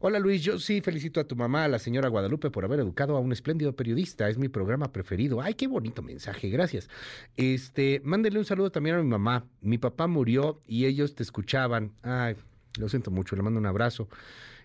Hola 0.02 0.18
Luis, 0.18 0.42
yo 0.42 0.60
sí 0.60 0.80
felicito 0.80 1.20
a 1.20 1.26
tu 1.26 1.36
mamá, 1.36 1.66
a 1.66 1.68
la 1.68 1.78
señora 1.78 2.08
Guadalupe, 2.08 2.50
por 2.50 2.64
haber 2.64 2.80
educado 2.80 3.18
a 3.18 3.20
un 3.20 3.34
espléndido 3.34 3.76
periodista. 3.76 4.30
Es 4.30 4.38
mi 4.38 4.48
programa 4.48 4.94
preferido. 4.94 5.42
Ay, 5.42 5.56
qué 5.56 5.68
bonito 5.68 6.02
mensaje, 6.02 6.48
gracias. 6.48 6.90
Este, 7.36 8.00
mándele 8.06 8.40
un 8.40 8.46
saludo 8.46 8.72
también 8.72 8.96
a 8.96 9.04
mi 9.04 9.10
mamá. 9.10 9.44
Mi 9.60 9.78
papá 9.78 10.08
murió 10.08 10.62
y 10.66 10.86
ellos 10.86 11.16
te 11.16 11.24
escuchaban. 11.24 11.92
Ay, 12.02 12.38
lo 12.80 12.88
siento 12.88 13.12
mucho, 13.12 13.36
le 13.36 13.42
mando 13.42 13.60
un 13.60 13.66
abrazo. 13.66 14.08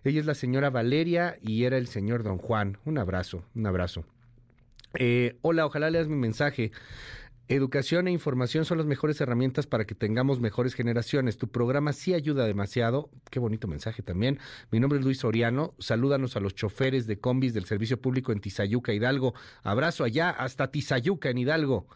Ella 0.05 0.21
es 0.21 0.27
la 0.27 0.35
señora 0.35 0.69
Valeria 0.69 1.39
y 1.41 1.65
era 1.65 1.79
el 1.79 1.87
señor 1.87 2.23
Don 2.25 2.37
Juan. 2.37 2.77
Un 2.85 2.99
abrazo, 2.99 3.43
un 3.55 3.67
abrazo. 3.67 4.05
Eh, 4.99 5.39
hola, 5.41 5.65
ojalá 5.65 5.89
leas 5.89 6.09
mi 6.09 6.17
mensaje. 6.17 6.73
Educación 7.49 8.07
e 8.07 8.13
información 8.13 8.67
son 8.67 8.77
las 8.77 8.87
mejores 8.87 9.19
herramientas 9.23 9.67
para 9.67 9.87
que 9.87 9.95
tengamos 9.95 10.41
mejores 10.41 10.75
generaciones. 10.75 11.39
Tu 11.39 11.49
programa 11.49 11.95
sí 11.95 12.13
ayuda 12.13 12.47
demasiado. 12.47 13.09
Qué 13.31 13.39
bonito 13.39 13.67
mensaje 13.67 14.03
también. 14.03 14.39
Mi 14.71 14.79
nombre 14.79 14.99
es 14.99 15.05
Luis 15.07 15.19
Soriano. 15.19 15.75
Salúdanos 15.79 16.37
a 16.37 16.41
los 16.41 16.55
choferes 16.55 17.07
de 17.07 17.19
combis 17.19 17.55
del 17.55 17.65
Servicio 17.65 17.99
Público 17.99 18.31
en 18.31 18.41
Tizayuca, 18.41 18.93
Hidalgo. 18.93 19.33
Abrazo 19.63 20.05
allá 20.05 20.29
hasta 20.29 20.71
Tizayuca, 20.71 21.31
en 21.31 21.39
Hidalgo. 21.39 21.87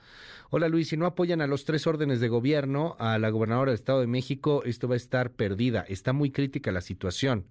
Hola 0.48 0.70
Luis, 0.70 0.88
si 0.88 0.96
no 0.96 1.04
apoyan 1.04 1.42
a 1.42 1.46
los 1.46 1.66
tres 1.66 1.86
órdenes 1.86 2.20
de 2.20 2.28
gobierno, 2.28 2.96
a 2.98 3.18
la 3.18 3.28
gobernadora 3.28 3.70
del 3.70 3.78
Estado 3.78 4.00
de 4.00 4.06
México, 4.06 4.62
esto 4.64 4.88
va 4.88 4.94
a 4.94 4.96
estar 4.96 5.32
perdida. 5.32 5.84
Está 5.86 6.14
muy 6.14 6.30
crítica 6.30 6.72
la 6.72 6.80
situación. 6.80 7.44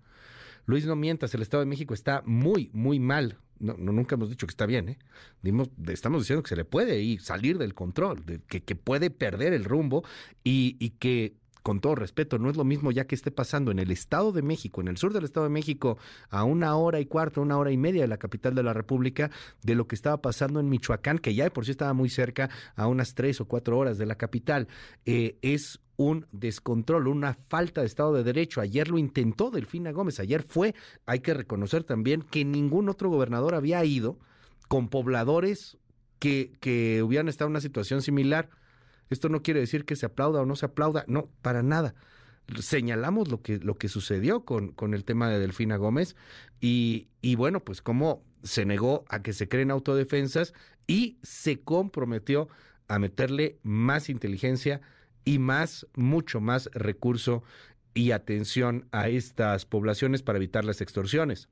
Luis, 0.68 0.86
no 0.86 0.98
mientas, 0.98 1.34
el 1.34 1.42
Estado 1.42 1.62
de 1.62 1.66
México 1.66 1.94
está 1.94 2.22
muy, 2.26 2.70
muy 2.74 3.00
mal. 3.00 3.40
No, 3.58 3.74
nunca 3.78 4.16
hemos 4.16 4.30
dicho 4.30 4.46
que 4.46 4.52
está 4.52 4.66
bien, 4.68 4.90
¿eh? 4.90 4.98
estamos 5.88 6.22
diciendo 6.22 6.44
que 6.44 6.50
se 6.50 6.56
le 6.58 6.66
puede 6.66 7.02
ir, 7.02 7.22
salir 7.22 7.58
del 7.58 7.74
control, 7.74 8.24
que, 8.48 8.76
puede 8.76 9.10
perder 9.10 9.54
el 9.54 9.64
rumbo 9.64 10.04
y, 10.44 10.76
y 10.80 10.92
que 10.92 11.38
con 11.64 11.82
todo 11.82 11.96
respeto, 11.96 12.38
no 12.38 12.50
es 12.50 12.56
lo 12.56 12.64
mismo 12.64 12.92
ya 12.92 13.08
que 13.08 13.16
esté 13.16 13.30
pasando 13.30 13.72
en 13.72 13.80
el 13.80 13.92
Estado 13.92 14.32
de 14.32 14.42
México, 14.42 14.80
en 14.80 14.88
el 14.88 14.96
sur 14.96 15.12
del 15.12 15.26
Estado 15.26 15.46
de 15.46 15.50
México, 15.50 15.98
a 16.30 16.46
una 16.46 16.76
hora 16.78 17.02
y 17.02 17.06
cuarto, 17.06 17.42
una 17.42 17.58
hora 17.58 17.72
y 17.72 17.78
media 17.78 18.04
de 18.04 18.08
la 18.08 18.18
capital 18.18 18.56
de 18.56 18.64
la 18.64 18.72
República, 18.72 19.32
de 19.64 19.76
lo 19.76 19.86
que 19.86 19.96
estaba 19.96 20.22
pasando 20.22 20.62
en 20.62 20.70
Michoacán, 20.70 21.18
que 21.18 21.36
ya 21.36 21.44
de 21.44 21.52
por 21.52 21.66
sí 21.66 21.72
estaba 21.72 21.92
muy 21.92 22.10
cerca, 22.10 22.50
a 22.78 22.88
unas 22.88 23.16
tres 23.16 23.42
o 23.42 23.50
cuatro 23.50 23.78
horas 23.78 23.98
de 23.98 24.06
la 24.06 24.16
capital. 24.16 24.70
Eh, 25.06 25.40
es 25.42 25.82
un 25.98 26.28
descontrol, 26.32 27.08
una 27.08 27.34
falta 27.34 27.82
de 27.82 27.88
Estado 27.88 28.14
de 28.14 28.24
Derecho. 28.24 28.62
Ayer 28.62 28.88
lo 28.88 28.98
intentó 28.98 29.52
Delfina 29.52 29.92
Gómez, 29.92 30.20
ayer 30.20 30.44
fue, 30.44 30.74
hay 31.06 31.20
que 31.20 31.34
reconocer 31.34 31.84
también 31.84 32.22
que 32.22 32.46
ningún 32.46 32.88
otro 32.88 33.10
gobernador 33.10 33.56
había 33.56 33.84
ido 33.84 34.18
con 34.68 34.90
pobladores 34.90 35.78
que, 36.20 36.54
que 36.60 37.04
hubieran 37.04 37.28
estado 37.28 37.48
en 37.48 37.54
una 37.54 37.62
situación 37.62 38.02
similar. 38.02 38.50
Esto 39.10 39.30
no 39.30 39.42
quiere 39.42 39.60
decir 39.60 39.86
que 39.86 39.96
se 39.96 40.06
aplauda 40.06 40.42
o 40.42 40.46
no 40.46 40.56
se 40.56 40.68
aplauda, 40.68 41.04
no, 41.08 41.30
para 41.42 41.64
nada. 41.64 41.96
Señalamos 42.60 43.30
lo 43.30 43.42
que, 43.42 43.58
lo 43.60 43.76
que 43.76 43.90
sucedió 43.90 44.46
con, 44.46 44.70
con 44.72 44.94
el 44.94 45.04
tema 45.04 45.30
de 45.30 45.40
Delfina 45.40 45.78
Gómez 45.78 46.16
y, 46.62 47.10
y 47.22 47.36
bueno, 47.36 47.62
pues 47.64 47.82
cómo 47.82 48.24
se 48.44 48.66
negó 48.66 49.04
a 49.10 49.22
que 49.22 49.34
se 49.34 49.50
creen 49.50 49.72
autodefensas 49.72 50.54
y 50.86 51.18
se 51.24 51.60
comprometió 51.60 52.48
a 52.88 53.00
meterle 53.00 53.60
más 53.64 54.10
inteligencia, 54.10 54.82
y 55.28 55.40
más, 55.40 55.86
mucho 55.94 56.40
más 56.40 56.70
recurso 56.74 57.44
y 57.94 58.12
atención 58.12 58.88
a 58.94 59.10
estas 59.10 59.66
poblaciones 59.66 60.24
para 60.24 60.38
evitar 60.38 60.64
las 60.64 60.80
extorsiones. 60.80 61.50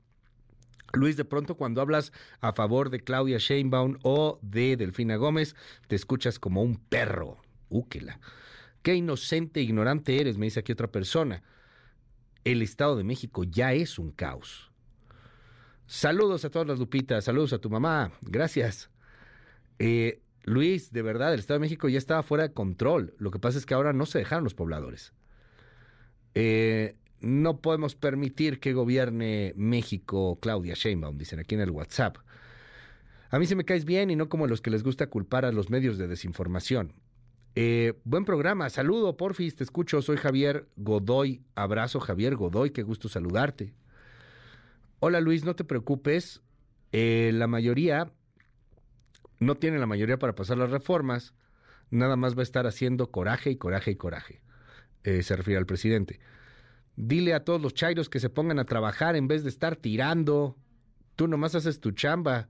Luis, 0.94 1.18
de 1.18 1.26
pronto 1.26 1.58
cuando 1.58 1.82
hablas 1.82 2.10
a 2.40 2.54
favor 2.54 2.88
de 2.88 3.00
Claudia 3.00 3.36
Sheinbaum 3.36 3.98
o 4.02 4.38
de 4.40 4.78
Delfina 4.78 5.16
Gómez, 5.16 5.56
te 5.88 5.94
escuchas 5.94 6.38
como 6.38 6.62
un 6.62 6.78
perro. 6.78 7.36
Úquela. 7.68 8.18
Qué 8.80 8.94
inocente 8.94 9.60
e 9.60 9.64
ignorante 9.64 10.18
eres, 10.22 10.38
me 10.38 10.46
dice 10.46 10.60
aquí 10.60 10.72
otra 10.72 10.90
persona. 10.90 11.42
El 12.44 12.62
Estado 12.62 12.96
de 12.96 13.04
México 13.04 13.44
ya 13.44 13.74
es 13.74 13.98
un 13.98 14.10
caos. 14.10 14.70
Saludos 15.86 16.46
a 16.46 16.50
todas 16.50 16.66
las 16.66 16.78
Lupitas, 16.78 17.26
saludos 17.26 17.52
a 17.52 17.58
tu 17.58 17.68
mamá, 17.68 18.10
gracias. 18.22 18.88
Eh, 19.78 20.22
Luis, 20.46 20.92
de 20.92 21.02
verdad, 21.02 21.34
el 21.34 21.40
Estado 21.40 21.58
de 21.58 21.66
México 21.66 21.88
ya 21.88 21.98
estaba 21.98 22.22
fuera 22.22 22.44
de 22.44 22.54
control. 22.54 23.14
Lo 23.18 23.32
que 23.32 23.40
pasa 23.40 23.58
es 23.58 23.66
que 23.66 23.74
ahora 23.74 23.92
no 23.92 24.06
se 24.06 24.20
dejaron 24.20 24.44
los 24.44 24.54
pobladores. 24.54 25.12
Eh, 26.34 26.96
no 27.20 27.60
podemos 27.60 27.96
permitir 27.96 28.60
que 28.60 28.72
gobierne 28.72 29.52
México 29.56 30.38
Claudia 30.40 30.74
Sheinbaum, 30.74 31.18
dicen 31.18 31.40
aquí 31.40 31.56
en 31.56 31.62
el 31.62 31.70
WhatsApp. 31.70 32.18
A 33.30 33.40
mí 33.40 33.46
se 33.46 33.56
me 33.56 33.64
caes 33.64 33.84
bien 33.84 34.08
y 34.08 34.16
no 34.16 34.28
como 34.28 34.46
los 34.46 34.60
que 34.60 34.70
les 34.70 34.84
gusta 34.84 35.08
culpar 35.08 35.44
a 35.44 35.50
los 35.50 35.68
medios 35.68 35.98
de 35.98 36.06
desinformación. 36.06 36.92
Eh, 37.56 37.94
buen 38.04 38.24
programa, 38.24 38.70
saludo, 38.70 39.16
porfis, 39.16 39.56
te 39.56 39.64
escucho, 39.64 40.00
soy 40.00 40.16
Javier 40.16 40.68
Godoy. 40.76 41.42
Abrazo, 41.56 41.98
Javier 41.98 42.36
Godoy, 42.36 42.70
qué 42.70 42.84
gusto 42.84 43.08
saludarte. 43.08 43.74
Hola 45.00 45.20
Luis, 45.20 45.44
no 45.44 45.56
te 45.56 45.64
preocupes. 45.64 46.40
Eh, 46.92 47.32
la 47.34 47.48
mayoría 47.48 48.12
no 49.38 49.56
tiene 49.56 49.78
la 49.78 49.86
mayoría 49.86 50.18
para 50.18 50.34
pasar 50.34 50.58
las 50.58 50.70
reformas, 50.70 51.34
nada 51.90 52.16
más 52.16 52.36
va 52.36 52.40
a 52.40 52.44
estar 52.44 52.66
haciendo 52.66 53.10
coraje 53.10 53.50
y 53.50 53.56
coraje 53.56 53.92
y 53.92 53.96
coraje. 53.96 54.40
Eh, 55.04 55.22
se 55.22 55.36
refiere 55.36 55.58
al 55.58 55.66
presidente. 55.66 56.20
Dile 56.96 57.34
a 57.34 57.44
todos 57.44 57.60
los 57.60 57.74
chairos 57.74 58.08
que 58.08 58.20
se 58.20 58.30
pongan 58.30 58.58
a 58.58 58.64
trabajar 58.64 59.16
en 59.16 59.28
vez 59.28 59.42
de 59.44 59.50
estar 59.50 59.76
tirando. 59.76 60.56
Tú 61.14 61.28
nomás 61.28 61.54
haces 61.54 61.80
tu 61.80 61.92
chamba. 61.92 62.48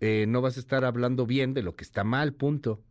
Eh, 0.00 0.26
no 0.28 0.40
vas 0.40 0.56
a 0.56 0.60
estar 0.60 0.84
hablando 0.84 1.26
bien 1.26 1.54
de 1.54 1.62
lo 1.62 1.76
que 1.76 1.84
está 1.84 2.04
mal, 2.04 2.34
punto. 2.34 2.82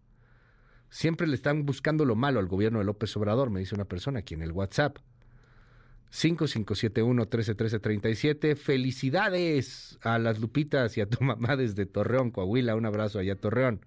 Siempre 0.89 1.27
le 1.27 1.35
están 1.35 1.65
buscando 1.65 2.05
lo 2.05 2.15
malo 2.15 2.39
al 2.39 2.47
gobierno 2.47 2.79
de 2.79 2.85
López 2.85 3.15
Obrador, 3.17 3.49
me 3.49 3.59
dice 3.59 3.75
una 3.75 3.85
persona 3.85 4.19
aquí 4.19 4.33
en 4.33 4.41
el 4.41 4.51
WhatsApp. 4.51 4.97
5571-131337. 6.11 8.55
Felicidades 8.55 9.97
a 10.01 10.19
las 10.19 10.39
Lupitas 10.39 10.97
y 10.97 11.01
a 11.01 11.09
tu 11.09 11.23
mamá 11.23 11.55
desde 11.55 11.85
Torreón, 11.85 12.31
Coahuila. 12.31 12.75
Un 12.75 12.85
abrazo 12.85 13.19
allá, 13.19 13.35
Torreón. 13.35 13.85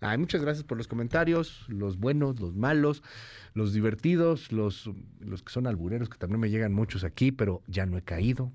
Ay, 0.00 0.16
muchas 0.16 0.40
gracias 0.42 0.64
por 0.64 0.78
los 0.78 0.86
comentarios, 0.86 1.64
los 1.66 1.98
buenos, 1.98 2.38
los 2.38 2.54
malos, 2.54 3.02
los 3.54 3.72
divertidos, 3.72 4.52
los, 4.52 4.88
los 5.18 5.42
que 5.42 5.52
son 5.52 5.66
albureros, 5.66 6.08
que 6.08 6.18
también 6.18 6.38
me 6.38 6.50
llegan 6.50 6.72
muchos 6.72 7.02
aquí, 7.02 7.32
pero 7.32 7.64
ya 7.66 7.84
no 7.84 7.98
he 7.98 8.02
caído. 8.02 8.52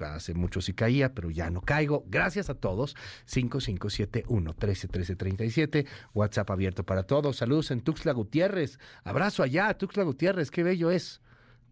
Hace 0.00 0.34
mucho 0.34 0.60
sí 0.60 0.72
caía, 0.72 1.14
pero 1.14 1.30
ya 1.30 1.48
no 1.50 1.60
caigo. 1.60 2.04
Gracias 2.08 2.50
a 2.50 2.54
todos. 2.54 2.96
5571-131337. 3.28 5.86
WhatsApp 6.14 6.50
abierto 6.50 6.84
para 6.84 7.04
todos. 7.04 7.36
Saludos 7.36 7.70
en 7.70 7.82
Tuxtla 7.82 8.10
Gutiérrez. 8.12 8.80
Abrazo 9.04 9.44
allá, 9.44 9.72
Tuxtla 9.74 10.02
Gutiérrez. 10.02 10.50
Qué 10.50 10.64
bello 10.64 10.90
es. 10.90 11.20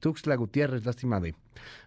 Tuxtla 0.00 0.34
Gutiérrez, 0.34 0.84
lástima 0.84 1.20
de 1.20 1.34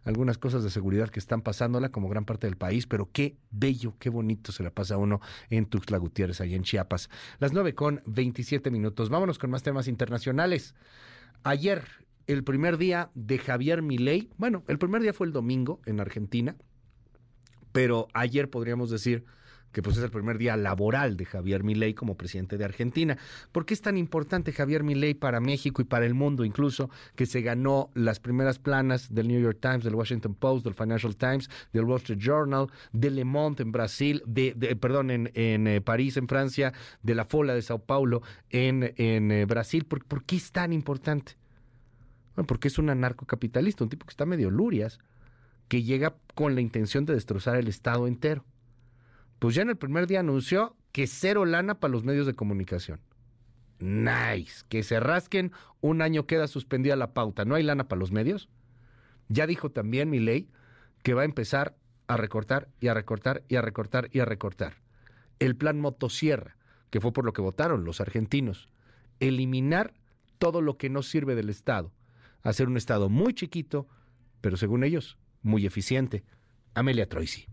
algunas 0.03 0.37
cosas 0.37 0.63
de 0.63 0.69
seguridad 0.69 1.09
que 1.09 1.19
están 1.19 1.41
pasándola 1.41 1.89
como 1.89 2.07
gran 2.09 2.25
parte 2.25 2.47
del 2.47 2.55
país, 2.55 2.87
pero 2.87 3.09
qué 3.11 3.35
bello, 3.51 3.95
qué 3.99 4.09
bonito 4.09 4.51
se 4.51 4.63
la 4.63 4.69
pasa 4.69 4.97
uno 4.97 5.19
en 5.49 5.65
Tuxtla 5.65 5.97
Gutiérrez, 5.97 6.39
allá 6.39 6.55
en 6.55 6.63
Chiapas. 6.63 7.09
Las 7.39 7.53
nueve 7.53 7.75
con 7.75 8.01
27 8.05 8.71
minutos. 8.71 9.09
Vámonos 9.09 9.39
con 9.39 9.49
más 9.49 9.63
temas 9.63 9.87
internacionales. 9.87 10.75
Ayer, 11.43 11.83
el 12.27 12.43
primer 12.43 12.77
día 12.77 13.09
de 13.15 13.37
Javier 13.37 13.81
Milei, 13.81 14.29
bueno, 14.37 14.63
el 14.67 14.77
primer 14.77 15.01
día 15.01 15.13
fue 15.13 15.27
el 15.27 15.33
domingo 15.33 15.81
en 15.85 15.99
Argentina, 15.99 16.55
pero 17.71 18.07
ayer 18.13 18.49
podríamos 18.49 18.89
decir 18.89 19.25
que 19.73 19.81
pues 19.81 19.97
es 19.97 20.03
el 20.03 20.11
primer 20.11 20.37
día 20.37 20.55
laboral 20.55 21.17
de 21.17 21.25
Javier 21.25 21.63
Milei 21.63 21.93
como 21.93 22.15
presidente 22.15 22.57
de 22.57 22.63
Argentina. 22.63 23.17
¿Por 23.51 23.65
qué 23.65 23.73
es 23.73 23.81
tan 23.81 23.97
importante 23.97 24.53
Javier 24.53 24.83
Milei 24.83 25.15
para 25.15 25.41
México 25.41 25.81
y 25.81 25.85
para 25.85 26.05
el 26.05 26.13
mundo 26.13 26.45
incluso 26.45 26.89
que 27.15 27.25
se 27.25 27.41
ganó 27.41 27.89
las 27.95 28.19
primeras 28.19 28.59
planas 28.59 29.13
del 29.13 29.27
New 29.27 29.41
York 29.41 29.57
Times, 29.59 29.83
del 29.83 29.95
Washington 29.95 30.35
Post, 30.35 30.63
del 30.63 30.75
Financial 30.75 31.15
Times, 31.17 31.49
del 31.73 31.85
Wall 31.85 31.97
Street 31.97 32.19
Journal, 32.19 32.67
de 32.93 33.09
Le 33.09 33.25
Monde 33.25 33.63
en 33.63 33.71
Brasil, 33.71 34.21
de, 34.25 34.53
perdón, 34.79 35.09
en, 35.09 35.31
eh, 35.33 35.81
París, 35.83 36.15
en 36.17 36.27
Francia, 36.27 36.71
de 37.01 37.15
la 37.15 37.25
Fola 37.25 37.55
de 37.55 37.61
Sao 37.63 37.79
Paulo 37.79 38.21
en, 38.51 38.93
en 38.97 39.31
eh, 39.31 39.45
Brasil? 39.45 39.85
¿Por, 39.85 40.05
¿Por, 40.05 40.23
qué 40.23 40.35
es 40.35 40.51
tan 40.51 40.71
importante? 40.71 41.33
Bueno, 42.35 42.45
porque 42.47 42.67
es 42.67 42.77
un 42.77 42.89
anarcocapitalista, 42.89 43.83
un 43.83 43.89
tipo 43.89 44.05
que 44.05 44.11
está 44.11 44.25
medio 44.25 44.51
lurias, 44.51 44.99
que 45.67 45.81
llega 45.81 46.15
con 46.35 46.53
la 46.53 46.61
intención 46.61 47.05
de 47.05 47.13
destrozar 47.13 47.57
el 47.57 47.67
Estado 47.67 48.07
entero 48.07 48.45
pues 49.43 49.55
ya 49.55 49.63
en 49.63 49.69
el 49.71 49.75
primer 49.75 50.07
día 50.07 50.21
anunció 50.21 50.77
que 50.93 51.05
cero 51.05 51.43
lana 51.43 51.77
para 51.81 51.91
los 51.91 52.05
medios 52.05 52.25
de 52.25 52.33
comunicación. 52.33 53.01
Nice. 53.79 54.63
Que 54.69 54.83
se 54.83 55.01
rasquen, 55.01 55.51
un 55.81 56.01
año 56.01 56.25
queda 56.27 56.47
suspendida 56.47 56.95
la 56.95 57.13
pauta. 57.13 57.43
¿No 57.43 57.55
hay 57.55 57.63
lana 57.63 57.89
para 57.89 57.99
los 57.99 58.13
medios? 58.13 58.47
Ya 59.27 59.45
dijo 59.45 59.69
también 59.69 60.09
mi 60.09 60.21
ley 60.21 60.49
que 61.01 61.13
va 61.13 61.23
a 61.23 61.25
empezar 61.25 61.75
a 62.07 62.15
recortar 62.15 62.69
y 62.79 62.87
a 62.87 62.93
recortar 62.93 63.43
y 63.49 63.57
a 63.57 63.61
recortar 63.61 64.07
y 64.13 64.19
a 64.19 64.25
recortar. 64.25 64.75
El 65.39 65.57
plan 65.57 65.77
motosierra, 65.77 66.55
que 66.89 67.01
fue 67.01 67.11
por 67.11 67.25
lo 67.25 67.33
que 67.33 67.41
votaron 67.41 67.83
los 67.83 67.99
argentinos. 67.99 68.69
Eliminar 69.19 69.93
todo 70.37 70.61
lo 70.61 70.77
que 70.77 70.89
no 70.89 71.03
sirve 71.03 71.35
del 71.35 71.49
Estado. 71.49 71.91
Hacer 72.43 72.69
un 72.69 72.77
Estado 72.77 73.09
muy 73.09 73.33
chiquito, 73.33 73.89
pero 74.39 74.55
según 74.55 74.85
ellos, 74.85 75.17
muy 75.41 75.65
eficiente. 75.65 76.23
Amelia 76.75 77.09
Troisi. 77.09 77.45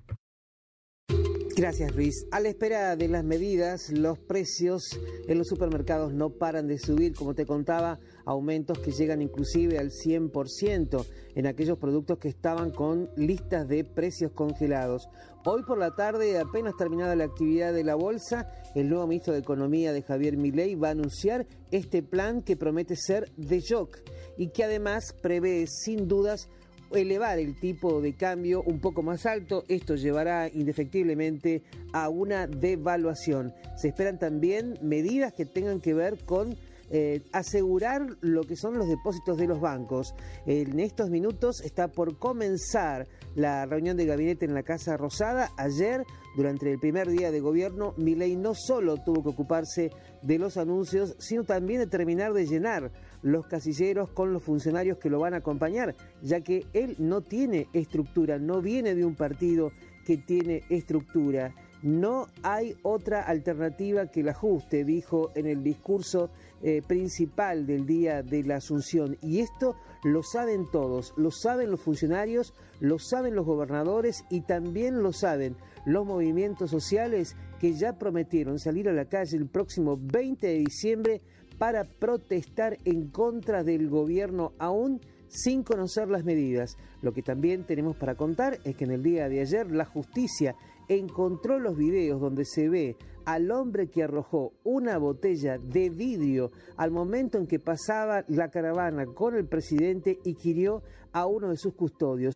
Gracias 1.60 1.94
Luis. 1.94 2.26
A 2.30 2.40
la 2.40 2.48
espera 2.48 2.96
de 2.96 3.06
las 3.06 3.22
medidas, 3.22 3.90
los 3.90 4.18
precios 4.18 4.98
en 5.28 5.36
los 5.36 5.46
supermercados 5.46 6.10
no 6.14 6.30
paran 6.30 6.66
de 6.66 6.78
subir, 6.78 7.14
como 7.14 7.34
te 7.34 7.44
contaba, 7.44 7.98
aumentos 8.24 8.78
que 8.78 8.92
llegan 8.92 9.20
inclusive 9.20 9.78
al 9.78 9.90
100% 9.90 11.04
en 11.34 11.46
aquellos 11.46 11.76
productos 11.76 12.16
que 12.16 12.28
estaban 12.28 12.70
con 12.70 13.10
listas 13.14 13.68
de 13.68 13.84
precios 13.84 14.32
congelados. 14.32 15.10
Hoy 15.44 15.62
por 15.64 15.76
la 15.76 15.94
tarde, 15.94 16.38
apenas 16.38 16.78
terminada 16.78 17.14
la 17.14 17.24
actividad 17.24 17.74
de 17.74 17.84
la 17.84 17.94
bolsa, 17.94 18.50
el 18.74 18.88
nuevo 18.88 19.06
ministro 19.06 19.34
de 19.34 19.40
Economía 19.40 19.92
de 19.92 20.00
Javier 20.00 20.38
Milei 20.38 20.76
va 20.76 20.88
a 20.88 20.92
anunciar 20.92 21.46
este 21.70 22.02
plan 22.02 22.40
que 22.40 22.56
promete 22.56 22.96
ser 22.96 23.30
de 23.36 23.60
shock 23.60 23.98
y 24.38 24.48
que 24.48 24.64
además 24.64 25.14
prevé 25.20 25.66
sin 25.66 26.08
dudas 26.08 26.48
elevar 26.92 27.38
el 27.38 27.58
tipo 27.58 28.00
de 28.00 28.14
cambio 28.14 28.62
un 28.62 28.80
poco 28.80 29.02
más 29.02 29.26
alto. 29.26 29.64
Esto 29.68 29.96
llevará 29.96 30.48
indefectiblemente 30.48 31.62
a 31.92 32.08
una 32.08 32.46
devaluación. 32.46 33.52
Se 33.76 33.88
esperan 33.88 34.18
también 34.18 34.78
medidas 34.82 35.32
que 35.32 35.46
tengan 35.46 35.80
que 35.80 35.94
ver 35.94 36.24
con 36.24 36.56
eh, 36.92 37.22
asegurar 37.32 38.04
lo 38.20 38.42
que 38.42 38.56
son 38.56 38.76
los 38.76 38.88
depósitos 38.88 39.38
de 39.38 39.46
los 39.46 39.60
bancos. 39.60 40.12
En 40.44 40.80
estos 40.80 41.08
minutos 41.08 41.60
está 41.60 41.86
por 41.86 42.18
comenzar 42.18 43.06
la 43.36 43.64
reunión 43.64 43.96
de 43.96 44.06
gabinete 44.06 44.44
en 44.44 44.54
la 44.54 44.64
Casa 44.64 44.96
Rosada. 44.96 45.50
Ayer, 45.56 46.04
durante 46.36 46.68
el 46.68 46.80
primer 46.80 47.08
día 47.08 47.30
de 47.30 47.38
gobierno, 47.38 47.94
Milei 47.96 48.34
no 48.34 48.54
solo 48.56 48.96
tuvo 48.96 49.22
que 49.22 49.28
ocuparse 49.28 49.90
de 50.22 50.38
los 50.40 50.56
anuncios, 50.56 51.14
sino 51.20 51.44
también 51.44 51.78
de 51.78 51.86
terminar 51.86 52.32
de 52.32 52.46
llenar 52.46 52.90
los 53.22 53.46
casilleros 53.46 54.10
con 54.10 54.32
los 54.32 54.42
funcionarios 54.42 54.98
que 54.98 55.10
lo 55.10 55.20
van 55.20 55.34
a 55.34 55.38
acompañar, 55.38 55.94
ya 56.22 56.40
que 56.40 56.66
él 56.72 56.96
no 56.98 57.20
tiene 57.20 57.68
estructura, 57.72 58.38
no 58.38 58.60
viene 58.60 58.94
de 58.94 59.04
un 59.04 59.14
partido 59.14 59.72
que 60.04 60.16
tiene 60.16 60.62
estructura. 60.68 61.54
No 61.82 62.26
hay 62.42 62.76
otra 62.82 63.22
alternativa 63.22 64.06
que 64.08 64.20
el 64.20 64.28
ajuste, 64.28 64.84
dijo 64.84 65.30
en 65.34 65.46
el 65.46 65.62
discurso 65.62 66.30
eh, 66.62 66.82
principal 66.86 67.66
del 67.66 67.86
día 67.86 68.22
de 68.22 68.42
la 68.42 68.56
Asunción. 68.56 69.16
Y 69.22 69.40
esto 69.40 69.76
lo 70.04 70.22
saben 70.22 70.70
todos, 70.70 71.14
lo 71.16 71.30
saben 71.30 71.70
los 71.70 71.80
funcionarios, 71.80 72.52
lo 72.80 72.98
saben 72.98 73.34
los 73.34 73.46
gobernadores 73.46 74.24
y 74.30 74.42
también 74.42 75.02
lo 75.02 75.12
saben 75.12 75.56
los 75.86 76.04
movimientos 76.04 76.70
sociales 76.70 77.34
que 77.58 77.72
ya 77.72 77.98
prometieron 77.98 78.58
salir 78.58 78.88
a 78.88 78.92
la 78.92 79.06
calle 79.06 79.38
el 79.38 79.48
próximo 79.48 79.98
20 79.98 80.46
de 80.46 80.58
diciembre 80.58 81.22
para 81.60 81.84
protestar 81.84 82.78
en 82.86 83.08
contra 83.10 83.62
del 83.62 83.90
gobierno 83.90 84.54
aún 84.58 84.98
sin 85.28 85.62
conocer 85.62 86.08
las 86.08 86.24
medidas. 86.24 86.78
Lo 87.02 87.12
que 87.12 87.20
también 87.20 87.64
tenemos 87.64 87.98
para 87.98 88.14
contar 88.14 88.58
es 88.64 88.76
que 88.76 88.84
en 88.84 88.92
el 88.92 89.02
día 89.02 89.28
de 89.28 89.42
ayer 89.42 89.70
la 89.70 89.84
justicia 89.84 90.56
encontró 90.88 91.58
los 91.58 91.76
videos 91.76 92.18
donde 92.18 92.46
se 92.46 92.70
ve 92.70 92.96
al 93.26 93.50
hombre 93.50 93.88
que 93.88 94.02
arrojó 94.02 94.54
una 94.64 94.96
botella 94.96 95.58
de 95.58 95.90
vidrio 95.90 96.50
al 96.78 96.92
momento 96.92 97.36
en 97.36 97.46
que 97.46 97.58
pasaba 97.58 98.24
la 98.28 98.48
caravana 98.48 99.04
con 99.04 99.36
el 99.36 99.46
presidente 99.46 100.18
y 100.24 100.36
quirió 100.36 100.82
a 101.12 101.26
uno 101.26 101.50
de 101.50 101.58
sus 101.58 101.74
custodios. 101.74 102.34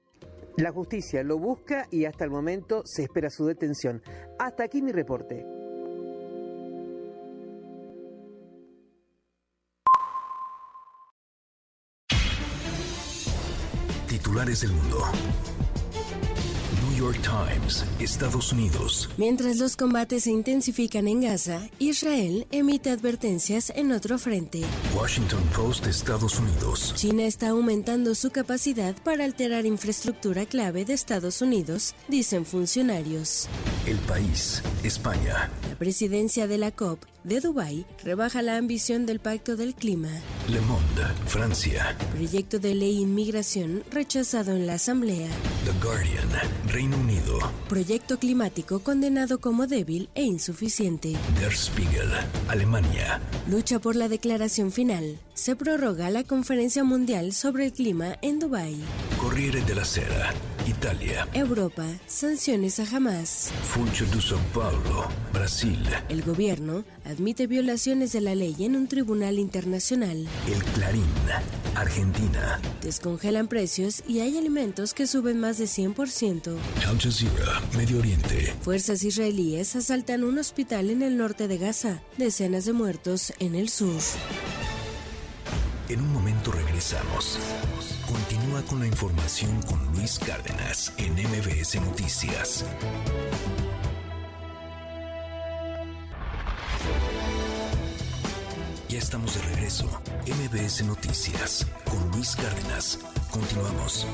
La 0.59 0.70
justicia 0.70 1.25
lo 1.25 1.39
busca 1.39 1.86
y 1.91 2.05
hasta 2.05 2.25
el 2.25 2.31
momento 2.31 2.83
se 2.85 3.05
espera 3.05 3.31
su 3.31 3.47
detención. 3.47 4.03
Hasta 4.39 4.65
aquí 4.65 4.83
mi 4.83 4.93
reporte. 4.93 5.64
Titulares 14.35 14.63
del 14.63 14.73
mundo. 14.73 14.99
York 16.97 17.21
Times, 17.23 17.85
Estados 18.01 18.53
Unidos. 18.53 19.09
Mientras 19.17 19.59
los 19.59 19.77
combates 19.77 20.25
se 20.25 20.31
intensifican 20.31 21.07
en 21.07 21.21
Gaza, 21.21 21.69
Israel 21.79 22.49
emite 22.51 22.91
advertencias 22.91 23.71
en 23.77 23.93
otro 23.93 24.19
frente. 24.19 24.63
Washington 24.97 25.43
Post, 25.55 25.87
Estados 25.87 26.41
Unidos. 26.41 26.95
China 26.97 27.25
está 27.25 27.51
aumentando 27.51 28.17
su 28.17 28.31
capacidad 28.31 28.97
para 29.05 29.25
alterar 29.25 29.67
infraestructura 29.67 30.47
clave 30.47 30.85
de 30.85 30.95
Estados 30.95 31.43
Unidos, 31.43 31.95
dicen 32.09 32.45
funcionarios. 32.45 33.49
El 33.87 33.99
país, 33.99 34.63
España. 34.83 35.49
La 35.69 35.77
presidencia 35.77 36.49
de 36.49 36.59
la 36.59 36.73
COP 36.73 37.05
de 37.25 37.41
Dubái 37.41 37.86
rebaja 38.05 38.43
la 38.43 38.57
ambición 38.57 39.07
del 39.07 39.19
Pacto 39.19 39.57
del 39.57 39.75
Clima. 39.75 40.11
Le 40.49 40.61
Monde, 40.61 41.03
Francia. 41.27 41.97
Proyecto 42.12 42.59
de 42.59 42.75
ley 42.75 43.01
inmigración 43.01 43.83
rechazado 43.91 44.53
en 44.53 44.67
la 44.67 44.75
Asamblea. 44.75 45.28
The 45.65 45.73
Guardian, 45.85 46.28
Reino 46.69 46.97
Unido. 46.99 47.39
Proyecto 47.69 48.19
climático 48.19 48.81
condenado 48.81 49.41
como 49.41 49.67
débil 49.67 50.11
e 50.15 50.23
insuficiente. 50.23 51.15
Der 51.41 51.53
Spiegel, 51.53 52.11
Alemania. 52.49 53.20
Lucha 53.49 53.78
por 53.78 53.97
la 53.97 54.09
declaración 54.09 54.70
final. 54.70 55.19
Se 55.35 55.57
prorroga 55.57 56.11
la 56.11 56.23
conferencia 56.23 56.85
mundial 56.85 57.33
sobre 57.33 57.67
el 57.67 57.73
clima 57.73 58.17
en 58.23 58.39
Dubái. 58.39 58.79
Corriere 59.19 59.63
della 59.63 59.85
Sera, 59.85 60.33
Italia. 60.65 61.27
Europa, 61.35 61.85
sanciones 62.07 62.79
a 62.79 62.85
Hamas. 62.85 63.51
Funcho 63.65 64.05
de 64.05 64.21
São 64.21 64.39
Paulo, 64.55 65.09
Brasil. 65.33 65.81
El 66.09 66.23
gobierno 66.23 66.85
admite 67.05 67.49
violaciones 67.49 68.13
de 68.13 68.21
la 68.21 68.37
ley 68.37 68.55
en 68.61 68.77
un 68.77 68.87
tribunal 68.87 69.41
internacional. 69.41 70.25
El 70.47 70.63
Clarín, 70.73 71.03
Argentina. 71.75 72.61
Descongelan 72.81 73.49
precios 73.49 74.05
y 74.07 74.21
hay 74.21 74.39
alimentos 74.39 74.95
que 74.95 75.09
suben 75.09 75.41
más 75.41 75.59
de 75.59 75.65
100%. 75.65 76.57
Al 76.87 77.01
Jazeera, 77.01 77.61
Medio 77.77 77.99
Oriente. 77.99 78.55
Fuerzas 78.61 79.03
israelíes 79.03 79.75
asaltan 79.75 80.23
un 80.23 80.39
hospital 80.39 80.91
en 80.91 81.03
el 81.03 81.17
norte 81.17 81.49
de 81.49 81.59
Gaza. 81.59 82.03
Decenas 82.19 82.67
de 82.67 82.73
muertos 82.73 83.33
en 83.41 83.57
el 83.57 83.69
sur. 83.69 84.01
En 85.89 86.01
un 86.01 86.13
momento 86.15 86.51
regresamos. 86.51 87.39
Continúa 88.07 88.63
con 88.63 88.81
la 88.81 88.87
información 88.87 89.61
con 89.63 89.85
Luis 89.93 90.19
Cárdenas 90.19 90.93
en 90.97 91.13
MBS 91.13 91.75
Noticias. 91.83 92.65
Ya 98.89 98.99
estamos 98.99 99.35
de 99.35 99.43
regreso. 99.55 99.87
MBS 100.27 100.85
Noticias 100.85 101.67
con 101.91 102.11
Luis 102.13 102.35
Cárdenas. 102.35 102.99
Continuamos. 103.31 104.07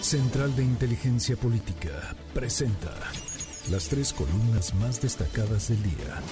Central 0.00 0.56
de 0.56 0.62
Inteligencia 0.64 1.36
Política 1.36 2.16
presenta 2.32 2.94
las 3.70 3.88
tres 3.88 4.14
columnas 4.14 4.72
más 4.74 5.02
destacadas 5.02 5.68
del 5.68 5.82
día. 5.82 6.22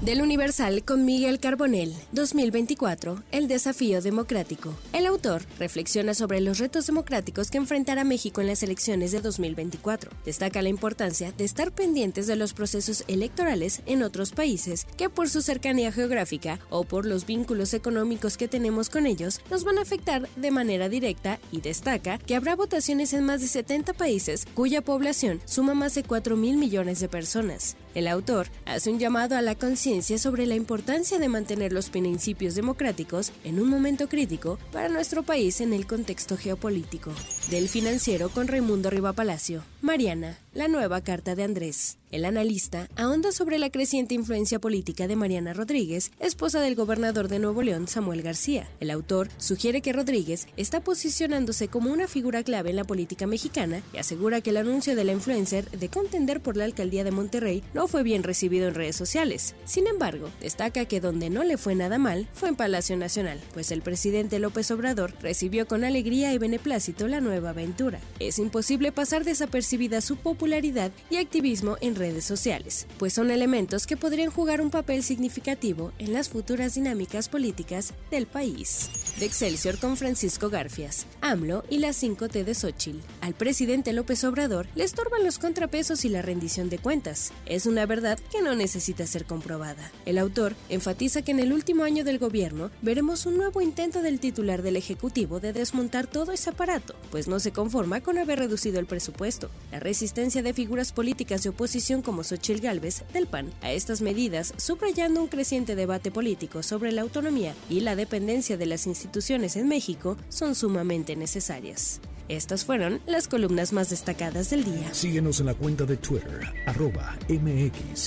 Del 0.00 0.22
Universal 0.22 0.82
con 0.82 1.04
Miguel 1.04 1.40
Carbonell, 1.40 1.94
2024, 2.12 3.22
El 3.32 3.48
desafío 3.48 4.00
democrático. 4.00 4.74
El 4.94 5.04
autor 5.04 5.42
reflexiona 5.58 6.14
sobre 6.14 6.40
los 6.40 6.56
retos 6.58 6.86
democráticos 6.86 7.50
que 7.50 7.58
enfrentará 7.58 8.02
México 8.02 8.40
en 8.40 8.46
las 8.46 8.62
elecciones 8.62 9.12
de 9.12 9.20
2024. 9.20 10.10
Destaca 10.24 10.62
la 10.62 10.70
importancia 10.70 11.32
de 11.32 11.44
estar 11.44 11.70
pendientes 11.70 12.26
de 12.26 12.36
los 12.36 12.54
procesos 12.54 13.04
electorales 13.08 13.82
en 13.84 14.02
otros 14.02 14.32
países 14.32 14.86
que 14.96 15.10
por 15.10 15.28
su 15.28 15.42
cercanía 15.42 15.92
geográfica 15.92 16.60
o 16.70 16.84
por 16.84 17.04
los 17.04 17.26
vínculos 17.26 17.74
económicos 17.74 18.38
que 18.38 18.48
tenemos 18.48 18.88
con 18.88 19.04
ellos 19.04 19.42
nos 19.50 19.64
van 19.64 19.76
a 19.76 19.82
afectar 19.82 20.30
de 20.34 20.50
manera 20.50 20.88
directa 20.88 21.38
y 21.52 21.60
destaca 21.60 22.16
que 22.16 22.36
habrá 22.36 22.56
votaciones 22.56 23.12
en 23.12 23.24
más 23.24 23.42
de 23.42 23.48
70 23.48 23.92
países 23.92 24.46
cuya 24.54 24.80
población 24.80 25.42
suma 25.44 25.74
más 25.74 25.94
de 25.94 26.04
4 26.04 26.38
mil 26.38 26.56
millones 26.56 27.00
de 27.00 27.10
personas. 27.10 27.76
El 27.94 28.06
autor 28.06 28.48
hace 28.66 28.90
un 28.90 28.98
llamado 28.98 29.36
a 29.36 29.42
la 29.42 29.54
conciencia 29.54 30.18
sobre 30.18 30.46
la 30.46 30.54
importancia 30.54 31.18
de 31.18 31.28
mantener 31.28 31.72
los 31.72 31.90
principios 31.90 32.54
democráticos 32.54 33.32
en 33.44 33.60
un 33.60 33.68
momento 33.68 34.08
crítico 34.08 34.58
para 34.72 34.88
nuestro 34.88 35.22
país 35.22 35.60
en 35.60 35.72
el 35.72 35.86
contexto 35.86 36.36
geopolítico. 36.36 37.12
Del 37.50 37.68
financiero 37.68 38.28
con 38.30 38.48
Raimundo 38.48 38.90
Palacio. 39.14 39.64
Mariana, 39.80 40.38
la 40.52 40.68
nueva 40.68 41.00
carta 41.00 41.34
de 41.34 41.42
Andrés. 41.42 41.99
El 42.10 42.24
analista 42.24 42.88
ahonda 42.96 43.30
sobre 43.30 43.60
la 43.60 43.70
creciente 43.70 44.14
influencia 44.14 44.58
política 44.58 45.06
de 45.06 45.14
Mariana 45.14 45.52
Rodríguez, 45.52 46.10
esposa 46.18 46.60
del 46.60 46.74
gobernador 46.74 47.28
de 47.28 47.38
Nuevo 47.38 47.62
León, 47.62 47.86
Samuel 47.86 48.22
García. 48.22 48.68
El 48.80 48.90
autor 48.90 49.28
sugiere 49.38 49.80
que 49.80 49.92
Rodríguez 49.92 50.48
está 50.56 50.80
posicionándose 50.80 51.68
como 51.68 51.92
una 51.92 52.08
figura 52.08 52.42
clave 52.42 52.70
en 52.70 52.76
la 52.76 52.84
política 52.84 53.28
mexicana 53.28 53.82
y 53.92 53.98
asegura 53.98 54.40
que 54.40 54.50
el 54.50 54.56
anuncio 54.56 54.96
de 54.96 55.04
la 55.04 55.12
influencer 55.12 55.70
de 55.70 55.88
contender 55.88 56.40
por 56.40 56.56
la 56.56 56.64
alcaldía 56.64 57.04
de 57.04 57.12
Monterrey 57.12 57.62
no 57.74 57.86
fue 57.86 58.02
bien 58.02 58.24
recibido 58.24 58.66
en 58.66 58.74
redes 58.74 58.96
sociales. 58.96 59.54
Sin 59.64 59.86
embargo, 59.86 60.30
destaca 60.40 60.86
que 60.86 61.00
donde 61.00 61.30
no 61.30 61.44
le 61.44 61.58
fue 61.58 61.76
nada 61.76 61.98
mal 61.98 62.26
fue 62.32 62.48
en 62.48 62.56
Palacio 62.56 62.96
Nacional, 62.96 63.40
pues 63.54 63.70
el 63.70 63.82
presidente 63.82 64.40
López 64.40 64.68
Obrador 64.72 65.14
recibió 65.20 65.68
con 65.68 65.84
alegría 65.84 66.32
y 66.32 66.38
beneplácito 66.38 67.06
la 67.06 67.20
nueva 67.20 67.50
aventura. 67.50 68.00
Es 68.18 68.40
imposible 68.40 68.90
pasar 68.90 69.22
desapercibida 69.22 70.00
su 70.00 70.16
popularidad 70.16 70.90
y 71.08 71.18
activismo 71.18 71.76
en 71.80 71.99
redes 72.00 72.24
sociales, 72.24 72.88
pues 72.98 73.12
son 73.12 73.30
elementos 73.30 73.86
que 73.86 73.96
podrían 73.96 74.32
jugar 74.32 74.60
un 74.60 74.70
papel 74.70 75.04
significativo 75.04 75.92
en 75.98 76.12
las 76.12 76.28
futuras 76.28 76.74
dinámicas 76.74 77.28
políticas 77.28 77.94
del 78.10 78.26
país. 78.26 78.90
De 79.20 79.26
Excelsior 79.26 79.78
con 79.78 79.96
Francisco 79.96 80.50
Garfias, 80.50 81.06
AMLO 81.20 81.62
y 81.70 81.78
las 81.78 82.02
5T 82.02 82.42
de 82.42 82.54
Xochitl. 82.54 82.98
Al 83.20 83.34
presidente 83.34 83.92
López 83.92 84.24
Obrador 84.24 84.66
le 84.74 84.82
estorban 84.84 85.22
los 85.22 85.38
contrapesos 85.38 86.04
y 86.04 86.08
la 86.08 86.22
rendición 86.22 86.70
de 86.70 86.78
cuentas. 86.78 87.32
Es 87.46 87.66
una 87.66 87.86
verdad 87.86 88.18
que 88.32 88.42
no 88.42 88.54
necesita 88.54 89.06
ser 89.06 89.26
comprobada. 89.26 89.92
El 90.06 90.18
autor 90.18 90.56
enfatiza 90.70 91.22
que 91.22 91.32
en 91.32 91.40
el 91.40 91.52
último 91.52 91.84
año 91.84 92.02
del 92.02 92.18
gobierno 92.18 92.70
veremos 92.80 93.26
un 93.26 93.36
nuevo 93.36 93.60
intento 93.60 94.00
del 94.00 94.20
titular 94.20 94.62
del 94.62 94.76
Ejecutivo 94.76 95.38
de 95.38 95.52
desmontar 95.52 96.06
todo 96.06 96.32
ese 96.32 96.48
aparato, 96.48 96.94
pues 97.10 97.28
no 97.28 97.40
se 97.40 97.52
conforma 97.52 98.00
con 98.00 98.16
haber 98.16 98.38
reducido 98.38 98.80
el 98.80 98.86
presupuesto. 98.86 99.50
La 99.70 99.80
resistencia 99.80 100.42
de 100.42 100.54
figuras 100.54 100.92
políticas 100.92 101.42
de 101.42 101.50
oposición 101.50 101.89
como 101.98 102.22
Xochil 102.22 102.60
Gálvez 102.60 103.02
del 103.12 103.26
PAN 103.26 103.50
a 103.60 103.72
estas 103.72 104.00
medidas, 104.00 104.54
subrayando 104.56 105.20
un 105.20 105.26
creciente 105.26 105.74
debate 105.74 106.12
político 106.12 106.62
sobre 106.62 106.92
la 106.92 107.02
autonomía 107.02 107.56
y 107.68 107.80
la 107.80 107.96
dependencia 107.96 108.56
de 108.56 108.66
las 108.66 108.86
instituciones 108.86 109.56
en 109.56 109.66
México 109.66 110.16
son 110.28 110.54
sumamente 110.54 111.16
necesarias. 111.16 112.00
Estas 112.28 112.64
fueron 112.64 113.00
las 113.06 113.26
columnas 113.26 113.72
más 113.72 113.90
destacadas 113.90 114.50
del 114.50 114.62
día. 114.62 114.94
Síguenos 114.94 115.40
en 115.40 115.46
la 115.46 115.54
cuenta 115.54 115.84
de 115.84 115.96
Twitter, 115.96 116.46
arroba 116.64 117.18
mx-arma. 117.28 118.00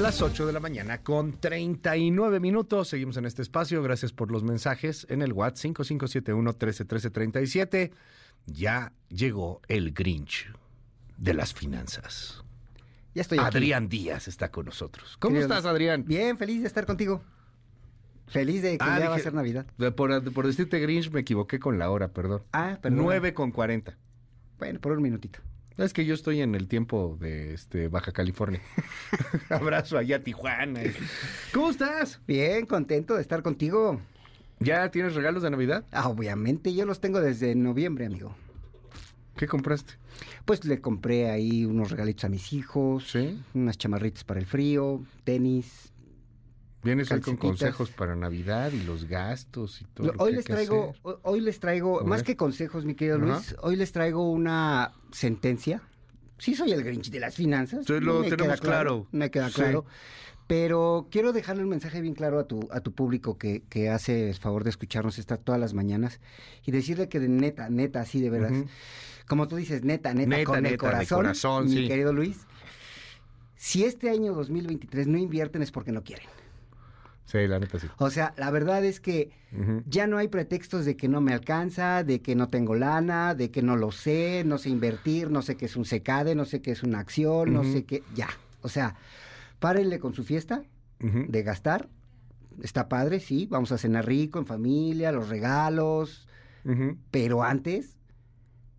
Las 0.00 0.22
8 0.22 0.46
de 0.46 0.52
la 0.52 0.60
mañana 0.60 1.02
con 1.02 1.40
39 1.40 2.38
minutos. 2.40 2.88
Seguimos 2.88 3.16
en 3.16 3.24
este 3.24 3.42
espacio. 3.42 3.82
Gracias 3.82 4.12
por 4.12 4.30
los 4.30 4.44
mensajes 4.44 5.06
en 5.10 5.22
el 5.22 5.32
WhatsApp 5.32 5.74
5571-131337. 5.74 7.90
Ya 8.46 8.92
llegó 9.08 9.60
el 9.66 9.92
Grinch 9.92 10.52
de 11.16 11.34
las 11.34 11.52
finanzas. 11.52 12.44
Ya 13.14 13.22
estoy 13.22 13.38
aquí. 13.38 13.48
Adrián 13.48 13.88
Díaz 13.88 14.28
está 14.28 14.52
con 14.52 14.66
nosotros. 14.66 15.16
¿Cómo 15.18 15.34
Querido 15.34 15.52
estás. 15.52 15.66
Adrián? 15.68 16.04
Bien, 16.06 16.38
feliz 16.38 16.60
de 16.60 16.68
estar 16.68 16.86
contigo. 16.86 17.24
Feliz 18.28 18.62
de 18.62 18.78
que 18.78 18.84
Ah, 18.84 19.00
ya 19.00 19.08
va 19.10 19.16
a 19.16 19.18
ser 19.18 19.34
Navidad. 19.34 19.66
Por, 19.96 20.32
por 20.32 20.46
decirte 20.46 20.78
Grinch 20.78 21.10
me 21.10 21.20
equivoqué 21.20 21.58
con 21.58 21.76
la 21.78 21.90
hora, 21.90 22.12
perdón. 22.12 22.44
Ah, 22.52 22.78
perdón. 22.80 23.00
9 23.00 23.34
con 23.34 23.50
40. 23.50 23.98
Bueno, 24.58 24.80
por 24.80 24.92
un 24.92 25.02
minutito. 25.02 25.40
Es 25.78 25.92
que 25.92 26.04
yo 26.04 26.12
estoy 26.12 26.40
en 26.40 26.56
el 26.56 26.66
tiempo 26.66 27.16
de 27.20 27.54
este 27.54 27.86
Baja 27.86 28.10
California. 28.10 28.60
Abrazo 29.48 29.96
allá 29.96 30.16
a 30.16 30.18
Tijuana. 30.18 30.80
¿Cómo 31.54 31.70
estás? 31.70 32.20
Bien, 32.26 32.66
contento 32.66 33.14
de 33.14 33.22
estar 33.22 33.42
contigo. 33.42 34.00
¿Ya 34.58 34.90
tienes 34.90 35.14
regalos 35.14 35.44
de 35.44 35.50
Navidad? 35.50 35.84
Ah, 35.92 36.08
obviamente, 36.08 36.74
yo 36.74 36.84
los 36.84 37.00
tengo 37.00 37.20
desde 37.20 37.54
noviembre, 37.54 38.06
amigo. 38.06 38.34
¿Qué 39.36 39.46
compraste? 39.46 39.92
Pues 40.44 40.64
le 40.64 40.80
compré 40.80 41.30
ahí 41.30 41.64
unos 41.64 41.92
regalitos 41.92 42.24
a 42.24 42.28
mis 42.28 42.52
hijos, 42.52 43.14
unas 43.54 43.78
chamarritas 43.78 44.24
para 44.24 44.40
el 44.40 44.46
frío, 44.46 45.04
tenis. 45.22 45.92
Vienes 46.84 47.10
hoy 47.10 47.20
con 47.20 47.36
consejos 47.36 47.90
para 47.90 48.14
Navidad 48.14 48.70
y 48.72 48.82
los 48.84 49.04
gastos 49.06 49.82
y 49.82 49.84
todo. 49.86 50.06
Lo- 50.08 50.12
lo 50.14 50.22
Hoy 50.24 50.30
que 50.30 50.30
hay 50.30 50.36
les 50.36 50.46
que 50.46 50.52
traigo, 50.52 50.90
hacer. 50.90 51.16
hoy 51.22 51.40
les 51.40 51.60
traigo, 51.60 52.04
más 52.04 52.22
que 52.22 52.36
consejos, 52.36 52.84
mi 52.84 52.94
querido. 52.94 53.18
Luis, 53.18 53.56
hoy 53.62 53.76
les 53.76 53.90
traigo 53.92 54.30
una 54.30 54.92
sentencia. 55.10 55.82
Sí 56.38 56.54
soy 56.54 56.70
el 56.72 56.84
Grinch 56.84 57.10
de 57.10 57.18
las 57.20 57.34
finanzas. 57.34 57.88
Lo 57.88 58.20
me 58.20 58.30
tenemos 58.30 58.60
claro. 58.60 59.06
Me 59.10 59.30
queda 59.30 59.48
Sí. 59.48 59.54
claro. 59.56 59.84
Pero 60.46 61.08
quiero 61.10 61.32
dejarle 61.34 61.62
un 61.62 61.68
mensaje 61.68 62.00
bien 62.00 62.14
claro 62.14 62.38
a 62.38 62.44
tu, 62.46 62.68
a 62.70 62.80
tu 62.80 62.92
público 62.92 63.36
que, 63.36 63.64
que 63.68 63.90
hace 63.90 64.30
el 64.30 64.36
favor 64.36 64.64
de 64.64 64.70
escucharnos 64.70 65.18
esta, 65.18 65.36
todas 65.36 65.60
las 65.60 65.74
mañanas 65.74 66.20
y 66.64 66.70
decirle 66.70 67.08
que 67.10 67.20
de 67.20 67.28
neta, 67.28 67.68
neta, 67.68 68.00
así 68.00 68.22
de 68.22 68.30
veras, 68.30 68.52
Ujú. 68.52 68.66
como 69.26 69.46
tú 69.46 69.56
dices, 69.56 69.84
neta, 69.84 70.14
neta, 70.14 70.28
Neta, 70.30 70.44
con 70.44 70.62
neta, 70.62 70.72
el 70.72 70.78
corazón, 70.78 71.18
corazón, 71.18 71.64
mi 71.66 71.72
sí. 71.82 71.88
querido 71.88 72.14
Luis, 72.14 72.38
si 73.56 73.84
este 73.84 74.08
año 74.08 74.32
2023 74.32 75.06
no 75.06 75.18
invierten 75.18 75.60
es 75.60 75.70
porque 75.70 75.92
no 75.92 76.02
quieren. 76.02 76.26
Sí, 77.28 77.46
la 77.46 77.58
neta 77.58 77.78
sí. 77.78 77.86
O 77.98 78.08
sea, 78.08 78.32
la 78.38 78.50
verdad 78.50 78.82
es 78.86 79.00
que 79.00 79.30
ya 79.84 80.06
no 80.06 80.16
hay 80.16 80.28
pretextos 80.28 80.86
de 80.86 80.96
que 80.96 81.08
no 81.08 81.20
me 81.20 81.34
alcanza, 81.34 82.02
de 82.02 82.22
que 82.22 82.34
no 82.34 82.48
tengo 82.48 82.74
lana, 82.74 83.34
de 83.34 83.50
que 83.50 83.60
no 83.60 83.76
lo 83.76 83.92
sé, 83.92 84.44
no 84.46 84.56
sé 84.56 84.70
invertir, 84.70 85.30
no 85.30 85.42
sé 85.42 85.58
qué 85.58 85.66
es 85.66 85.76
un 85.76 85.84
secade, 85.84 86.34
no 86.34 86.46
sé 86.46 86.62
qué 86.62 86.70
es 86.70 86.82
una 86.82 87.00
acción, 87.00 87.52
no 87.52 87.64
sé 87.64 87.84
qué. 87.84 88.02
Ya. 88.14 88.28
O 88.62 88.70
sea, 88.70 88.96
párenle 89.58 89.98
con 89.98 90.14
su 90.14 90.24
fiesta 90.24 90.62
de 91.00 91.42
gastar. 91.42 91.90
Está 92.62 92.88
padre, 92.88 93.20
sí, 93.20 93.46
vamos 93.46 93.72
a 93.72 93.78
cenar 93.78 94.06
rico 94.06 94.38
en 94.38 94.46
familia, 94.46 95.12
los 95.12 95.28
regalos. 95.28 96.26
Pero 97.10 97.42
antes, 97.42 97.98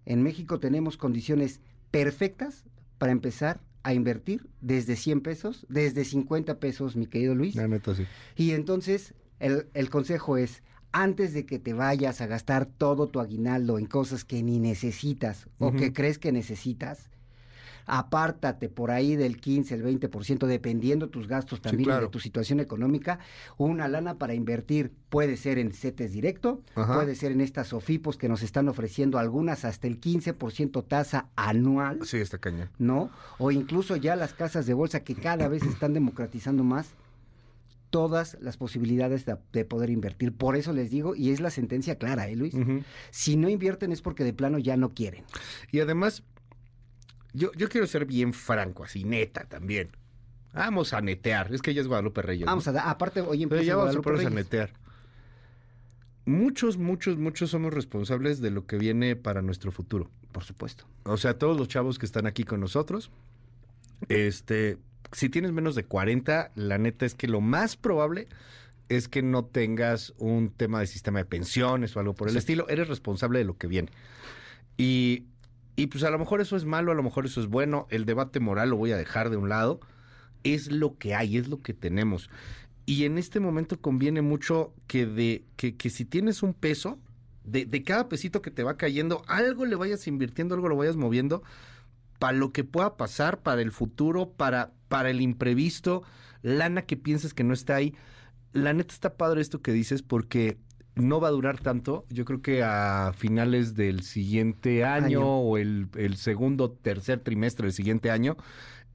en 0.06 0.24
México 0.24 0.60
tenemos 0.60 0.98
condiciones 0.98 1.62
perfectas 1.92 2.66
para 2.98 3.12
empezar 3.12 3.62
a 3.84 3.94
invertir 3.94 4.48
desde 4.62 4.96
100 4.96 5.22
pesos, 5.22 5.66
desde 5.70 6.06
50 6.06 6.60
pesos, 6.60 6.96
mi 6.96 7.08
querido 7.08 7.36
Luis. 7.36 7.56
La 7.56 7.68
neta 7.68 7.96
sí. 7.96 8.06
Y 8.36 8.52
entonces 8.52 9.14
el, 9.40 9.68
el 9.74 9.90
consejo 9.90 10.38
es, 10.38 10.64
antes 10.92 11.34
de 11.34 11.46
que 11.46 11.60
te 11.60 11.74
vayas 11.74 12.22
a 12.22 12.28
gastar 12.28 12.66
todo 12.66 13.08
tu 13.08 13.20
aguinaldo 13.20 13.78
en 13.78 13.86
cosas 13.86 14.26
que 14.26 14.42
ni 14.44 14.60
necesitas 14.60 15.48
o 15.60 15.72
que 15.72 15.94
crees 15.94 16.18
que 16.18 16.32
necesitas, 16.32 17.10
apártate 17.90 18.70
por 18.70 18.92
ahí 18.92 19.16
del 19.16 19.42
15, 19.42 19.76
el 19.76 19.84
20%, 19.84 20.46
dependiendo 20.46 21.10
tus 21.10 21.28
gastos 21.28 21.62
también 21.62 21.86
claro. 21.90 22.06
de 22.06 22.12
tu 22.12 22.20
situación 22.20 22.60
económica, 22.60 23.20
una 23.58 23.88
lana 23.88 24.18
para 24.18 24.34
invertir. 24.34 24.92
Puede 25.10 25.38
ser 25.38 25.58
en 25.58 25.74
CETES 25.74 26.12
directo, 26.12 26.62
Ajá. 26.76 26.94
puede 26.94 27.16
ser 27.16 27.32
en 27.32 27.42
estas 27.42 27.70
SOFIPOS 27.70 28.18
que 28.18 28.30
nos 28.30 28.44
están 28.44 28.70
ofreciendo 28.70 29.18
algunas 29.18 29.66
hasta 29.66 29.88
el 29.88 30.00
15% 30.00 30.86
tasa 30.88 31.30
anual. 31.36 32.00
Sí, 32.06 32.18
está 32.18 32.38
cañón. 32.38 32.70
¿no? 32.78 33.10
O 33.40 33.52
incluso 33.52 33.96
ya 33.96 34.16
las 34.16 34.34
casas 34.34 34.68
de 34.68 34.76
bolsa 34.76 35.04
que 35.04 35.16
cada 35.16 35.48
vez 35.48 35.64
están 35.64 35.94
democratizando 35.94 36.64
más 36.64 36.94
todas 37.90 38.38
las 38.40 38.58
posibilidades 38.58 39.26
de, 39.26 39.38
de 39.52 39.66
poder 39.66 39.90
invertir. 39.90 40.32
Por 40.34 40.56
eso 40.56 40.74
les 40.74 40.92
digo, 40.92 41.16
y 41.16 41.32
es 41.32 41.40
la 41.40 41.50
sentencia 41.50 41.98
clara, 41.98 42.28
¿eh, 42.28 42.36
Luis? 42.36 42.54
Si 43.12 43.36
no 43.36 43.50
invierten 43.50 43.92
es 43.92 44.02
porque 44.02 44.24
de 44.24 44.34
plano 44.34 44.60
ya 44.60 44.78
no 44.78 44.94
quieren. 44.94 45.24
Y 45.72 45.80
además, 45.80 46.24
yo, 47.34 47.52
yo 47.54 47.70
quiero 47.70 47.88
ser 47.88 48.06
bien 48.06 48.34
franco, 48.34 48.84
así, 48.84 49.04
neta 49.04 49.46
también. 49.46 49.90
Vamos 50.54 50.94
a 50.94 51.02
netear. 51.02 51.54
Es 51.54 51.62
que 51.62 51.72
ella 51.72 51.82
es 51.82 51.88
Guadalupe 51.88 52.22
Reyes. 52.22 52.46
¿no? 52.46 52.52
Vamos 52.52 52.68
a 52.68 52.72
dar, 52.72 52.88
aparte, 52.88 53.22
hoy 53.22 53.38
Pero 53.38 53.44
empieza 53.44 53.64
ya 53.64 53.76
vamos 53.76 53.96
a 53.96 54.00
Guadalupe 54.00 54.10
a 54.10 54.30
Reyes. 54.30 54.34
netear. 54.34 54.74
Muchos, 56.26 56.78
muchos, 56.78 57.18
muchos 57.18 57.50
somos 57.50 57.74
responsables 57.74 58.42
de 58.42 58.52
lo 58.52 58.66
que 58.66 58.78
viene 58.78 59.16
para 59.16 59.42
nuestro 59.42 59.72
futuro. 59.72 60.10
Por 60.32 60.44
supuesto. 60.44 60.86
O 61.04 61.18
sea, 61.18 61.38
todos 61.38 61.58
los 61.58 61.68
chavos 61.68 61.98
que 61.98 62.06
están 62.06 62.28
aquí 62.28 62.44
con 62.44 62.60
nosotros, 62.60 63.10
este, 64.10 64.78
si 65.12 65.30
tienes 65.30 65.52
menos 65.52 65.76
de 65.76 65.86
40, 65.86 66.52
la 66.56 66.78
neta 66.78 67.06
es 67.06 67.16
que 67.16 67.28
lo 67.28 67.42
más 67.42 67.76
probable 67.78 68.28
es 68.90 69.08
que 69.08 69.22
no 69.22 69.46
tengas 69.46 70.14
un 70.18 70.50
tema 70.50 70.80
de 70.80 70.88
sistema 70.88 71.20
de 71.20 71.26
pensiones 71.26 71.96
o 71.96 72.00
algo 72.00 72.14
por 72.16 72.30
el 72.30 72.38
estilo. 72.38 72.68
Eres 72.70 72.88
responsable 72.88 73.40
de 73.40 73.46
lo 73.46 73.58
que 73.58 73.68
viene. 73.68 73.92
Y, 74.78 75.26
y 75.80 75.88
pues 75.88 76.04
a 76.04 76.10
lo 76.10 76.20
mejor 76.20 76.42
eso 76.42 76.58
es 76.58 76.66
malo, 76.66 76.92
a 76.92 76.96
lo 76.96 77.04
mejor 77.04 77.26
eso 77.26 77.40
es 77.40 77.48
bueno. 77.48 77.88
El 77.90 78.06
debate 78.06 78.42
moral 78.42 78.72
lo 78.72 78.76
voy 78.76 78.92
a 78.92 78.98
dejar 78.98 79.30
de 79.30 79.38
un 79.38 79.48
lado. 79.48 79.80
Es 80.44 80.70
lo 80.70 80.98
que 80.98 81.16
hay, 81.16 81.38
es 81.38 81.48
lo 81.48 81.62
que 81.62 81.74
tenemos. 81.74 82.30
Y 82.86 83.06
en 83.06 83.18
este 83.18 83.40
momento 83.40 83.80
conviene 83.80 84.22
mucho 84.22 84.74
que 84.88 85.06
de 85.06 85.46
que, 85.56 85.78
que 85.78 85.90
si 85.90 86.04
tienes 86.04 86.44
un 86.44 86.54
peso, 86.54 87.00
de, 87.46 87.84
cada 87.84 88.10
pesito 88.10 88.42
que 88.42 88.52
te 88.52 88.64
va 88.64 88.76
cayendo, 88.76 89.24
algo 89.28 89.66
le 89.66 89.78
vayas 89.78 90.06
invirtiendo, 90.06 90.54
algo 90.54 90.68
lo 90.68 90.76
vayas 90.76 90.98
moviendo 90.98 91.44
para 92.20 92.38
lo 92.38 92.52
que 92.52 92.66
pueda 92.66 92.98
pasar, 92.98 93.40
para 93.42 93.62
el 93.62 93.72
futuro, 93.72 94.32
para, 94.32 94.74
para 94.90 95.10
el 95.10 95.22
imprevisto, 95.22 96.04
lana 96.42 96.82
que 96.82 96.98
pienses 96.98 97.34
que 97.34 97.46
no 97.46 97.54
está 97.54 97.76
ahí. 97.76 97.96
La 98.52 98.74
neta 98.74 98.94
está 98.94 99.16
padre 99.16 99.40
esto 99.40 99.62
que 99.62 99.72
dices 99.72 100.02
porque 100.02 100.58
no 100.96 101.20
va 101.20 101.30
a 101.30 101.32
durar 101.32 101.60
tanto. 101.60 102.06
Yo 102.10 102.26
creo 102.26 102.42
que 102.42 102.64
a 102.64 103.14
finales 103.16 103.76
del 103.76 104.04
siguiente 104.04 104.84
año, 104.84 105.06
Año. 105.20 105.38
o 105.40 105.58
el, 105.58 105.88
el 105.96 106.18
segundo, 106.18 106.72
tercer 106.72 107.20
trimestre 107.20 107.66
del 107.68 107.74
siguiente 107.74 108.12
año, 108.12 108.38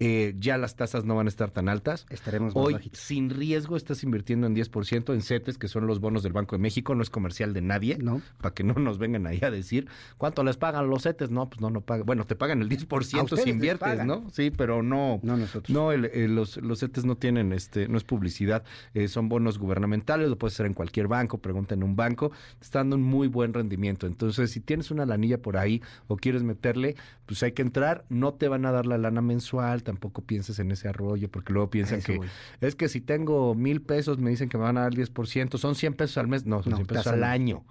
eh, 0.01 0.35
ya 0.39 0.59
las 0.59 0.77
tasas 0.77 1.05
no 1.05 1.15
van 1.15 1.27
a 1.27 1.29
estar 1.29 1.51
tan 1.51 1.69
altas. 1.69 2.07
Estaremos 2.11 2.55
más 2.55 2.65
Hoy, 2.65 2.73
bajitos. 2.75 2.99
sin 2.99 3.31
riesgo, 3.31 3.77
estás 3.77 4.03
invirtiendo 4.03 4.47
en 4.47 4.55
10% 4.57 5.15
en 5.15 5.23
CETES, 5.23 5.57
que 5.59 5.69
son 5.69 5.87
los 5.87 6.01
bonos 6.01 6.23
del 6.23 6.33
Banco 6.33 6.57
de 6.57 6.63
México. 6.63 6.95
No 6.95 7.03
es 7.03 7.11
comercial 7.11 7.53
de 7.55 7.61
nadie. 7.63 7.97
No. 8.01 8.21
Para 8.41 8.55
que 8.55 8.65
no 8.65 8.75
nos 8.75 8.99
vengan 8.99 9.27
ahí 9.27 9.39
a 9.43 9.51
decir 9.51 9.87
cuánto 10.19 10.43
les 10.45 10.57
pagan 10.57 10.89
los 10.91 11.05
CETES. 11.05 11.31
No, 11.31 11.49
pues 11.49 11.61
no, 11.61 11.71
no 11.71 11.81
pagan. 11.81 12.07
Bueno, 12.07 12.25
te 12.27 12.35
pagan 12.37 12.61
el 12.63 12.69
10% 12.69 13.23
ustedes 13.25 13.45
si 13.45 13.51
inviertes. 13.51 14.05
¿no? 14.05 14.29
Sí, 14.33 14.51
pero 14.51 14.83
no. 14.83 15.21
No 15.23 15.37
nosotros. 15.37 15.71
No, 15.75 15.93
el- 15.93 16.07
el- 16.07 16.35
los, 16.35 16.57
los 16.57 16.81
CETES 16.81 17.05
no 17.05 17.17
tienen, 17.17 17.53
este, 17.53 17.87
no 17.87 17.97
es 17.97 18.05
publicidad, 18.05 18.65
eh, 18.95 19.07
son 19.09 19.29
bonos 19.29 19.59
gubernamentales, 19.59 20.29
lo 20.29 20.37
puedes 20.39 20.55
hacer 20.55 20.67
en 20.67 20.75
cualquier 20.75 21.07
banco, 21.07 21.39
pregunta 21.39 21.75
en 21.75 21.85
un 21.85 21.95
banco, 21.95 22.31
te 22.59 22.65
está 22.65 22.81
dando 22.81 22.97
un 22.97 23.03
muy 23.03 23.29
buen 23.29 23.55
rendimiento. 23.55 24.07
Entonces, 24.09 24.51
si 24.51 24.61
tienes 24.61 24.91
una 24.91 25.07
lanilla 25.07 25.41
por 25.41 25.57
ahí 25.57 25.81
o 26.09 26.17
quieres 26.17 26.43
meterle, 26.43 26.97
pues 27.27 27.43
hay 27.45 27.53
que 27.53 27.63
entrar, 27.63 28.05
no 28.09 28.35
te 28.35 28.49
van 28.49 28.67
a 28.67 28.73
dar 28.73 28.87
la 28.87 28.99
lana 28.99 29.21
mensual, 29.23 29.83
tampoco 29.85 30.23
pienses 30.23 30.59
en 30.59 30.73
ese 30.73 30.89
arroyo, 30.89 31.31
porque 31.31 31.53
luego 31.53 31.71
piensan 31.71 32.01
Eso 32.01 32.15
que 32.15 32.21
es 32.67 32.75
que 32.75 32.89
si 32.89 33.01
tengo 33.01 33.55
mil 33.55 33.81
pesos 33.83 34.19
me 34.19 34.31
dicen 34.31 34.49
que 34.49 34.57
me 34.59 34.65
van 34.65 34.77
a 34.79 34.81
dar 34.83 34.93
el 34.93 34.99
10%, 34.99 35.57
son 35.59 35.75
100 35.77 35.95
pesos 35.95 36.19
al 36.19 36.27
mes, 36.27 36.45
no, 36.47 36.61
son 36.63 36.71
No, 36.71 36.77
100 36.79 36.87
pesos 36.89 37.07
al 37.09 37.23
año, 37.23 37.65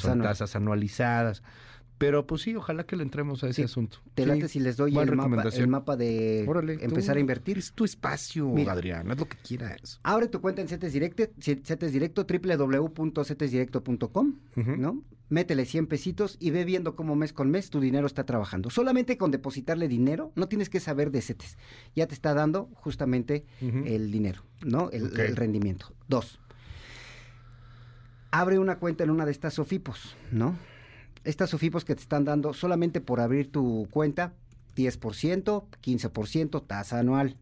son 0.00 0.20
tasas 0.20 0.54
anualizadas. 0.56 1.42
Pero 1.96 2.26
pues 2.26 2.42
sí, 2.42 2.54
ojalá 2.56 2.84
que 2.84 2.96
le 2.96 3.02
entremos 3.02 3.44
a 3.44 3.48
ese 3.48 3.56
Sí, 3.56 3.62
asunto. 3.62 3.98
Te 4.14 4.22
Sí, 4.22 4.28
late 4.30 4.48
si 4.48 4.58
les 4.58 4.78
doy 4.78 4.96
el 4.96 5.14
mapa, 5.14 5.42
el 5.52 5.68
mapa 5.68 5.96
de 5.96 6.46
Órale, 6.48 6.78
tú. 6.78 6.84
empezar 6.86 7.18
a 7.18 7.20
invertir. 7.20 7.58
Es 7.58 7.72
tu 7.72 7.84
espacio, 7.84 8.48
Mira. 8.48 8.72
Adrián, 8.72 9.10
haz 9.10 9.18
lo 9.18 9.28
que 9.28 9.36
quieras. 9.36 10.00
Abre 10.02 10.26
tu 10.28 10.40
cuenta 10.40 10.62
en 10.62 10.68
CETES 10.68 10.94
Directo, 10.94 11.24
CETES 11.38 11.92
Directo, 11.92 12.24
www.cetesdirecto.com, 12.26 14.34
Ujú. 14.56 14.76
¿no? 14.78 15.02
Métele 15.30 15.64
100 15.64 15.86
pesitos 15.86 16.36
y 16.40 16.50
ve 16.50 16.64
viendo 16.64 16.96
cómo 16.96 17.14
mes 17.14 17.32
con 17.32 17.50
mes 17.50 17.70
tu 17.70 17.80
dinero 17.80 18.06
está 18.06 18.26
trabajando. 18.26 18.68
Solamente 18.68 19.16
con 19.16 19.30
depositarle 19.30 19.86
dinero, 19.86 20.32
no 20.34 20.48
tienes 20.48 20.68
que 20.68 20.80
saber 20.80 21.12
de 21.12 21.22
CETES. 21.22 21.56
Ya 21.94 22.06
te 22.08 22.14
está 22.14 22.34
dando 22.34 22.68
justamente 22.74 23.46
el 23.60 24.10
dinero, 24.10 24.42
¿no? 24.62 24.90
El 24.90 25.36
rendimiento. 25.36 25.94
Dos. 26.08 26.40
Abre 28.32 28.58
una 28.58 28.78
cuenta 28.78 29.04
en 29.04 29.10
una 29.10 29.24
de 29.24 29.32
estas 29.32 29.54
Sofipos, 29.54 30.16
¿no? 30.30 30.56
Estas 31.24 31.50
Sofipos 31.50 31.84
que 31.84 31.94
te 31.94 32.02
están 32.02 32.24
dando 32.24 32.52
solamente 32.52 33.00
por 33.00 33.20
abrir 33.20 33.52
tu 33.52 33.86
cuenta 33.90 34.34
10%, 34.76 35.64
15% 35.82 36.66
tasa 36.66 36.98
anual. 36.98 37.36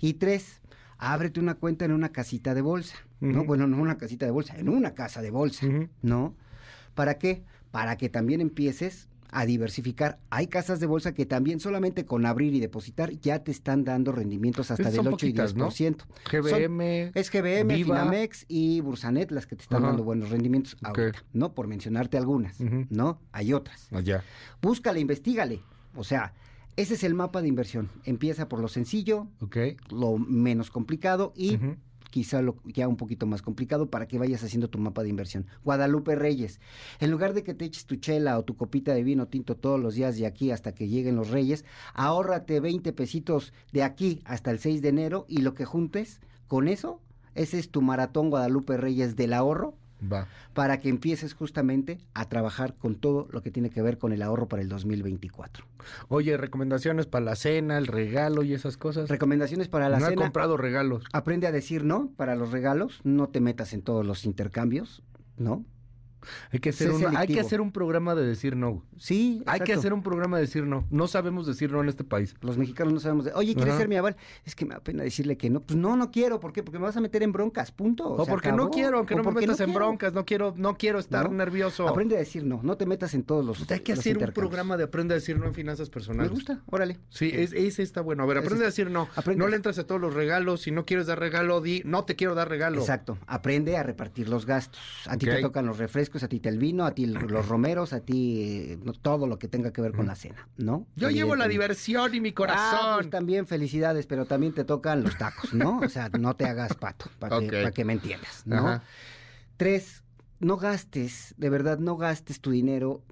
Y 0.00 0.14
tres, 0.14 0.60
ábrete 0.98 1.38
una 1.38 1.54
cuenta 1.54 1.84
en 1.84 1.92
una 1.92 2.10
casita 2.10 2.54
de 2.54 2.60
bolsa, 2.60 2.96
¿no? 3.20 3.44
Bueno, 3.44 3.68
no 3.68 3.80
una 3.80 3.98
casita 3.98 4.26
de 4.26 4.32
bolsa, 4.32 4.56
en 4.58 4.68
una 4.68 4.94
casa 4.94 5.22
de 5.22 5.30
bolsa, 5.30 5.66
¿no? 6.02 6.34
¿Para 6.98 7.16
qué? 7.16 7.44
Para 7.70 7.96
que 7.96 8.08
también 8.08 8.40
empieces 8.40 9.08
a 9.30 9.46
diversificar. 9.46 10.18
Hay 10.30 10.48
casas 10.48 10.80
de 10.80 10.86
bolsa 10.86 11.14
que 11.14 11.26
también 11.26 11.60
solamente 11.60 12.04
con 12.04 12.26
abrir 12.26 12.54
y 12.54 12.60
depositar 12.60 13.12
ya 13.20 13.44
te 13.44 13.52
están 13.52 13.84
dando 13.84 14.10
rendimientos 14.10 14.72
hasta 14.72 14.84
del 14.84 14.94
son 14.96 15.06
8 15.06 15.10
poquitas, 15.12 15.52
y 15.52 15.54
¿no? 15.58 15.68
10%. 15.70 15.96
GBM, 16.28 17.04
Son- 17.04 17.12
es 17.14 17.30
GBM, 17.30 17.74
Viva. 17.76 17.98
Finamex 18.00 18.46
y 18.48 18.80
Bursanet 18.80 19.30
las 19.30 19.46
que 19.46 19.54
te 19.54 19.62
están 19.62 19.78
Ajá. 19.82 19.88
dando 19.88 20.02
buenos 20.02 20.30
rendimientos 20.30 20.76
ahorita, 20.82 21.22
¿no? 21.32 21.52
Por 21.54 21.68
mencionarte 21.68 22.16
algunas, 22.16 22.58
¿no? 22.90 23.20
Hay 23.30 23.52
otras. 23.52 23.92
Allá. 23.92 24.24
Búscale, 24.60 24.98
investigale. 24.98 25.60
O 25.94 26.02
sea, 26.02 26.32
ese 26.76 26.94
es 26.94 27.04
el 27.04 27.14
mapa 27.14 27.40
de 27.42 27.48
inversión. 27.48 27.90
Empieza 28.04 28.48
por 28.48 28.58
lo 28.60 28.66
sencillo, 28.68 29.28
lo 29.90 30.16
menos 30.18 30.70
complicado 30.70 31.32
y 31.36 31.58
quizá 32.10 32.42
lo 32.42 32.56
ya 32.64 32.88
un 32.88 32.96
poquito 32.96 33.26
más 33.26 33.42
complicado 33.42 33.90
para 33.90 34.08
que 34.08 34.18
vayas 34.18 34.42
haciendo 34.42 34.68
tu 34.68 34.78
mapa 34.78 35.02
de 35.02 35.08
inversión. 35.08 35.46
Guadalupe 35.64 36.14
Reyes. 36.16 36.60
En 37.00 37.10
lugar 37.10 37.34
de 37.34 37.42
que 37.42 37.54
te 37.54 37.64
eches 37.64 37.86
tu 37.86 37.96
chela 37.96 38.38
o 38.38 38.44
tu 38.44 38.56
copita 38.56 38.94
de 38.94 39.02
vino 39.02 39.28
tinto 39.28 39.56
todos 39.56 39.80
los 39.80 39.94
días 39.94 40.16
de 40.16 40.26
aquí 40.26 40.50
hasta 40.50 40.74
que 40.74 40.88
lleguen 40.88 41.16
los 41.16 41.30
Reyes, 41.30 41.64
ahórrate 41.94 42.60
20 42.60 42.92
pesitos 42.92 43.52
de 43.72 43.82
aquí 43.82 44.20
hasta 44.24 44.50
el 44.50 44.58
6 44.58 44.82
de 44.82 44.88
enero 44.88 45.24
y 45.28 45.38
lo 45.38 45.54
que 45.54 45.64
juntes 45.64 46.20
con 46.46 46.68
eso, 46.68 47.00
ese 47.34 47.58
es 47.58 47.70
tu 47.70 47.82
maratón 47.82 48.30
Guadalupe 48.30 48.76
Reyes 48.76 49.16
del 49.16 49.32
ahorro 49.32 49.77
Va. 50.00 50.28
para 50.54 50.78
que 50.80 50.88
empieces 50.88 51.34
justamente 51.34 51.98
a 52.14 52.28
trabajar 52.28 52.74
con 52.74 52.94
todo 52.94 53.28
lo 53.30 53.42
que 53.42 53.50
tiene 53.50 53.70
que 53.70 53.82
ver 53.82 53.98
con 53.98 54.12
el 54.12 54.22
ahorro 54.22 54.48
para 54.48 54.62
el 54.62 54.68
2024. 54.68 55.64
Oye, 56.08 56.36
recomendaciones 56.36 57.06
para 57.06 57.24
la 57.24 57.36
cena, 57.36 57.78
el 57.78 57.86
regalo 57.86 58.42
y 58.42 58.54
esas 58.54 58.76
cosas. 58.76 59.08
Recomendaciones 59.08 59.68
para 59.68 59.88
la 59.88 59.98
no 59.98 60.06
cena. 60.06 60.20
he 60.20 60.24
comprado 60.24 60.56
regalos. 60.56 61.04
Aprende 61.12 61.46
a 61.46 61.52
decir 61.52 61.84
no 61.84 62.10
para 62.16 62.36
los 62.36 62.52
regalos, 62.52 63.00
no 63.04 63.28
te 63.28 63.40
metas 63.40 63.72
en 63.72 63.82
todos 63.82 64.06
los 64.06 64.24
intercambios, 64.24 65.02
¿no? 65.36 65.64
Hay 66.50 66.58
que, 66.58 66.70
hacer 66.70 66.90
un, 66.90 67.16
hay 67.16 67.28
que 67.28 67.40
hacer 67.40 67.60
un 67.60 67.72
programa 67.72 68.14
de 68.14 68.26
decir 68.26 68.56
no. 68.56 68.82
Sí, 68.96 69.42
Hay 69.46 69.60
que 69.60 69.72
hacer 69.72 69.92
un 69.92 70.02
programa 70.02 70.36
de 70.36 70.42
decir 70.42 70.64
no. 70.64 70.86
No 70.90 71.06
sabemos 71.06 71.46
decir 71.46 71.70
no 71.70 71.80
en 71.82 71.88
este 71.88 72.04
país. 72.04 72.34
Los 72.40 72.58
mexicanos 72.58 72.92
no 72.92 73.00
sabemos 73.00 73.24
de, 73.24 73.32
oye, 73.34 73.54
¿quieres 73.54 73.72
Ajá. 73.74 73.80
ser 73.80 73.88
mi 73.88 73.96
aval? 73.96 74.16
Es 74.44 74.54
que 74.54 74.64
me 74.64 74.74
da 74.74 74.80
pena 74.80 75.02
decirle 75.02 75.36
que 75.36 75.50
no. 75.50 75.60
Pues 75.60 75.78
no, 75.78 75.96
no 75.96 76.10
quiero. 76.10 76.40
¿Por 76.40 76.52
qué? 76.52 76.62
Porque 76.62 76.78
me 76.78 76.84
vas 76.84 76.96
a 76.96 77.00
meter 77.00 77.22
en 77.22 77.32
broncas, 77.32 77.72
punto. 77.72 78.08
O 78.08 78.26
porque 78.26 78.52
no 78.52 78.70
quiero, 78.70 79.06
que 79.06 79.14
O 79.14 79.18
no 79.18 79.24
me 79.24 79.40
metas 79.40 79.60
en 79.60 79.66
quiero. 79.66 79.80
broncas, 79.80 80.12
no 80.12 80.24
quiero, 80.24 80.54
no 80.56 80.76
quiero 80.76 80.98
estar 80.98 81.30
¿No? 81.30 81.36
nervioso. 81.36 81.88
Aprende 81.88 82.16
a 82.16 82.18
decir 82.18 82.44
no, 82.44 82.60
no 82.62 82.76
te 82.76 82.86
metas 82.86 83.14
en 83.14 83.22
todos 83.22 83.44
los 83.44 83.70
Hay 83.70 83.80
que 83.80 83.92
los 83.92 84.00
hacer 84.00 84.18
un 84.18 84.32
programa 84.32 84.76
de 84.76 84.84
aprende 84.84 85.14
a 85.14 85.16
decir 85.16 85.38
no 85.38 85.46
en 85.46 85.54
finanzas 85.54 85.90
personales. 85.90 86.30
Me 86.30 86.34
gusta, 86.34 86.62
órale. 86.66 86.98
Sí, 87.10 87.30
es, 87.32 87.52
ese 87.52 87.82
está 87.82 88.00
bueno. 88.00 88.22
A 88.22 88.26
ver, 88.26 88.38
aprende 88.38 88.64
a 88.64 88.66
decir 88.66 88.90
no. 88.90 89.08
aprende. 89.14 89.38
No 89.38 89.48
le 89.48 89.56
entras 89.56 89.78
a 89.78 89.86
todos 89.86 90.00
los 90.00 90.14
regalos. 90.14 90.62
Si 90.62 90.70
no 90.70 90.84
quieres 90.84 91.06
dar 91.06 91.18
regalo, 91.18 91.60
di, 91.60 91.82
no 91.84 92.04
te 92.04 92.16
quiero 92.16 92.34
dar 92.34 92.48
regalo. 92.48 92.80
Exacto, 92.80 93.18
aprende 93.26 93.76
a 93.76 93.82
repartir 93.82 94.28
los 94.28 94.46
gastos. 94.46 94.80
A 95.06 95.16
ti 95.16 95.26
te 95.26 95.40
tocan 95.40 95.66
los 95.66 95.78
refrescos, 95.78 96.07
a 96.22 96.28
ti 96.28 96.40
te 96.40 96.48
el 96.48 96.58
vino, 96.58 96.84
a 96.84 96.92
ti 96.94 97.06
los 97.06 97.48
romeros, 97.48 97.92
a 97.92 98.00
ti 98.00 98.40
eh, 98.72 98.78
todo 99.02 99.26
lo 99.26 99.38
que 99.38 99.48
tenga 99.48 99.72
que 99.72 99.80
ver 99.80 99.92
con 99.92 100.06
la 100.06 100.14
cena, 100.14 100.48
¿no? 100.56 100.86
Yo 100.96 101.10
llevo 101.10 101.36
la 101.36 101.48
diversión 101.48 102.14
y 102.14 102.20
mi 102.20 102.30
Ah, 102.30 102.32
corazón. 102.34 102.94
pues 102.96 103.10
también 103.10 103.46
felicidades, 103.46 104.06
pero 104.06 104.24
también 104.26 104.52
te 104.54 104.64
tocan 104.64 105.02
los 105.02 105.16
tacos, 105.18 105.52
¿no? 105.54 105.78
O 105.80 105.88
sea, 105.88 106.08
no 106.18 106.34
te 106.36 106.46
hagas 106.46 106.74
pato, 106.74 107.10
para 107.18 107.38
que, 107.40 107.62
pa' 107.62 107.70
que 107.72 107.84
me 107.84 107.92
entiendas, 107.92 108.42
¿no? 108.46 108.56
Ajá. 108.68 108.82
Tres, 109.56 110.02
no 110.40 110.56
gastes, 110.56 111.34
de 111.36 111.50
verdad, 111.50 111.78
no 111.78 111.96
gastes 111.96 112.40
tu 112.40 112.50
dinero 112.50 113.02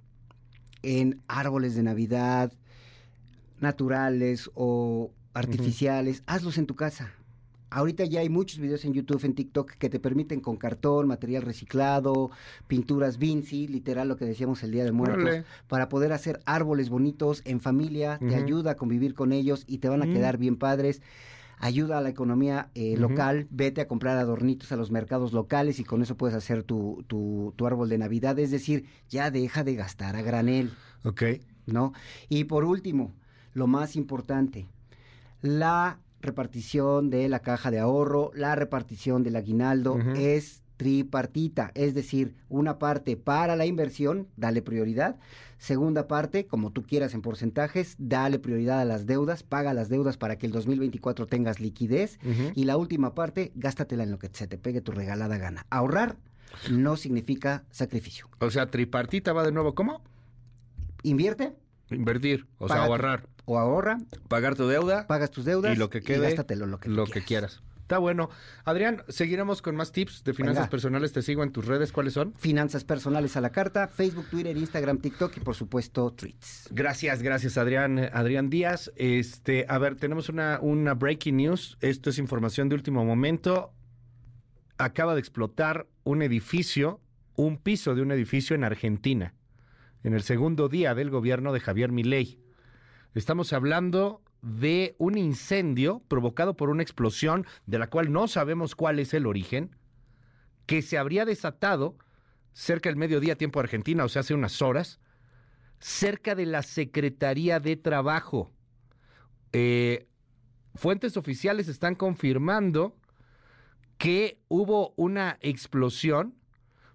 en 0.83 1.21
árboles 1.29 1.75
de 1.75 1.83
Navidad 1.83 2.53
naturales 3.61 4.51
o 4.55 5.11
artificiales, 5.35 6.23
hazlos 6.27 6.59
en 6.59 6.67
tu 6.67 6.77
casa. 6.77 7.13
Ahorita 7.77 8.07
ya 8.07 8.21
hay 8.21 8.31
muchos 8.31 8.59
videos 8.59 8.87
en 8.87 8.95
YouTube, 8.95 9.23
en 9.27 9.35
TikTok, 9.35 9.73
que 9.73 9.91
te 9.91 10.01
permiten 10.01 10.41
con 10.41 10.57
cartón, 10.57 11.07
material 11.07 11.43
reciclado, 11.43 12.31
pinturas 12.67 13.19
Vinci, 13.19 13.69
literal 13.69 14.09
lo 14.09 14.17
que 14.17 14.25
decíamos 14.25 14.63
el 14.63 14.73
Día 14.73 14.83
de 14.83 14.93
Muertos, 14.93 15.45
para 15.69 15.91
poder 15.91 16.15
hacer 16.15 16.41
árboles 16.47 16.89
bonitos 16.89 17.43
en 17.45 17.61
familia, 17.61 18.19
te 18.19 18.35
ayuda 18.35 18.71
a 18.71 18.77
convivir 18.77 19.13
con 19.13 19.31
ellos 19.31 19.65
y 19.67 19.77
te 19.77 19.91
van 19.91 20.03
a 20.03 20.07
quedar 20.07 20.39
bien 20.39 20.57
padres. 20.57 21.03
Ayuda 21.59 21.99
a 21.99 22.01
la 22.01 22.09
economía 22.09 22.71
eh, 22.75 22.97
local, 22.97 23.47
vete 23.51 23.83
a 23.83 23.87
comprar 23.89 24.17
adornitos 24.17 24.73
a 24.73 24.77
los 24.77 24.91
mercados 24.91 25.35
locales 25.35 25.79
y 25.79 25.85
con 25.85 26.01
eso 26.01 26.17
puedes 26.17 26.35
hacer 26.35 26.63
tu, 26.63 27.05
tu, 27.09 27.53
tu 27.57 27.67
árbol 27.67 27.91
de 27.91 27.99
Navidad. 27.99 28.39
Es 28.39 28.51
decir, 28.51 28.87
ya 29.11 29.31
deja 29.31 29.65
de 29.65 29.75
gastar 29.75 30.17
a 30.17 30.23
granel. 30.23 30.73
Ok. 31.05 31.25
¿no? 31.67 31.93
Y 32.31 32.45
por 32.45 32.65
último, 32.65 33.13
lo 33.53 33.67
más 33.67 33.97
importante, 33.97 34.67
la 35.43 35.99
repartición 36.27 37.11
de 37.11 37.29
la 37.29 37.41
caja 37.41 37.71
de 37.71 37.79
ahorro, 37.79 38.31
la 38.35 38.55
repartición 38.55 39.23
del 39.23 39.37
aguinaldo 39.37 39.99
es 40.15 40.63
tripartita, 40.77 41.71
es 41.75 41.95
decir, 41.95 42.35
una 42.51 42.79
parte 42.79 43.17
para 43.17 43.57
la 43.57 43.65
inversión, 43.65 44.29
dale 44.37 44.61
prioridad, 44.61 45.17
segunda 45.57 46.07
parte, 46.07 46.47
como 46.47 46.71
tú 46.71 46.83
quieras 46.83 47.15
en 47.15 47.23
porcentajes, 47.23 47.97
dale 47.99 48.39
prioridad 48.39 48.81
a 48.81 48.85
las 48.85 49.07
deudas, 49.07 49.43
paga 49.43 49.73
las 49.73 49.89
deudas 49.89 50.19
para 50.19 50.37
que 50.37 50.45
el 50.45 50.53
2024 50.53 51.27
tengas 51.27 51.61
liquidez 51.61 52.19
y 52.55 52.65
la 52.65 52.77
última 52.77 53.15
parte, 53.15 53.53
gástatela 53.55 54.03
en 54.03 54.11
lo 54.11 54.19
que 54.19 54.29
se 54.33 54.47
te 54.47 54.59
pegue 54.59 54.83
tu 54.83 54.93
regalada 54.93 55.39
gana. 55.39 55.65
Ahorrar 55.71 56.19
no 56.71 56.97
significa 56.97 57.65
sacrificio. 57.71 58.29
O 58.41 58.51
sea, 58.51 58.71
tripartita 58.71 59.33
va 59.33 59.45
de 59.45 59.53
nuevo. 59.53 59.75
¿Cómo? 59.75 60.03
Invierte 61.03 61.55
Invertir. 61.91 62.47
O 62.59 62.69
sea, 62.69 62.85
ahorrar. 62.85 63.29
O 63.47 63.59
ahorra, 63.59 63.99
Pagar 64.29 64.55
tu 64.55 64.67
deuda. 64.69 65.07
pagas 65.07 65.31
tus 65.31 65.45
deudas 65.47 65.75
y 65.75 65.79
lo 65.79 65.89
que 65.89 66.03
quede. 66.03 66.21
gástatelo 66.21 66.67
lo 66.67 66.79
que, 66.79 66.89
lo 66.91 67.07
que 67.07 67.23
quieras. 67.25 67.63
Está 67.81 67.99
bueno. 67.99 68.31
Adrián, 68.65 69.05
seguiremos 69.07 69.63
con 69.63 69.77
más 69.77 69.93
tips 69.93 70.25
de 70.25 70.35
finanzas 70.35 70.63
Venga. 70.65 70.71
personales. 70.71 71.13
Te 71.13 71.23
sigo 71.23 71.45
en 71.45 71.53
tus 71.53 71.67
redes. 71.67 71.93
¿Cuáles 71.93 72.15
son? 72.15 72.35
Finanzas 72.37 72.83
personales 72.83 73.37
a 73.37 73.41
la 73.41 73.51
carta, 73.51 73.87
Facebook, 73.87 74.27
Twitter, 74.29 74.57
Instagram, 74.57 74.99
TikTok 74.99 75.37
y 75.37 75.41
por 75.41 75.55
supuesto 75.55 76.11
Tweets. 76.13 76.69
Gracias, 76.73 77.23
gracias 77.23 77.57
Adrián, 77.57 78.11
Adrián 78.13 78.51
Díaz. 78.51 78.91
Este, 78.97 79.67
a 79.69 79.79
ver, 79.79 79.95
tenemos 79.95 80.29
una, 80.29 80.59
una 80.61 80.95
breaking 80.95 81.37
news. 81.37 81.79
Esto 81.81 82.11
es 82.11 82.19
información 82.19 82.69
de 82.69 82.75
último 82.75 83.05
momento. 83.05 83.73
Acaba 84.79 85.15
de 85.15 85.21
explotar 85.21 85.87
un 86.03 86.23
edificio, 86.23 87.01
un 87.37 87.57
piso 87.57 87.95
de 87.95 88.03
un 88.03 88.11
edificio 88.11 88.57
en 88.57 88.65
Argentina, 88.65 89.33
en 90.03 90.13
el 90.13 90.23
segundo 90.23 90.69
día 90.69 90.97
del 90.97 91.11
gobierno 91.11 91.53
de 91.53 91.61
Javier 91.61 91.93
Milei. 91.93 92.41
Estamos 93.17 93.55
hablando 93.55 94.21
de 94.43 94.95
un 94.99 95.17
incendio 95.17 96.03
provocado 96.07 96.55
por 96.55 96.69
una 96.69 96.83
explosión 96.83 97.47
de 97.65 97.79
la 97.79 97.89
cual 97.89 98.13
no 98.13 98.29
sabemos 98.29 98.75
cuál 98.75 98.99
es 98.99 99.15
el 99.15 99.25
origen, 99.25 99.75
que 100.67 100.83
se 100.83 100.99
habría 100.99 101.25
desatado 101.25 101.97
cerca 102.53 102.91
del 102.91 102.99
mediodía 102.99 103.39
tiempo 103.39 103.59
Argentina, 103.59 104.05
o 104.05 104.11
sea, 104.11 104.21
hace 104.21 104.35
unas 104.35 104.61
horas, 104.61 105.01
cerca 105.79 106.35
de 106.35 106.45
la 106.45 106.63
Secretaría 106.63 107.59
de 107.59 107.77
Trabajo. 107.77 108.53
Eh, 109.55 110.09
fuentes 110.75 111.17
oficiales 111.17 111.69
están 111.69 111.95
confirmando 111.95 112.99
que 113.97 114.43
hubo 114.49 114.93
una 114.99 115.39
explosión 115.41 116.35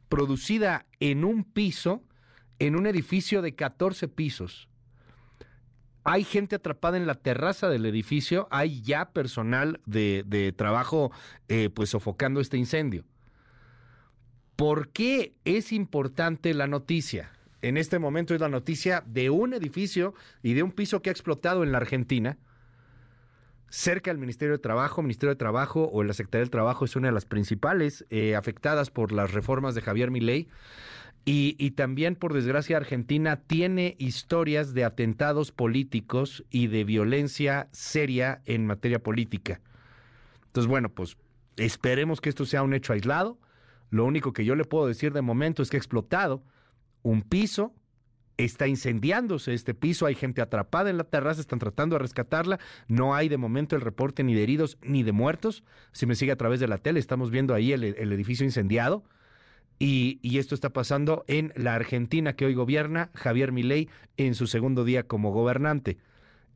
producida 0.08 0.86
en 1.00 1.26
un 1.26 1.44
piso, 1.46 2.04
en 2.60 2.76
un 2.76 2.86
edificio 2.86 3.42
de 3.42 3.56
14 3.56 4.08
pisos. 4.08 4.68
Hay 6.04 6.24
gente 6.24 6.56
atrapada 6.56 6.98
en 6.98 7.06
la 7.06 7.16
terraza 7.16 7.70
del 7.70 7.86
edificio, 7.86 8.48
hay 8.50 8.82
ya 8.82 9.12
personal 9.12 9.80
de, 9.86 10.24
de 10.26 10.52
trabajo 10.52 11.12
eh, 11.48 11.70
pues 11.70 11.90
sofocando 11.90 12.42
este 12.42 12.58
incendio. 12.58 13.06
¿Por 14.56 14.90
qué 14.90 15.34
es 15.46 15.72
importante 15.72 16.54
la 16.54 16.68
noticia? 16.68 17.32
En 17.62 17.78
este 17.78 18.00
momento 18.00 18.34
es 18.34 18.42
la 18.42 18.50
noticia 18.50 19.04
de 19.06 19.30
un 19.30 19.54
edificio 19.54 20.16
y 20.42 20.54
de 20.54 20.64
un 20.64 20.72
piso 20.72 21.02
que 21.02 21.10
ha 21.10 21.14
explotado 21.14 21.64
en 21.64 21.72
la 21.72 21.78
Argentina, 21.78 22.38
cerca 23.70 24.12
del 24.12 24.20
Ministerio 24.20 24.54
de 24.54 24.62
Trabajo. 24.62 25.02
Ministerio 25.02 25.34
de 25.34 25.40
Trabajo 25.40 25.90
o 25.92 26.04
la 26.04 26.14
Secretaría 26.14 26.42
del 26.42 26.50
Trabajo 26.52 26.86
es 26.86 26.96
una 26.96 27.08
de 27.08 27.14
las 27.14 27.26
principales 27.26 28.06
eh, 28.10 28.36
afectadas 28.36 28.90
por 28.90 29.12
las 29.12 29.32
reformas 29.32 29.76
de 29.76 29.82
Javier 29.82 30.12
Milei. 30.12 30.48
Y, 31.24 31.72
también, 31.72 32.16
por 32.16 32.34
desgracia, 32.34 32.78
Argentina 32.78 33.36
tiene 33.36 33.96
historias 34.00 34.74
de 34.74 34.84
atentados 34.84 35.52
políticos 35.52 36.44
y 36.50 36.66
de 36.66 36.84
violencia 36.84 37.70
seria 37.72 38.42
en 38.46 38.66
materia 38.66 39.04
política. 39.04 39.62
Entonces, 40.48 40.68
bueno, 40.68 40.90
pues 40.90 41.18
esperemos 41.58 42.22
que 42.22 42.30
esto 42.30 42.46
sea 42.46 42.64
un 42.64 42.74
hecho 42.74 42.94
aislado. 42.94 43.38
Lo 43.92 44.06
único 44.06 44.34
que 44.34 44.46
yo 44.46 44.56
le 44.56 44.66
puedo 44.66 44.88
decir 44.88 45.14
de 45.14 45.22
momento 45.22 45.62
es 45.62 45.70
que 45.70 45.78
ha 45.78 45.80
explotado 45.80 46.44
un 47.04 47.22
piso, 47.22 47.76
está 48.38 48.68
incendiándose 48.68 49.54
este 49.54 49.76
piso, 49.76 50.08
hay 50.08 50.16
gente 50.16 50.42
atrapada 50.42 50.90
en 50.90 50.98
la 50.98 51.04
terraza, 51.04 51.40
están 51.40 51.60
tratando 51.60 51.96
de 51.96 52.00
rescatarla, 52.00 52.60
no 52.88 53.14
hay 53.14 53.30
de 53.30 53.38
momento 53.38 53.76
el 53.76 53.82
reporte 53.82 54.24
ni 54.24 54.34
de 54.34 54.42
heridos 54.42 54.80
ni 54.82 55.04
de 55.04 55.12
muertos. 55.12 55.64
Si 55.92 56.08
me 56.08 56.16
sigue 56.16 56.32
a 56.32 56.38
través 56.38 56.60
de 56.60 56.68
la 56.68 56.80
tele, 56.80 57.00
estamos 57.00 57.30
viendo 57.30 57.54
ahí 57.54 57.74
el 57.74 58.12
edificio 58.12 58.44
incendiado 58.44 59.04
Y, 59.84 60.38
esto 60.38 60.54
está 60.54 60.70
pasando 60.70 61.26
en 61.28 61.54
la 61.56 61.74
Argentina 61.74 62.34
que 62.34 62.46
hoy 62.46 62.54
gobierna 62.54 63.10
Javier 63.16 63.52
Milei 63.52 63.90
en 64.16 64.36
su 64.36 64.46
segundo 64.46 64.84
día 64.84 65.08
como 65.08 65.32
gobernante. 65.32 65.98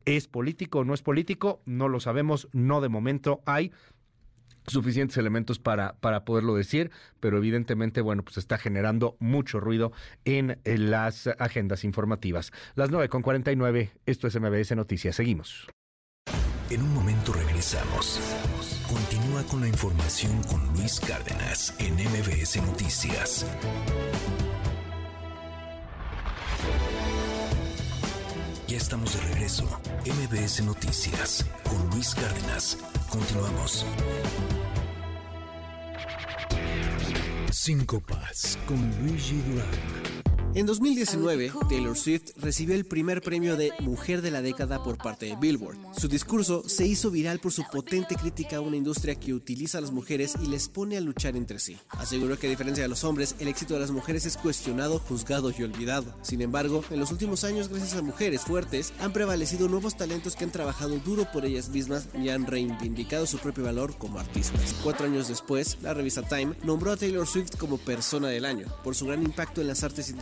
¿Es 0.04 0.28
político 0.28 0.78
o 0.78 0.84
no 0.84 0.94
es 0.94 1.02
político? 1.02 1.60
No 1.64 1.88
lo 1.88 1.98
sabemos, 1.98 2.46
no 2.52 2.80
de 2.80 2.88
momento 2.88 3.42
hay 3.44 3.72
suficientes 4.68 5.16
elementos 5.16 5.58
para, 5.58 5.94
para 5.94 6.24
poderlo 6.24 6.54
decir, 6.54 6.92
pero 7.18 7.38
evidentemente, 7.38 8.00
bueno, 8.00 8.22
pues 8.22 8.36
está 8.36 8.58
generando 8.58 9.16
mucho 9.18 9.58
ruido 9.58 9.90
en, 10.24 10.60
en 10.62 10.92
las 10.92 11.26
agendas 11.40 11.82
informativas. 11.82 12.52
Las 12.76 12.92
9 12.92 13.08
con 13.08 13.22
49, 13.22 13.90
esto 14.06 14.28
es 14.28 14.40
MBS 14.40 14.76
Noticias. 14.76 15.16
Seguimos. 15.16 15.66
En 16.70 16.80
un 16.80 16.94
momento 16.94 17.32
regresamos. 17.32 18.20
Con 19.44 19.60
la 19.60 19.68
información 19.68 20.42
con 20.44 20.66
Luis 20.72 20.98
Cárdenas 20.98 21.74
en 21.78 21.94
MBS 21.94 22.56
Noticias. 22.62 23.44
Ya 28.66 28.76
estamos 28.78 29.14
de 29.14 29.20
regreso. 29.28 29.64
MBS 30.06 30.62
Noticias 30.64 31.44
con 31.64 31.90
Luis 31.90 32.14
Cárdenas. 32.14 32.78
Continuamos. 33.10 33.84
Cinco 37.52 38.00
Paz 38.00 38.58
con 38.66 38.78
Luigi 39.02 39.36
Durán. 39.42 40.25
En 40.56 40.64
2019, 40.64 41.52
Taylor 41.68 41.98
Swift 41.98 42.30
recibió 42.38 42.74
el 42.74 42.86
primer 42.86 43.20
premio 43.20 43.58
de 43.58 43.72
Mujer 43.80 44.22
de 44.22 44.30
la 44.30 44.40
Década 44.40 44.82
por 44.82 44.96
parte 44.96 45.26
de 45.26 45.36
Billboard. 45.36 45.76
Su 45.94 46.08
discurso 46.08 46.66
se 46.66 46.86
hizo 46.86 47.10
viral 47.10 47.40
por 47.40 47.52
su 47.52 47.62
potente 47.70 48.14
crítica 48.14 48.56
a 48.56 48.62
una 48.62 48.78
industria 48.78 49.16
que 49.16 49.34
utiliza 49.34 49.76
a 49.76 49.82
las 49.82 49.92
mujeres 49.92 50.34
y 50.42 50.46
les 50.46 50.70
pone 50.70 50.96
a 50.96 51.02
luchar 51.02 51.36
entre 51.36 51.58
sí. 51.58 51.76
Aseguró 51.90 52.38
que 52.38 52.46
a 52.46 52.50
diferencia 52.50 52.82
de 52.82 52.88
los 52.88 53.04
hombres, 53.04 53.36
el 53.38 53.48
éxito 53.48 53.74
de 53.74 53.80
las 53.80 53.90
mujeres 53.90 54.24
es 54.24 54.38
cuestionado, 54.38 54.98
juzgado 54.98 55.52
y 55.54 55.62
olvidado. 55.62 56.16
Sin 56.22 56.40
embargo, 56.40 56.82
en 56.88 57.00
los 57.00 57.12
últimos 57.12 57.44
años, 57.44 57.68
gracias 57.68 57.92
a 57.92 58.00
mujeres 58.00 58.40
fuertes, 58.40 58.94
han 59.00 59.12
prevalecido 59.12 59.68
nuevos 59.68 59.98
talentos 59.98 60.36
que 60.36 60.44
han 60.44 60.52
trabajado 60.52 60.98
duro 61.00 61.30
por 61.34 61.44
ellas 61.44 61.68
mismas 61.68 62.08
y 62.18 62.30
han 62.30 62.46
reivindicado 62.46 63.26
su 63.26 63.36
propio 63.36 63.64
valor 63.64 63.98
como 63.98 64.20
artistas. 64.20 64.74
Cuatro 64.82 65.04
años 65.04 65.28
después, 65.28 65.76
la 65.82 65.92
revista 65.92 66.22
Time 66.22 66.54
nombró 66.64 66.92
a 66.92 66.96
Taylor 66.96 67.26
Swift 67.26 67.58
como 67.58 67.76
persona 67.76 68.28
del 68.28 68.46
año 68.46 68.68
por 68.82 68.94
su 68.94 69.04
gran 69.04 69.22
impacto 69.22 69.60
en 69.60 69.66
las 69.66 69.84
artes 69.84 70.08
y 70.08 70.14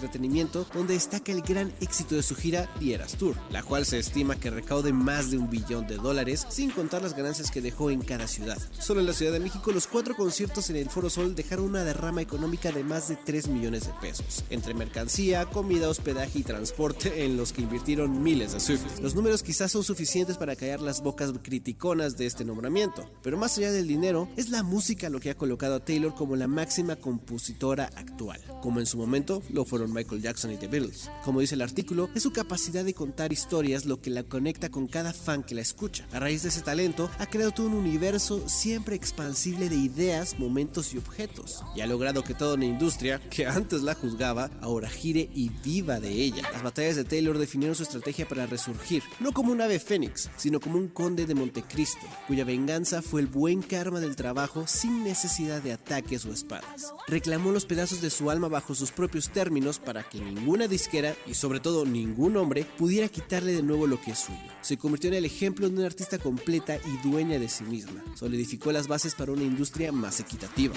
donde 0.73 0.95
destaca 0.95 1.33
el 1.33 1.43
gran 1.43 1.73
éxito 1.81 2.15
de 2.15 2.23
su 2.23 2.35
gira 2.35 2.71
The 2.79 2.95
Eras 2.95 3.17
Tour, 3.17 3.37
la 3.51 3.63
cual 3.63 3.85
se 3.85 3.99
estima 3.99 4.37
que 4.37 4.51
recaude 4.51 4.93
más 4.93 5.31
de 5.31 5.39
un 5.39 5.51
billón 5.51 5.87
de 5.87 5.97
dólares, 5.97 6.47
sin 6.49 6.71
contar 6.71 7.03
las 7.03 7.15
ganancias 7.15 7.51
que 7.51 7.61
dejó 7.61 7.91
en 7.91 8.01
cada 8.01 8.27
ciudad. 8.27 8.59
Solo 8.79 9.01
en 9.01 9.07
la 9.07 9.13
Ciudad 9.13 9.33
de 9.33 9.41
México, 9.41 9.73
los 9.73 9.87
cuatro 9.87 10.15
conciertos 10.17 10.71
en 10.71 10.77
el 10.77 10.89
Foro 10.89 11.11
Sol 11.11 11.35
dejaron 11.35 11.67
una 11.67 11.85
derrama 11.85 12.23
económica 12.23 12.73
de 12.73 12.85
más 12.85 13.09
de 13.09 13.17
3 13.17 13.49
millones 13.49 13.87
de 13.87 13.93
pesos, 14.01 14.45
entre 14.51 14.75
mercancía, 14.75 15.47
comida, 15.47 15.89
hospedaje 15.89 16.39
y 16.39 16.43
transporte, 16.43 17.25
en 17.25 17.37
los 17.37 17.53
que 17.53 17.63
invirtieron 17.63 18.23
miles 18.23 18.53
de 18.53 18.61
Swift. 18.61 19.01
Los 19.01 19.15
números 19.15 19.43
quizás 19.43 19.73
son 19.73 19.85
suficientes 19.85 20.39
para 20.39 20.57
callar 20.57 20.81
las 20.81 21.03
bocas 21.03 21.33
criticonas 21.43 22.17
de 22.17 22.27
este 22.27 22.45
nombramiento, 22.45 23.09
pero 23.23 23.37
más 23.37 23.59
allá 23.59 23.73
del 23.73 23.89
dinero, 23.89 24.29
es 24.37 24.51
la 24.51 24.63
música 24.63 25.11
lo 25.11 25.21
que 25.21 25.31
ha 25.31 25.37
colocado 25.37 25.77
a 25.77 25.85
Taylor 25.85 26.15
como 26.15 26.37
la 26.37 26.47
máxima 26.47 26.97
compositora 26.97 27.91
actual, 27.97 28.41
como 28.63 28.81
en 28.81 28.87
su 28.87 28.97
momento 28.97 29.43
lo 29.51 29.65
fueron 29.65 29.93
Michael 29.93 30.14
Jackson 30.17 30.53
y 30.53 30.57
The 30.57 30.69
Beatles. 30.69 31.11
Como 31.25 31.41
dice 31.41 31.55
el 31.55 31.63
artículo, 31.63 32.09
es 32.15 32.23
su 32.23 32.33
capacidad 32.33 32.85
de 32.85 32.95
contar 32.95 33.33
historias 33.33 33.85
lo 33.85 34.01
que 34.01 34.11
la 34.11 34.23
conecta 34.23 34.71
con 34.71 34.87
cada 34.87 35.13
fan 35.13 35.43
que 35.43 35.55
la 35.55 35.61
escucha. 35.61 36.07
A 36.13 36.21
raíz 36.21 36.43
de 36.43 36.49
ese 36.49 36.63
talento, 36.63 37.11
ha 37.19 37.27
creado 37.27 37.53
todo 37.53 37.67
un 37.67 37.75
universo 37.75 38.49
siempre 38.49 38.97
expansible 38.97 39.69
de 39.69 39.77
ideas, 39.77 40.39
momentos 40.39 40.95
y 40.95 40.99
objetos. 40.99 41.63
Y 41.77 41.81
ha 41.81 41.87
logrado 41.87 42.23
que 42.23 42.35
toda 42.35 42.55
una 42.55 42.67
industria, 42.67 43.21
que 43.31 43.47
antes 43.47 43.83
la 43.83 43.95
juzgaba, 43.95 44.51
ahora 44.61 44.89
gire 44.89 45.29
y 45.35 45.51
viva 45.65 46.01
de 46.01 46.11
ella. 46.11 46.49
Las 46.53 46.63
batallas 46.63 46.97
de 46.97 47.05
Taylor 47.05 47.39
definieron 47.39 47.77
su 47.77 47.83
estrategia 47.83 48.29
para 48.29 48.47
resurgir, 48.47 49.03
no 49.21 49.33
como 49.33 49.53
un 49.53 49.61
ave 49.61 49.79
fénix, 49.79 50.31
sino 50.37 50.61
como 50.61 50.79
un 50.79 50.89
conde 50.89 51.27
de 51.27 51.35
Montecristo, 51.35 52.07
cuya 52.27 52.45
venganza 52.45 53.03
fue 53.03 53.21
el 53.21 53.27
buen 53.27 53.63
karma 53.63 54.01
del 54.01 54.17
trabajo 54.17 54.67
sin 54.67 55.05
necesidad 55.05 55.63
de 55.63 55.73
ataques 55.73 56.25
o 56.25 56.33
espadas. 56.33 56.93
Reclamó 57.09 57.53
los 57.53 57.67
pedazos 57.67 58.01
de 58.01 58.11
su 58.11 58.31
alma 58.31 58.49
bajo 58.49 58.75
sus 58.75 58.91
propios 58.91 59.31
términos 59.31 59.79
para 59.79 60.04
que 60.11 60.21
ninguna 60.21 60.69
disquera 60.69 61.15
y 61.27 61.35
sobre 61.35 61.61
todo 61.61 61.85
ningún 61.85 62.37
hombre 62.37 62.67
pudiera 62.79 63.09
quitarle 63.09 63.53
de 63.53 63.63
nuevo 63.63 63.87
lo 63.87 64.01
que 64.01 64.13
es 64.13 64.19
suyo. 64.19 64.39
Se 64.63 64.77
convirtió 64.77 65.09
en 65.09 65.15
el 65.15 65.25
ejemplo 65.25 65.69
de 65.69 65.77
una 65.77 65.87
artista 65.87 66.19
completa 66.19 66.77
y 66.77 67.09
dueña 67.09 67.39
de 67.39 67.49
sí 67.49 67.65
misma. 67.65 68.03
Solidificó 68.15 68.73
las 68.73 68.89
bases 68.89 69.15
para 69.15 69.33
una 69.33 69.43
industria 69.43 69.93
más 69.93 70.21
equitativa. 70.21 70.75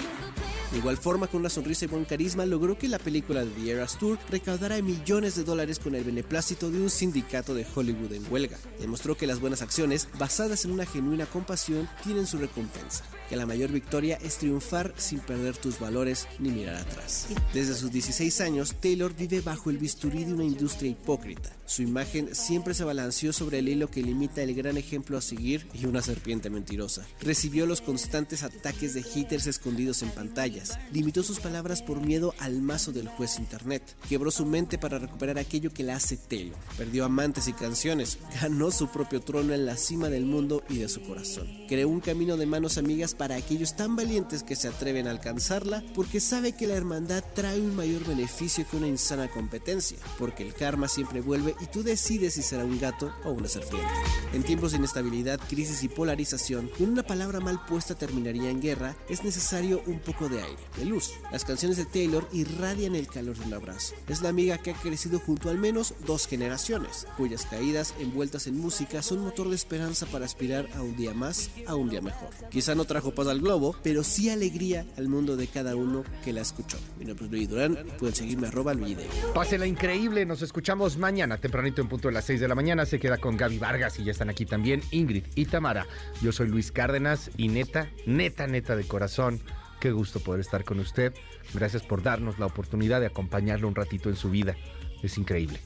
De 0.72 0.78
igual 0.78 0.98
forma, 0.98 1.26
con 1.26 1.40
una 1.40 1.48
sonrisa 1.48 1.86
y 1.86 1.88
buen 1.88 2.04
carisma, 2.04 2.44
logró 2.44 2.76
que 2.76 2.88
la 2.88 2.98
película 2.98 3.44
de 3.44 3.50
The 3.50 3.70
Eras 3.70 3.98
Tour 3.98 4.18
recaudara 4.30 4.82
millones 4.82 5.34
de 5.34 5.44
dólares 5.44 5.78
con 5.78 5.94
el 5.94 6.04
beneplácito 6.04 6.70
de 6.70 6.80
un 6.80 6.90
sindicato 6.90 7.54
de 7.54 7.66
Hollywood 7.74 8.12
en 8.12 8.30
huelga. 8.30 8.58
Demostró 8.78 9.16
que 9.16 9.26
las 9.26 9.40
buenas 9.40 9.62
acciones, 9.62 10.08
basadas 10.18 10.64
en 10.64 10.72
una 10.72 10.84
genuina 10.84 11.26
compasión, 11.26 11.88
tienen 12.04 12.26
su 12.26 12.36
recompensa. 12.38 13.04
Que 13.28 13.36
la 13.36 13.46
mayor 13.46 13.70
victoria 13.70 14.18
es 14.22 14.38
triunfar 14.38 14.94
sin 14.96 15.20
perder 15.20 15.56
tus 15.56 15.78
valores 15.78 16.26
ni 16.38 16.50
mirar 16.50 16.76
atrás. 16.76 17.26
Desde 17.52 17.74
sus 17.74 17.90
16 17.90 18.40
años, 18.40 18.74
Taylor 18.80 19.14
vive 19.14 19.40
bajo 19.40 19.70
el 19.70 19.78
bisturí 19.78 20.24
de 20.24 20.32
una 20.32 20.44
industria 20.44 20.90
hipócrita. 20.90 21.57
Su 21.68 21.82
imagen 21.82 22.34
siempre 22.34 22.72
se 22.72 22.82
balanceó 22.82 23.34
sobre 23.34 23.58
el 23.58 23.68
hilo 23.68 23.90
que 23.90 24.02
limita 24.02 24.40
el 24.40 24.54
gran 24.54 24.78
ejemplo 24.78 25.18
a 25.18 25.20
seguir 25.20 25.66
y 25.74 25.84
una 25.84 26.00
serpiente 26.00 26.48
mentirosa. 26.48 27.06
Recibió 27.20 27.66
los 27.66 27.82
constantes 27.82 28.42
ataques 28.42 28.94
de 28.94 29.02
haters 29.02 29.46
escondidos 29.46 30.00
en 30.00 30.08
pantallas. 30.08 30.78
Limitó 30.94 31.22
sus 31.22 31.40
palabras 31.40 31.82
por 31.82 32.00
miedo 32.00 32.34
al 32.38 32.62
mazo 32.62 32.90
del 32.90 33.06
juez 33.08 33.38
internet. 33.38 33.82
Quebró 34.08 34.30
su 34.30 34.46
mente 34.46 34.78
para 34.78 34.98
recuperar 34.98 35.38
aquello 35.38 35.70
que 35.70 35.82
la 35.82 35.96
hace 35.96 36.16
Taylor. 36.16 36.56
Perdió 36.78 37.04
amantes 37.04 37.48
y 37.48 37.52
canciones. 37.52 38.16
Ganó 38.40 38.70
su 38.70 38.88
propio 38.88 39.20
trono 39.20 39.52
en 39.52 39.66
la 39.66 39.76
cima 39.76 40.08
del 40.08 40.24
mundo 40.24 40.64
y 40.70 40.78
de 40.78 40.88
su 40.88 41.02
corazón. 41.02 41.48
Creó 41.68 41.90
un 41.90 42.00
camino 42.00 42.38
de 42.38 42.46
manos 42.46 42.78
amigas 42.78 43.14
para 43.14 43.36
aquellos 43.36 43.76
tan 43.76 43.94
valientes 43.94 44.42
que 44.42 44.56
se 44.56 44.68
atreven 44.68 45.06
a 45.06 45.10
alcanzarla 45.10 45.84
porque 45.94 46.20
sabe 46.20 46.52
que 46.52 46.66
la 46.66 46.76
hermandad 46.76 47.22
trae 47.34 47.60
un 47.60 47.76
mayor 47.76 48.06
beneficio 48.06 48.66
que 48.70 48.78
una 48.78 48.88
insana 48.88 49.28
competencia. 49.28 49.98
Porque 50.18 50.44
el 50.44 50.54
karma 50.54 50.88
siempre 50.88 51.20
vuelve 51.20 51.57
y 51.60 51.66
tú 51.66 51.82
decides 51.82 52.34
si 52.34 52.42
será 52.42 52.64
un 52.64 52.78
gato 52.78 53.12
o 53.24 53.30
una 53.30 53.48
serpiente. 53.48 53.88
En 54.32 54.42
tiempos 54.42 54.72
de 54.72 54.78
inestabilidad, 54.78 55.40
crisis 55.48 55.82
y 55.82 55.88
polarización, 55.88 56.70
y 56.78 56.82
una 56.82 57.02
palabra 57.02 57.40
mal 57.40 57.64
puesta 57.66 57.94
terminaría 57.94 58.50
en 58.50 58.60
guerra, 58.60 58.96
es 59.08 59.24
necesario 59.24 59.82
un 59.86 60.00
poco 60.00 60.28
de 60.28 60.42
aire, 60.42 60.62
de 60.76 60.84
luz. 60.84 61.12
Las 61.32 61.44
canciones 61.44 61.76
de 61.78 61.86
Taylor 61.86 62.28
irradian 62.32 62.94
el 62.94 63.06
calor 63.06 63.36
de 63.36 63.46
un 63.46 63.54
abrazo. 63.54 63.94
Es 64.08 64.20
la 64.20 64.28
amiga 64.28 64.58
que 64.58 64.72
ha 64.72 64.74
crecido 64.74 65.18
junto 65.18 65.50
al 65.50 65.58
menos 65.58 65.94
dos 66.06 66.26
generaciones, 66.26 67.06
cuyas 67.16 67.46
caídas 67.46 67.94
envueltas 67.98 68.46
en 68.46 68.58
música 68.58 69.02
son 69.02 69.20
motor 69.20 69.48
de 69.48 69.56
esperanza 69.56 70.06
para 70.06 70.24
aspirar 70.24 70.68
a 70.76 70.82
un 70.82 70.96
día 70.96 71.14
más, 71.14 71.50
a 71.66 71.74
un 71.74 71.88
día 71.88 72.00
mejor. 72.00 72.30
Quizá 72.50 72.74
no 72.74 72.84
trajo 72.84 73.14
paz 73.14 73.28
al 73.28 73.40
globo, 73.40 73.76
pero 73.82 74.04
sí 74.04 74.28
alegría 74.30 74.86
al 74.96 75.08
mundo 75.08 75.36
de 75.36 75.46
cada 75.46 75.76
uno 75.76 76.04
que 76.24 76.32
la 76.32 76.40
escuchó. 76.40 76.78
Mi 76.98 77.04
nombre 77.04 77.26
es 77.26 77.30
Luis 77.30 77.48
Durán, 77.48 77.78
pueden 77.98 78.14
seguirme 78.14 78.48
arroba 78.48 78.74
Luis 78.74 78.88
Pásela 79.34 79.66
increíble, 79.66 80.24
nos 80.24 80.42
escuchamos 80.42 80.96
mañana 80.96 81.38
tempranito 81.48 81.80
en 81.80 81.88
punto 81.88 82.08
de 82.08 82.14
las 82.14 82.26
6 82.26 82.40
de 82.40 82.48
la 82.48 82.54
mañana. 82.54 82.84
Se 82.84 83.00
queda 83.00 83.16
con 83.16 83.38
Gaby 83.38 83.58
Vargas 83.58 83.98
y 83.98 84.04
ya 84.04 84.12
están 84.12 84.28
aquí 84.28 84.44
también 84.44 84.82
Ingrid 84.90 85.24
y 85.34 85.46
Tamara. 85.46 85.86
Yo 86.20 86.30
soy 86.30 86.48
Luis 86.48 86.70
Cárdenas 86.70 87.30
y 87.38 87.48
neta, 87.48 87.88
neta, 88.04 88.46
neta 88.46 88.76
de 88.76 88.84
corazón. 88.84 89.40
Qué 89.80 89.90
gusto 89.90 90.20
poder 90.20 90.42
estar 90.42 90.64
con 90.64 90.78
usted. 90.78 91.14
Gracias 91.54 91.82
por 91.82 92.02
darnos 92.02 92.38
la 92.38 92.44
oportunidad 92.44 93.00
de 93.00 93.06
acompañarlo 93.06 93.66
un 93.66 93.74
ratito 93.74 94.10
en 94.10 94.16
su 94.16 94.28
vida. 94.28 94.56
Es 95.02 95.16
increíble. 95.16 95.58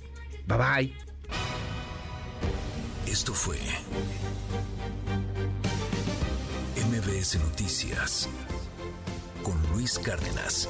Bye 0.46 0.58
bye. 0.58 0.94
Esto 3.06 3.34
fue 3.34 3.58
MBS 6.76 7.40
Noticias 7.40 8.28
con 9.42 9.60
Luis 9.72 9.98
Cárdenas. 9.98 10.68